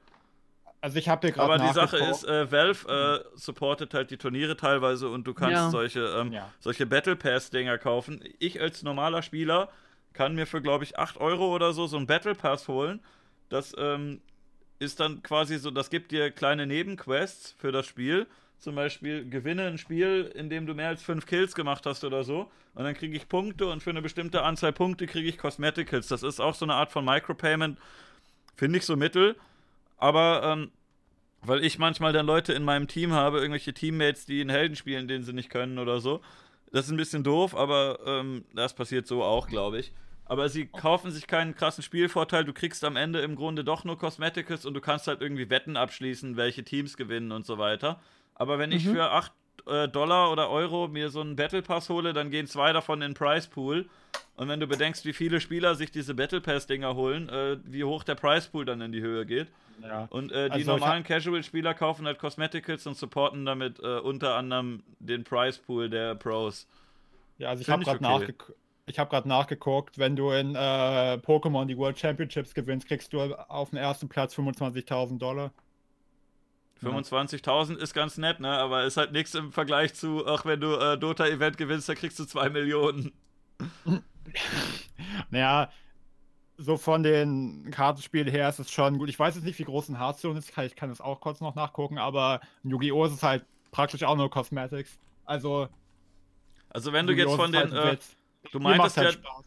Also 0.87 0.99
ich 0.99 1.09
habe 1.09 1.33
gerade 1.33 1.53
Aber 1.53 1.67
die 1.67 1.73
Sache 1.73 1.97
ist, 1.97 2.23
äh, 2.23 2.49
Valve 2.49 3.25
äh, 3.35 3.37
supportet 3.37 3.93
halt 3.93 4.09
die 4.09 4.15
Turniere 4.15 4.55
teilweise 4.55 5.09
und 5.09 5.27
du 5.27 5.33
kannst 5.33 5.51
ja. 5.51 5.69
solche, 5.69 5.99
ähm, 5.99 6.31
ja. 6.31 6.49
solche 6.61 6.85
Battle 6.85 7.17
Pass-Dinger 7.17 7.77
kaufen. 7.77 8.23
Ich 8.39 8.61
als 8.61 8.83
normaler 8.83 9.21
Spieler 9.21 9.67
kann 10.13 10.33
mir 10.33 10.47
für, 10.47 10.61
glaube 10.61 10.85
ich, 10.85 10.97
8 10.97 11.17
Euro 11.17 11.53
oder 11.53 11.73
so 11.73 11.87
so 11.87 11.97
ein 11.97 12.07
Battle 12.07 12.35
Pass 12.35 12.69
holen. 12.69 13.01
Das 13.49 13.75
ähm, 13.77 14.21
ist 14.79 15.01
dann 15.01 15.21
quasi 15.23 15.57
so, 15.57 15.71
das 15.71 15.89
gibt 15.89 16.13
dir 16.13 16.31
kleine 16.31 16.65
Nebenquests 16.65 17.53
für 17.57 17.73
das 17.73 17.85
Spiel. 17.85 18.25
Zum 18.57 18.75
Beispiel 18.75 19.29
gewinne 19.29 19.67
ein 19.67 19.77
Spiel, 19.77 20.31
in 20.35 20.49
dem 20.49 20.67
du 20.67 20.73
mehr 20.73 20.87
als 20.87 21.03
5 21.03 21.25
Kills 21.25 21.53
gemacht 21.53 21.85
hast 21.85 22.05
oder 22.05 22.23
so. 22.23 22.49
Und 22.75 22.85
dann 22.85 22.93
kriege 22.93 23.17
ich 23.17 23.27
Punkte 23.27 23.67
und 23.67 23.83
für 23.83 23.89
eine 23.89 24.01
bestimmte 24.01 24.41
Anzahl 24.43 24.71
Punkte 24.71 25.05
kriege 25.05 25.27
ich 25.27 25.37
Cosmeticals. 25.37 26.07
Das 26.07 26.23
ist 26.23 26.39
auch 26.39 26.55
so 26.55 26.63
eine 26.63 26.75
Art 26.75 26.93
von 26.93 27.03
Micropayment. 27.03 27.77
Finde 28.55 28.77
ich 28.77 28.85
so 28.85 28.95
mittel. 28.95 29.35
Aber 29.97 30.43
ähm, 30.43 30.71
weil 31.41 31.63
ich 31.63 31.79
manchmal 31.79 32.13
dann 32.13 32.25
Leute 32.25 32.53
in 32.53 32.63
meinem 32.63 32.87
Team 32.87 33.13
habe, 33.13 33.39
irgendwelche 33.39 33.73
Teammates, 33.73 34.25
die 34.25 34.41
einen 34.41 34.49
Helden 34.49 34.75
spielen, 34.75 35.07
den 35.07 35.23
sie 35.23 35.33
nicht 35.33 35.49
können 35.49 35.79
oder 35.79 35.99
so. 35.99 36.21
Das 36.71 36.85
ist 36.85 36.91
ein 36.91 36.97
bisschen 36.97 37.23
doof, 37.23 37.55
aber 37.55 37.99
ähm, 38.05 38.43
das 38.53 38.73
passiert 38.73 39.07
so 39.07 39.23
auch, 39.23 39.47
glaube 39.47 39.79
ich. 39.79 39.93
Aber 40.25 40.49
sie 40.49 40.65
kaufen 40.65 41.11
sich 41.11 41.25
keinen 41.25 41.55
krassen 41.55 41.83
Spielvorteil. 41.83 42.43
Du 42.43 42.51
kriegst 42.51 42.83
am 42.83 42.97
Ende 42.97 43.21
im 43.21 43.35
Grunde 43.35 43.63
doch 43.63 43.85
nur 43.85 43.97
Cosmeticals 43.97 44.65
und 44.65 44.73
du 44.73 44.81
kannst 44.81 45.07
halt 45.07 45.21
irgendwie 45.21 45.49
Wetten 45.49 45.77
abschließen, 45.77 46.35
welche 46.35 46.65
Teams 46.65 46.97
gewinnen 46.97 47.31
und 47.31 47.45
so 47.45 47.57
weiter. 47.57 48.01
Aber 48.35 48.59
wenn 48.59 48.71
mhm. 48.71 48.75
ich 48.75 48.87
für 48.87 49.09
8 49.09 49.31
äh, 49.65 49.87
Dollar 49.87 50.31
oder 50.31 50.49
Euro 50.49 50.87
mir 50.87 51.09
so 51.09 51.21
einen 51.21 51.35
Battle 51.35 51.61
Pass 51.61 51.89
hole, 51.89 52.13
dann 52.13 52.29
gehen 52.29 52.47
zwei 52.47 52.73
davon 52.73 53.01
in 53.01 53.11
den 53.11 53.13
Price 53.15 53.47
Pool. 53.47 53.89
Und 54.35 54.49
wenn 54.49 54.59
du 54.59 54.67
bedenkst, 54.67 55.05
wie 55.05 55.13
viele 55.13 55.41
Spieler 55.41 55.75
sich 55.75 55.91
diese 55.91 56.13
Battle 56.13 56.41
Pass-Dinger 56.41 56.95
holen, 56.95 57.29
äh, 57.29 57.57
wie 57.63 57.83
hoch 57.83 58.03
der 58.03 58.15
Price 58.15 58.47
Pool 58.47 58.65
dann 58.65 58.81
in 58.81 58.91
die 58.91 59.01
Höhe 59.01 59.25
geht. 59.25 59.47
Ja. 59.81 60.07
Und 60.09 60.31
äh, 60.31 60.49
die 60.49 60.53
also 60.53 60.73
normalen 60.73 61.03
Casual-Spieler 61.03 61.73
kaufen 61.73 62.05
halt 62.05 62.19
Cosmeticals 62.19 62.85
und 62.87 62.97
supporten 62.97 63.45
damit 63.45 63.79
äh, 63.79 63.99
unter 63.99 64.35
anderem 64.35 64.83
den 64.99 65.23
Price 65.23 65.57
Pool 65.57 65.89
der 65.89 66.15
Pros. 66.15 66.67
Ja, 67.37 67.49
also 67.49 67.61
ich 67.61 67.69
habe 67.69 67.83
gerade 67.83 67.97
okay. 67.97 68.19
nachgeguckt 68.19 68.57
ich 68.87 68.97
habe 68.99 69.09
gerade 69.09 69.27
nachgeguckt, 69.27 69.99
wenn 69.99 70.15
du 70.15 70.31
in 70.31 70.55
äh, 70.55 71.19
Pokémon 71.19 71.65
die 71.65 71.77
World 71.77 71.99
Championships 71.99 72.53
gewinnst, 72.53 72.87
kriegst 72.87 73.11
du 73.11 73.21
auf 73.21 73.69
dem 73.69 73.77
ersten 73.77 74.07
Platz 74.07 74.33
25.000 74.33 75.19
Dollar. 75.19 75.51
25.000 76.83 77.77
ist 77.77 77.93
ganz 77.93 78.17
nett, 78.17 78.39
ne? 78.39 78.49
Aber 78.49 78.83
ist 78.85 78.97
halt 78.97 79.11
nichts 79.11 79.33
im 79.35 79.51
Vergleich 79.51 79.93
zu, 79.93 80.25
ach, 80.27 80.45
wenn 80.45 80.59
du 80.59 80.75
äh, 80.75 80.97
Dota-Event 80.97 81.57
gewinnst, 81.57 81.89
da 81.89 81.95
kriegst 81.95 82.19
du 82.19 82.25
2 82.25 82.49
Millionen. 82.49 83.11
naja, 85.29 85.69
so 86.57 86.77
von 86.77 87.03
den 87.03 87.69
Kartenspielen 87.71 88.27
her 88.27 88.49
ist 88.49 88.59
es 88.59 88.71
schon 88.71 88.97
gut. 88.97 89.09
Ich 89.09 89.19
weiß 89.19 89.35
jetzt 89.35 89.43
nicht, 89.43 89.59
wie 89.59 89.63
groß 89.63 89.89
ein 89.89 89.99
Hearthstone 89.99 90.37
ist, 90.39 90.57
ich 90.57 90.75
kann 90.75 90.89
das 90.89 91.01
auch 91.01 91.21
kurz 91.21 91.39
noch 91.41 91.55
nachgucken, 91.55 91.97
aber 91.97 92.41
Yu-Gi-Oh! 92.63 93.05
ist 93.05 93.23
halt 93.23 93.45
praktisch 93.71 94.03
auch 94.03 94.15
nur 94.15 94.29
Cosmetics. 94.29 94.99
Also. 95.25 95.69
Also, 96.69 96.93
wenn 96.93 97.07
du 97.07 97.13
jetzt 97.13 97.33
von 97.35 97.51
den. 97.51 97.71
Halt 97.71 98.01
äh, 98.01 98.51
Du 98.51 98.59
meintest 98.59 98.97
halt 98.97 99.07
ja, 99.07 99.11
Spaß, 99.13 99.45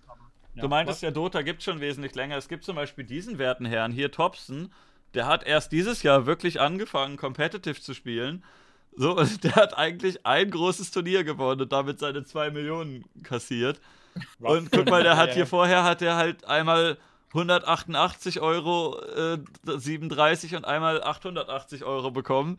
ja, 0.55 0.62
du 0.62 0.69
meintest 0.69 1.02
ja, 1.02 1.11
Dota 1.11 1.43
gibt 1.43 1.62
schon 1.62 1.81
wesentlich 1.81 2.15
länger. 2.15 2.36
Es 2.36 2.48
gibt 2.48 2.65
zum 2.65 2.77
Beispiel 2.77 3.05
diesen 3.05 3.39
werten 3.39 3.65
Herrn 3.65 3.93
hier, 3.93 4.11
Thompson, 4.11 4.73
der 5.14 5.26
hat 5.26 5.44
erst 5.44 5.72
dieses 5.72 6.02
Jahr 6.02 6.26
wirklich 6.26 6.60
angefangen, 6.60 7.16
competitive 7.16 7.80
zu 7.80 7.94
spielen. 7.94 8.44
So, 8.96 9.16
und 9.16 9.44
der 9.44 9.54
hat 9.54 9.76
eigentlich 9.78 10.26
ein 10.26 10.50
großes 10.50 10.90
Turnier 10.90 11.24
gewonnen 11.24 11.62
und 11.62 11.72
damit 11.72 11.98
seine 11.98 12.24
2 12.24 12.50
Millionen 12.50 13.04
kassiert. 13.22 13.80
Was? 14.38 14.56
Und 14.56 14.72
guck 14.72 14.88
mal, 14.90 15.02
der 15.02 15.16
hat 15.16 15.34
hier 15.34 15.46
vorher 15.46 15.84
hat 15.84 16.02
er 16.02 16.16
halt 16.16 16.44
einmal 16.44 16.98
188 17.28 18.40
Euro 18.40 19.00
äh, 19.00 19.38
37 19.64 20.56
und 20.56 20.64
einmal 20.64 21.02
880 21.02 21.84
Euro 21.84 22.10
bekommen. 22.10 22.58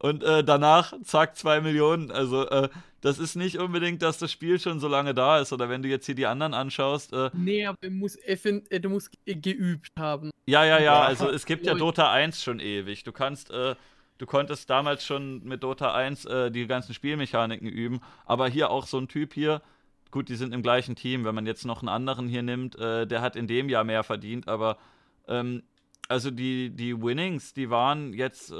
Und 0.00 0.22
äh, 0.22 0.44
danach, 0.44 0.92
zack, 1.02 1.36
2 1.36 1.60
Millionen. 1.60 2.10
Also, 2.10 2.48
äh, 2.48 2.68
das 3.00 3.18
ist 3.18 3.36
nicht 3.36 3.58
unbedingt, 3.58 4.02
dass 4.02 4.18
das 4.18 4.30
Spiel 4.30 4.58
schon 4.58 4.80
so 4.80 4.88
lange 4.88 5.14
da 5.14 5.40
ist. 5.40 5.52
Oder 5.52 5.68
wenn 5.68 5.82
du 5.82 5.88
jetzt 5.88 6.06
hier 6.06 6.14
die 6.14 6.26
anderen 6.26 6.54
anschaust. 6.54 7.12
Äh, 7.12 7.30
nee, 7.32 7.66
aber 7.66 7.78
du 7.80 7.90
musst, 7.90 8.18
äh, 8.26 8.80
du 8.80 8.88
musst 8.88 9.10
geübt 9.24 9.92
haben. 9.98 10.30
Ja, 10.46 10.64
ja, 10.64 10.80
ja. 10.80 11.02
Also, 11.02 11.28
es 11.30 11.46
gibt 11.46 11.66
ja 11.66 11.74
Dota 11.74 12.10
1 12.10 12.42
schon 12.42 12.60
ewig. 12.60 13.04
Du 13.04 13.12
kannst. 13.12 13.50
Äh, 13.50 13.74
du 14.18 14.26
konntest 14.26 14.68
damals 14.68 15.04
schon 15.04 15.44
mit 15.44 15.62
Dota 15.62 15.94
1 15.94 16.24
äh, 16.24 16.50
die 16.50 16.66
ganzen 16.66 16.94
Spielmechaniken 16.94 17.68
üben. 17.68 18.00
Aber 18.24 18.48
hier 18.48 18.70
auch 18.70 18.86
so 18.86 18.98
ein 18.98 19.08
Typ 19.08 19.34
hier. 19.34 19.62
Gut, 20.10 20.28
die 20.28 20.36
sind 20.36 20.54
im 20.54 20.62
gleichen 20.62 20.96
Team. 20.96 21.24
Wenn 21.24 21.34
man 21.34 21.46
jetzt 21.46 21.66
noch 21.66 21.82
einen 21.82 21.88
anderen 21.88 22.28
hier 22.28 22.42
nimmt, 22.42 22.78
der 22.78 23.20
hat 23.20 23.36
in 23.36 23.46
dem 23.46 23.68
Jahr 23.68 23.84
mehr 23.84 24.04
verdient. 24.04 24.48
Aber. 24.48 24.78
Ähm, 25.26 25.62
also, 26.08 26.30
die, 26.30 26.70
die 26.70 27.02
Winnings, 27.02 27.52
die 27.52 27.68
waren 27.68 28.14
jetzt 28.14 28.50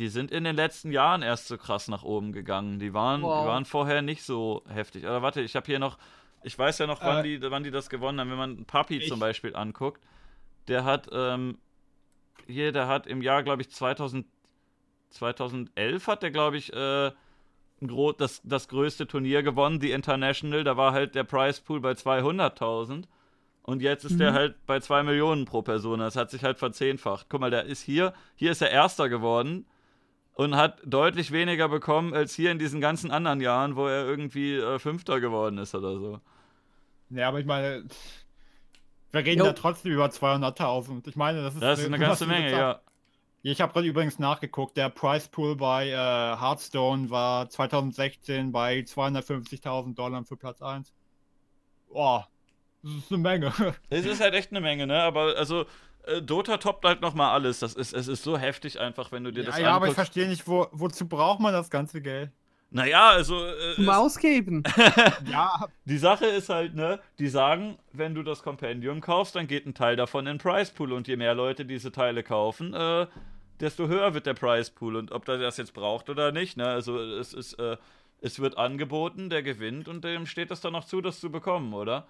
die 0.00 0.08
sind 0.08 0.30
in 0.30 0.44
den 0.44 0.56
letzten 0.56 0.92
Jahren 0.92 1.20
erst 1.20 1.46
so 1.46 1.58
krass 1.58 1.86
nach 1.86 2.02
oben 2.02 2.32
gegangen. 2.32 2.78
Die 2.78 2.94
waren, 2.94 3.20
wow. 3.20 3.42
die 3.42 3.48
waren 3.48 3.66
vorher 3.66 4.00
nicht 4.00 4.22
so 4.22 4.64
heftig. 4.66 5.06
Aber 5.06 5.20
warte, 5.20 5.42
ich 5.42 5.54
habe 5.56 5.66
hier 5.66 5.78
noch, 5.78 5.98
ich 6.42 6.58
weiß 6.58 6.78
ja 6.78 6.86
noch, 6.86 7.02
wann, 7.02 7.22
äh, 7.22 7.38
die, 7.38 7.50
wann 7.50 7.64
die 7.64 7.70
das 7.70 7.90
gewonnen 7.90 8.18
haben. 8.18 8.30
Wenn 8.30 8.38
man 8.38 8.64
Papi 8.64 9.06
zum 9.06 9.20
Beispiel 9.20 9.54
anguckt, 9.54 10.00
der 10.68 10.84
hat, 10.84 11.10
ähm, 11.12 11.58
hier, 12.46 12.72
der 12.72 12.88
hat 12.88 13.06
im 13.06 13.20
Jahr, 13.20 13.42
glaube 13.42 13.60
ich, 13.60 13.70
2000, 13.70 14.24
2011 15.10 16.06
hat 16.06 16.22
der, 16.22 16.30
glaube 16.30 16.56
ich, 16.56 16.72
äh, 16.72 17.10
das, 18.16 18.40
das 18.42 18.68
größte 18.68 19.06
Turnier 19.06 19.42
gewonnen, 19.42 19.80
die 19.80 19.90
International. 19.90 20.64
Da 20.64 20.78
war 20.78 20.92
halt 20.92 21.14
der 21.14 21.24
Prize 21.24 21.60
Pool 21.60 21.80
bei 21.80 21.92
200.000. 21.92 23.04
Und 23.64 23.82
jetzt 23.82 24.06
ist 24.06 24.12
mhm. 24.12 24.18
der 24.18 24.32
halt 24.32 24.64
bei 24.64 24.80
2 24.80 25.02
Millionen 25.02 25.44
pro 25.44 25.60
Person. 25.60 25.98
Das 25.98 26.16
hat 26.16 26.30
sich 26.30 26.42
halt 26.42 26.58
verzehnfacht. 26.58 27.26
Guck 27.28 27.42
mal, 27.42 27.50
der 27.50 27.66
ist 27.66 27.82
hier, 27.82 28.14
hier 28.34 28.52
ist 28.52 28.62
er 28.62 28.70
Erster 28.70 29.10
geworden 29.10 29.66
und 30.40 30.56
hat 30.56 30.80
deutlich 30.86 31.32
weniger 31.32 31.68
bekommen 31.68 32.14
als 32.14 32.34
hier 32.34 32.50
in 32.50 32.58
diesen 32.58 32.80
ganzen 32.80 33.10
anderen 33.10 33.42
Jahren, 33.42 33.76
wo 33.76 33.86
er 33.86 34.06
irgendwie 34.06 34.54
äh, 34.56 34.78
Fünfter 34.78 35.20
geworden 35.20 35.58
ist 35.58 35.74
oder 35.74 35.98
so. 35.98 36.20
Ja, 37.10 37.28
aber 37.28 37.40
ich 37.40 37.44
meine, 37.44 37.84
wir 39.12 39.20
reden 39.22 39.40
jo. 39.40 39.44
ja 39.44 39.52
trotzdem 39.52 39.92
über 39.92 40.06
200.000. 40.06 41.06
Ich 41.08 41.16
meine, 41.16 41.42
das 41.42 41.52
ist, 41.52 41.62
das 41.62 41.80
ist 41.80 41.84
eine, 41.84 41.96
eine 41.96 42.06
ganze 42.06 42.26
Menge, 42.26 42.50
ja. 42.50 42.80
Ich 43.42 43.60
habe 43.60 43.74
gerade 43.74 43.86
übrigens 43.86 44.18
nachgeguckt, 44.18 44.78
der 44.78 44.88
Price 44.88 45.28
Pool 45.28 45.56
bei 45.56 45.88
äh, 45.88 45.92
Hearthstone 45.94 47.10
war 47.10 47.50
2016 47.50 48.50
bei 48.50 48.78
250.000 48.78 49.94
Dollar 49.94 50.24
für 50.24 50.38
Platz 50.38 50.62
1. 50.62 50.90
Boah, 51.92 52.28
das 52.82 52.92
ist 52.94 53.12
eine 53.12 53.18
Menge. 53.18 53.52
Es 53.90 54.06
ist 54.06 54.22
halt 54.22 54.32
echt 54.32 54.52
eine 54.52 54.62
Menge, 54.62 54.86
ne? 54.86 55.02
Aber 55.02 55.36
also 55.36 55.66
Dota 56.22 56.56
toppt 56.56 56.84
halt 56.84 57.00
nochmal 57.00 57.32
alles. 57.32 57.60
Das 57.60 57.74
ist, 57.74 57.92
es 57.92 58.08
ist 58.08 58.22
so 58.22 58.38
heftig 58.38 58.80
einfach, 58.80 59.12
wenn 59.12 59.24
du 59.24 59.32
dir 59.32 59.40
ja, 59.42 59.46
das 59.46 59.58
Ja, 59.58 59.66
anguckst. 59.66 59.76
aber 59.76 59.88
ich 59.88 59.94
verstehe 59.94 60.28
nicht, 60.28 60.46
wo, 60.48 60.66
wozu 60.72 61.08
braucht 61.08 61.40
man 61.40 61.52
das 61.52 61.70
ganze 61.70 62.00
Geld? 62.00 62.30
Naja, 62.70 63.10
also. 63.10 63.44
Äh, 63.44 63.74
Zum 63.74 63.88
Ausgeben. 63.88 64.62
ja. 65.30 65.66
Die 65.84 65.98
Sache 65.98 66.26
ist 66.26 66.48
halt, 66.48 66.74
ne, 66.74 67.00
die 67.18 67.28
sagen, 67.28 67.78
wenn 67.92 68.14
du 68.14 68.22
das 68.22 68.42
Kompendium 68.42 69.00
kaufst, 69.00 69.34
dann 69.34 69.46
geht 69.48 69.66
ein 69.66 69.74
Teil 69.74 69.96
davon 69.96 70.26
in 70.26 70.34
den 70.34 70.38
Price 70.38 70.70
Pool 70.70 70.92
und 70.92 71.08
je 71.08 71.16
mehr 71.16 71.34
Leute 71.34 71.64
diese 71.64 71.90
Teile 71.90 72.22
kaufen, 72.22 72.72
äh, 72.72 73.06
desto 73.58 73.88
höher 73.88 74.14
wird 74.14 74.26
der 74.26 74.34
Price 74.34 74.70
Pool 74.70 74.96
und 74.96 75.10
ob 75.10 75.24
der 75.24 75.38
das 75.38 75.56
jetzt 75.56 75.74
braucht 75.74 76.08
oder 76.10 76.30
nicht, 76.30 76.56
ne, 76.56 76.66
also 76.68 76.98
es 76.98 77.34
ist, 77.34 77.54
äh, 77.54 77.76
es 78.20 78.38
wird 78.38 78.56
angeboten, 78.56 79.30
der 79.30 79.42
gewinnt 79.42 79.88
und 79.88 80.04
dem 80.04 80.26
steht 80.26 80.50
es 80.50 80.60
dann 80.60 80.72
noch 80.72 80.84
zu, 80.84 81.00
das 81.00 81.18
zu 81.20 81.30
bekommen, 81.30 81.74
oder? 81.74 82.06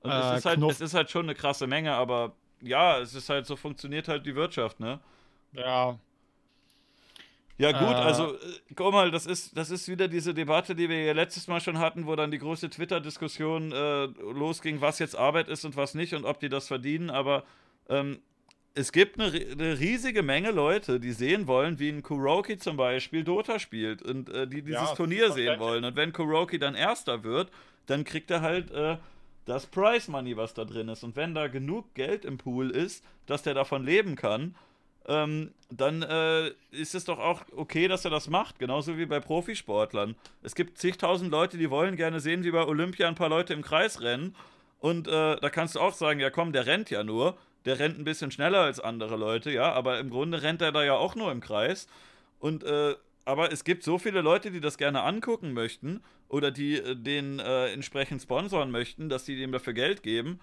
Und 0.00 0.12
es, 0.12 0.24
äh, 0.26 0.36
ist 0.36 0.44
halt, 0.44 0.62
es 0.62 0.80
ist 0.80 0.94
halt 0.94 1.10
schon 1.10 1.24
eine 1.24 1.34
krasse 1.34 1.66
Menge, 1.66 1.92
aber 1.94 2.36
ja, 2.64 2.98
es 3.00 3.14
ist 3.14 3.28
halt 3.28 3.46
so, 3.46 3.56
funktioniert 3.56 4.08
halt 4.08 4.26
die 4.26 4.34
Wirtschaft, 4.34 4.80
ne? 4.80 5.00
Ja. 5.52 5.98
Ja, 7.56 7.70
gut, 7.70 8.00
Äh. 8.00 8.00
also, 8.00 8.34
äh, 8.34 8.38
guck 8.74 8.92
mal, 8.92 9.12
das 9.12 9.26
ist, 9.26 9.56
das 9.56 9.70
ist 9.70 9.86
wieder 9.88 10.08
diese 10.08 10.34
Debatte, 10.34 10.74
die 10.74 10.88
wir 10.88 11.04
ja 11.04 11.12
letztes 11.12 11.46
Mal 11.46 11.60
schon 11.60 11.78
hatten, 11.78 12.06
wo 12.06 12.16
dann 12.16 12.32
die 12.32 12.38
große 12.38 12.68
Twitter-Diskussion 12.68 13.70
äh, 13.70 14.06
losging, 14.06 14.80
was 14.80 14.98
jetzt 14.98 15.16
Arbeit 15.16 15.48
ist 15.48 15.64
und 15.64 15.76
was 15.76 15.94
nicht 15.94 16.14
und 16.14 16.24
ob 16.24 16.40
die 16.40 16.48
das 16.48 16.66
verdienen, 16.66 17.10
aber 17.10 17.44
ähm, 17.88 18.18
es 18.74 18.90
gibt 18.90 19.20
eine, 19.20 19.30
eine 19.30 19.78
riesige 19.78 20.24
Menge 20.24 20.50
Leute, 20.50 20.98
die 20.98 21.12
sehen 21.12 21.46
wollen, 21.46 21.78
wie 21.78 21.90
ein 21.90 22.02
Kuroki 22.02 22.58
zum 22.58 22.76
Beispiel 22.76 23.22
Dota 23.22 23.60
spielt 23.60 24.02
und 24.02 24.28
äh, 24.30 24.48
die 24.48 24.62
dieses 24.62 24.90
Ja, 24.90 24.94
Turnier 24.96 25.30
sehen 25.30 25.60
wollen. 25.60 25.84
Und 25.84 25.94
wenn 25.94 26.12
Kuroki 26.12 26.58
dann 26.58 26.74
Erster 26.74 27.22
wird, 27.22 27.52
dann 27.86 28.02
kriegt 28.02 28.32
er 28.32 28.40
halt 28.40 28.72
äh, 28.72 28.96
das 29.44 29.66
Prize 29.66 30.10
Money, 30.10 30.36
was 30.36 30.54
da 30.54 30.64
drin 30.64 30.88
ist. 30.88 31.04
Und 31.04 31.16
wenn 31.16 31.34
da 31.34 31.48
genug 31.48 31.94
Geld 31.94 32.24
im 32.24 32.38
Pool 32.38 32.70
ist, 32.70 33.04
dass 33.26 33.42
der 33.42 33.54
davon 33.54 33.84
leben 33.84 34.16
kann, 34.16 34.54
ähm, 35.06 35.52
dann 35.70 36.02
äh, 36.02 36.48
ist 36.70 36.94
es 36.94 37.04
doch 37.04 37.18
auch 37.18 37.42
okay, 37.54 37.88
dass 37.88 38.04
er 38.04 38.10
das 38.10 38.28
macht. 38.28 38.58
Genauso 38.58 38.96
wie 38.96 39.06
bei 39.06 39.20
Profisportlern. 39.20 40.16
Es 40.42 40.54
gibt 40.54 40.78
zigtausend 40.78 41.30
Leute, 41.30 41.58
die 41.58 41.70
wollen 41.70 41.96
gerne 41.96 42.20
sehen, 42.20 42.44
wie 42.44 42.50
bei 42.50 42.64
Olympia 42.64 43.06
ein 43.08 43.14
paar 43.14 43.28
Leute 43.28 43.52
im 43.52 43.62
Kreis 43.62 44.00
rennen. 44.00 44.34
Und 44.80 45.08
äh, 45.08 45.36
da 45.36 45.50
kannst 45.50 45.74
du 45.74 45.80
auch 45.80 45.92
sagen, 45.92 46.20
ja 46.20 46.30
komm, 46.30 46.52
der 46.52 46.66
rennt 46.66 46.90
ja 46.90 47.04
nur. 47.04 47.36
Der 47.64 47.78
rennt 47.78 47.98
ein 47.98 48.04
bisschen 48.04 48.30
schneller 48.30 48.60
als 48.60 48.78
andere 48.78 49.16
Leute, 49.16 49.50
ja, 49.50 49.72
aber 49.72 49.98
im 49.98 50.10
Grunde 50.10 50.42
rennt 50.42 50.60
er 50.60 50.70
da 50.70 50.84
ja 50.84 50.94
auch 50.94 51.14
nur 51.14 51.32
im 51.32 51.40
Kreis. 51.40 51.86
Und 52.38 52.62
äh, 52.62 52.94
aber 53.24 53.52
es 53.52 53.64
gibt 53.64 53.84
so 53.84 53.98
viele 53.98 54.20
Leute, 54.20 54.50
die 54.50 54.60
das 54.60 54.76
gerne 54.76 55.02
angucken 55.02 55.54
möchten 55.54 56.02
oder 56.34 56.50
die 56.50 56.76
äh, 56.78 56.96
den 56.96 57.38
äh, 57.38 57.72
entsprechend 57.72 58.20
sponsoren 58.20 58.70
möchten, 58.72 59.08
dass 59.08 59.24
sie 59.24 59.36
dem 59.36 59.52
dafür 59.52 59.72
Geld 59.72 60.02
geben. 60.02 60.40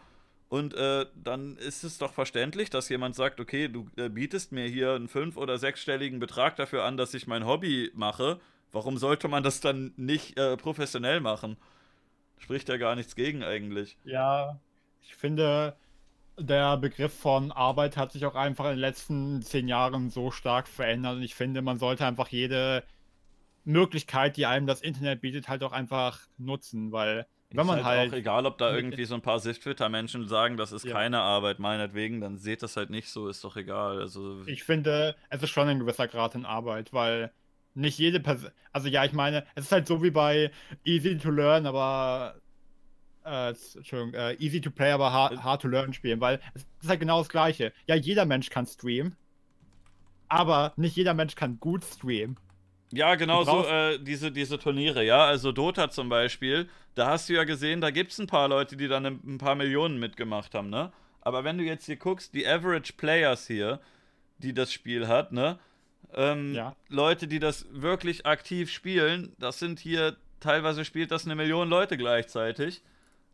Und 0.48 0.74
äh, 0.74 1.06
dann 1.16 1.58
ist 1.58 1.84
es 1.84 1.98
doch 1.98 2.14
verständlich, 2.14 2.70
dass 2.70 2.90
jemand 2.90 3.16
sagt, 3.16 3.40
okay, 3.40 3.68
du 3.68 3.90
äh, 3.98 4.10
bietest 4.10 4.52
mir 4.52 4.68
hier 4.68 4.94
einen 4.94 5.08
fünf- 5.08 5.38
oder 5.38 5.58
sechsstelligen 5.58 6.20
Betrag 6.20 6.56
dafür 6.56 6.84
an, 6.84 6.98
dass 6.98 7.14
ich 7.14 7.28
mein 7.28 7.46
Hobby 7.46 7.92
mache. 7.94 8.40
Warum 8.72 8.98
sollte 8.98 9.28
man 9.28 9.44
das 9.44 9.60
dann 9.60 9.94
nicht 9.98 10.38
äh, 10.38 10.56
professionell 10.56 11.20
machen? 11.20 11.58
Spricht 12.38 12.70
ja 12.70 12.78
gar 12.78 12.96
nichts 12.96 13.16
gegen 13.16 13.44
eigentlich. 13.44 13.98
Ja, 14.04 14.60
ich 15.02 15.16
finde, 15.16 15.76
der 16.38 16.78
Begriff 16.78 17.14
von 17.14 17.52
Arbeit 17.52 17.98
hat 17.98 18.14
sich 18.14 18.26
auch 18.26 18.36
einfach 18.36 18.66
in 18.66 18.72
den 18.72 18.80
letzten 18.80 19.42
zehn 19.42 19.68
Jahren 19.68 20.10
so 20.10 20.32
stark 20.32 20.68
verändert 20.68 21.18
und 21.18 21.24
ich 21.24 21.36
finde, 21.36 21.62
man 21.62 21.80
sollte 21.80 22.06
einfach 22.06 22.30
jede 22.30 22.84
Möglichkeit, 23.64 24.38
die 24.38 24.46
einem 24.46 24.68
das 24.68 24.82
Internet 24.82 25.22
bietet, 25.22 25.48
halt 25.48 25.64
auch 25.64 25.72
einfach 25.72 26.20
nutzen, 26.38 26.92
weil 26.92 27.26
wenn 27.54 27.66
man 27.66 27.80
ist 27.80 27.86
halt, 27.86 28.14
auch 28.14 28.16
egal, 28.16 28.46
ob 28.46 28.58
da 28.58 28.74
irgendwie 28.74 29.04
so 29.04 29.14
ein 29.16 29.22
paar 29.22 29.40
Sift-Twitter-Menschen 29.40 30.28
sagen, 30.28 30.56
das 30.56 30.72
ist 30.72 30.86
Ja. 30.86 30.94
keine 30.94 31.20
Arbeit, 31.20 31.60
meinetwegen, 31.60 32.22
dann 32.22 32.38
seht 32.38 32.64
das 32.64 32.78
halt 32.78 32.90
nicht 32.90 33.10
so, 33.10 33.28
ist 33.28 33.44
doch 33.44 33.58
egal. 33.58 34.00
Also, 34.00 34.42
ich 34.46 34.64
finde, 34.64 35.16
es 35.30 35.44
ist 35.44 35.50
schon 35.50 35.68
ein 35.68 35.80
gewisser 35.80 36.08
Grad 36.08 36.34
in 36.36 36.46
Arbeit, 36.46 36.94
weil 36.94 37.32
nicht 37.74 37.98
jede 37.98 38.20
Person, 38.22 38.52
also 38.72 38.88
ja, 38.88 39.04
ich 39.04 39.14
meine, 39.14 39.46
es 39.56 39.66
ist 39.66 39.72
halt 39.72 39.86
so 39.88 40.02
wie 40.02 40.12
bei 40.12 40.52
Easy 40.86 41.18
to 41.18 41.30
Learn, 41.30 41.66
aber 41.66 42.36
äh, 43.26 43.50
Entschuldigung, 43.50 44.14
äh, 44.14 44.34
Easy 44.36 44.62
to 44.62 44.72
Play, 44.72 44.92
aber 44.92 45.12
hard, 45.12 45.44
hard 45.44 45.62
to 45.62 45.68
Learn 45.68 45.94
spielen, 45.94 46.22
weil 46.22 46.40
es 46.54 46.66
ist 46.82 46.90
halt 46.90 47.02
genau 47.02 47.20
das 47.20 47.30
Gleiche. 47.30 47.74
Ja, 47.86 47.96
jeder 47.96 48.26
Mensch 48.26 48.50
kann 48.50 48.66
streamen, 48.66 49.16
aber 50.30 50.74
nicht 50.78 50.96
jeder 50.96 51.14
Mensch 51.14 51.36
kann 51.36 51.60
gut 51.60 51.84
streamen. 51.84 52.38
Ja, 52.92 53.16
genau 53.16 53.44
so, 53.44 53.66
äh, 53.66 53.98
diese, 54.00 54.32
diese 54.32 54.60
Turniere, 54.60 55.04
ja. 55.04 55.26
Also 55.26 55.52
Dota 55.52 55.90
zum 55.90 56.10
Beispiel, 56.10 56.70
da 56.96 57.08
hast 57.08 57.30
du 57.30 57.34
ja 57.34 57.44
gesehen, 57.46 57.82
da 57.82 57.90
gibt 57.90 58.12
es 58.12 58.20
ein 58.20 58.28
paar 58.28 58.48
Leute, 58.50 58.76
die 58.76 58.88
dann 58.88 59.06
ein 59.06 59.38
paar 59.38 59.56
Millionen 59.56 60.00
mitgemacht 60.00 60.54
haben, 60.54 60.70
ne? 60.70 60.92
Aber 61.22 61.44
wenn 61.44 61.58
du 61.58 61.64
jetzt 61.64 61.86
hier 61.86 61.96
guckst, 61.98 62.34
die 62.34 62.46
Average 62.48 62.94
Players 62.94 63.48
hier, 63.48 63.80
die 64.40 64.54
das 64.54 64.74
Spiel 64.74 65.08
hat, 65.08 65.32
ne? 65.32 65.60
Ähm, 66.14 66.54
Ja. 66.54 66.76
Leute, 66.90 67.28
die 67.28 67.40
das 67.40 67.66
wirklich 67.72 68.26
aktiv 68.26 68.70
spielen, 68.72 69.34
das 69.40 69.60
sind 69.60 69.80
hier, 69.80 70.18
teilweise 70.40 70.84
spielt 70.84 71.12
das 71.12 71.26
eine 71.26 71.36
Million 71.36 71.70
Leute 71.70 71.96
gleichzeitig. 71.98 72.82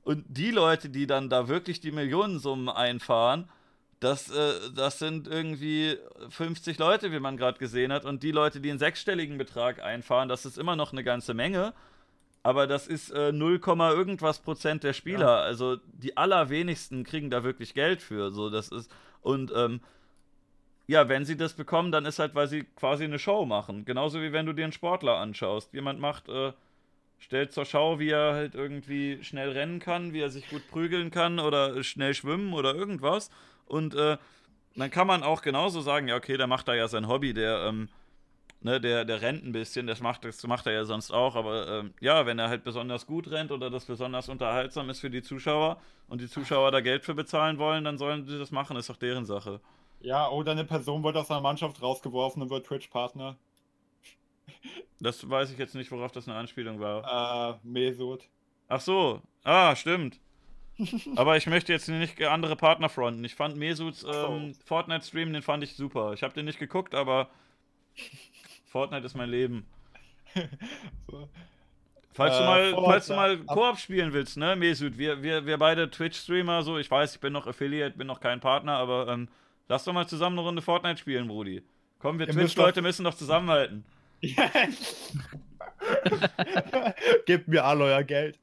Und 0.03 0.23
die 0.27 0.51
Leute, 0.51 0.89
die 0.89 1.07
dann 1.07 1.29
da 1.29 1.47
wirklich 1.47 1.79
die 1.79 1.91
Millionensummen 1.91 2.69
einfahren, 2.69 3.49
das, 3.99 4.29
äh, 4.29 4.71
das 4.75 4.99
sind 4.99 5.27
irgendwie 5.27 5.97
50 6.29 6.77
Leute, 6.77 7.11
wie 7.11 7.19
man 7.19 7.37
gerade 7.37 7.57
gesehen 7.57 7.91
hat. 7.91 8.05
Und 8.05 8.23
die 8.23 8.31
Leute, 8.31 8.61
die 8.61 8.69
einen 8.69 8.79
sechsstelligen 8.79 9.37
Betrag 9.37 9.81
einfahren, 9.81 10.29
das 10.29 10.45
ist 10.45 10.57
immer 10.57 10.75
noch 10.75 10.91
eine 10.91 11.03
ganze 11.03 11.33
Menge. 11.33 11.73
Aber 12.43 12.67
das 12.67 12.87
ist 12.87 13.09
äh, 13.09 13.31
0, 13.31 13.59
irgendwas 13.65 14.39
Prozent 14.39 14.83
der 14.83 14.93
Spieler. 14.93 15.19
Ja. 15.19 15.41
Also 15.41 15.77
die 15.93 16.15
allerwenigsten 16.15 17.03
kriegen 17.03 17.29
da 17.29 17.43
wirklich 17.43 17.73
Geld 17.73 18.01
für. 18.01 18.31
So, 18.31 18.49
das 18.49 18.69
ist. 18.69 18.91
Und 19.21 19.51
ähm, 19.55 19.81
ja, 20.85 21.09
wenn 21.09 21.25
sie 21.25 21.35
das 21.35 21.53
bekommen, 21.53 21.91
dann 21.91 22.05
ist 22.05 22.19
halt, 22.19 22.35
weil 22.35 22.47
sie 22.47 22.63
quasi 22.63 23.03
eine 23.03 23.19
Show 23.19 23.45
machen. 23.45 23.83
Genauso 23.83 24.21
wie 24.21 24.31
wenn 24.31 24.45
du 24.45 24.53
dir 24.53 24.63
einen 24.63 24.71
Sportler 24.71 25.17
anschaust. 25.17 25.73
Jemand 25.73 25.99
macht, 25.99 26.29
äh, 26.29 26.53
stellt 27.19 27.51
zur 27.51 27.65
Schau, 27.65 27.99
wie 27.99 28.11
er 28.11 28.33
halt 28.33 28.55
irgendwie 28.55 29.21
schnell 29.23 29.51
rennen 29.51 29.79
kann, 29.79 30.13
wie 30.13 30.21
er 30.21 30.29
sich 30.29 30.49
gut 30.49 30.65
prügeln 30.69 31.11
kann 31.11 31.39
oder 31.39 31.83
schnell 31.83 32.13
schwimmen 32.13 32.53
oder 32.53 32.75
irgendwas. 32.75 33.29
Und 33.67 33.95
äh, 33.95 34.17
dann 34.75 34.91
kann 34.91 35.07
man 35.07 35.23
auch 35.23 35.41
genauso 35.41 35.81
sagen, 35.81 36.07
ja, 36.07 36.15
okay, 36.15 36.37
der 36.37 36.47
macht 36.47 36.67
da 36.67 36.75
ja 36.75 36.87
sein 36.87 37.07
Hobby, 37.07 37.33
der, 37.33 37.65
ähm, 37.65 37.89
ne, 38.61 38.79
der, 38.79 39.05
der 39.05 39.21
rennt 39.21 39.43
ein 39.43 39.51
bisschen, 39.51 39.87
das 39.87 40.01
macht, 40.01 40.23
das 40.25 40.45
macht 40.45 40.67
er 40.67 40.73
ja 40.73 40.85
sonst 40.85 41.11
auch, 41.11 41.35
aber 41.35 41.67
ähm, 41.67 41.93
ja, 41.99 42.25
wenn 42.25 42.39
er 42.39 42.49
halt 42.49 42.63
besonders 42.63 43.07
gut 43.07 43.29
rennt 43.31 43.51
oder 43.51 43.69
das 43.69 43.85
besonders 43.85 44.29
unterhaltsam 44.29 44.89
ist 44.89 44.99
für 44.99 45.09
die 45.09 45.23
Zuschauer 45.23 45.81
und 46.07 46.21
die 46.21 46.29
Zuschauer 46.29 46.71
da 46.71 46.81
Geld 46.81 47.05
für 47.05 47.15
bezahlen 47.15 47.57
wollen, 47.57 47.83
dann 47.83 47.97
sollen 47.97 48.25
sie 48.25 48.37
das 48.37 48.51
machen, 48.51 48.77
ist 48.77 48.89
doch 48.89 48.97
deren 48.97 49.25
Sache. 49.25 49.59
Ja, 49.99 50.29
oder 50.29 50.51
eine 50.51 50.63
Person 50.63 51.03
wird 51.03 51.17
aus 51.17 51.31
einer 51.31 51.41
Mannschaft 51.41 51.81
rausgeworfen 51.81 52.43
und 52.43 52.49
wird 52.51 52.67
Twitch-Partner. 52.67 53.35
Das 54.99 55.27
weiß 55.27 55.51
ich 55.51 55.57
jetzt 55.57 55.75
nicht, 55.75 55.91
worauf 55.91 56.11
das 56.11 56.27
eine 56.27 56.37
Anspielung 56.37 56.79
war. 56.79 57.53
Äh, 57.53 57.67
Mesut. 57.67 58.23
Ach 58.67 58.81
so, 58.81 59.21
ah, 59.43 59.75
stimmt. 59.75 60.19
Aber 61.15 61.37
ich 61.37 61.47
möchte 61.47 61.73
jetzt 61.73 61.87
nicht 61.87 62.21
andere 62.23 62.55
Partner 62.55 62.89
fronten. 62.89 63.23
Ich 63.23 63.35
fand 63.35 63.57
Mesuts 63.57 64.03
ähm, 64.03 64.53
Fortnite-Stream, 64.65 65.33
den 65.33 65.41
fand 65.41 65.63
ich 65.63 65.75
super. 65.75 66.13
Ich 66.13 66.23
habe 66.23 66.33
den 66.33 66.45
nicht 66.45 66.59
geguckt, 66.59 66.93
aber 66.93 67.29
Fortnite 68.65 69.05
ist 69.05 69.15
mein 69.15 69.29
Leben. 69.29 69.65
So. 71.09 71.29
Falls 72.13 72.37
du 72.37 72.43
Äh, 72.43 72.45
mal, 72.45 72.69
Fortnite, 72.71 72.91
falls 72.91 73.07
du 73.07 73.13
mal 73.13 73.37
Koop 73.37 73.77
spielen 73.77 74.11
willst, 74.11 74.37
ne, 74.37 74.55
Mesut, 74.55 74.97
wir, 74.97 75.21
wir, 75.23 75.45
wir 75.45 75.57
beide 75.57 75.89
Twitch-Streamer, 75.89 76.63
so, 76.63 76.77
ich 76.77 76.89
weiß, 76.89 77.15
ich 77.15 77.21
bin 77.21 77.31
noch 77.31 77.47
Affiliate, 77.47 77.97
bin 77.97 78.07
noch 78.07 78.19
kein 78.19 78.39
Partner, 78.39 78.73
aber 78.73 79.07
ähm, 79.07 79.29
lass 79.67 79.83
doch 79.83 79.93
mal 79.93 80.07
zusammen 80.07 80.37
eine 80.37 80.47
Runde 80.47 80.61
Fortnite 80.61 80.99
spielen, 80.99 81.27
Brudi. 81.27 81.63
Komm, 81.99 82.19
wir 82.19 82.27
Twitch-Leute 82.27 82.81
müssen 82.81 83.03
doch 83.03 83.13
zusammenhalten. 83.13 83.85
Gebt 87.25 87.47
mir 87.47 87.63
alle 87.63 87.85
euer 87.85 88.03
Geld. 88.03 88.39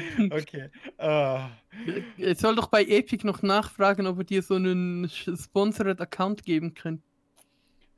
Okay. 0.30 0.70
Äh, 0.98 1.38
Es 2.18 2.40
soll 2.40 2.56
doch 2.56 2.68
bei 2.68 2.84
Epic 2.84 3.26
noch 3.26 3.42
nachfragen, 3.42 4.06
ob 4.06 4.18
er 4.18 4.24
dir 4.24 4.42
so 4.42 4.54
einen 4.54 5.08
Sponsored 5.08 6.00
Account 6.00 6.44
geben 6.44 6.74
können. 6.74 7.02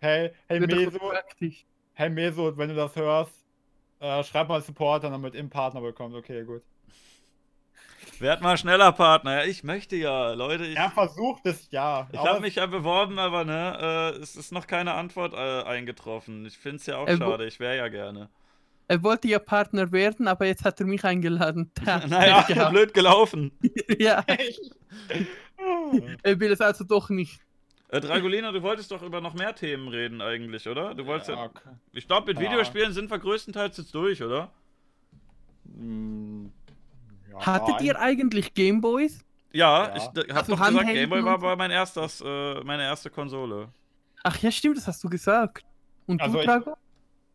hey, 0.00 0.32
hey 0.48 0.60
praktisch. 0.60 1.66
hey 1.94 2.10
Mesut, 2.10 2.56
wenn 2.56 2.68
du 2.68 2.74
das 2.74 2.94
hörst, 2.96 3.44
äh, 4.00 4.22
schreib 4.24 4.48
mal 4.48 4.62
Support, 4.62 5.04
dann 5.04 5.12
damit 5.12 5.34
im 5.34 5.50
Partner 5.50 5.80
bekommt. 5.80 6.14
Okay, 6.14 6.44
gut. 6.44 6.62
Werd 8.20 8.40
mal 8.42 8.56
schneller 8.56 8.92
Partner. 8.92 9.42
Ja, 9.42 9.44
ich 9.44 9.62
möchte 9.64 9.96
ja, 9.96 10.32
Leute. 10.32 10.64
Ich, 10.66 10.76
Er 10.76 10.90
versucht 10.90 11.46
es 11.46 11.68
ja. 11.70 12.08
ich 12.12 12.18
habe 12.18 12.40
mich 12.40 12.56
ja 12.56 12.66
beworben, 12.66 13.18
aber 13.18 13.44
ne, 13.44 14.14
äh, 14.16 14.18
es 14.20 14.34
ist 14.36 14.50
noch 14.52 14.66
keine 14.66 14.94
Antwort 14.94 15.34
äh, 15.34 15.62
eingetroffen. 15.64 16.44
Ich 16.46 16.58
finde 16.58 16.76
es 16.78 16.86
ja 16.86 16.96
auch 16.98 17.06
Äh, 17.06 17.16
schade. 17.16 17.46
Ich 17.46 17.60
wäre 17.60 17.76
ja 17.76 17.88
gerne. 17.88 18.28
Er 18.90 19.02
wollte 19.02 19.28
ja 19.28 19.38
Partner 19.38 19.92
werden, 19.92 20.26
aber 20.28 20.46
jetzt 20.46 20.64
hat 20.64 20.80
er 20.80 20.86
mich 20.86 21.04
eingeladen. 21.04 21.70
Tja, 21.84 22.06
naja, 22.06 22.42
gehabt. 22.42 22.70
blöd 22.72 22.94
gelaufen. 22.94 23.52
ja, 23.98 24.24
er 26.22 26.40
will 26.40 26.52
es 26.52 26.60
also 26.60 26.84
doch 26.84 27.10
nicht. 27.10 27.40
Äh, 27.90 28.00
Dragolina, 28.00 28.52
du 28.52 28.62
wolltest 28.62 28.90
doch 28.90 29.02
über 29.02 29.20
noch 29.20 29.34
mehr 29.34 29.54
Themen 29.54 29.88
reden 29.88 30.20
eigentlich, 30.20 30.68
oder? 30.68 30.94
Du 30.94 31.06
wolltest 31.06 31.30
ja. 31.30 31.36
Ja, 31.36 31.44
okay. 31.44 31.70
Ich 31.92 32.06
glaube, 32.06 32.26
mit 32.32 32.40
Ja. 32.42 32.50
Videospielen 32.50 32.92
sind 32.92 33.10
wir 33.10 33.18
größtenteils 33.18 33.76
jetzt 33.78 33.94
durch, 33.94 34.22
oder? 34.22 34.50
Mm, 35.64 36.46
ja, 37.30 37.46
Hattet 37.46 37.76
nein. 37.76 37.84
ihr 37.84 37.98
eigentlich 37.98 38.54
Gameboys? 38.54 39.20
Ja, 39.52 39.88
Ja. 39.88 39.96
ich 39.96 40.02
d- 40.08 40.20
hab 40.32 40.38
Also 40.38 40.56
doch 40.56 40.66
gesagt, 40.66 40.86
Gameboy 40.86 41.24
war 41.24 41.34
aber 41.34 41.56
mein 41.56 41.70
erstes, 41.70 42.20
äh, 42.20 42.60
meine 42.64 42.82
erste 42.84 43.08
Konsole. 43.10 43.68
Ach 44.22 44.36
ja, 44.38 44.50
stimmt, 44.50 44.76
das 44.76 44.86
hast 44.86 45.02
du 45.04 45.08
gesagt. 45.08 45.64
Und 46.06 46.20
Also 46.20 46.38
du, 46.38 46.44
Drago? 46.44 46.76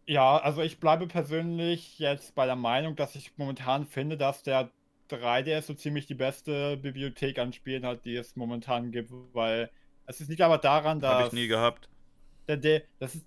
Ja, 0.05 0.37
also 0.37 0.61
ich 0.61 0.79
bleibe 0.79 1.07
persönlich 1.07 1.97
jetzt 1.99 2.35
bei 2.35 2.45
der 2.45 2.55
Meinung, 2.57 2.95
dass 2.95 3.15
ich 3.15 3.31
momentan 3.37 3.85
finde, 3.85 4.17
dass 4.17 4.43
der 4.43 4.69
3DS 5.09 5.67
so 5.67 5.73
ziemlich 5.73 6.05
die 6.07 6.13
beste 6.15 6.77
Bibliothek 6.77 7.39
an 7.39 7.53
Spielen 7.53 7.85
hat, 7.85 8.03
die 8.05 8.15
es 8.15 8.35
momentan 8.35 8.91
gibt, 8.91 9.11
weil 9.33 9.69
es 10.05 10.19
ist 10.19 10.29
nicht 10.29 10.41
aber 10.41 10.57
daran, 10.57 10.99
dass 10.99 11.13
Habe 11.13 11.27
ich 11.27 11.33
nie 11.33 11.47
gehabt. 11.47 11.87
der, 12.47 12.57
der 12.57 12.81
das 12.99 13.15
ist 13.15 13.25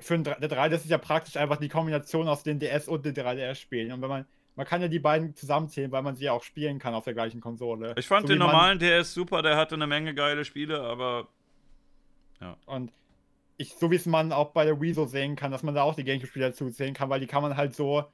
für 0.00 0.14
ein, 0.14 0.24
3 0.24 0.34
der 0.34 0.48
3DS 0.50 0.74
ist 0.84 0.90
ja 0.90 0.98
praktisch 0.98 1.36
einfach 1.36 1.56
die 1.56 1.68
Kombination 1.68 2.28
aus 2.28 2.42
den 2.42 2.58
DS 2.60 2.88
und 2.88 3.04
den 3.04 3.14
3DS 3.14 3.56
Spielen 3.56 3.92
und 3.92 4.00
wenn 4.00 4.08
man 4.08 4.26
man 4.54 4.66
kann 4.66 4.82
ja 4.82 4.88
die 4.88 4.98
beiden 4.98 5.36
zusammenzählen, 5.36 5.92
weil 5.92 6.02
man 6.02 6.16
sie 6.16 6.24
ja 6.24 6.32
auch 6.32 6.42
spielen 6.42 6.80
kann 6.80 6.92
auf 6.94 7.04
der 7.04 7.14
gleichen 7.14 7.40
Konsole. 7.40 7.94
Ich 7.96 8.08
fand 8.08 8.22
So 8.22 8.28
den 8.32 8.36
wie 8.36 8.38
man- 8.44 8.48
normalen 8.52 8.78
DS 8.80 9.14
super, 9.14 9.40
der 9.42 9.56
hatte 9.56 9.76
eine 9.76 9.86
Menge 9.86 10.14
geile 10.14 10.44
Spiele, 10.44 10.80
aber 10.80 11.28
Und 12.66 12.92
ich, 13.58 13.74
so 13.74 13.90
wie 13.90 13.96
es 13.96 14.06
man 14.06 14.32
auch 14.32 14.52
bei 14.52 14.64
der 14.64 14.80
Wii 14.80 14.94
so 14.94 15.04
sehen 15.04 15.36
kann, 15.36 15.50
dass 15.50 15.62
man 15.62 15.74
da 15.74 15.82
auch 15.82 15.96
die 15.96 16.04
Gamecube-Spiele 16.04 16.46
dazu 16.46 16.70
zählen 16.70 16.94
kann, 16.94 17.10
weil 17.10 17.20
die 17.20 17.26
kann 17.26 17.42
man 17.42 17.56
halt 17.56 17.74
so 17.74 18.04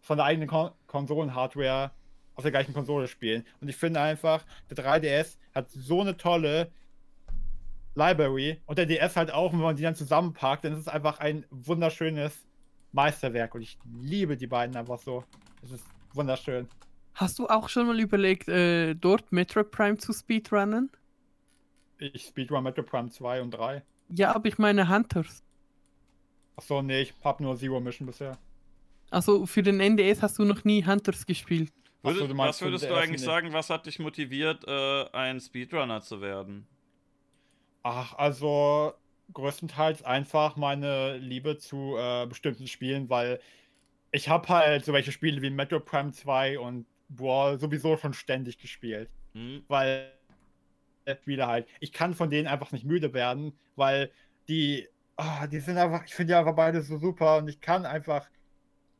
von 0.00 0.16
der 0.16 0.26
eigenen 0.26 0.48
Kon 0.48 0.70
Konsolen-Hardware 0.86 1.92
auf 2.34 2.42
der 2.42 2.50
gleichen 2.50 2.72
Konsole 2.74 3.06
spielen. 3.06 3.44
Und 3.60 3.68
ich 3.68 3.76
finde 3.76 4.00
einfach, 4.00 4.44
der 4.70 4.76
3DS 4.76 5.36
hat 5.54 5.70
so 5.70 6.00
eine 6.00 6.16
tolle 6.16 6.72
Library 7.94 8.60
und 8.66 8.78
der 8.78 8.86
DS 8.86 9.16
halt 9.16 9.32
auch, 9.32 9.52
wenn 9.52 9.60
man 9.60 9.76
die 9.76 9.82
dann 9.82 9.94
zusammenpackt, 9.94 10.64
dann 10.64 10.72
ist 10.72 10.80
es 10.80 10.88
einfach 10.88 11.18
ein 11.18 11.44
wunderschönes 11.50 12.46
Meisterwerk 12.92 13.54
und 13.54 13.62
ich 13.62 13.78
liebe 14.00 14.36
die 14.36 14.46
beiden 14.46 14.76
einfach 14.76 14.98
so. 14.98 15.24
Es 15.62 15.72
ist 15.72 15.84
wunderschön. 16.12 16.68
Hast 17.14 17.38
du 17.38 17.48
auch 17.48 17.68
schon 17.68 17.86
mal 17.86 17.98
überlegt, 18.00 18.48
äh, 18.48 18.94
dort 18.94 19.32
Metroid 19.32 19.70
Prime 19.70 19.96
zu 19.98 20.12
speedrunnen? 20.12 20.90
Ich 21.98 22.24
Speedrun 22.24 22.62
Metro 22.62 22.82
Prime 22.82 23.10
2 23.10 23.42
und 23.42 23.50
3. 23.52 23.82
Ja, 24.08 24.34
aber 24.34 24.48
ich 24.48 24.58
meine 24.58 24.88
Hunters. 24.88 25.42
Achso, 26.56 26.82
nee, 26.82 27.02
ich 27.02 27.14
hab 27.22 27.40
nur 27.40 27.56
Zero 27.56 27.80
Mission 27.80 28.06
bisher. 28.06 28.38
Also 29.10 29.46
für 29.46 29.62
den 29.62 29.80
NDS 29.80 30.22
hast 30.22 30.38
du 30.38 30.44
noch 30.44 30.64
nie 30.64 30.84
Hunters 30.84 31.26
gespielt. 31.26 31.72
Ach 32.02 32.14
so, 32.14 32.28
was 32.36 32.60
würdest 32.62 32.84
du 32.84 32.94
eigentlich 32.94 33.20
DS 33.20 33.24
sagen, 33.24 33.52
was 33.52 33.68
hat 33.70 33.86
dich 33.86 33.98
motiviert, 33.98 34.64
äh, 34.66 35.04
ein 35.12 35.40
Speedrunner 35.40 36.00
zu 36.02 36.20
werden? 36.20 36.66
Ach, 37.82 38.14
also 38.14 38.94
größtenteils 39.32 40.02
einfach 40.04 40.56
meine 40.56 41.16
Liebe 41.18 41.58
zu 41.58 41.96
äh, 41.96 42.26
bestimmten 42.26 42.66
Spielen, 42.68 43.08
weil 43.10 43.40
ich 44.12 44.28
habe 44.28 44.48
halt 44.48 44.84
so 44.84 44.92
welche 44.92 45.12
Spiele 45.12 45.42
wie 45.42 45.50
Metro 45.50 45.80
Prime 45.80 46.12
2 46.12 46.58
und 46.58 46.86
Brawl 47.08 47.58
sowieso 47.58 47.96
schon 47.96 48.14
ständig 48.14 48.58
gespielt, 48.58 49.10
Hm? 49.34 49.64
weil 49.68 50.12
äh, 51.06 51.16
Spiele 51.16 51.46
halt, 51.46 51.66
ich 51.80 51.92
kann 51.92 52.14
von 52.14 52.30
denen 52.30 52.46
einfach 52.46 52.72
nicht 52.72 52.84
müde 52.84 53.14
werden, 53.14 53.58
weil 53.76 54.10
die, 54.48 54.86
ah, 55.16 55.46
die 55.46 55.60
sind 55.60 55.78
einfach, 55.78 56.04
ich 56.04 56.14
finde 56.14 56.32
die 56.32 56.38
einfach 56.38 56.54
beide 56.54 56.82
so 56.82 56.98
super 56.98 57.38
und 57.38 57.48
ich 57.48 57.60
kann 57.60 57.86
einfach 57.86 58.28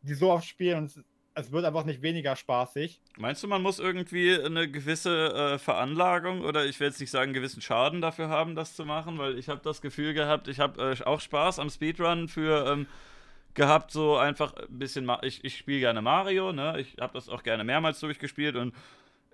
die 0.03 0.15
so 0.15 0.31
oft 0.31 0.47
spielen 0.47 0.79
und 0.79 0.85
es, 0.87 1.01
es 1.35 1.53
wird 1.53 1.67
einfach 1.67 1.85
nicht 1.85 2.01
weniger 2.01 2.35
spaßig. 2.35 3.03
Meinst 3.19 3.43
du, 3.43 3.49
man 3.49 3.61
muss 3.61 3.79
irgendwie 3.79 4.41
eine 4.41 4.71
gewisse 4.71 5.35
äh, 5.35 5.59
Veranlagung 5.59 6.41
oder 6.41 6.65
ich 6.65 6.81
will 6.81 6.87
jetzt 6.87 7.01
nicht 7.01 7.11
sagen, 7.11 7.35
gewissen 7.35 7.61
Schaden 7.61 8.01
dafür 8.01 8.29
haben, 8.29 8.55
das 8.55 8.75
zu 8.75 8.87
machen? 8.87 9.19
Weil 9.19 9.39
ich 9.39 9.49
habe 9.49 9.61
das 9.63 9.83
Gefühl 9.83 10.15
gehabt, 10.15 10.49
ich 10.49 10.61
habe 10.61 10.97
äh, 10.99 11.05
auch 11.05 11.21
Spaß 11.21 11.59
am 11.59 11.69
Speedrun 11.69 12.29
für 12.29 12.67
ähm, 12.67 12.87
gehabt, 13.53 13.91
so 13.91 14.17
einfach 14.17 14.55
ein 14.55 14.79
bisschen. 14.79 15.11
Ich 15.23 15.45
ich 15.45 15.59
spiele 15.59 15.81
gerne 15.81 16.01
Mario, 16.01 16.53
ne? 16.53 16.81
Ich 16.81 16.97
habe 17.01 17.13
das 17.15 17.29
auch 17.29 17.43
gerne 17.43 17.65
mehrmals 17.65 18.01
durchgespielt 18.01 18.57
und 18.57 18.75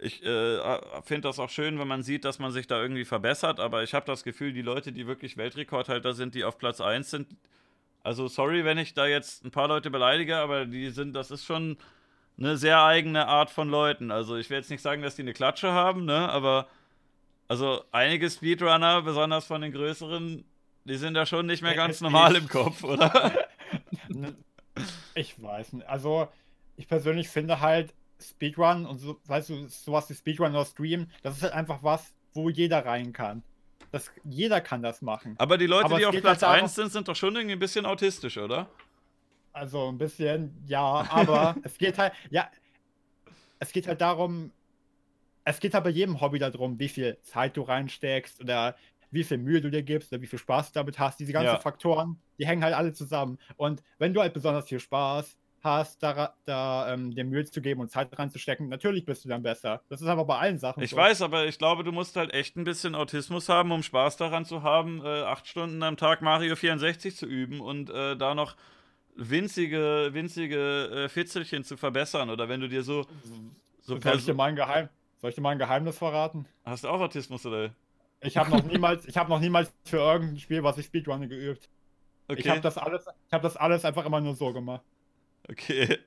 ich 0.02 0.24
äh, 0.24 0.78
finde 1.04 1.22
das 1.28 1.38
auch 1.38 1.50
schön, 1.50 1.78
wenn 1.78 1.88
man 1.88 2.02
sieht, 2.02 2.24
dass 2.24 2.38
man 2.38 2.52
sich 2.52 2.66
da 2.66 2.80
irgendwie 2.82 3.04
verbessert. 3.04 3.60
Aber 3.60 3.82
ich 3.82 3.94
habe 3.94 4.06
das 4.06 4.24
Gefühl, 4.24 4.52
die 4.52 4.62
Leute, 4.62 4.92
die 4.92 5.06
wirklich 5.06 5.36
Weltrekordhalter 5.36 6.14
sind, 6.14 6.34
die 6.34 6.44
auf 6.44 6.58
Platz 6.58 6.80
1 6.80 7.10
sind, 7.10 7.36
also 8.02 8.28
sorry, 8.28 8.64
wenn 8.64 8.78
ich 8.78 8.94
da 8.94 9.06
jetzt 9.06 9.44
ein 9.44 9.50
paar 9.52 9.68
Leute 9.68 9.90
beleidige, 9.90 10.36
aber 10.38 10.66
die 10.66 10.90
sind, 10.90 11.14
das 11.14 11.30
ist 11.30 11.44
schon 11.44 11.78
eine 12.38 12.56
sehr 12.56 12.82
eigene 12.84 13.28
Art 13.28 13.50
von 13.50 13.68
Leuten. 13.70 14.10
Also 14.10 14.36
ich 14.36 14.50
will 14.50 14.58
jetzt 14.58 14.70
nicht 14.70 14.82
sagen, 14.82 15.02
dass 15.02 15.16
die 15.16 15.22
eine 15.22 15.34
Klatsche 15.34 15.72
haben, 15.72 16.04
ne? 16.06 16.28
Aber 16.30 16.68
also 17.48 17.84
einige 17.92 18.30
Speedrunner, 18.30 19.02
besonders 19.02 19.46
von 19.46 19.60
den 19.62 19.72
größeren, 19.72 20.44
die 20.84 20.96
sind 20.96 21.14
da 21.14 21.26
schon 21.26 21.46
nicht 21.46 21.62
mehr 21.62 21.74
ganz 21.74 22.00
Äh, 22.00 22.04
normal 22.04 22.36
im 22.36 22.48
Kopf, 22.48 22.82
oder? 22.84 23.32
Ich 25.14 25.40
weiß 25.42 25.74
nicht. 25.74 25.88
Also, 25.88 26.28
ich 26.76 26.88
persönlich 26.88 27.28
finde 27.28 27.60
halt 27.60 27.94
Speedrun 28.30 28.86
und 28.86 28.98
so, 28.98 29.20
weißt 29.26 29.50
du, 29.50 29.68
sowas 29.68 30.08
wie 30.10 30.14
Speedrun 30.14 30.52
oder 30.52 30.64
Stream, 30.64 31.08
das 31.22 31.36
ist 31.36 31.42
halt 31.42 31.52
einfach 31.52 31.82
was, 31.82 32.14
wo 32.34 32.48
jeder 32.48 32.84
rein 32.84 33.12
kann. 33.12 33.42
Das, 33.90 34.10
jeder 34.24 34.60
kann 34.60 34.82
das 34.82 35.02
machen. 35.02 35.34
Aber 35.38 35.58
die 35.58 35.66
Leute, 35.66 35.84
Aber 35.86 35.98
die 35.98 36.06
auf 36.06 36.12
Platz 36.14 36.24
halt 36.24 36.42
darum- 36.42 36.60
1 36.64 36.74
sind, 36.74 36.92
sind 36.92 37.08
doch 37.08 37.16
schon 37.16 37.34
irgendwie 37.36 37.54
ein 37.54 37.58
bisschen 37.58 37.84
autistisch, 37.84 38.38
oder? 38.38 38.68
Also 39.52 39.88
ein 39.88 39.98
bisschen, 39.98 40.62
ja, 40.66 40.82
aber 41.10 41.56
es 41.62 41.76
geht 41.76 41.98
halt, 41.98 42.14
ja, 42.30 42.50
es 43.58 43.70
geht 43.72 43.86
halt 43.86 44.00
darum, 44.00 44.50
es 45.44 45.60
geht 45.60 45.74
halt 45.74 45.84
bei 45.84 45.90
jedem 45.90 46.20
Hobby 46.20 46.38
darum, 46.38 46.78
wie 46.78 46.88
viel 46.88 47.18
Zeit 47.22 47.56
du 47.56 47.62
reinsteckst 47.62 48.40
oder 48.40 48.76
wie 49.10 49.24
viel 49.24 49.36
Mühe 49.38 49.60
du 49.60 49.70
dir 49.70 49.82
gibst 49.82 50.10
oder 50.12 50.22
wie 50.22 50.26
viel 50.26 50.38
Spaß 50.38 50.72
du 50.72 50.78
damit 50.78 50.98
hast. 50.98 51.20
Diese 51.20 51.32
ganzen 51.34 51.46
Ja. 51.54 51.60
Faktoren, 51.60 52.18
die 52.38 52.46
hängen 52.46 52.64
halt 52.64 52.74
alle 52.74 52.94
zusammen. 52.94 53.38
Und 53.56 53.82
wenn 53.98 54.14
du 54.14 54.22
halt 54.22 54.32
besonders 54.32 54.68
viel 54.68 54.80
Spaß 54.80 55.36
hast, 55.64 56.02
da, 56.02 56.34
da 56.44 56.92
ähm, 56.92 57.12
dir 57.14 57.24
Mühe 57.24 57.44
zu 57.44 57.60
geben 57.62 57.80
und 57.80 57.90
Zeit 57.90 58.16
reinzustecken, 58.18 58.68
natürlich 58.68 59.04
bist 59.04 59.24
du 59.24 59.28
dann 59.28 59.42
besser. 59.42 59.82
Das 59.88 60.00
ist 60.00 60.08
aber 60.08 60.24
bei 60.24 60.38
allen 60.38 60.58
Sachen 60.58 60.84
Ich 60.84 60.90
so. 60.90 60.96
weiß, 60.96 61.22
aber 61.22 61.46
ich 61.46 61.58
glaube, 61.58 61.84
du 61.84 61.92
musst 61.92 62.16
halt 62.16 62.32
echt 62.34 62.56
ein 62.56 62.64
bisschen 62.64 62.94
Autismus 62.94 63.48
haben, 63.48 63.72
um 63.72 63.82
Spaß 63.82 64.16
daran 64.16 64.44
zu 64.44 64.62
haben, 64.62 65.00
äh, 65.04 65.22
acht 65.22 65.46
Stunden 65.46 65.82
am 65.82 65.96
Tag 65.96 66.22
Mario 66.22 66.56
64 66.56 67.16
zu 67.16 67.26
üben 67.26 67.60
und 67.60 67.90
äh, 67.90 68.16
da 68.16 68.34
noch 68.34 68.56
winzige, 69.14 70.10
winzige 70.12 71.04
äh, 71.04 71.08
Fitzelchen 71.08 71.64
zu 71.64 71.76
verbessern. 71.76 72.30
Oder 72.30 72.48
wenn 72.48 72.60
du 72.60 72.68
dir 72.68 72.82
so, 72.82 73.06
so 73.82 73.98
Soll 74.00 74.16
ich, 74.16 74.24
dir 74.24 74.32
Perso- 74.32 74.34
mal 74.34 74.46
ein 74.46 74.56
Geheim 74.56 74.88
Soll 75.20 75.30
ich 75.30 75.36
dir 75.36 75.42
mal 75.42 75.50
ein 75.50 75.58
Geheimnis 75.58 75.98
verraten? 75.98 76.46
Hast 76.64 76.84
du 76.84 76.88
auch 76.88 77.00
Autismus, 77.00 77.44
oder? 77.46 77.70
Ich 78.20 78.36
habe 78.36 78.50
noch 78.50 78.62
niemals, 78.64 79.04
ich 79.06 79.16
habe 79.16 79.30
noch 79.30 79.40
niemals 79.40 79.72
für 79.84 79.98
irgendein 79.98 80.38
Spiel, 80.38 80.62
was 80.62 80.78
ich 80.78 80.86
Speedrunne 80.86 81.28
geübt. 81.28 81.68
Ich 82.34 82.44
Okay. 82.44 82.50
habe 82.50 82.60
das 82.60 82.78
alles, 82.78 83.04
ich 83.26 83.32
habe 83.32 83.42
das 83.42 83.56
alles 83.56 83.84
einfach 83.84 84.06
immer 84.06 84.20
nur 84.20 84.34
so 84.34 84.52
gemacht. 84.52 84.84
Okay. 85.48 85.98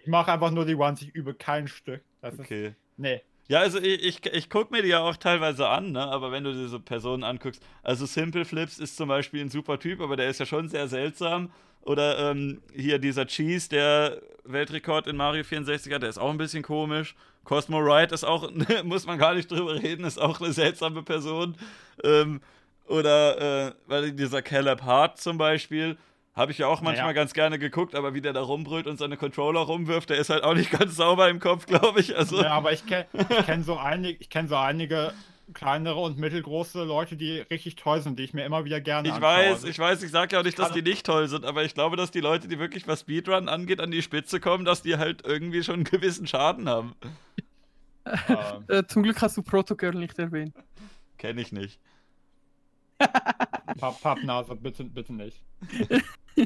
Ich 0.00 0.06
mache 0.06 0.32
einfach 0.32 0.50
nur 0.50 0.64
die 0.64 0.74
Ones, 0.74 1.02
ich 1.02 1.14
übe 1.14 1.34
kein 1.34 1.68
Stück. 1.68 2.02
Das 2.20 2.34
ist, 2.34 2.40
Okay. 2.40 2.74
nee. 2.96 3.20
Ja, 3.48 3.60
also 3.60 3.78
ich, 3.78 4.02
ich, 4.02 4.26
ich 4.26 4.48
gucke 4.48 4.72
mir 4.72 4.82
die 4.82 4.88
ja 4.88 5.00
auch 5.00 5.16
teilweise 5.16 5.68
an, 5.68 5.92
ne? 5.92 6.00
aber 6.00 6.32
wenn 6.32 6.44
du 6.44 6.52
dir 6.52 6.68
so 6.68 6.80
Personen 6.80 7.22
anguckst, 7.24 7.62
also 7.82 8.06
Simple 8.06 8.44
Flips 8.44 8.78
ist 8.78 8.96
zum 8.96 9.08
Beispiel 9.08 9.40
ein 9.42 9.50
super 9.50 9.78
Typ, 9.78 10.00
aber 10.00 10.16
der 10.16 10.30
ist 10.30 10.40
ja 10.40 10.46
schon 10.46 10.68
sehr 10.68 10.88
seltsam. 10.88 11.50
Oder 11.82 12.30
ähm, 12.30 12.62
hier 12.72 12.98
dieser 12.98 13.26
Cheese, 13.26 13.68
der 13.68 14.22
Weltrekord 14.44 15.08
in 15.08 15.16
Mario 15.16 15.42
64 15.42 15.92
hat, 15.92 16.02
der 16.02 16.10
ist 16.10 16.18
auch 16.18 16.30
ein 16.30 16.38
bisschen 16.38 16.62
komisch. 16.62 17.16
Cosmo 17.44 17.84
Wright 17.84 18.12
ist 18.12 18.24
auch, 18.24 18.50
muss 18.84 19.06
man 19.06 19.18
gar 19.18 19.34
nicht 19.34 19.50
drüber 19.50 19.74
reden, 19.74 20.04
ist 20.04 20.20
auch 20.20 20.40
eine 20.40 20.52
seltsame 20.52 21.02
Person. 21.02 21.56
Ähm, 22.04 22.40
oder 22.86 23.74
äh, 23.88 24.12
dieser 24.12 24.42
Caleb 24.42 24.82
Hart 24.82 25.18
zum 25.20 25.38
Beispiel, 25.38 25.98
habe 26.34 26.52
ich 26.52 26.58
ja 26.58 26.66
auch 26.66 26.80
manchmal 26.80 27.06
Naja. 27.08 27.12
ganz 27.14 27.32
gerne 27.34 27.58
geguckt, 27.58 27.94
aber 27.94 28.14
wie 28.14 28.20
der 28.20 28.32
da 28.32 28.40
rumbrüllt 28.40 28.86
und 28.86 28.98
seine 28.98 29.16
Controller 29.16 29.60
rumwirft, 29.60 30.10
der 30.10 30.16
ist 30.18 30.30
halt 30.30 30.44
auch 30.44 30.54
nicht 30.54 30.70
ganz 30.78 30.96
sauber 30.96 31.28
im 31.28 31.40
Kopf, 31.40 31.66
glaube 31.66 32.00
ich. 32.00 32.16
Also, 32.16 32.42
Ja, 32.42 32.52
aber 32.52 32.72
ich 32.72 32.86
kenne 32.86 33.06
ich 33.14 33.46
kenn 33.46 33.62
so, 33.62 33.76
einig, 33.76 34.16
ich 34.20 34.30
kenn 34.30 34.48
so 34.48 34.56
einige 34.56 35.12
kleinere 35.54 35.96
und 36.00 36.16
mittelgroße 36.18 36.84
Leute, 36.84 37.16
die 37.16 37.40
richtig 37.40 37.76
toll 37.76 38.00
sind, 38.00 38.18
die 38.18 38.22
ich 38.22 38.32
mir 38.32 38.44
immer 38.46 38.64
wieder 38.64 38.80
gerne 38.80 39.08
Ich 39.08 39.14
anschaue. 39.14 39.30
weiß, 39.30 39.64
ich 39.64 39.78
weiß, 39.78 40.02
ich 40.02 40.10
sage 40.10 40.34
ja 40.34 40.40
auch 40.40 40.44
nicht, 40.44 40.58
dass 40.58 40.72
die 40.72 40.80
nicht 40.80 41.04
toll 41.04 41.28
sind, 41.28 41.44
aber 41.44 41.64
ich 41.64 41.74
glaube, 41.74 41.96
dass 41.96 42.10
die 42.10 42.20
Leute, 42.20 42.48
die 42.48 42.58
wirklich 42.58 42.86
was 42.88 43.00
Speedrun 43.00 43.50
angeht, 43.50 43.78
an 43.80 43.90
die 43.90 44.00
Spitze 44.00 44.40
kommen, 44.40 44.64
dass 44.64 44.80
die 44.80 44.96
halt 44.96 45.26
irgendwie 45.26 45.62
schon 45.62 45.74
einen 45.74 45.84
gewissen 45.84 46.26
Schaden 46.26 46.68
haben. 46.68 46.94
Ähm, 48.06 48.64
Äh, 48.68 48.84
zum 48.86 49.02
Glück 49.02 49.20
hast 49.22 49.36
du 49.36 49.42
Protogirl 49.42 49.94
nicht 49.94 50.18
erwähnt. 50.18 50.54
Kenne 51.18 51.40
ich 51.40 51.52
nicht. 51.52 51.78
Papp, 53.78 54.00
Pappnase, 54.00 54.54
bitte, 54.56 54.84
bitte 54.84 55.12
nicht. 55.12 55.42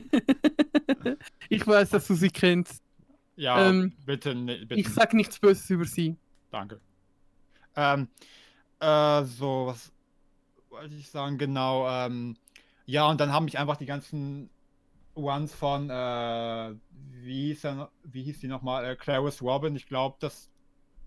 ich 1.48 1.66
weiß, 1.66 1.90
dass 1.90 2.06
du 2.06 2.14
sie 2.14 2.30
kennst. 2.30 2.82
Ja, 3.36 3.68
Ähm, 3.68 3.92
bitte, 4.04 4.34
bitte. 4.34 4.74
Ich 4.74 4.88
sag 4.88 5.12
nichts 5.14 5.38
Böses 5.38 5.68
über 5.68 5.84
sie. 5.84 6.16
Danke. 6.50 6.80
Ähm, 7.74 8.08
äh, 8.80 9.24
so, 9.24 9.66
was 9.66 9.92
wollte 10.70 10.94
ich 10.94 11.10
sagen? 11.10 11.36
Genau, 11.38 11.88
ähm, 11.88 12.36
ja, 12.86 13.08
und 13.08 13.20
dann 13.20 13.32
haben 13.32 13.44
mich 13.44 13.58
einfach 13.58 13.76
die 13.76 13.86
ganzen 13.86 14.48
Ones 15.14 15.54
von, 15.54 15.90
äh, 15.90 16.74
wie 17.22 17.48
hieß, 17.48 17.64
er, 17.64 17.90
wie 18.04 18.22
hieß 18.22 18.40
die 18.40 18.48
nochmal? 18.48 18.84
Äh, 18.84 18.96
Clarice 18.96 19.42
Robin, 19.42 19.76
ich 19.76 19.86
glaube, 19.86 20.16
dass 20.20 20.50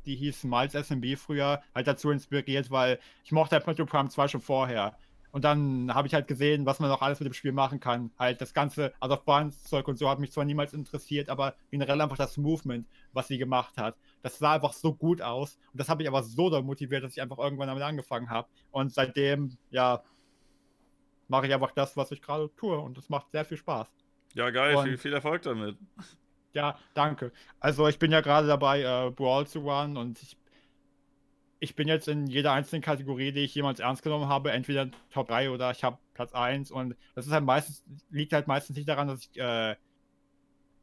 die 0.05 0.15
hieß 0.15 0.45
Miles 0.45 0.73
SMB 0.73 1.17
früher, 1.17 1.61
halt 1.75 1.87
dazu 1.87 2.09
inspiriert, 2.09 2.71
weil 2.71 2.99
ich 3.23 3.31
mochte 3.31 3.55
halt 3.55 3.67
Metro 3.67 3.85
Prime 3.85 4.09
2 4.09 4.27
schon 4.27 4.41
vorher. 4.41 4.97
Und 5.31 5.43
dann 5.43 5.93
habe 5.93 6.07
ich 6.07 6.13
halt 6.13 6.27
gesehen, 6.27 6.65
was 6.65 6.79
man 6.79 6.89
noch 6.89 7.01
alles 7.01 7.19
mit 7.19 7.27
dem 7.27 7.33
Spiel 7.33 7.51
machen 7.51 7.79
kann. 7.79 8.11
Halt 8.17 8.41
das 8.41 8.53
ganze 8.53 8.93
Out 8.99 9.11
of 9.11 9.25
Bounds 9.25 9.63
Zeug 9.63 9.87
und 9.87 9.97
so 9.97 10.09
hat 10.09 10.19
mich 10.19 10.31
zwar 10.31 10.43
niemals 10.45 10.73
interessiert, 10.73 11.29
aber 11.29 11.55
generell 11.69 12.01
einfach 12.01 12.17
das 12.17 12.37
Movement, 12.37 12.87
was 13.13 13.27
sie 13.27 13.37
gemacht 13.37 13.77
hat. 13.77 13.95
Das 14.23 14.39
sah 14.39 14.53
einfach 14.53 14.73
so 14.73 14.93
gut 14.93 15.21
aus. 15.21 15.59
Und 15.71 15.79
das 15.79 15.87
habe 15.87 16.01
ich 16.01 16.07
aber 16.09 16.23
so 16.23 16.49
doll 16.49 16.63
motiviert, 16.63 17.03
dass 17.03 17.13
ich 17.13 17.21
einfach 17.21 17.37
irgendwann 17.37 17.67
damit 17.67 17.83
angefangen 17.83 18.29
habe. 18.29 18.47
Und 18.71 18.91
seitdem, 18.91 19.57
ja, 19.69 20.01
mache 21.27 21.45
ich 21.47 21.53
einfach 21.53 21.71
das, 21.71 21.95
was 21.95 22.11
ich 22.11 22.21
gerade 22.21 22.49
tue. 22.55 22.77
Und 22.79 22.97
das 22.97 23.07
macht 23.09 23.31
sehr 23.31 23.45
viel 23.45 23.57
Spaß. 23.57 23.87
Ja, 24.33 24.49
geil, 24.49 24.75
Und- 24.75 24.85
viel, 24.85 24.97
viel 24.97 25.13
Erfolg 25.13 25.43
damit. 25.43 25.77
Ja, 26.53 26.79
danke. 26.95 27.31
Also 27.59 27.87
ich 27.87 27.99
bin 27.99 28.11
ja 28.11 28.21
gerade 28.21 28.47
dabei, 28.47 28.81
äh, 28.81 29.11
Brawl 29.11 29.45
zu 29.45 29.59
run 29.59 29.95
und 29.97 30.19
ich, 30.23 30.35
ich 31.59 31.75
bin 31.75 31.87
jetzt 31.87 32.07
in 32.07 32.27
jeder 32.27 32.53
einzelnen 32.53 32.81
Kategorie, 32.81 33.31
die 33.31 33.41
ich 33.41 33.53
jemals 33.53 33.79
ernst 33.79 34.01
genommen 34.01 34.27
habe, 34.27 34.51
entweder 34.51 34.89
Top 35.11 35.27
3 35.27 35.51
oder 35.51 35.71
ich 35.71 35.83
habe 35.83 35.97
Platz 36.13 36.33
1 36.33 36.71
und 36.71 36.95
das 37.15 37.27
ist 37.27 37.33
halt 37.33 37.43
meistens, 37.43 37.83
liegt 38.09 38.33
halt 38.33 38.47
meistens 38.47 38.77
nicht 38.77 38.87
daran, 38.87 39.07
dass 39.07 39.21
ich 39.21 39.39
äh, 39.39 39.75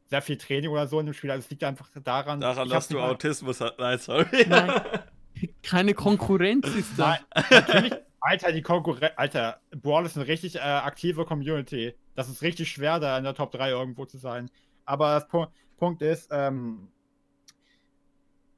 sehr 0.05 0.21
viel 0.21 0.37
Training 0.37 0.69
oder 0.69 0.87
so 0.87 0.99
in 0.99 1.07
dem 1.07 1.13
Spiel. 1.13 1.31
Also 1.31 1.45
es 1.45 1.49
liegt 1.49 1.63
einfach 1.63 1.89
daran. 2.03 2.39
Daran, 2.39 2.67
ich 2.67 2.73
dass 2.73 2.87
du 2.87 2.99
Autismus 2.99 3.59
hast. 3.59 3.77
Nein, 3.79 3.97
sorry. 3.97 4.45
Nein. 4.47 4.81
Keine 5.63 5.93
Konkurrenz 5.93 6.67
ist 6.67 6.97
da. 6.97 7.19
Nein, 7.33 7.43
natürlich. 7.49 7.93
Alter, 8.19 8.51
die 8.51 8.61
Konkurrenz. 8.61 9.13
Alter, 9.15 9.61
Brawl 9.71 10.05
ist 10.05 10.17
eine 10.17 10.27
richtig 10.27 10.55
äh, 10.55 10.59
aktive 10.59 11.25
Community. 11.25 11.95
Das 12.15 12.29
ist 12.29 12.41
richtig 12.41 12.69
schwer, 12.69 12.99
da 12.99 13.17
in 13.17 13.23
der 13.23 13.35
Top 13.35 13.51
3 13.51 13.69
irgendwo 13.71 14.05
zu 14.05 14.17
sein. 14.17 14.49
Aber 14.85 15.15
das 15.15 15.27
Pu 15.27 15.45
Punkt 15.77 16.01
ist, 16.01 16.29
ähm, 16.31 16.87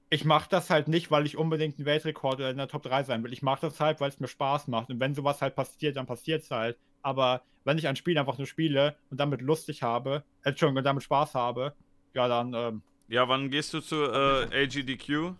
ich 0.10 0.26
mache 0.26 0.50
das 0.50 0.70
halt 0.70 0.88
nicht, 0.88 1.12
weil 1.12 1.26
ich 1.26 1.38
unbedingt 1.38 1.78
einen 1.78 1.86
Weltrekord 1.86 2.36
oder 2.40 2.50
in 2.50 2.58
der 2.58 2.68
Top 2.68 2.84
3 2.84 3.04
sein 3.04 3.24
will. 3.24 3.34
Ich 3.34 3.42
mache 3.42 3.62
das 3.62 3.80
halt, 3.80 4.00
weil 4.00 4.10
es 4.10 4.20
mir 4.20 4.28
Spaß 4.28 4.68
macht. 4.68 4.90
Und 4.90 5.00
wenn 5.00 5.16
sowas 5.16 5.42
halt 5.42 5.56
passiert, 5.56 5.98
dann 5.98 6.06
passiert 6.08 6.44
es 6.44 6.52
halt. 6.52 6.78
Aber 7.02 7.44
wenn 7.64 7.78
ich 7.78 7.88
ein 7.88 7.96
Spiel 7.96 8.18
einfach 8.18 8.38
nur 8.38 8.48
spiele 8.48 8.98
und 9.10 9.20
damit 9.20 9.42
lustig 9.42 9.84
habe, 9.84 10.24
äh, 10.44 10.50
Entschuldigung, 10.50 10.78
und 10.80 10.84
damit 10.86 11.04
Spaß 11.04 11.36
habe, 11.36 11.76
ja, 12.14 12.28
dann, 12.28 12.54
ähm, 12.54 12.84
Ja, 13.08 13.28
wann 13.28 13.50
gehst 13.52 13.74
du 13.74 13.82
zu 13.82 13.96
äh, 14.04 14.64
AGDQ? 14.64 15.34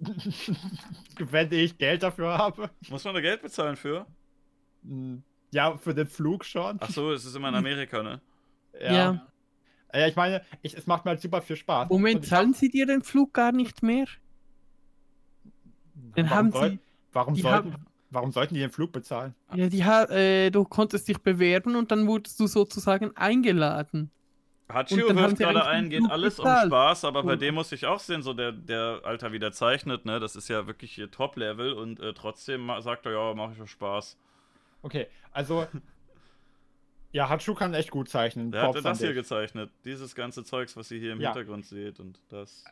wenn 1.18 1.52
ich 1.52 1.76
Geld 1.78 2.02
dafür 2.02 2.38
habe, 2.38 2.70
Muss 2.90 3.04
man 3.04 3.14
da 3.14 3.20
Geld 3.20 3.42
bezahlen 3.42 3.76
für? 3.76 4.06
mh, 4.82 5.22
ja, 5.52 5.76
für 5.78 5.94
den 5.94 6.06
Flug 6.06 6.44
schon. 6.44 6.78
Ach 6.80 6.90
so, 6.90 7.12
es 7.12 7.24
ist 7.24 7.34
immer 7.34 7.48
in 7.48 7.54
Amerika, 7.54 8.02
ne? 8.02 8.20
Ja. 8.80 8.92
Ja, 8.92 9.32
ich 9.92 10.16
meine, 10.16 10.42
ich, 10.62 10.74
es 10.76 10.86
macht 10.86 11.04
mir 11.04 11.10
halt 11.12 11.20
super 11.20 11.40
viel 11.42 11.56
Spaß. 11.56 11.88
Moment, 11.88 12.26
zahlen 12.26 12.52
Sie 12.54 12.68
dir 12.68 12.86
den 12.86 13.02
Flug 13.02 13.32
gar 13.34 13.52
nicht 13.52 13.82
mehr? 13.82 14.06
Dann 16.14 16.30
warum, 16.30 16.30
haben 16.30 16.52
soll, 16.52 16.70
Sie. 16.70 16.78
warum, 17.12 17.34
sollten, 17.34 17.72
haben- 17.74 17.86
warum 18.10 18.32
sollten 18.32 18.54
die 18.54 18.60
den 18.60 18.70
Flug 18.70 18.92
bezahlen? 18.92 19.34
Ja, 19.54 19.68
die 19.68 19.84
ha 19.84 20.04
äh, 20.04 20.50
du 20.50 20.64
konntest 20.64 21.08
dich 21.08 21.18
bewerben 21.18 21.76
und 21.76 21.90
dann 21.90 22.06
wurdest 22.06 22.38
du 22.40 22.46
sozusagen 22.46 23.16
eingeladen. 23.16 24.10
Hachio 24.70 25.06
Und 25.06 25.08
dann 25.08 25.16
haben 25.16 25.24
wirft 25.30 25.38
sie 25.38 25.44
gerade 25.44 25.64
ein, 25.66 25.88
geht 25.88 26.00
Flug 26.00 26.10
alles 26.12 26.38
um 26.38 26.44
bezahlt. 26.44 26.66
Spaß, 26.66 27.04
aber 27.06 27.22
bei 27.22 27.32
Und- 27.32 27.40
dem 27.42 27.54
muss 27.54 27.72
ich 27.72 27.86
auch 27.86 28.00
sehen, 28.00 28.20
so 28.22 28.34
der, 28.34 28.52
der 28.52 29.00
Alter, 29.04 29.32
wie 29.32 29.38
der 29.38 29.52
zeichnet, 29.52 30.04
ne? 30.04 30.20
Das 30.20 30.36
ist 30.36 30.48
ja 30.48 30.66
wirklich 30.66 30.92
hier 30.92 31.10
Top-Level 31.10 31.72
und 31.72 32.00
äh, 32.00 32.12
trotzdem 32.12 32.70
sagt 32.80 33.06
er, 33.06 33.12
ja, 33.12 33.34
mach 33.34 33.52
ich 33.52 33.60
auch 33.62 33.66
Spaß. 33.66 34.16
Okay, 34.82 35.06
also. 35.32 35.66
ja, 37.12 37.28
Hatschu 37.28 37.54
kann 37.54 37.74
echt 37.74 37.90
gut 37.90 38.08
zeichnen. 38.08 38.50
Der 38.52 38.62
hat 38.62 38.84
das 38.84 38.98
hier 38.98 39.14
gezeichnet. 39.14 39.70
Dieses 39.84 40.14
ganze 40.14 40.44
Zeugs, 40.44 40.76
was 40.76 40.90
ihr 40.90 40.98
hier 41.00 41.12
im 41.12 41.20
Ja. 41.20 41.32
Hintergrund 41.32 41.66
seht 41.66 42.00
und 42.00 42.20
das. 42.28 42.64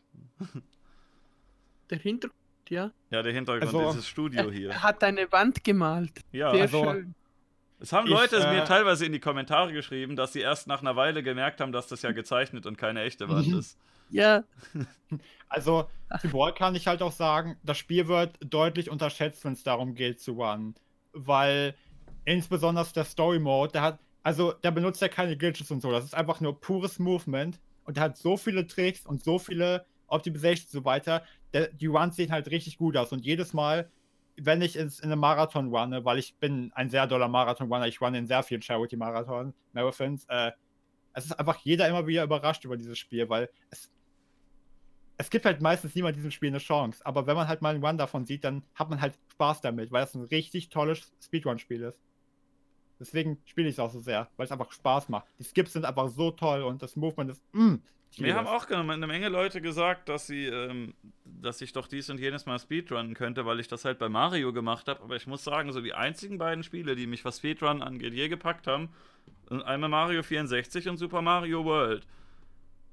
Der 1.90 1.98
Hintergrund, 1.98 2.40
ja. 2.68 2.90
Ja, 3.10 3.22
der 3.22 3.32
Hintergrund, 3.32 3.74
Also- 3.74 3.90
dieses 3.92 4.08
Studio 4.08 4.40
Er, 4.48 4.52
hier. 4.52 4.70
er 4.70 4.82
hat 4.82 5.02
eine 5.04 5.30
Wand 5.32 5.62
gemalt. 5.64 6.12
Ja, 6.32 6.50
Sehr 6.52 6.62
also- 6.62 6.84
schön. 6.84 7.14
es 7.80 7.92
haben 7.92 8.06
ich, 8.06 8.12
Leute 8.12 8.38
mir 8.40 8.62
äh, 8.62 8.64
teilweise 8.64 9.06
in 9.06 9.12
die 9.12 9.20
Kommentare 9.20 9.72
geschrieben, 9.72 10.16
dass 10.16 10.32
sie 10.32 10.40
erst 10.40 10.66
nach 10.66 10.80
einer 10.80 10.96
Weile 10.96 11.22
gemerkt 11.22 11.60
haben, 11.60 11.72
dass 11.72 11.86
das 11.86 12.02
ja 12.02 12.12
gezeichnet 12.12 12.66
und 12.66 12.76
keine 12.76 13.02
echte 13.02 13.28
Wand 13.28 13.46
Mhm. 13.48 13.58
ist. 13.58 13.78
Ja, 14.10 14.44
Also, 15.48 15.88
zu 16.20 16.28
Brawl 16.28 16.52
kann 16.54 16.74
ich 16.74 16.88
halt 16.88 17.02
auch 17.02 17.12
sagen, 17.12 17.56
das 17.62 17.78
Spiel 17.78 18.08
wird 18.08 18.36
deutlich 18.40 18.90
unterschätzt, 18.90 19.44
wenn 19.44 19.52
es 19.52 19.62
darum 19.62 19.94
geht 19.94 20.20
zu 20.20 20.32
runnen. 20.32 20.74
Weil 21.12 21.76
insbesondere 22.24 22.84
der 22.94 23.04
Story 23.04 23.38
Mode, 23.38 23.70
der 23.72 23.82
hat, 23.82 24.00
also 24.27 24.51
der 24.51 24.73
benutzt 24.73 25.01
ja 25.01 25.07
keine 25.07 25.36
Glitches 25.36 25.70
und 25.70 25.81
so, 25.81 25.93
das 25.93 26.05
ist 26.05 26.15
einfach 26.16 26.40
nur 26.40 26.61
pures 26.61 26.98
Movement 26.98 27.61
und 27.85 27.97
der 27.97 28.03
hat 28.03 28.16
so 28.16 28.36
viele 28.36 28.66
Tricks 28.66 29.07
und 29.07 29.23
so 29.23 29.39
viele 29.39 29.86
Optimizations 30.09 30.74
und 30.74 30.81
so 30.81 30.85
weiter. 30.85 31.23
Der, 31.53 31.69
die 31.69 31.86
Runs 31.86 32.16
sehen 32.16 32.32
halt 32.32 32.51
richtig 32.51 32.77
gut 32.77 32.97
aus 32.97 33.12
und 33.12 33.24
jedes 33.24 33.53
Mal, 33.53 33.89
wenn 34.36 34.62
ich 34.62 34.74
ins, 34.74 34.98
in 34.98 35.12
einem 35.12 35.20
Marathon 35.20 35.69
runne, 35.69 36.05
weil 36.05 36.19
ich 36.19 36.35
bin 36.39 36.73
ein 36.74 36.90
sehr 36.90 37.07
doller 37.07 37.28
Marathon-Runner, 37.28 37.86
ich 37.86 38.01
runne 38.01 38.19
in 38.19 38.27
sehr 38.27 38.43
vielen 38.43 38.62
Charity-Marathon, 38.62 39.55
Marathons, 39.73 40.24
äh, 40.28 40.51
es 41.12 41.27
ist 41.27 41.39
einfach 41.39 41.59
jeder 41.59 41.86
immer 41.86 42.09
wieder 42.09 42.24
überrascht 42.24 42.65
über 42.65 42.77
dieses 42.77 42.98
Spiel, 42.98 43.28
weil 43.28 43.48
es 43.70 43.93
es 45.19 45.31
gibt 45.31 45.44
halt 45.44 45.62
meistens 45.62 45.94
niemand 45.94 46.16
diesem 46.16 46.32
Spiel 46.32 46.48
eine 46.48 46.59
Chance. 46.59 47.01
Aber 47.07 47.28
wenn 47.28 47.36
man 47.36 47.47
halt 47.47 47.62
mal 47.62 47.74
einen 47.74 47.82
Run 47.82 47.97
davon 47.97 48.27
sieht, 48.27 48.43
dann 48.43 48.65
hat 48.74 48.90
man 48.90 49.01
halt 49.01 49.16
Spaß 49.31 49.61
damit, 49.61 49.93
weil 49.93 50.03
es 50.03 50.15
ein 50.15 50.24
richtig 50.24 50.69
tolles 50.69 51.15
Speedrun-Spiel 51.23 51.85
ist. 51.85 51.98
Deswegen 52.98 53.39
spiele 53.44 53.68
ich 53.68 53.74
es 53.74 53.78
auch 53.78 53.90
so 53.90 54.01
sehr, 54.01 54.28
weil 54.36 54.47
es 54.47 54.52
einfach 54.52 54.73
Spaß 54.73 55.09
macht. 55.09 55.27
Die 55.39 55.44
Skips 55.44 55.74
sind 55.74 55.85
einfach 55.85 56.09
so 56.09 56.31
toll 56.31 56.62
und 56.62 56.82
das 56.82 56.97
Movement 56.97 57.31
ist. 57.31 57.43
Mm, 57.52 57.74
Mir 58.18 58.35
haben 58.35 58.47
auch 58.47 58.68
eine 58.70 59.06
Menge 59.06 59.28
Leute 59.28 59.60
gesagt, 59.60 60.09
dass 60.09 60.27
sie, 60.27 60.47
ähm, 60.47 60.94
dass 61.24 61.60
ich 61.60 61.73
doch 61.74 61.86
dies 61.89 62.09
und 62.09 62.18
jenes 62.18 62.47
Mal 62.47 62.59
Speedrunnen 62.59 63.14
könnte, 63.14 63.44
weil 63.44 63.60
ich 63.60 63.68
das 63.68 63.85
halt 63.85 63.98
bei 63.98 64.09
Mario 64.09 64.52
gemacht 64.52 64.89
habe. 64.89 65.02
Aber 65.02 65.16
ich 65.16 65.27
muss 65.27 65.44
sagen, 65.44 65.73
so 65.73 65.81
die 65.82 65.93
einzigen 65.93 66.39
beiden 66.39 66.64
Spiele, 66.64 66.97
die 66.97 67.06
mich 67.06 67.24
was 67.24 67.39
Speedrun 67.39 67.82
angeht, 67.82 68.14
je 68.14 68.28
gepackt 68.28 68.66
haben, 68.66 68.89
sind 69.48 69.62
einmal 69.62 69.90
Mario 69.90 70.23
64 70.23 70.89
und 70.89 70.97
Super 70.97 71.20
Mario 71.20 71.64
World. 71.64 72.06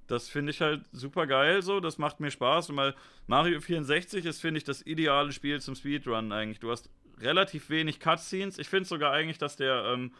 Das 0.07 0.27
finde 0.27 0.51
ich 0.51 0.59
halt 0.59 0.83
super 0.91 1.25
geil 1.27 1.61
so, 1.61 1.79
das 1.79 1.97
macht 1.97 2.19
mir 2.19 2.29
Spaß. 2.29 2.71
Und 2.71 2.75
weil 2.75 2.93
Mario 3.27 3.61
64 3.61 4.25
ist, 4.25 4.41
finde 4.41 4.57
ich, 4.57 4.65
das 4.65 4.85
ideale 4.85 5.31
Spiel 5.31 5.61
zum 5.61 5.75
Speedrun 5.75 6.33
eigentlich. 6.33 6.59
Du 6.59 6.69
hast 6.71 6.89
relativ 7.21 7.69
wenig 7.69 7.99
Cutscenes. 7.99 8.57
Ich 8.59 8.69
finde 8.69 8.87
sogar 8.87 9.11
eigentlich, 9.11 9.37
dass 9.37 9.55
der 9.55 9.85
ähm, 9.93 10.11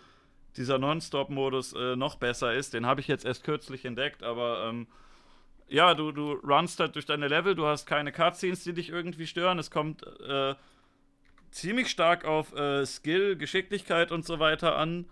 dieser 0.58 0.78
Non-Stop-Modus 0.78 1.74
äh, 1.74 1.96
noch 1.96 2.16
besser 2.16 2.54
ist. 2.54 2.74
Den 2.74 2.86
habe 2.86 3.02
ich 3.02 3.08
jetzt 3.08 3.26
erst 3.26 3.44
kürzlich 3.44 3.86
entdeckt, 3.86 4.24
aber 4.24 4.70
ähm, 4.70 4.88
ja, 5.68 5.94
du, 5.96 6.12
du 6.12 6.34
runst 6.34 6.80
halt 6.80 6.96
durch 6.96 7.06
deine 7.06 7.28
Level, 7.28 7.56
du 7.56 7.66
hast 7.66 7.86
keine 7.86 8.12
Cutscenes, 8.12 8.64
die 8.64 8.74
dich 8.74 8.90
irgendwie 8.90 9.28
stören. 9.28 9.58
Es 9.60 9.72
kommt 9.72 10.06
äh, 10.22 10.56
ziemlich 11.52 11.90
stark 11.90 12.26
auf 12.26 12.54
äh, 12.54 12.86
Skill, 12.86 13.36
Geschicklichkeit 13.38 14.12
und 14.12 14.26
so 14.26 14.40
weiter 14.40 14.78
an. 14.78 15.06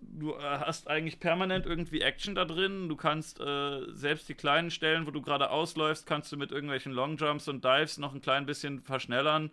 Du 0.00 0.32
äh, 0.32 0.38
hast 0.40 0.88
eigentlich 0.88 1.20
permanent 1.20 1.66
irgendwie 1.66 2.00
Action 2.00 2.34
da 2.34 2.44
drin. 2.44 2.88
Du 2.88 2.96
kannst 2.96 3.40
äh, 3.40 3.82
selbst 3.92 4.28
die 4.28 4.34
kleinen 4.34 4.70
Stellen, 4.70 5.06
wo 5.06 5.10
du 5.10 5.20
gerade 5.20 5.50
ausläufst, 5.50 6.06
kannst 6.06 6.32
du 6.32 6.36
mit 6.36 6.52
irgendwelchen 6.52 6.92
Longjumps 6.92 7.48
und 7.48 7.64
Dives 7.64 7.98
noch 7.98 8.14
ein 8.14 8.22
klein 8.22 8.46
bisschen 8.46 8.80
verschnellern. 8.80 9.50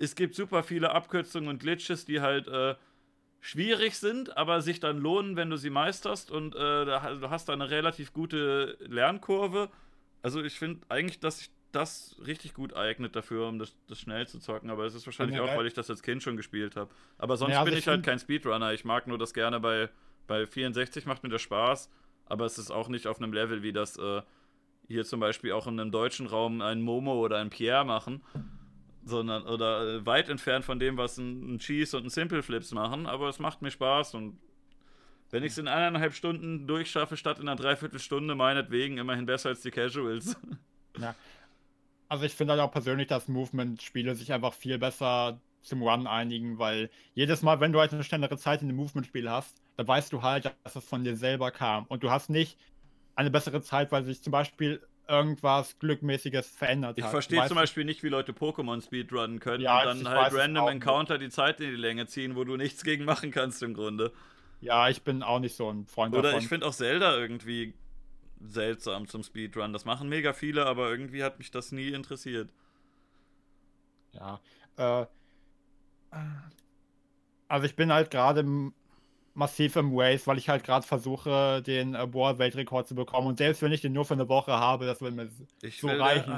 Es 0.00 0.14
gibt 0.14 0.34
super 0.34 0.62
viele 0.62 0.92
Abkürzungen 0.92 1.48
und 1.48 1.58
Glitches, 1.58 2.04
die 2.04 2.20
halt 2.20 2.46
äh, 2.46 2.76
schwierig 3.40 3.96
sind, 3.96 4.36
aber 4.36 4.60
sich 4.60 4.80
dann 4.80 4.98
lohnen, 4.98 5.36
wenn 5.36 5.50
du 5.50 5.56
sie 5.56 5.70
meisterst 5.70 6.30
und 6.30 6.54
äh, 6.54 6.84
du 6.84 7.30
hast 7.30 7.48
da 7.48 7.52
eine 7.52 7.70
relativ 7.70 8.12
gute 8.12 8.76
Lernkurve. 8.80 9.70
Also 10.22 10.42
ich 10.42 10.58
finde 10.58 10.86
eigentlich, 10.88 11.20
dass 11.20 11.38
sich 11.38 11.50
das 11.72 12.16
richtig 12.24 12.54
gut 12.54 12.74
eignet 12.74 13.14
dafür, 13.14 13.48
um 13.48 13.58
das, 13.58 13.76
das 13.88 14.00
schnell 14.00 14.26
zu 14.26 14.38
zocken, 14.38 14.70
aber 14.70 14.84
es 14.84 14.94
ist 14.94 15.04
wahrscheinlich 15.06 15.36
Ja, 15.36 15.44
auch, 15.44 15.56
weil 15.56 15.66
ich 15.66 15.74
das 15.74 15.90
als 15.90 16.02
Kind 16.02 16.22
schon 16.22 16.36
gespielt 16.36 16.76
habe. 16.76 16.90
Aber 17.18 17.36
sonst 17.36 17.52
Ja, 17.52 17.60
also 17.60 17.70
bin 17.70 17.78
ich 17.78 17.86
halt 17.88 18.04
kein 18.04 18.18
Speedrunner. 18.18 18.72
Ich 18.72 18.84
mag 18.84 19.06
nur 19.06 19.18
das 19.18 19.34
gerne 19.34 19.60
bei, 19.60 19.90
bei 20.26 20.46
64 20.46 21.06
macht 21.06 21.22
mir 21.24 21.28
das 21.28 21.42
Spaß, 21.42 21.90
aber 22.26 22.46
es 22.46 22.56
ist 22.56 22.70
auch 22.70 22.88
nicht 22.88 23.06
auf 23.06 23.18
einem 23.18 23.32
Level, 23.32 23.62
wie 23.62 23.72
das 23.72 23.98
äh, 23.98 24.22
hier 24.86 25.04
zum 25.04 25.20
Beispiel 25.20 25.52
auch 25.52 25.66
in 25.66 25.78
einem 25.78 25.90
deutschen 25.90 26.26
Raum 26.26 26.62
ein 26.62 26.80
Momo 26.80 27.14
oder 27.14 27.38
ein 27.38 27.50
Pierre 27.50 27.84
machen 27.84 28.22
sondern 29.08 29.44
oder 29.46 29.96
äh, 29.96 30.06
weit 30.06 30.28
entfernt 30.28 30.64
von 30.64 30.78
dem, 30.78 30.96
was 30.96 31.18
ein, 31.18 31.54
ein 31.54 31.58
Cheese 31.58 31.96
und 31.96 32.04
ein 32.06 32.10
Simple 32.10 32.42
Flips 32.42 32.72
machen, 32.72 33.06
aber 33.06 33.28
es 33.28 33.38
macht 33.38 33.62
mir 33.62 33.70
Spaß 33.70 34.14
und 34.14 34.38
wenn 35.30 35.42
ich 35.42 35.52
es 35.52 35.58
in 35.58 35.68
eineinhalb 35.68 36.14
Stunden 36.14 36.66
durchschaffe, 36.66 37.16
statt 37.16 37.38
in 37.38 37.48
einer 37.48 37.60
Dreiviertelstunde, 37.60 38.34
meinetwegen 38.34 38.96
immerhin 38.96 39.26
besser 39.26 39.50
als 39.50 39.60
die 39.60 39.70
Casuals. 39.70 40.36
Also 42.08 42.24
ich 42.24 42.32
finde 42.32 42.52
halt 42.52 42.62
auch 42.62 42.72
persönlich, 42.72 43.06
dass 43.06 43.28
Movement-Spiele 43.28 44.14
sich 44.14 44.32
einfach 44.32 44.54
viel 44.54 44.78
besser 44.78 45.40
zum 45.60 45.82
Run 45.82 46.06
einigen, 46.06 46.58
weil 46.58 46.90
jedes 47.14 47.42
Mal, 47.42 47.60
wenn 47.60 47.72
du 47.72 47.80
halt 47.80 47.92
eine 47.92 48.02
schnellere 48.02 48.38
Zeit 48.38 48.62
in 48.62 48.68
einem 48.68 48.78
Movement-Spiel 48.78 49.30
hast, 49.30 49.60
dann 49.76 49.86
weißt 49.86 50.12
du 50.12 50.22
halt, 50.22 50.52
dass 50.64 50.74
es 50.74 50.84
von 50.84 51.04
dir 51.04 51.16
selber 51.16 51.50
kam. 51.50 51.84
Und 51.86 52.02
du 52.02 52.10
hast 52.10 52.30
nicht 52.30 52.58
eine 53.14 53.30
bessere 53.30 53.60
Zeit, 53.60 53.92
weil 53.92 54.04
sich 54.04 54.22
zum 54.22 54.30
Beispiel 54.30 54.80
irgendwas 55.08 55.78
Glückmäßiges 55.78 56.48
verändert 56.50 56.98
Ich 56.98 57.04
hat. 57.04 57.10
verstehe 57.10 57.36
Du 57.36 57.40
weißt 57.42 57.48
zum 57.48 57.56
Beispiel 57.56 57.84
nicht, 57.84 58.02
wie 58.02 58.08
Leute 58.08 58.32
Pokémon 58.32 58.82
Speedrunnen 58.84 59.40
können 59.40 59.62
Ja, 59.62 59.80
und 59.80 59.86
dann 59.86 60.00
ich 60.00 60.08
halt 60.08 60.34
random 60.34 60.64
auch 60.64 60.66
nicht. 60.66 60.74
Encounter 60.76 61.18
die 61.18 61.30
Zeit 61.30 61.60
in 61.60 61.70
die 61.70 61.76
Länge 61.76 62.06
ziehen, 62.06 62.36
wo 62.36 62.44
du 62.44 62.56
nichts 62.56 62.84
gegen 62.84 63.04
machen 63.04 63.30
kannst 63.30 63.62
im 63.62 63.74
Grunde. 63.74 64.12
Ja, 64.60 64.88
ich 64.88 65.02
bin 65.02 65.22
auch 65.22 65.38
nicht 65.40 65.54
so 65.56 65.70
ein 65.70 65.86
Freund 65.86 66.14
Oder 66.14 66.22
davon. 66.24 66.40
ich 66.40 66.48
finde 66.48 66.66
auch 66.66 66.74
Zelda 66.74 67.16
irgendwie 67.16 67.74
seltsam 68.40 69.08
zum 69.08 69.22
Speedrun. 69.22 69.72
Das 69.72 69.84
machen 69.84 70.08
mega 70.08 70.32
viele, 70.32 70.66
aber 70.66 70.90
irgendwie 70.90 71.24
hat 71.24 71.38
mich 71.38 71.50
das 71.50 71.72
nie 71.72 71.88
interessiert. 71.88 72.50
Ja. 74.12 74.40
Äh, 74.76 75.06
also 77.48 77.66
ich 77.66 77.76
bin 77.76 77.92
halt 77.92 78.10
gerade 78.10 78.44
massiv 79.38 79.76
im 79.76 79.96
Race, 79.96 80.26
weil 80.26 80.36
ich 80.36 80.48
halt 80.48 80.64
gerade 80.64 80.86
versuche, 80.86 81.62
den 81.62 81.94
äh, 81.94 82.06
Bohr-Weltrekord 82.06 82.88
zu 82.88 82.94
bekommen. 82.94 83.28
Und 83.28 83.38
selbst 83.38 83.62
wenn 83.62 83.70
ich 83.72 83.80
den 83.80 83.92
nur 83.92 84.04
für 84.04 84.14
eine 84.14 84.28
Woche 84.28 84.52
habe, 84.52 84.84
das 84.84 85.00
will 85.00 85.12
mir. 85.12 85.28
Ich 85.62 85.80
So 85.80 85.88
will 85.88 86.00
reichen. 86.02 86.30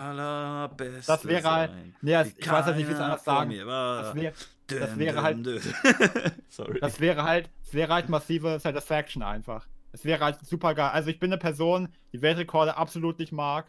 Das 1.06 1.24
wäre 1.26 1.50
halt-. 1.50 1.72
Nee, 2.02 2.12
das, 2.12 2.28
ich 2.36 2.50
weiß 2.50 2.66
halt 2.66 2.76
nicht, 2.76 2.88
wie 2.88 2.92
es 2.92 3.00
anders 3.00 3.24
sagen. 3.24 3.50
Das, 3.50 4.14
wär, 4.14 4.32
das 4.68 4.98
wäre 4.98 5.22
halt-. 5.22 5.38
Sorry. 6.48 6.78
das 6.80 7.00
wäre 7.00 7.22
halt, 7.24 7.50
das 7.64 7.74
wäre 7.74 7.92
halt 7.92 8.08
massive 8.08 8.58
Satisfaction 8.60 9.22
einfach. 9.22 9.66
Es 9.92 10.04
wäre 10.04 10.22
halt 10.22 10.38
super 10.44 10.74
geil. 10.74 10.90
Also 10.92 11.10
ich 11.10 11.18
bin 11.18 11.30
eine 11.32 11.38
Person, 11.38 11.88
die 12.12 12.22
Weltrekorde 12.22 12.76
absolut 12.76 13.18
nicht 13.18 13.32
mag. 13.32 13.66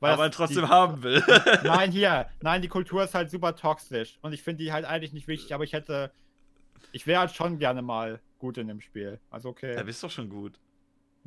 weil 0.00 0.12
aber 0.12 0.26
das- 0.26 0.36
trotzdem 0.36 0.64
die, 0.64 0.68
haben 0.68 1.02
will. 1.02 1.22
Nein, 1.62 1.90
hier. 1.92 2.26
Nein, 2.42 2.60
die 2.60 2.68
Kultur 2.68 3.04
ist 3.04 3.14
halt 3.14 3.30
super 3.30 3.56
toxisch. 3.56 4.18
Und 4.20 4.32
ich 4.34 4.42
finde 4.42 4.62
die 4.64 4.72
halt 4.72 4.84
eigentlich 4.84 5.12
nicht 5.12 5.28
wichtig, 5.28 5.54
aber 5.54 5.64
ich 5.64 5.72
hätte. 5.72 6.10
Ich 6.92 7.06
wäre 7.06 7.20
halt 7.20 7.32
schon 7.32 7.58
gerne 7.58 7.82
mal 7.82 8.20
gut 8.38 8.58
in 8.58 8.68
dem 8.68 8.80
Spiel. 8.80 9.18
Also 9.30 9.48
okay. 9.50 9.74
Da 9.74 9.82
bist 9.82 10.02
doch 10.02 10.10
schon 10.10 10.28
gut. 10.28 10.58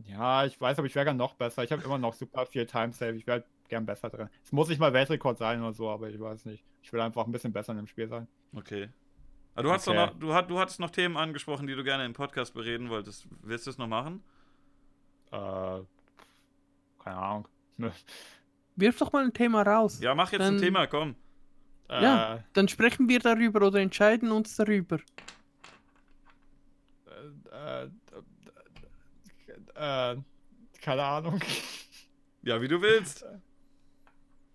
Ja, 0.06 0.46
ich 0.46 0.60
weiß, 0.62 0.78
aber 0.78 0.86
ich 0.88 0.94
wäre 0.96 1.06
gern 1.06 1.18
noch 1.18 1.34
besser. 1.34 1.64
Ich 1.64 1.72
habe 1.72 1.82
immer 1.84 1.98
noch 1.98 2.14
super 2.14 2.46
viel 2.46 2.66
Time 2.68 2.94
Save. 2.94 3.14
Ich 3.16 3.26
wäre 3.26 3.44
gern 3.68 3.86
besser 3.86 4.10
drin. 4.10 4.30
Es 4.44 4.52
muss 4.52 4.70
nicht 4.70 4.80
mal 4.80 4.94
Weltrekord 4.94 5.38
sein 5.40 5.60
oder 5.62 5.74
so, 5.74 5.90
aber 5.90 6.10
ich 6.10 6.20
weiß 6.20 6.46
nicht. 6.46 6.64
Ich 6.84 6.94
will 6.94 7.02
einfach 7.02 7.26
ein 7.26 7.32
bisschen 7.32 7.52
besser 7.52 7.72
in 7.72 7.78
dem 7.78 7.88
Spiel 7.88 8.08
sein. 8.08 8.28
Okay. 8.56 8.90
Aber 9.56 9.64
du, 9.64 9.72
hast 9.72 9.88
Okay. 9.88 9.98
doch 9.98 10.14
noch, 10.14 10.20
du, 10.20 10.34
hat, 10.36 10.50
du 10.52 10.60
hattest 10.60 10.80
noch 10.80 10.92
Themen 10.92 11.18
angesprochen, 11.18 11.66
die 11.66 11.74
du 11.74 11.84
gerne 11.84 12.06
im 12.06 12.14
Podcast 12.14 12.54
bereden 12.54 12.90
wolltest. 12.90 13.28
Willst 13.42 13.66
du 13.66 13.72
es 13.72 13.78
noch 13.80 13.88
machen? 13.88 14.24
Äh, 15.32 15.80
keine 17.00 17.18
Ahnung. 17.18 17.48
Wirf 18.76 18.98
doch 19.00 19.12
mal 19.12 19.24
ein 19.26 19.34
Thema 19.34 19.64
raus. 19.64 20.00
Ja, 20.00 20.14
mach 20.14 20.32
jetzt 20.32 20.42
ein 20.42 20.54
Dann- 20.54 20.62
Thema, 20.62 20.86
komm. 20.88 21.16
Ja. 21.90 22.36
Äh, 22.36 22.40
Dann 22.54 22.68
sprechen 22.68 23.08
wir 23.10 23.20
darüber 23.20 23.66
oder 23.66 23.80
entscheiden 23.80 24.32
uns 24.32 24.56
darüber. 24.58 25.00
Äh, 27.52 27.84
äh, 29.76 30.12
äh, 30.14 30.18
keine 30.82 31.04
Ahnung. 31.04 31.40
Ja, 32.44 32.62
wie 32.62 32.68
du 32.68 32.82
willst. 32.82 33.26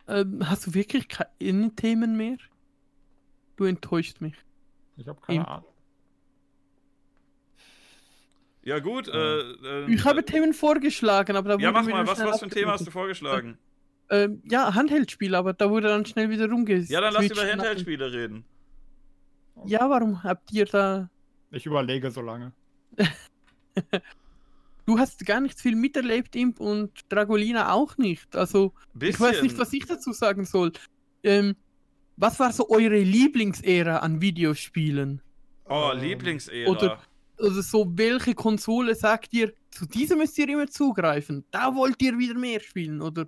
Ähm, 0.09 0.49
hast 0.49 0.67
du 0.67 0.75
wirklich 0.75 1.09
keine 1.09 1.75
Themen 1.75 2.17
mehr? 2.17 2.37
Du 3.57 3.65
enttäuscht 3.65 4.21
mich. 4.21 4.35
Ich 4.97 5.07
habe 5.09 5.21
keine 5.21 5.41
Im- 5.41 5.47
Ahnung. 5.47 5.69
Ja, 8.65 8.79
gut. 8.79 9.09
Ja. 9.09 9.15
Äh, 9.15 9.41
äh, 9.87 9.93
Ich 9.95 10.05
habe 10.05 10.25
Themen 10.25 10.53
vorgeschlagen, 10.55 11.37
aber 11.37 11.51
da 11.51 11.55
Ja, 11.57 11.69
wurde 11.69 11.73
mach 11.81 11.87
wieder 11.87 11.97
mal. 11.99 12.07
Was, 12.07 12.21
was 12.25 12.39
für 12.41 12.47
ein 12.47 12.51
Thema 12.51 12.73
hast 12.73 12.87
du 12.87 12.91
vorgeschlagen? 12.91 13.59
Ähm, 14.11 14.43
ja, 14.45 14.75
Handheldspiel, 14.75 15.35
aber 15.35 15.53
da 15.53 15.71
wurde 15.71 15.89
dann 15.89 16.05
schnell 16.07 16.31
wieder 16.31 16.49
rumges. 16.49 16.89
Ja, 16.89 17.01
dann 17.01 17.15
lass 17.15 17.29
über. 17.31 17.43
Handheld-Spiele 17.51 18.13
reden. 18.13 18.45
Ja, 19.65 19.89
warum 19.89 20.23
habt 20.23 20.53
ihr 20.53 20.67
da. 20.67 21.09
Ich 21.51 21.67
überlege 21.67 22.11
so 22.11 22.21
lange. 22.21 22.53
Du 24.85 24.99
hast 24.99 25.25
gar 25.25 25.41
nicht 25.41 25.61
viel 25.61 25.77
miterlebt, 25.77 26.35
Imp, 26.35 26.59
und 26.59 26.91
Dragolina 27.09 27.73
auch 27.73 27.97
nicht. 27.99 28.35
Also, 28.35 28.73
ich 29.01 29.19
weiß 29.19 29.41
nicht, 29.43 29.57
was 29.57 29.73
ich 29.73 29.87
dazu 29.87 30.13
sagen 30.13 30.45
soll. 30.45 30.73
Ähm, 31.23 31.55
was 32.17 32.41
war 32.41 32.53
so 32.53 32.69
eure 32.69 32.99
Lieblingsära 32.99 33.99
an 33.99 34.21
Videospielen? 34.21 35.23
Oh, 35.69 35.93
Ähm, 35.95 36.01
Lieblingsära. 36.01 36.69
oder- 36.71 36.99
Also 37.39 37.63
so, 37.63 37.87
welche 37.97 38.35
Konsole 38.35 38.95
sagt 38.97 39.33
ihr, 39.33 39.53
zu 39.71 39.87
dieser 39.87 40.17
müsst 40.17 40.37
ihr 40.39 40.49
immer 40.49 40.67
zugreifen? 40.69 41.45
Da 41.53 41.75
wollt 41.75 42.03
ihr 42.03 42.19
wieder 42.19 42.35
mehr 42.35 42.61
spielen? 42.61 43.01
Oder 43.01 43.25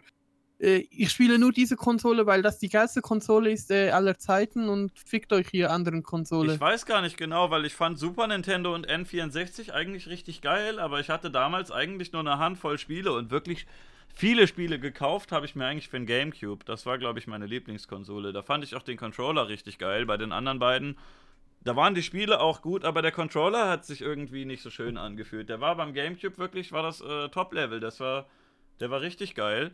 äh, 0.65 0.86
ich 0.91 1.11
spiele 1.11 1.39
nur 1.39 1.53
diese 1.53 1.77
Konsole, 1.77 2.27
weil 2.27 2.43
das 2.43 2.59
die 2.59 2.69
geilste 2.69 3.03
Konsole 3.03 3.51
ist 3.51 3.70
äh, 3.70 3.91
aller 3.91 4.19
Zeiten 4.19 4.69
und 4.69 4.93
fickt 4.99 5.32
euch 5.32 5.49
hier 5.49 5.70
anderen 5.70 6.03
Konsole. 6.03 6.55
Ich 6.55 6.61
weiß 6.61 6.86
gar 6.86 7.03
nicht 7.03 7.16
genau, 7.16 7.51
weil 7.51 7.66
ich 7.66 7.74
fand 7.74 7.99
Super 7.99 8.27
Nintendo 8.27 8.74
und 8.74 8.89
N64 8.89 9.73
eigentlich 9.73 10.09
richtig 10.09 10.41
geil, 10.41 10.78
aber 10.78 11.01
ich 11.01 11.11
hatte 11.11 11.31
damals 11.31 11.70
eigentlich 11.70 12.12
nur 12.12 12.20
eine 12.20 12.39
Handvoll 12.39 12.78
Spiele 12.78 13.12
und 13.12 13.31
wirklich 13.31 13.66
viele 14.15 14.47
Spiele 14.47 14.78
gekauft 14.78 15.32
habe 15.32 15.45
ich 15.45 15.55
mir 15.55 15.66
eigentlich 15.66 15.89
für 15.89 15.99
den 15.99 16.07
GameCube. 16.07 16.65
Das 16.65 16.86
war, 16.86 16.99
glaube 16.99 17.19
ich, 17.19 17.27
meine 17.27 17.47
Lieblingskonsole. 17.47 18.32
Da 18.32 18.43
fand 18.43 18.65
ich 18.65 18.74
auch 18.74 18.82
den 18.82 18.97
Controller 18.97 19.49
richtig 19.49 19.78
geil. 19.78 20.07
Bei 20.07 20.16
den 20.16 20.32
anderen 20.32 20.61
beiden, 20.61 20.97
da 21.62 21.77
waren 21.77 21.95
die 21.95 22.03
Spiele 22.03 22.41
auch 22.41 22.62
gut, 22.62 22.85
aber 22.85 23.03
der 23.03 23.12
Controller 23.12 23.69
hat 23.69 23.85
sich 23.85 24.01
irgendwie 24.01 24.45
nicht 24.45 24.62
so 24.62 24.70
schön 24.70 24.97
angefühlt. 24.97 25.49
Der 25.49 25.61
war 25.61 25.77
beim 25.77 25.93
GameCube 25.95 26.39
wirklich, 26.39 26.73
war 26.73 26.82
das 26.82 27.01
äh, 27.01 27.28
Top-Level. 27.28 27.81
Das 27.81 28.01
war, 28.01 28.27
der 28.81 28.91
war 28.91 29.01
richtig 29.01 29.35
geil. 29.35 29.73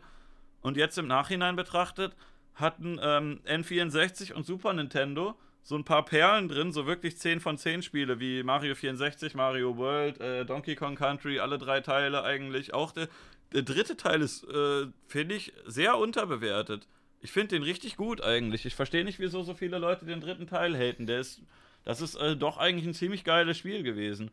Und 0.61 0.77
jetzt 0.77 0.97
im 0.97 1.07
Nachhinein 1.07 1.55
betrachtet, 1.55 2.15
hatten 2.55 2.99
ähm, 3.01 3.39
N64 3.45 4.33
und 4.33 4.45
Super 4.45 4.73
Nintendo 4.73 5.35
so 5.63 5.75
ein 5.75 5.83
paar 5.83 6.05
Perlen 6.05 6.47
drin, 6.47 6.71
so 6.71 6.87
wirklich 6.87 7.17
10 7.17 7.39
von 7.39 7.57
10 7.57 7.83
Spiele 7.83 8.19
wie 8.19 8.43
Mario 8.43 8.73
64, 8.75 9.35
Mario 9.35 9.77
World, 9.77 10.19
äh, 10.19 10.45
Donkey 10.45 10.75
Kong 10.75 10.95
Country, 10.95 11.39
alle 11.39 11.57
drei 11.57 11.81
Teile 11.81 12.23
eigentlich. 12.23 12.73
Auch 12.73 12.91
der, 12.91 13.07
der 13.53 13.61
dritte 13.61 13.95
Teil 13.95 14.21
ist, 14.21 14.43
äh, 14.43 14.87
finde 15.07 15.35
ich, 15.35 15.53
sehr 15.65 15.97
unterbewertet. 15.97 16.87
Ich 17.21 17.31
finde 17.31 17.49
den 17.49 17.63
richtig 17.63 17.95
gut 17.95 18.23
eigentlich. 18.23 18.65
Ich 18.65 18.73
verstehe 18.73 19.03
nicht, 19.03 19.19
wieso 19.19 19.43
so 19.43 19.53
viele 19.53 19.77
Leute 19.77 20.05
den 20.05 20.21
dritten 20.21 20.47
Teil 20.47 20.75
haten. 20.75 21.05
Der 21.05 21.19
ist, 21.19 21.41
das 21.83 22.01
ist 22.01 22.15
äh, 22.15 22.35
doch 22.35 22.57
eigentlich 22.57 22.87
ein 22.87 22.95
ziemlich 22.95 23.23
geiles 23.23 23.57
Spiel 23.57 23.83
gewesen. 23.83 24.31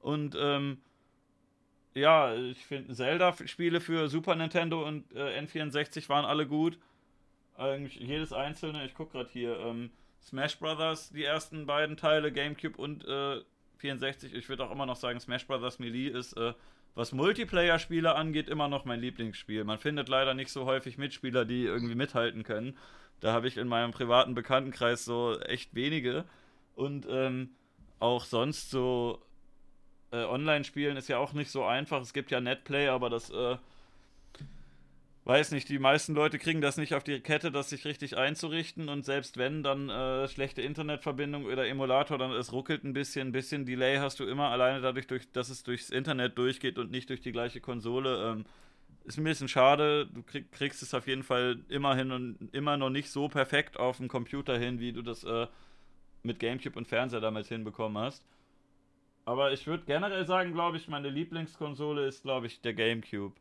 Und 0.00 0.36
ähm, 0.38 0.78
ja, 1.98 2.34
ich 2.34 2.64
finde 2.64 2.94
Zelda-Spiele 2.94 3.80
für 3.80 4.08
Super 4.08 4.34
Nintendo 4.34 4.86
und 4.86 5.12
äh, 5.14 5.40
N64 5.40 6.08
waren 6.08 6.24
alle 6.24 6.46
gut. 6.46 6.78
Eigentlich 7.56 7.96
jedes 7.96 8.32
einzelne. 8.32 8.84
Ich 8.84 8.94
gucke 8.94 9.12
gerade 9.12 9.30
hier. 9.32 9.58
Ähm, 9.58 9.90
Smash 10.22 10.58
Brothers, 10.58 11.10
die 11.10 11.24
ersten 11.24 11.66
beiden 11.66 11.96
Teile, 11.96 12.32
GameCube 12.32 12.76
und 12.76 13.04
äh, 13.06 13.40
64. 13.78 14.34
Ich 14.34 14.48
würde 14.48 14.64
auch 14.64 14.70
immer 14.70 14.86
noch 14.86 14.96
sagen, 14.96 15.20
Smash 15.20 15.46
Brothers 15.46 15.78
Melee 15.78 16.08
ist, 16.08 16.34
äh, 16.36 16.52
was 16.94 17.12
Multiplayer-Spiele 17.12 18.14
angeht, 18.14 18.48
immer 18.48 18.68
noch 18.68 18.84
mein 18.84 19.00
Lieblingsspiel. 19.00 19.64
Man 19.64 19.78
findet 19.78 20.08
leider 20.08 20.34
nicht 20.34 20.50
so 20.50 20.64
häufig 20.64 20.98
Mitspieler, 20.98 21.44
die 21.44 21.64
irgendwie 21.64 21.94
mithalten 21.94 22.42
können. 22.42 22.76
Da 23.20 23.32
habe 23.32 23.48
ich 23.48 23.56
in 23.56 23.68
meinem 23.68 23.92
privaten 23.92 24.34
Bekanntenkreis 24.34 25.04
so 25.04 25.38
echt 25.40 25.74
wenige. 25.74 26.24
Und 26.74 27.06
ähm, 27.08 27.50
auch 28.00 28.24
sonst 28.24 28.70
so 28.70 29.22
äh, 30.12 30.24
Online-Spielen 30.24 30.96
ist 30.96 31.08
ja 31.08 31.18
auch 31.18 31.32
nicht 31.32 31.50
so 31.50 31.64
einfach. 31.64 32.00
Es 32.00 32.12
gibt 32.12 32.30
ja 32.30 32.40
Netplay, 32.40 32.88
aber 32.88 33.10
das 33.10 33.30
äh, 33.30 33.56
weiß 35.28 35.52
nicht, 35.52 35.68
die 35.68 35.78
meisten 35.78 36.14
Leute 36.14 36.38
kriegen 36.38 36.62
das 36.62 36.78
nicht 36.78 36.94
auf 36.94 37.04
die 37.04 37.20
Kette, 37.20 37.52
das 37.52 37.68
sich 37.68 37.84
richtig 37.84 38.16
einzurichten 38.16 38.88
und 38.88 39.04
selbst 39.04 39.36
wenn, 39.36 39.62
dann 39.62 39.90
äh, 39.90 40.26
schlechte 40.26 40.62
Internetverbindung 40.62 41.44
oder 41.44 41.68
Emulator, 41.68 42.16
dann 42.16 42.32
es 42.32 42.50
ruckelt 42.50 42.82
ein 42.82 42.94
bisschen, 42.94 43.28
ein 43.28 43.32
bisschen 43.32 43.66
Delay 43.66 43.98
hast 43.98 44.20
du 44.20 44.24
immer, 44.24 44.48
alleine 44.48 44.80
dadurch, 44.80 45.06
durch, 45.06 45.30
dass 45.32 45.50
es 45.50 45.62
durchs 45.62 45.90
Internet 45.90 46.38
durchgeht 46.38 46.78
und 46.78 46.90
nicht 46.90 47.10
durch 47.10 47.20
die 47.20 47.32
gleiche 47.32 47.60
Konsole. 47.60 48.30
Ähm, 48.30 48.46
ist 49.04 49.18
ein 49.18 49.24
bisschen 49.24 49.48
schade, 49.48 50.06
du 50.06 50.22
krieg, 50.22 50.50
kriegst 50.50 50.82
es 50.82 50.94
auf 50.94 51.06
jeden 51.06 51.22
Fall 51.22 51.58
immerhin 51.68 52.10
und 52.10 52.54
immer 52.54 52.78
noch 52.78 52.90
nicht 52.90 53.10
so 53.10 53.28
perfekt 53.28 53.78
auf 53.78 53.98
dem 53.98 54.08
Computer 54.08 54.58
hin, 54.58 54.80
wie 54.80 54.92
du 54.92 55.02
das 55.02 55.24
äh, 55.24 55.46
mit 56.22 56.38
Gamecube 56.38 56.78
und 56.78 56.88
Fernseher 56.88 57.20
damals 57.20 57.48
hinbekommen 57.48 58.02
hast. 58.02 58.24
Aber 59.28 59.52
ich 59.52 59.66
würde 59.66 59.84
generell 59.84 60.24
sagen, 60.24 60.54
glaube 60.54 60.78
ich, 60.78 60.88
meine 60.88 61.10
Lieblingskonsole 61.10 62.06
ist, 62.06 62.22
glaube 62.22 62.46
ich, 62.46 62.62
der 62.62 62.72
Gamecube. 62.72 63.36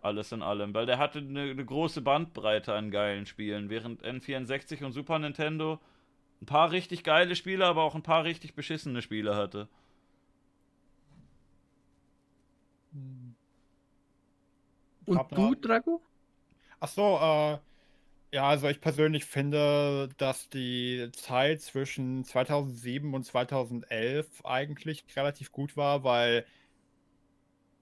Alles 0.00 0.30
in 0.30 0.42
allem, 0.42 0.72
weil 0.74 0.86
der 0.86 0.98
hatte 0.98 1.18
eine, 1.18 1.40
eine 1.40 1.64
große 1.64 2.02
Bandbreite 2.02 2.72
an 2.72 2.92
geilen 2.92 3.26
Spielen, 3.26 3.68
während 3.68 4.04
N64 4.04 4.84
und 4.84 4.92
Super 4.92 5.18
Nintendo 5.18 5.80
ein 6.40 6.46
paar 6.46 6.70
richtig 6.70 7.02
geile 7.02 7.34
Spiele, 7.34 7.66
aber 7.66 7.82
auch 7.82 7.96
ein 7.96 8.04
paar 8.04 8.22
richtig 8.22 8.54
beschissene 8.54 9.02
Spiele 9.02 9.34
hatte. 9.34 9.66
Und 15.04 15.18
Hab 15.18 15.34
du, 15.34 15.56
Drago? 15.56 16.00
Ach 16.78 16.86
so, 16.86 17.18
äh, 17.20 17.58
ja, 18.32 18.48
also 18.48 18.68
ich 18.68 18.80
persönlich 18.80 19.24
finde, 19.24 20.10
dass 20.18 20.48
die 20.50 21.10
Zeit 21.14 21.62
zwischen 21.62 22.24
2007 22.24 23.14
und 23.14 23.24
2011 23.24 24.44
eigentlich 24.44 25.04
relativ 25.16 25.50
gut 25.52 25.76
war, 25.76 26.04
weil 26.04 26.44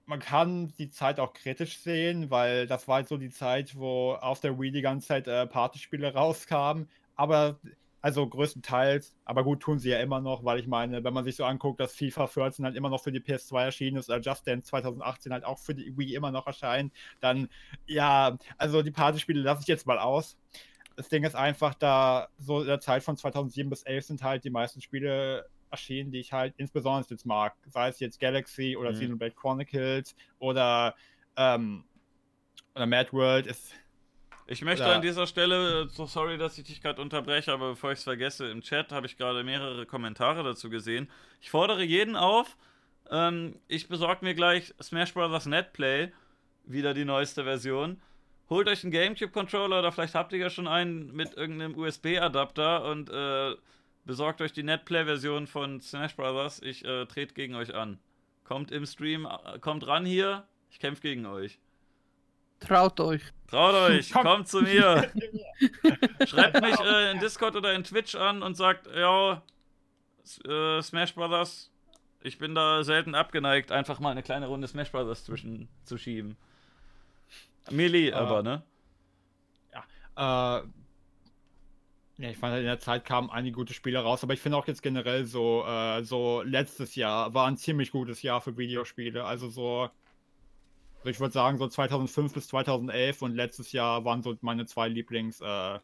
man 0.05 0.19
kann 0.19 0.73
die 0.79 0.89
Zeit 0.89 1.19
auch 1.19 1.33
kritisch 1.33 1.79
sehen, 1.79 2.29
weil 2.31 2.65
das 2.67 2.87
war 2.87 2.95
halt 2.97 3.09
so 3.09 3.17
die 3.17 3.29
Zeit, 3.29 3.75
wo 3.77 4.13
auf 4.13 4.39
der 4.39 4.57
Wii 4.59 4.71
die 4.71 4.81
ganze 4.81 5.07
Zeit 5.07 5.27
äh, 5.27 5.45
Partyspiele 5.47 6.13
rauskamen, 6.15 6.89
aber 7.15 7.59
also 8.01 8.27
größtenteils, 8.27 9.15
aber 9.25 9.43
gut 9.43 9.61
tun 9.61 9.79
sie 9.79 9.89
ja 9.89 9.99
immer 9.99 10.21
noch, 10.21 10.45
weil 10.45 10.59
ich 10.59 10.67
meine, 10.67 11.03
wenn 11.03 11.13
man 11.13 11.23
sich 11.23 11.35
so 11.35 11.45
anguckt, 11.45 11.79
dass 11.79 11.95
FIFA 11.95 12.27
14 12.27 12.65
halt 12.65 12.75
immer 12.75 12.89
noch 12.89 13.03
für 13.03 13.11
die 13.11 13.19
PS2 13.19 13.63
erschienen 13.65 13.97
ist, 13.97 14.09
oder 14.09 14.19
Just 14.19 14.47
Dance 14.47 14.67
2018 14.67 15.33
halt 15.33 15.43
auch 15.43 15.59
für 15.59 15.73
die 15.75 15.97
Wii 15.97 16.13
immer 16.15 16.31
noch 16.31 16.47
erscheint, 16.47 16.93
dann 17.19 17.49
ja, 17.85 18.37
also 18.57 18.81
die 18.83 18.91
Partyspiele 18.91 19.41
lasse 19.41 19.61
ich 19.61 19.67
jetzt 19.67 19.87
mal 19.87 19.99
aus. 19.99 20.37
Das 20.95 21.09
Ding 21.09 21.23
ist 21.23 21.35
einfach, 21.35 21.75
da 21.75 22.29
so 22.37 22.61
in 22.61 22.67
der 22.67 22.79
Zeit 22.79 23.03
von 23.03 23.17
2007 23.17 23.69
bis 23.69 23.83
11 23.83 24.05
sind 24.05 24.23
halt 24.23 24.43
die 24.43 24.49
meisten 24.49 24.81
Spiele 24.81 25.47
erschienen, 25.69 26.11
die 26.11 26.19
ich 26.19 26.33
halt 26.33 26.53
insbesondere 26.57 27.05
jetzt 27.09 27.25
mag. 27.25 27.55
Sei 27.67 27.89
es 27.89 27.99
jetzt 27.99 28.19
Galaxy 28.19 28.77
oder 28.77 28.91
Mhm. 28.91 28.95
Xenoblade 28.95 29.35
Chronicles 29.35 30.15
oder, 30.39 30.95
ähm, 31.35 31.83
oder 32.73 32.85
Mad 32.85 33.11
World 33.11 33.47
ist. 33.47 33.73
Ich 34.49 34.61
möchte 34.61 34.85
Ja. 34.85 34.93
an 34.95 35.01
dieser 35.01 35.27
Stelle, 35.27 35.83
äh, 35.83 35.87
so 35.89 36.05
sorry, 36.05 36.37
dass 36.37 36.57
ich 36.57 36.63
dich 36.63 36.81
gerade 36.81 37.01
unterbreche, 37.01 37.51
aber 37.51 37.71
bevor 37.71 37.91
ich 37.91 37.99
es 37.99 38.03
vergesse, 38.05 38.49
im 38.49 38.61
Chat 38.61 38.91
habe 38.93 39.05
ich 39.05 39.17
gerade 39.17 39.43
mehrere 39.43 39.85
Kommentare 39.85 40.41
dazu 40.43 40.69
gesehen. 40.69 41.09
Ich 41.41 41.49
fordere 41.49 41.83
jeden 41.83 42.15
auf, 42.15 42.55
ähm, 43.11 43.59
ich 43.67 43.89
besorge 43.89 44.23
mir 44.23 44.33
gleich 44.35 44.73
Smash 44.81 45.13
Bros. 45.13 45.45
Netplay, 45.45 46.11
wieder 46.63 46.93
die 46.93 47.03
neueste 47.05 47.43
Version. 47.43 48.01
Holt 48.49 48.69
euch 48.69 48.83
einen 48.83 48.91
GameCube-Controller 48.91 49.79
oder 49.79 49.91
vielleicht 49.91 50.15
habt 50.15 50.31
ihr 50.31 50.39
ja 50.39 50.49
schon 50.49 50.67
einen 50.69 51.13
mit 51.13 51.33
irgendeinem 51.33 51.77
USB-Adapter 51.77 52.85
und 52.85 53.09
äh, 53.09 53.53
besorgt 54.05 54.41
euch 54.41 54.53
die 54.53 54.63
Netplay-Version 54.63 55.47
von 55.47 55.81
Smash 55.81 56.15
Bros. 56.15 56.61
Ich 56.61 56.85
äh, 56.85 57.05
trete 57.05 57.33
gegen 57.33 57.55
euch 57.55 57.75
an. 57.75 57.99
Kommt 58.45 58.71
im 58.71 58.85
Stream, 58.85 59.25
äh, 59.25 59.59
kommt 59.59 59.85
ran 59.87 60.05
hier, 60.05 60.47
ich 60.71 60.79
kämpfe 60.79 61.01
gegen 61.01 61.25
euch. 61.25 61.59
Traut 62.59 62.99
euch. 62.99 63.21
Traut 63.49 63.73
euch, 63.75 64.11
Komm. 64.11 64.23
kommt 64.23 64.47
zu 64.47 64.61
mir. 64.61 65.09
Schreibt 66.27 66.61
mich 66.61 66.79
äh, 66.79 67.11
in 67.11 67.19
Discord 67.19 67.55
oder 67.55 67.73
in 67.73 67.83
Twitch 67.83 68.15
an 68.15 68.43
und 68.43 68.55
sagt, 68.55 68.87
ja, 68.93 69.41
äh, 70.45 70.81
Smash 70.81 71.15
Brothers, 71.15 71.71
Ich 72.21 72.37
bin 72.39 72.55
da 72.55 72.83
selten 72.83 73.15
abgeneigt, 73.15 73.71
einfach 73.71 73.99
mal 73.99 74.11
eine 74.11 74.23
kleine 74.23 74.47
Runde 74.47 74.67
Smash 74.67 74.91
Brothers 74.91 75.23
zwischen 75.23 75.69
zu 75.85 75.97
schieben. 75.97 76.35
Melee, 77.71 78.09
Äh, 78.09 78.13
aber, 78.13 78.43
ne? 78.43 78.63
Äh, 80.17 80.63
ja, 82.19 82.29
ich 82.31 82.37
fand 82.37 82.51
halt 82.53 82.61
in 82.61 82.67
der 82.67 82.79
Zeit 82.79 83.05
kamen 83.05 83.29
einige 83.29 83.55
gute 83.55 83.73
Spiele 83.75 83.99
raus, 83.99 84.23
aber 84.23 84.33
ich 84.33 84.39
finde 84.41 84.57
auch 84.57 84.65
jetzt 84.67 84.81
generell 84.81 85.25
so, 85.25 85.63
äh, 85.65 86.03
so 86.03 86.41
letztes 86.41 86.95
Jahr 86.95 87.33
war 87.35 87.47
ein 87.47 87.57
ziemlich 87.57 87.91
gutes 87.91 88.23
Jahr 88.23 88.41
für 88.41 88.57
Videospiele. 88.57 89.23
Also 89.23 89.49
so, 89.49 89.89
also 91.07 91.15
ich 91.15 91.19
würde 91.21 91.33
sagen, 91.33 91.57
so 91.57 91.67
2005 91.69 92.33
bis 92.33 92.47
2011 92.49 93.21
und 93.21 93.33
letztes 93.33 93.71
Jahr 93.71 94.03
waren 94.03 94.21
so 94.21 94.35
meine 94.41 94.65
zwei 94.65 94.89
Lieblings 94.89 95.39
äh, 95.39 95.79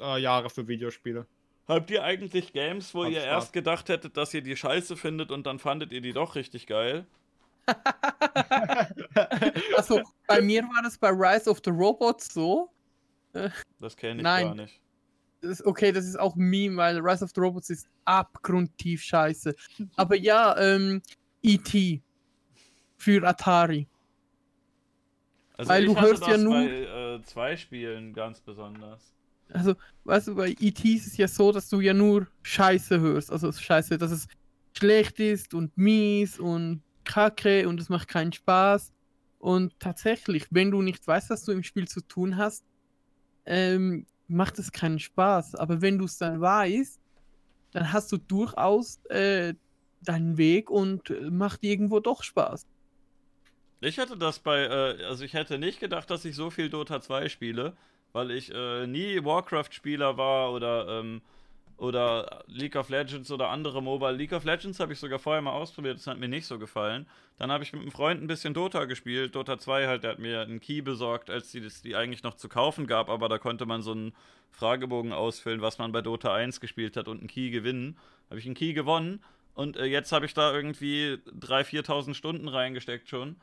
äh, 0.00 0.48
für 0.50 0.68
Videospiele. 0.68 1.26
Habt 1.66 1.90
ihr 1.90 2.04
eigentlich 2.04 2.52
Games, 2.52 2.94
wo 2.94 3.04
Macht 3.04 3.12
ihr 3.12 3.20
Spaß. 3.20 3.30
erst 3.30 3.52
gedacht 3.54 3.88
hättet, 3.88 4.18
dass 4.18 4.34
ihr 4.34 4.42
die 4.42 4.54
scheiße 4.54 4.98
findet 4.98 5.30
und 5.30 5.46
dann 5.46 5.58
fandet 5.58 5.92
ihr 5.92 6.02
die 6.02 6.12
doch 6.12 6.34
richtig 6.34 6.66
geil? 6.66 7.06
Also 9.76 10.02
bei 10.26 10.40
mir 10.40 10.62
war 10.62 10.82
das 10.82 10.98
bei 10.98 11.10
Rise 11.10 11.50
of 11.50 11.60
the 11.64 11.70
Robots 11.70 12.32
so. 12.32 12.70
Das 13.78 13.96
kenne 13.96 14.16
ich 14.16 14.22
Nein. 14.22 14.46
gar 14.48 14.54
nicht. 14.54 14.80
Das 15.40 15.64
okay, 15.64 15.92
das 15.92 16.04
ist 16.04 16.18
auch 16.18 16.34
Meme, 16.34 16.76
weil 16.76 16.98
Rise 16.98 17.24
of 17.24 17.30
the 17.34 17.40
Robots 17.40 17.70
ist 17.70 17.86
abgrundtief 18.04 19.02
scheiße. 19.02 19.54
Aber 19.96 20.16
ja, 20.16 20.58
ähm, 20.58 21.02
E.T. 21.42 22.02
für 22.98 23.26
Atari. 23.26 23.86
Also 25.56 25.70
Weil 25.70 25.84
ich 25.84 25.92
du 25.94 26.00
hörst 26.00 26.26
ja 26.26 26.36
nur- 26.36 26.54
bei 26.54 26.66
äh, 27.16 27.22
zwei 27.24 27.56
Spielen 27.56 28.12
ganz 28.12 28.40
besonders. 28.40 29.14
Also, 29.50 29.74
weißt 30.04 30.28
du, 30.28 30.34
bei 30.34 30.54
E.T. 30.60 30.86
ist 30.92 31.06
es 31.06 31.16
ja 31.16 31.26
so, 31.26 31.52
dass 31.52 31.70
du 31.70 31.80
ja 31.80 31.94
nur 31.94 32.26
Scheiße 32.42 33.00
hörst. 33.00 33.32
Also 33.32 33.50
Scheiße, 33.50 33.96
dass 33.96 34.10
es 34.10 34.28
schlecht 34.76 35.18
ist 35.20 35.54
und 35.54 35.76
mies 35.76 36.38
und 36.38 36.82
kacke 37.04 37.66
und 37.66 37.80
es 37.80 37.88
macht 37.88 38.08
keinen 38.08 38.32
Spaß. 38.32 38.92
Und 39.38 39.72
tatsächlich, 39.80 40.46
wenn 40.50 40.70
du 40.70 40.82
nicht 40.82 41.06
weißt, 41.06 41.30
was 41.30 41.44
du 41.44 41.52
im 41.52 41.62
Spiel 41.62 41.88
zu 41.88 42.02
tun 42.02 42.36
hast, 42.36 42.62
ähm, 43.46 44.04
macht 44.26 44.58
es 44.58 44.70
keinen 44.70 44.98
Spaß. 44.98 45.54
Aber 45.54 45.80
wenn 45.80 45.96
du 45.98 46.04
es 46.04 46.18
dann 46.18 46.40
weißt, 46.40 47.00
dann 47.72 47.92
hast 47.92 48.12
du 48.12 48.18
durchaus 48.18 49.02
äh, 49.06 49.54
deinen 50.02 50.36
Weg 50.36 50.70
und 50.70 51.08
äh, 51.08 51.30
macht 51.30 51.64
irgendwo 51.64 52.00
doch 52.00 52.22
Spaß. 52.22 52.66
Ich 53.80 53.96
hätte 53.96 54.16
das 54.16 54.40
bei, 54.40 54.62
äh, 54.64 55.04
also 55.04 55.24
ich 55.24 55.34
hätte 55.34 55.58
nicht 55.58 55.78
gedacht, 55.78 56.10
dass 56.10 56.24
ich 56.24 56.34
so 56.34 56.50
viel 56.50 56.68
Dota 56.68 57.00
2 57.00 57.28
spiele, 57.28 57.76
weil 58.12 58.32
ich 58.32 58.52
äh, 58.52 58.86
nie 58.88 59.24
Warcraft-Spieler 59.24 60.16
war 60.16 60.52
oder, 60.52 60.98
ähm, 60.98 61.22
oder 61.76 62.42
League 62.48 62.74
of 62.74 62.88
Legends 62.88 63.30
oder 63.30 63.50
andere 63.50 63.80
Mobile. 63.80 64.12
League 64.12 64.32
of 64.32 64.44
Legends 64.44 64.80
habe 64.80 64.94
ich 64.94 64.98
sogar 64.98 65.20
vorher 65.20 65.42
mal 65.42 65.52
ausprobiert, 65.52 65.98
das 65.98 66.08
hat 66.08 66.18
mir 66.18 66.26
nicht 66.26 66.46
so 66.46 66.58
gefallen. 66.58 67.06
Dann 67.36 67.52
habe 67.52 67.62
ich 67.62 67.72
mit 67.72 67.82
einem 67.82 67.92
Freund 67.92 68.20
ein 68.20 68.26
bisschen 68.26 68.52
Dota 68.52 68.84
gespielt. 68.86 69.36
Dota 69.36 69.58
2 69.58 69.86
halt, 69.86 70.02
der 70.02 70.10
hat 70.12 70.18
mir 70.18 70.40
einen 70.40 70.58
Key 70.58 70.80
besorgt, 70.80 71.30
als 71.30 71.52
die 71.52 71.60
die 71.84 71.94
eigentlich 71.94 72.24
noch 72.24 72.34
zu 72.34 72.48
kaufen 72.48 72.88
gab, 72.88 73.08
aber 73.08 73.28
da 73.28 73.38
konnte 73.38 73.64
man 73.64 73.82
so 73.82 73.92
einen 73.92 74.12
Fragebogen 74.50 75.12
ausfüllen, 75.12 75.60
was 75.60 75.78
man 75.78 75.92
bei 75.92 76.02
Dota 76.02 76.34
1 76.34 76.60
gespielt 76.60 76.96
hat 76.96 77.06
und 77.06 77.20
einen 77.20 77.28
Key 77.28 77.50
gewinnen. 77.50 77.96
Habe 78.28 78.40
ich 78.40 78.46
einen 78.46 78.56
Key 78.56 78.72
gewonnen 78.72 79.22
und 79.54 79.76
äh, 79.76 79.84
jetzt 79.84 80.10
habe 80.10 80.26
ich 80.26 80.34
da 80.34 80.52
irgendwie 80.52 81.18
3.000, 81.40 81.84
4.000 81.84 82.14
Stunden 82.14 82.48
reingesteckt 82.48 83.08
schon. 83.08 83.36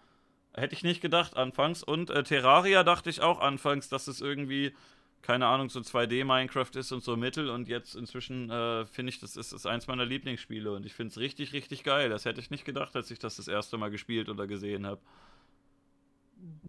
Hätte 0.55 0.73
ich 0.73 0.83
nicht 0.83 1.01
gedacht 1.01 1.35
anfangs. 1.35 1.83
Und 1.83 2.09
äh, 2.09 2.23
Terraria 2.23 2.83
dachte 2.83 3.09
ich 3.09 3.21
auch 3.21 3.39
anfangs, 3.39 3.89
dass 3.89 4.07
es 4.07 4.21
irgendwie, 4.21 4.73
keine 5.21 5.47
Ahnung, 5.47 5.69
so 5.69 5.81
2D-Minecraft 5.81 6.77
ist 6.77 6.93
und 6.93 7.03
so 7.03 7.17
Mittel. 7.17 7.49
Und 7.49 7.67
jetzt 7.67 7.95
inzwischen 7.95 8.49
äh, 8.49 8.85
finde 8.85 9.09
ich, 9.09 9.19
das 9.19 9.35
ist, 9.35 9.51
ist 9.51 9.65
eins 9.65 9.87
meiner 9.87 10.05
Lieblingsspiele. 10.05 10.71
Und 10.71 10.85
ich 10.85 10.93
finde 10.93 11.11
es 11.11 11.17
richtig, 11.17 11.51
richtig 11.51 11.83
geil. 11.83 12.09
Das 12.09 12.23
hätte 12.23 12.39
ich 12.39 12.51
nicht 12.51 12.63
gedacht, 12.63 12.95
als 12.95 13.11
ich 13.11 13.19
das 13.19 13.35
das 13.35 13.49
erste 13.49 13.77
Mal 13.77 13.91
gespielt 13.91 14.29
oder 14.29 14.47
gesehen 14.47 14.85
habe. 14.85 15.01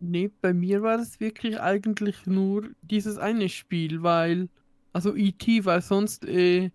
Nee, 0.00 0.30
bei 0.40 0.52
mir 0.52 0.82
war 0.82 0.96
das 0.96 1.20
wirklich 1.20 1.60
eigentlich 1.60 2.26
nur 2.26 2.68
dieses 2.82 3.18
eine 3.18 3.48
Spiel, 3.48 4.02
weil, 4.02 4.48
also 4.92 5.14
E.T., 5.14 5.64
weil 5.64 5.82
sonst 5.82 6.24
äh, 6.24 6.70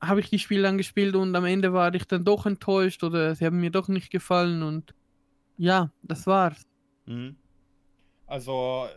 habe 0.00 0.20
ich 0.20 0.30
die 0.30 0.38
Spiele 0.38 0.62
dann 0.62 0.78
gespielt 0.78 1.14
und 1.14 1.34
am 1.34 1.44
Ende 1.44 1.72
war 1.72 1.94
ich 1.94 2.06
dann 2.06 2.24
doch 2.24 2.46
enttäuscht 2.46 3.02
oder 3.02 3.34
sie 3.34 3.44
haben 3.44 3.60
mir 3.60 3.70
doch 3.70 3.88
nicht 3.88 4.10
gefallen 4.10 4.62
und 4.62 4.94
ja, 5.56 5.90
das 6.02 6.26
war's. 6.26 6.62
Mhm. 7.06 7.36
Also, 8.26 8.88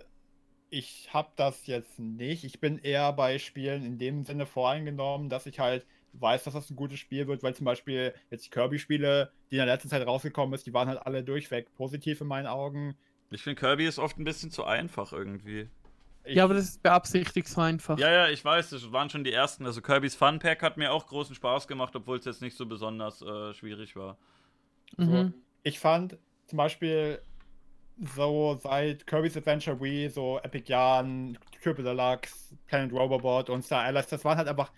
ich 0.69 1.09
habe 1.13 1.29
das 1.35 1.67
jetzt 1.67 1.99
nicht. 1.99 2.43
Ich 2.43 2.59
bin 2.59 2.77
eher 2.79 3.11
bei 3.13 3.39
Spielen 3.39 3.83
in 3.85 3.97
dem 3.97 4.23
Sinne 4.23 4.45
voreingenommen, 4.45 5.29
dass 5.29 5.45
ich 5.45 5.59
halt 5.59 5.85
weiß, 6.13 6.43
dass 6.43 6.55
das 6.55 6.69
ein 6.69 6.75
gutes 6.75 6.99
Spiel 6.99 7.27
wird, 7.27 7.43
weil 7.43 7.55
zum 7.55 7.65
Beispiel 7.65 8.13
jetzt 8.31 8.45
die 8.45 8.49
Kirby-Spiele, 8.49 9.31
die 9.51 9.55
in 9.55 9.59
der 9.59 9.67
letzten 9.67 9.89
Zeit 9.89 10.05
rausgekommen 10.05 10.53
ist, 10.55 10.65
die 10.65 10.73
waren 10.73 10.88
halt 10.88 11.05
alle 11.05 11.23
durchweg 11.23 11.73
positiv 11.75 12.21
in 12.21 12.27
meinen 12.27 12.47
Augen. 12.47 12.95
Ich 13.29 13.43
finde, 13.43 13.59
Kirby 13.59 13.85
ist 13.85 13.99
oft 13.99 14.17
ein 14.17 14.23
bisschen 14.23 14.49
zu 14.49 14.63
einfach 14.63 15.13
irgendwie. 15.13 15.69
Ich, 16.23 16.35
Ja, 16.35 16.43
aber 16.45 16.55
das 16.55 16.65
ist 16.65 16.83
beabsichtigt 16.83 17.47
so 17.47 17.61
einfach. 17.61 17.99
Ja, 17.99 18.11
ja, 18.11 18.27
ich 18.29 18.43
weiß, 18.43 18.71
das 18.71 18.91
waren 18.91 19.11
schon 19.11 19.23
die 19.23 19.31
ersten. 19.31 19.67
Also 19.67 19.81
Kirby's 19.81 20.15
Fun 20.15 20.39
Pack 20.39 20.63
hat 20.63 20.77
mir 20.77 20.91
auch 20.91 21.05
großen 21.05 21.35
Spaß 21.35 21.67
gemacht, 21.67 21.95
obwohl 21.95 22.17
es 22.17 22.25
jetzt 22.25 22.41
nicht 22.41 22.57
so 22.57 22.65
besonders 22.65 23.21
äh, 23.21 23.53
schwierig 23.53 23.95
war. 23.95 24.17
so, 24.97 25.03
Mhm. 25.05 25.33
ich 25.61 25.79
fand 25.79 26.17
zum 26.49 26.57
Beispiel 26.57 27.21
so 28.15 28.57
seit 28.61 29.05
Kirby's 29.05 29.37
Adventure 29.37 29.79
Wii, 29.79 30.09
so 30.09 30.39
Epic 30.39 30.71
Yarn, 30.71 31.37
Triple 31.61 31.83
Deluxe, 31.83 32.55
Planet 32.67 32.93
Robobot 32.93 33.49
und 33.49 33.63
Star 33.63 33.83
Allies, 33.83 34.07
das 34.07 34.23
waren 34.23 34.37
halt 34.37 34.47
einfach 34.47 34.71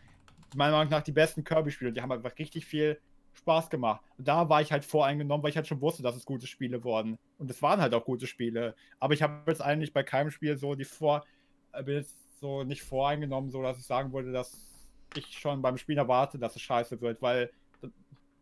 meiner 0.55 0.73
Meinung 0.73 0.91
nach 0.91 1.03
die 1.03 1.11
besten 1.11 1.43
Kirby-Spiele. 1.43 1.93
Die 1.93 2.01
haben 2.01 2.11
einfach 2.11 2.37
richtig 2.37 2.65
viel 2.65 2.99
Spaß 3.33 3.69
gemacht. 3.69 4.01
Und 4.17 4.27
da 4.27 4.49
war 4.49 4.61
ich 4.61 4.71
halt 4.71 4.83
voreingenommen, 4.83 5.43
weil 5.43 5.51
ich 5.51 5.55
halt 5.55 5.67
schon 5.67 5.81
wusste, 5.81 6.03
dass 6.03 6.15
es 6.15 6.25
gute 6.25 6.47
Spiele 6.47 6.83
wurden. 6.83 7.17
Und 7.37 7.49
es 7.49 7.61
waren 7.61 7.79
halt 7.79 7.93
auch 7.93 8.03
gute 8.03 8.27
Spiele. 8.27 8.75
Aber 8.99 9.13
ich 9.13 9.21
habe 9.21 9.49
jetzt 9.49 9.61
eigentlich 9.61 9.93
bei 9.93 10.03
keinem 10.03 10.31
Spiel 10.31 10.57
so 10.57 10.75
die 10.75 10.83
vor, 10.83 11.23
äh, 11.71 11.83
bin 11.83 11.95
jetzt 11.95 12.17
so 12.39 12.63
nicht 12.63 12.83
voreingenommen, 12.83 13.49
so 13.49 13.61
dass 13.61 13.77
ich 13.77 13.85
sagen 13.85 14.11
würde, 14.11 14.31
dass 14.31 14.89
ich 15.15 15.37
schon 15.37 15.61
beim 15.61 15.77
Spiel 15.77 15.97
erwarte, 15.97 16.39
dass 16.39 16.55
es 16.55 16.61
scheiße 16.61 16.99
wird, 17.01 17.21
weil 17.21 17.51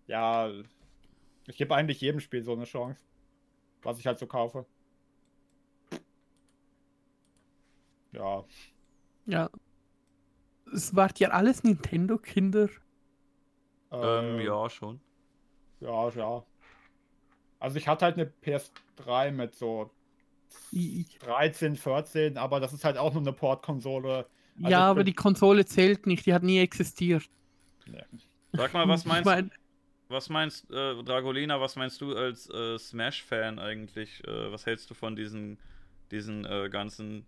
ja, 0.07 0.49
ich 1.47 1.57
gebe 1.57 1.75
eigentlich 1.75 2.01
jedem 2.01 2.19
Spiel 2.19 2.43
so 2.43 2.53
eine 2.53 2.65
Chance, 2.65 3.01
was 3.83 3.99
ich 3.99 4.07
halt 4.07 4.19
so 4.19 4.27
kaufe. 4.27 4.65
Ja, 8.11 8.43
Ja. 9.25 9.49
Es 10.73 10.95
wart 10.95 11.19
ja 11.19 11.29
alles 11.29 11.63
Nintendo-Kinder. 11.63 12.69
Ähm, 13.91 14.39
äh, 14.39 14.45
ja, 14.45 14.69
schon. 14.69 14.99
Ja, 15.79 16.09
ja. 16.09 16.43
Also 17.59 17.77
ich 17.77 17.87
hatte 17.87 18.05
halt 18.05 18.15
eine 18.17 18.31
PS3 18.43 19.31
mit 19.31 19.55
so 19.55 19.89
I- 20.71 21.05
13, 21.19 21.75
14, 21.75 22.37
aber 22.37 22.59
das 22.59 22.73
ist 22.73 22.83
halt 22.85 22.97
auch 22.97 23.13
nur 23.13 23.21
eine 23.23 23.33
Portkonsole. 23.33 24.27
Also 24.57 24.69
ja, 24.69 24.69
ich 24.69 24.75
aber 24.75 24.95
bin- 24.99 25.05
die 25.07 25.13
Konsole 25.13 25.65
zählt 25.65 26.05
nicht, 26.05 26.25
die 26.25 26.33
hat 26.33 26.43
nie 26.43 26.59
existiert. 26.59 27.27
Sag 28.53 28.73
mal, 28.73 28.87
was 28.87 29.01
Ich 29.01 29.05
meinst, 29.07 29.25
mein, 29.25 29.51
was 30.09 30.29
meinst 30.29 30.69
äh, 30.71 31.01
Dragolina, 31.03 31.61
was 31.61 31.75
meinst 31.75 32.01
du 32.01 32.15
als 32.15 32.49
äh, 32.49 32.77
Smash-Fan 32.77 33.59
eigentlich? 33.59 34.23
Äh, 34.27 34.51
was 34.51 34.65
hältst 34.65 34.89
du 34.89 34.95
von 34.95 35.15
diesen, 35.15 35.59
diesen 36.11 36.45
äh, 36.45 36.69
ganzen 36.69 37.25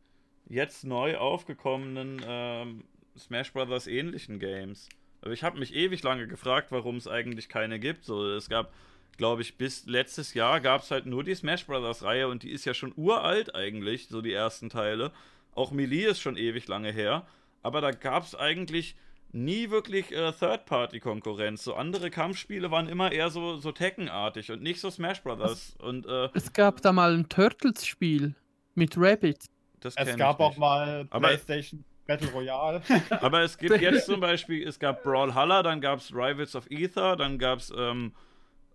jetzt 0.47 0.83
neu 0.83 1.17
aufgekommenen 1.17 2.21
ähm, 2.25 2.83
Smash 3.17 3.53
Brothers 3.53 3.87
ähnlichen 3.87 4.39
Games? 4.39 4.89
Aber 5.21 5.31
ich 5.31 5.43
habe 5.43 5.59
mich 5.59 5.75
ewig 5.75 6.01
lange 6.01 6.27
gefragt, 6.27 6.71
warum 6.71 6.97
es 6.97 7.07
eigentlich 7.07 7.47
keine 7.47 7.79
gibt. 7.79 8.03
So, 8.03 8.27
es 8.27 8.49
gab, 8.49 8.73
glaube 9.17 9.43
ich, 9.43 9.57
bis 9.57 9.85
letztes 9.85 10.33
Jahr 10.33 10.59
gab 10.59 10.81
es 10.81 10.89
halt 10.89 11.05
nur 11.05 11.23
die 11.23 11.35
Smash 11.35 11.67
Brothers 11.67 12.01
Reihe 12.01 12.27
und 12.27 12.41
die 12.41 12.51
ist 12.51 12.65
ja 12.65 12.73
schon 12.73 12.93
uralt 12.95 13.53
eigentlich, 13.53 14.07
so 14.07 14.21
die 14.21 14.33
ersten 14.33 14.69
Teile. 14.69 15.11
Auch 15.53 15.71
Melee 15.71 16.05
ist 16.05 16.21
schon 16.21 16.37
ewig 16.37 16.67
lange 16.67 16.91
her. 16.91 17.27
Aber 17.61 17.81
da 17.81 17.91
gab 17.91 18.23
es 18.23 18.33
eigentlich 18.33 18.95
nie 19.33 19.69
wirklich 19.69 20.11
äh, 20.11 20.31
Third-Party-Konkurrenz. 20.31 21.63
So 21.63 21.75
andere 21.75 22.09
Kampfspiele 22.09 22.71
waren 22.71 22.87
immer 22.87 23.11
eher 23.11 23.29
so, 23.29 23.57
so 23.57 23.71
Tekken-artig 23.71 24.51
und 24.51 24.61
nicht 24.61 24.79
so 24.79 24.89
Smash 24.89 25.21
Brothers. 25.23 25.75
Und 25.79 26.05
äh, 26.05 26.29
es 26.33 26.51
gab 26.53 26.81
da 26.81 26.91
mal 26.91 27.13
ein 27.13 27.29
Turtles-Spiel 27.29 28.35
mit 28.75 28.95
Rabbit. 28.97 29.45
das 29.79 29.95
Es 29.97 30.15
gab 30.17 30.39
auch 30.39 30.57
mal 30.57 31.07
Aber- 31.09 31.27
PlayStation 31.29 31.83
Battle 32.07 32.29
Royale. 32.31 32.81
Aber 33.21 33.41
es 33.41 33.57
gibt 33.57 33.79
jetzt 33.79 34.05
zum 34.07 34.19
Beispiel, 34.19 34.67
es 34.67 34.79
gab 34.79 35.03
Brawlhalla, 35.03 35.63
dann 35.63 35.79
gab 35.81 35.99
es 35.99 36.11
Rivals 36.13 36.55
of 36.55 36.65
Ether, 36.69 37.15
dann 37.15 37.37
gab 37.39 37.59
es 37.59 37.71
ähm, 37.77 38.13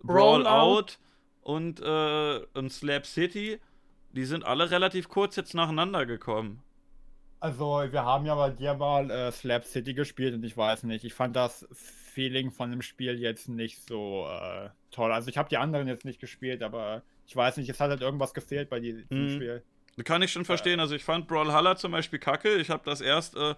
Brawlout 0.02 0.44
Brawlout. 0.44 0.86
und, 1.42 1.80
äh, 1.80 2.40
und 2.58 2.72
Slap 2.72 3.04
City. 3.04 3.58
Die 4.12 4.24
sind 4.24 4.44
alle 4.46 4.70
relativ 4.70 5.08
kurz 5.08 5.36
jetzt 5.36 5.54
nacheinander 5.54 6.06
gekommen. 6.06 6.62
Also, 7.46 7.92
wir 7.92 8.04
haben 8.04 8.26
ja 8.26 8.34
bei 8.34 8.50
dir 8.50 8.74
mal 8.74 9.10
äh, 9.10 9.30
Slap 9.32 9.64
City 9.64 9.94
gespielt 9.94 10.34
und 10.34 10.44
ich 10.44 10.56
weiß 10.56 10.82
nicht, 10.82 11.04
ich 11.04 11.14
fand 11.14 11.36
das 11.36 11.66
Feeling 11.72 12.50
von 12.50 12.70
dem 12.70 12.82
Spiel 12.82 13.18
jetzt 13.20 13.48
nicht 13.48 13.86
so 13.86 14.26
äh, 14.28 14.70
toll. 14.90 15.12
Also, 15.12 15.28
ich 15.28 15.38
habe 15.38 15.48
die 15.48 15.56
anderen 15.56 15.86
jetzt 15.86 16.04
nicht 16.04 16.20
gespielt, 16.20 16.62
aber 16.62 17.02
ich 17.26 17.36
weiß 17.36 17.56
nicht, 17.58 17.68
es 17.68 17.78
hat 17.80 17.90
halt 17.90 18.00
irgendwas 18.00 18.34
gefehlt 18.34 18.68
bei 18.68 18.80
diesem 18.80 19.04
Mhm. 19.10 19.30
Spiel. 19.30 19.62
Kann 20.04 20.22
ich 20.22 20.32
schon 20.32 20.44
verstehen. 20.44 20.78
Also 20.78 20.94
ich 20.94 21.04
fand 21.04 21.26
Brawlhalla 21.26 21.76
zum 21.76 21.92
Beispiel 21.92 22.18
kacke. 22.18 22.56
Ich 22.56 22.68
habe 22.68 22.82
das 22.84 23.00
erst 23.00 23.34
äh, 23.36 23.54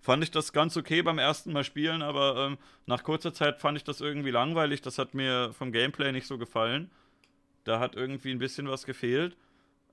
fand 0.00 0.22
ich 0.22 0.30
das 0.30 0.52
ganz 0.52 0.76
okay 0.76 1.02
beim 1.02 1.18
ersten 1.18 1.52
Mal 1.52 1.64
spielen, 1.64 2.02
aber 2.02 2.36
ähm, 2.46 2.58
nach 2.86 3.02
kurzer 3.02 3.32
Zeit 3.34 3.58
fand 3.58 3.76
ich 3.78 3.84
das 3.84 4.00
irgendwie 4.00 4.30
langweilig. 4.30 4.80
Das 4.82 4.98
hat 4.98 5.14
mir 5.14 5.52
vom 5.52 5.72
Gameplay 5.72 6.12
nicht 6.12 6.26
so 6.28 6.38
gefallen. 6.38 6.90
Da 7.64 7.80
hat 7.80 7.96
irgendwie 7.96 8.30
ein 8.30 8.38
bisschen 8.38 8.68
was 8.68 8.84
gefehlt. 8.86 9.36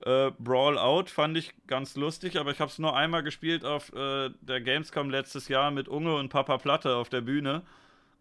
Äh, 0.04 0.30
Brawl 0.38 0.78
Out 0.78 1.10
fand 1.10 1.36
ich 1.36 1.52
ganz 1.66 1.96
lustig, 1.96 2.38
aber 2.38 2.50
ich 2.50 2.60
habe 2.60 2.70
es 2.70 2.78
nur 2.78 2.96
einmal 2.96 3.22
gespielt 3.22 3.64
auf 3.64 3.92
äh, 3.92 4.30
der 4.40 4.60
Gamescom 4.60 5.10
letztes 5.10 5.48
Jahr 5.48 5.70
mit 5.70 5.88
Unge 5.88 6.16
und 6.16 6.30
Papa 6.30 6.56
Platte 6.58 6.96
auf 6.96 7.10
der 7.10 7.20
Bühne. 7.20 7.62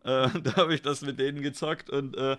Äh, 0.04 0.28
da 0.44 0.56
habe 0.58 0.74
ich 0.74 0.82
das 0.82 1.02
mit 1.02 1.20
denen 1.20 1.42
gezockt 1.42 1.90
und 1.90 2.18
äh, 2.18 2.38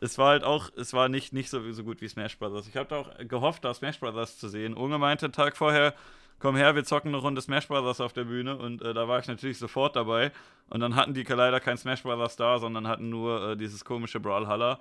es 0.00 0.18
war 0.18 0.30
halt 0.30 0.44
auch, 0.44 0.70
es 0.76 0.92
war 0.92 1.08
nicht, 1.08 1.32
nicht 1.32 1.48
so, 1.48 1.72
so 1.72 1.84
gut 1.84 2.00
wie 2.00 2.08
Smash 2.08 2.38
Brothers. 2.38 2.66
Ich 2.68 2.76
habe 2.76 2.94
auch 2.96 3.10
gehofft, 3.18 3.64
da 3.64 3.72
Smash 3.72 4.00
Brothers 4.00 4.36
zu 4.38 4.48
sehen. 4.48 4.74
Unge 4.74 4.98
meinte 4.98 5.30
Tag 5.30 5.56
vorher, 5.56 5.94
komm 6.38 6.56
her, 6.56 6.74
wir 6.74 6.84
zocken 6.84 7.14
eine 7.14 7.18
Runde 7.18 7.40
Smash 7.40 7.68
Brothers 7.68 8.00
auf 8.00 8.12
der 8.12 8.24
Bühne 8.24 8.56
und 8.56 8.82
äh, 8.82 8.92
da 8.92 9.06
war 9.08 9.20
ich 9.20 9.28
natürlich 9.28 9.58
sofort 9.58 9.96
dabei. 9.96 10.32
Und 10.68 10.80
dann 10.80 10.96
hatten 10.96 11.14
die 11.14 11.22
leider 11.22 11.60
kein 11.60 11.78
Smash 11.78 12.02
Brothers 12.02 12.36
da, 12.36 12.58
sondern 12.58 12.88
hatten 12.88 13.08
nur 13.08 13.50
äh, 13.50 13.56
dieses 13.56 13.84
komische 13.84 14.20
Brawlhalla. 14.20 14.80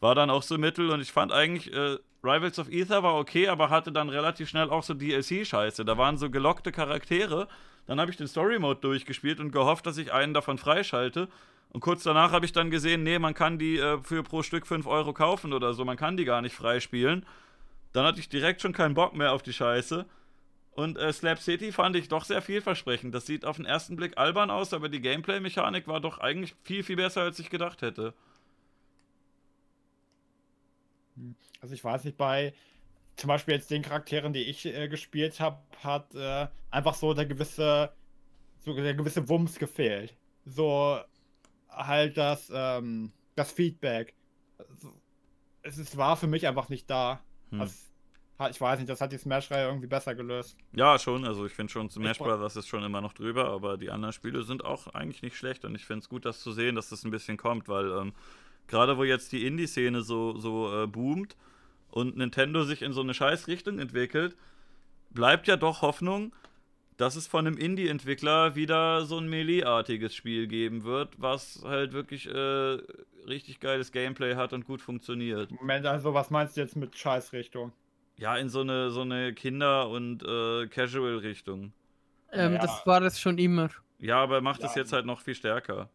War 0.00 0.14
dann 0.14 0.30
auch 0.30 0.42
so 0.42 0.58
mittel 0.58 0.90
und 0.90 1.00
ich 1.00 1.12
fand 1.12 1.32
eigentlich, 1.32 1.72
äh, 1.72 1.96
Rivals 2.22 2.58
of 2.58 2.68
Ether 2.70 3.02
war 3.02 3.14
okay, 3.16 3.48
aber 3.48 3.70
hatte 3.70 3.92
dann 3.92 4.08
relativ 4.08 4.48
schnell 4.48 4.68
auch 4.70 4.82
so 4.82 4.94
DLC-Scheiße. 4.94 5.84
Da 5.84 5.96
waren 5.96 6.16
so 6.16 6.28
gelockte 6.28 6.72
Charaktere. 6.72 7.48
Dann 7.86 8.00
habe 8.00 8.10
ich 8.10 8.16
den 8.16 8.26
Story-Mode 8.26 8.80
durchgespielt 8.80 9.38
und 9.38 9.52
gehofft, 9.52 9.86
dass 9.86 9.96
ich 9.96 10.12
einen 10.12 10.34
davon 10.34 10.58
freischalte. 10.58 11.28
Und 11.70 11.80
kurz 11.80 12.02
danach 12.02 12.32
habe 12.32 12.44
ich 12.44 12.52
dann 12.52 12.70
gesehen, 12.70 13.02
nee, 13.02 13.18
man 13.18 13.34
kann 13.34 13.58
die 13.58 13.78
äh, 13.78 13.98
für 14.02 14.22
pro 14.22 14.42
Stück 14.42 14.66
5 14.66 14.86
Euro 14.86 15.12
kaufen 15.12 15.52
oder 15.52 15.72
so. 15.72 15.84
Man 15.84 15.96
kann 15.96 16.16
die 16.16 16.24
gar 16.24 16.42
nicht 16.42 16.54
freispielen. 16.54 17.24
Dann 17.92 18.04
hatte 18.04 18.20
ich 18.20 18.28
direkt 18.28 18.60
schon 18.60 18.72
keinen 18.72 18.94
Bock 18.94 19.14
mehr 19.14 19.32
auf 19.32 19.42
die 19.42 19.52
Scheiße. 19.52 20.04
Und 20.72 20.98
äh, 20.98 21.12
Slap 21.12 21.38
City 21.38 21.72
fand 21.72 21.96
ich 21.96 22.08
doch 22.08 22.24
sehr 22.24 22.42
vielversprechend. 22.42 23.14
Das 23.14 23.24
sieht 23.24 23.44
auf 23.46 23.56
den 23.56 23.64
ersten 23.64 23.96
Blick 23.96 24.18
albern 24.18 24.50
aus, 24.50 24.74
aber 24.74 24.88
die 24.88 25.00
Gameplay-Mechanik 25.00 25.88
war 25.88 26.00
doch 26.00 26.18
eigentlich 26.18 26.54
viel, 26.64 26.82
viel 26.82 26.96
besser, 26.96 27.22
als 27.22 27.38
ich 27.38 27.50
gedacht 27.50 27.82
hätte. 27.82 28.12
Also 31.60 31.74
ich 31.74 31.82
weiß 31.82 32.04
nicht, 32.04 32.16
bei 32.16 32.52
zum 33.16 33.28
Beispiel 33.28 33.54
jetzt 33.54 33.70
den 33.70 33.82
Charakteren, 33.82 34.32
die 34.32 34.42
ich 34.42 34.66
äh, 34.66 34.88
gespielt 34.88 35.40
habe, 35.40 35.58
hat 35.82 36.14
äh, 36.14 36.48
einfach 36.70 36.94
so 36.94 37.14
der 37.14 37.26
gewisse, 37.26 37.92
so 38.60 38.74
der 38.74 38.94
gewisse 38.94 39.28
Wumms 39.28 39.58
gefehlt. 39.58 40.14
So 40.44 41.00
halt 41.70 42.16
das, 42.16 42.50
ähm, 42.54 43.12
das 43.34 43.52
Feedback. 43.52 44.14
Also, 44.58 44.92
es 45.62 45.78
ist, 45.78 45.96
war 45.96 46.16
für 46.16 46.26
mich 46.26 46.46
einfach 46.46 46.68
nicht 46.68 46.88
da. 46.88 47.20
Hm. 47.50 47.62
Also, 47.62 47.74
ich 48.50 48.60
weiß 48.60 48.78
nicht, 48.78 48.90
das 48.90 49.00
hat 49.00 49.12
die 49.12 49.18
Smash-Reihe 49.18 49.66
irgendwie 49.66 49.86
besser 49.86 50.14
gelöst. 50.14 50.58
Ja, 50.74 50.98
schon. 50.98 51.24
Also 51.24 51.46
ich 51.46 51.54
finde 51.54 51.72
schon, 51.72 51.88
Smash 51.88 52.18
Bros. 52.18 52.54
ist 52.54 52.68
schon 52.68 52.84
immer 52.84 53.00
noch 53.00 53.14
drüber, 53.14 53.48
aber 53.48 53.78
die 53.78 53.90
anderen 53.90 54.12
Spiele 54.12 54.42
sind 54.42 54.62
auch 54.62 54.88
eigentlich 54.88 55.22
nicht 55.22 55.36
schlecht 55.36 55.64
und 55.64 55.74
ich 55.74 55.86
finde 55.86 56.00
es 56.00 56.10
gut, 56.10 56.26
das 56.26 56.40
zu 56.40 56.52
sehen, 56.52 56.74
dass 56.74 56.90
das 56.90 57.04
ein 57.04 57.10
bisschen 57.10 57.38
kommt, 57.38 57.66
weil 57.66 57.90
ähm, 57.92 58.12
gerade 58.68 58.98
wo 58.98 59.04
jetzt 59.04 59.32
die 59.32 59.46
Indie-Szene 59.46 60.02
so, 60.02 60.38
so 60.38 60.82
äh, 60.82 60.86
boomt 60.86 61.36
und 61.90 62.16
Nintendo 62.16 62.64
sich 62.64 62.82
in 62.82 62.92
so 62.92 63.00
eine 63.00 63.14
Scheißrichtung 63.14 63.78
entwickelt, 63.78 64.36
bleibt 65.10 65.48
ja 65.48 65.56
doch 65.56 65.82
Hoffnung, 65.82 66.32
dass 66.96 67.16
es 67.16 67.26
von 67.26 67.46
einem 67.46 67.56
Indie-Entwickler 67.56 68.54
wieder 68.54 69.04
so 69.04 69.18
ein 69.18 69.28
Melee-artiges 69.28 70.14
Spiel 70.14 70.46
geben 70.46 70.84
wird, 70.84 71.10
was 71.18 71.62
halt 71.64 71.92
wirklich 71.92 72.26
äh, 72.26 72.78
richtig 73.26 73.60
geiles 73.60 73.92
Gameplay 73.92 74.34
hat 74.34 74.52
und 74.52 74.66
gut 74.66 74.80
funktioniert. 74.80 75.50
Moment, 75.52 75.86
also 75.86 76.14
was 76.14 76.30
meinst 76.30 76.56
du 76.56 76.60
jetzt 76.60 76.76
mit 76.76 76.96
Scheißrichtung? 76.96 77.72
Ja, 78.18 78.36
in 78.36 78.48
so 78.48 78.62
eine, 78.62 78.90
so 78.90 79.02
eine 79.02 79.34
Kinder- 79.34 79.90
und 79.90 80.22
äh, 80.22 80.66
Casual-Richtung. 80.68 81.72
Ähm, 82.32 82.54
ja. 82.54 82.58
Das 82.58 82.86
war 82.86 83.02
es 83.02 83.20
schon 83.20 83.36
immer. 83.36 83.68
Ja, 83.98 84.22
aber 84.22 84.36
er 84.36 84.40
macht 84.40 84.62
es 84.62 84.74
jetzt 84.74 84.92
halt 84.92 85.04
noch 85.04 85.20
viel 85.20 85.34
stärker. 85.34 85.90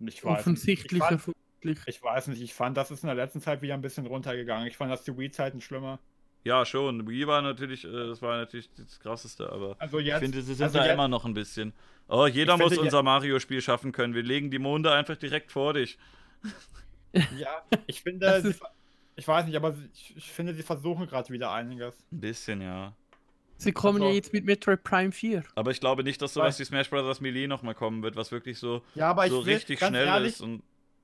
Ich 0.00 0.24
weiß 0.24 0.40
Offensichtlich, 0.40 1.00
ich, 1.00 1.06
fand, 1.06 1.31
ich 1.64 2.02
weiß 2.02 2.28
nicht, 2.28 2.42
ich 2.42 2.54
fand, 2.54 2.76
das 2.76 2.90
ist 2.90 3.02
in 3.02 3.08
der 3.08 3.16
letzten 3.16 3.40
Zeit 3.40 3.62
wieder 3.62 3.74
ein 3.74 3.82
bisschen 3.82 4.06
runtergegangen. 4.06 4.66
Ich 4.66 4.76
fand 4.76 4.90
das 4.90 5.04
die 5.04 5.16
Wii-Zeiten 5.16 5.60
schlimmer. 5.60 5.98
Ja, 6.44 6.64
schon. 6.64 7.08
Wii 7.08 7.26
war 7.26 7.40
natürlich, 7.42 7.84
äh, 7.84 7.90
das 7.90 8.20
war 8.20 8.36
natürlich 8.36 8.68
das 8.76 8.98
krasseste, 8.98 9.50
aber 9.50 9.76
also 9.78 9.98
jetzt, 9.98 10.16
ich 10.16 10.20
finde, 10.20 10.42
sie 10.42 10.54
sind 10.54 10.64
also 10.64 10.78
da 10.78 10.84
jetzt, 10.84 10.94
immer 10.94 11.08
noch 11.08 11.24
ein 11.24 11.34
bisschen. 11.34 11.72
Oh, 12.08 12.26
jeder 12.26 12.56
muss 12.56 12.70
finde, 12.70 12.82
unser 12.82 13.02
Mario-Spiel 13.02 13.60
schaffen 13.60 13.92
können. 13.92 14.14
Wir 14.14 14.22
legen 14.22 14.50
die 14.50 14.58
Monde 14.58 14.92
einfach 14.92 15.16
direkt 15.16 15.52
vor 15.52 15.74
dich. 15.74 15.98
Ja, 17.36 17.62
ich 17.86 18.00
finde, 18.00 18.40
sie, 18.40 18.54
ich 19.16 19.28
weiß 19.28 19.44
nicht, 19.44 19.54
aber 19.54 19.76
ich, 19.92 20.16
ich 20.16 20.32
finde, 20.32 20.54
sie 20.54 20.62
versuchen 20.62 21.06
gerade 21.06 21.28
wieder 21.28 21.52
einiges. 21.52 21.94
Ein 22.10 22.20
bisschen, 22.20 22.62
ja. 22.62 22.94
Sie 23.58 23.72
kommen 23.72 24.02
also, 24.02 24.08
ja 24.08 24.14
jetzt 24.14 24.32
mit 24.32 24.44
Metroid 24.44 24.82
Prime 24.82 25.12
4. 25.12 25.44
Aber 25.54 25.70
ich 25.70 25.80
glaube 25.80 26.04
nicht, 26.04 26.22
dass 26.22 26.34
sowas 26.34 26.58
wie 26.58 26.64
Smash 26.64 26.90
Bros. 26.90 27.20
Melee 27.20 27.46
nochmal 27.46 27.74
kommen 27.74 28.02
wird, 28.02 28.16
was 28.16 28.32
wirklich 28.32 28.58
so, 28.58 28.82
ja, 28.94 29.14
so 29.28 29.44
will, 29.44 29.54
richtig 29.54 29.78
schnell 29.78 30.06
ehrlich, 30.06 30.32
ist. 30.32 30.40
Und 30.40 30.62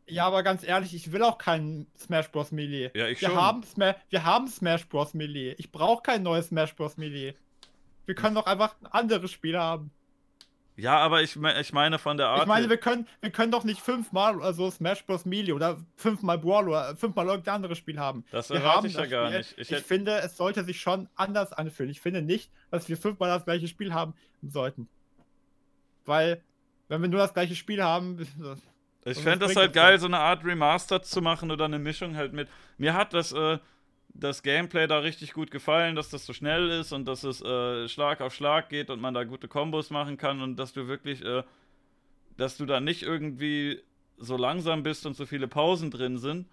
ja, 0.08 0.26
aber 0.26 0.42
ganz 0.42 0.62
ehrlich, 0.66 0.94
ich 0.94 1.12
will 1.12 1.22
auch 1.22 1.38
keinen 1.38 1.86
Smash 1.98 2.30
Bros. 2.30 2.52
Melee. 2.52 2.90
Ja, 2.94 3.06
ich 3.08 3.20
wir 3.20 3.28
schon. 3.28 3.38
Haben 3.40 3.62
Sma 3.62 3.94
wir 4.10 4.24
haben 4.24 4.48
Smash 4.48 4.88
Bros. 4.88 5.14
Melee. 5.14 5.54
Ich 5.58 5.70
brauche 5.70 6.02
kein 6.02 6.22
neues 6.22 6.48
Smash 6.48 6.74
Bros. 6.74 6.96
Melee. 6.96 7.34
Wir 8.06 8.14
können 8.14 8.34
doch 8.34 8.46
einfach 8.46 8.74
andere 8.90 9.28
Spiele 9.28 9.60
haben. 9.60 9.90
Ja, 10.76 10.96
aber 10.98 11.22
ich, 11.22 11.36
ich 11.36 11.72
meine 11.72 11.98
von 11.98 12.16
der 12.16 12.28
Art. 12.28 12.42
Ich 12.42 12.46
meine, 12.46 12.70
wir 12.70 12.76
können, 12.76 13.08
wir 13.20 13.30
können 13.30 13.50
doch 13.50 13.64
nicht 13.64 13.80
fünfmal 13.80 14.40
also 14.40 14.70
Smash 14.70 15.04
Bros. 15.04 15.24
Melee 15.24 15.52
oder 15.52 15.78
fünfmal 15.96 16.38
Brawl 16.38 16.68
oder 16.68 16.94
fünfmal 16.96 17.26
irgendein 17.26 17.56
anderes 17.56 17.78
Spiel 17.78 17.98
haben. 17.98 18.24
Das 18.30 18.50
erwarte 18.50 18.86
ich 18.86 18.94
ja 18.94 19.06
gar 19.06 19.26
Spiel. 19.26 19.38
nicht. 19.38 19.58
Ich, 19.58 19.72
ich 19.72 19.82
finde, 19.82 20.18
es 20.20 20.36
sollte 20.36 20.64
sich 20.64 20.80
schon 20.80 21.08
anders 21.16 21.52
anfühlen. 21.52 21.90
Ich 21.90 22.00
finde 22.00 22.22
nicht, 22.22 22.52
dass 22.70 22.88
wir 22.88 22.96
fünfmal 22.96 23.28
das 23.28 23.44
gleiche 23.44 23.66
Spiel 23.66 23.92
haben 23.92 24.14
sollten. 24.40 24.88
Weil, 26.04 26.42
wenn 26.86 27.02
wir 27.02 27.08
nur 27.08 27.20
das 27.20 27.34
gleiche 27.34 27.56
Spiel 27.56 27.82
haben, 27.82 28.26
ich 29.10 29.18
fände 29.18 29.46
das 29.46 29.56
halt 29.56 29.72
geil, 29.72 29.98
so 29.98 30.06
eine 30.06 30.18
Art 30.18 30.44
Remastered 30.44 31.04
zu 31.04 31.20
machen 31.20 31.50
oder 31.50 31.66
eine 31.66 31.78
Mischung 31.78 32.16
halt 32.16 32.32
mit. 32.32 32.48
Mir 32.76 32.94
hat 32.94 33.14
das, 33.14 33.32
äh, 33.32 33.58
das 34.08 34.42
Gameplay 34.42 34.86
da 34.86 34.98
richtig 34.98 35.32
gut 35.32 35.50
gefallen, 35.50 35.94
dass 35.94 36.10
das 36.10 36.26
so 36.26 36.32
schnell 36.32 36.70
ist 36.70 36.92
und 36.92 37.06
dass 37.06 37.24
es 37.24 37.40
äh, 37.40 37.88
Schlag 37.88 38.20
auf 38.20 38.34
Schlag 38.34 38.68
geht 38.68 38.90
und 38.90 39.00
man 39.00 39.14
da 39.14 39.24
gute 39.24 39.48
Kombos 39.48 39.90
machen 39.90 40.16
kann 40.16 40.42
und 40.42 40.56
dass 40.56 40.72
du 40.72 40.88
wirklich, 40.88 41.24
äh, 41.24 41.42
dass 42.36 42.56
du 42.56 42.66
da 42.66 42.80
nicht 42.80 43.02
irgendwie 43.02 43.80
so 44.16 44.36
langsam 44.36 44.82
bist 44.82 45.06
und 45.06 45.16
so 45.16 45.26
viele 45.26 45.48
Pausen 45.48 45.90
drin 45.90 46.18
sind, 46.18 46.46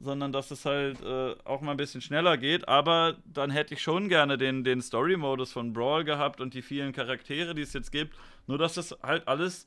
sondern 0.00 0.32
dass 0.32 0.50
es 0.50 0.64
halt 0.64 1.02
äh, 1.02 1.34
auch 1.44 1.60
mal 1.60 1.72
ein 1.72 1.76
bisschen 1.76 2.00
schneller 2.00 2.36
geht. 2.36 2.68
Aber 2.68 3.16
dann 3.24 3.50
hätte 3.50 3.74
ich 3.74 3.82
schon 3.82 4.08
gerne 4.08 4.38
den, 4.38 4.62
den 4.62 4.80
Story-Modus 4.80 5.52
von 5.52 5.72
Brawl 5.72 6.04
gehabt 6.04 6.40
und 6.40 6.54
die 6.54 6.62
vielen 6.62 6.92
Charaktere, 6.92 7.54
die 7.54 7.62
es 7.62 7.72
jetzt 7.72 7.90
gibt. 7.90 8.16
Nur 8.46 8.58
dass 8.58 8.74
das 8.74 8.96
halt 9.02 9.26
alles 9.26 9.66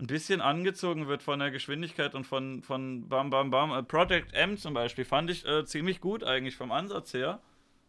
ein 0.00 0.06
bisschen 0.06 0.40
angezogen 0.40 1.08
wird 1.08 1.22
von 1.22 1.38
der 1.40 1.50
Geschwindigkeit 1.50 2.14
und 2.14 2.24
von, 2.24 2.62
von 2.62 3.08
Bam 3.08 3.30
Bam 3.30 3.50
Bam. 3.50 3.72
Äh, 3.72 3.82
Project 3.82 4.32
M 4.32 4.56
zum 4.56 4.74
Beispiel 4.74 5.04
fand 5.04 5.30
ich 5.30 5.46
äh, 5.46 5.64
ziemlich 5.64 6.00
gut 6.00 6.22
eigentlich 6.22 6.56
vom 6.56 6.72
Ansatz 6.72 7.14
her. 7.14 7.40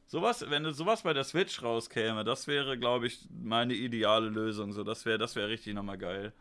Sowas, 0.07 0.43
wenn 0.49 0.71
sowas 0.73 1.03
bei 1.03 1.13
der 1.13 1.23
Switch 1.23 1.61
rauskäme, 1.61 2.23
das 2.23 2.47
wäre, 2.47 2.79
glaube 2.79 3.05
ich, 3.05 3.27
meine 3.29 3.75
ideale 3.75 4.29
Lösung. 4.29 4.73
So, 4.73 4.83
das 4.83 5.05
wäre, 5.05 5.19
das 5.19 5.35
wäre 5.35 5.49
richtig 5.49 5.75
nochmal 5.75 5.99
geil. 5.99 6.33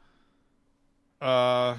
Äh, 1.20 1.72
äh, 1.72 1.76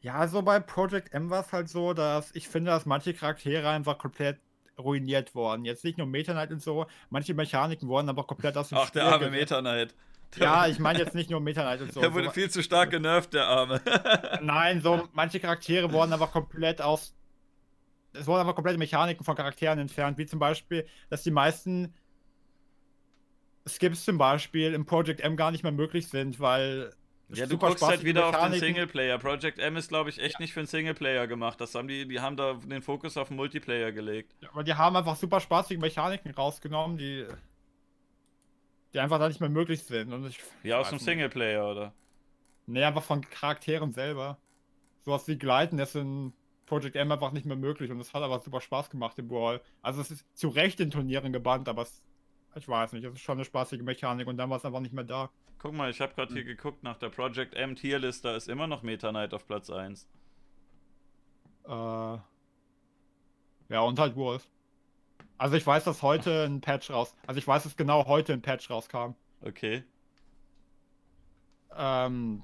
ja, 0.00 0.26
so 0.26 0.42
bei 0.42 0.58
Project 0.58 1.14
M 1.14 1.30
war 1.30 1.42
es 1.42 1.52
halt 1.52 1.68
so, 1.68 1.94
dass 1.94 2.34
ich 2.34 2.48
finde, 2.48 2.72
dass 2.72 2.84
manche 2.84 3.14
Charaktere 3.14 3.68
einfach 3.68 3.98
komplett 3.98 4.40
ruiniert 4.76 5.36
worden. 5.36 5.64
Jetzt 5.64 5.84
nicht 5.84 5.98
nur 5.98 6.06
Meta 6.08 6.32
Knight 6.32 6.50
und 6.50 6.62
so, 6.62 6.86
manche 7.10 7.34
Mechaniken 7.34 7.88
wurden 7.88 8.08
aber 8.08 8.24
komplett 8.24 8.56
aus 8.56 8.70
dem 8.70 8.78
Ach, 8.78 8.88
Spiel 8.88 9.02
der 9.02 9.12
arme 9.12 9.30
Meta 9.30 9.60
Knight. 9.60 9.94
Ja, 10.36 10.66
ich 10.66 10.78
meine 10.78 10.98
jetzt 10.98 11.14
nicht 11.14 11.30
nur 11.30 11.40
Meta 11.40 11.62
Knight 11.62 11.80
und 11.80 11.92
so. 11.92 12.00
Der 12.00 12.12
wurde 12.12 12.26
so, 12.26 12.30
viel 12.32 12.50
zu 12.50 12.62
stark 12.62 12.90
genervt, 12.90 13.32
der 13.32 13.46
Arme. 13.46 13.80
Nein, 14.42 14.80
so 14.80 15.08
manche 15.12 15.40
Charaktere 15.40 15.90
wurden 15.92 16.12
aber 16.12 16.26
komplett 16.26 16.82
aus. 16.82 17.14
Es 18.12 18.26
wurden 18.26 18.40
aber 18.40 18.54
komplette 18.54 18.78
Mechaniken 18.78 19.24
von 19.24 19.36
Charakteren 19.36 19.78
entfernt, 19.78 20.18
wie 20.18 20.26
zum 20.26 20.38
Beispiel, 20.38 20.86
dass 21.10 21.22
die 21.22 21.30
meisten 21.30 21.94
Skips 23.68 24.04
zum 24.04 24.18
Beispiel 24.18 24.72
im 24.74 24.86
Project 24.86 25.20
M 25.20 25.36
gar 25.36 25.50
nicht 25.50 25.62
mehr 25.62 25.72
möglich 25.72 26.08
sind, 26.08 26.40
weil. 26.40 26.92
Ja, 27.28 27.46
du 27.46 27.58
guckst 27.58 27.82
halt 27.82 28.04
wieder 28.04 28.28
auf 28.28 28.50
den 28.50 28.60
Singleplayer. 28.60 29.18
Project 29.18 29.58
M 29.58 29.76
ist, 29.76 29.88
glaube 29.88 30.10
ich, 30.10 30.20
echt 30.20 30.34
ja. 30.34 30.40
nicht 30.40 30.52
für 30.52 30.60
einen 30.60 30.68
Singleplayer 30.68 31.26
gemacht. 31.26 31.60
Das 31.60 31.74
haben 31.74 31.88
die, 31.88 32.06
die 32.06 32.20
haben 32.20 32.36
da 32.36 32.54
den 32.54 32.82
Fokus 32.82 33.16
auf 33.16 33.28
den 33.28 33.36
Multiplayer 33.36 33.90
gelegt. 33.90 34.32
Ja, 34.40 34.50
aber 34.52 34.62
die 34.62 34.74
haben 34.74 34.94
einfach 34.94 35.16
super 35.16 35.40
spaßige 35.40 35.78
Mechaniken 35.78 36.30
rausgenommen, 36.30 36.98
die 36.98 37.26
die 38.92 39.00
einfach 39.00 39.18
da 39.18 39.28
nicht 39.28 39.40
mehr 39.40 39.48
möglich 39.48 39.82
sind. 39.82 40.12
Und 40.12 40.26
ich, 40.26 40.40
ja, 40.62 40.78
aus 40.78 40.90
dem 40.90 40.98
Singleplayer, 40.98 41.70
oder? 41.70 41.92
Nee, 42.66 42.84
einfach 42.84 43.02
von 43.02 43.20
Charakteren 43.22 43.92
selber. 43.92 44.38
Sowas 45.04 45.28
wie 45.28 45.38
Gleiten 45.38 45.78
ist 45.78 45.94
in 45.94 46.32
Project 46.66 46.96
M 46.96 47.10
einfach 47.12 47.32
nicht 47.32 47.46
mehr 47.46 47.56
möglich 47.56 47.90
und 47.90 48.00
es 48.00 48.12
hat 48.12 48.22
aber 48.22 48.40
super 48.40 48.60
Spaß 48.60 48.90
gemacht 48.90 49.18
im 49.18 49.28
Brawl. 49.28 49.60
Also 49.82 50.00
es 50.00 50.10
ist 50.10 50.26
zu 50.36 50.48
Recht 50.48 50.80
in 50.80 50.90
Turnieren 50.90 51.32
gebannt, 51.32 51.68
aber 51.68 51.82
es, 51.82 52.02
ich 52.56 52.68
weiß 52.68 52.92
nicht, 52.92 53.04
es 53.04 53.14
ist 53.14 53.20
schon 53.20 53.38
eine 53.38 53.44
spaßige 53.44 53.82
Mechanik 53.82 54.26
und 54.26 54.36
dann 54.36 54.50
war 54.50 54.56
es 54.56 54.64
einfach 54.64 54.80
nicht 54.80 54.92
mehr 54.92 55.04
da. 55.04 55.30
Guck 55.58 55.72
mal, 55.72 55.90
ich 55.90 56.00
habe 56.00 56.14
gerade 56.14 56.28
hm. 56.28 56.36
hier 56.36 56.44
geguckt 56.44 56.82
nach 56.82 56.98
der 56.98 57.08
Project 57.08 57.54
M 57.54 57.76
Tierlist, 57.76 58.24
da 58.24 58.34
ist 58.34 58.48
immer 58.48 58.66
noch 58.66 58.82
Meta 58.82 59.10
Knight 59.10 59.32
auf 59.32 59.46
Platz 59.46 59.70
1. 59.70 60.08
Äh. 61.64 62.18
Ja, 63.68 63.80
und 63.80 63.98
halt 63.98 64.16
Wolf. 64.16 64.48
Also 65.38 65.56
ich 65.56 65.66
weiß, 65.66 65.84
dass 65.84 66.02
heute 66.02 66.44
ein 66.44 66.60
Patch 66.60 66.90
raus. 66.90 67.14
Also 67.26 67.38
ich 67.38 67.46
weiß, 67.46 67.64
dass 67.64 67.76
genau 67.76 68.06
heute 68.06 68.32
ein 68.32 68.42
Patch 68.42 68.70
rauskam. 68.70 69.14
Okay. 69.42 69.84
Ähm, 71.76 72.42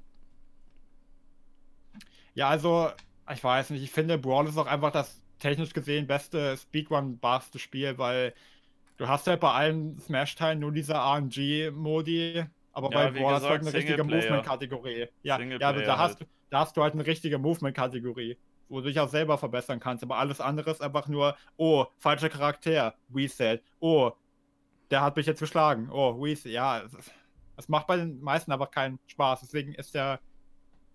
ja, 2.35 2.49
also, 2.49 2.89
ich 3.31 3.43
weiß 3.43 3.71
nicht, 3.71 3.83
ich 3.83 3.91
finde, 3.91 4.17
Brawl 4.17 4.47
ist 4.47 4.57
auch 4.57 4.67
einfach 4.67 4.91
das 4.91 5.21
technisch 5.39 5.73
gesehen 5.73 6.07
beste 6.07 6.57
Speedrun-barste 6.57 7.59
Spiel, 7.59 7.97
weil 7.97 8.33
du 8.97 9.07
hast 9.07 9.27
halt 9.27 9.39
bei 9.39 9.51
allen 9.51 9.99
Smash-Teilen 9.99 10.59
nur 10.59 10.71
diese 10.71 10.93
RNG-Modi, 10.93 12.45
aber 12.71 12.91
Ja, 12.91 13.09
bei 13.09 13.19
Brawl 13.19 13.33
hast 13.33 13.43
du 13.43 13.49
halt 13.49 13.61
eine 13.61 13.73
richtige. 13.73 14.03
Movement-Kategorie. 14.03 15.07
Ja, 15.21 15.39
ja 15.39 15.67
aber 15.67 15.81
da 15.83 15.97
hast, 15.97 16.19
halt. 16.19 16.29
da 16.49 16.59
hast 16.59 16.77
du 16.77 16.83
halt 16.83 16.93
eine 16.93 17.05
richtige 17.05 17.37
Movement-Kategorie, 17.37 18.37
wo 18.69 18.81
du 18.81 18.87
dich 18.87 18.99
auch 18.99 19.09
selber 19.09 19.37
verbessern 19.37 19.79
kannst, 19.79 20.03
aber 20.03 20.17
alles 20.17 20.41
andere 20.41 20.71
ist 20.71 20.81
einfach 20.81 21.07
nur, 21.07 21.35
oh, 21.57 21.85
falscher 21.97 22.29
Charakter, 22.29 22.95
Reset, 23.13 23.59
oh, 23.79 24.11
der 24.89 25.01
hat 25.01 25.15
mich 25.15 25.25
jetzt 25.25 25.39
geschlagen, 25.39 25.89
oh, 25.91 26.11
Reset, 26.11 26.51
ja, 26.51 26.81
es, 27.57 27.69
macht 27.69 27.87
bei 27.87 27.97
den 27.97 28.21
meisten 28.21 28.51
einfach 28.51 28.71
keinen 28.71 28.99
Spaß, 29.07 29.41
deswegen 29.41 29.73
ist 29.73 29.93
der 29.93 30.19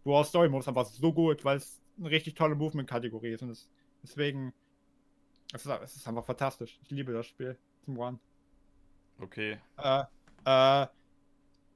Brawl 0.04 0.24
Story 0.24 0.48
Modus 0.48 0.68
einfach 0.68 0.86
so 0.86 1.12
gut, 1.12 1.44
weil 1.44 1.58
es 1.58 1.80
eine 1.98 2.10
richtig 2.10 2.34
tolle 2.34 2.54
Movement-Kategorie 2.54 3.32
ist 3.32 3.42
und 3.42 3.50
es, 3.50 3.70
deswegen, 4.02 4.52
es 5.52 5.64
ist, 5.64 5.72
es 5.82 5.96
ist 5.96 6.08
einfach 6.08 6.24
fantastisch. 6.24 6.78
Ich 6.82 6.90
liebe 6.90 7.12
das 7.12 7.26
Spiel 7.26 7.58
zum 7.84 7.98
One. 7.98 8.18
Okay. 9.20 9.58
Äh, 9.76 10.04
äh, 10.44 10.86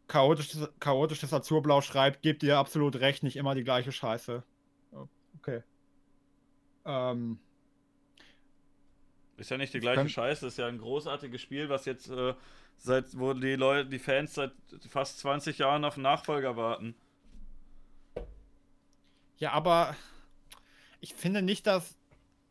chaotisches, 0.09 0.69
chaotisches 0.79 1.33
Azurblau 1.33 1.81
schreibt, 1.81 2.23
gebt 2.23 2.43
dir 2.43 2.59
absolut 2.59 2.97
recht, 2.97 3.23
nicht 3.23 3.37
immer 3.37 3.55
die 3.55 3.65
gleiche 3.65 3.93
Scheiße. 3.93 4.43
Okay. 5.39 5.63
Ähm, 6.85 7.39
Ist 9.37 9.51
ja 9.51 9.57
nicht 9.57 9.73
die 9.73 9.79
Ich 9.79 9.83
gleiche 9.83 10.09
Scheiße, 10.09 10.47
ist 10.47 10.59
ja 10.59 10.67
ein 10.67 10.79
großartiges 10.79 11.41
Spiel, 11.41 11.69
was 11.69 11.85
jetzt 11.85 12.11
äh, 12.11 12.35
seit, 12.77 13.19
wo 13.19 13.33
die 13.35 13.55
Leute, 13.57 13.89
die 13.89 13.99
Fans 13.99 14.35
seit 14.35 14.53
fast 14.89 15.19
20 15.21 15.59
Jahren 15.59 15.85
auf 15.85 15.95
einen 15.95 16.03
Nachfolger 16.03 16.57
warten. 16.57 16.95
ja, 19.39 19.53
aber 19.53 19.97
ich 21.01 21.15
finde 21.15 21.43
nicht, 21.43 21.67
dass 21.67 21.97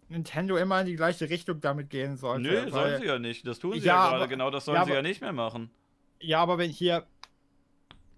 Nintendo 0.09 0.57
immer 0.57 0.81
in 0.81 0.87
die 0.87 0.95
gleiche 0.97 1.29
Richtung 1.29 1.61
damit 1.61 1.89
gehen 1.89 2.17
sollte. 2.17 2.41
Nö, 2.49 2.63
weil- 2.63 2.71
sollen 2.71 3.01
sie 3.01 3.07
ja 3.07 3.19
nicht. 3.19 3.47
Das 3.47 3.59
tun 3.59 3.73
sie 3.73 3.79
Ja, 3.79 3.85
ja, 3.85 4.01
gerade. 4.03 4.15
aber- 4.17 4.27
Genau 4.27 4.49
das 4.51 4.65
sollen 4.65 4.75
ja, 4.75 4.83
sie 4.85 4.91
aber- 4.91 4.97
ja 4.97 5.01
nicht 5.01 5.21
mehr 5.21 5.31
machen. 5.31 5.71
Ja, 6.19 6.39
aber 6.41 6.57
wenn 6.57 6.69
hier, 6.69 7.07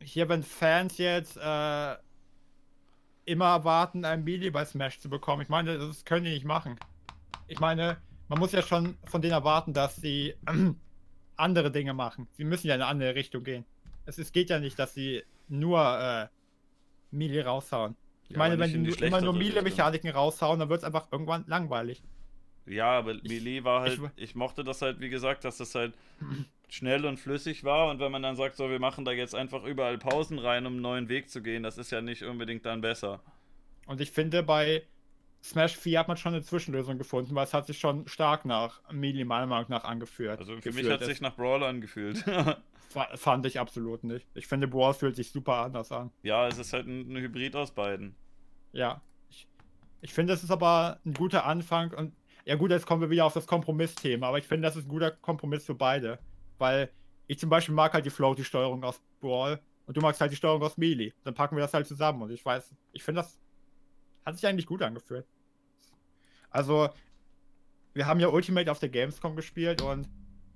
hier, 0.01 0.27
wenn 0.27 0.41
Fans 0.43 0.97
jetzt 0.97 1.37
äh, 1.37 1.95
immer 3.25 3.45
erwarten, 3.45 4.05
ein 4.05 4.23
Melee 4.23 4.49
bei 4.49 4.65
Smash 4.65 4.99
zu 4.99 5.09
bekommen, 5.09 5.41
ich 5.41 5.49
meine, 5.49 5.77
das 5.77 6.05
können 6.05 6.25
die 6.25 6.31
nicht 6.31 6.45
machen. 6.45 6.77
Ich 7.47 7.59
meine, 7.59 7.97
man 8.27 8.39
muss 8.39 8.51
ja 8.51 8.61
schon 8.61 8.97
von 9.05 9.21
denen 9.21 9.33
erwarten, 9.33 9.73
dass 9.73 9.95
sie 9.95 10.35
andere 11.35 11.71
Dinge 11.71 11.93
machen. 11.93 12.27
Sie 12.33 12.43
müssen 12.43 12.67
ja 12.67 12.75
in 12.75 12.81
eine 12.81 12.89
andere 12.89 13.15
Richtung 13.15 13.43
gehen. 13.43 13.65
Es, 14.05 14.17
es 14.17 14.31
geht 14.31 14.49
ja 14.49 14.59
nicht, 14.59 14.77
dass 14.79 14.93
sie 14.93 15.23
nur 15.47 15.79
äh, 15.81 16.27
Melee 17.11 17.41
raushauen. 17.41 17.95
Ich 18.25 18.31
Ja, 18.31 18.37
meine, 18.39 18.57
wenn 18.59 18.83
die 18.83 18.91
immer 19.03 19.21
nur. 19.21 19.33
Melee-Mechaniken 19.33 20.09
raushauen, 20.09 20.59
dann 20.59 20.69
wird 20.69 20.79
es 20.79 20.83
einfach 20.83 21.07
irgendwann 21.11 21.45
langweilig. 21.47 22.03
Ja, 22.65 22.91
aber 22.97 23.15
Melee 23.15 23.63
war 23.63 23.81
halt, 23.81 23.99
ich- 24.15 24.23
ich, 24.23 24.35
mochte 24.35 24.63
das 24.63 24.81
halt, 24.81 24.99
wie 25.01 25.09
gesagt, 25.09 25.43
dass 25.43 25.57
das 25.57 25.75
halt 25.75 25.93
schnell 26.69 27.05
und 27.05 27.17
flüssig 27.19 27.63
war 27.63 27.89
und 27.91 27.99
wenn 27.99 28.11
man 28.11 28.23
dann 28.23 28.35
sagt, 28.35 28.55
so, 28.55 28.69
wir 28.69 28.79
machen 28.79 29.05
da 29.05 29.11
jetzt 29.11 29.35
einfach 29.35 29.63
überall 29.63 29.97
Pausen 29.97 30.39
rein, 30.39 30.65
um 30.65 30.73
einen 30.73 30.81
neuen 30.81 31.09
Weg 31.09 31.29
zu 31.29 31.41
gehen, 31.43 31.61
das 31.63 31.77
ist 31.77 31.91
ja 31.91 32.01
nicht 32.01 32.23
unbedingt 32.23 32.65
dann 32.65 32.81
besser. 32.81 33.21
Und 33.85 33.99
ich 34.01 34.11
finde, 34.11 34.43
bei 34.43 34.83
Smash 35.43 35.75
4 35.77 35.99
hat 35.99 36.07
man 36.07 36.15
schon 36.17 36.33
eine 36.33 36.41
Zwischenlösung 36.41 36.97
gefunden, 36.97 37.35
weil 37.35 37.43
es 37.43 37.53
hat 37.53 37.67
sich 37.67 37.77
schon 37.77 38.07
stark 38.07 38.45
nach 38.45 38.79
Melee 38.91 39.25
meiner 39.25 39.45
Meinung 39.45 39.69
nach 39.69 39.83
angeführt. 39.83 40.39
Also 40.39 40.53
für 40.55 40.61
gefühlt. 40.61 40.85
mich 40.85 40.93
hat 40.93 41.01
Das 41.01 41.09
sich 41.09 41.19
nach 41.19 41.35
Brawler 41.35 41.67
angefühlt. 41.67 42.19
fa- 42.89 43.09
fand 43.17 43.45
ich 43.45 43.59
absolut 43.59 44.05
nicht. 44.05 44.25
Ich 44.35 44.47
finde, 44.47 44.69
Brawl 44.69 44.93
fühlt 44.93 45.17
sich 45.17 45.31
super 45.31 45.57
anders 45.57 45.91
an. 45.91 46.11
ja, 46.23 46.47
es 46.47 46.57
ist 46.57 46.71
halt 46.71 46.87
ein, 46.87 47.13
Hybrid 47.17 47.57
aus 47.57 47.71
beiden. 47.71 48.15
Ja. 48.71 49.01
Ich 50.01 50.13
finde, 50.13 50.33
es 50.33 50.43
ist 50.43 50.51
aber 50.51 50.99
ein 51.05 51.13
guter 51.13 51.45
Anfang 51.45 51.91
und 51.93 52.13
ja 52.45 52.55
gut, 52.55 52.71
jetzt 52.71 52.85
kommen 52.85 53.01
wir 53.01 53.09
wieder 53.09 53.25
auf 53.25 53.33
das 53.33 53.47
Kompromissthema, 53.47 54.27
aber 54.27 54.37
ich 54.37 54.47
finde, 54.47 54.67
das 54.67 54.75
ist 54.75 54.85
ein 54.85 54.89
guter 54.89 55.11
Kompromiss 55.11 55.65
für 55.65 55.75
beide. 55.75 56.19
Weil 56.57 56.89
ich 57.27 57.39
zum 57.39 57.49
Beispiel 57.49 57.73
mag 57.73 57.93
halt 57.93 58.05
die 58.05 58.09
Floaty-Steuerung 58.09 58.83
aus 58.83 59.01
Brawl 59.19 59.59
und 59.85 59.97
du 59.97 60.01
magst 60.01 60.21
halt 60.21 60.31
die 60.31 60.35
Steuerung 60.35 60.61
aus 60.61 60.77
Melee. 60.77 61.13
Dann 61.23 61.33
packen 61.33 61.55
wir 61.55 61.61
das 61.61 61.73
halt 61.73 61.87
zusammen 61.87 62.21
und 62.21 62.31
ich 62.31 62.45
weiß, 62.45 62.73
ich 62.91 63.03
finde, 63.03 63.21
das 63.21 63.39
hat 64.25 64.35
sich 64.35 64.45
eigentlich 64.45 64.65
gut 64.65 64.81
angefühlt. 64.81 65.25
Also, 66.49 66.89
wir 67.93 68.05
haben 68.05 68.19
ja 68.19 68.27
Ultimate 68.27 68.71
auf 68.71 68.79
der 68.79 68.89
Gamescom 68.89 69.35
gespielt 69.35 69.81
und 69.81 70.07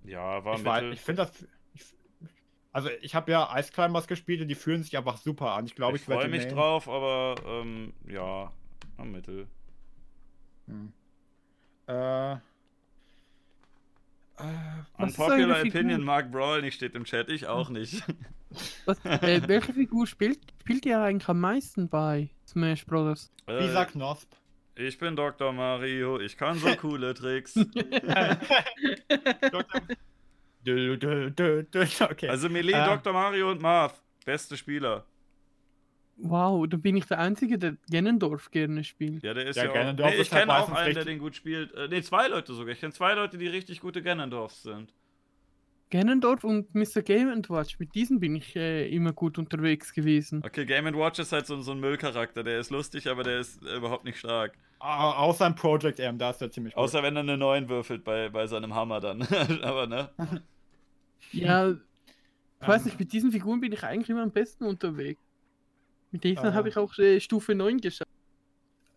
Ja, 0.04 0.44
war 0.44 0.84
ich, 0.84 0.94
ich 0.94 1.02
finde 1.02 1.24
das. 1.24 1.48
Ich, 1.74 1.84
also, 2.72 2.90
ich 3.02 3.16
habe 3.16 3.32
ja 3.32 3.58
Ice 3.58 3.72
Climbers 3.72 4.08
gespielt 4.08 4.42
und 4.42 4.48
die 4.48 4.56
fühlen 4.56 4.84
sich 4.84 4.96
einfach 4.98 5.18
super 5.18 5.54
an. 5.54 5.66
Ich 5.66 5.76
glaube, 5.76 5.98
ich 5.98 6.04
ich, 6.04 6.14
freue 6.14 6.28
mich 6.28 6.46
nehmen. 6.46 6.56
drauf, 6.56 6.88
aber 6.88 7.36
ähm, 7.46 7.94
ja, 8.08 8.54
am 8.98 9.12
Mittel. 9.12 9.48
Hm. 10.68 10.94
Äh. 11.88 12.34
Äh, 12.34 12.38
Unpopular? 14.98 15.62
Opinion 15.66 16.04
mag 16.04 16.32
Brawl 16.32 16.62
nicht, 16.62 16.76
steht 16.76 16.94
im 16.96 17.06
Chat, 17.06 17.30
ich 17.30 17.48
auch 17.48 17.70
nicht. 17.70 18.04
Was, 18.86 19.04
äh, 19.04 19.42
welche 19.48 19.74
Figur 19.74 20.06
spielt, 20.06 20.40
spielt 20.62 20.86
ihr 20.86 21.00
eigentlich 21.00 21.28
am 21.28 21.40
meisten 21.40 21.90
bei 21.90 22.30
Smash 22.48 22.86
Bros? 22.86 23.32
Äh, 23.48 23.66
Lisa 23.66 23.86
Knosp. 23.86 24.30
ich 24.76 24.98
bin 25.00 25.16
Dr. 25.16 25.52
Mario, 25.54 26.20
ich 26.20 26.38
kann 26.38 26.58
so 26.60 26.68
coole 26.82 27.14
Tricks. 27.14 27.58
Okay. 27.58 28.38
Also 32.30 32.50
Melee, 32.50 32.74
Äh. 32.74 32.86
Dr. 32.86 33.14
Mario 33.14 33.52
und 33.52 33.62
Marth, 33.62 34.02
beste 34.26 34.58
Spieler. 34.58 35.06
Wow, 36.20 36.68
da 36.68 36.78
bin 36.78 36.98
ich 36.98 37.06
der 37.06 37.20
Einzige, 37.20 37.58
der 37.60 37.78
Genendorf 37.90 38.50
gerne 38.52 38.84
spielt. 38.84 39.24
Ja, 39.24 39.34
der 39.34 39.46
ist 39.46 39.56
Ja, 39.56 39.64
ja, 39.66 39.70
auch. 39.70 39.76
Ganondorf 39.76 40.12
Nee, 40.12 40.22
ich 40.22 40.32
halt 40.32 40.42
kenne 40.44 40.58
auch 40.58 40.70
einen, 40.72 40.94
der 40.96 41.06
den 41.06 41.20
gut 41.20 41.36
spielt. 41.36 41.74
Äh, 41.74 41.88
nee, 41.90 42.02
zwei 42.02 42.28
Leute 42.28 42.54
sogar. 42.54 42.74
Ich 42.74 42.80
kenne 42.80 42.94
zwei 42.94 43.14
Leute, 43.14 43.38
die 43.38 43.48
richtig 43.48 43.82
gute 43.82 44.02
Ganondorfs 44.02 44.64
sind. 44.64 44.94
Genendorf 45.90 46.44
und 46.44 46.76
Mr. 46.76 47.02
Game 47.02 47.30
Watch, 47.50 47.80
mit 47.80 47.96
diesen 47.96 48.20
bin 48.20 48.36
ich 48.36 48.56
äh, 48.56 48.90
immer 48.90 49.14
gut 49.14 49.38
unterwegs 49.38 49.94
gewesen. 49.94 50.44
Okay, 50.44 50.66
Game 50.66 50.86
Watch 50.94 51.20
ist 51.20 51.32
halt 51.32 51.46
so, 51.48 51.62
so 51.62 51.72
ein 51.72 51.80
Müllcharakter. 51.80 52.44
Der 52.44 52.60
ist 52.60 52.72
lustig, 52.72 53.08
aber 53.08 53.24
der 53.24 53.40
ist 53.40 53.64
äh, 53.64 53.78
überhaupt 53.78 54.04
nicht 54.04 54.20
stark. 54.20 54.58
Au- 54.80 55.12
Außer 55.14 55.46
ein 55.46 55.56
Project 55.56 56.00
M, 56.00 56.18
da 56.18 56.32
ist 56.32 56.42
er 56.42 56.52
ziemlich 56.52 56.74
gut. 56.74 56.84
Außer 56.84 57.04
wenn 57.04 57.16
er 57.16 57.22
eine 57.22 57.38
9 57.38 57.70
würfelt 57.70 58.04
bei, 58.04 58.30
bei 58.30 58.48
seinem 58.48 58.76
Hammer 58.76 59.00
dann. 59.00 59.22
aber 59.64 59.88
ne? 59.88 60.10
Ja, 61.32 61.72
ich 61.72 62.68
weiß 62.68 62.86
nicht, 62.86 63.00
mit 63.00 63.14
diesen 63.14 63.32
Figuren 63.32 63.60
bin 63.62 63.72
ich 63.72 63.84
eigentlich 63.84 64.10
immer 64.10 64.24
am 64.24 64.32
besten 64.32 64.66
unterwegs. 64.66 65.22
Mit 66.12 66.24
diesen 66.24 66.46
Äh. 66.46 66.54
habe 66.54 66.70
ich 66.70 66.78
auch 66.78 66.98
äh, 66.98 67.20
Stufe 67.20 67.56
9 67.56 67.80
geschafft. 67.80 68.10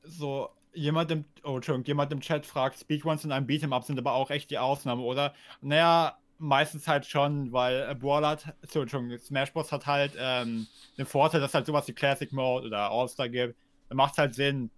so 0.05 0.49
jemand 0.73 1.11
im, 1.11 1.25
oh, 1.43 1.57
Entschuldigung, 1.57 1.87
jemand 1.87 2.13
im 2.13 2.21
Chat 2.21 2.47
fragt, 2.47 2.79
Speedruns 2.79 3.25
in 3.25 3.33
einem 3.33 3.47
Beat'em-up 3.47 3.85
sind 3.85 3.99
aber 3.99 4.13
auch 4.13 4.31
echt 4.31 4.51
die 4.51 4.59
Ausnahme, 4.59 5.03
oder? 5.03 5.35
Naja, 5.61 6.17
meistens 6.39 6.87
halt 6.89 7.07
schon, 7.07 7.53
weil 7.53 7.89
äh, 7.91 7.95
Brawl 7.95 8.25
hat, 8.27 8.55
so, 8.69 8.81
Entschuldigung, 8.81 9.19
Smash 9.19 9.53
Bros. 9.53 9.73
hat 9.73 9.87
halt 9.87 10.13
ähm, 10.19 10.67
den 10.97 11.07
Vorteil, 11.07 11.41
dass 11.41 11.55
halt 11.55 11.67
sowas 11.67 11.87
wie 11.89 11.93
Classic 11.93 12.33
Mode 12.33 12.69
oder 12.69 12.91
All-Star 12.91 13.29
gibt. 13.29 13.57
Dann 13.89 13.97
macht 13.97 14.13
es 14.13 14.19
halt 14.19 14.35
Sinn, 14.35 14.71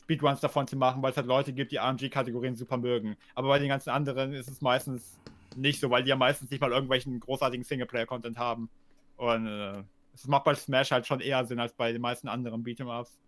Speedruns 0.00 0.40
davon 0.40 0.66
zu 0.66 0.76
machen, 0.76 1.02
weil 1.02 1.10
es 1.10 1.16
halt 1.16 1.26
Leute 1.26 1.52
gibt, 1.52 1.72
die 1.72 1.76
RNG-Kategorien 1.78 2.56
super 2.56 2.76
mögen. 2.76 3.16
Aber 3.34 3.48
bei 3.48 3.58
den 3.58 3.68
ganzen 3.68 3.90
anderen 3.90 4.32
ist 4.32 4.48
es 4.48 4.60
meistens 4.60 5.18
nicht 5.56 5.80
so, 5.80 5.90
weil 5.90 6.04
die 6.04 6.10
ja 6.10 6.16
meistens 6.16 6.50
nicht 6.50 6.60
mal 6.60 6.70
irgendwelchen 6.70 7.18
großartigen 7.20 7.64
Singleplayer-Content 7.64 8.38
haben. 8.38 8.70
Und 9.16 9.46
äh, 9.46 9.82
es 10.22 10.28
macht 10.28 10.44
bei 10.44 10.54
Smash 10.54 10.90
halt 10.90 11.06
schon 11.06 11.20
eher 11.20 11.44
Sinn 11.44 11.60
als 11.60 11.74
bei 11.74 11.92
den 11.92 12.02
meisten 12.02 12.28
anderen 12.28 12.62
Beat'em-Ups 12.62 13.18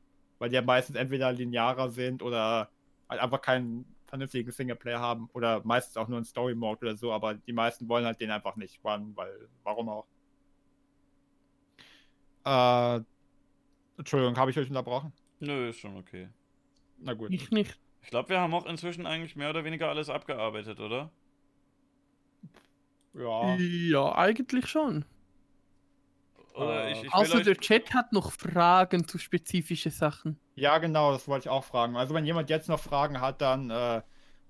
weil 0.43 0.49
die 0.49 0.57
ja 0.57 0.63
meistens 0.63 0.97
entweder 0.97 1.33
linearer 1.33 1.89
sind 1.91 2.21
oder 2.21 2.69
halt 3.09 3.21
einfach 3.21 3.41
keinen 3.41 3.85
vernünftigen 4.07 4.51
Singleplayer 4.51 4.99
haben 4.99 5.31
oder 5.35 5.63
meistens 5.65 5.97
auch 5.97 6.09
nur 6.09 6.19
einen 6.19 6.25
Story-Mode 6.25 6.81
oder 6.81 6.97
so, 6.97 7.13
aber 7.13 7.35
die 7.35 7.53
meisten 7.53 7.89
wollen 7.89 8.05
halt 8.05 8.21
den 8.21 8.33
einfach 8.33 8.57
nicht 8.57 8.85
runnen, 8.85 9.15
weil, 9.15 9.49
warum 9.63 9.89
auch? 9.89 10.09
Äh, 12.45 13.05
Entschuldigung, 13.97 14.37
habe 14.37 14.51
ich 14.51 14.59
euch 14.59 14.69
unterbrochen? 14.69 15.13
Nö, 15.39 15.69
ist 15.69 15.79
schon 15.79 15.97
okay. 15.97 16.29
Na 16.99 17.15
gut. 17.15 17.31
Ich 17.31 17.53
nicht. 17.53 17.79
Ich 18.01 18.11
glaube, 18.11 18.31
wir 18.31 18.41
haben 18.41 18.53
auch 18.53 18.67
inzwischen 18.67 19.07
eigentlich 19.07 19.37
mehr 19.37 19.51
oder 19.51 19.65
weniger 19.65 19.91
alles 19.91 20.11
abgearbeitet, 20.11 20.81
oder? 20.81 21.13
Ja. 23.15 23.57
Ja, 23.59 24.13
eigentlich 24.17 24.67
schon. 24.67 25.05
Oder 26.55 26.87
Äh, 26.87 26.93
ich, 26.93 27.05
ich 27.05 27.13
Außer 27.13 27.39
euch, 27.39 27.45
der 27.45 27.57
Chat 27.57 27.95
hat 27.95 28.13
noch 28.13 28.33
Fragen 28.33 29.07
zu 29.07 29.19
spezifischen 29.19 29.93
Sachen. 29.93 30.39
Ja, 30.55 30.79
genau, 30.79 31.13
das 31.13 31.29
wollte 31.29 31.49
ich 31.49 31.51
auch 31.51 31.65
fragen. 31.65 31.97
Also 31.97 32.15
wenn 32.15 32.27
jemand 32.27 32.51
jetzt 32.51 32.69
noch 32.69 32.81
Fragen 32.81 33.21
hat, 33.21 33.41
dann 33.41 33.71
äh, 33.71 34.03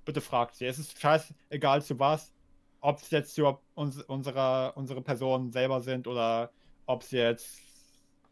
bitte 0.05 0.21
fragt 0.21 0.57
sie. 0.57 0.67
Es 0.67 0.79
ist 0.79 1.01
scheißegal 1.01 1.83
zu 1.83 1.99
was, 1.99 2.33
ob 2.81 2.99
es 2.99 3.11
jetzt 3.11 3.35
zu 3.35 3.59
uns, 3.75 4.03
unserer, 4.03 4.73
unsere 4.77 5.03
Personen 5.03 5.53
selber 5.53 5.81
sind 5.81 6.07
oder 6.07 6.51
ob 6.87 7.03
es 7.03 7.13
jetzt 7.13 7.61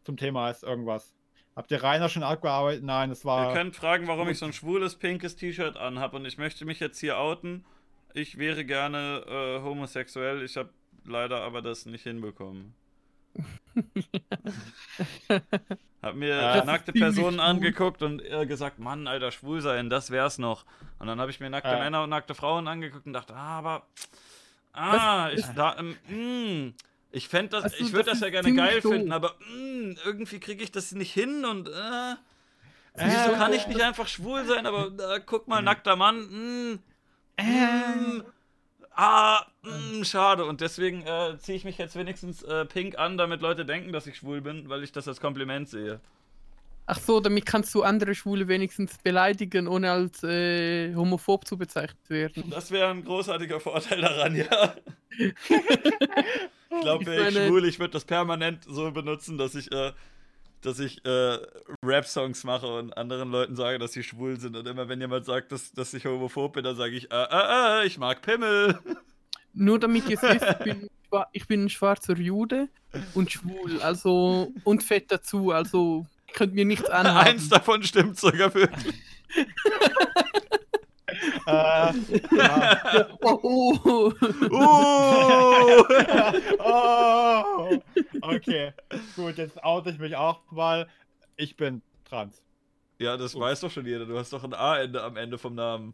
zum 0.03 0.17
Thema 0.17 0.49
ist, 0.49 0.63
irgendwas. 0.63 1.13
Habt 1.55 1.71
ihr 1.71 1.83
Rainer 1.83 2.09
schon 2.09 2.23
abgearbeitet? 2.23 2.83
Nein, 2.83 3.11
es 3.11 3.25
war. 3.25 3.49
Ihr 3.49 3.53
könnt 3.53 3.75
fragen, 3.75 4.07
warum 4.07 4.29
ich 4.29 4.39
so 4.39 4.45
ein 4.45 4.53
schwules 4.53 4.95
pinkes 4.95 5.35
T-Shirt 5.35 5.77
anhab 5.77 6.13
und 6.13 6.25
ich 6.25 6.37
möchte 6.37 6.65
mich 6.65 6.79
jetzt 6.79 6.99
hier 6.99 7.17
outen. 7.17 7.65
Ich 8.13 8.37
wäre 8.37 8.65
gerne 8.65 9.23
äh, 9.27 9.61
homosexuell, 9.61 10.43
ich 10.43 10.57
habe 10.57 10.69
leider 11.05 11.41
aber 11.41 11.61
das 11.61 11.85
nicht 11.85 12.03
hinbekommen. 12.03 12.73
Hab 16.01 16.15
mir 16.15 16.29
Ja. 16.29 16.55
äh, 16.61 16.65
nackte 16.65 16.93
Personen 16.93 17.37
schwul. 17.37 17.45
angeguckt 17.45 18.01
und 18.01 18.21
äh, 18.25 18.45
gesagt, 18.45 18.79
Mann, 18.79 19.07
Alter, 19.07 19.31
schwul 19.31 19.61
sein, 19.61 19.89
das 19.89 20.11
wär's 20.11 20.37
noch. 20.39 20.65
Und 20.99 21.07
dann 21.07 21.19
habe 21.19 21.31
ich 21.31 21.39
mir 21.39 21.49
nackte 21.49 21.69
Ja. 21.69 21.79
Männer 21.79 22.03
und 22.03 22.09
nackte 22.09 22.35
Frauen 22.35 22.67
angeguckt 22.67 23.05
und 23.05 23.13
dachte, 23.13 23.35
ah, 23.35 23.57
aber 23.59 23.87
ah, 24.73 25.29
ich 25.33 25.45
da, 25.55 25.77
ähm, 25.77 25.97
mh, 26.07 26.73
ich 27.11 27.27
fände 27.27 27.49
das, 27.51 27.65
Also, 27.65 27.77
ich 27.77 27.93
würde 27.93 28.09
das 28.09 28.19
das 28.19 28.27
ja 28.27 28.31
gerne 28.31 28.53
geil 28.53 28.81
doof. 28.81 28.91
finden, 28.93 29.11
aber 29.11 29.35
mh, 29.39 29.95
irgendwie 30.05 30.39
kriege 30.39 30.63
ich 30.63 30.71
das 30.71 30.91
nicht 30.93 31.13
hin 31.13 31.45
und 31.45 31.67
äh, 31.69 31.71
Äh, 32.93 33.05
wieso 33.07 33.33
kann 33.37 33.53
ich 33.53 33.67
nicht 33.67 33.81
einfach 33.81 34.07
schwul 34.07 34.43
sein? 34.45 34.65
Aber 34.65 34.87
äh, 35.15 35.21
guck 35.25 35.47
mal, 35.47 35.61
nackter 35.61 35.95
Mann, 35.95 36.79
mh, 37.37 37.43
mh, 37.43 38.23
ah, 38.95 39.45
mh, 39.63 40.03
schade. 40.05 40.45
Und 40.45 40.61
deswegen 40.61 41.01
äh, 41.05 41.37
ziehe 41.37 41.57
ich 41.57 41.63
mich 41.63 41.77
jetzt 41.77 41.95
wenigstens 41.95 42.43
äh, 42.43 42.65
pink 42.65 42.97
an, 42.97 43.17
damit 43.17 43.41
Leute 43.41 43.65
denken, 43.65 43.91
dass 43.93 44.07
ich 44.07 44.17
schwul 44.17 44.41
bin, 44.41 44.69
weil 44.69 44.83
ich 44.83 44.91
das 44.91 45.07
als 45.07 45.19
Kompliment 45.19 45.69
sehe. 45.69 45.99
Ach 46.87 46.99
so, 46.99 47.19
damit 47.19 47.45
kannst 47.45 47.73
du 47.75 47.83
andere 47.83 48.15
Schwule 48.15 48.47
wenigstens 48.47 48.97
beleidigen, 48.97 49.67
ohne 49.67 49.91
als 49.91 50.23
äh, 50.23 50.93
homophob 50.95 51.45
zu 51.47 51.57
bezeichnet 51.57 52.09
werden. 52.09 52.49
Das 52.49 52.71
wäre 52.71 52.89
ein 52.89 53.03
großartiger 53.05 53.59
Vorteil 53.59 54.01
daran, 54.01 54.35
ja. 54.35 54.75
ich 55.17 56.81
glaube, 56.81 57.05
wäre 57.05 57.29
ich 57.29 57.33
meine- 57.35 57.47
schwul, 57.47 57.65
ich 57.65 57.79
würde 57.79 57.91
das 57.93 58.03
permanent 58.03 58.63
so 58.65 58.91
benutzen, 58.91 59.37
dass 59.37 59.55
ich, 59.55 59.71
äh, 59.71 59.93
dass 60.61 60.79
ich 60.79 61.05
äh, 61.05 61.37
Rap-Songs 61.85 62.43
mache 62.43 62.67
und 62.67 62.97
anderen 62.97 63.31
Leuten 63.31 63.55
sage, 63.55 63.77
dass 63.79 63.93
sie 63.93 64.03
schwul 64.03 64.39
sind. 64.39 64.57
Und 64.57 64.67
immer 64.67 64.89
wenn 64.89 64.99
jemand 64.99 65.25
sagt, 65.25 65.51
dass, 65.51 65.71
dass 65.71 65.93
ich 65.93 66.05
homophob 66.05 66.53
bin, 66.53 66.63
dann 66.63 66.75
sage 66.75 66.95
ich, 66.95 67.09
äh, 67.11 67.15
äh, 67.15 67.83
äh, 67.83 67.87
ich 67.87 67.99
mag 67.99 68.21
Pimmel. 68.21 68.77
Nur 69.53 69.79
damit 69.79 70.07
ihr 70.09 70.17
es 70.17 70.23
wisst, 70.23 70.45
ich 70.49 70.57
bin, 70.63 70.89
ich 71.33 71.47
bin 71.47 71.65
ein 71.65 71.69
schwarzer 71.69 72.15
Jude 72.17 72.69
und 73.13 73.31
schwul, 73.31 73.81
also 73.81 74.51
und 74.63 74.83
fett 74.83 75.11
dazu, 75.11 75.51
also 75.51 76.05
könnt 76.33 76.53
mir 76.53 76.65
nichts 76.65 76.89
anhaben. 76.89 77.27
Eins 77.27 77.49
davon 77.49 77.83
stimmt 77.83 78.17
sogar 78.19 78.53
wirklich. 78.53 78.95
Äh, 81.45 81.93
ja. 82.35 83.07
Oh, 83.23 83.39
oh. 83.43 84.11
Uh! 84.49 85.83
oh, 86.59 87.77
okay. 88.21 88.73
Gut, 89.15 89.37
jetzt 89.37 89.63
oute 89.63 89.91
ich 89.91 89.99
mich 89.99 90.15
auch 90.15 90.39
mal. 90.51 90.87
Ich 91.37 91.55
bin 91.55 91.81
trans. 92.05 92.41
ja, 92.99 93.17
das 93.17 93.37
weiß 93.37 93.61
doch 93.61 93.71
schon 93.71 93.85
jeder. 93.85 94.05
Du 94.05 94.17
hast 94.17 94.33
doch 94.33 94.43
ein 94.43 94.53
A-Ende 94.53 95.03
am 95.03 95.17
Ende 95.17 95.37
vom 95.37 95.55
Namen. 95.55 95.93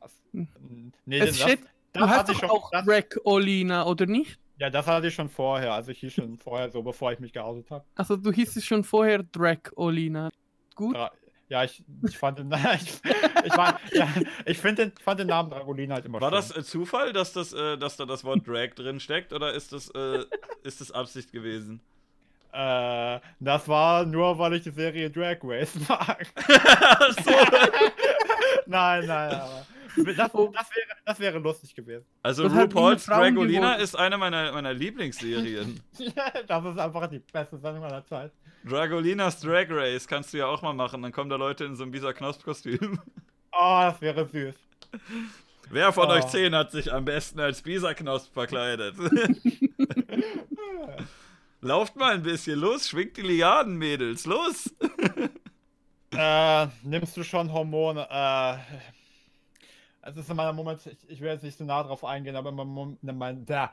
Was? 0.00 0.12
Nee, 0.32 1.18
Es 1.18 1.38
das, 1.38 1.40
steht, 1.40 1.60
das 1.92 2.02
du 2.02 2.08
hast 2.08 2.18
hatte 2.18 2.32
ich 2.32 2.38
schon. 2.38 2.50
auch 2.50 2.70
Das, 2.70 2.86
Rack 2.88 3.18
Olina, 3.24 3.86
oder 3.86 4.06
nicht? 4.06 4.38
ja, 4.58 4.68
das 4.70 4.86
hatte 4.86 5.06
ich 5.08 5.14
schon 5.14 5.28
vorher. 5.28 5.72
Also 5.74 5.90
ich 5.90 6.00
hieß 6.00 6.12
schon 6.12 6.38
vorher 6.38 6.70
so, 6.70 6.82
bevor 6.82 7.12
ich 7.12 7.18
mich 7.18 7.32
geoutet 7.32 7.70
habe. 7.70 7.84
Also 7.94 8.16
du 8.16 8.30
hießest 8.32 8.66
schon 8.66 8.84
vorher 8.84 9.22
Drag 9.22 9.58
Olina. 9.76 10.30
Gut. 10.74 10.94
Ja, 10.96 11.10
ja, 11.48 11.64
ich, 11.64 11.82
ich 12.06 12.16
fand 12.16 12.38
den, 12.38 12.52
ich, 12.74 13.00
ich, 13.44 13.56
war- 13.56 13.80
ja, 13.92 14.06
ich 14.46 14.58
find 14.58 14.78
den, 14.78 14.92
fand 15.02 15.18
den 15.18 15.26
Namen 15.26 15.50
Dragolina 15.50 15.94
halt 15.96 16.04
immer 16.04 16.20
War 16.20 16.28
schön. 16.30 16.36
das 16.36 16.56
äh, 16.56 16.62
Zufall, 16.62 17.12
dass, 17.12 17.32
das, 17.32 17.52
äh, 17.52 17.76
dass 17.76 17.96
da 17.96 18.04
das 18.06 18.22
Wort 18.22 18.46
Drag 18.46 18.70
drin 18.76 19.00
steckt 19.00 19.32
oder 19.32 19.52
ist 19.52 19.72
das, 19.72 19.88
äh, 19.90 20.24
ist 20.62 20.80
das 20.80 20.92
Absicht 20.92 21.32
gewesen? 21.32 21.80
Äh, 22.52 23.20
das 23.40 23.66
war 23.68 24.04
nur, 24.04 24.38
weil 24.38 24.54
ich 24.54 24.62
die 24.64 24.70
Serie 24.70 25.10
Drag 25.10 25.38
Race 25.42 25.74
mag. 25.88 26.26
so. 27.24 27.30
nein, 28.70 29.06
nein, 29.06 29.32
aber 29.32 29.66
das, 29.96 30.16
das, 30.16 30.34
wäre, 30.34 30.52
das 31.04 31.20
wäre 31.20 31.38
lustig 31.38 31.74
gewesen. 31.74 32.04
Also 32.22 32.44
Das 32.44 32.52
RuPaul's 32.54 33.06
Dragolina 33.06 33.74
ist 33.74 33.96
eine 33.96 34.16
meiner, 34.18 34.52
meiner 34.52 34.72
Lieblingsserien. 34.72 35.80
das 36.46 36.64
ist 36.64 36.78
einfach 36.78 37.06
die 37.08 37.18
beste 37.18 37.58
Sendung 37.58 37.84
aller 37.84 38.04
Zeit. 38.06 38.32
Dragolinas 38.64 39.40
Drag 39.40 39.66
Race 39.70 40.06
kannst 40.06 40.32
du 40.32 40.38
ja 40.38 40.46
auch 40.46 40.62
mal 40.62 40.74
machen, 40.74 41.02
dann 41.02 41.12
kommen 41.12 41.28
da 41.30 41.36
Leute 41.36 41.64
in 41.64 41.74
so 41.76 41.82
einem 41.82 41.92
Bisa 41.92 42.12
Knosp-Kostüm. 42.12 43.00
Oh, 43.52 43.80
das 43.82 44.00
wäre 44.00 44.26
süß. 44.28 44.54
Wer 45.70 45.92
von 45.92 46.08
Oh. 46.08 46.12
euch 46.12 46.26
zehn 46.28 46.54
hat 46.54 46.70
sich 46.70 46.92
am 46.92 47.04
besten 47.04 47.40
als 47.40 47.62
Bisa 47.62 47.94
Knosp 47.94 48.32
verkleidet? 48.32 48.94
Lauft 51.62 51.96
mal 51.96 52.14
ein 52.14 52.22
bisschen, 52.22 52.58
los, 52.58 52.88
schwingt 52.88 53.16
die 53.16 53.22
Lianen, 53.22 53.76
Mädels, 53.76 54.24
los! 54.24 54.74
Äh, 56.12 56.66
nimmst 56.82 57.16
du 57.16 57.22
schon 57.22 57.52
Hormone? 57.52 58.06
Äh, 58.10 58.58
es 60.02 60.16
ist 60.16 60.30
in 60.30 60.36
meiner 60.36 60.52
Moment, 60.52 60.86
ich, 60.86 60.98
ich 61.08 61.20
will 61.20 61.28
jetzt 61.28 61.42
nicht 61.44 61.58
so 61.58 61.64
nah 61.64 61.82
drauf 61.82 62.04
eingehen, 62.04 62.36
aber 62.36 62.50
in, 62.50 62.56
meinem 62.56 62.68
Mom- 62.68 62.98
in, 63.02 63.16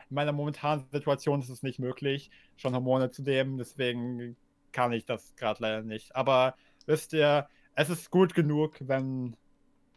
meiner 0.09 0.32
momentanen 0.33 0.85
Situation 0.91 1.41
ist 1.41 1.49
es 1.49 1.64
nicht 1.64 1.80
möglich, 1.80 2.30
schon 2.57 2.74
Hormone 2.74 3.11
zu 3.11 3.24
nehmen, 3.24 3.57
deswegen 3.57 4.35
kann 4.72 4.91
ich 4.91 5.06
das 5.06 5.35
gerade 5.35 5.61
leider 5.61 5.83
nicht. 5.83 6.16
Aber 6.16 6.56
wisst 6.85 7.14
ihr, 7.14 7.48
es 7.75 7.90
ist 7.90 8.11
gut 8.11 8.33
genug, 8.33 8.75
wenn 8.82 9.35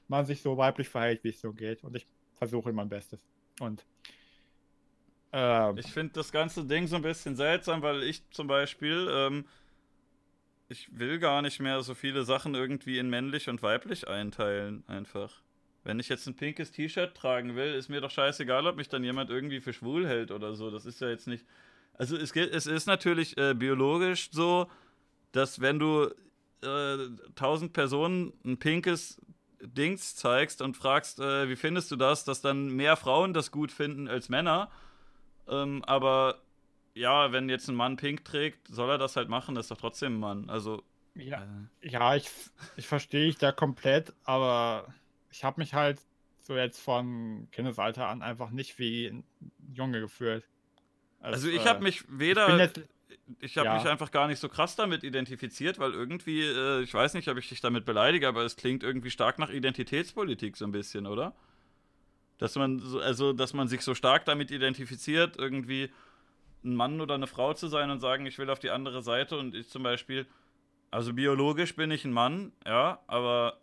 man 0.09 0.27
sich 0.27 0.43
so 0.43 0.57
weiblich 0.57 0.89
verhält, 0.89 1.25
wie 1.25 1.31
es 1.31 1.41
so 1.41 1.52
geht. 1.52 1.83
Und 1.85 1.97
ich 1.97 2.09
versuche 2.35 2.73
mein 2.73 2.89
Bestes. 2.89 3.20
Und 3.60 3.85
äh, 5.33 5.78
Ich 5.78 5.86
finde 5.86 6.12
das 6.15 6.33
ganze 6.33 6.65
Ding 6.65 6.86
so 6.86 6.97
ein 6.97 7.02
bisschen 7.02 7.36
seltsam, 7.36 7.83
weil 7.83 8.02
ich 8.02 8.28
zum 8.31 8.47
Beispiel, 8.47 9.09
ähm, 9.12 9.47
ich 10.70 10.89
will 10.97 11.18
gar 11.18 11.42
nicht 11.42 11.58
mehr 11.58 11.82
so 11.82 11.94
viele 11.94 12.23
Sachen 12.23 12.55
irgendwie 12.55 12.99
in 12.99 13.10
männlich 13.10 13.49
und 13.49 13.60
weiblich 13.62 14.07
einteilen, 14.07 14.84
einfach. 14.86 15.42
Wenn 15.82 15.99
ich 15.99 16.08
jetzt 16.08 16.26
ein 16.28 16.36
pinkes 16.36 16.70
T-Shirt 16.70 17.15
tragen 17.16 17.57
will, 17.57 17.74
ist 17.74 17.89
mir 17.89 18.00
doch 18.00 18.10
scheißegal, 18.10 18.66
ob 18.66 18.76
mich 18.76 18.89
dann 18.89 19.02
jemand 19.02 19.31
irgendwie 19.31 19.60
für 19.60 19.73
schwul 19.73 20.07
hält 20.07 20.31
oder 20.31 20.55
so. 20.55 20.70
Das 20.70 20.86
ist 20.86 21.00
ja 21.00 21.08
jetzt 21.08 21.26
nicht. 21.26 21.44
Also 21.94 22.16
es, 22.16 22.32
geht, 22.32 22.55
es 22.55 22.66
ist 22.66 22.86
natürlich 22.86 23.36
äh, 23.36 23.55
biologisch 23.55 24.31
so, 24.31 24.70
dass 25.32 25.60
wenn 25.60 25.81
du 25.81 26.08
äh, 26.62 26.97
tausend 27.34 27.73
Personen 27.73 28.32
ein 28.44 28.58
pinkes 28.58 29.20
Dings 29.60 30.15
zeigst 30.15 30.62
und 30.62 30.76
fragst, 30.76 31.18
äh, 31.18 31.49
wie 31.49 31.57
findest 31.57 31.90
du 31.90 31.97
das, 31.97 32.24
dass 32.24 32.42
dann 32.42 32.68
mehr 32.68 32.97
Frauen 32.97 33.34
das 33.34 33.50
gut 33.50 33.73
finden 33.73 34.07
als 34.07 34.28
Männer. 34.28 34.70
Ähm, 35.49 35.82
aber 35.84 36.40
ja, 36.94 37.33
wenn 37.33 37.49
jetzt 37.49 37.69
ein 37.69 37.75
Mann 37.75 37.97
pink 37.97 38.25
trägt, 38.25 38.69
soll 38.69 38.91
er 38.91 38.99
das 38.99 39.17
halt 39.17 39.28
machen, 39.28 39.55
das 39.55 39.67
ist 39.67 39.70
doch 39.70 39.77
trotzdem 39.78 40.17
ein 40.17 40.20
Mann. 40.20 40.51
Also, 40.51 40.83
ja, 41.15 41.43
äh, 41.83 41.89
Ja, 41.89 42.17
ich, 42.17 42.31
ich 42.77 42.86
verstehe 42.86 43.28
ich 43.28 43.39
da 43.39 43.52
komplett, 43.52 44.12
aber 44.25 44.93
ich 45.31 45.44
habe 45.44 45.60
mich 45.60 45.75
halt 45.75 46.01
so 46.41 46.57
jetzt 46.57 46.81
von 46.81 47.49
Kindesalter 47.52 48.09
an 48.09 48.23
einfach 48.23 48.51
nicht 48.51 48.78
wie 48.78 49.07
ein 49.07 49.25
Junge 49.73 50.01
gefühlt. 50.01 50.44
also 51.20 51.49
Es, 51.49 51.55
ich 51.55 51.65
äh, 51.65 51.69
habe 51.69 51.83
mich 51.83 52.05
weder, 52.09 52.59
jetzt, 52.59 52.81
ich 53.41 53.57
habe 53.57 53.69
ja. 53.69 53.75
mich 53.75 53.86
einfach 53.86 54.10
gar 54.10 54.27
nicht 54.27 54.41
so 54.41 54.49
krass 54.49 54.77
damit 54.77 55.05
identifiziert, 55.05 55.78
weil 55.78 55.93
irgendwie, 55.93 56.43
äh, 56.43 56.83
ich 56.83 56.93
weiß 56.93 57.15
nicht, 57.15 57.28
ob 57.28 57.39
ich 57.39 57.49
dich 57.49 57.60
damit 57.60 57.85
beleidige, 57.85 58.27
aber 58.27 58.44
es 58.44 58.57
klingt 58.57 58.83
irgendwie 58.83 59.10
stark 59.10 59.39
nach 59.39 59.51
Identitätspolitik 59.51 60.57
so 60.57 60.65
ein 60.65 60.73
bisschen, 60.73 61.07
oder? 61.07 61.35
Dass 62.39 62.57
man, 62.57 62.78
so, 62.78 63.01
also, 63.01 63.33
dass 63.33 63.52
man 63.52 63.69
sich 63.69 63.83
so 63.83 63.94
stark 63.94 64.25
damit 64.25 64.51
identifiziert, 64.51 65.36
irgendwie 65.36 65.91
ein 66.65 66.75
Mann 66.75 67.01
oder 67.01 67.15
eine 67.15 67.27
Frau 67.27 67.55
zu 67.55 67.69
sein 67.69 67.91
und 67.91 68.01
sagen, 68.01 68.27
ich 68.27 68.39
will 68.39 68.51
auf 68.51 68.59
die 68.59 68.71
andere 68.71 69.03
Seite 69.03 69.39
und 69.39 69.55
ich 69.55 69.69
zum 69.69 69.83
Beispiel, 69.83 70.27
also 70.91 71.13
biologisch 71.13 71.77
bin 71.77 71.91
ich 71.91 72.05
ein 72.05 72.13
Mann, 72.13 72.53
ja, 72.67 73.01
aber 73.07 73.59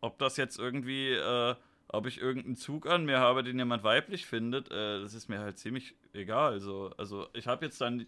ob 0.00 0.18
das 0.18 0.36
jetzt 0.36 0.58
irgendwie, 0.58 1.10
äh, 1.10 1.54
ob 1.88 2.06
ich 2.06 2.20
irgendeinen 2.20 2.56
Zug 2.56 2.86
an 2.86 3.04
mir 3.04 3.18
habe, 3.18 3.42
den 3.42 3.58
jemand 3.58 3.82
weiblich 3.82 4.26
findet, 4.26 4.70
äh, 4.70 5.00
das 5.00 5.14
ist 5.14 5.28
mir 5.28 5.40
halt 5.40 5.58
ziemlich 5.58 5.94
egal. 6.12 6.60
So. 6.60 6.92
Also 6.96 7.26
ich 7.32 7.46
habe 7.46 7.64
jetzt 7.64 7.80
dann 7.80 8.06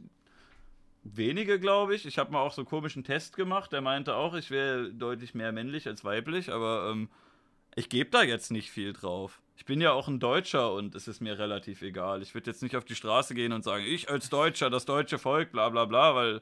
wenige, 1.03 1.59
glaube 1.59 1.95
ich. 1.95 2.07
Ich 2.07 2.19
habe 2.19 2.33
mal 2.33 2.41
auch 2.41 2.53
so 2.53 2.63
einen 2.63 2.69
komischen 2.69 3.05
Test 3.05 3.37
gemacht, 3.37 3.73
der 3.73 3.81
meinte 3.81 4.15
auch, 4.15 4.35
ich 4.35 4.51
wäre 4.51 4.91
deutlich 4.93 5.35
mehr 5.35 5.53
männlich 5.53 5.87
als 5.89 6.05
weiblich, 6.05 6.51
aber 6.51 6.91
ähm, 6.93 7.09
ich 7.75 7.89
gebe 7.89 8.11
da 8.11 8.23
jetzt 8.23 8.51
nicht 8.53 8.71
viel 8.71 8.93
drauf. 8.93 9.41
Ich 9.57 9.65
bin 9.65 9.81
ja 9.81 9.93
auch 9.93 10.09
ein 10.09 10.19
Deutscher 10.19 10.73
und 10.73 10.95
es 10.95 11.09
ist 11.09 11.21
mir 11.21 11.39
relativ 11.39 11.83
egal. 11.83 12.23
Ich 12.23 12.35
würde 12.35 12.51
jetzt 12.51 12.63
nicht 12.63 12.75
auf 12.75 12.85
die 12.85 12.95
Straße 12.95 13.35
gehen 13.35 13.53
und 13.53 13.63
sagen, 13.63 13.85
ich 13.87 14.11
als 14.11 14.29
Deutscher, 14.29 14.71
das 14.71 14.87
deutsche 14.87 15.19
Volk, 15.19 15.53
bla 15.53 15.69
bla 15.69 15.85
bla, 15.85 16.15
weil 16.15 16.41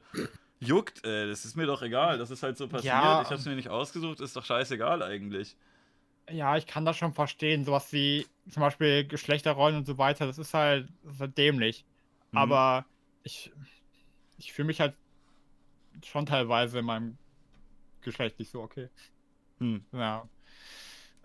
juckt, 0.59 1.05
ey, 1.05 1.27
das 1.27 1.45
ist 1.45 1.55
mir 1.55 1.65
doch 1.65 1.81
egal. 1.81 2.17
Das 2.17 2.31
ist 2.31 2.43
halt 2.43 2.57
so 2.57 2.67
passiert. 2.67 2.93
Ja. 2.93 3.21
Ich 3.21 3.27
habe 3.27 3.35
es 3.35 3.45
mir 3.45 3.55
nicht 3.55 3.69
ausgesucht, 3.69 4.19
ist 4.21 4.35
doch 4.35 4.45
scheißegal 4.45 5.03
eigentlich. 5.03 5.55
ja, 6.29 6.57
ich 6.57 6.67
kann 6.67 6.85
das 6.85 6.97
schon 6.97 7.13
verstehen, 7.13 7.65
sowas 7.65 7.91
wie 7.93 8.25
zum 8.49 8.61
Beispiel 8.61 9.05
Geschlechterrollen 9.07 9.77
und 9.77 9.85
so 9.85 9.97
weiter, 9.97 10.25
das 10.25 10.37
ist 10.37 10.53
halt, 10.53 10.89
das 11.03 11.15
ist 11.15 11.19
halt 11.19 11.37
dämlich. 11.37 11.85
Mhm. 12.31 12.37
Aber 12.37 12.85
ich, 13.23 13.51
ich 14.37 14.53
fühle 14.53 14.67
mich 14.67 14.79
halt 14.79 14.95
schon 16.05 16.25
teilweise 16.25 16.79
in 16.79 16.85
meinem 16.85 17.17
Geschlecht 18.01 18.39
nicht 18.39 18.51
so 18.51 18.61
okay. 18.61 18.89
Hm. 19.59 19.85
Ja. 19.91 20.27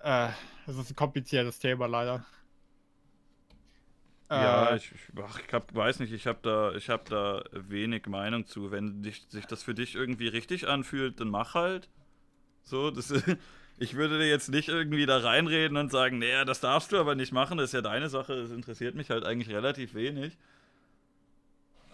Äh, 0.03 0.31
das 0.67 0.77
ist 0.77 0.91
ein 0.91 0.97
kompliziertes 0.97 1.59
Thema 1.59 1.87
leider. 1.87 2.25
Ja, 4.35 4.75
Äh, 4.75 4.77
ich, 4.77 4.93
ich, 4.93 5.01
ich 5.47 5.53
hab, 5.53 5.75
weiß 5.75 6.01
nicht, 6.01 6.13
ich 6.13 6.27
habe 6.27 6.39
da, 6.43 6.73
hab 6.93 7.07
da 7.09 7.43
wenig 7.53 8.07
Meinung 8.07 8.47
zu. 8.47 8.71
Wenn 8.71 9.03
dich, 9.03 9.27
sich 9.31 9.47
das 9.47 9.63
für 9.63 9.75
dich 9.75 9.95
irgendwie 9.95 10.29
richtig 10.29 10.69
anfühlt, 10.69 11.21
dann 11.21 11.29
mach 11.31 11.55
halt. 11.55 11.89
So, 12.63 12.91
das, 12.91 13.13
ich 13.79 13.95
würde 13.97 14.19
dir 14.19 14.29
jetzt 14.29 14.51
nicht 14.51 14.69
irgendwie 14.69 15.07
da 15.07 15.19
reinreden 15.19 15.77
und 15.79 15.93
sagen, 15.93 16.19
naja, 16.21 16.45
das 16.45 16.61
darfst 16.61 16.93
du 16.93 16.99
aber 16.99 17.15
nicht 17.17 17.33
machen, 17.33 17.59
das 17.59 17.71
ist 17.71 17.75
ja 17.75 17.83
deine 17.83 18.09
Sache, 18.11 18.37
das 18.43 18.51
interessiert 18.53 18.95
mich 18.97 19.11
halt 19.11 19.25
eigentlich 19.25 19.55
relativ 19.55 19.95
wenig. 19.95 20.39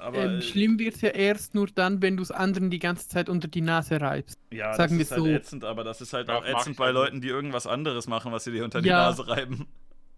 Aber 0.02 0.18
ähm, 0.24 0.38
äh, 0.38 0.42
schlimm 0.42 0.78
wird 0.78 0.96
es 0.96 1.00
ja 1.02 1.10
erst 1.10 1.54
nur 1.54 1.66
dann, 1.68 2.02
wenn 2.02 2.16
du 2.16 2.22
es 2.22 2.30
anderen 2.30 2.70
die 2.70 2.78
ganze 2.78 3.08
Zeit 3.08 3.28
unter 3.28 3.48
die 3.48 3.60
Nase 3.60 4.00
reibst. 4.00 4.38
ja, 4.50 4.72
sagen 4.72 4.98
das 4.98 5.10
ist 5.10 5.10
wir 5.10 5.16
halt 5.16 5.24
so. 5.24 5.26
ätzend, 5.26 5.64
aber 5.64 5.84
das 5.84 6.00
ist 6.00 6.12
halt 6.12 6.28
Ja, 6.28 6.38
auch 6.38 6.44
ätzend 6.44 6.76
bei 6.76 6.90
Leuten, 6.90 7.20
die 7.20 7.28
irgendwas 7.28 7.66
anderes 7.66 8.06
machen, 8.08 8.32
was 8.32 8.44
sie 8.44 8.52
dir 8.52 8.64
unter 8.64 8.82
die 8.82 8.88
Ja. 8.88 8.96
Nase 8.96 9.26
reiben. 9.28 9.66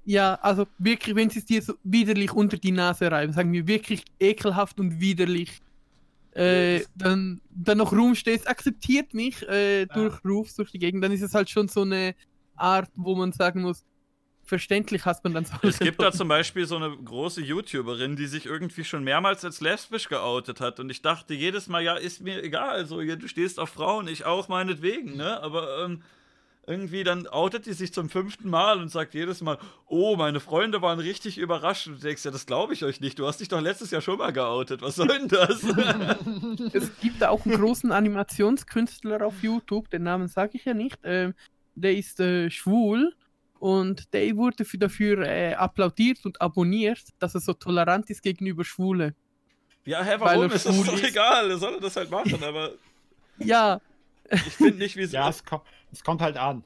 Ja, 0.05 0.35
also 0.43 0.67
wirklich, 0.79 1.17
wenn 1.17 1.31
sie 1.31 1.39
es 1.39 1.47
dir 1.47 1.63
so 1.63 1.75
widerlich 1.83 2.33
unter 2.33 2.59
die 2.59 2.73
Nase 2.73 3.11
reiben, 3.11 3.33
sagen 3.33 3.53
wir 3.53 3.67
wirklich 3.67 4.05
ekelhaft 4.21 4.79
und 4.79 5.01
widerlich, 5.01 5.61
äh, 6.33 6.83
dann, 6.97 7.41
dann 7.51 7.79
noch 7.79 7.93
rumstehst, 7.93 8.49
akzeptiert 8.49 9.15
mich, 9.15 9.43
äh, 9.49 9.87
durch 9.87 10.25
Rufs 10.25 10.57
durch 10.57 10.73
die 10.73 10.79
Gegend, 10.79 11.05
dann 11.05 11.13
ist 11.13 11.23
es 11.23 11.35
halt 11.35 11.51
schon 11.51 11.69
so 11.69 11.83
eine 11.83 12.15
Art, 12.57 12.91
wo 12.97 13.15
man 13.17 13.33
sagen 13.33 13.63
muss, 13.63 13.85
verständlich 14.45 15.05
hast 15.05 15.25
man 15.25 15.35
dann 15.35 15.45
so. 15.45 15.55
Es 15.63 15.79
gibt 15.79 16.01
da 16.01 16.13
zum 16.13 16.29
Beispiel 16.29 16.67
so 16.67 16.77
eine 16.77 16.97
große 16.97 17.41
YouTuberin, 17.41 18.17
die 18.17 18.27
sich 18.27 18.47
irgendwie 18.47 18.85
schon 18.85 19.05
mehrmals 19.05 19.45
als 19.45 19.61
lesbisch 19.61 20.09
geoutet 20.09 20.61
hat. 20.61 20.81
Und 20.81 20.91
ich 20.91 21.03
dachte 21.03 21.35
jedes 21.35 21.69
Mal, 21.69 21.83
ja, 21.83 21.95
ist 21.97 22.21
mir 22.21 22.43
egal. 22.43 22.87
So, 22.87 23.01
ja, 23.01 23.17
du 23.17 23.29
stehst 23.29 23.59
auf 23.59 23.71
Frauen, 23.71 24.09
ich 24.09 24.25
auch 24.25 24.49
meinetwegen, 24.49 25.17
ne? 25.17 25.43
Aber 25.43 25.85
ähm, 25.85 26.03
irgendwie 26.67 27.05
dann 27.05 27.27
outet 27.27 27.67
die 27.67 27.73
sich 27.73 27.93
zum 27.93 28.09
fünften 28.09 28.49
Mal 28.49 28.81
und 28.81 28.89
sagt 28.89 29.15
jedes 29.15 29.41
Mal, 29.41 29.59
oh, 29.87 30.17
meine 30.17 30.41
Freunde 30.41 30.83
waren 30.83 30.99
richtig 30.99 31.39
überrascht. 31.39 31.87
Und 31.87 31.99
du 31.99 32.07
denkst, 32.07 32.25
ja, 32.25 32.31
das 32.31 32.47
glaube 32.47 32.73
ich 32.73 32.85
euch 32.85 33.01
nicht. 33.01 33.19
Du 33.19 33.27
hast 33.27 33.41
dich 33.41 33.49
doch 33.49 33.61
letztes 33.61 33.91
Jahr 33.91 34.01
schon 34.01 34.19
mal 34.19 34.33
geoutet. 34.33 34.83
Was 34.83 34.97
soll 34.97 35.09
denn 35.09 35.29
das? 35.29 35.63
Es 36.73 36.91
gibt 37.01 37.21
da 37.21 37.29
auch 37.29 37.45
einen 37.45 37.57
großen 37.57 37.93
Animationskünstler 37.93 39.25
auf 39.25 39.43
YouTube, 39.43 39.91
den 39.91 40.03
Namen 40.03 40.29
sage 40.29 40.53
ich 40.55 40.65
ja 40.65 40.75
nicht. 40.75 40.99
Ähm, 41.03 41.35
der 41.75 41.97
ist 41.97 42.21
äh, 42.21 42.51
schwul 42.51 43.15
und 43.65 44.13
der 44.13 44.37
wurde 44.37 44.63
für, 44.67 44.77
dafür 44.77 45.27
äh, 45.27 45.55
applaudiert 45.55 46.23
und 46.27 46.39
abonniert, 46.43 47.01
dass 47.19 47.35
er 47.35 47.41
so 47.41 47.55
tolerant 47.55 48.11
ist 48.11 48.23
gegenüber 48.23 48.63
Schwule. 48.63 49.15
ja, 49.87 50.03
hä, 50.03 50.17
Weil 50.19 50.37
warum? 50.37 50.51
er 50.51 50.57
Ist 50.57 50.67
doch 50.67 51.03
egal. 51.03 51.51
Er 51.51 51.57
soll 51.57 51.81
das 51.81 51.97
halt 51.97 52.11
machen, 52.11 52.45
aber 52.45 52.73
Ja, 53.39 53.81
ich 54.31 54.41
finde 54.53 54.77
nicht, 54.77 54.97
wie 54.97 55.05
Ja, 55.19 55.31
es, 55.31 55.43
ko 55.43 55.63
es 55.91 56.05
kommt 56.05 56.21
halt 56.21 56.37
an. 56.37 56.63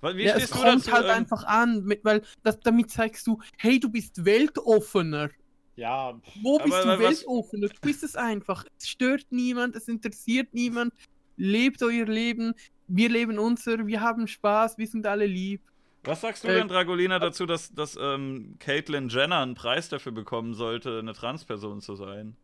Wie 0.00 0.24
ja 0.24 0.34
es 0.36 0.50
kommt 0.50 0.86
dazu? 0.86 0.92
halt 0.92 1.04
ähm, 1.04 1.10
einfach 1.10 1.44
an, 1.44 1.84
mit, 1.84 2.02
weil 2.06 2.22
das, 2.42 2.58
damit 2.60 2.90
zeigst 2.90 3.26
du, 3.26 3.38
hey, 3.58 3.78
du 3.78 3.90
bist 3.90 4.24
weltoffener. 4.24 5.28
Ja, 5.76 6.18
Wo 6.42 6.56
bist 6.58 6.74
Aber 6.74 6.96
du 6.96 7.02
was- 7.04 7.18
weltoffener? 7.20 7.68
Du 7.68 7.80
bist 7.82 8.02
es 8.02 8.16
einfach. 8.16 8.64
Es 8.78 8.88
stört 8.88 9.26
niemand, 9.30 9.76
es 9.76 9.88
interessiert 9.88 10.54
niemand. 10.54 10.94
Lebt 11.36 11.82
euer 11.82 12.06
Leben. 12.06 12.54
Wir 12.88 13.10
leben 13.10 13.38
unser, 13.38 13.86
wir 13.86 14.00
haben 14.00 14.26
Spaß, 14.26 14.78
wir 14.78 14.86
sind 14.86 15.06
alle 15.06 15.26
lieb. 15.26 15.60
Was 16.04 16.22
sagst 16.22 16.44
du 16.44 16.48
Äh, 16.48 16.54
denn, 16.54 16.68
Dragolina, 16.68 17.18
dazu, 17.18 17.46
dass, 17.46 17.72
dass 17.72 17.96
ähm, 18.00 18.56
Caitlyn 18.58 19.08
Jenner 19.08 19.40
einen 19.40 19.54
Preis 19.54 19.88
dafür 19.88 20.12
bekommen 20.12 20.54
sollte, 20.54 20.98
eine 20.98 21.12
Transperson 21.12 21.80
zu 21.80 21.94
sein? 21.94 22.36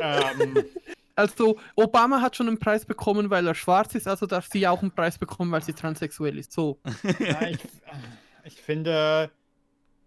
ähm, 0.00 0.64
Also, 1.14 1.58
Obama 1.76 2.20
hat 2.22 2.36
schon 2.36 2.48
einen 2.48 2.58
Preis 2.58 2.86
bekommen, 2.86 3.28
weil 3.28 3.46
er 3.46 3.54
schwarz 3.54 3.94
ist, 3.94 4.08
also 4.08 4.26
darf 4.26 4.46
sie 4.46 4.66
auch 4.66 4.80
einen 4.80 4.92
Preis 4.92 5.18
bekommen, 5.18 5.52
weil 5.52 5.62
sie 5.62 5.74
transsexuell 5.74 6.38
ist. 6.38 6.52
So. 6.52 6.80
ja, 7.18 7.48
ich, 7.48 7.58
ich 8.44 8.54
finde, 8.54 9.30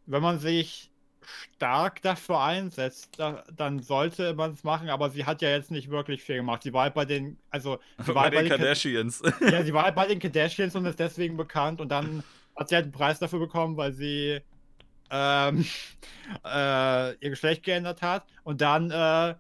wenn 0.08 0.22
man 0.22 0.40
sich 0.40 0.92
stark 1.56 2.02
dafür 2.02 2.42
einsetzt, 2.42 3.20
da, 3.20 3.44
dann 3.56 3.80
sollte 3.82 4.34
man 4.34 4.52
es 4.54 4.64
machen, 4.64 4.90
aber 4.90 5.10
sie 5.10 5.26
hat 5.26 5.42
ja 5.42 5.50
jetzt 5.50 5.72
nicht 5.72 5.90
wirklich 5.90 6.24
viel 6.24 6.38
gemacht. 6.38 6.64
Sie 6.64 6.74
war 6.74 6.84
halt 6.84 6.94
bei 6.94 7.06
den, 7.06 7.40
also 7.50 7.80
sie 8.00 8.14
war 8.16 8.24
Bei 8.24 8.32
halt 8.32 8.34
den 8.34 8.46
Ka- 8.46 8.58
Kardashians. 8.58 9.22
Ja, 9.46 9.64
sie 9.64 9.74
war 9.74 9.84
halt 9.86 9.96
bei 9.96 10.08
den 10.08 10.20
Kardashians 10.20 10.76
und 10.76 10.86
ist 10.86 11.00
deswegen 11.00 11.38
bekannt 11.38 11.82
und 11.82 11.90
dann 11.90 12.24
hat 12.56 12.70
sie 12.70 12.76
halt 12.76 12.86
einen 12.86 12.92
Preis 12.94 13.20
dafür 13.20 13.40
bekommen, 13.40 13.78
weil 13.78 13.94
sie 13.94 14.42
ähm, 15.12 15.66
äh, 16.46 17.14
ihr 17.16 17.30
Geschlecht 17.32 17.64
geändert 17.64 18.02
hat 18.02 18.26
und 18.44 18.62
dann 18.62 18.92
äh, 18.92 19.36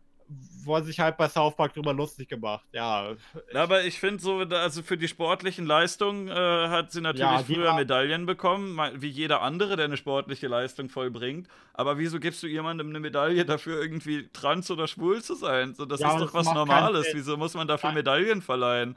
wurde 0.63 0.85
sich 0.87 0.99
halt 0.99 1.17
bei 1.17 1.29
South 1.29 1.55
Park 1.55 1.73
drüber 1.75 1.93
lustig 1.93 2.27
gemacht. 2.29 2.65
Ja, 2.71 3.13
Aber 3.53 3.83
ich 3.83 3.99
finde 3.99 4.21
so, 4.23 4.39
also 4.39 4.81
für 4.81 4.97
die 4.97 5.07
sportlichen 5.07 5.65
Leistungen 5.67 6.27
äh, 6.27 6.33
hat 6.33 6.91
sie 6.91 7.01
natürlich 7.01 7.21
Ja, 7.29 7.43
früher 7.43 7.65
war- 7.65 7.75
Medaillen 7.75 8.25
bekommen, 8.25 8.73
me- 8.73 8.91
wie 8.95 9.09
jeder 9.09 9.41
andere, 9.43 9.75
der 9.75 9.85
eine 9.85 9.97
sportliche 9.97 10.47
Leistung 10.47 10.89
vollbringt. 10.89 11.47
Aber 11.73 11.97
wieso 11.99 12.19
gibst 12.19 12.41
du 12.41 12.47
jemandem 12.47 12.89
eine 12.89 12.99
Medaille 12.99 13.45
dafür, 13.45 13.79
irgendwie 13.81 14.27
trans 14.33 14.71
oder 14.71 14.87
schwul 14.87 15.21
zu 15.21 15.35
sein? 15.35 15.75
So, 15.75 15.85
das 15.85 15.99
Ja, 15.99 16.13
ist 16.13 16.19
doch 16.21 16.27
es 16.29 16.33
was 16.33 16.53
Normales. 16.53 17.07
Wieso 17.13 17.37
muss 17.37 17.53
man 17.53 17.67
dafür 17.67 17.89
Nein. 17.89 17.95
Medaillen 17.97 18.41
verleihen? 18.41 18.95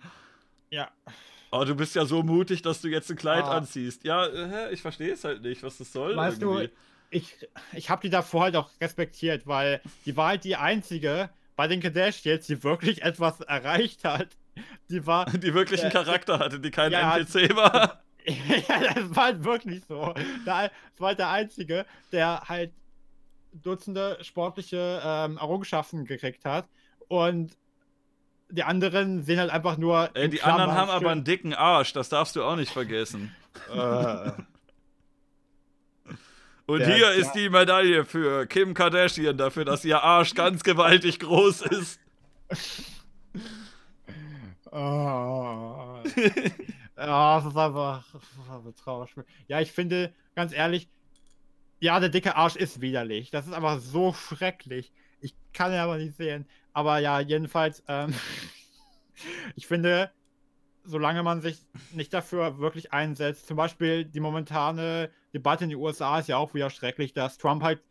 ja. 0.70 0.88
Oh, 1.50 1.64
du 1.64 1.74
bist 1.74 1.94
ja 1.94 2.04
so 2.04 2.22
mutig, 2.22 2.60
dass 2.60 2.82
du 2.82 2.88
jetzt 2.88 3.10
ein 3.10 3.16
Kleid 3.16 3.44
Ah. 3.44 3.56
anziehst. 3.56 4.04
Ja, 4.04 4.26
äh, 4.26 4.70
ich 4.70 4.82
verstehe 4.82 5.14
es 5.14 5.24
halt 5.24 5.40
nicht, 5.40 5.62
was 5.62 5.78
das 5.78 5.90
soll. 5.90 6.14
Weißt 6.14 6.42
du, 6.42 6.50
irgendwie. 6.52 6.70
Ich, 7.10 7.48
ich 7.72 7.90
habe 7.90 8.02
die 8.02 8.10
davor 8.10 8.42
halt 8.44 8.56
auch 8.56 8.70
respektiert, 8.80 9.46
weil 9.46 9.80
die 10.04 10.16
war 10.16 10.28
halt 10.28 10.44
die 10.44 10.56
einzige 10.56 11.30
bei 11.56 11.66
den 11.66 11.80
Kardashians, 11.80 12.46
die 12.46 12.62
wirklich 12.62 13.02
etwas 13.02 13.40
erreicht 13.40 14.04
hat. 14.04 14.28
Die 14.90 15.06
war, 15.06 15.26
die 15.30 15.54
wirklich 15.54 15.82
einen 15.82 15.92
Ja, 15.92 16.04
Charakter 16.04 16.38
hatte, 16.38 16.60
die 16.60 16.70
kein 16.70 16.92
ja, 16.92 17.16
NPC 17.16 17.54
war. 17.56 18.02
ja, 18.24 18.94
das 18.94 19.14
war 19.16 19.24
halt 19.24 19.44
wirklich 19.44 19.82
so. 19.88 20.14
Da, 20.44 20.68
das 20.68 20.72
war 20.98 21.08
halt 21.08 21.18
der 21.18 21.30
Einzige, 21.30 21.86
der 22.12 22.42
halt 22.48 22.72
Dutzende 23.52 24.18
sportliche 24.22 25.00
ähm, 25.02 25.38
Errungenschaften 25.38 26.04
gekriegt 26.04 26.44
hat. 26.44 26.68
Und 27.08 27.56
die 28.50 28.62
anderen 28.62 29.22
sehen 29.22 29.38
halt 29.38 29.50
einfach 29.50 29.78
nur. 29.78 30.10
Ey, 30.14 30.28
die 30.28 30.42
anderen 30.42 30.70
Klammern 30.70 30.76
haben 30.76 30.90
aber 30.90 31.10
einen 31.10 31.24
dicken 31.24 31.54
Arsch, 31.54 31.92
das 31.92 32.08
darfst 32.08 32.36
du 32.36 32.44
auch 32.44 32.56
nicht 32.56 32.72
vergessen. 32.72 33.34
Äh, 33.72 34.32
Und 36.68 36.80
Der- 36.80 36.94
hier 36.94 37.12
ist 37.12 37.32
die 37.32 37.48
Medaille 37.48 38.04
für 38.04 38.46
Kim 38.46 38.74
Kardashian 38.74 39.38
dafür, 39.38 39.64
dass 39.64 39.86
ihr 39.86 40.02
Arsch 40.02 40.34
ganz 40.34 40.62
gewaltig 40.62 41.18
groß 41.18 41.62
ist. 41.62 41.98
oh. 44.70 46.02
ja, 46.98 47.36
einfach, 47.38 48.04
es 48.14 48.14
ist 48.14 48.50
einfach 48.50 48.84
traurig. 48.84 49.10
Ja, 49.46 49.62
ich 49.62 49.72
finde, 49.72 50.12
ganz 50.34 50.52
ehrlich, 50.52 50.90
ja, 51.80 51.98
der 52.00 52.10
dicke 52.10 52.36
Arsch 52.36 52.56
ist 52.56 52.82
widerlich. 52.82 53.30
Das 53.30 53.46
ist 53.46 53.54
einfach 53.54 53.80
so 53.80 54.12
schrecklich. 54.12 54.92
Ich 55.22 55.34
kann 55.54 55.72
ihn 55.72 55.78
aber 55.78 55.96
nicht 55.96 56.18
sehen. 56.18 56.46
Aber 56.74 56.98
ja, 56.98 57.18
jedenfalls, 57.20 57.82
ähm, 57.88 58.12
ich 59.56 59.66
finde, 59.66 60.10
solange 60.88 61.22
man 61.22 61.40
sich 61.40 61.64
nicht 61.92 62.12
dafür 62.12 62.58
wirklich 62.58 62.92
einsetzt, 62.92 63.46
zum 63.46 63.56
Beispiel 63.56 64.04
die 64.04 64.20
momentane 64.20 65.10
Debatte 65.34 65.64
in 65.64 65.70
den 65.70 65.78
USA 65.78 66.18
ist 66.18 66.28
ja 66.28 66.38
auch 66.38 66.54
wieder 66.54 66.70
schrecklich, 66.70 67.12
dass 67.12 67.38
Trump 67.38 67.62
halt 67.62 67.82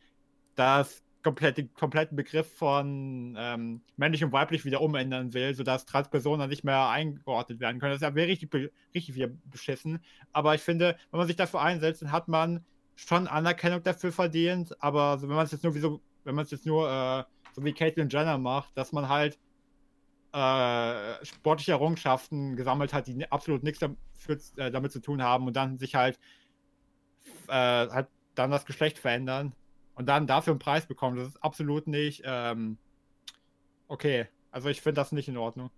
das 0.56 1.04
komplette, 1.24 1.68
kompletten 1.68 2.16
Begriff 2.16 2.52
von 2.58 3.36
ähm, 3.38 3.82
männlich 3.98 4.24
und 4.24 4.32
weiblich 4.32 4.66
wieder 4.66 4.82
umändern 4.82 5.34
will, 5.34 5.54
sodass 5.54 5.86
Transpersonen 5.86 6.40
dann 6.40 6.50
nicht 6.50 6.64
mehr 6.64 6.90
eingeordnet 6.90 7.60
werden 7.60 7.80
können. 7.80 7.94
Das 7.94 8.02
ja 8.02 8.10
richtig, 8.10 8.72
richtig 8.96 9.16
wieder 9.16 9.30
beschissen. 9.46 10.00
Aber 10.32 10.56
ich 10.56 10.62
finde, 10.62 10.98
wenn 11.12 11.18
man 11.20 11.28
sich 11.28 11.36
dafür 11.36 11.62
einsetzt, 11.62 12.02
dann 12.02 12.12
hat 12.12 12.28
man 12.28 12.66
schon 12.96 13.28
Anerkennung 13.28 13.84
dafür 13.84 14.12
verdient. 14.12 14.82
Aber 14.82 15.22
wenn 15.22 15.30
man 15.30 15.46
es 15.46 15.52
jetzt 15.52 15.64
nur 15.64 15.76
wie 15.76 15.80
so, 15.80 16.02
wenn 16.24 16.36
man 16.36 16.46
es 16.46 16.52
jetzt 16.52 16.66
nur 16.66 16.90
äh, 16.90 17.24
so 17.54 17.64
wie 17.64 17.74
Caitlyn 17.74 18.10
Jenner 18.10 18.38
macht, 18.38 18.78
dass 18.78 18.92
man 18.92 19.10
halt 19.10 19.38
äh, 20.38 21.26
sportliche 21.26 21.72
Errungenschaften 21.72 22.56
gesammelt 22.56 22.94
hat, 22.94 23.08
die 23.08 23.32
absolut 23.32 23.64
nichts 23.64 23.80
dafür, 23.80 24.38
äh, 24.58 24.70
damit 24.70 24.92
zu 24.92 25.00
tun 25.00 25.24
haben 25.24 25.48
und 25.48 25.56
dann 25.56 25.80
sich 25.80 25.96
halt, 25.96 26.20
äh, 27.48 27.52
halt 27.52 28.08
dann 28.36 28.52
das 28.52 28.66
Geschlecht 28.66 29.00
verändern 29.00 29.54
und 29.96 30.08
dann 30.08 30.28
dafür 30.28 30.52
einen 30.52 30.60
Preis 30.60 30.86
bekommen. 30.86 31.18
Das 31.18 31.30
ist 31.30 31.44
absolut 31.44 31.88
nicht 31.88 32.22
ähm, 32.24 32.78
okay. 33.88 34.28
Also 34.52 34.70
ich 34.70 34.82
finde 34.82 35.02
das 35.02 35.12
nicht 35.12 35.28
in 35.28 35.38
Ordnung. 35.38 35.72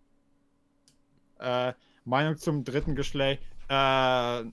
Äh, 1.39 1.73
Meinung 2.03 2.37
zum 2.37 2.65
dritten 2.65 2.95
Geschlecht. 2.95 3.41
Äh, 3.69 4.43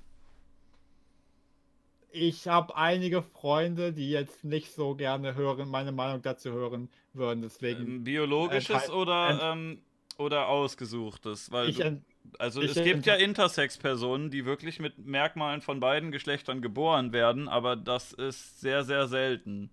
ich 2.12 2.46
habe 2.46 2.76
einige 2.76 3.22
Freunde, 3.22 3.92
die 3.92 4.10
jetzt 4.10 4.44
nicht 4.44 4.72
so 4.72 4.94
gerne 4.94 5.34
hören, 5.34 5.68
meine 5.68 5.92
Meinung 5.92 6.22
dazu 6.22 6.52
hören 6.52 6.88
würden. 7.12 7.42
Deswegen 7.42 7.82
Ähm, 7.82 8.04
Biologisches 8.04 8.88
oder, 8.88 9.52
ähm, 9.52 9.82
oder 10.18 10.48
ausgesuchtes? 10.48 11.50
Weil 11.50 11.68
ich, 11.68 11.76
du, 11.76 12.00
also 12.38 12.60
ich 12.60 12.76
es 12.76 12.82
gibt 12.82 13.06
ja 13.06 13.14
Intersex-Personen, 13.14 14.30
die 14.30 14.44
wirklich 14.44 14.80
mit 14.80 14.98
Merkmalen 14.98 15.60
von 15.60 15.80
beiden 15.80 16.10
Geschlechtern 16.12 16.62
geboren 16.62 17.12
werden, 17.12 17.48
aber 17.48 17.76
das 17.76 18.12
ist 18.12 18.60
sehr, 18.60 18.84
sehr 18.84 19.08
selten. 19.08 19.70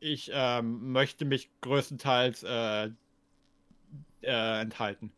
ich 0.00 0.30
ähm, 0.32 0.92
möchte 0.92 1.24
mich 1.24 1.50
größtenteils 1.60 2.42
äh, 2.44 2.90
äh, 4.22 4.60
enthalten. 4.60 5.12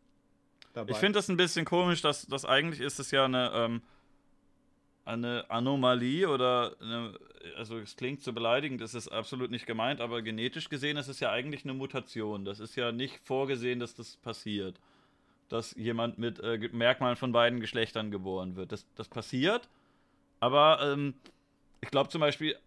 Dabei. 0.73 0.91
Ich 0.91 0.97
finde 0.97 1.17
das 1.19 1.27
ein 1.27 1.37
bisschen 1.37 1.65
komisch, 1.65 2.01
dass, 2.01 2.25
dass 2.27 2.45
eigentlich 2.45 2.79
ist 2.79 2.99
es 2.99 3.11
ja 3.11 3.25
eine, 3.25 3.51
ähm, 3.53 3.81
eine 5.05 5.45
Anomalie 5.49 6.29
oder 6.29 6.75
eine, 6.79 7.17
also 7.57 7.77
es 7.79 7.95
klingt 7.95 8.21
so 8.21 8.33
beleidigend, 8.33 8.81
es 8.81 8.93
ist 8.93 9.07
absolut 9.07 9.51
nicht 9.51 9.65
gemeint, 9.65 9.99
aber 9.99 10.21
genetisch 10.21 10.69
gesehen 10.69 10.97
ist 10.97 11.07
es 11.07 11.19
ja 11.19 11.31
eigentlich 11.31 11.63
eine 11.63 11.73
Mutation. 11.73 12.45
Das 12.45 12.59
ist 12.59 12.75
ja 12.75 12.91
nicht 12.91 13.19
vorgesehen, 13.23 13.79
dass 13.79 13.95
das 13.95 14.17
passiert. 14.17 14.79
Dass 15.49 15.75
jemand 15.75 16.17
mit 16.17 16.39
äh, 16.39 16.69
Merkmalen 16.71 17.17
von 17.17 17.31
beiden 17.31 17.59
Geschlechtern 17.59 18.11
geboren 18.11 18.55
wird. 18.55 18.71
Das, 18.71 18.85
das 18.95 19.07
passiert, 19.09 19.67
aber 20.39 20.79
ähm, 20.81 21.13
ich 21.81 21.89
glaube 21.89 22.09
zum 22.09 22.21
Beispiel, 22.21 22.57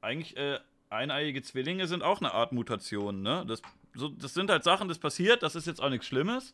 eigentlich 0.00 0.36
äh, 0.36 0.58
eineiige 0.88 1.42
Zwillinge 1.42 1.86
sind 1.86 2.02
auch 2.02 2.20
eine 2.20 2.32
Art 2.32 2.52
Mutation, 2.52 3.22
ne? 3.22 3.44
Das, 3.46 3.62
so, 3.94 4.08
das 4.08 4.34
sind 4.34 4.50
halt 4.50 4.64
Sachen, 4.64 4.88
das 4.88 4.98
passiert, 4.98 5.42
das 5.42 5.54
ist 5.56 5.66
jetzt 5.66 5.80
auch 5.80 5.88
nichts 5.88 6.06
Schlimmes. 6.06 6.52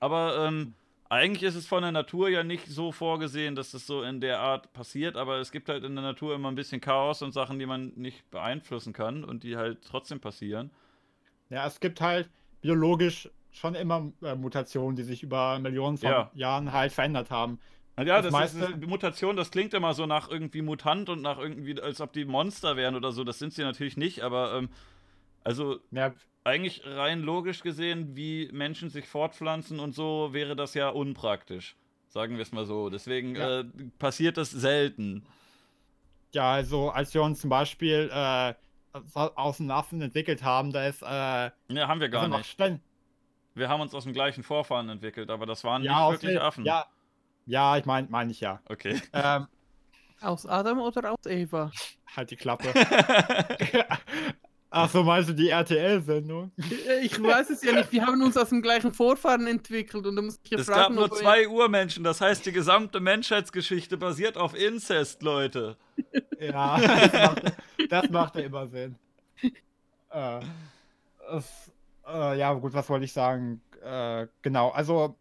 Aber 0.00 0.46
ähm, 0.46 0.74
eigentlich 1.10 1.42
ist 1.44 1.54
es 1.54 1.66
von 1.66 1.82
der 1.82 1.92
Natur 1.92 2.28
ja 2.28 2.44
nicht 2.44 2.66
so 2.66 2.92
vorgesehen, 2.92 3.54
dass 3.54 3.70
das 3.72 3.86
so 3.86 4.02
in 4.02 4.20
der 4.20 4.40
Art 4.40 4.72
passiert, 4.72 5.16
aber 5.16 5.38
es 5.38 5.50
gibt 5.52 5.68
halt 5.68 5.84
in 5.84 5.94
der 5.94 6.04
Natur 6.04 6.34
immer 6.34 6.50
ein 6.50 6.54
bisschen 6.54 6.80
Chaos 6.80 7.22
und 7.22 7.32
Sachen, 7.32 7.58
die 7.58 7.66
man 7.66 7.92
nicht 7.96 8.30
beeinflussen 8.30 8.92
kann 8.92 9.24
und 9.24 9.42
die 9.42 9.56
halt 9.56 9.82
trotzdem 9.84 10.20
passieren. 10.20 10.70
Ja, 11.50 11.66
es 11.66 11.80
gibt 11.80 12.00
halt 12.00 12.30
biologisch 12.60 13.30
schon 13.50 13.74
immer 13.74 14.12
äh, 14.22 14.34
Mutationen, 14.34 14.96
die 14.96 15.02
sich 15.02 15.22
über 15.22 15.58
Millionen 15.58 15.96
von 15.98 16.10
Ja. 16.10 16.30
Jahren 16.34 16.72
halt 16.72 16.92
verändert 16.92 17.30
haben. 17.30 17.58
Ja, 17.98 18.04
Das 18.04 18.22
das, 18.22 18.26
ist 18.26 18.30
meiste- 18.30 18.66
eine 18.66 18.86
Mutation, 18.86 19.36
das 19.36 19.50
klingt 19.50 19.74
immer 19.74 19.92
so 19.94 20.06
nach 20.06 20.28
irgendwie 20.30 20.62
Mutant 20.62 21.08
und 21.08 21.20
nach 21.22 21.38
irgendwie, 21.38 21.80
als 21.80 22.00
ob 22.00 22.12
die 22.12 22.24
Monster 22.24 22.76
wären 22.76 22.94
oder 22.94 23.12
so. 23.12 23.24
Das 23.24 23.38
sind 23.38 23.52
sie 23.52 23.62
natürlich 23.62 23.96
nicht, 23.96 24.22
aber 24.22 24.54
ähm, 24.56 24.68
also 25.44 25.80
Ja, 25.90 26.14
eigentlich 26.48 26.82
rein 26.84 27.20
logisch 27.22 27.60
gesehen, 27.62 28.16
wie 28.16 28.48
Menschen 28.52 28.90
sich 28.90 29.06
fortpflanzen 29.08 29.78
und 29.80 29.94
so, 29.94 30.30
wäre 30.32 30.56
das 30.56 30.74
ja 30.74 30.88
unpraktisch. 30.88 31.76
Sagen 32.08 32.36
wir 32.36 32.42
es 32.42 32.52
mal 32.52 32.64
so. 32.64 32.88
Deswegen 32.90 33.36
Ja. 33.36 33.60
äh, 33.60 33.64
passiert 33.98 34.36
das 34.36 34.50
selten. 34.50 35.24
ja, 36.32 36.50
also 36.52 36.90
als 36.90 37.12
wir 37.14 37.22
uns 37.22 37.40
zum 37.40 37.50
Beispiel 37.50 38.10
äh, 38.12 38.54
aus 39.14 39.58
dem 39.58 39.70
Affen 39.70 40.00
entwickelt 40.02 40.42
haben, 40.42 40.72
da 40.72 40.86
ist 40.86 41.02
äh, 41.02 41.50
Ne, 41.72 41.86
haben 41.86 42.00
wir 42.00 42.08
gar 42.08 42.26
nicht. 42.28 42.58
Wir 43.54 43.68
haben 43.68 43.80
uns 43.80 43.94
aus 43.94 44.04
dem 44.04 44.12
gleichen 44.12 44.42
Vorfahren 44.42 44.88
entwickelt, 44.88 45.30
aber 45.30 45.44
das 45.46 45.64
waren 45.64 45.82
ja, 45.82 46.10
nicht 46.10 46.22
wirklich 46.22 46.36
der- 46.36 46.44
Affen. 46.44 46.64
Ja, 46.64 46.86
ja, 47.46 47.76
ich 47.76 47.84
meine, 47.86 48.08
meine 48.10 48.30
ich 48.30 48.40
ja. 48.40 48.60
Okay. 48.66 49.00
Ähm, 49.12 49.46
Aus 50.20 50.46
Adam 50.46 50.78
oder 50.80 51.12
aus 51.12 51.26
Eva? 51.26 51.70
halt 52.16 52.30
die 52.30 52.36
Klappe. 52.36 52.72
Ach 54.70 54.90
so, 54.90 55.02
meinst 55.02 55.30
du 55.30 55.32
die 55.32 55.48
RTL-Sendung? 55.48 56.52
Äh, 56.86 57.00
Ich 57.04 57.22
weiß 57.22 57.48
es 57.50 57.62
ja 57.62 57.72
nicht. 57.72 57.90
Wir 57.90 58.04
haben 58.06 58.22
uns 58.22 58.36
aus 58.36 58.50
dem 58.50 58.60
gleichen 58.60 58.92
Vorfahren 58.92 59.46
entwickelt 59.46 60.04
und 60.06 60.14
da 60.14 60.20
muss 60.20 60.38
ich 60.44 60.50
ja 60.50 60.58
es 60.58 60.66
gab 60.66 60.76
fragen, 60.76 60.94
nur 60.96 61.04
ob 61.04 61.10
wir- 61.12 61.18
zwei 61.18 61.48
Urmenschen, 61.48 62.04
das 62.04 62.20
heißt, 62.20 62.44
die 62.44 62.52
gesamte 62.52 63.00
Menschheitsgeschichte 63.00 63.96
basiert 63.96 64.36
auf 64.36 64.54
Inzest, 64.54 65.22
Leute. 65.22 65.76
Ja, 66.38 66.78
das 66.80 67.12
macht, 67.12 67.42
das 67.88 68.10
macht 68.10 68.34
ja 68.36 68.40
immer 68.42 68.66
Sinn. 68.66 68.96
Äh, 70.10 70.40
es, 71.36 71.70
äh, 72.06 72.38
ja, 72.38 72.52
gut, 72.54 72.72
was 72.74 72.88
wollte 72.90 73.04
ich 73.06 73.12
sagen? 73.12 73.60
Äh, 73.82 74.26
genau, 74.42 74.68
also 74.70 75.16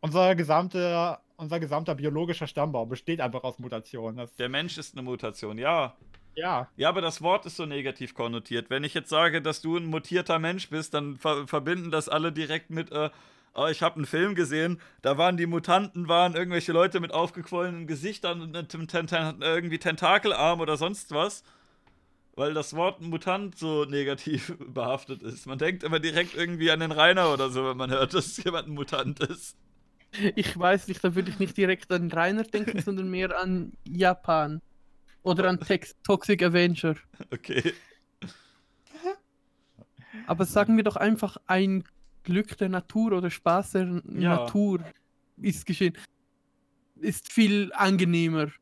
unser 0.00 0.34
gesamter, 0.36 1.20
unser 1.36 1.58
gesamter 1.60 1.94
biologischer 1.96 2.46
Stammbaum 2.46 2.88
besteht 2.88 3.20
einfach 3.20 3.42
aus 3.42 3.58
Mutationen. 3.58 4.16
Das, 4.18 4.34
Der 4.36 4.48
Mensch 4.48 4.78
ist 4.78 4.94
eine 4.94 5.02
Mutation, 5.02 5.58
ja. 5.58 5.96
Ja, 6.36 6.68
Ja, 6.76 6.88
aber 6.90 7.00
das 7.00 7.22
Wort 7.22 7.46
ist 7.46 7.56
so 7.56 7.66
negativ 7.66 8.14
konnotiert. 8.14 8.70
Wenn 8.70 8.84
ich 8.84 8.94
jetzt 8.94 9.08
sage, 9.08 9.42
dass 9.42 9.62
du 9.62 9.76
ein 9.78 9.86
mutierter 9.86 10.38
Mensch 10.38 10.68
bist, 10.70 10.94
dann 10.94 11.16
ver 11.16 11.46
verbinden 11.46 11.90
das 11.90 12.08
alle 12.08 12.32
direkt 12.32 12.70
mit, 12.70 12.92
äh, 12.92 13.10
oh, 13.54 13.66
ich 13.68 13.82
habe 13.82 13.96
einen 13.96 14.06
Film 14.06 14.34
gesehen, 14.34 14.80
da 15.02 15.18
waren 15.18 15.36
die 15.36 15.46
Mutanten, 15.46 16.08
waren 16.08 16.34
irgendwelche 16.36 16.72
Leute 16.72 17.00
mit 17.00 17.12
aufgequollenen 17.12 17.86
Gesichtern 17.86 18.42
und 18.42 18.56
einem 18.56 18.88
ten 18.88 19.06
ten 19.06 19.40
irgendwie 19.42 19.78
Tentakelarm 19.78 20.60
oder 20.60 20.76
sonst 20.76 21.12
was. 21.12 21.42
Weil 22.36 22.52
das 22.54 22.74
Wort 22.76 23.00
Mutant 23.00 23.56
so 23.58 23.84
negativ 23.86 24.54
behaftet 24.68 25.22
ist. 25.22 25.46
Man 25.46 25.58
denkt 25.58 25.82
immer 25.84 26.00
direkt 26.00 26.34
irgendwie 26.34 26.70
an 26.70 26.80
den 26.80 26.92
Rainer 26.92 27.32
oder 27.32 27.50
so, 27.50 27.64
wenn 27.66 27.76
man 27.78 27.90
hört, 27.90 28.14
dass 28.14 28.36
jemand 28.44 28.68
ein 28.68 28.74
Mutant 28.74 29.20
ist. 29.20 29.56
Ich 30.34 30.58
weiß 30.58 30.88
nicht, 30.88 31.02
da 31.04 31.14
würde 31.14 31.30
ich 31.30 31.38
nicht 31.38 31.56
direkt 31.56 31.90
an 31.92 32.10
Rainer 32.10 32.44
denken, 32.44 32.80
sondern 32.80 33.10
mehr 33.10 33.38
an 33.38 33.72
Japan. 33.84 34.60
Oder 35.26 35.48
an 35.48 35.58
Tex 35.58 35.96
Toxic 36.04 36.40
Avenger. 36.40 36.94
Okay. 37.32 37.74
Aber 40.28 40.44
sagen 40.44 40.76
wir 40.76 40.84
doch 40.84 40.94
einfach, 40.94 41.36
ein 41.48 41.82
Glück 42.22 42.56
der 42.58 42.68
Natur 42.68 43.12
oder 43.12 43.28
Spaß 43.28 43.72
der 43.72 44.02
Ja. 44.08 44.36
Natur 44.36 44.84
ist 45.36 45.66
geschehen. 45.66 45.98
Ist 47.00 47.32
viel 47.32 47.72
angenehmer. 47.74 48.52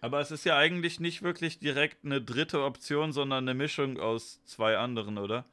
Aber 0.00 0.20
es 0.20 0.30
ist 0.30 0.44
ja 0.44 0.56
eigentlich 0.56 1.00
nicht 1.00 1.22
wirklich 1.22 1.58
direkt 1.58 2.02
eine 2.02 2.22
dritte 2.22 2.64
Option, 2.64 3.12
sondern 3.12 3.46
eine 3.46 3.54
Mischung 3.54 4.00
aus 4.00 4.42
zwei 4.46 4.78
anderen, 4.78 5.18
oder? 5.18 5.44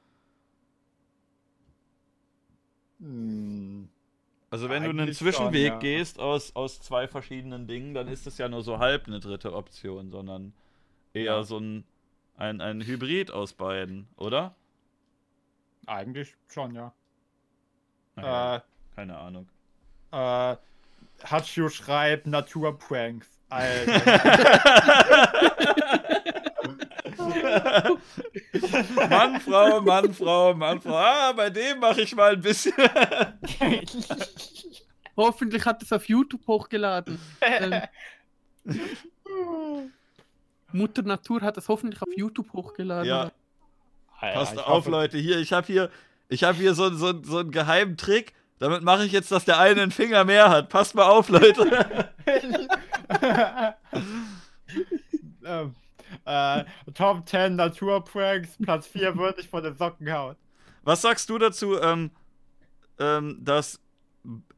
hm, 3.00 3.90
Also 4.50 4.70
wenn 4.70 4.84
du 4.84 4.90
einen 4.90 5.02
Eigentlich 5.02 5.18
Zwischenweg 5.18 5.68
schon, 5.68 5.74
ja. 5.74 5.80
gehst 5.80 6.20
aus, 6.20 6.56
aus 6.56 6.82
zwei 6.82 7.08
verschiedenen 7.08 7.68
Dingen, 7.68 7.94
dann 7.94 8.08
ist 8.08 8.26
es 8.28 8.38
ja 8.38 8.48
nur 8.48 8.62
so 8.64 8.80
halb 8.80 9.08
eine 9.08 9.20
dritte 9.20 9.54
Option, 9.54 10.10
sondern 10.10 10.54
eher 11.14 11.24
Ja. 11.24 11.44
so 11.44 11.58
ein, 11.60 11.84
ein, 12.38 12.62
ein 12.62 12.82
Hybrid 12.82 13.32
aus 13.32 13.54
beiden, 13.54 14.08
oder? 14.16 14.56
eigentlich 15.86 16.36
schon, 16.48 16.76
ja. 16.76 16.94
Naja, 18.16 18.64
keine 18.96 19.18
Ahnung. 19.18 19.48
Äh, 20.12 20.52
äh, 20.54 20.58
Hachu 21.24 21.70
schreibt 21.70 22.28
Naturpranks. 22.28 23.28
Alter. 23.50 24.02
Mann, 29.10 29.42
Frau, 29.42 29.82
Mann, 29.82 30.14
Frau, 30.14 30.54
Mann, 30.54 30.82
Frau. 30.82 30.96
Ah, 30.96 31.32
bei 31.34 31.50
dem 31.50 31.80
mache 31.80 32.02
ich 32.02 32.16
mal 32.16 32.34
ein 32.34 32.42
bisschen. 32.42 32.74
Hoffentlich 35.18 35.66
hat 35.66 35.82
es 35.82 35.92
auf 35.92 36.08
YouTube 36.08 36.46
hochgeladen. 36.48 37.20
ähm, 37.42 37.82
Mutter 40.72 41.02
Natur 41.02 41.42
hat 41.42 41.58
es 41.58 41.68
hoffentlich 41.70 42.02
auf 42.02 42.10
YouTube 42.16 42.52
hochgeladen. 42.54 43.08
ja, 43.08 43.32
Alter, 44.20 44.40
passt 44.40 44.54
ich 44.54 44.60
auf, 44.60 44.68
hoffe- 44.68 44.92
Leute. 44.92 45.18
Hier, 45.18 45.40
ich 45.40 45.54
habe 45.54 45.66
hier, 45.66 45.90
ich 46.30 46.44
habe 46.44 46.58
hier 46.58 46.74
so, 46.76 46.90
so, 46.94 47.24
so 47.24 47.40
einen 47.40 47.52
geheimen 47.52 47.98
Trick. 47.98 48.34
Damit 48.60 48.82
mache 48.84 49.06
ich 49.06 49.12
jetzt, 49.12 49.32
dass 49.32 49.46
der 49.46 49.60
eine 49.60 49.82
einen 49.82 49.92
Finger 49.92 50.24
mehr 50.24 50.50
hat. 50.50 50.70
Passt 50.70 50.96
mal 50.96 51.06
auf, 51.08 51.30
Leute. 51.30 52.10
ähm, 55.46 55.76
äh, 56.28 56.66
Top 56.94 57.28
10 57.28 57.56
Naturpranks, 57.56 58.58
Platz 58.62 58.88
4 58.88 59.18
würdig 59.18 59.50
von 59.50 59.64
den 59.64 59.76
Sockenhaut. 59.76 60.38
Was 60.84 61.02
sagst 61.02 61.30
du 61.30 61.38
dazu, 61.38 61.80
ähm, 61.82 62.12
ähm, 63.00 63.40
dass 63.44 63.82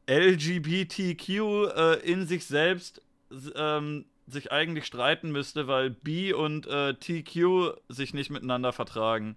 LGBTQ 0.08 1.28
äh, 1.28 1.94
in 2.00 2.26
sich 2.26 2.46
selbst 2.46 3.02
ähm, 3.54 4.06
sich 4.26 4.52
eigentlich 4.52 4.86
streiten 4.86 5.30
müsste, 5.32 5.66
weil 5.68 5.90
B 5.90 6.32
und 6.32 6.66
äh, 6.66 6.94
TQ 6.94 7.74
sich 7.88 8.14
nicht 8.14 8.30
miteinander 8.30 8.72
vertragen? 8.72 9.36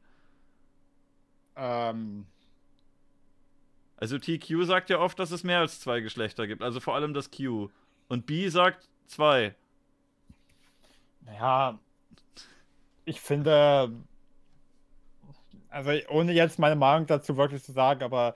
Ähm, 1.56 2.28
Also 3.98 4.20
TQ 4.20 4.66
sagt 4.66 4.90
ja 4.92 5.00
oft, 5.00 5.18
dass 5.20 5.32
es 5.32 5.44
mehr 5.44 5.60
als 5.60 5.80
zwei 5.80 6.02
Geschlechter 6.02 6.46
gibt, 6.48 6.62
also 6.62 6.80
vor 6.80 6.96
allem 6.96 7.14
das 7.14 7.32
Q. 7.32 7.70
Und 8.08 8.26
B 8.28 8.48
sagt 8.50 8.88
zwei. 9.08 9.56
ja, 11.40 11.80
ich 13.06 13.22
finde, 13.22 13.92
also 15.70 15.92
ohne 16.10 16.34
jetzt 16.34 16.60
meine 16.60 16.76
Meinung 16.76 17.08
dazu 17.08 17.38
wirklich 17.38 17.64
zu 17.64 17.72
sagen, 17.72 18.04
aber 18.04 18.36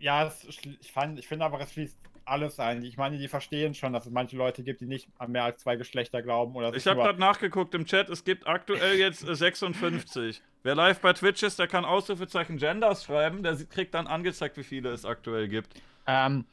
ja, 0.00 0.26
es, 0.26 0.44
ich, 0.80 0.92
fand, 0.92 1.18
ich 1.18 1.26
finde 1.26 1.44
aber, 1.44 1.60
es 1.60 1.72
schließt 1.72 1.96
alles 2.26 2.58
ein. 2.58 2.82
Ich 2.82 2.96
meine, 2.96 3.18
die 3.18 3.28
verstehen 3.28 3.74
schon, 3.74 3.92
dass 3.92 4.06
es 4.06 4.12
manche 4.12 4.36
Leute 4.36 4.62
gibt, 4.62 4.80
die 4.80 4.86
nicht 4.86 5.08
an 5.18 5.32
mehr 5.32 5.44
als 5.44 5.60
zwei 5.62 5.76
Geschlechter 5.76 6.22
glauben. 6.22 6.54
Oder 6.54 6.74
Ich 6.74 6.86
habe 6.86 7.00
gerade 7.00 7.20
nachgeguckt 7.20 7.74
im 7.74 7.86
Chat, 7.86 8.08
es 8.08 8.24
gibt 8.24 8.46
aktuell 8.46 8.96
jetzt 8.96 9.26
äh, 9.26 9.34
56. 9.34 10.42
Wer 10.62 10.74
live 10.74 11.00
bei 11.00 11.12
Twitch 11.12 11.42
ist, 11.42 11.58
der 11.58 11.68
kann 11.68 11.84
Ausrufezeichen 11.84 12.56
Genders 12.56 13.04
schreiben, 13.04 13.42
der 13.42 13.56
kriegt 13.66 13.94
dann 13.94 14.06
angezeigt, 14.06 14.56
wie 14.56 14.64
viele 14.64 14.90
es 14.90 15.04
aktuell 15.04 15.48
gibt. 15.48 15.74
Ähm, 16.06 16.46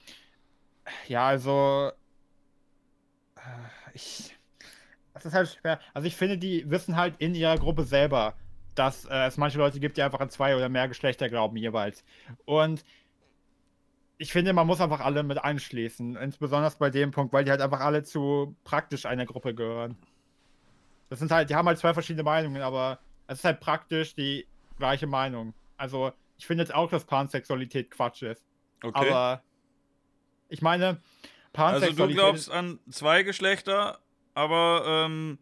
ja, 1.07 1.27
also. 1.27 1.91
äh, 3.37 3.41
Ich. 3.93 4.35
Das 5.13 5.25
ist 5.25 5.33
halt 5.33 5.49
schwer. 5.49 5.79
Also, 5.93 6.07
ich 6.07 6.15
finde, 6.15 6.37
die 6.37 6.69
wissen 6.69 6.95
halt 6.95 7.15
in 7.19 7.35
ihrer 7.35 7.57
Gruppe 7.57 7.83
selber, 7.83 8.35
dass 8.75 9.05
äh, 9.05 9.27
es 9.27 9.37
manche 9.37 9.57
Leute 9.57 9.79
gibt, 9.79 9.97
die 9.97 10.01
einfach 10.01 10.19
an 10.19 10.29
zwei 10.29 10.55
oder 10.55 10.69
mehr 10.69 10.87
Geschlechter 10.87 11.29
glauben, 11.29 11.57
jeweils. 11.57 12.03
Und 12.45 12.83
ich 14.17 14.31
finde, 14.31 14.53
man 14.53 14.67
muss 14.67 14.79
einfach 14.79 14.99
alle 14.99 15.23
mit 15.23 15.43
einschließen. 15.43 16.15
Insbesondere 16.15 16.71
bei 16.77 16.89
dem 16.89 17.11
Punkt, 17.11 17.33
weil 17.33 17.43
die 17.43 17.51
halt 17.51 17.61
einfach 17.61 17.79
alle 17.79 18.03
zu 18.03 18.55
praktisch 18.63 19.05
einer 19.05 19.25
Gruppe 19.25 19.55
gehören. 19.55 19.97
Das 21.09 21.19
sind 21.19 21.31
halt, 21.31 21.49
die 21.49 21.55
haben 21.55 21.67
halt 21.67 21.79
zwei 21.79 21.93
verschiedene 21.93 22.23
Meinungen, 22.23 22.61
aber 22.61 22.99
es 23.27 23.39
ist 23.39 23.45
halt 23.45 23.59
praktisch 23.59 24.15
die 24.15 24.47
gleiche 24.77 25.07
Meinung. 25.07 25.53
Also, 25.75 26.13
ich 26.37 26.47
finde 26.47 26.63
jetzt 26.63 26.73
auch, 26.73 26.89
dass 26.89 27.05
Pansexualität 27.05 27.91
Quatsch 27.91 28.21
ist. 28.23 28.45
Okay. 28.83 29.09
Aber 29.09 29.43
ich 30.49 30.61
meine, 30.61 30.85
also 30.85 30.99
Pansexualität. 31.53 32.09
du 32.09 32.13
glaubst 32.13 32.51
an 32.51 32.79
zwei 32.89 33.23
Geschlechter, 33.23 33.99
aber 34.33 34.83
ähm, 34.85 35.37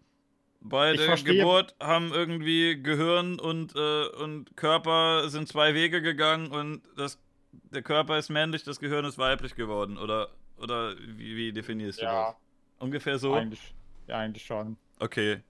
bei 0.62 0.92
Ich 0.92 0.98
der 0.98 1.08
verstehe- 1.08 1.38
Geburt 1.38 1.76
haben 1.82 2.12
irgendwie 2.12 2.82
Gehirn 2.82 3.40
und, 3.40 3.76
äh, 3.76 4.08
und 4.22 4.56
Körper 4.58 5.30
sind 5.30 5.48
zwei 5.48 5.74
Wege 5.74 6.02
gegangen 6.02 6.52
und 6.52 6.82
das, 6.98 7.18
der 7.52 7.82
Körper 7.82 8.18
ist 8.18 8.30
männlich, 8.30 8.64
das 8.64 8.80
Gehirn 8.80 9.06
ist 9.06 9.18
weiblich 9.18 9.56
geworden. 9.56 9.98
Oder, 9.98 10.30
oder 10.58 10.96
wie, 10.98 11.36
wie 11.36 11.54
definierst 11.54 12.02
du 12.02 12.06
ja, 12.06 12.28
das? 12.32 12.36
Ungefähr 12.80 13.18
so? 13.20 13.34
eigentlich, 13.34 13.74
ja, 14.08 14.18
eigentlich 14.18 14.46
schon. 14.46 14.78
Okay. 15.00 15.42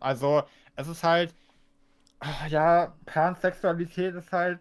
Also, 0.00 0.42
es 0.74 0.88
ist 0.88 1.02
halt, 1.04 1.32
ja, 2.48 2.94
Pansexualität 3.06 4.14
ist 4.14 4.32
halt, 4.32 4.58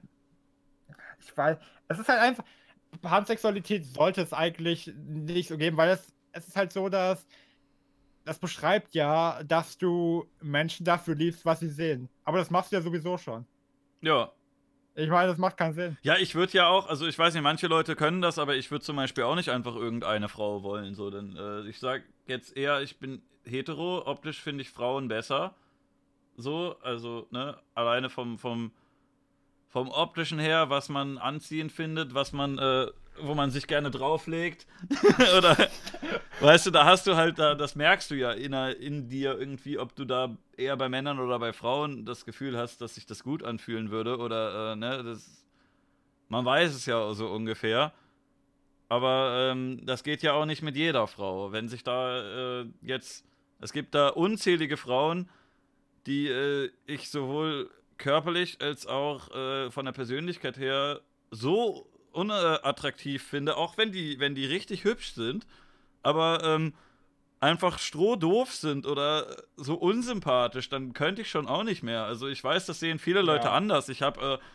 ich 1.19 1.35
weiß, 1.35 1.57
es 1.88 1.99
ist 1.99 2.07
halt 2.09 2.22
einfach, 2.22 2.43
Pansexualität 3.01 3.85
sollte 3.85 4.22
es 4.22 4.33
eigentlich 4.33 4.93
nicht 4.95 5.49
so 5.49 5.57
geben, 5.57 5.77
weil 5.77 5.89
es, 5.89 6.14
es 6.31 6.47
ist 6.47 6.55
halt 6.55 6.72
so, 6.72 6.89
dass 6.89 7.25
das 8.26 8.40
beschreibt 8.40 8.95
ja, 8.95 9.42
dass 9.44 9.78
du 9.78 10.28
Menschen 10.42 10.84
dafür 10.86 11.16
liebst, 11.16 11.45
was 11.45 11.60
sie 11.60 11.70
sehen. 11.70 12.10
Aber 12.24 12.40
das 12.40 12.50
machst 12.50 12.72
du 12.72 12.76
ja 12.76 12.82
sowieso 12.82 13.18
schon. 13.18 13.45
Ja. 14.02 14.32
Ich 14.95 15.10
meine, 15.10 15.28
das 15.28 15.38
macht 15.38 15.58
keinen 15.58 15.74
Sinn. 15.74 15.98
Ja, 16.02 16.18
ich 16.18 16.36
würde 16.36 16.54
ja 16.54 16.68
auch, 16.68 16.88
also 16.88 17.06
ich 17.06 17.20
weiß 17.20 17.34
nicht, 17.34 17.44
manche 17.44 17.68
Leute 17.68 17.95
können 17.95 18.22
das, 18.22 18.40
aber 18.40 18.56
ich 18.56 18.72
würde 18.72 18.84
zum 18.84 18.95
Beispiel 18.95 19.26
auch 19.26 19.36
nicht 19.36 19.50
einfach 19.50 19.76
irgendeine 19.76 20.30
Frau 20.30 20.64
wollen. 20.64 20.95
So, 20.95 21.12
denn 21.12 21.36
äh, 21.36 21.68
ich 21.70 21.80
sag 21.80 22.04
jetzt 22.28 22.56
eher, 22.58 22.82
ich 22.82 22.98
bin 22.98 23.22
hetero, 23.44 24.08
optisch 24.08 24.42
finde 24.42 24.62
ich 24.64 24.70
Frauen 24.70 25.08
besser. 25.08 25.54
So, 26.38 26.78
also, 26.82 27.28
ne, 27.30 27.58
alleine 27.76 28.10
vom, 28.10 28.40
vom, 28.40 28.72
vom 29.68 29.90
optischen 29.90 30.40
her, 30.40 30.70
was 30.70 30.90
man 30.90 31.18
anziehend 31.18 31.72
findet, 31.72 32.14
was 32.14 32.32
man 32.32 32.58
äh, 32.58 32.88
wo 33.22 33.34
man 33.34 33.52
sich 33.52 33.68
gerne 33.68 33.92
drauflegt. 33.92 34.68
Oder, 35.38 35.58
weißt 36.40 36.68
du, 36.68 36.72
da 36.72 36.85
hast 36.85 37.08
du 37.08 37.16
halt, 37.16 37.40
da, 37.40 37.56
das 37.56 37.76
merkst 37.76 38.11
du 38.11 38.16
ja 38.16 38.32
in, 38.32 38.53
in 38.53 39.10
dir 39.10 39.38
irgendwie, 39.40 39.77
ob 39.80 39.95
du 39.95 40.06
da 40.06 40.35
eher 40.58 40.77
bei 40.77 40.90
Männern 40.90 41.19
oder 41.19 41.40
bei 41.40 41.53
Frauen 41.53 42.06
das 42.06 42.26
Gefühl 42.26 42.58
hast, 42.58 42.82
dass 42.82 42.95
sich 42.95 43.06
das 43.06 43.24
gut 43.24 43.44
anfühlen 43.44 43.92
würde. 43.92 44.18
Oder, 44.18 44.74
äh, 44.74 44.76
ne, 44.76 45.03
das, 45.03 45.45
man 46.30 46.45
weiß 46.45 46.74
es 46.74 46.85
ja 46.85 47.14
so 47.14 47.27
ungefähr. 47.27 47.94
Aber 48.88 49.52
ähm, 49.52 49.82
das 49.85 50.03
geht 50.03 50.22
ja 50.22 50.34
auch 50.34 50.45
nicht 50.45 50.61
mit 50.61 50.76
jeder 50.76 51.08
Frau. 51.08 51.52
Wenn 51.52 51.68
sich 51.68 51.84
da 51.84 52.61
äh, 52.61 52.66
jetzt, 52.82 53.26
es 53.60 53.74
gibt 53.74 53.95
da 53.95 54.10
unzählige 54.10 54.77
Frauen, 54.77 55.30
die 56.06 56.27
äh, 56.27 56.69
ich 56.85 57.10
sowohl 57.10 57.69
körperlich 57.98 58.61
als 58.61 58.85
auch 58.85 59.34
äh, 59.34 59.72
von 59.72 59.85
der 59.85 59.94
Persönlichkeit 59.94 60.58
her 60.58 61.02
so 61.32 61.88
unattraktiv 62.16 63.24
finde, 63.24 63.58
auch 63.58 63.77
wenn 63.77 63.92
die, 63.92 64.19
wenn 64.19 64.35
die 64.35 64.45
richtig 64.45 64.84
hübsch 64.84 65.14
sind, 65.14 65.45
aber 66.03 66.44
ähm, 66.44 66.74
einfach 67.40 67.80
strohdoof 67.80 68.52
sind 68.53 68.88
oder 68.88 69.44
so 69.56 69.76
unsympathisch, 69.76 70.69
dann 70.69 70.94
könnte 70.94 71.22
ich 71.22 71.30
schon 71.30 71.48
auch 71.48 71.64
nicht 71.64 71.84
mehr. 71.84 72.06
Also 72.06 72.27
ich 72.27 72.44
weiß, 72.44 72.66
das 72.66 72.80
sehen 72.80 73.00
viele 73.00 73.22
Leute 73.22 73.48
ja. 73.48 73.53
anders. 73.53 73.90
Ich 73.90 74.02
habe 74.02 74.40
äh, 74.40 74.45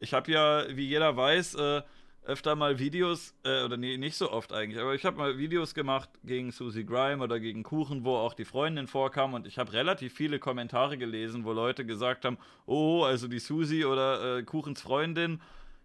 ich 0.00 0.14
habe 0.14 0.30
ja, 0.30 0.64
wie 0.70 0.86
jeder 0.86 1.16
weiß, 1.16 1.54
äh, 1.56 1.82
öfter 2.24 2.56
mal 2.56 2.78
Videos, 2.78 3.34
äh, 3.44 3.64
oder 3.64 3.76
nee, 3.76 3.96
nicht 3.96 4.16
so 4.16 4.30
oft 4.30 4.52
eigentlich, 4.52 4.80
aber 4.80 4.94
ich 4.94 5.04
habe 5.04 5.16
mal 5.16 5.38
Videos 5.38 5.74
gemacht 5.74 6.10
gegen 6.24 6.52
Susie 6.52 6.84
Grime 6.84 7.22
oder 7.22 7.40
gegen 7.40 7.62
Kuchen, 7.62 8.04
wo 8.04 8.16
auch 8.16 8.34
die 8.34 8.44
Freundin 8.44 8.86
vorkam 8.86 9.34
und 9.34 9.46
ich 9.46 9.58
habe 9.58 9.72
relativ 9.72 10.14
viele 10.14 10.38
Kommentare 10.38 10.98
gelesen, 10.98 11.44
wo 11.44 11.52
Leute 11.52 11.86
gesagt 11.86 12.24
haben, 12.24 12.38
oh, 12.66 13.02
also 13.02 13.28
die 13.28 13.38
Susie 13.38 13.84
oder 13.84 14.38
äh, 14.38 14.42
Kuchens 14.42 14.82
Freundin 14.82 15.40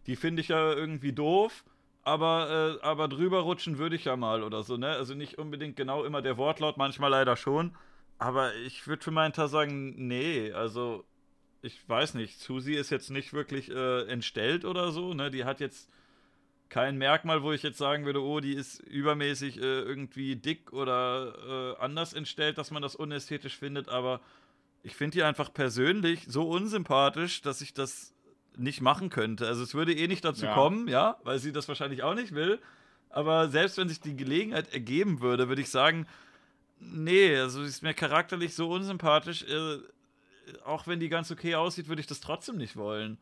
die 0.08 0.16
finde 0.16 0.42
ich 0.42 0.50
ja 0.50 0.74
irgendwie 0.74 1.14
doof, 1.14 1.64
aber, 2.04 2.80
äh, 2.82 2.86
aber 2.86 3.08
drüber 3.08 3.42
rutschen 3.42 3.78
würde 3.78 3.96
ich 3.96 4.06
ja 4.06 4.16
mal 4.16 4.44
oder 4.44 4.64
so, 4.64 4.78
ne? 4.78 4.90
Also 4.90 5.14
nicht 5.16 5.38
unbedingt 5.38 5.76
genau 5.76 6.04
immer 6.04 6.22
der 6.22 6.38
Wortlaut, 6.38 6.78
manchmal 6.78 7.12
leider 7.12 7.38
schon. 7.38 7.76
Aber 8.18 8.54
ich 8.56 8.88
würde 8.88 9.04
für 9.04 9.12
meinen 9.12 9.34
Teil 9.34 9.48
sagen, 9.48 10.08
nee, 10.08 10.52
also 10.52 11.06
ich 11.62 11.88
weiß 11.88 12.16
nicht, 12.16 12.40
Susi 12.40 12.74
ist 12.74 12.90
jetzt 12.90 13.10
nicht 13.10 13.34
wirklich 13.34 13.72
äh, 13.72 14.04
entstellt 14.08 14.66
oder 14.66 14.92
so, 14.92 15.14
ne? 15.14 15.32
Die 15.32 15.46
hat 15.46 15.62
jetzt 15.62 15.90
kein 16.70 16.98
Merkmal, 16.98 17.44
wo 17.44 17.52
ich 17.54 17.64
jetzt 17.64 17.78
sagen 17.78 18.06
würde, 18.06 18.22
oh, 18.22 18.40
die 18.40 18.54
ist 18.54 18.80
übermäßig 18.80 19.58
äh, 19.58 19.82
irgendwie 19.82 20.36
dick 20.36 20.74
oder 20.74 21.76
äh, 21.78 21.82
anders 21.82 22.14
entstellt, 22.14 22.58
dass 22.58 22.72
man 22.72 22.82
das 22.82 22.96
unästhetisch 22.96 23.58
findet, 23.58 23.90
aber 23.90 24.20
ich 24.82 24.96
finde 24.96 25.18
die 25.18 25.24
einfach 25.24 25.54
persönlich 25.54 26.26
so 26.28 26.50
unsympathisch, 26.50 27.42
dass 27.42 27.62
ich 27.62 27.74
das 27.74 28.14
nicht 28.58 28.82
machen 28.82 29.10
könnte. 29.10 29.48
Also 29.48 29.64
es 29.64 29.74
würde 29.74 29.94
eh 29.94 30.08
nicht 30.08 30.24
dazu 30.24 30.46
ja. 30.46 30.54
kommen, 30.54 30.88
ja, 30.88 31.18
weil 31.24 31.40
sie 31.40 31.52
das 31.52 31.68
wahrscheinlich 31.68 32.04
auch 32.04 32.16
nicht 32.16 32.34
will. 32.34 32.60
Aber 33.10 33.50
selbst 33.50 33.78
wenn 33.78 33.90
sich 33.90 34.00
die 34.00 34.16
Gelegenheit 34.16 34.74
ergeben 34.74 35.22
würde, 35.22 35.48
würde 35.48 35.62
ich 35.62 35.70
sagen, 35.70 36.08
nee, 36.80 37.38
also 37.38 37.62
sie 37.62 37.70
ist 37.70 37.84
mir 37.84 37.94
charakterlich 37.94 38.56
so 38.56 38.70
unsympathisch. 38.70 39.44
Äh, 39.44 39.78
auch 40.66 40.88
wenn 40.88 41.00
die 41.00 41.10
ganz 41.10 41.32
okay 41.32 41.56
aussieht, 41.56 41.88
würde 41.88 42.02
ich 42.02 42.08
das 42.08 42.20
trotzdem 42.20 42.58
nicht 42.58 42.76
wollen. 42.76 43.18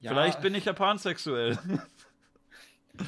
Ja. 0.00 0.10
Vielleicht 0.10 0.40
bin 0.40 0.54
ich 0.54 0.64
ja 0.64 0.72
pansexuell. 0.72 1.58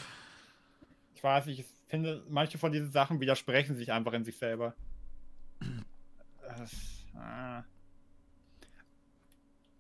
ich 1.14 1.22
weiß 1.22 1.46
nicht, 1.46 1.60
ich 1.60 1.66
finde, 1.88 2.22
manche 2.28 2.58
von 2.58 2.72
diesen 2.72 2.90
Sachen 2.90 3.20
widersprechen 3.20 3.76
sich 3.76 3.92
einfach 3.92 4.12
in 4.12 4.24
sich 4.24 4.36
selber. 4.36 4.74
Das, 6.58 7.06
ah. 7.16 7.64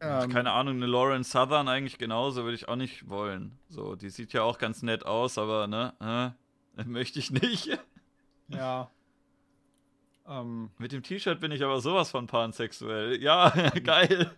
Ähm, 0.02 0.30
Keine 0.30 0.50
Ahnung, 0.50 0.76
eine 0.76 0.86
Lauren 0.86 1.22
Southern 1.22 1.68
eigentlich 1.68 1.96
genauso 1.96 2.42
würde 2.42 2.56
ich 2.56 2.66
auch 2.68 2.74
nicht 2.74 3.08
wollen. 3.08 3.56
So, 3.68 3.94
die 3.94 4.10
sieht 4.10 4.32
ja 4.32 4.42
auch 4.42 4.58
ganz 4.58 4.82
nett 4.82 5.06
aus, 5.06 5.38
aber 5.38 5.68
ne, 5.68 6.34
äh, 6.76 6.84
möchte 6.84 7.18
ich 7.18 7.30
nicht. 7.30 7.78
Ja. 8.48 8.90
Ähm, 10.28 10.70
Mit 10.76 10.92
dem 10.92 11.02
T-Shirt 11.02 11.40
bin 11.40 11.52
ich 11.52 11.64
aber 11.64 11.80
sowas 11.80 12.10
von 12.10 12.26
pansexuell. 12.26 13.18
Ja, 13.22 13.48
geil. 13.82 14.30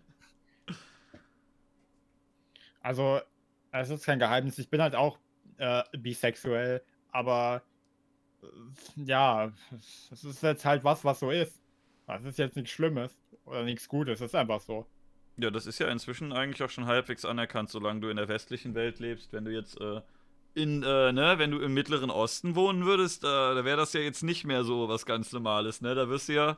Also, 2.80 3.20
es 3.72 3.90
ist 3.90 4.04
kein 4.04 4.20
Geheimnis. 4.20 4.58
Ich 4.58 4.70
bin 4.70 4.80
halt 4.80 4.94
auch 4.94 5.18
äh, 5.56 5.82
bisexuell, 5.98 6.84
aber 7.10 7.62
äh, 8.42 8.46
ja, 9.04 9.50
es 10.12 10.22
ist 10.22 10.42
jetzt 10.44 10.64
halt 10.64 10.84
was, 10.84 11.04
was 11.04 11.18
so 11.18 11.30
ist. 11.30 11.60
Das 12.06 12.22
ist 12.22 12.38
jetzt 12.38 12.54
nichts 12.54 12.70
Schlimmes 12.70 13.16
oder 13.44 13.64
nichts 13.64 13.88
Gutes. 13.88 14.20
Es 14.20 14.26
ist 14.26 14.34
einfach 14.36 14.60
so. 14.60 14.86
Ja, 15.36 15.50
das 15.50 15.66
ist 15.66 15.78
ja 15.80 15.88
inzwischen 15.88 16.32
eigentlich 16.32 16.62
auch 16.62 16.70
schon 16.70 16.86
halbwegs 16.86 17.24
anerkannt, 17.24 17.70
solange 17.70 18.00
du 18.00 18.08
in 18.08 18.16
der 18.16 18.28
westlichen 18.28 18.74
Welt 18.74 19.00
lebst. 19.00 19.32
Wenn 19.32 19.44
du 19.44 19.52
jetzt 19.52 19.80
äh, 19.80 20.00
in, 20.54 20.82
äh, 20.82 21.12
ne, 21.12 21.34
wenn 21.38 21.50
du 21.50 21.58
im 21.58 21.74
Mittleren 21.74 22.10
Osten 22.10 22.54
wohnen 22.54 22.84
würdest, 22.84 23.24
äh, 23.24 23.26
da 23.26 23.64
wäre 23.64 23.76
das 23.76 23.92
ja 23.92 24.00
jetzt 24.00 24.22
nicht 24.22 24.44
mehr 24.44 24.62
so 24.62 24.88
was 24.88 25.06
ganz 25.06 25.32
Normales, 25.32 25.80
ne? 25.80 25.94
Da 25.94 26.08
wirst 26.08 26.28
du 26.28 26.34
ja 26.34 26.56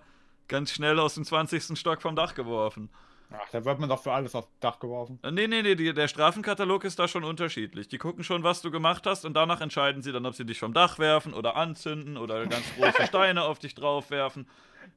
ganz 0.48 0.72
schnell 0.72 0.98
aus 0.98 1.14
dem 1.14 1.24
20. 1.24 1.78
Stock 1.78 2.02
vom 2.02 2.14
Dach 2.14 2.34
geworfen. 2.34 2.90
Ach, 3.32 3.48
da 3.50 3.64
wird 3.64 3.80
man 3.80 3.88
doch 3.88 4.02
für 4.02 4.12
alles 4.12 4.34
aufs 4.34 4.48
Dach 4.60 4.78
geworfen. 4.78 5.18
Äh, 5.22 5.30
nee, 5.32 5.46
nee, 5.48 5.62
nee, 5.62 5.74
die, 5.74 5.92
der 5.92 6.08
Strafenkatalog 6.08 6.84
ist 6.84 6.98
da 6.98 7.08
schon 7.08 7.24
unterschiedlich. 7.24 7.88
Die 7.88 7.98
gucken 7.98 8.22
schon, 8.22 8.42
was 8.42 8.62
du 8.62 8.70
gemacht 8.70 9.06
hast 9.06 9.24
und 9.24 9.34
danach 9.34 9.60
entscheiden 9.60 10.02
sie 10.02 10.12
dann, 10.12 10.26
ob 10.26 10.34
sie 10.34 10.44
dich 10.44 10.58
vom 10.60 10.72
Dach 10.72 10.98
werfen 10.98 11.34
oder 11.34 11.56
anzünden 11.56 12.16
oder 12.16 12.46
ganz 12.46 12.64
große 12.76 13.06
Steine 13.08 13.44
auf 13.44 13.58
dich 13.58 13.74
drauf 13.74 14.10
werfen. 14.10 14.46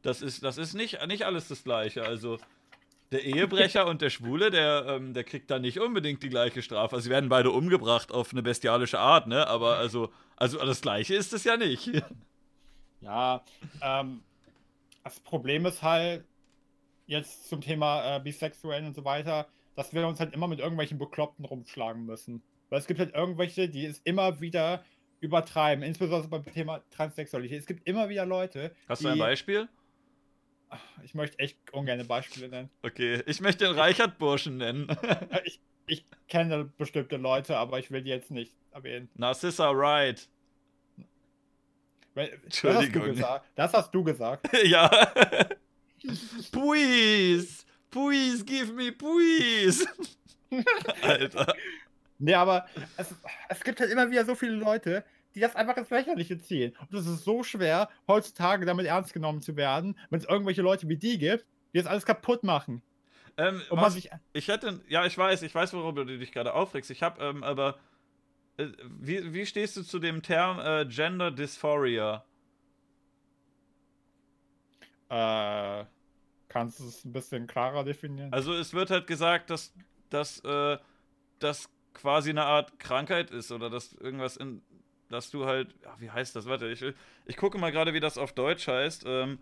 Das 0.04 0.22
ist, 0.22 0.44
das 0.44 0.58
ist 0.58 0.74
nicht, 0.74 1.06
nicht 1.08 1.26
alles 1.26 1.48
das 1.48 1.64
Gleiche. 1.64 2.04
Also, 2.04 2.38
der 3.12 3.24
Ehebrecher 3.24 3.88
und 3.88 4.02
der 4.02 4.10
Schwule, 4.10 4.52
der, 4.52 4.86
ähm, 4.88 5.14
der 5.14 5.24
kriegt 5.24 5.50
da 5.50 5.60
nicht 5.60 5.80
unbedingt 5.80 6.22
die 6.22 6.30
gleiche 6.30 6.62
Strafe. 6.62 6.96
Also 6.96 7.06
sie 7.06 7.10
werden 7.10 7.30
beide 7.30 7.52
umgebracht 7.52 8.12
auf 8.12 8.32
eine 8.32 8.44
bestialische 8.44 9.00
Art, 9.00 9.28
ne? 9.28 9.48
Aber 9.48 9.78
also, 9.78 10.12
also 10.36 10.64
das 10.64 10.82
Gleiche 10.82 11.16
ist 11.16 11.34
es 11.34 11.44
ja 11.44 11.58
nicht. 11.58 11.92
Ja, 13.02 13.46
ähm, 13.82 14.20
das 15.06 15.22
Problem 15.22 15.66
ist 15.66 15.82
halt 15.82 16.26
jetzt 17.08 17.48
zum 17.48 17.62
Thema 17.62 18.18
äh, 18.18 18.20
Bisexuellen 18.20 18.88
und 18.88 18.94
so 18.94 19.06
weiter, 19.06 19.48
dass 19.78 19.94
wir 19.94 20.06
uns 20.06 20.20
halt 20.20 20.34
immer 20.34 20.50
mit 20.50 20.60
irgendwelchen 20.60 20.98
Bekloppten 20.98 21.46
rumschlagen 21.46 22.06
müssen. 22.06 22.44
Weil 22.70 22.80
es 22.80 22.88
gibt 22.88 23.00
halt 23.00 23.16
irgendwelche, 23.16 23.70
die 23.70 23.86
es 23.86 24.00
immer 24.04 24.42
wieder 24.42 24.84
übertreiben, 25.22 25.84
insbesondere 25.84 26.28
beim 26.28 26.54
Thema 26.54 26.84
Transsexualität. 26.92 27.60
Es 27.60 27.66
gibt 27.66 27.88
immer 27.88 28.10
wieder 28.10 28.26
Leute. 28.26 28.76
Hast 28.88 29.04
du 29.04 29.08
ein 29.08 29.18
Beispiel? 29.18 29.70
Ich 31.04 31.14
möchte 31.14 31.40
echt 31.40 31.58
ungern 31.72 32.06
Beispiele 32.08 32.50
nennen. 32.50 32.70
Okay, 32.84 33.24
ich 33.26 33.42
möchte 33.42 33.66
den 33.66 33.76
Reichert-Burschen 33.76 34.58
nennen. 34.58 34.88
ich, 35.44 35.60
ich 35.88 36.06
kenne 36.28 36.66
bestimmte 36.78 37.18
Leute, 37.18 37.58
aber 37.58 37.80
ich 37.80 37.92
will 37.92 38.04
die 38.04 38.10
jetzt 38.10 38.32
nicht 38.32 38.54
erwähnen. 38.72 39.10
Narcissa 39.16 39.76
Wright. 39.76 40.30
Entschuldigung. 42.16 43.16
Das 43.16 43.30
hast, 43.30 43.44
das 43.56 43.74
hast 43.74 43.92
du 43.96 44.04
gesagt. 44.04 44.50
ja. 44.64 44.90
please, 46.52 47.66
please 47.90 48.44
give 48.44 48.74
me 48.74 48.92
please. 48.92 49.88
Alter. 51.02 51.54
Nee, 52.18 52.34
aber 52.34 52.68
es, 52.98 53.16
es 53.48 53.64
gibt 53.64 53.80
halt 53.80 53.92
immer 53.92 54.10
wieder 54.12 54.26
so 54.26 54.36
viele 54.36 54.56
Leute, 54.56 55.06
die 55.36 55.40
das 55.40 55.56
einfach 55.56 55.78
ins 55.78 55.90
Lächerliche 55.90 56.38
ziehen. 56.38 56.76
Und 56.80 56.98
es 56.98 57.08
ist 57.08 57.24
so 57.24 57.44
schwer, 57.44 57.90
heutzutage 58.08 58.66
damit 58.66 58.86
ernst 58.86 59.14
genommen 59.14 59.42
zu 59.42 59.56
werden, 59.56 59.98
wenn 60.10 60.20
es 60.20 60.26
irgendwelche 60.26 60.62
Leute 60.62 60.88
wie 60.90 60.98
die 60.98 61.18
gibt, 61.18 61.46
die 61.74 61.78
das 61.78 61.88
alles 61.88 62.06
kaputt 62.06 62.44
machen. 62.44 62.82
Ähm, 63.38 63.62
und 63.70 63.80
was, 63.80 63.96
ich, 63.96 64.10
ich 64.34 64.48
hätte, 64.48 64.82
ja, 64.88 65.06
ich 65.06 65.18
weiß, 65.18 65.44
ich 65.44 65.54
weiß, 65.54 65.74
worüber 65.74 66.04
du 66.04 66.18
dich 66.18 66.32
gerade 66.32 66.54
aufregst. 66.54 66.92
Ich 66.92 67.04
habe, 67.04 67.24
ähm, 67.24 67.44
aber 67.44 67.78
äh, 68.58 68.68
wie, 69.00 69.34
wie 69.34 69.46
stehst 69.46 69.78
du 69.78 69.84
zu 69.84 70.00
dem 70.00 70.22
Term 70.22 70.60
äh, 70.60 70.86
Gender 70.86 71.32
Dysphoria? 71.32 72.26
Äh, 75.10 75.86
kannst 76.50 76.80
du 76.80 76.88
es 76.88 77.06
ein 77.06 77.14
bisschen 77.14 77.48
klarer 77.48 77.84
definieren? 77.84 78.34
Also 78.34 78.54
es 78.54 78.74
wird 78.74 78.90
halt 78.90 79.08
gesagt, 79.08 79.50
dass 79.50 79.74
dass 80.10 80.40
äh, 80.44 80.78
das 81.40 81.70
quasi 81.94 82.30
eine 82.30 82.46
Art 82.46 82.80
Krankheit 82.80 83.32
ist 83.32 83.52
oder 83.52 83.70
dass 83.70 83.94
irgendwas 83.94 84.38
in 84.38 84.62
dass 85.10 85.32
du 85.32 85.46
halt, 85.46 85.70
ja, 85.84 85.96
wie 86.00 86.10
heißt 86.10 86.36
das? 86.36 86.46
Warte, 86.46 86.70
ich, 86.70 86.84
ich 87.26 87.38
gucke 87.38 87.58
mal 87.58 87.72
gerade, 87.72 87.94
wie 87.94 88.00
das 88.00 88.18
auf 88.18 88.34
Deutsch 88.34 88.68
heißt. 88.68 89.04
Ähm, 89.06 89.40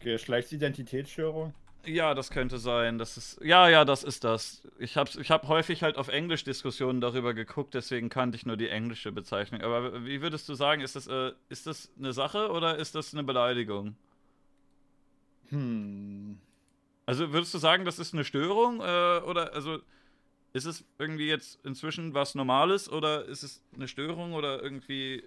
Geschlechtsidentitätsstörung? 0.00 1.54
Ja, 1.84 2.14
das 2.14 2.30
könnte 2.30 2.58
sein. 2.58 2.98
Das 2.98 3.16
ist, 3.16 3.40
ja, 3.42 3.68
ja, 3.68 3.84
das 3.84 4.04
ist 4.04 4.24
das. 4.24 4.62
Ich 4.78 4.96
habe 4.96 5.10
ich 5.20 5.30
hab 5.30 5.48
häufig 5.48 5.82
halt 5.82 5.96
auf 5.96 6.08
Englisch 6.08 6.44
Diskussionen 6.44 7.00
darüber 7.00 7.34
geguckt, 7.34 7.74
deswegen 7.74 8.08
kannte 8.08 8.36
ich 8.36 8.44
nur 8.44 8.56
die 8.56 8.68
englische 8.68 9.12
Bezeichnung. 9.12 9.62
Aber 9.62 10.04
wie 10.04 10.20
würdest 10.20 10.48
du 10.48 10.54
sagen, 10.54 10.82
ist 10.82 10.96
das, 10.96 11.06
äh, 11.06 11.32
ist 11.48 11.66
das 11.66 11.90
eine 11.98 12.12
Sache 12.12 12.50
oder 12.50 12.76
ist 12.76 12.94
das 12.94 13.14
eine 13.14 13.24
Beleidigung? 13.24 13.96
Hm. 15.48 16.38
Also 17.06 17.32
würdest 17.32 17.54
du 17.54 17.58
sagen, 17.58 17.84
das 17.84 17.98
ist 17.98 18.12
eine 18.12 18.24
Störung? 18.24 18.80
Äh, 18.80 19.20
oder 19.20 19.54
also 19.54 19.78
ist 20.58 20.66
es 20.66 20.84
irgendwie 20.98 21.28
jetzt 21.28 21.64
inzwischen 21.64 22.14
was 22.14 22.34
Normales 22.34 22.90
oder 22.90 23.24
ist 23.24 23.42
es 23.42 23.62
eine 23.74 23.88
Störung 23.88 24.34
oder 24.34 24.62
irgendwie 24.62 25.22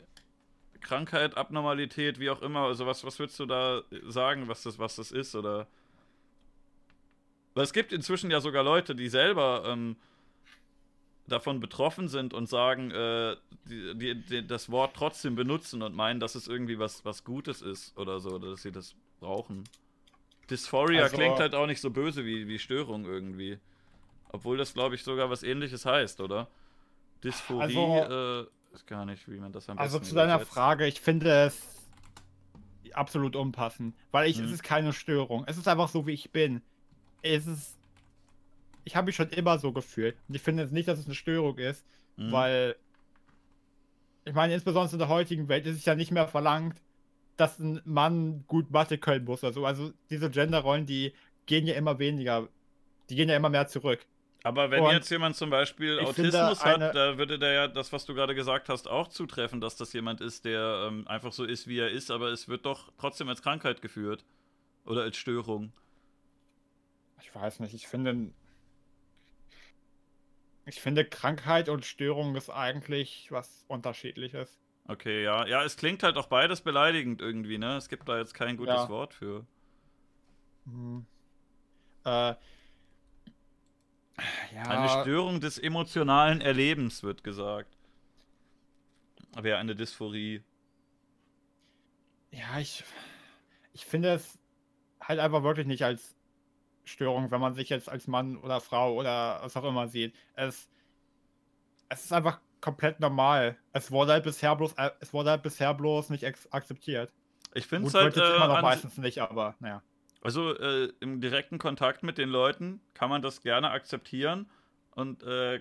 Krankheit, 0.81 1.37
Abnormalität, 1.37 2.19
wie 2.19 2.29
auch 2.29 2.41
immer? 2.41 2.61
Also 2.61 2.85
was, 2.85 3.03
was 3.03 3.17
würdest 3.17 3.39
du 3.39 3.45
da 3.45 3.81
sagen, 4.07 4.47
was 4.47 4.63
das, 4.63 4.77
was 4.77 4.97
das 4.97 5.11
ist? 5.11 5.35
Oder 5.35 5.67
weil 7.53 7.63
es 7.63 7.73
gibt 7.73 7.93
inzwischen 7.93 8.29
ja 8.29 8.41
sogar 8.41 8.63
Leute, 8.63 8.95
die 8.95 9.09
selber 9.09 9.63
ähm, 9.65 9.95
davon 11.27 11.59
betroffen 11.59 12.07
sind 12.07 12.33
und 12.33 12.47
sagen, 12.47 12.91
äh, 12.91 13.35
die, 13.65 13.95
die, 13.95 14.21
die, 14.21 14.47
das 14.47 14.69
Wort 14.69 14.95
trotzdem 14.95 15.35
benutzen 15.35 15.81
und 15.81 15.95
meinen, 15.95 16.19
dass 16.19 16.35
es 16.35 16.47
irgendwie 16.47 16.79
was, 16.79 17.05
was 17.05 17.23
Gutes 17.23 17.61
ist 17.61 17.97
oder 17.97 18.19
so, 18.19 18.31
oder 18.31 18.51
dass 18.51 18.63
sie 18.63 18.71
das 18.71 18.95
brauchen. 19.19 19.63
Dysphoria 20.49 21.03
also, 21.03 21.15
klingt 21.15 21.39
halt 21.39 21.55
auch 21.55 21.67
nicht 21.67 21.79
so 21.79 21.89
böse 21.89 22.25
wie, 22.25 22.47
wie 22.47 22.59
Störung 22.59 23.05
irgendwie. 23.05 23.59
Obwohl 24.33 24.57
das, 24.57 24.73
glaube 24.73 24.95
ich, 24.95 25.03
sogar 25.03 25.29
was 25.29 25.43
ähnliches 25.43 25.85
heißt, 25.85 26.21
oder? 26.21 26.47
Dysphorie 27.23 27.61
also, 27.61 28.47
äh, 28.47 28.73
ist 28.73 28.87
gar 28.87 29.05
nicht, 29.05 29.29
wie 29.29 29.37
man 29.37 29.51
das 29.51 29.69
am 29.69 29.77
also 29.77 29.99
besten 29.99 30.03
Also 30.03 30.09
zu 30.09 30.15
deiner 30.15 30.35
übersetzt. 30.35 30.53
Frage, 30.53 30.87
ich 30.87 31.01
finde 31.01 31.45
es 31.45 31.89
absolut 32.93 33.35
unpassend, 33.35 33.95
weil 34.11 34.29
ich, 34.29 34.37
hm. 34.37 34.45
es 34.45 34.51
ist 34.51 34.63
keine 34.63 34.93
Störung. 34.93 35.43
Es 35.47 35.57
ist 35.57 35.67
einfach 35.67 35.89
so, 35.89 36.07
wie 36.07 36.13
ich 36.13 36.31
bin 36.31 36.61
es 37.21 37.47
ist. 37.47 37.77
Ich 38.83 38.95
habe 38.95 39.05
mich 39.05 39.15
schon 39.15 39.29
immer 39.29 39.59
so 39.59 39.71
gefühlt. 39.71 40.17
Und 40.27 40.35
ich 40.35 40.41
finde 40.41 40.63
jetzt 40.63 40.71
nicht, 40.71 40.87
dass 40.87 40.99
es 40.99 41.05
eine 41.05 41.15
Störung 41.15 41.57
ist, 41.57 41.85
mhm. 42.17 42.31
weil. 42.31 42.75
Ich 44.23 44.33
meine, 44.33 44.53
insbesondere 44.53 44.93
in 44.93 44.99
der 44.99 45.07
heutigen 45.07 45.47
Welt 45.47 45.65
ist 45.65 45.77
es 45.77 45.85
ja 45.85 45.95
nicht 45.95 46.11
mehr 46.11 46.27
verlangt, 46.27 46.79
dass 47.37 47.57
ein 47.57 47.81
Mann 47.85 48.43
gut 48.47 48.69
Mathe 48.69 48.99
können 48.99 49.25
muss. 49.25 49.43
Also, 49.43 49.65
also 49.65 49.91
diese 50.11 50.29
Genderrollen, 50.29 50.85
die 50.85 51.13
gehen 51.47 51.65
ja 51.65 51.73
immer 51.73 51.97
weniger. 51.97 52.47
Die 53.09 53.15
gehen 53.15 53.29
ja 53.29 53.35
immer 53.35 53.49
mehr 53.49 53.67
zurück. 53.67 54.05
Aber 54.43 54.71
wenn 54.71 54.81
und 54.81 54.91
jetzt 54.91 55.09
jemand 55.11 55.35
zum 55.35 55.51
Beispiel 55.51 55.99
Autismus 55.99 56.65
hat, 56.65 56.95
da 56.95 57.17
würde 57.17 57.37
der 57.37 57.53
ja 57.53 57.67
das, 57.67 57.93
was 57.93 58.05
du 58.05 58.15
gerade 58.15 58.33
gesagt 58.33 58.69
hast, 58.69 58.87
auch 58.87 59.07
zutreffen, 59.07 59.61
dass 59.61 59.75
das 59.75 59.93
jemand 59.93 60.19
ist, 60.19 60.45
der 60.45 60.87
ähm, 60.87 61.07
einfach 61.07 61.31
so 61.31 61.45
ist, 61.45 61.67
wie 61.67 61.77
er 61.77 61.89
ist, 61.89 62.09
aber 62.09 62.29
es 62.29 62.47
wird 62.47 62.65
doch 62.65 62.91
trotzdem 62.97 63.29
als 63.29 63.41
Krankheit 63.41 63.81
geführt. 63.81 64.25
Oder 64.83 65.03
als 65.03 65.15
Störung 65.15 65.71
ich 67.21 67.35
weiß 67.35 67.59
nicht, 67.59 67.73
ich 67.73 67.87
finde, 67.87 68.31
ich 70.65 70.81
finde 70.81 71.05
Krankheit 71.05 71.69
und 71.69 71.85
Störung 71.85 72.35
ist 72.35 72.49
eigentlich 72.49 73.31
was 73.31 73.63
unterschiedliches. 73.67 74.59
Okay, 74.87 75.23
ja. 75.23 75.45
Ja, 75.47 75.63
es 75.63 75.77
klingt 75.77 76.03
halt 76.03 76.17
auch 76.17 76.27
beides 76.27 76.61
beleidigend 76.61 77.21
irgendwie, 77.21 77.57
ne? 77.57 77.77
Es 77.77 77.87
gibt 77.87 78.09
da 78.09 78.17
jetzt 78.17 78.33
kein 78.33 78.57
gutes 78.57 78.75
ja. 78.75 78.89
Wort 78.89 79.13
für. 79.13 79.45
Hm. 80.65 81.05
Äh, 82.03 82.35
ja. 84.55 84.63
Eine 84.63 85.01
Störung 85.01 85.39
des 85.39 85.57
emotionalen 85.57 86.41
Erlebens, 86.41 87.03
wird 87.03 87.23
gesagt. 87.23 87.75
Wäre 89.35 89.57
eine 89.57 89.75
Dysphorie. 89.75 90.43
Ja, 92.31 92.59
ich, 92.59 92.83
ich 93.73 93.85
finde 93.85 94.13
es 94.13 94.39
halt 95.01 95.19
einfach 95.19 95.43
wirklich 95.43 95.67
nicht 95.67 95.83
als 95.83 96.15
Störung, 96.83 97.31
wenn 97.31 97.41
man 97.41 97.53
sich 97.53 97.69
jetzt 97.69 97.89
als 97.89 98.07
Mann 98.07 98.37
oder 98.37 98.61
Frau 98.61 98.93
oder 98.95 99.39
was 99.41 99.55
auch 99.55 99.63
immer 99.63 99.87
sieht. 99.87 100.15
Es, 100.33 100.69
es 101.89 102.05
ist 102.05 102.13
einfach 102.13 102.39
komplett 102.59 102.99
normal. 102.99 103.57
Es 103.73 103.91
wurde 103.91 104.13
halt 104.13 104.23
bisher 104.23 104.55
bloß, 104.55 104.73
äh, 104.73 104.91
es 104.99 105.13
wurde 105.13 105.31
halt 105.31 105.43
bisher 105.43 105.73
bloß 105.73 106.09
nicht 106.09 106.25
akzeptiert. 106.51 107.11
Ich 107.53 107.67
finde 107.67 107.87
es 107.87 107.93
halt 107.93 108.15
äh, 108.15 108.35
immer 108.35 108.47
noch 108.47 108.61
meistens 108.61 108.97
nicht, 108.97 109.19
aber 109.19 109.55
naja. 109.59 109.81
Also 110.21 110.55
äh, 110.55 110.91
im 110.99 111.19
direkten 111.19 111.57
Kontakt 111.57 112.03
mit 112.03 112.17
den 112.17 112.29
Leuten 112.29 112.79
kann 112.93 113.09
man 113.09 113.21
das 113.21 113.41
gerne 113.41 113.71
akzeptieren 113.71 114.49
und 114.91 115.23
äh, 115.23 115.59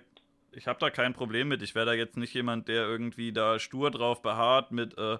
ich 0.52 0.66
habe 0.66 0.78
da 0.80 0.90
kein 0.90 1.14
Problem 1.14 1.48
mit. 1.48 1.62
Ich 1.62 1.74
wäre 1.74 1.86
da 1.86 1.92
jetzt 1.92 2.16
nicht 2.16 2.34
jemand, 2.34 2.68
der 2.68 2.86
irgendwie 2.86 3.32
da 3.32 3.58
stur 3.58 3.90
drauf 3.90 4.20
beharrt 4.20 4.72
mit 4.72 4.98
äh, 4.98 5.18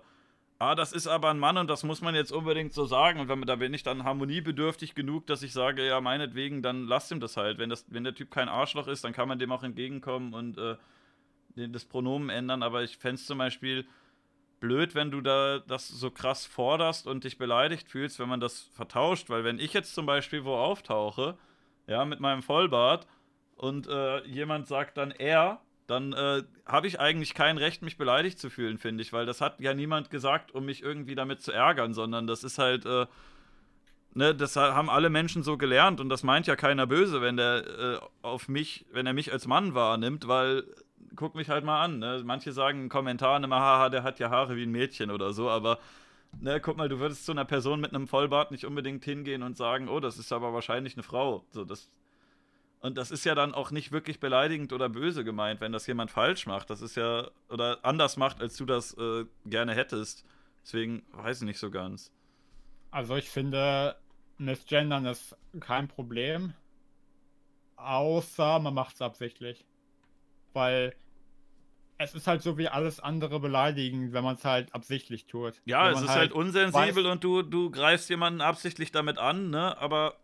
ah, 0.60 0.74
das 0.74 0.92
ist 0.92 1.08
aber 1.08 1.30
ein 1.30 1.38
Mann 1.38 1.56
und 1.56 1.68
das 1.68 1.82
muss 1.82 2.02
man 2.02 2.14
jetzt 2.14 2.30
unbedingt 2.30 2.72
so 2.72 2.84
sagen. 2.84 3.18
Und 3.18 3.28
wenn, 3.28 3.40
da 3.42 3.56
bin 3.56 3.74
ich 3.74 3.82
dann 3.82 4.04
harmoniebedürftig 4.04 4.94
genug, 4.94 5.26
dass 5.26 5.42
ich 5.42 5.52
sage, 5.52 5.84
ja, 5.86 6.00
meinetwegen, 6.00 6.62
dann 6.62 6.86
lasst 6.86 7.10
ihm 7.10 7.18
das 7.18 7.36
halt. 7.36 7.58
Wenn, 7.58 7.70
das, 7.70 7.86
wenn 7.88 8.04
der 8.04 8.14
Typ 8.14 8.30
kein 8.30 8.48
Arschloch 8.48 8.86
ist, 8.86 9.02
dann 9.02 9.12
kann 9.12 9.26
man 9.26 9.38
dem 9.38 9.50
auch 9.50 9.64
entgegenkommen 9.64 10.34
und 10.34 10.58
äh, 10.58 10.76
das 11.56 11.86
Pronomen 11.86 12.28
ändern. 12.28 12.62
Aber 12.62 12.82
ich 12.82 12.98
fände 12.98 13.16
es 13.16 13.26
zum 13.26 13.38
Beispiel 13.38 13.86
blöd, 14.60 14.94
wenn 14.94 15.10
du 15.10 15.20
da 15.20 15.58
das 15.58 15.89
so 15.89 16.10
krass 16.10 16.47
forderst 16.47 17.06
und 17.06 17.24
dich 17.24 17.39
beleidigt 17.39 17.89
fühlst, 17.89 18.20
wenn 18.20 18.28
man 18.28 18.40
das 18.40 18.70
vertauscht. 18.74 19.30
Weil 19.30 19.44
wenn 19.44 19.58
ich 19.58 19.72
jetzt 19.72 19.94
zum 19.94 20.06
Beispiel 20.06 20.44
wo 20.44 20.55
auftauche, 20.55 21.36
ja, 21.86 22.05
mit 22.05 22.20
meinem 22.20 22.42
Vollbart 22.42 23.06
und 23.56 23.89
äh, 23.89 24.24
jemand 24.26 24.68
sagt 24.68 24.97
dann 24.97 25.10
er, 25.10 25.60
dann 25.86 26.12
äh, 26.12 26.44
habe 26.66 26.86
ich 26.86 27.00
eigentlich 27.00 27.34
kein 27.34 27.58
Recht, 27.58 27.82
mich 27.82 27.98
beleidigt 27.98 28.39
zu 28.39 28.48
fühlen, 28.48 28.78
finde 28.78 29.02
ich, 29.02 29.12
weil 29.12 29.26
das 29.26 29.40
hat 29.40 29.60
ja 29.60 29.74
niemand 29.74 30.08
gesagt, 30.10 30.52
um 30.55 30.64
mich 30.64 30.82
irgendwie 30.82 31.16
damit 31.16 31.42
zu 31.42 31.50
ärgern, 31.50 31.94
sondern 31.94 32.28
das 32.28 32.44
ist 32.44 32.58
halt, 32.58 32.86
äh, 32.86 33.06
ne, 34.14 34.34
das 34.34 34.55
haben 34.55 34.89
alle 34.89 35.10
Menschen 35.10 35.42
so 35.42 35.56
gelernt 35.56 36.00
und 36.00 36.08
das 36.08 36.22
meint 36.22 36.47
ja 36.47 36.55
keiner 36.55 36.86
böse, 36.86 37.20
wenn 37.20 37.36
der 37.36 37.66
äh, 37.66 37.98
auf 38.22 38.48
mich, 38.48 38.86
wenn 38.92 39.06
er 39.06 39.14
mich 39.14 39.32
als 39.32 39.48
Mann 39.48 39.74
wahrnimmt, 39.74 40.28
weil 40.28 40.64
guck 41.16 41.34
mich 41.34 41.48
halt 41.48 41.64
mal 41.64 41.82
an, 41.82 41.98
ne? 41.98 42.22
Manche 42.24 42.52
sagen 42.52 42.82
in 42.82 42.89
Kommentaren 42.89 43.44
immer, 43.44 43.60
haha, 43.60 43.89
der 43.89 44.02
hat 44.02 44.18
ja 44.18 44.30
Haare 44.30 44.56
wie 44.56 44.62
ein 44.64 44.70
Mädchen 44.70 45.10
oder 45.10 45.32
so, 45.32 45.48
aber 45.50 45.78
ne, 46.40 46.60
guck 46.60 46.76
mal, 46.76 46.89
du 46.89 46.98
würdest 46.98 47.26
zu 47.26 47.32
einer 47.32 47.44
Person 47.44 47.80
mit 47.80 47.94
einem 47.94 48.08
Vollbart 48.08 48.50
nicht 48.50 48.64
unbedingt 48.64 49.05
hingehen 49.05 49.42
und 49.42 49.56
sagen, 49.56 49.89
oh, 49.89 50.00
das 50.00 50.18
ist 50.18 50.32
aber 50.32 50.52
wahrscheinlich 50.52 50.94
eine 50.94 51.02
Frau. 51.02 51.44
So, 51.50 51.64
das 51.64 51.90
und 52.80 52.97
das 52.97 53.10
ist 53.10 53.24
ja 53.24 53.34
dann 53.34 53.55
auch 53.55 53.70
nicht 53.70 53.92
wirklich 53.92 54.20
beleidigend 54.20 54.72
oder 54.72 54.89
böse 54.89 55.22
gemeint, 55.22 55.60
wenn 55.60 55.72
das 55.72 55.86
jemand 55.86 56.10
falsch 56.10 56.47
macht. 56.47 56.70
Das 56.70 56.80
ist 56.80 56.97
ja, 56.97 57.30
oder 57.50 57.78
anders 57.82 58.16
macht, 58.16 58.40
als 58.40 58.56
du 58.56 58.64
das 58.64 58.97
äh, 58.97 59.26
gerne 59.44 59.74
hättest. 59.74 60.24
Deswegen 60.62 61.02
weiß 61.12 61.42
ich 61.42 61.47
nicht 61.47 61.58
so 61.58 61.70
ganz. 61.70 62.10
Also 62.90 63.16
ich 63.16 63.28
finde, 63.28 63.97
Misgendern 64.39 65.05
ist 65.05 65.36
kein 65.60 65.89
Problem. 65.89 66.55
Außer 67.76 68.58
man 68.60 68.72
macht 68.72 68.94
es 68.94 69.02
absichtlich. 69.02 69.66
Weil 70.52 70.94
es 71.98 72.14
ist 72.14 72.26
halt 72.26 72.42
so 72.42 72.56
wie 72.56 72.68
alles 72.68 72.98
andere 72.98 73.40
beleidigend, 73.40 74.12
wenn 74.12 74.24
man 74.24 74.36
es 74.36 74.44
halt 74.44 74.74
absichtlich 74.74 75.26
tut. 75.26 75.60
Ja, 75.66 75.90
es 75.90 76.00
ist 76.00 76.08
halt, 76.08 76.18
halt 76.18 76.32
unsensibel 76.32 77.04
und 77.06 77.22
du, 77.22 77.42
du 77.42 77.70
greifst 77.70 78.08
jemanden 78.08 78.40
absichtlich 78.40 78.90
damit 78.90 79.18
an, 79.18 79.50
ne? 79.50 79.76
Aber 79.76 80.16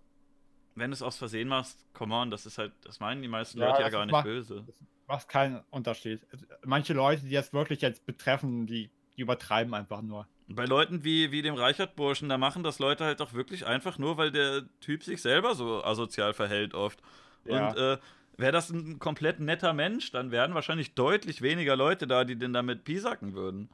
wenn 0.75 0.91
du 0.91 0.95
es 0.95 1.03
aus 1.03 1.19
Versehen 1.19 1.49
machst, 1.49 1.85
come 1.93 2.15
on, 2.15 2.31
das 2.31 2.47
ist 2.47 2.57
halt, 2.57 2.73
das 2.83 2.99
meinen 3.01 3.21
die 3.21 3.29
meisten 3.29 3.59
ja, 3.59 3.69
Leute 3.69 3.83
ja 3.83 3.89
gar 3.91 4.07
nicht 4.07 4.13
macht, 4.13 4.25
böse. 4.25 4.65
Das 4.67 4.77
macht 5.07 5.29
keinen 5.29 5.63
Unterschied. 5.71 6.27
Manche 6.65 6.95
Leute, 6.95 7.27
die 7.27 7.35
das 7.35 7.53
wirklich 7.53 7.83
jetzt 7.83 8.07
betreffen, 8.07 8.67
die, 8.67 8.91
die 9.17 9.21
übertreiben 9.21 9.75
einfach 9.75 10.01
nur. 10.01 10.27
Bei 10.49 10.65
Leuten 10.65 11.05
wie, 11.05 11.31
wie 11.31 11.43
dem 11.43 11.57
Reichert-Burschen, 11.57 12.29
da 12.29 12.39
machen 12.39 12.63
das 12.63 12.79
Leute 12.79 13.05
halt 13.05 13.21
auch 13.21 13.33
wirklich 13.35 13.67
einfach 13.67 13.99
nur, 13.99 14.17
weil 14.17 14.31
der 14.31 14.63
Typ 14.81 15.03
sich 15.03 15.21
selber 15.21 15.55
so 15.55 15.85
asozial 15.85 16.35
verhält 16.35 16.73
oft. 16.73 17.03
Ja. 17.45 17.69
Und 17.69 17.77
äh, 17.77 17.99
wäre 18.39 18.53
das 18.53 18.71
ein 18.71 18.99
komplett 18.99 19.41
netter 19.41 19.73
Mensch, 19.73 20.11
dann 20.11 20.31
wären 20.31 20.55
wahrscheinlich 20.55 20.95
deutlich 20.95 21.43
weniger 21.43 21.77
Leute 21.77 22.07
da, 22.07 22.25
die 22.25 22.37
den 22.37 22.53
damit 22.53 22.85
piesacken 22.85 23.35
würden. 23.35 23.71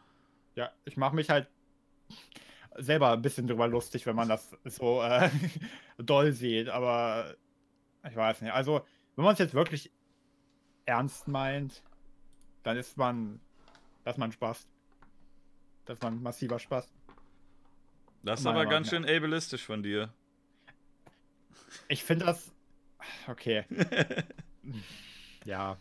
Ja, 0.55 0.71
ich 0.85 0.97
mache 0.97 1.17
mich 1.17 1.31
halt 1.31 1.49
selber 2.77 3.13
ein 3.13 3.23
bisschen 3.23 3.47
drüber 3.47 3.67
lustig, 3.69 4.07
wenn 4.07 4.17
man 4.17 4.29
das 4.29 4.57
so 4.65 5.03
äh, 5.03 5.31
doll 5.99 6.33
sieht, 6.33 6.69
aber 6.69 7.35
ich 8.09 8.17
weiß 8.17 8.43
nicht. 8.43 8.53
Also, 8.53 8.85
wenn 9.17 9.25
man 9.25 9.35
es 9.35 9.39
jetzt 9.39 9.55
wirklich 9.55 9.91
ernst 10.85 11.29
meint, 11.29 11.83
dann 12.63 12.77
ist 12.77 12.97
man, 12.97 13.41
dass 14.05 14.17
man 14.17 14.33
Spaß. 14.33 14.67
Dass 15.85 16.01
man 16.01 16.23
massiver 16.23 16.59
Spaß. 16.59 16.93
Das 18.23 18.41
ist 18.41 18.47
aber 18.47 18.67
ganz 18.67 18.91
schön 18.91 19.05
ableistisch 19.05 19.65
von 19.65 19.83
dir. 19.83 20.13
Ich 21.89 22.05
finde 22.05 22.27
das. 22.27 22.53
Okay. 23.27 23.65
ja. 25.45 25.77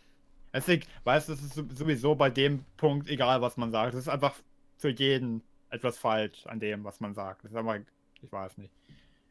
Deswegen, 0.54 0.86
weißt 1.06 1.30
du, 1.30 1.34
es 1.34 1.42
ist 1.42 1.78
sowieso 1.78 2.16
bei 2.16 2.30
dem 2.30 2.66
Punkt 2.78 3.10
egal, 3.10 3.42
was 3.42 3.58
man 3.58 3.72
sagt. 3.72 3.94
Es 3.94 4.02
ist 4.02 4.10
einfach 4.10 4.36
für 4.78 4.90
jeden 4.90 5.44
etwas 5.70 5.98
falsch 5.98 6.46
an 6.48 6.60
dem, 6.60 6.84
was 6.84 7.00
man 7.00 7.14
sagt. 7.14 7.44
Das 7.44 7.52
ist 7.52 7.58
aber, 7.58 7.80
ich 8.22 8.32
weiß 8.32 8.58
nicht. 8.58 8.74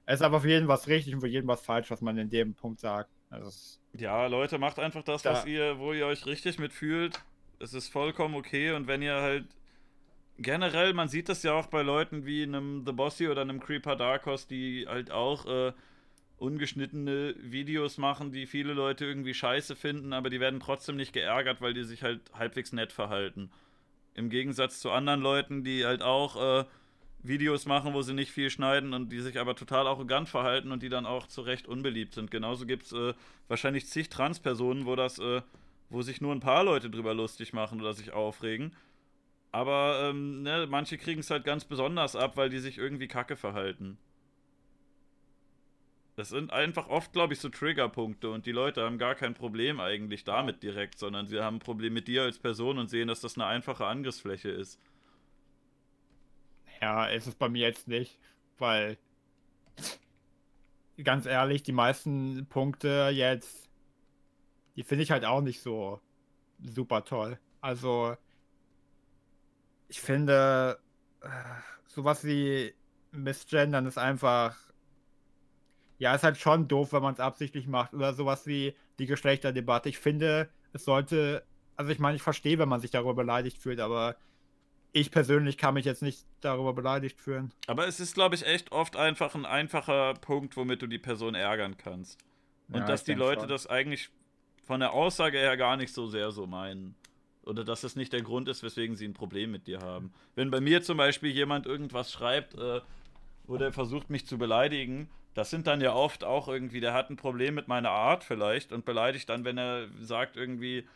Es 0.07 0.21
ist 0.21 0.23
aber 0.23 0.41
für 0.41 0.49
jeden 0.49 0.67
was 0.67 0.89
richtig 0.89 1.15
und 1.15 1.21
für 1.21 1.29
jeden 1.29 1.47
was 1.47 1.61
falsch, 1.61 1.91
was 1.91 2.01
man 2.01 2.17
in 2.17 2.31
dem 2.31 2.55
Punkt 2.55 2.81
sagt. 2.81 3.11
Also 3.29 3.51
ja, 3.93 4.27
Leute, 4.27 4.59
macht 4.59 4.79
einfach 4.79 5.05
das, 5.05 5.23
da. 5.23 5.33
was 5.33 5.47
ihr, 5.47 5.79
wo 5.79 5.93
ihr 5.93 6.07
euch 6.07 6.27
richtig 6.27 6.59
mitfühlt. 6.59 7.23
Es 7.59 7.75
ist 7.75 7.89
vollkommen 7.89 8.35
okay 8.35 8.73
und 8.73 8.87
wenn 8.87 9.03
ihr 9.03 9.15
halt 9.15 9.47
generell, 10.39 10.95
man 10.95 11.09
sieht 11.09 11.29
das 11.29 11.43
ja 11.43 11.53
auch 11.53 11.67
bei 11.67 11.83
Leuten 11.83 12.25
wie 12.25 12.43
einem 12.43 12.85
The 12.87 12.93
Bossy 12.93 13.29
oder 13.29 13.43
einem 13.43 13.61
Creeper 13.61 13.97
Darkos, 13.97 14.47
die 14.47 14.87
halt 14.89 15.11
auch 15.11 15.47
äh, 15.47 15.73
ungeschnittene 16.41 17.35
Videos 17.39 17.99
machen, 17.99 18.33
die 18.33 18.47
viele 18.47 18.73
Leute 18.73 19.05
irgendwie 19.05 19.35
scheiße 19.35 19.77
finden, 19.77 20.13
aber 20.13 20.31
die 20.31 20.41
werden 20.41 20.59
trotzdem 20.59 20.97
nicht 20.97 21.13
geärgert, 21.13 21.61
weil 21.61 21.75
die 21.75 21.85
sich 21.85 22.03
halt 22.03 22.21
halbwegs 22.33 22.73
nett 22.73 22.93
verhalten. 22.93 23.51
Im 24.15 24.31
Gegensatz 24.31 24.81
zu 24.81 24.91
anderen 24.91 25.21
Leuten, 25.21 25.63
die 25.65 25.85
halt 25.85 26.03
auch 26.03 26.61
äh, 26.61 26.65
Videos 27.23 27.67
machen, 27.67 27.93
wo 27.93 28.01
sie 28.01 28.15
nicht 28.15 28.33
viel 28.33 28.49
schneiden 28.49 28.95
und 28.95 29.11
die 29.13 29.21
sich 29.21 29.39
aber 29.39 29.55
total 29.55 29.87
arrogant 29.87 30.29
verhalten 30.31 30.73
und 30.73 30.83
die 30.83 30.89
dann 30.89 31.05
auch 31.05 31.27
zu 31.27 31.43
Recht 31.43 31.67
unbeliebt 31.69 32.15
sind. 32.15 32.31
Genauso 32.31 32.65
gibt 32.65 32.87
es 32.87 32.93
äh, 32.93 33.13
wahrscheinlich 33.47 33.87
zig 33.87 34.09
Transpersonen, 34.09 34.87
wo 34.87 34.97
das, 34.97 35.19
äh, 35.19 35.43
wo 35.91 36.01
sich 36.01 36.23
nur 36.23 36.33
ein 36.33 36.41
paar 36.41 36.65
Leute 36.65 36.89
drüber 36.89 37.13
lustig 37.13 37.53
machen 37.53 37.81
oder 37.81 37.93
sich 37.93 38.13
aufregen. 38.13 38.75
Aber 39.53 40.09
ähm, 40.09 40.43
ne, 40.43 40.67
manche 40.71 40.97
kriegen 40.97 41.21
es 41.21 41.31
halt 41.31 41.45
ganz 41.45 41.67
besonders 41.67 42.17
ab, 42.17 42.37
weil 42.37 42.49
die 42.49 42.61
sich 42.61 42.79
irgendwie 42.79 43.09
kacke 43.09 43.37
verhalten. 43.37 43.99
Das 46.21 46.29
sind 46.29 46.53
einfach 46.53 46.89
oft, 46.89 47.15
glaube 47.15 47.33
ich, 47.33 47.41
so 47.41 47.49
Triggerpunkte 47.49 48.29
und 48.29 48.45
die 48.45 48.53
Leute 48.53 48.83
haben 48.83 48.99
gar 48.99 49.15
kein 49.15 49.33
Problem 49.33 49.81
eigentlich 49.81 50.23
damit 50.23 50.63
direkt, 50.63 50.99
sondern 50.99 51.27
sie 51.27 51.41
haben 51.41 51.57
ein 51.57 51.61
Problem 51.61 51.95
mit 51.95 52.09
dir 52.09 52.25
als 52.25 52.39
Person 52.39 52.77
und 52.77 52.91
sehen, 52.91 53.09
dass 53.09 53.23
das 53.23 53.37
eine 53.39 53.47
einfache 53.47 53.87
Angriffsfläche 53.87 54.51
ist. 54.51 54.79
Ja, 56.83 57.07
ist 57.07 57.27
es 57.27 57.35
bei 57.35 57.49
mir 57.49 57.67
jetzt 57.67 57.89
nicht, 57.89 58.19
weil 58.59 58.99
ganz 61.03 61.25
ehrlich, 61.25 61.63
die 61.63 61.73
meisten 61.73 62.47
Punkte 62.51 63.09
jetzt, 63.15 63.71
die 64.77 64.83
finde 64.83 65.05
ich 65.05 65.13
halt 65.13 65.25
auch 65.25 65.41
nicht 65.41 65.63
so 65.63 66.03
super 66.63 67.03
toll. 67.03 67.39
Also, 67.63 68.15
ich 69.89 70.03
finde, 70.03 70.79
äh, 71.23 71.29
sowas 71.87 72.25
wie 72.25 72.75
Missgendern 73.11 73.87
ist 73.87 73.97
einfach 73.97 74.70
ja, 76.01 76.15
ist 76.15 76.25
halt 76.25 76.39
schon 76.39 76.67
doof, 76.67 76.95
wenn 76.95 77.03
man 77.03 77.13
es 77.13 77.21
absichtlich 77.21 77.67
macht. 77.67 77.93
Oder 77.93 78.15
sowas 78.15 78.47
wie 78.47 78.75
die 78.99 79.07
Geschlechterdebatte. 79.07 79.91
Ich 79.91 79.99
finde, 79.99 80.49
es 80.73 80.85
sollte. 80.85 81.45
Also, 81.77 81.93
ich 81.93 81.99
meine, 81.99 82.17
ich 82.17 82.23
verstehe, 82.23 82.59
wenn 82.59 82.69
man 82.69 82.81
sich 82.81 82.91
darüber 82.91 83.15
beleidigt 83.15 83.59
fühlt, 83.59 83.81
aber 83.81 84.17
ich 84.93 85.11
persönlich 85.11 85.59
kann 85.59 85.75
mich 85.75 85.85
jetzt 85.85 86.03
nicht 86.03 86.25
darüber 86.41 86.73
beleidigt 86.73 87.21
fühlen. 87.21 87.53
Aber 87.67 87.87
es 87.87 88.01
ist, 88.01 88.15
glaube 88.15 88.35
ich, 88.35 88.47
echt 88.47 88.73
oft 88.73 88.97
einfach 88.97 89.35
ein 89.35 89.45
einfacher 89.45 90.15
Punkt, 90.15 90.57
womit 90.57 90.83
du 90.83 90.87
die 90.87 90.99
Person 90.99 91.35
ärgern 91.35 91.77
kannst. 91.77 92.19
Und 92.69 92.81
ja, 92.81 92.87
dass 92.87 93.05
die 93.05 93.15
Leute 93.15 93.43
schon. 93.43 93.49
das 93.51 93.67
eigentlich 93.67 94.11
von 94.65 94.81
der 94.81 94.95
Aussage 94.95 95.39
her 95.39 95.57
gar 95.57 95.77
nicht 95.77 95.93
so 95.93 96.07
sehr 96.07 96.33
so 96.33 96.47
meinen. 96.47 96.95
Oder 97.43 97.63
dass 97.63 97.83
das 97.83 97.95
nicht 97.95 98.13
der 98.13 98.23
Grund 98.23 98.49
ist, 98.49 98.63
weswegen 98.63 98.97
sie 98.97 99.07
ein 99.07 99.15
Problem 99.15 99.51
mit 99.51 99.67
dir 99.67 99.81
haben. 99.81 100.13
Wenn 100.35 100.51
bei 100.51 100.61
mir 100.61 100.83
zum 100.83 100.97
Beispiel 100.97 101.31
jemand 101.31 101.67
irgendwas 101.67 102.11
schreibt, 102.11 102.55
äh, 102.55 102.81
wo 103.47 103.57
der 103.59 103.73
versucht, 103.73 104.11
mich 104.11 104.27
zu 104.27 104.39
beleidigen, 104.39 105.09
das 105.35 105.51
sind 105.51 105.67
dann 105.67 105.81
ja 105.81 105.95
oft 105.95 106.25
auch 106.25 106.49
irgendwie, 106.49 106.81
der 106.81 106.93
hat 106.93 107.11
ein 107.11 107.17
Problem 107.17 107.55
mit 107.55 107.69
meiner 107.69 107.91
Art 107.91 108.25
vielleicht 108.25 108.73
und 108.73 108.85
beleidigt 108.85 109.29
dann, 109.29 109.45
wenn 109.45 109.59
er 109.59 109.87
sagt 110.01 110.37
irgendwie, 110.37 110.87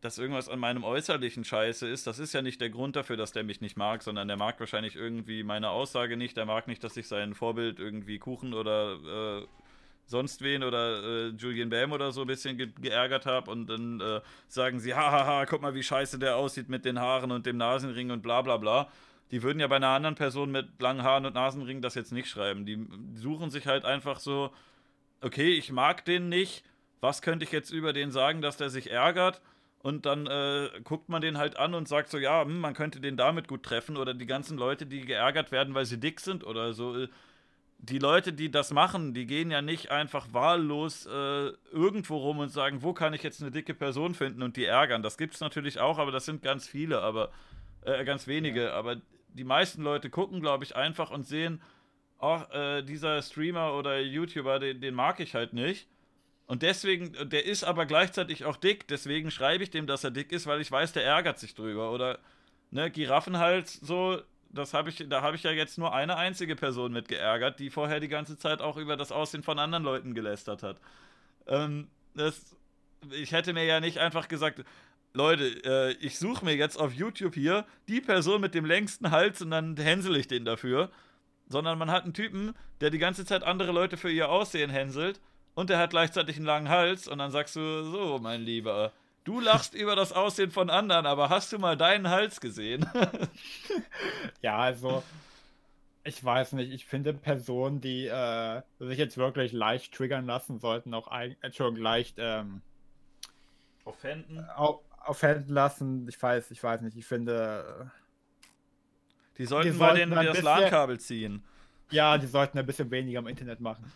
dass 0.00 0.18
irgendwas 0.18 0.48
an 0.48 0.58
meinem 0.58 0.84
Äußerlichen 0.84 1.44
scheiße 1.44 1.86
ist. 1.86 2.06
Das 2.06 2.18
ist 2.18 2.32
ja 2.32 2.42
nicht 2.42 2.60
der 2.60 2.70
Grund 2.70 2.96
dafür, 2.96 3.16
dass 3.16 3.32
der 3.32 3.44
mich 3.44 3.60
nicht 3.60 3.76
mag, 3.76 4.02
sondern 4.02 4.28
der 4.28 4.36
mag 4.36 4.58
wahrscheinlich 4.58 4.96
irgendwie 4.96 5.42
meine 5.42 5.70
Aussage 5.70 6.16
nicht. 6.16 6.36
Der 6.36 6.46
mag 6.46 6.68
nicht, 6.68 6.82
dass 6.82 6.96
ich 6.96 7.06
sein 7.06 7.34
Vorbild 7.34 7.78
irgendwie 7.78 8.18
Kuchen 8.18 8.54
oder 8.54 9.42
äh, 9.42 9.46
sonst 10.06 10.42
wen 10.42 10.62
oder 10.62 11.02
äh, 11.02 11.28
Julian 11.28 11.68
Bam 11.68 11.92
oder 11.92 12.12
so 12.12 12.22
ein 12.22 12.26
bisschen 12.26 12.56
ge 12.56 12.68
geärgert 12.80 13.26
habe 13.26 13.50
und 13.50 13.66
dann 13.68 14.00
äh, 14.00 14.20
sagen 14.48 14.80
sie, 14.80 14.94
hahaha, 14.94 15.44
guck 15.44 15.60
mal, 15.60 15.74
wie 15.74 15.82
scheiße 15.82 16.18
der 16.18 16.36
aussieht 16.36 16.68
mit 16.68 16.84
den 16.84 16.98
Haaren 16.98 17.30
und 17.30 17.44
dem 17.44 17.58
Nasenring 17.58 18.10
und 18.10 18.22
bla 18.22 18.40
bla 18.42 18.56
bla 18.56 18.90
die 19.30 19.42
würden 19.42 19.60
ja 19.60 19.68
bei 19.68 19.76
einer 19.76 19.88
anderen 19.88 20.16
Person 20.16 20.50
mit 20.50 20.80
langen 20.80 21.02
Haaren 21.02 21.26
und 21.26 21.34
Nasenringen 21.34 21.82
das 21.82 21.94
jetzt 21.94 22.12
nicht 22.12 22.28
schreiben. 22.28 22.66
Die 22.66 22.86
suchen 23.14 23.50
sich 23.50 23.66
halt 23.66 23.84
einfach 23.84 24.18
so, 24.18 24.52
okay, 25.20 25.52
ich 25.52 25.70
mag 25.70 26.04
den 26.04 26.28
nicht, 26.28 26.64
was 27.00 27.22
könnte 27.22 27.44
ich 27.44 27.52
jetzt 27.52 27.70
über 27.70 27.92
den 27.92 28.10
sagen, 28.10 28.42
dass 28.42 28.56
der 28.56 28.70
sich 28.70 28.90
ärgert? 28.90 29.40
Und 29.82 30.04
dann 30.04 30.26
äh, 30.26 30.68
guckt 30.84 31.08
man 31.08 31.22
den 31.22 31.38
halt 31.38 31.56
an 31.56 31.72
und 31.74 31.88
sagt 31.88 32.10
so, 32.10 32.18
ja, 32.18 32.42
hm, 32.42 32.60
man 32.60 32.74
könnte 32.74 33.00
den 33.00 33.16
damit 33.16 33.48
gut 33.48 33.62
treffen. 33.62 33.96
Oder 33.96 34.12
die 34.12 34.26
ganzen 34.26 34.58
Leute, 34.58 34.84
die 34.84 35.00
geärgert 35.00 35.52
werden, 35.52 35.74
weil 35.74 35.86
sie 35.86 35.98
dick 35.98 36.20
sind 36.20 36.44
oder 36.44 36.74
so. 36.74 37.06
Die 37.78 37.98
Leute, 37.98 38.34
die 38.34 38.50
das 38.50 38.72
machen, 38.72 39.14
die 39.14 39.24
gehen 39.24 39.50
ja 39.50 39.62
nicht 39.62 39.90
einfach 39.90 40.34
wahllos 40.34 41.06
äh, 41.06 41.52
irgendwo 41.72 42.18
rum 42.18 42.40
und 42.40 42.50
sagen, 42.50 42.82
wo 42.82 42.92
kann 42.92 43.14
ich 43.14 43.22
jetzt 43.22 43.40
eine 43.40 43.50
dicke 43.50 43.72
Person 43.72 44.14
finden 44.14 44.42
und 44.42 44.58
die 44.58 44.66
ärgern. 44.66 45.02
Das 45.02 45.16
gibt 45.16 45.32
es 45.32 45.40
natürlich 45.40 45.80
auch, 45.80 45.98
aber 45.98 46.12
das 46.12 46.26
sind 46.26 46.42
ganz 46.42 46.68
viele, 46.68 47.00
aber 47.00 47.30
äh, 47.80 48.04
ganz 48.04 48.26
wenige. 48.26 48.64
Ja. 48.64 48.72
Aber 48.74 48.96
die 49.34 49.44
meisten 49.44 49.82
Leute 49.82 50.10
gucken, 50.10 50.40
glaube 50.40 50.64
ich, 50.64 50.76
einfach 50.76 51.10
und 51.10 51.26
sehen, 51.26 51.60
ach, 52.18 52.50
äh, 52.50 52.82
dieser 52.82 53.22
Streamer 53.22 53.74
oder 53.74 54.00
YouTuber, 54.00 54.58
den, 54.58 54.80
den 54.80 54.94
mag 54.94 55.20
ich 55.20 55.34
halt 55.34 55.52
nicht. 55.52 55.88
Und 56.46 56.62
deswegen, 56.62 57.12
der 57.30 57.46
ist 57.46 57.62
aber 57.62 57.86
gleichzeitig 57.86 58.44
auch 58.44 58.56
dick, 58.56 58.88
deswegen 58.88 59.30
schreibe 59.30 59.62
ich 59.62 59.70
dem, 59.70 59.86
dass 59.86 60.02
er 60.02 60.10
dick 60.10 60.32
ist, 60.32 60.46
weil 60.46 60.60
ich 60.60 60.70
weiß, 60.70 60.92
der 60.92 61.04
ärgert 61.04 61.38
sich 61.38 61.54
drüber. 61.54 61.92
Oder, 61.92 62.18
ne, 62.72 62.90
Giraffenhals, 62.90 63.74
so, 63.74 64.20
das 64.48 64.74
habe 64.74 64.90
ich, 64.90 65.06
da 65.08 65.22
habe 65.22 65.36
ich 65.36 65.44
ja 65.44 65.52
jetzt 65.52 65.78
nur 65.78 65.94
eine 65.94 66.16
einzige 66.16 66.56
Person 66.56 66.92
mit 66.92 67.08
geärgert, 67.08 67.60
die 67.60 67.70
vorher 67.70 68.00
die 68.00 68.08
ganze 68.08 68.36
Zeit 68.36 68.60
auch 68.60 68.76
über 68.76 68.96
das 68.96 69.12
Aussehen 69.12 69.44
von 69.44 69.58
anderen 69.58 69.84
Leuten 69.84 70.12
gelästert 70.12 70.62
hat. 70.62 70.80
Ähm, 71.46 71.88
das, 72.14 72.56
ich 73.12 73.32
hätte 73.32 73.52
mir 73.52 73.64
ja 73.64 73.80
nicht 73.80 73.98
einfach 73.98 74.26
gesagt, 74.26 74.64
Leute, 75.12 75.44
äh, 75.64 75.92
ich 76.00 76.18
suche 76.18 76.44
mir 76.44 76.54
jetzt 76.54 76.78
auf 76.78 76.92
YouTube 76.92 77.34
hier 77.34 77.66
die 77.88 78.00
Person 78.00 78.40
mit 78.40 78.54
dem 78.54 78.64
längsten 78.64 79.10
Hals 79.10 79.42
und 79.42 79.50
dann 79.50 79.76
hänsel 79.76 80.16
ich 80.16 80.28
den 80.28 80.44
dafür. 80.44 80.90
Sondern 81.48 81.78
man 81.78 81.90
hat 81.90 82.04
einen 82.04 82.14
Typen, 82.14 82.54
der 82.80 82.90
die 82.90 82.98
ganze 82.98 83.24
Zeit 83.24 83.42
andere 83.42 83.72
Leute 83.72 83.96
für 83.96 84.10
ihr 84.10 84.28
Aussehen 84.28 84.70
hänselt 84.70 85.20
und 85.54 85.68
der 85.68 85.78
hat 85.78 85.90
gleichzeitig 85.90 86.36
einen 86.36 86.46
langen 86.46 86.68
Hals 86.68 87.08
und 87.08 87.18
dann 87.18 87.32
sagst 87.32 87.56
du, 87.56 87.82
so, 87.84 88.18
mein 88.20 88.42
Lieber, 88.42 88.92
du 89.24 89.40
lachst 89.40 89.74
über 89.74 89.96
das 89.96 90.12
Aussehen 90.12 90.50
von 90.50 90.70
anderen, 90.70 91.06
aber 91.06 91.28
hast 91.28 91.52
du 91.52 91.58
mal 91.58 91.76
deinen 91.76 92.08
Hals 92.08 92.40
gesehen? 92.40 92.86
ja, 94.42 94.58
also, 94.58 95.02
ich 96.04 96.24
weiß 96.24 96.52
nicht, 96.52 96.72
ich 96.72 96.86
finde 96.86 97.12
Personen, 97.12 97.80
die 97.80 98.06
äh, 98.06 98.62
sich 98.78 98.98
jetzt 98.98 99.18
wirklich 99.18 99.52
leicht 99.52 99.92
triggern 99.92 100.26
lassen, 100.26 100.60
sollten 100.60 100.94
auch 100.94 101.10
schon 101.52 101.76
leicht 101.76 102.16
ähm, 102.18 102.62
offenden. 103.84 104.48
Auch, 104.56 104.80
aufhellen 105.00 105.48
lassen. 105.48 106.06
Ich 106.08 106.20
weiß, 106.20 106.50
ich 106.50 106.62
weiß 106.62 106.82
nicht. 106.82 106.96
Ich 106.96 107.06
finde. 107.06 107.90
Die 109.38 109.46
sollten 109.46 109.72
die 109.72 109.78
mal 109.78 109.94
den, 109.94 110.10
das 110.10 110.42
LAN-Kabel 110.42 111.00
ziehen. 111.00 111.44
Ja, 111.90 112.18
die 112.18 112.26
sollten 112.26 112.58
ein 112.58 112.66
bisschen 112.66 112.90
weniger 112.90 113.18
im 113.18 113.26
Internet 113.26 113.60
machen. 113.60 113.90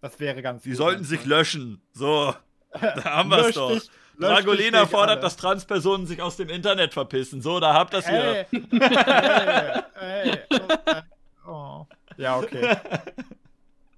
Das 0.00 0.18
wäre 0.18 0.42
ganz 0.42 0.64
Die 0.64 0.70
gut, 0.70 0.78
sollten 0.78 1.04
sich 1.04 1.24
löschen. 1.24 1.80
So. 1.92 2.34
Da 2.80 3.04
haben 3.04 3.28
wir 3.28 3.48
es 3.48 3.54
doch. 3.54 3.78
Dragolina 4.18 4.86
fordert, 4.86 5.16
alle. 5.16 5.20
dass 5.20 5.36
Transpersonen 5.36 6.06
sich 6.06 6.22
aus 6.22 6.38
dem 6.38 6.48
Internet 6.48 6.94
verpissen. 6.94 7.42
So, 7.42 7.60
da 7.60 7.74
habt 7.74 7.92
ihr 7.92 7.98
es 7.98 8.08
hier. 8.08 8.46
Hey, 8.50 8.62
hey, 9.94 10.38
hey, 10.48 11.02
oh. 11.46 11.86
Ja, 12.16 12.38
okay. 12.38 12.76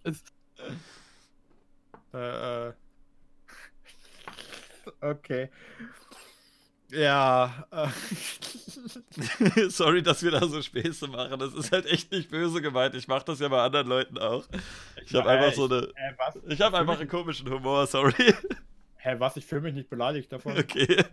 äh, 2.15 2.69
äh. 2.69 2.73
Okay. 5.01 5.51
Ja. 6.95 7.67
Sorry, 9.69 10.03
dass 10.03 10.23
wir 10.23 10.31
da 10.31 10.47
so 10.47 10.63
Späße 10.63 11.09
machen. 11.09 11.39
Das 11.39 11.55
ist 11.55 11.73
halt 11.73 11.87
echt 11.87 12.13
nicht 12.13 12.31
böse 12.31 12.63
gemeint. 12.63 12.95
Ich 12.95 13.09
mache 13.09 13.25
das 13.25 13.41
ja 13.41 13.49
bei 13.49 13.61
anderen 13.61 13.87
Leuten 13.87 14.19
auch. 14.19 14.45
Ich 15.05 15.15
habe 15.15 15.31
einfach 15.31 15.55
so 15.55 15.65
eine. 15.65 15.89
Äh, 15.97 16.53
ich 16.53 16.61
habe 16.61 16.79
einfach 16.79 16.99
einen 16.99 17.09
komischen 17.09 17.51
Humor, 17.51 17.87
sorry. 17.87 18.35
Hä, 18.97 19.17
was? 19.19 19.37
Ich 19.37 19.47
fühle 19.47 19.63
mich 19.63 19.75
nicht 19.75 19.91
beleidigt 19.91 20.33
davon. 20.33 20.57
Okay. 20.57 21.05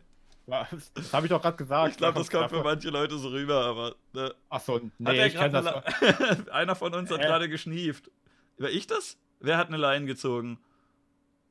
Was? 0.45 0.91
Das 0.93 1.13
habe 1.13 1.25
ich 1.25 1.29
doch 1.29 1.41
gerade 1.41 1.57
gesagt. 1.57 1.91
Ich 1.91 1.97
glaube, 1.97 2.19
das 2.19 2.29
kommt 2.29 2.49
für 2.49 2.63
manche 2.63 2.89
Leute 2.89 3.17
so 3.17 3.29
rüber, 3.29 3.65
aber. 3.65 3.95
Ne. 4.13 4.33
Ach 4.49 4.59
so, 4.59 4.79
nee, 4.97 5.27
ich 5.27 5.35
kenn 5.35 5.51
das 5.51 5.65
Einer 6.51 6.75
von 6.75 6.93
uns 6.93 7.11
hat 7.11 7.21
gerade 7.21 7.49
geschnieft. 7.49 8.09
War 8.57 8.69
ich 8.69 8.87
das? 8.87 9.17
Wer 9.39 9.57
hat 9.57 9.67
eine 9.67 9.77
Leine 9.77 10.05
gezogen? 10.05 10.59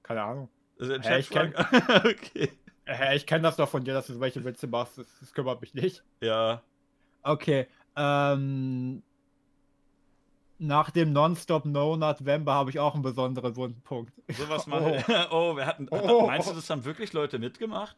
Keine 0.02 0.22
Ahnung. 0.22 0.48
Also 0.78 0.94
Hä, 0.94 1.18
ich 1.18 1.30
kenn... 1.30 1.54
okay. 2.04 2.50
Hä, 2.90 3.14
ich 3.14 3.26
kenne 3.26 3.42
das 3.42 3.56
doch 3.56 3.68
von 3.68 3.84
dir, 3.84 3.94
dass 3.94 4.08
du 4.08 4.18
welche 4.18 4.44
Witze 4.44 4.66
machst. 4.66 4.98
Das, 4.98 5.06
das 5.20 5.32
kümmert 5.32 5.60
mich 5.60 5.74
nicht. 5.74 6.02
Ja. 6.20 6.60
Okay. 7.22 7.68
Ähm, 7.94 9.02
nach 10.58 10.90
dem 10.90 11.12
Nonstop 11.12 11.64
No 11.66 11.96
November 11.96 12.54
habe 12.54 12.70
ich 12.70 12.80
auch 12.80 12.94
einen 12.94 13.02
besonderen 13.02 13.54
Wundenpunkt. 13.54 14.12
Sowas 14.28 14.66
machen. 14.66 15.04
Oh. 15.08 15.14
oh, 15.30 15.56
wir 15.56 15.66
hatten. 15.66 15.88
Oh. 15.90 16.26
Meinst 16.26 16.50
du, 16.50 16.54
das 16.54 16.68
haben 16.68 16.84
wirklich 16.84 17.12
Leute 17.12 17.38
mitgemacht? 17.38 17.96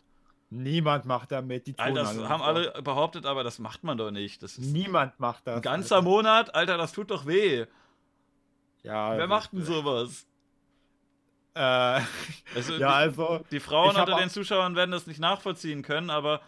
Niemand 0.51 1.07
macht 1.07 1.33
damit. 1.33 1.67
Die 1.67 1.79
Alter, 1.79 2.03
das 2.03 2.29
haben 2.29 2.43
alle 2.43 2.83
behauptet, 2.83 3.25
aber 3.25 3.43
das 3.43 3.59
macht 3.59 3.85
man 3.85 3.97
doch 3.97 4.11
nicht. 4.11 4.43
Das 4.43 4.59
Niemand 4.59 5.19
macht 5.19 5.47
das. 5.47 5.57
Ein 5.57 5.63
ganzer 5.63 5.97
Alter. 5.97 6.09
Monat, 6.09 6.55
Alter, 6.55 6.77
das 6.77 6.93
tut 6.93 7.11
doch 7.11 7.25
weh. 7.27 7.65
Ja. 8.83 9.17
Wer 9.17 9.27
macht 9.27 9.55
denn 9.55 9.65
sowas? 9.65 10.27
Äh, 11.55 12.01
also 12.55 12.75
ja, 12.79 12.91
also. 12.91 13.45
Die 13.51 13.61
Frauen 13.61 13.97
unter 13.97 14.17
den 14.17 14.31
Zuschauern 14.31 14.77
werden 14.77 14.91
das 14.91 15.07
nicht 15.07 15.21
nachvollziehen 15.21 15.83
können, 15.83 16.11
aber 16.11 16.41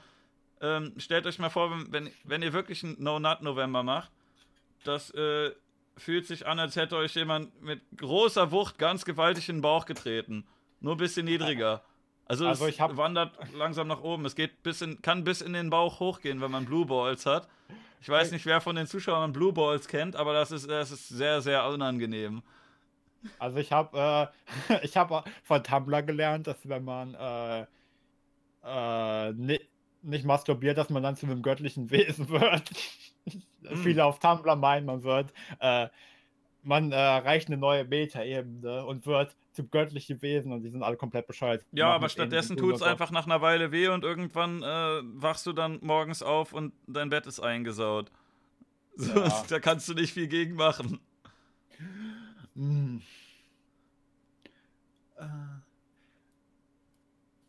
ähm, 0.61 0.95
stellt 0.99 1.27
euch 1.27 1.39
mal 1.39 1.51
vor, 1.51 1.71
wenn, 1.71 1.93
wenn, 1.93 2.11
wenn 2.25 2.43
ihr 2.43 2.53
wirklich 2.53 2.83
einen 2.85 2.97
No-Nut-November 3.03 3.83
macht, 3.83 4.11
das 4.85 5.11
äh, 5.11 5.51
fühlt 5.97 6.27
sich 6.27 6.47
an, 6.47 6.59
als 6.59 6.77
hätte 6.77 6.97
euch 6.97 7.15
jemand 7.15 7.63
mit 7.63 7.81
großer 7.97 8.51
Wucht 8.51 8.79
ganz 8.79 9.05
gewaltig 9.05 9.49
in 9.49 9.57
den 9.57 9.63
Bauch 9.63 9.87
getreten. 9.87 10.47
Nur 10.81 10.95
ein 10.95 10.99
bisschen 10.99 11.27
niedriger. 11.27 11.83
Also, 12.27 12.47
Also 12.47 12.67
es 12.67 12.79
wandert 12.79 13.37
langsam 13.55 13.87
nach 13.87 14.01
oben. 14.01 14.25
Es 14.25 14.35
geht 14.35 14.63
bis 14.63 14.81
in, 14.81 15.01
kann 15.03 15.25
bis 15.25 15.41
in 15.41 15.53
den 15.53 15.71
Bauch 15.71 16.01
hochgehen, 16.01 16.41
wenn 16.41 16.51
man 16.51 16.65
Blue 16.65 16.87
Balls 16.87 17.27
hat. 17.27 17.49
Ich 18.01 18.09
weiß 18.09 18.33
nicht, 18.33 18.45
wer 18.47 18.61
von 18.61 18.77
den 18.77 18.87
Zuschauern 18.87 19.33
Blue 19.33 19.53
Balls 19.53 19.89
kennt, 19.89 20.17
aber 20.17 20.33
das 20.33 20.51
ist, 20.51 20.69
das 20.69 20.91
ist 20.91 21.09
sehr, 21.09 21.41
sehr 21.41 21.67
unangenehm. 21.67 22.43
Also 23.39 23.59
ich 23.59 23.73
habe 23.73 24.31
äh, 24.71 24.77
ich 24.85 24.97
habe 24.97 25.25
von 25.43 25.63
Tumblr 25.63 26.03
gelernt, 26.03 26.47
dass 26.47 26.69
wenn 26.69 26.85
man 26.85 27.15
äh, 27.15 27.67
äh, 28.65 29.33
ni 29.33 29.61
nicht 30.03 30.27
masturbiert, 30.27 30.77
dass 30.77 30.91
man 30.91 31.03
dann 31.03 31.17
zu 31.17 31.25
einem 31.27 31.43
göttlichen 31.43 31.91
Wesen 31.91 32.29
wird. 32.29 32.71
Viele 33.83 34.05
auf 34.05 34.19
Tumblr 34.19 34.55
meinen, 34.57 34.85
man 34.85 35.03
wird, 35.03 35.33
äh, 35.61 35.89
man 36.63 36.93
äh, 36.93 36.97
erreicht 36.97 37.49
eine 37.49 37.57
neue 37.57 37.85
Meta-Ebene 37.85 38.85
und 38.85 39.07
wird 39.07 39.35
zum 39.53 39.71
göttlichen 39.71 40.21
Wesen 40.21 40.53
und 40.53 40.63
die 40.63 40.71
sind 40.71 40.83
alle 40.83 40.97
komplett 40.97 41.27
bescheuert. 41.27 41.65
Ja, 41.73 41.89
aber 41.89 42.09
stattdessen 42.09 42.57
tut 42.57 42.75
es 42.75 42.83
einfach 42.83 43.11
nach 43.11 43.27
einer 43.27 43.41
Weile 43.41 43.71
weh 43.71 43.89
und 43.89 44.05
irgendwann 44.05 44.63
äh, 44.63 45.01
wachst 45.03 45.47
du 45.47 45.53
dann 45.53 45.79
morgens 45.81 46.23
auf 46.23 46.53
und 46.53 46.73
dein 46.87 47.09
Bett 47.09 47.27
ist 47.27 47.41
eingesaut. 47.41 48.11
So, 48.97 49.13
Ja. 49.21 49.45
Da 49.49 49.61
kannst 49.61 49.89
du 49.89 49.95
nicht 49.95 50.13
viel 50.13 50.27
gegen 50.27 50.55
machen. 50.55 51.01
Mm. 52.55 52.99
Äh. 55.17 55.25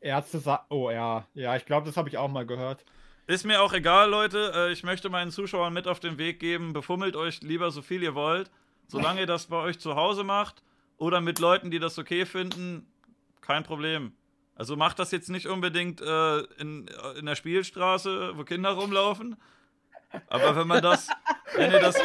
Ärzte 0.01 0.39
sagen, 0.39 0.63
oh 0.69 0.91
ja, 0.91 1.25
ja, 1.33 1.55
ich 1.55 1.65
glaube, 1.65 1.87
das 1.87 1.97
habe 1.97 2.09
ich 2.09 2.17
auch 2.17 2.29
mal 2.29 2.45
gehört. 2.45 2.85
Ist 3.27 3.43
mir 3.43 3.61
auch 3.61 3.73
egal, 3.73 4.09
Leute. 4.09 4.51
Äh, 4.55 4.71
ich 4.71 4.83
möchte 4.83 5.09
meinen 5.09 5.31
Zuschauern 5.31 5.73
mit 5.73 5.87
auf 5.87 5.99
den 5.99 6.19
Weg 6.19 6.39
geben. 6.39 6.73
Befummelt 6.73 7.15
euch 7.15 7.41
lieber 7.41 7.71
so 7.71 7.81
viel 7.81 8.03
ihr 8.03 8.13
wollt. 8.13 8.51
Solange 8.87 9.21
ihr 9.21 9.25
das 9.25 9.47
bei 9.47 9.57
euch 9.57 9.79
zu 9.79 9.95
Hause 9.95 10.23
macht 10.23 10.61
oder 10.97 11.21
mit 11.21 11.39
Leuten, 11.39 11.71
die 11.71 11.79
das 11.79 11.97
okay 11.97 12.27
finden, 12.27 12.85
kein 13.41 13.63
Problem. 13.63 14.13
Also 14.53 14.75
macht 14.75 14.99
das 14.99 15.11
jetzt 15.11 15.29
nicht 15.29 15.47
unbedingt 15.47 16.01
äh, 16.01 16.39
in, 16.59 16.87
äh, 16.87 17.19
in 17.19 17.25
der 17.25 17.35
Spielstraße, 17.35 18.37
wo 18.37 18.43
Kinder 18.43 18.71
rumlaufen. 18.71 19.35
Aber 20.27 20.55
wenn 20.55 20.67
man 20.67 20.83
das, 20.83 21.09
wenn 21.55 21.71
ihr 21.71 21.79
das 21.79 21.97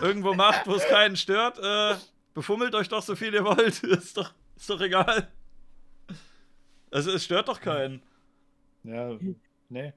irgendwo 0.00 0.34
macht, 0.34 0.66
wo 0.66 0.74
es 0.74 0.86
keinen 0.86 1.16
stört, 1.16 1.58
äh, 1.58 1.96
befummelt 2.34 2.74
euch 2.74 2.88
doch 2.88 3.02
so 3.02 3.16
viel 3.16 3.34
ihr 3.34 3.44
wollt. 3.44 3.82
ist, 3.82 4.16
doch, 4.16 4.32
ist 4.56 4.68
doch 4.70 4.80
egal. 4.80 5.28
Also 6.90 7.12
es 7.12 7.24
stört 7.24 7.48
doch 7.48 7.60
keinen. 7.60 8.02
Ja, 8.82 9.16
nee. 9.68 9.92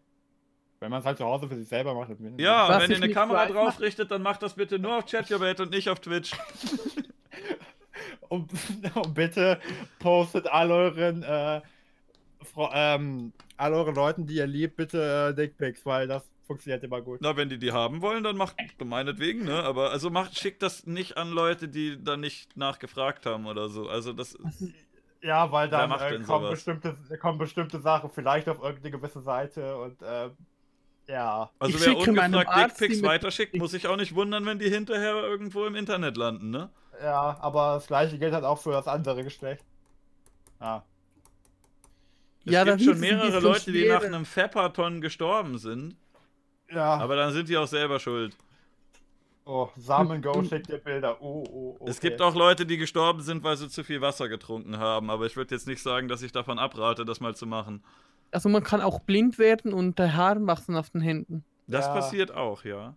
Wenn 0.79 0.91
man 0.91 0.99
es 0.99 1.05
halt 1.05 1.17
zu 1.17 1.23
Hause 1.25 1.47
für 1.47 1.55
sich 1.55 1.67
selber 1.67 1.93
macht. 1.95 2.09
dann- 2.09 2.37
Ja, 2.37 2.67
Was 2.67 2.83
wenn 2.83 2.91
ihr 2.91 2.97
eine 2.97 3.13
Kamera 3.13 3.45
drauf 3.45 3.79
richtet, 3.79 4.11
dann 4.11 4.21
macht 4.21 4.43
das 4.43 4.53
bitte 4.55 4.77
nur 4.79 4.97
auf 4.97 5.05
ChatJobate 5.05 5.63
und 5.63 5.71
nicht 5.71 5.89
auf 5.89 5.99
Twitch. 5.99 6.31
Und, 8.29 8.49
und 8.95 9.13
bitte 9.13 9.59
postet 9.99 10.47
all 10.47 10.71
euren, 10.71 11.21
äh, 11.21 11.61
ähm, 12.73 13.31
all 13.57 13.73
euren 13.73 13.93
Leuten, 13.93 14.25
die 14.25 14.35
ihr 14.35 14.47
liebt, 14.47 14.75
bitte 14.75 15.29
äh, 15.29 15.35
Dickpics, 15.35 15.85
weil 15.85 16.07
das 16.07 16.23
funktioniert 16.45 16.83
immer 16.83 17.01
gut. 17.01 17.19
Na, 17.21 17.35
wenn 17.35 17.49
die 17.49 17.57
die 17.57 17.71
haben 17.71 18.01
wollen, 18.01 18.23
dann 18.23 18.37
macht 18.37 18.55
meinetwegen, 18.83 19.45
ne? 19.45 19.63
Aber 19.63 19.91
also 19.91 20.09
macht, 20.09 20.37
schickt 20.37 20.61
das 20.61 20.85
nicht 20.85 21.17
an 21.17 21.31
Leute, 21.31 21.67
die 21.67 22.01
da 22.03 22.17
nicht 22.17 22.57
nachgefragt 22.57 23.25
haben 23.25 23.45
oder 23.45 23.69
so. 23.69 23.87
Also 23.87 24.13
das. 24.13 24.37
Ja, 25.21 25.51
weil 25.51 25.69
dann 25.69 25.89
macht 25.89 26.11
äh, 26.11 26.19
kommen, 26.19 26.49
bestimmte, 26.49 26.97
kommen 27.19 27.37
bestimmte 27.37 27.79
Sachen 27.79 28.09
vielleicht 28.09 28.49
auf 28.49 28.61
irgendeine 28.61 28.91
gewisse 28.91 29.21
Seite 29.21 29.77
und 29.77 30.01
äh, 30.01 30.29
ja. 31.07 31.49
Also 31.59 31.77
Ich 31.77 31.85
wer 31.85 31.97
ungefragt 31.97 32.79
Dickpics 32.79 33.03
weiterschickt, 33.03 33.55
muss 33.55 33.71
sich 33.71 33.87
auch 33.87 33.95
nicht 33.95 34.15
wundern, 34.15 34.45
wenn 34.45 34.59
die 34.59 34.69
hinterher 34.69 35.15
irgendwo 35.15 35.65
im 35.65 35.75
Internet 35.75 36.17
landen, 36.17 36.49
ne? 36.49 36.69
Ja, 37.01 37.37
aber 37.39 37.75
das 37.75 37.87
gleiche 37.87 38.19
gilt 38.19 38.33
halt 38.33 38.43
auch 38.43 38.59
für 38.59 38.71
das 38.71 38.87
andere 38.87 39.23
Geschlecht. 39.23 39.63
Ja. 40.59 40.83
Es 42.45 42.53
Ja, 42.53 42.65
da 42.65 42.75
gibt 42.75 42.89
schon 42.89 42.99
mehrere 42.99 43.39
Leute, 43.39 43.71
die 43.71 43.87
nach 43.87 44.03
einem 44.03 44.25
Fepperton 44.25 45.01
gestorben 45.01 45.57
sind. 45.57 45.95
Ja. 46.73 46.95
Aber 46.95 47.15
dann 47.15 47.31
sind 47.33 47.49
die 47.49 47.57
auch 47.57 47.67
selber 47.67 47.99
schuld. 47.99 48.35
oh, 49.45 49.69
Samen 49.77 50.21
Go 50.21 50.43
schickt 50.43 50.69
dir 50.69 50.77
Bilder. 50.77 51.21
Oh, 51.21 51.43
oh, 51.49 51.75
okay. 51.79 51.89
Es 51.91 51.99
gibt 51.99 52.21
auch 52.21 52.33
Leute, 52.35 52.65
die 52.65 52.77
gestorben 52.77 53.21
sind, 53.21 53.43
weil 53.43 53.57
sie 53.57 53.69
zu 53.69 53.83
viel 53.83 54.01
Wasser 54.01 54.29
getrunken 54.29 54.77
haben. 54.79 55.09
Aber 55.09 55.25
ich 55.25 55.35
würde 55.35 55.53
jetzt 55.55 55.67
nicht 55.67 55.81
sagen, 55.81 56.07
dass 56.07 56.21
ich 56.21 56.31
davon 56.31 56.59
abrate, 56.59 57.05
das 57.05 57.19
mal 57.19 57.35
zu 57.35 57.45
machen. 57.45 57.83
Also 58.31 58.49
man 58.49 58.63
kann 58.63 58.81
auch 58.81 58.99
blind 58.99 59.37
werden 59.37 59.73
und 59.73 59.99
äh, 59.99 60.09
Haare 60.09 60.45
wachsen 60.47 60.75
auf 60.75 60.89
den 60.89 61.01
Händen. 61.01 61.43
Das 61.67 61.85
Ja. 61.85 61.93
passiert 61.93 62.31
auch, 62.31 62.63
ja. 62.63 62.95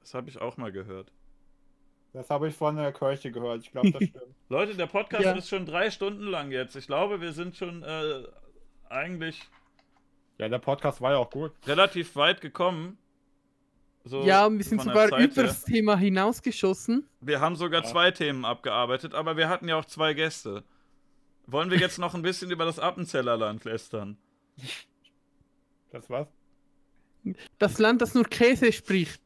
Das 0.00 0.14
habe 0.14 0.28
ich 0.28 0.40
auch 0.40 0.56
mal 0.56 0.72
gehört. 0.72 1.12
Das 2.12 2.28
habe 2.30 2.48
ich 2.48 2.56
von 2.56 2.74
der 2.76 2.92
Kirche 2.92 3.30
gehört. 3.30 3.62
Ich 3.62 3.70
glaube, 3.70 3.92
das 3.92 4.02
stimmt. 4.08 4.24
Leute, 4.48 4.74
der 4.74 4.86
Podcast 4.86 5.22
Ja. 5.24 5.32
ist 5.32 5.48
schon 5.48 5.64
drei 5.66 5.90
Stunden 5.90 6.24
lang 6.24 6.50
jetzt. 6.50 6.74
Ich 6.74 6.86
glaube, 6.88 7.20
wir 7.20 7.32
sind 7.32 7.54
schon 7.56 7.84
äh, 7.84 8.22
eigentlich 8.88 9.40
ja, 10.40 10.48
der 10.48 10.58
Podcast 10.58 11.00
war 11.00 11.12
ja 11.12 11.18
auch 11.18 11.30
gut. 11.30 11.52
relativ 11.66 12.16
weit 12.16 12.40
gekommen. 12.40 12.98
So 14.04 14.24
ja, 14.24 14.46
und 14.46 14.56
wir 14.56 14.64
sind 14.64 14.80
sogar 14.80 15.06
über 15.18 15.42
das 15.42 15.62
Thema 15.64 15.96
hinausgeschossen. 15.96 17.06
Wir 17.20 17.40
haben 17.40 17.54
sogar 17.56 17.82
Ja. 17.82 17.86
zwei 17.88 18.10
Themen 18.10 18.44
abgearbeitet, 18.46 19.14
aber 19.14 19.36
wir 19.36 19.48
hatten 19.50 19.68
ja 19.68 19.76
auch 19.76 19.84
zwei 19.84 20.14
Gäste. 20.14 20.64
Wollen 21.46 21.70
wir 21.70 21.78
jetzt 21.78 21.98
noch 21.98 22.14
ein 22.14 22.22
bisschen 22.22 22.50
über 22.50 22.64
das 22.64 22.78
Appenzellerland 22.78 23.64
lästern? 23.64 24.16
Das 25.90 26.08
war's. 26.08 26.28
Das 27.58 27.78
Land, 27.78 28.00
das 28.00 28.14
nur 28.14 28.24
Käse 28.24 28.72
spricht. 28.72 29.20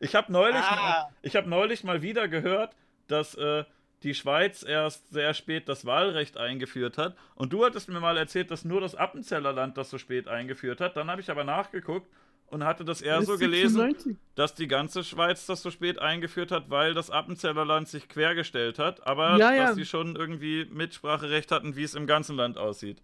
Ich 0.00 0.14
habe 0.14 0.32
neulich, 0.32 0.56
Ah. 0.62 0.76
mal, 0.76 1.08
ich 1.22 1.36
hab 1.36 1.46
neulich 1.46 1.84
mal 1.84 2.00
wieder 2.00 2.26
gehört, 2.28 2.74
dass 3.08 3.34
äh, 3.34 3.64
die 4.04 4.14
Schweiz 4.14 4.62
erst 4.62 5.10
sehr 5.10 5.34
spät 5.34 5.68
das 5.68 5.84
Wahlrecht 5.86 6.36
eingeführt 6.36 6.98
hat. 6.98 7.16
Und 7.34 7.52
du 7.52 7.64
hattest 7.64 7.88
mir 7.88 8.00
mal 8.00 8.16
erzählt, 8.16 8.50
dass 8.50 8.64
nur 8.64 8.80
das 8.80 8.94
Appenzellerland 8.94 9.76
das 9.76 9.90
so 9.90 9.98
spät 9.98 10.28
eingeführt 10.28 10.80
hat. 10.80 10.96
Dann 10.96 11.10
habe 11.10 11.20
ich 11.22 11.30
aber 11.30 11.42
nachgeguckt 11.44 12.08
und 12.48 12.64
hatte 12.64 12.84
das 12.84 13.00
eher 13.00 13.16
Das 13.18 13.26
so 13.26 13.38
gelesen, 13.38 13.80
96. 13.80 14.16
dass 14.34 14.54
die 14.54 14.68
ganze 14.68 15.02
Schweiz 15.02 15.46
das 15.46 15.62
so 15.62 15.70
spät 15.70 15.98
eingeführt 15.98 16.52
hat, 16.52 16.70
weil 16.70 16.94
das 16.94 17.10
Appenzellerland 17.10 17.88
sich 17.88 18.08
quergestellt 18.08 18.78
hat. 18.78 19.06
Aber 19.06 19.38
Ja, 19.38 19.52
ja. 19.52 19.66
dass 19.66 19.76
sie 19.76 19.86
schon 19.86 20.16
irgendwie 20.16 20.66
Mitspracherecht 20.66 21.50
hatten, 21.50 21.74
wie 21.74 21.82
es 21.82 21.94
im 21.94 22.06
ganzen 22.06 22.36
Land 22.36 22.58
aussieht. 22.58 23.02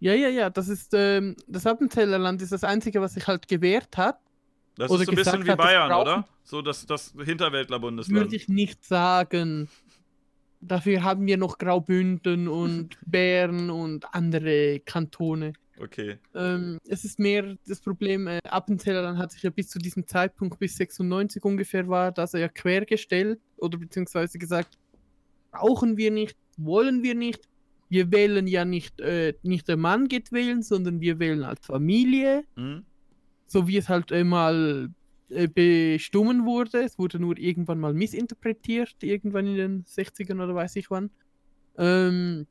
Ja, 0.00 0.14
ja, 0.14 0.28
ja, 0.28 0.50
das 0.50 0.68
ist, 0.68 0.92
ähm, 0.94 1.36
das 1.46 1.66
Appenzellerland 1.66 2.42
ist 2.42 2.52
das 2.52 2.62
Einzige, 2.64 3.00
was 3.00 3.14
sich 3.14 3.26
halt 3.26 3.48
gewehrt 3.48 3.96
hat. 3.96 4.18
Das 4.76 4.90
ist 4.92 5.04
so 5.06 5.10
ein 5.10 5.16
bisschen 5.16 5.44
wie 5.44 5.50
hat, 5.50 5.58
Bayern, 5.58 5.92
oder? 5.92 6.28
So 6.44 6.62
das, 6.62 6.86
das 6.86 7.12
Hinterwäldler-Bundesland. 7.18 8.20
Würde 8.20 8.36
ich 8.36 8.48
nicht 8.48 8.84
sagen. 8.84 9.68
Dafür 10.60 11.04
haben 11.04 11.26
wir 11.26 11.36
noch 11.36 11.58
Graubünden 11.58 12.48
und 12.48 12.98
Bern 13.06 13.70
und 13.70 14.12
andere 14.14 14.80
Kantone. 14.80 15.52
Okay. 15.80 16.16
Ähm, 16.34 16.78
es 16.88 17.04
ist 17.04 17.20
mehr 17.20 17.56
das 17.66 17.80
Problem, 17.80 18.26
äh, 18.26 18.40
Appenzellerland 18.44 19.18
hat 19.18 19.30
sich 19.30 19.42
ja 19.44 19.50
bis 19.50 19.68
zu 19.68 19.78
diesem 19.78 20.06
Zeitpunkt, 20.08 20.58
bis 20.58 20.76
96 20.76 21.44
ungefähr 21.44 21.86
war, 21.88 22.10
dass 22.10 22.34
er 22.34 22.40
ja 22.40 22.48
quergestellt 22.48 23.40
oder 23.56 23.78
beziehungsweise 23.78 24.38
gesagt, 24.38 24.76
brauchen 25.52 25.96
wir 25.96 26.10
nicht, 26.10 26.36
wollen 26.56 27.02
wir 27.02 27.14
nicht. 27.14 27.48
Wir 27.88 28.10
wählen 28.12 28.46
ja 28.48 28.64
nicht, 28.64 29.00
äh, 29.00 29.34
nicht 29.42 29.68
der 29.68 29.76
Mann 29.76 30.08
geht 30.08 30.32
wählen, 30.32 30.62
sondern 30.62 31.00
wir 31.00 31.18
wählen 31.20 31.42
als 31.44 31.64
Familie, 31.64 32.44
Hm? 32.56 32.84
so 33.46 33.66
wie 33.68 33.78
es 33.78 33.88
halt 33.88 34.12
einmal 34.12 34.90
äh, 34.90 34.97
bestimmen 35.28 36.44
wurde. 36.46 36.82
Es 36.82 36.98
wurde 36.98 37.18
nur 37.18 37.38
irgendwann 37.38 37.78
mal 37.80 37.92
missinterpretiert, 37.94 38.96
irgendwann 39.02 39.46
in 39.46 39.56
den 39.56 39.84
60ern 39.84 40.42
oder 40.42 40.54
weiß 40.54 40.76
ich 40.76 40.90
wann. 40.90 41.10
Ähm, 41.76 42.46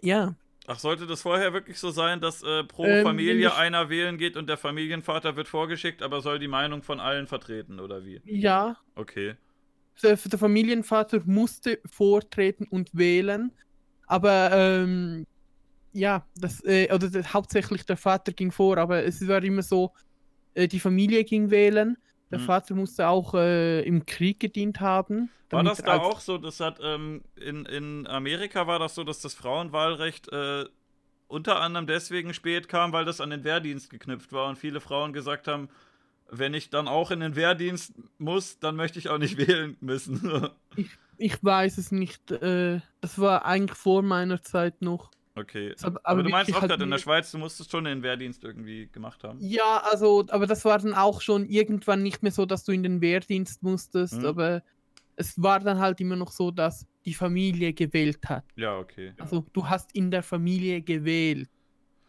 ja, 0.00 0.34
Ach, 0.66 0.78
sollte 0.78 1.06
das 1.06 1.22
vorher 1.22 1.52
wirklich 1.52 1.78
so 1.78 1.90
sein, 1.90 2.20
dass 2.20 2.42
äh, 2.42 2.62
pro 2.64 2.84
Ähm, 2.84 3.02
Familie 3.02 3.34
nämlich- 3.34 3.52
einer 3.54 3.88
wählen 3.88 4.18
geht 4.18 4.36
und 4.36 4.48
der 4.48 4.56
Familienvater 4.56 5.34
wird 5.34 5.48
vorgeschickt, 5.48 6.02
aber 6.02 6.20
soll 6.20 6.38
die 6.38 6.48
Meinung 6.48 6.82
von 6.82 7.00
allen 7.00 7.26
vertreten, 7.26 7.80
oder 7.80 8.04
wie? 8.04 8.20
ja, 8.24 8.76
Okay. 8.94 9.34
der, 10.02 10.16
der 10.16 10.38
Familienvater 10.38 11.22
musste 11.24 11.80
vortreten 11.86 12.66
und 12.68 12.90
wählen, 12.94 13.52
aber 14.06 14.50
ähm, 14.52 15.26
ja, 15.92 16.24
das, 16.36 16.62
äh, 16.64 16.92
oder 16.94 17.08
der, 17.10 17.32
hauptsächlich 17.32 17.84
der 17.84 17.96
Vater 17.96 18.32
ging 18.32 18.52
vor, 18.52 18.78
aber 18.78 19.02
es 19.04 19.26
war 19.26 19.42
immer 19.42 19.62
so, 19.62 19.92
äh, 20.54 20.68
die 20.68 20.80
Familie 20.80 21.24
ging 21.24 21.50
wählen, 21.50 21.96
der 22.30 22.38
Hm. 22.38 22.46
Vater 22.46 22.74
musste 22.74 23.08
auch 23.08 23.34
äh, 23.34 23.82
im 23.82 24.06
Krieg 24.06 24.40
gedient 24.40 24.80
haben. 24.80 25.30
War 25.50 25.64
das 25.64 25.78
da 25.82 25.96
auch 25.98 26.20
so, 26.20 26.38
das 26.38 26.60
hat 26.60 26.78
ähm, 26.82 27.22
in, 27.34 27.64
in 27.66 28.06
Amerika 28.06 28.66
war 28.68 28.78
das 28.78 28.94
so, 28.94 29.02
dass 29.02 29.20
das 29.20 29.34
Frauenwahlrecht 29.34 30.32
äh, 30.32 30.66
unter 31.28 31.60
anderem 31.60 31.86
deswegen 31.86 32.34
spät 32.34 32.68
kam, 32.68 32.92
weil 32.92 33.04
das 33.04 33.20
an 33.20 33.30
den 33.30 33.44
Wehrdienst 33.44 33.90
geknüpft 33.90 34.32
war 34.32 34.48
und 34.48 34.58
viele 34.58 34.80
Frauen 34.80 35.12
gesagt 35.12 35.48
haben, 35.48 35.68
wenn 36.30 36.54
ich 36.54 36.70
dann 36.70 36.88
auch 36.88 37.10
in 37.10 37.20
den 37.20 37.36
Wehrdienst 37.36 37.94
muss, 38.18 38.58
dann 38.60 38.76
möchte 38.76 38.98
ich 39.00 39.08
auch 39.10 39.18
nicht 39.18 39.38
wählen 39.48 39.76
müssen. 39.80 40.50
Ich 41.16 41.42
weiß 41.44 41.78
es 41.78 41.92
nicht, 41.92 42.30
äh, 42.32 42.80
das 43.00 43.18
war 43.18 43.44
eigentlich 43.44 43.76
vor 43.78 44.02
meiner 44.02 44.42
Zeit 44.42 44.82
noch. 44.82 45.12
Okay. 45.36 45.74
Hat 45.82 46.04
Aber, 46.04 46.22
du 46.22 46.28
meinst 46.28 46.52
auch 46.52 46.60
halt 46.60 46.70
gerade 46.70 46.84
in 46.84 46.90
der 46.90 46.98
Schweiz, 46.98 47.30
du 47.30 47.38
musstest 47.38 47.70
schon 47.70 47.84
den 47.84 48.02
Wehrdienst 48.02 48.42
irgendwie 48.44 48.88
gemacht 48.90 49.22
haben. 49.22 49.38
Ja, 49.40 49.82
also, 49.90 50.26
aber 50.28 50.46
das 50.46 50.64
war 50.64 50.78
dann 50.78 50.92
auch 50.94 51.20
schon 51.20 51.46
irgendwann 51.46 52.02
nicht 52.02 52.22
mehr 52.22 52.32
so, 52.32 52.46
dass 52.46 52.64
du 52.64 52.72
in 52.72 52.82
den 52.82 53.00
Wehrdienst 53.00 53.62
musstest, 53.62 54.18
Mhm. 54.18 54.26
aber 54.26 54.62
es 55.16 55.40
war 55.40 55.60
dann 55.60 55.78
halt 55.78 56.00
immer 56.00 56.16
noch 56.16 56.32
so, 56.32 56.50
dass 56.50 56.86
die 57.04 57.14
Familie 57.14 57.72
gewählt 57.72 58.18
hat. 58.28 58.44
Ja, 58.56 58.76
okay. 58.78 59.12
Also 59.18 59.46
du 59.52 59.68
hast 59.68 59.94
in 59.94 60.10
der 60.10 60.22
Familie 60.22 60.82
gewählt. 60.82 61.48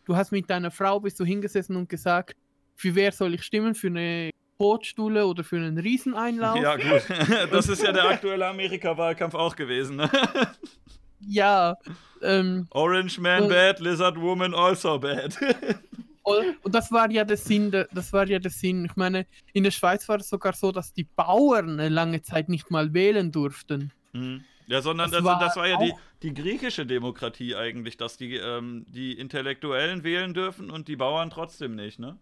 Du 0.06 0.16
hast 0.16 0.32
mit 0.32 0.50
deiner 0.50 0.72
Frau 0.72 1.00
bist 1.00 1.20
du 1.20 1.24
hingesessen 1.26 1.76
und 1.76 1.88
gesagt, 1.90 2.36
für 2.76 2.96
wer 2.96 3.12
soll 3.12 3.36
ich 3.36 3.44
stimmen? 3.44 3.76
Für 3.76 3.88
eine 3.88 4.32
Kotstuhle 4.58 5.26
oder 5.28 5.44
für 5.44 5.58
einen 5.58 5.78
Rieseneinlauf? 5.78 6.58
Ja, 6.60 6.76
gut. 6.76 7.04
Das 7.52 7.70
ist 7.70 7.84
ja 7.84 7.92
der 7.92 8.06
aktuelle 8.10 8.48
Amerika-Wahlkampf 8.48 9.36
auch 9.36 9.56
gewesen. 9.56 9.98
Ne? 9.98 10.10
Ja, 11.28 11.76
ähm, 12.22 12.68
Orange 12.72 13.20
Man 13.20 13.44
Und- 13.44 13.50
bad, 13.50 13.80
Lizard 13.80 14.20
Woman 14.20 14.54
also 14.54 15.00
bad. 15.00 15.38
und 16.24 16.74
das 16.76 16.92
war 16.92 17.10
ja 17.12 17.24
der 17.24 17.38
Sinn, 17.38 17.72
das 17.72 18.14
war 18.14 18.28
ja 18.28 18.40
der 18.40 18.52
Sinn. 18.52 18.86
Ich 18.86 18.96
meine, 18.96 19.26
in 19.54 19.64
der 19.64 19.72
Schweiz 19.72 20.08
war 20.10 20.18
es 20.20 20.30
sogar 20.30 20.54
so, 20.54 20.72
dass 20.72 20.94
die 20.94 21.04
Bauern 21.04 21.80
eine 21.80 21.90
lange 21.90 22.22
Zeit 22.22 22.50
nicht 22.50 22.70
mal 22.72 22.94
wählen 22.94 23.32
durften. 23.32 23.92
Hm. 24.14 24.44
Ja, 24.68 24.82
sondern 24.82 25.10
Das 25.12 25.18
das, 25.20 25.26
war 25.26 25.40
das 25.40 25.56
war 25.58 25.68
ja 25.68 25.78
die, 25.78 25.94
die 26.24 26.34
griechische 26.34 26.86
Demokratie 26.86 27.56
eigentlich, 27.56 27.98
dass 27.98 28.16
die, 28.18 28.36
ähm, 28.36 28.86
die 28.88 29.14
Intellektuellen 29.14 30.04
wählen 30.04 30.34
dürfen 30.34 30.70
und 30.70 30.88
die 30.88 30.96
Bauern 30.96 31.30
trotzdem 31.30 31.76
nicht, 31.76 32.00
ne? 32.00 32.18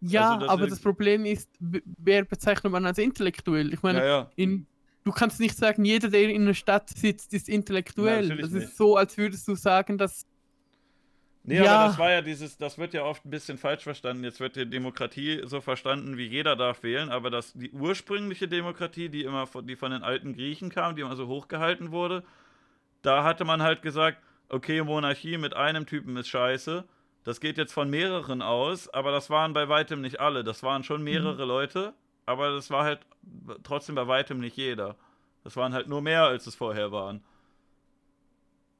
Ja, 0.00 0.34
Also 0.34 0.48
aber 0.48 0.66
das 0.68 0.80
Problem 0.80 1.24
ist, 1.24 1.50
wer 1.60 2.24
bezeichnet 2.24 2.72
man 2.72 2.86
als 2.86 2.98
intellektuell? 2.98 3.72
Ich 3.72 3.82
meine, 3.82 3.98
Ja, 3.98 4.06
ja. 4.06 4.30
in, 4.36 4.66
du 5.08 5.12
kannst 5.12 5.40
nicht 5.40 5.56
sagen, 5.56 5.84
jeder, 5.84 6.08
der 6.08 6.28
in 6.28 6.46
der 6.46 6.54
Stadt 6.54 6.88
sitzt, 6.90 7.32
ist 7.34 7.48
intellektuell. 7.48 8.22
Natürlich 8.28 8.42
das 8.42 8.50
nicht. 8.52 8.64
ist 8.68 8.76
so, 8.76 8.96
als 8.96 9.16
würdest 9.16 9.48
du 9.48 9.54
sagen, 9.56 9.98
dass 9.98 10.26
Nee, 11.44 11.62
Ja. 11.62 11.76
aber 11.78 11.88
das 11.88 11.98
war 11.98 12.10
ja 12.10 12.20
dieses, 12.20 12.58
das 12.58 12.76
wird 12.76 12.92
ja 12.92 13.04
oft 13.04 13.24
ein 13.24 13.30
bisschen 13.30 13.56
falsch 13.56 13.82
verstanden. 13.84 14.22
Jetzt 14.22 14.38
wird 14.38 14.56
die 14.56 14.68
Demokratie 14.68 15.40
so 15.44 15.62
verstanden, 15.62 16.18
wie 16.18 16.26
jeder 16.26 16.56
darf 16.56 16.82
wählen, 16.82 17.08
aber 17.08 17.30
das, 17.30 17.54
die 17.54 17.70
ursprüngliche 17.70 18.48
Demokratie, 18.48 19.08
die 19.08 19.22
immer 19.24 19.46
von, 19.46 19.66
die 19.66 19.74
von 19.76 19.90
den 19.90 20.02
alten 20.02 20.34
Griechen 20.34 20.68
kam, 20.68 20.94
die 20.94 21.00
immer 21.02 21.16
so 21.16 21.26
hochgehalten 21.26 21.90
wurde, 21.90 22.22
da 23.00 23.24
hatte 23.24 23.46
man 23.46 23.62
halt 23.62 23.80
gesagt, 23.80 24.18
okay, 24.50 24.82
Monarchie 24.82 25.38
mit 25.38 25.54
einem 25.54 25.86
Typen 25.86 26.16
ist 26.18 26.28
scheiße. 26.28 26.84
Das 27.24 27.40
geht 27.40 27.56
jetzt 27.56 27.72
von 27.72 27.88
mehreren 27.88 28.42
aus, 28.42 28.88
aber 28.92 29.10
das 29.10 29.30
waren 29.30 29.54
bei 29.54 29.68
weitem 29.70 30.02
nicht 30.02 30.20
alle. 30.20 30.44
Das 30.44 30.62
waren 30.62 30.84
schon 30.84 31.02
mehrere 31.02 31.46
Leute, 31.46 31.94
aber 32.28 32.52
das 32.52 32.70
war 32.70 32.84
halt 32.84 33.00
trotzdem 33.62 33.94
bei 33.94 34.06
weitem 34.06 34.38
nicht 34.38 34.56
jeder. 34.56 34.96
Das 35.44 35.56
waren 35.56 35.72
halt 35.72 35.88
nur 35.88 36.02
mehr, 36.02 36.24
als 36.24 36.46
es 36.46 36.54
vorher 36.54 36.92
waren. 36.92 37.24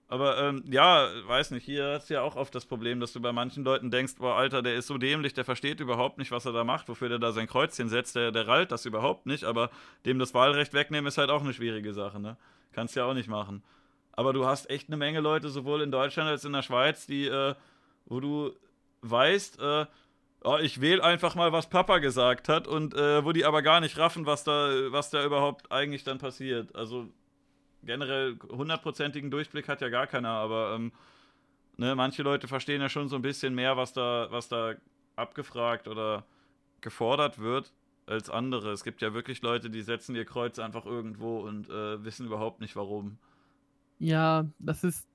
Aber 0.06 0.38
ähm, 0.38 0.64
ja, 0.70 1.08
weiß 1.26 1.50
nicht, 1.50 1.64
hier 1.64 1.92
hast 1.94 2.08
du 2.08 2.14
ja 2.14 2.22
auch 2.22 2.36
oft 2.36 2.54
das 2.54 2.66
Problem, 2.66 3.00
dass 3.00 3.12
du 3.12 3.20
bei 3.20 3.32
manchen 3.32 3.64
Leuten 3.64 3.90
denkst, 3.90 4.16
boah, 4.18 4.36
Alter, 4.36 4.62
der 4.62 4.74
ist 4.74 4.86
so 4.86 4.96
dämlich, 4.96 5.34
der 5.34 5.44
versteht 5.44 5.80
überhaupt 5.80 6.18
nicht, 6.18 6.30
was 6.30 6.46
er 6.46 6.52
da 6.52 6.64
macht, 6.64 6.88
wofür 6.88 7.08
der 7.08 7.18
da 7.18 7.32
sein 7.32 7.46
Kreuzchen 7.46 7.88
setzt, 7.88 8.16
der, 8.16 8.32
der 8.32 8.46
rallt 8.46 8.70
das 8.70 8.86
überhaupt 8.86 9.26
nicht, 9.26 9.44
aber 9.44 9.70
dem 10.06 10.18
das 10.18 10.32
Wahlrecht 10.34 10.72
wegnehmen 10.72 11.08
ist 11.08 11.18
halt 11.18 11.30
auch 11.30 11.42
eine 11.42 11.52
schwierige 11.52 11.92
Sache, 11.92 12.20
ne? 12.20 12.36
Kannst 12.72 12.96
ja 12.96 13.04
auch 13.04 13.14
nicht 13.14 13.28
machen. 13.28 13.62
Aber 14.12 14.32
du 14.32 14.46
hast 14.46 14.68
echt 14.70 14.88
eine 14.88 14.96
Menge 14.96 15.20
Leute, 15.20 15.48
sowohl 15.48 15.82
in 15.82 15.90
Deutschland 15.90 16.28
als 16.28 16.44
in 16.44 16.52
der 16.52 16.62
Schweiz, 16.62 17.06
die, 17.06 17.26
äh, 17.26 17.54
wo 18.06 18.20
du 18.20 18.52
weißt, 19.02 19.60
äh, 19.60 19.86
oh, 20.44 20.58
ich 20.60 20.80
wähle 20.80 21.02
einfach 21.02 21.34
mal, 21.34 21.52
was 21.52 21.68
Papa 21.68 21.98
gesagt 21.98 22.48
hat 22.48 22.66
und 22.66 22.94
äh, 22.94 23.24
wo 23.24 23.32
die 23.32 23.44
aber 23.44 23.62
gar 23.62 23.80
nicht 23.80 23.98
raffen, 23.98 24.26
was 24.26 24.44
da, 24.44 24.70
was 24.90 25.10
da 25.10 25.24
überhaupt 25.24 25.70
eigentlich 25.72 26.04
dann 26.04 26.18
passiert. 26.18 26.74
Also 26.74 27.08
generell 27.82 28.38
hundertprozentigen 28.50 29.30
Durchblick 29.30 29.68
hat 29.68 29.80
ja 29.80 29.88
gar 29.88 30.06
keiner, 30.06 30.30
aber 30.30 30.74
ähm, 30.74 30.92
ne, 31.76 31.94
manche 31.94 32.22
Leute 32.22 32.48
verstehen 32.48 32.80
ja 32.80 32.88
schon 32.88 33.08
so 33.08 33.16
ein 33.16 33.22
bisschen 33.22 33.54
mehr, 33.54 33.76
was 33.76 33.92
da, 33.92 34.28
was 34.30 34.48
da 34.48 34.74
abgefragt 35.16 35.88
oder 35.88 36.24
gefordert 36.80 37.38
wird, 37.38 37.72
als 38.06 38.30
andere. 38.30 38.72
Es 38.72 38.84
gibt 38.84 39.02
ja 39.02 39.14
wirklich 39.14 39.42
Leute, 39.42 39.70
die 39.70 39.82
setzen 39.82 40.14
ihr 40.14 40.24
Kreuz 40.24 40.58
einfach 40.58 40.86
irgendwo 40.86 41.40
und 41.40 41.68
äh, 41.68 42.04
wissen 42.04 42.26
überhaupt 42.26 42.60
nicht 42.60 42.76
warum. 42.76 43.18
Ja, 43.98 44.46
das 44.58 44.84
ist. 44.84 45.07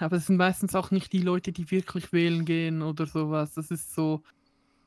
Aber 0.00 0.16
es 0.16 0.26
sind 0.26 0.36
meistens 0.36 0.74
auch 0.74 0.90
nicht 0.90 1.12
die 1.12 1.20
Leute, 1.22 1.52
die 1.52 1.70
wirklich 1.70 2.12
wählen 2.12 2.44
gehen 2.44 2.82
oder 2.82 3.06
sowas. 3.06 3.54
Das 3.54 3.70
ist 3.70 3.94
so. 3.94 4.22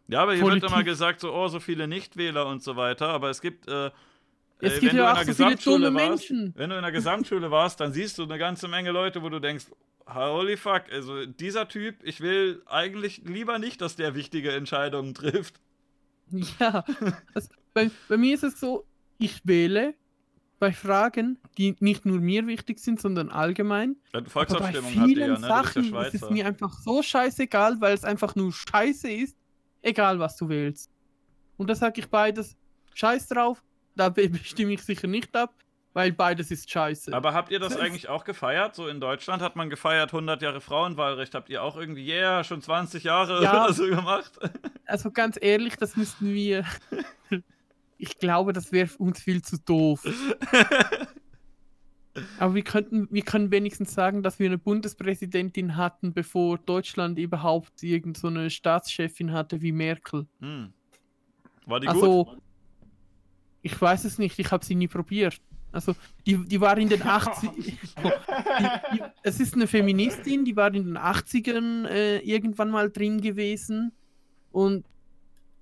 Ja, 0.08 0.22
aber 0.24 0.34
hier 0.34 0.44
Politik- 0.44 0.64
wird 0.64 0.72
immer 0.72 0.84
gesagt, 0.84 1.20
so, 1.22 1.34
oh, 1.34 1.48
so 1.48 1.60
viele 1.60 1.88
Nichtwähler 1.88 2.48
und 2.48 2.62
so 2.64 2.76
weiter, 2.76 3.10
aber 3.10 3.30
es 3.30 3.42
gibt. 3.42 3.68
Äh, 3.68 3.92
Es 4.60 4.78
äh, 4.78 4.80
gibt 4.80 4.94
wenn 4.94 5.00
ja 5.00 5.14
auch 5.14 5.20
in 5.22 5.26
der 5.26 5.34
so 5.36 5.44
viele 5.44 5.56
Gesamtschule 5.56 5.86
dumme 5.88 6.00
warst, 6.00 6.30
Menschen. 6.32 6.54
Wenn 6.56 6.70
du 6.70 6.76
in 6.78 6.82
der 6.82 6.92
Gesamtschule 6.92 7.52
warst, 7.52 7.80
dann 7.80 7.92
siehst 7.94 8.18
du 8.18 8.24
eine 8.24 8.38
ganze 8.38 8.68
Menge 8.68 8.92
Leute, 8.92 9.22
wo 9.22 9.30
du 9.30 9.40
denkst, 9.40 9.66
holy 10.08 10.56
fuck, 10.58 10.84
also 10.92 11.26
dieser 11.26 11.68
Typ, 11.68 11.98
ich 12.04 12.22
will 12.22 12.62
eigentlich 12.68 13.22
lieber 13.26 13.60
nicht, 13.60 13.82
dass 13.82 13.96
der 13.98 14.16
wichtige 14.16 14.52
Entscheidungen 14.54 15.14
trifft. 15.14 15.60
Ja. 16.60 16.84
Das, 17.34 17.50
bei, 17.74 17.92
bei 18.10 18.18
mir 18.18 18.34
ist 18.34 18.44
es 18.44 18.60
so, 18.60 18.86
ich 19.18 19.42
wähle 19.46 19.94
bei 20.60 20.72
Fragen, 20.74 21.38
die 21.58 21.76
nicht 21.80 22.06
nur 22.06 22.19
mir 22.19 22.48
wichtig 22.48 22.80
sind, 22.80 23.00
sondern 23.00 23.30
allgemein. 23.30 23.95
Ja, 24.14 24.19
Aber 24.19 24.22
bei 24.24 24.30
Volksabstimmung 24.30 24.86
habt 24.86 24.95
ihr 24.95 25.06
vielen 25.06 25.19
ja, 25.19 25.27
ne? 25.27 25.34
Bist 25.36 25.44
ja 25.44 25.64
Sachen 25.64 25.95
ist 25.95 26.14
es 26.24 26.30
mir 26.30 26.45
einfach 26.48 26.74
so 26.80 27.03
scheißegal, 27.03 27.80
weil 27.80 27.94
es 27.94 28.03
einfach 28.03 28.36
nur 28.36 28.52
scheiße 28.52 29.10
ist, 29.11 29.38
egal 29.82 30.19
was 30.19 30.36
du 30.38 30.50
wählst. 30.50 30.90
Und 31.58 31.69
da 31.69 31.76
sage 31.76 32.02
ich 32.02 32.10
beides, 32.10 32.56
scheiß 32.94 33.27
drauf, 33.27 33.64
da 33.95 34.10
be- 34.10 34.30
bestimme 34.30 34.74
ich 34.74 34.82
sicher 34.84 35.08
nicht 35.08 35.36
ab, 35.36 35.53
weil 35.94 36.11
beides 36.11 36.50
ist 36.52 36.69
scheiße. 36.69 37.14
Aber 37.14 37.34
habt 37.34 37.52
ihr 37.52 37.60
das 37.60 37.74
Das- 37.74 37.82
eigentlich 37.82 38.10
auch 38.10 38.24
gefeiert? 38.24 38.76
So 38.76 38.88
in 38.88 39.00
Deutschland 39.00 39.42
hat 39.42 39.56
man 39.56 39.69
gefeiert 39.69 40.11
100 40.11 40.42
Jahre 40.42 40.61
Frauenwahlrecht. 40.61 41.34
Habt 41.36 41.50
ihr 41.50 41.61
auch 41.64 41.77
irgendwie, 41.77 42.06
yeah, 42.08 42.44
schon 42.44 42.61
20 42.61 43.03
Jahre 43.03 43.44
Ja. 43.44 43.66
oder 43.66 43.74
so 43.74 43.86
gemacht? 43.88 44.32
also 44.86 45.11
ganz 45.11 45.38
ehrlich, 45.40 45.76
das 45.77 45.95
müssten 45.95 46.34
wir. 46.34 46.66
ich 47.98 48.17
glaube, 48.19 48.53
das 48.53 48.72
wäre 48.72 48.90
uns 48.98 49.19
viel 49.19 49.42
zu 49.42 49.58
doof. 49.59 50.03
Aber 52.40 52.56
wir 52.56 52.64
könnten, 52.64 53.08
wir 53.11 53.22
können 53.22 53.51
wenigstens 53.51 53.93
sagen, 53.93 54.24
dass 54.24 54.40
wir 54.40 54.48
eine 54.48 54.58
Bundespräsidentin 54.58 55.76
hatten, 55.76 56.14
bevor 56.14 56.58
Deutschland 56.58 57.19
überhaupt 57.19 57.84
irgend 57.84 58.17
so 58.17 58.27
eine 58.27 58.50
Staatschefin 58.50 59.34
hatte 59.34 59.61
wie 59.61 59.72
Merkel. 59.72 60.26
Hm. 60.40 60.74
War 61.66 61.80
die 61.80 61.88
gut? 61.88 61.95
Also, 61.95 62.38
ich 63.61 63.80
weiß 63.80 64.06
es 64.06 64.17
nicht, 64.17 64.40
ich 64.40 64.51
habe 64.51 64.66
sie 64.66 64.76
nie 64.76 64.88
probiert. 64.88 65.40
Also, 65.72 65.95
die, 66.26 66.43
die 66.45 66.59
war 66.61 66.77
in 66.77 66.90
den 66.90 67.01
80 67.06 67.50
die, 67.56 67.77
die, 68.93 69.03
Es 69.24 69.40
ist 69.40 69.53
eine 69.53 69.67
Feministin, 69.67 70.45
die 70.45 70.56
war 70.56 70.74
in 70.74 70.85
den 70.85 70.98
80ern 70.98 71.88
äh, 71.88 72.17
irgendwann 72.19 72.72
mal 72.72 72.90
drin 72.90 73.22
gewesen. 73.22 73.92
Und 74.51 74.85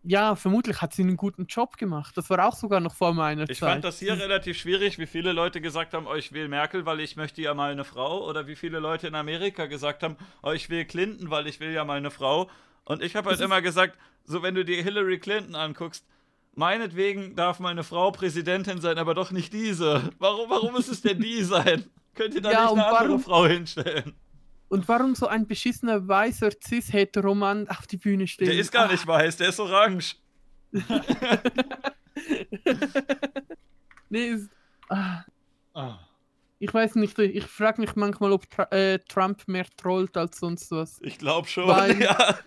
ja, 0.06 0.36
vermutlich 0.36 0.82
hat 0.82 0.94
sie 0.94 1.02
einen 1.02 1.18
guten 1.18 1.46
Job 1.48 1.78
gemacht. 1.78 2.16
Das 2.18 2.30
war 2.30 2.46
auch 2.48 2.56
sogar 2.56 2.80
noch 2.80 2.94
vor 2.96 3.14
meiner 3.14 3.50
Ich 3.50 3.60
Zeit. 3.60 3.70
fand 3.72 3.84
das 3.84 4.00
hier 4.00 4.14
relativ 4.20 4.58
schwierig, 4.58 4.98
wie 5.00 5.06
viele 5.08 5.32
Leute 5.34 5.62
gesagt 5.62 5.94
haben, 5.94 6.08
oh, 6.08 6.16
ich 6.16 6.32
will 6.32 6.48
Merkel, 6.48 6.86
weil 6.86 7.00
ich 7.00 7.16
möchte 7.16 7.42
ja 7.42 7.54
mal 7.54 7.72
eine 7.72 7.84
Frau. 7.84 8.28
Oder 8.28 8.48
wie 8.48 8.56
viele 8.56 8.80
Leute 8.80 9.08
in 9.08 9.16
Amerika 9.16 9.66
gesagt 9.66 10.04
haben, 10.04 10.16
oh, 10.44 10.52
ich 10.52 10.70
will 10.70 10.86
Clinton, 10.86 11.30
weil 11.32 11.48
ich 11.48 11.60
will 11.60 11.72
ja 11.72 11.84
mal 11.86 11.98
eine 11.98 12.12
Frau. 12.12 12.50
Und 12.84 13.02
ich 13.02 13.16
habe 13.16 13.30
halt 13.30 13.42
immer 13.42 13.62
gesagt, 13.62 13.98
so 14.24 14.42
wenn 14.44 14.56
du 14.56 14.64
dir 14.64 14.82
Hillary 14.84 15.20
Clinton 15.20 15.56
anguckst, 15.56 16.06
meinetwegen 16.54 17.36
darf 17.36 17.60
meine 17.60 17.84
Frau 17.84 18.12
Präsidentin 18.12 18.82
sein, 18.82 18.98
aber 18.98 19.14
doch 19.14 19.32
nicht 19.32 19.54
diese. 19.54 20.10
Warum, 20.20 20.50
warum 20.50 20.72
muss 20.74 20.88
es 20.88 21.02
denn 21.02 21.20
die 21.20 21.44
sein? 21.44 21.86
Könnt 22.14 22.34
ihr 22.36 22.42
da 22.42 22.52
Ja, 22.52 22.62
nicht 22.64 22.74
eine 22.74 22.86
andere 22.86 23.08
warum- 23.10 23.20
Frau 23.22 23.46
hinstellen? 23.46 24.14
Und 24.68 24.88
warum 24.88 25.14
so 25.16 25.28
ein 25.28 25.48
beschissener 25.48 26.08
weißer 26.08 26.50
cis-hetero-Mann 26.64 27.68
auf 27.70 27.86
die 27.88 27.98
Bühne 27.98 28.28
steht? 28.28 28.48
Der 28.48 28.56
ist 28.58 28.72
gar 28.72 28.92
nicht 28.92 29.06
weiß, 29.06 29.38
der 29.38 29.50
ist 29.50 29.60
orange. 29.60 30.16
Nee, 34.10 34.28
ist, 34.28 34.50
ah, 34.90 35.24
Ah. 35.74 36.00
ich 36.60 36.74
weiß 36.74 36.96
nicht, 36.96 37.18
ich 37.20 37.44
frage 37.46 37.82
mich 37.82 37.96
manchmal, 37.96 38.32
ob 38.32 38.50
Tra 38.50 38.64
äh, 38.72 39.00
Trump 39.00 39.46
mehr 39.48 39.66
trollt 39.78 40.16
als 40.16 40.38
sonst 40.40 40.72
was. 40.72 41.00
Ich 41.02 41.18
glaube 41.18 41.48
schon, 41.48 41.68
Weil- 41.68 42.02
ja. 42.02 42.38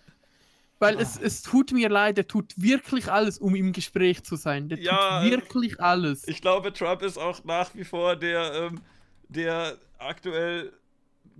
Weil 0.81 1.01
es, 1.01 1.19
es 1.19 1.43
tut 1.43 1.73
mir 1.73 1.89
leid, 1.89 2.17
er 2.19 2.29
tut 2.29 2.55
wirklich 2.57 3.11
alles, 3.11 3.39
um 3.39 3.57
im 3.57 3.73
Gespräch 3.73 4.23
zu 4.23 4.37
sein. 4.37 4.69
Der 4.69 4.79
Ja, 4.79 5.23
tut 5.23 5.31
wirklich 5.33 5.81
alles. 5.81 6.27
Ich 6.29 6.41
glaube, 6.41 6.73
Trump 6.73 7.03
ist 7.03 7.19
auch 7.19 7.43
nach 7.45 7.75
wie 7.75 7.83
vor 7.85 8.15
der, 8.15 8.55
ähm, 8.55 8.81
der 9.29 9.77
aktuell 9.99 10.73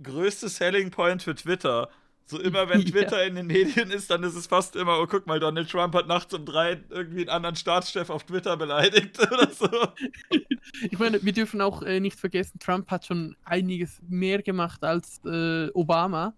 größte 0.03 0.49
Selling 0.49 0.91
Point 0.91 1.23
für 1.23 1.35
Twitter. 1.35 1.89
So 2.25 2.39
immer, 2.39 2.69
wenn 2.69 2.81
Ja. 2.83 2.91
Twitter 2.91 3.25
in 3.25 3.35
den 3.35 3.47
Medien 3.47 3.89
ist, 3.91 4.09
dann 4.11 4.23
ist 4.23 4.35
es 4.35 4.47
fast 4.47 4.75
immer, 4.75 4.99
oh 4.99 5.07
guck 5.07 5.25
mal, 5.25 5.39
Donald 5.39 5.69
Trump 5.69 5.95
hat 5.95 6.07
nachts 6.07 6.33
um 6.33 6.45
drei 6.45 6.79
irgendwie 6.89 7.21
einen 7.21 7.29
anderen 7.29 7.55
Staatschef 7.55 8.09
auf 8.09 8.23
Twitter 8.23 8.55
beleidigt 8.55 9.19
oder 9.31 9.49
so. 9.51 9.67
Ich 10.91 10.99
meine, 10.99 11.23
wir 11.23 11.33
dürfen 11.33 11.59
auch 11.61 11.81
äh, 11.81 11.99
nicht 11.99 12.19
vergessen, 12.19 12.59
Trump 12.59 12.89
hat 12.91 13.05
schon 13.05 13.35
einiges 13.43 13.99
mehr 14.07 14.43
gemacht 14.43 14.83
als 14.83 15.21
äh, 15.25 15.69
Obama. 15.73 16.33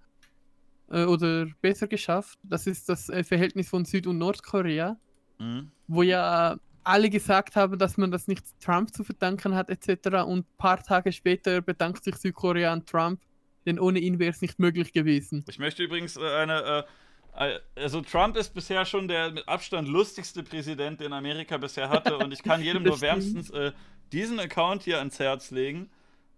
Äh, 0.89 1.05
oder 1.05 1.47
besser 1.61 1.87
geschafft. 1.87 2.37
Das 2.43 2.67
ist 2.67 2.87
das 2.89 3.09
äh, 3.09 3.23
Verhältnis 3.23 3.69
von 3.69 3.85
Süd- 3.85 4.07
und 4.07 4.17
Nordkorea, 4.17 4.97
Mhm. 5.39 5.71
wo 5.87 6.03
ja 6.03 6.57
alle 6.83 7.09
gesagt 7.09 7.55
haben, 7.55 7.77
dass 7.79 7.97
man 7.97 8.11
das 8.11 8.27
nicht 8.27 8.45
Trump 8.59 8.93
zu 8.93 9.03
verdanken 9.03 9.55
hat, 9.55 9.69
etc. 9.69 10.23
Und 10.25 10.39
ein 10.39 10.45
paar 10.57 10.81
Tage 10.83 11.11
später 11.11 11.61
bedankt 11.61 12.03
sich 12.03 12.15
Südkorea 12.15 12.71
an 12.73 12.85
Trump, 12.85 13.19
denn 13.65 13.79
ohne 13.79 13.99
ihn 13.99 14.19
wäre 14.19 14.31
es 14.31 14.41
nicht 14.41 14.59
möglich 14.59 14.93
gewesen. 14.93 15.43
Ich 15.47 15.59
möchte 15.59 15.83
übrigens 15.83 16.17
äh, 16.17 16.21
eine. 16.21 16.85
Äh, 17.33 17.59
also, 17.75 18.01
Trump 18.01 18.35
ist 18.35 18.53
bisher 18.53 18.85
schon 18.85 19.07
der 19.07 19.31
mit 19.31 19.47
Abstand 19.47 19.87
lustigste 19.87 20.43
Präsident, 20.43 20.99
den 20.99 21.13
Amerika 21.13 21.57
bisher 21.57 21.89
hatte. 21.89 22.17
und 22.17 22.33
ich 22.33 22.43
kann 22.43 22.61
jedem 22.61 22.83
nur 22.83 22.99
wärmstens 22.99 23.49
äh, 23.51 23.71
diesen 24.11 24.39
Account 24.39 24.83
hier 24.83 24.99
ans 24.99 25.17
Herz 25.17 25.49
legen. 25.51 25.89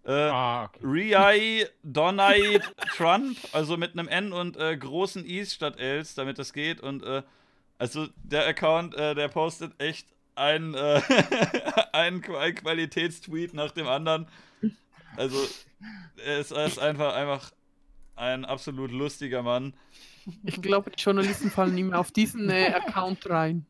Äh, 0.06 0.12
ah, 0.12 0.64
okay. 0.64 0.80
Riai 0.84 1.66
Donai 1.82 2.60
Trump, 2.96 3.38
also 3.52 3.76
mit 3.76 3.92
einem 3.92 4.06
N 4.06 4.32
und 4.32 4.56
äh, 4.56 4.76
großen 4.76 5.24
Is 5.24 5.54
statt 5.54 5.80
Ls, 5.80 6.14
damit 6.14 6.38
das 6.38 6.52
geht. 6.52 6.80
Und 6.80 7.02
äh, 7.02 7.22
also 7.78 8.06
der 8.22 8.46
Account, 8.46 8.94
äh, 8.94 9.14
der 9.14 9.28
postet 9.28 9.72
echt 9.78 10.06
ein, 10.34 10.74
äh, 10.74 11.00
ein, 11.92 12.22
ein 12.34 12.54
Qualitätstweet 12.54 13.54
nach 13.54 13.70
dem 13.70 13.88
anderen. 13.88 14.26
Also 15.16 15.36
es 16.24 16.50
ist 16.50 16.78
einfach, 16.78 17.14
einfach 17.14 17.52
ein 18.16 18.44
absolut 18.44 18.90
lustiger 18.90 19.42
Mann. 19.42 19.74
Ich 20.44 20.60
glaube, 20.62 20.90
die 20.90 21.02
Journalisten 21.02 21.50
fallen 21.50 21.74
nicht 21.74 21.84
mehr 21.84 22.00
auf 22.00 22.12
diesen 22.12 22.48
äh, 22.48 22.72
Account 22.74 23.28
rein. 23.28 23.66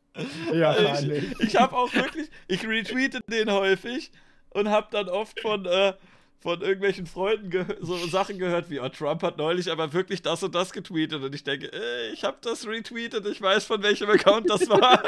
Ja, 0.53 0.77
ich, 0.77 1.39
ich 1.39 1.55
habe 1.57 1.75
auch 1.75 1.93
wirklich, 1.93 2.29
ich 2.47 2.65
retweete 2.65 3.19
den 3.29 3.51
häufig 3.51 4.11
und 4.51 4.69
habe 4.69 4.87
dann 4.91 5.09
oft 5.09 5.39
von 5.41 5.65
äh, 5.65 5.93
von 6.45 6.61
irgendwelchen 6.61 7.07
Freunden 7.07 7.65
so 7.81 7.97
Sachen 8.05 8.37
gehört 8.37 8.69
wie, 8.69 8.79
oh, 8.79 8.87
Trump 8.87 9.23
hat 9.23 9.37
neulich 9.39 9.71
aber 9.71 9.91
wirklich 9.93 10.21
das 10.21 10.43
und 10.43 10.53
das 10.53 10.71
getweetet. 10.73 11.23
Und 11.23 11.33
ich 11.33 11.43
denke, 11.43 11.71
äh, 11.73 12.11
ich 12.13 12.23
habe 12.23 12.37
das 12.41 12.67
retweetet, 12.67 13.25
ich 13.25 13.41
weiß 13.41 13.65
von 13.65 13.81
welchem 13.81 14.11
Account 14.11 14.47
das 14.47 14.69
war. 14.69 15.01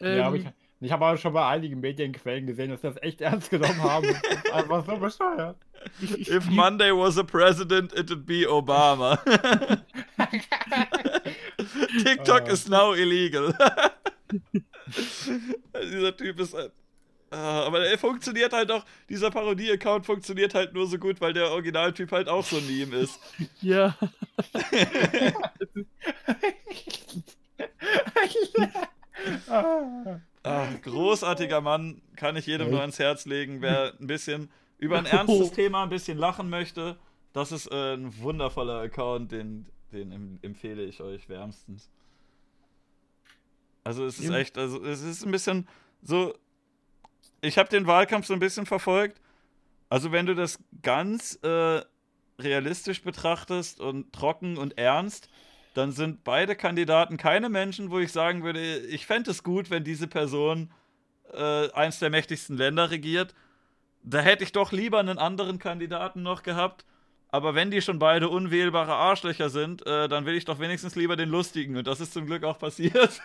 ja, 0.00 0.26
aber 0.28 0.36
ich, 0.36 0.44
ich 0.80 0.92
habe 0.92 1.04
aber 1.06 1.16
schon 1.16 1.32
bei 1.32 1.46
einigen 1.46 1.80
Medienquellen 1.80 2.46
gesehen, 2.46 2.70
dass 2.70 2.82
sie 2.82 2.88
das 2.88 3.02
echt 3.02 3.20
ernst 3.20 3.50
genommen 3.50 3.82
haben. 3.82 4.06
einfach 4.52 4.84
so 4.84 4.96
bescheuert. 4.96 5.56
If 6.00 6.48
Monday 6.50 6.90
was 6.92 7.18
a 7.18 7.22
president, 7.22 7.92
it 7.92 8.10
would 8.10 8.26
be 8.26 8.46
Obama. 8.46 9.18
TikTok 12.04 12.48
uh. 12.48 12.52
is 12.52 12.68
now 12.68 12.94
illegal. 12.94 13.54
Dieser 15.82 16.16
Typ 16.16 16.40
ist 16.40 16.54
ein 16.54 16.70
Ah, 17.34 17.64
aber 17.66 17.84
er 17.84 17.98
funktioniert 17.98 18.52
halt 18.52 18.70
auch, 18.70 18.84
dieser 19.08 19.28
Parodie-Account 19.28 20.06
funktioniert 20.06 20.54
halt 20.54 20.72
nur 20.72 20.86
so 20.86 20.98
gut, 20.98 21.20
weil 21.20 21.32
der 21.32 21.50
Originaltyp 21.50 22.12
halt 22.12 22.28
auch 22.28 22.44
so 22.44 22.58
ein 22.58 22.66
Meme 22.68 22.94
ist. 22.96 23.18
Ja. 23.60 23.96
ah, 29.48 30.20
großartiger 30.82 31.60
Mann, 31.60 32.02
kann 32.16 32.36
ich 32.36 32.46
jedem 32.46 32.70
nur 32.70 32.80
ans 32.80 32.98
Herz 32.98 33.24
legen, 33.24 33.62
wer 33.62 33.94
ein 34.00 34.06
bisschen 34.06 34.50
über 34.78 34.98
ein 34.98 35.06
ernstes 35.06 35.52
Thema 35.52 35.82
ein 35.82 35.88
bisschen 35.88 36.18
lachen 36.18 36.50
möchte. 36.50 36.96
Das 37.32 37.50
ist 37.50 37.66
äh, 37.72 37.94
ein 37.94 38.16
wundervoller 38.20 38.80
Account, 38.80 39.32
den, 39.32 39.66
den 39.92 40.38
empfehle 40.42 40.84
ich 40.84 41.00
euch 41.00 41.28
wärmstens. 41.28 41.90
Also 43.82 44.06
es 44.06 44.18
ist 44.18 44.30
echt, 44.30 44.56
also 44.56 44.82
es 44.82 45.02
ist 45.02 45.24
ein 45.24 45.30
bisschen 45.30 45.68
so, 46.02 46.34
ich 47.42 47.58
habe 47.58 47.68
den 47.68 47.86
Wahlkampf 47.86 48.26
so 48.26 48.32
ein 48.32 48.40
bisschen 48.40 48.66
verfolgt. 48.66 49.20
Also 49.88 50.10
wenn 50.12 50.26
du 50.26 50.34
das 50.34 50.58
ganz 50.82 51.38
äh, 51.42 51.82
realistisch 52.38 53.02
betrachtest 53.02 53.80
und 53.80 54.12
trocken 54.12 54.56
und 54.56 54.78
ernst, 54.78 55.28
dann 55.74 55.92
sind 55.92 56.24
beide 56.24 56.56
Kandidaten 56.56 57.16
keine 57.16 57.48
Menschen, 57.48 57.90
wo 57.90 57.98
ich 57.98 58.12
sagen 58.12 58.42
würde, 58.42 58.78
ich 58.78 59.06
fände 59.06 59.30
es 59.30 59.42
gut, 59.42 59.70
wenn 59.70 59.84
diese 59.84 60.06
Person 60.06 60.72
äh, 61.32 61.70
eins 61.72 61.98
der 61.98 62.10
mächtigsten 62.10 62.56
Länder 62.56 62.90
regiert. 62.90 63.34
Da 64.02 64.20
hätte 64.20 64.44
ich 64.44 64.52
doch 64.52 64.72
lieber 64.72 65.00
einen 65.00 65.18
anderen 65.18 65.58
Kandidaten 65.58 66.22
noch 66.22 66.42
gehabt. 66.42 66.84
Aber 67.28 67.56
wenn 67.56 67.72
die 67.72 67.82
schon 67.82 67.98
beide 67.98 68.28
unwählbare 68.28 68.94
Arschlöcher 68.94 69.50
sind, 69.50 69.84
äh, 69.86 70.08
dann 70.08 70.24
will 70.24 70.36
ich 70.36 70.44
doch 70.44 70.60
wenigstens 70.60 70.94
lieber 70.94 71.16
den 71.16 71.30
lustigen. 71.30 71.76
Und 71.76 71.86
das 71.86 72.00
ist 72.00 72.12
zum 72.12 72.26
Glück 72.26 72.44
auch 72.44 72.58
passiert. 72.58 73.20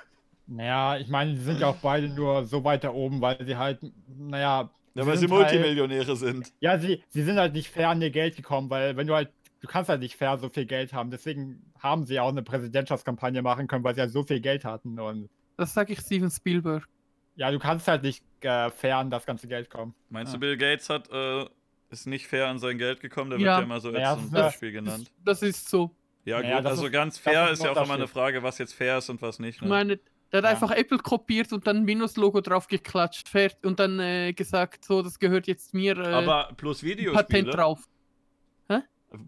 Naja, 0.47 0.97
ich 0.97 1.07
meine, 1.09 1.35
sie 1.35 1.43
sind 1.43 1.59
ja 1.59 1.67
auch 1.67 1.75
beide 1.75 2.09
nur 2.09 2.43
so 2.45 2.63
weit 2.63 2.83
da 2.83 2.89
oben, 2.89 3.21
weil 3.21 3.37
sie 3.45 3.55
halt, 3.55 3.79
naja. 4.07 4.71
Ja, 4.95 5.05
weil 5.05 5.15
sie 5.17 5.29
halt 5.29 5.51
Multimillionäre 5.51 6.07
halt, 6.07 6.17
sind. 6.17 6.51
Ja, 6.59 6.79
sie, 6.79 7.03
sie 7.09 7.21
sind 7.21 7.37
halt 7.37 7.53
nicht 7.53 7.69
fair 7.69 7.89
an 7.89 8.01
ihr 8.01 8.09
Geld 8.09 8.35
gekommen, 8.35 8.71
weil 8.71 8.97
wenn 8.97 9.05
du 9.05 9.13
halt, 9.13 9.29
du 9.61 9.67
kannst 9.67 9.89
halt 9.89 10.01
nicht 10.01 10.15
fair 10.15 10.37
so 10.37 10.49
viel 10.49 10.65
Geld 10.65 10.93
haben. 10.93 11.11
Deswegen 11.11 11.71
haben 11.79 12.05
sie 12.05 12.15
ja 12.15 12.23
auch 12.23 12.29
eine 12.29 12.43
Präsidentschaftskampagne 12.43 13.41
machen 13.41 13.67
können, 13.67 13.83
weil 13.83 13.95
sie 13.95 14.01
halt 14.01 14.11
so 14.11 14.23
viel 14.23 14.39
Geld 14.39 14.65
hatten. 14.65 14.99
Und 14.99 15.29
das 15.57 15.73
sage 15.73 15.93
ich 15.93 15.99
Steven 15.99 16.31
Spielberg. 16.31 16.87
Ja, 17.35 17.51
du 17.51 17.59
kannst 17.59 17.87
halt 17.87 18.03
nicht 18.03 18.23
äh, 18.41 18.69
fair 18.69 18.97
an 18.97 19.09
das 19.09 19.25
ganze 19.25 19.47
Geld 19.47 19.69
kommen. 19.69 19.93
Meinst 20.09 20.33
ja. 20.33 20.37
du, 20.37 20.41
Bill 20.41 20.57
Gates 20.57 20.89
hat, 20.89 21.09
äh, 21.11 21.45
ist 21.89 22.05
nicht 22.05 22.27
fair 22.27 22.47
an 22.47 22.59
sein 22.59 22.77
Geld 22.77 22.99
gekommen? 22.99 23.29
Der 23.29 23.39
ja. 23.39 23.45
wird 23.45 23.57
ja 23.59 23.63
immer 23.63 23.79
so 23.79 23.89
als 23.89 23.99
ja, 23.99 24.17
zum 24.17 24.31
Beispiel 24.31 24.71
genannt. 24.71 25.11
Das 25.23 25.41
ist 25.41 25.69
so. 25.69 25.95
Ja, 26.25 26.41
gut, 26.41 26.65
also 26.65 26.91
ganz 26.91 27.17
fair 27.17 27.45
ist, 27.45 27.59
ist 27.59 27.65
ja 27.65 27.71
auch 27.71 27.83
immer 27.83 27.93
eine 27.93 28.07
Frage, 28.07 28.43
was 28.43 28.57
jetzt 28.57 28.73
fair 28.73 28.97
ist 28.97 29.09
und 29.09 29.21
was 29.21 29.39
nicht. 29.39 29.61
Ne? 29.61 29.67
Ich 29.67 29.69
meine, 29.69 29.99
der 30.31 30.39
hat 30.39 30.43
ja. 30.43 30.49
einfach 30.51 30.71
Apple 30.71 30.99
kopiert 30.99 31.51
und 31.53 31.65
dann 31.65 31.77
ein 31.77 31.87
Windows-Logo 31.87 32.41
drauf 32.41 32.67
geklatscht 32.67 33.27
und 33.63 33.79
dann 33.79 33.99
äh, 33.99 34.33
gesagt, 34.33 34.85
so, 34.85 35.01
das 35.01 35.17
gehört 35.17 35.47
jetzt 35.47 35.73
mir. 35.73 35.97
Äh, 35.97 36.07
Aber 36.07 36.51
plus 36.55 36.83
Videospiele. 36.83 37.23
Patent 37.23 37.53
drauf. 37.53 37.87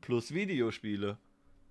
Plus 0.02 0.34
Videospiele. 0.34 1.18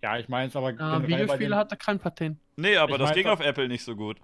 Ja, 0.03 0.19
ich 0.19 0.29
meine 0.29 0.49
es 0.49 0.57
aber. 0.57 0.73
Ah, 0.79 1.03
Videospiele 1.03 1.57
hat 1.57 1.71
er 1.71 1.77
kein 1.77 1.99
Patent. 1.99 2.39
Nee, 2.57 2.77
aber 2.77 2.93
ich 2.93 2.99
das 2.99 3.13
ging 3.13 3.27
auf 3.27 3.41
Apple 3.41 3.69
nicht 3.69 3.85
so 3.85 3.95
gut. 3.95 4.19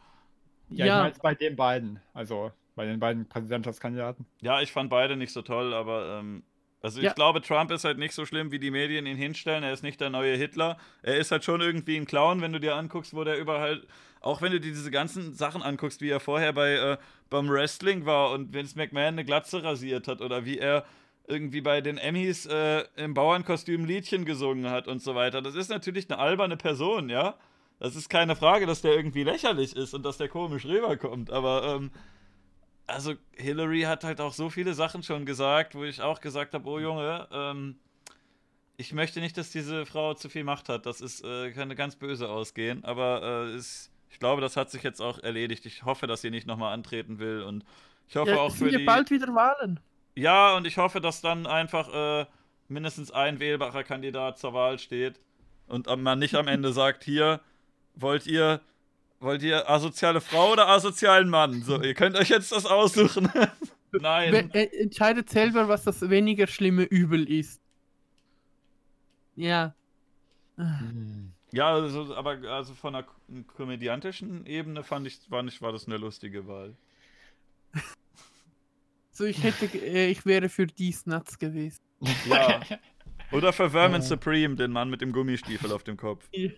Ja, 0.70 0.86
ja. 0.86 0.96
ich 0.98 1.02
meine 1.02 1.22
bei 1.22 1.34
den 1.34 1.56
beiden. 1.56 2.00
Also 2.14 2.52
bei 2.74 2.86
den 2.86 3.00
beiden 3.00 3.28
Präsidentschaftskandidaten. 3.28 4.26
Ja, 4.42 4.60
ich 4.60 4.72
fand 4.72 4.90
beide 4.90 5.16
nicht 5.16 5.32
so 5.32 5.42
toll, 5.42 5.72
aber 5.72 6.18
ähm, 6.18 6.42
also 6.82 6.98
ich 6.98 7.04
ja. 7.04 7.12
glaube, 7.14 7.40
Trump 7.40 7.70
ist 7.70 7.84
halt 7.84 7.98
nicht 7.98 8.14
so 8.14 8.26
schlimm, 8.26 8.52
wie 8.52 8.58
die 8.58 8.70
Medien 8.70 9.06
ihn 9.06 9.16
hinstellen. 9.16 9.64
Er 9.64 9.72
ist 9.72 9.82
nicht 9.82 10.00
der 10.00 10.10
neue 10.10 10.36
Hitler. 10.36 10.76
Er 11.02 11.16
ist 11.16 11.32
halt 11.32 11.44
schon 11.44 11.60
irgendwie 11.60 11.96
ein 11.96 12.04
Clown, 12.04 12.42
wenn 12.42 12.52
du 12.52 12.60
dir 12.60 12.76
anguckst, 12.76 13.14
wo 13.14 13.24
der 13.24 13.38
überall, 13.38 13.82
auch 14.20 14.42
wenn 14.42 14.52
du 14.52 14.60
dir 14.60 14.70
diese 14.70 14.90
ganzen 14.90 15.32
Sachen 15.32 15.62
anguckst, 15.62 16.00
wie 16.00 16.10
er 16.10 16.20
vorher 16.20 16.52
bei 16.52 16.74
äh, 16.74 16.98
beim 17.30 17.48
Wrestling 17.48 18.06
war 18.06 18.30
und 18.30 18.54
Vince 18.54 18.78
McMahon 18.78 19.06
eine 19.06 19.24
Glatze 19.24 19.62
rasiert 19.62 20.06
hat 20.06 20.20
oder 20.20 20.44
wie 20.44 20.58
er 20.58 20.84
irgendwie 21.28 21.60
bei 21.60 21.80
den 21.80 21.98
Emmys 21.98 22.46
äh, 22.46 22.84
im 22.96 23.14
Bauernkostüm 23.14 23.84
Liedchen 23.84 24.24
gesungen 24.24 24.70
hat 24.70 24.88
und 24.88 25.02
so 25.02 25.14
weiter. 25.14 25.42
Das 25.42 25.54
ist 25.54 25.68
natürlich 25.68 26.08
eine 26.10 26.18
alberne 26.18 26.56
Person, 26.56 27.08
ja. 27.08 27.36
Das 27.78 27.94
ist 27.94 28.08
keine 28.08 28.36
Frage, 28.36 28.66
dass 28.66 28.80
der 28.80 28.94
irgendwie 28.94 29.24
lächerlich 29.24 29.76
ist 29.76 29.92
und 29.92 30.02
dass 30.04 30.16
der 30.16 30.28
komisch 30.28 30.64
rüberkommt, 30.64 31.30
aber 31.30 31.76
ähm, 31.76 31.90
also 32.86 33.14
Hillary 33.32 33.82
hat 33.82 34.04
halt 34.04 34.20
auch 34.20 34.32
so 34.32 34.48
viele 34.48 34.74
Sachen 34.74 35.02
schon 35.02 35.26
gesagt, 35.26 35.74
wo 35.74 35.84
ich 35.84 36.00
auch 36.00 36.20
gesagt 36.20 36.54
habe, 36.54 36.68
oh 36.68 36.78
Junge, 36.78 37.26
ähm, 37.32 37.76
ich 38.76 38.92
möchte 38.92 39.20
nicht, 39.20 39.36
dass 39.36 39.50
diese 39.50 39.86
Frau 39.86 40.14
zu 40.14 40.28
viel 40.28 40.44
Macht 40.44 40.68
hat. 40.68 40.86
Das 40.86 41.00
ist, 41.00 41.24
äh, 41.24 41.50
könnte 41.52 41.74
ganz 41.74 41.96
böse 41.96 42.28
ausgehen. 42.28 42.84
Aber 42.84 43.46
äh, 43.48 43.56
ist, 43.56 43.90
ich 44.10 44.18
glaube, 44.18 44.40
das 44.40 44.56
hat 44.56 44.70
sich 44.70 44.82
jetzt 44.82 45.00
auch 45.00 45.18
erledigt. 45.18 45.66
Ich 45.66 45.84
hoffe, 45.84 46.06
dass 46.06 46.20
sie 46.20 46.30
nicht 46.30 46.46
nochmal 46.46 46.74
antreten 46.74 47.18
will. 47.18 47.42
Und 47.42 47.64
ich 48.08 48.16
hoffe 48.16 48.32
ja, 48.32 48.38
auch 48.38 48.54
für 48.54 48.70
die. 48.70 48.84
bald 48.84 49.10
wieder 49.10 49.34
Wahlen. 49.34 49.80
Ja, 50.16 50.56
und 50.56 50.66
ich 50.66 50.78
hoffe, 50.78 51.00
dass 51.00 51.20
dann 51.20 51.46
einfach 51.46 51.92
äh, 52.22 52.26
mindestens 52.68 53.10
ein 53.10 53.38
wählbarer 53.38 53.84
Kandidat 53.84 54.38
zur 54.38 54.54
Wahl 54.54 54.78
steht. 54.78 55.20
Und 55.68 55.86
man 56.02 56.18
nicht 56.18 56.34
am 56.34 56.48
Ende 56.48 56.72
sagt, 56.72 57.04
hier, 57.04 57.40
wollt 57.94 58.26
ihr 58.26 58.60
Wollt 59.18 59.42
ihr 59.42 59.68
asoziale 59.68 60.20
Frau 60.20 60.52
oder 60.52 60.68
asozialen 60.68 61.30
Mann? 61.30 61.62
So, 61.62 61.82
ihr 61.82 61.94
könnt 61.94 62.16
euch 62.16 62.28
jetzt 62.28 62.52
das 62.52 62.66
aussuchen. 62.66 63.30
Nein. 63.92 64.50
Er 64.52 64.80
entscheidet 64.80 65.30
selber, 65.30 65.68
was 65.68 65.84
das 65.84 66.08
weniger 66.10 66.46
schlimme 66.46 66.82
Übel 66.82 67.28
ist. 67.30 67.60
Ja. 69.34 69.74
Ja, 71.50 71.74
also, 71.74 72.14
aber 72.14 72.38
also 72.50 72.74
von 72.74 72.94
einer 72.94 73.06
komödiantischen 73.56 74.44
Ebene 74.46 74.82
fand 74.82 75.06
ich, 75.06 75.18
fand 75.28 75.50
ich, 75.50 75.62
war 75.62 75.72
das 75.72 75.86
eine 75.86 75.96
lustige 75.96 76.46
Wahl. 76.46 76.74
So, 79.16 79.24
ich 79.24 79.42
hätte, 79.42 79.64
äh, 79.78 80.10
ich 80.10 80.26
wäre 80.26 80.50
für 80.50 80.66
die 80.66 80.94
Nuts 81.06 81.38
gewesen. 81.38 81.80
Ja. 82.28 82.60
Oder 83.32 83.52
für 83.52 83.70
Vermin 83.70 84.02
Supreme, 84.02 84.54
den 84.56 84.70
Mann 84.70 84.90
mit 84.90 85.00
dem 85.00 85.10
Gummistiefel 85.10 85.72
auf 85.72 85.82
dem 85.82 85.96
Kopf. 85.96 86.28
Ja. 86.32 86.50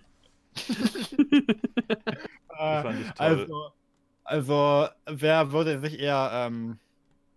also, 3.16 3.72
also, 4.24 4.88
wer 5.06 5.52
würde 5.52 5.78
sich 5.78 6.00
eher 6.00 6.30
ähm, 6.34 6.80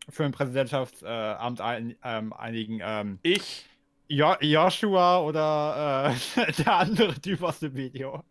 für 0.09 0.25
ein 0.25 0.31
Präsidentschaftsamt 0.31 1.59
äh, 1.59 1.63
ein, 1.63 1.95
ähm, 2.03 2.33
einigen? 2.33 2.79
Ähm, 2.83 3.19
ich. 3.21 3.65
Jo 4.07 4.33
Joshua 4.41 5.21
oder 5.21 6.15
äh, 6.35 6.51
der 6.63 6.73
andere 6.73 7.13
Typ 7.21 7.43
aus 7.43 7.59
dem 7.59 7.75
Video? 7.75 8.23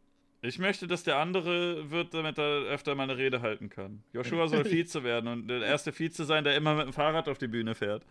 Ich 0.42 0.58
möchte, 0.58 0.86
dass 0.86 1.02
der 1.02 1.18
andere 1.18 1.90
wird, 1.90 2.14
damit 2.14 2.38
er 2.38 2.62
öfter 2.62 2.94
meine 2.94 3.18
Rede 3.18 3.42
halten 3.42 3.68
kann. 3.68 4.02
Joshua 4.12 4.48
soll 4.48 4.64
Vize 4.70 5.04
werden 5.04 5.28
und 5.28 5.48
der 5.48 5.60
erste 5.62 5.92
Vize 5.92 6.24
sein, 6.24 6.44
der 6.44 6.56
immer 6.56 6.74
mit 6.74 6.86
dem 6.86 6.92
Fahrrad 6.92 7.28
auf 7.28 7.36
die 7.38 7.48
Bühne 7.48 7.74
fährt. 7.74 8.04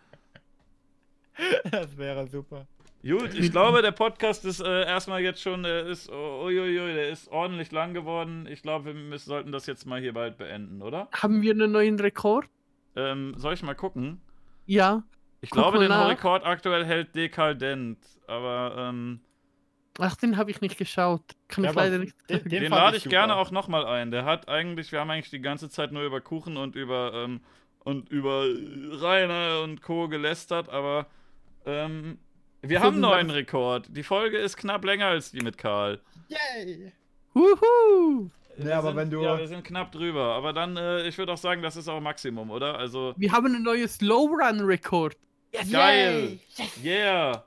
Das 1.71 1.97
wäre 1.97 2.27
super. 2.27 2.67
Gut, 3.01 3.33
ich 3.33 3.51
glaube, 3.51 3.81
der 3.81 3.93
Podcast 3.93 4.43
ist 4.43 4.59
äh, 4.59 4.83
erstmal 4.85 5.21
jetzt 5.21 5.41
schon, 5.41 5.63
der 5.63 5.85
ist, 5.85 6.09
uiuiui, 6.11 6.93
der 6.93 7.09
ist 7.09 7.29
ordentlich 7.29 7.71
lang 7.71 7.93
geworden. 7.93 8.45
Ich 8.51 8.61
glaube, 8.61 8.87
wir 8.87 8.93
müssen, 8.93 9.29
sollten 9.29 9.51
das 9.53 9.65
jetzt 9.67 9.85
mal 9.85 10.01
hier 10.01 10.13
bald 10.13 10.37
beenden, 10.37 10.81
oder? 10.81 11.07
Haben 11.13 11.41
wir 11.41 11.53
einen 11.53 11.71
neuen 11.71 11.97
Rekord? 11.97 12.47
Ähm, 12.97 13.33
soll 13.37 13.53
ich 13.53 13.63
mal 13.63 13.73
gucken? 13.73 14.19
Ja. 14.65 15.03
Ich 15.39 15.49
Guck 15.49 15.61
glaube, 15.61 15.79
den 15.79 15.87
nach. 15.87 16.09
Rekord 16.09 16.45
aktuell 16.45 16.83
hält 16.83 17.15
Dekadent, 17.15 17.99
aber 18.27 18.75
ähm, 18.77 19.21
Ach, 19.99 20.15
den 20.15 20.37
habe 20.37 20.49
ich 20.51 20.61
nicht 20.61 20.77
geschaut. 20.77 21.21
Kann 21.47 21.63
Ja, 21.65 21.69
ich 21.71 21.75
leider 21.75 21.97
nicht. 21.99 22.15
den- 22.29 22.43
den 22.43 22.49
den 22.63 22.71
lade 22.71 22.97
ich 22.97 23.05
ich 23.05 23.09
gerne 23.09 23.33
super. 23.33 23.41
auch 23.41 23.51
nochmal 23.51 23.85
ein. 23.85 24.11
Der 24.11 24.25
hat 24.25 24.47
eigentlich, 24.47 24.91
wir 24.91 24.99
haben 25.01 25.09
eigentlich 25.11 25.29
die 25.29 25.41
ganze 25.41 25.69
Zeit 25.69 25.91
nur 25.91 26.03
über 26.03 26.21
Kuchen 26.21 26.57
und 26.57 26.75
über 26.75 27.11
ähm, 27.13 27.41
und 27.79 28.09
über 28.09 28.45
Rainer 29.01 29.61
und 29.63 29.81
Co. 29.81 30.07
gelästert, 30.07 30.69
aber 30.69 31.07
ähm, 31.65 32.17
wir 32.61 32.79
haben 32.81 32.93
einen 32.93 33.01
neuen 33.01 33.29
Rekord. 33.29 33.87
Die 33.89 34.03
Folge 34.03 34.37
ist 34.37 34.57
knapp 34.57 34.83
länger 34.85 35.07
als 35.07 35.31
die 35.31 35.41
mit 35.41 35.57
Karl. 35.57 35.99
Yay! 36.27 36.91
Wuhu! 37.33 38.29
Ja, 38.57 38.65
Wir 38.65 38.77
aber 38.77 38.87
sind, 38.89 38.97
wenn 38.97 39.09
du- 39.09 39.23
Ja, 39.23 39.37
wir 39.37 39.47
sind 39.47 39.63
knapp 39.63 39.91
drüber. 39.91 40.33
Aber 40.35 40.51
dann, 40.51 40.75
äh, 40.75 41.07
ich 41.07 41.17
würde 41.17 41.31
auch 41.33 41.37
sagen, 41.37 41.61
das 41.61 41.77
ist 41.77 41.87
auch 41.87 42.01
Maximum, 42.01 42.49
oder? 42.51 42.77
Also, 42.77 43.13
Wir 43.17 43.31
haben 43.31 43.45
einen 43.47 43.63
neuen 43.63 43.87
Slow-Run-Rekord. 43.87 45.15
geil! 45.71 46.39
Yeah! 46.83 47.43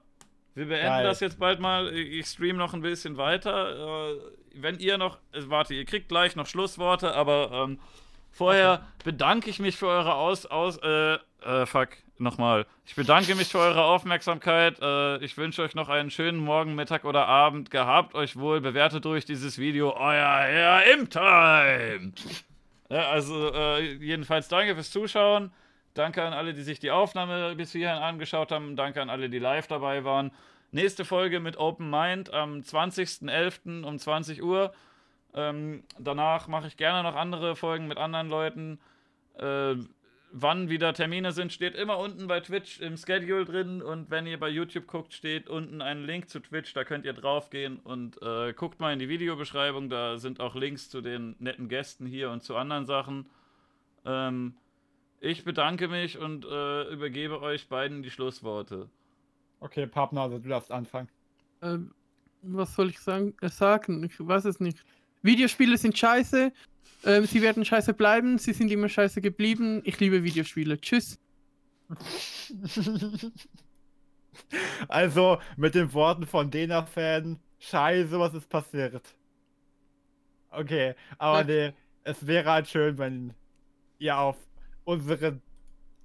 Wir 0.55 0.67
beenden 0.67 0.87
Geil. 0.87 1.05
das 1.05 1.21
jetzt 1.21 1.39
bald 1.39 1.61
mal. 1.61 1.93
Ich 1.95 2.27
stream 2.27 2.57
noch 2.57 2.75
ein 2.75 2.83
bisschen 2.83 3.17
weiter. 3.17 4.11
Äh, 4.11 4.17
wenn 4.55 4.79
ihr 4.79 4.99
noch. 4.99 5.17
Äh, 5.33 5.43
warte, 5.47 5.75
ihr 5.75 5.85
kriegt 5.85 6.09
gleich 6.09 6.37
noch 6.37 6.47
Schlussworte, 6.47 7.15
aber 7.15 7.51
ähm, 7.53 7.79
vorher 8.31 8.87
bedanke 9.05 9.49
ich 9.49 9.59
mich 9.59 9.77
für 9.77 9.89
eure 9.89 10.15
Aus. 10.15 10.45
aus 10.47 10.79
äh, 10.79 11.15
äh, 11.15 11.67
fuck, 11.67 11.89
nochmal. 12.19 12.67
Ich 12.87 12.95
bedanke 12.95 13.35
mich 13.35 13.49
für 13.49 13.59
eure 13.59 13.85
Aufmerksamkeit. 13.85 14.79
Äh, 14.81 15.19
ich 15.25 15.37
wünsche 15.37 15.63
euch 15.63 15.75
noch 15.75 15.89
einen 15.89 16.11
schönen 16.11 16.39
Morgen, 16.39 16.75
Mittag 16.75 17.05
oder 17.05 17.27
Abend. 17.27 17.71
Gehabt 17.71 18.15
euch 18.15 18.37
wohl. 18.37 18.61
Bewertet 18.61 19.05
durch 19.05 19.25
dieses 19.25 19.59
Video. 19.59 19.95
Euer 19.97 20.39
Herr 20.45 20.93
im 20.93 21.09
Time! 21.09 22.13
Ja, 22.91 23.09
also, 23.09 23.53
äh, 23.55 23.95
jedenfalls 23.95 24.49
danke 24.49 24.75
fürs 24.75 24.91
Zuschauen. 24.91 25.51
Danke 25.95 26.23
an 26.23 26.33
alle, 26.33 26.55
die 26.55 26.63
sich 26.63 26.79
die 26.79 26.91
Aufnahme 26.91 27.55
bis 27.55 27.73
hierhin 27.73 27.99
angeschaut 27.99 28.51
haben. 28.51 28.77
Danke 28.77 29.03
an 29.03 29.11
alle, 29.11 29.29
die 29.29 29.39
live 29.39 29.67
dabei 29.67 30.05
waren. 30.05 30.33
Nächste 30.71 31.05
Folge 31.05 31.39
mit 31.39 31.59
Open 31.59 31.91
Mind 31.91 32.33
am 32.33 32.61
20.11. 32.61 33.85
um 33.85 33.99
20 33.99 34.43
Uhr. 34.43 34.73
Ähm, 35.35 35.85
danach 35.99 36.49
mache 36.49 36.67
ich 36.67 36.77
gerne 36.77 37.03
noch 37.03 37.15
andere 37.15 37.57
Folgen 37.57 37.89
mit 37.89 37.99
anderen 37.99 38.31
Leuten. 38.31 38.79
Äh, 39.39 39.75
wann 40.33 40.71
wieder 40.71 40.95
Termine 40.95 41.33
sind, 41.33 41.53
steht 41.53 41.75
immer 41.75 41.99
unten 41.99 42.27
bei 42.27 42.41
Twitch 42.41 42.81
im 42.81 42.97
Schedule 42.97 43.45
drin. 43.45 43.83
Und 43.83 44.11
wenn 44.11 44.27
ihr 44.27 44.41
bei 44.41 44.49
YouTube 44.49 44.87
guckt, 44.87 45.13
steht 45.13 45.51
unten 45.51 45.83
ein 45.83 46.05
Link 46.05 46.31
zu 46.31 46.41
Twitch. 46.41 46.73
Da 46.73 46.85
könnt 46.85 47.05
ihr 47.05 47.13
draufgehen 47.13 47.79
und 47.81 48.21
äh, 48.23 48.55
guckt 48.55 48.81
mal 48.81 48.95
in 48.95 48.99
die 48.99 49.11
Videobeschreibung. 49.11 49.91
Da 49.91 50.17
sind 50.17 50.41
auch 50.41 50.55
Links 50.55 50.89
zu 50.89 51.03
den 51.03 51.37
netten 51.39 51.69
Gästen 51.69 52.07
hier 52.07 52.31
und 52.31 52.43
zu 52.43 52.57
anderen 52.57 52.87
Sachen. 52.87 53.27
Ähm, 54.07 54.55
ich 55.23 55.45
bedanke 55.45 55.87
mich 55.89 56.19
und 56.19 56.45
äh, 56.45 56.93
übergebe 56.93 57.41
euch 57.41 57.69
beiden 57.69 58.03
die 58.03 58.11
Schlussworte. 58.11 58.89
Okay, 59.61 59.87
Pappnase, 59.87 60.41
du 60.41 60.49
darfst 60.49 60.73
anfangen. 60.73 61.09
Ähm, 61.63 61.95
was 62.43 62.75
soll 62.75 62.91
ich 62.91 62.99
sagen? 62.99 63.35
Äh, 63.41 63.49
sagen? 63.49 64.03
Ich 64.03 64.15
weiß 64.19 64.45
es 64.47 64.59
nicht. 64.59 64.85
Videospiele 65.23 65.79
sind 65.79 65.97
scheiße. 65.97 66.53
Ähm, 67.05 67.27
sie 67.27 67.41
werden 67.41 67.65
scheiße 67.65 67.95
bleiben. 67.95 68.39
Sie 68.39 68.53
sind 68.53 68.71
immer 68.73 68.89
scheiße 68.89 69.21
geblieben. 69.21 69.81
Ich 69.85 70.01
liebe 70.01 70.25
Videospiele. 70.25 70.81
Tschüss. 70.81 71.19
Also, 74.89 75.39
mit 75.57 75.75
den 75.75 75.93
Worten 75.93 76.27
von 76.27 76.51
Dena-Fan, 76.51 77.39
scheiße, 77.59 78.19
was 78.19 78.33
ist 78.35 78.49
passiert? 78.49 79.15
Okay, 80.51 80.95
aber 81.19 81.41
Ja. 81.41 81.45
nee, 81.69 81.73
es 82.05 82.27
wäre 82.27 82.51
halt 82.51 82.67
schön, 82.69 82.97
wenn 82.99 83.35
ihr 83.99 84.17
auf 84.17 84.37
unseren 84.85 85.43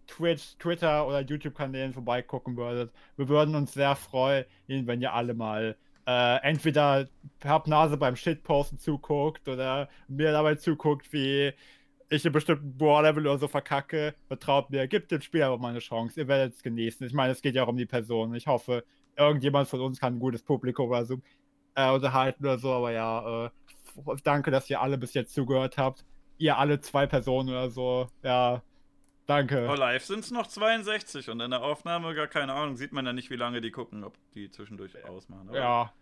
Twitch, 0.07 0.57
Twitter 0.57 1.07
oder 1.07 1.21
YouTube-Kanälen 1.21 1.93
vorbeigucken 1.93 2.55
würdet. 2.55 2.91
Wir 3.17 3.27
würden 3.27 3.55
uns 3.55 3.73
sehr 3.73 3.95
freuen, 3.95 4.45
wenn 4.67 5.01
ihr 5.01 5.13
alle 5.13 5.33
mal 5.33 5.75
äh, 6.07 6.37
entweder 6.41 7.07
Pappnase 7.39 7.97
beim 7.97 8.15
Shitposten 8.15 8.79
zuguckt 8.79 9.47
oder 9.49 9.89
mir 10.07 10.31
dabei 10.31 10.55
zuguckt, 10.55 11.11
wie 11.11 11.53
ich 12.09 12.25
einen 12.25 12.33
bestimmten 12.33 12.77
Bohr-Level 12.77 13.27
oder 13.27 13.37
so 13.37 13.47
verkacke. 13.49 14.15
Vertraut 14.27 14.69
mir, 14.69 14.87
gibt 14.87 15.11
dem 15.11 15.21
Spiel 15.21 15.43
aber 15.43 15.57
mal 15.57 15.69
eine 15.69 15.79
Chance. 15.79 16.21
Ihr 16.21 16.27
werdet 16.29 16.53
es 16.55 16.63
genießen. 16.63 17.05
Ich 17.05 17.13
meine, 17.13 17.33
es 17.33 17.41
geht 17.41 17.55
ja 17.55 17.63
auch 17.63 17.67
um 17.67 17.77
die 17.77 17.85
Person. 17.85 18.33
Ich 18.35 18.47
hoffe, 18.47 18.85
irgendjemand 19.17 19.67
von 19.67 19.81
uns 19.81 19.99
kann 19.99 20.15
ein 20.15 20.19
gutes 20.19 20.43
Publikum 20.43 20.89
oder 20.89 21.05
so 21.05 21.17
äh, 21.75 21.91
unterhalten 21.91 22.45
oder 22.45 22.57
so. 22.57 22.71
Aber 22.71 22.91
ja, 22.91 23.47
äh, 23.47 23.49
danke, 24.23 24.51
dass 24.51 24.69
ihr 24.69 24.81
alle 24.81 24.97
bis 24.97 25.13
jetzt 25.13 25.33
zugehört 25.33 25.77
habt. 25.77 26.05
Ihr 26.37 26.57
alle 26.57 26.79
zwei 26.79 27.05
Personen 27.07 27.49
oder 27.49 27.69
so. 27.69 28.07
Ja, 28.23 28.63
danke. 29.27 29.67
Oh, 29.69 29.75
live 29.75 30.03
sind 30.03 30.19
es 30.19 30.31
noch 30.31 30.47
62 30.47 31.29
und 31.29 31.39
in 31.39 31.51
der 31.51 31.61
Aufnahme 31.61 32.15
gar 32.15 32.27
keine 32.27 32.53
Ahnung. 32.53 32.75
Sieht 32.77 32.91
man 32.93 33.05
ja 33.05 33.13
nicht, 33.13 33.29
wie 33.29 33.35
lange 33.35 33.61
die 33.61 33.71
gucken, 33.71 34.03
ob 34.03 34.17
die 34.33 34.49
zwischendurch 34.49 35.03
ausmachen. 35.05 35.49
aber- 35.49 35.57
Ja. 35.59 35.93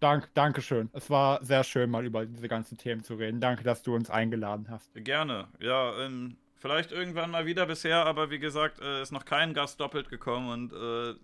Dank, 0.00 0.28
Dankeschön. 0.34 0.90
Es 0.92 1.10
war 1.10 1.44
sehr 1.44 1.64
schön, 1.64 1.90
mal 1.90 2.04
über 2.04 2.24
diese 2.24 2.46
ganzen 2.48 2.78
Themen 2.78 3.02
zu 3.02 3.14
reden. 3.16 3.40
Danke, 3.40 3.64
dass 3.64 3.82
du 3.82 3.94
uns 3.96 4.10
eingeladen 4.10 4.66
hast. 4.70 4.92
Gerne. 4.94 5.48
Ja, 5.58 5.98
ähm, 6.00 6.36
vielleicht 6.54 6.92
irgendwann 6.92 7.32
mal 7.32 7.46
wieder 7.46 7.66
bisher, 7.66 8.06
aber 8.06 8.30
wie 8.30 8.38
gesagt, 8.38 8.80
äh, 8.80 9.02
ist 9.02 9.10
noch 9.10 9.24
kein 9.24 9.54
Gast 9.54 9.80
doppelt 9.80 10.08
gekommen 10.08 10.50
und 10.50 10.72
äh, 10.72 11.14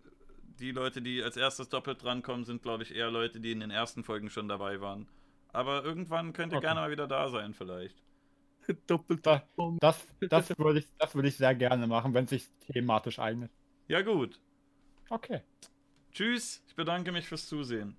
die 0.59 0.73
Leute, 0.73 1.03
die 1.03 1.23
als 1.23 1.37
erstes 1.37 1.69
doppelt 1.69 2.03
drankommen, 2.03 2.45
sind, 2.45 2.63
glaube 2.63 2.83
ich, 2.83 2.95
eher 2.95 3.11
Leute, 3.13 3.39
die 3.41 3.53
in 3.53 3.61
den 3.61 3.71
ersten 3.71 4.03
Folgen 4.03 4.29
schon 4.29 4.49
dabei 4.49 4.81
waren. 4.81 5.07
Aber 5.53 5.85
irgendwann 5.85 6.33
könnt 6.33 6.53
ihr 6.53 6.59
Okay. 6.59 6.67
gerne 6.67 6.81
mal 6.81 6.91
wieder 6.91 7.07
da 7.07 7.29
sein, 7.29 7.55
vielleicht. 7.55 8.03
Doppelt. 8.87 9.27
Da- 9.27 9.49
Das, 9.81 10.07
das 10.21 10.51
würde 10.59 10.81
ich, 10.81 10.89
das 10.99 11.15
würde 11.15 11.29
ich 11.29 11.37
sehr 11.37 11.55
gerne 11.55 11.87
machen, 11.87 12.15
wenn 12.15 12.25
es 12.25 12.31
sich 12.31 12.51
thematisch 12.73 13.19
eignet. 13.19 13.53
Ja, 13.89 14.03
gut. 14.03 14.41
Okay. 15.11 15.43
Tschüss. 16.13 16.63
Ich 16.69 16.75
bedanke 16.77 17.13
mich 17.13 17.27
fürs 17.29 17.47
Zusehen. 17.47 17.97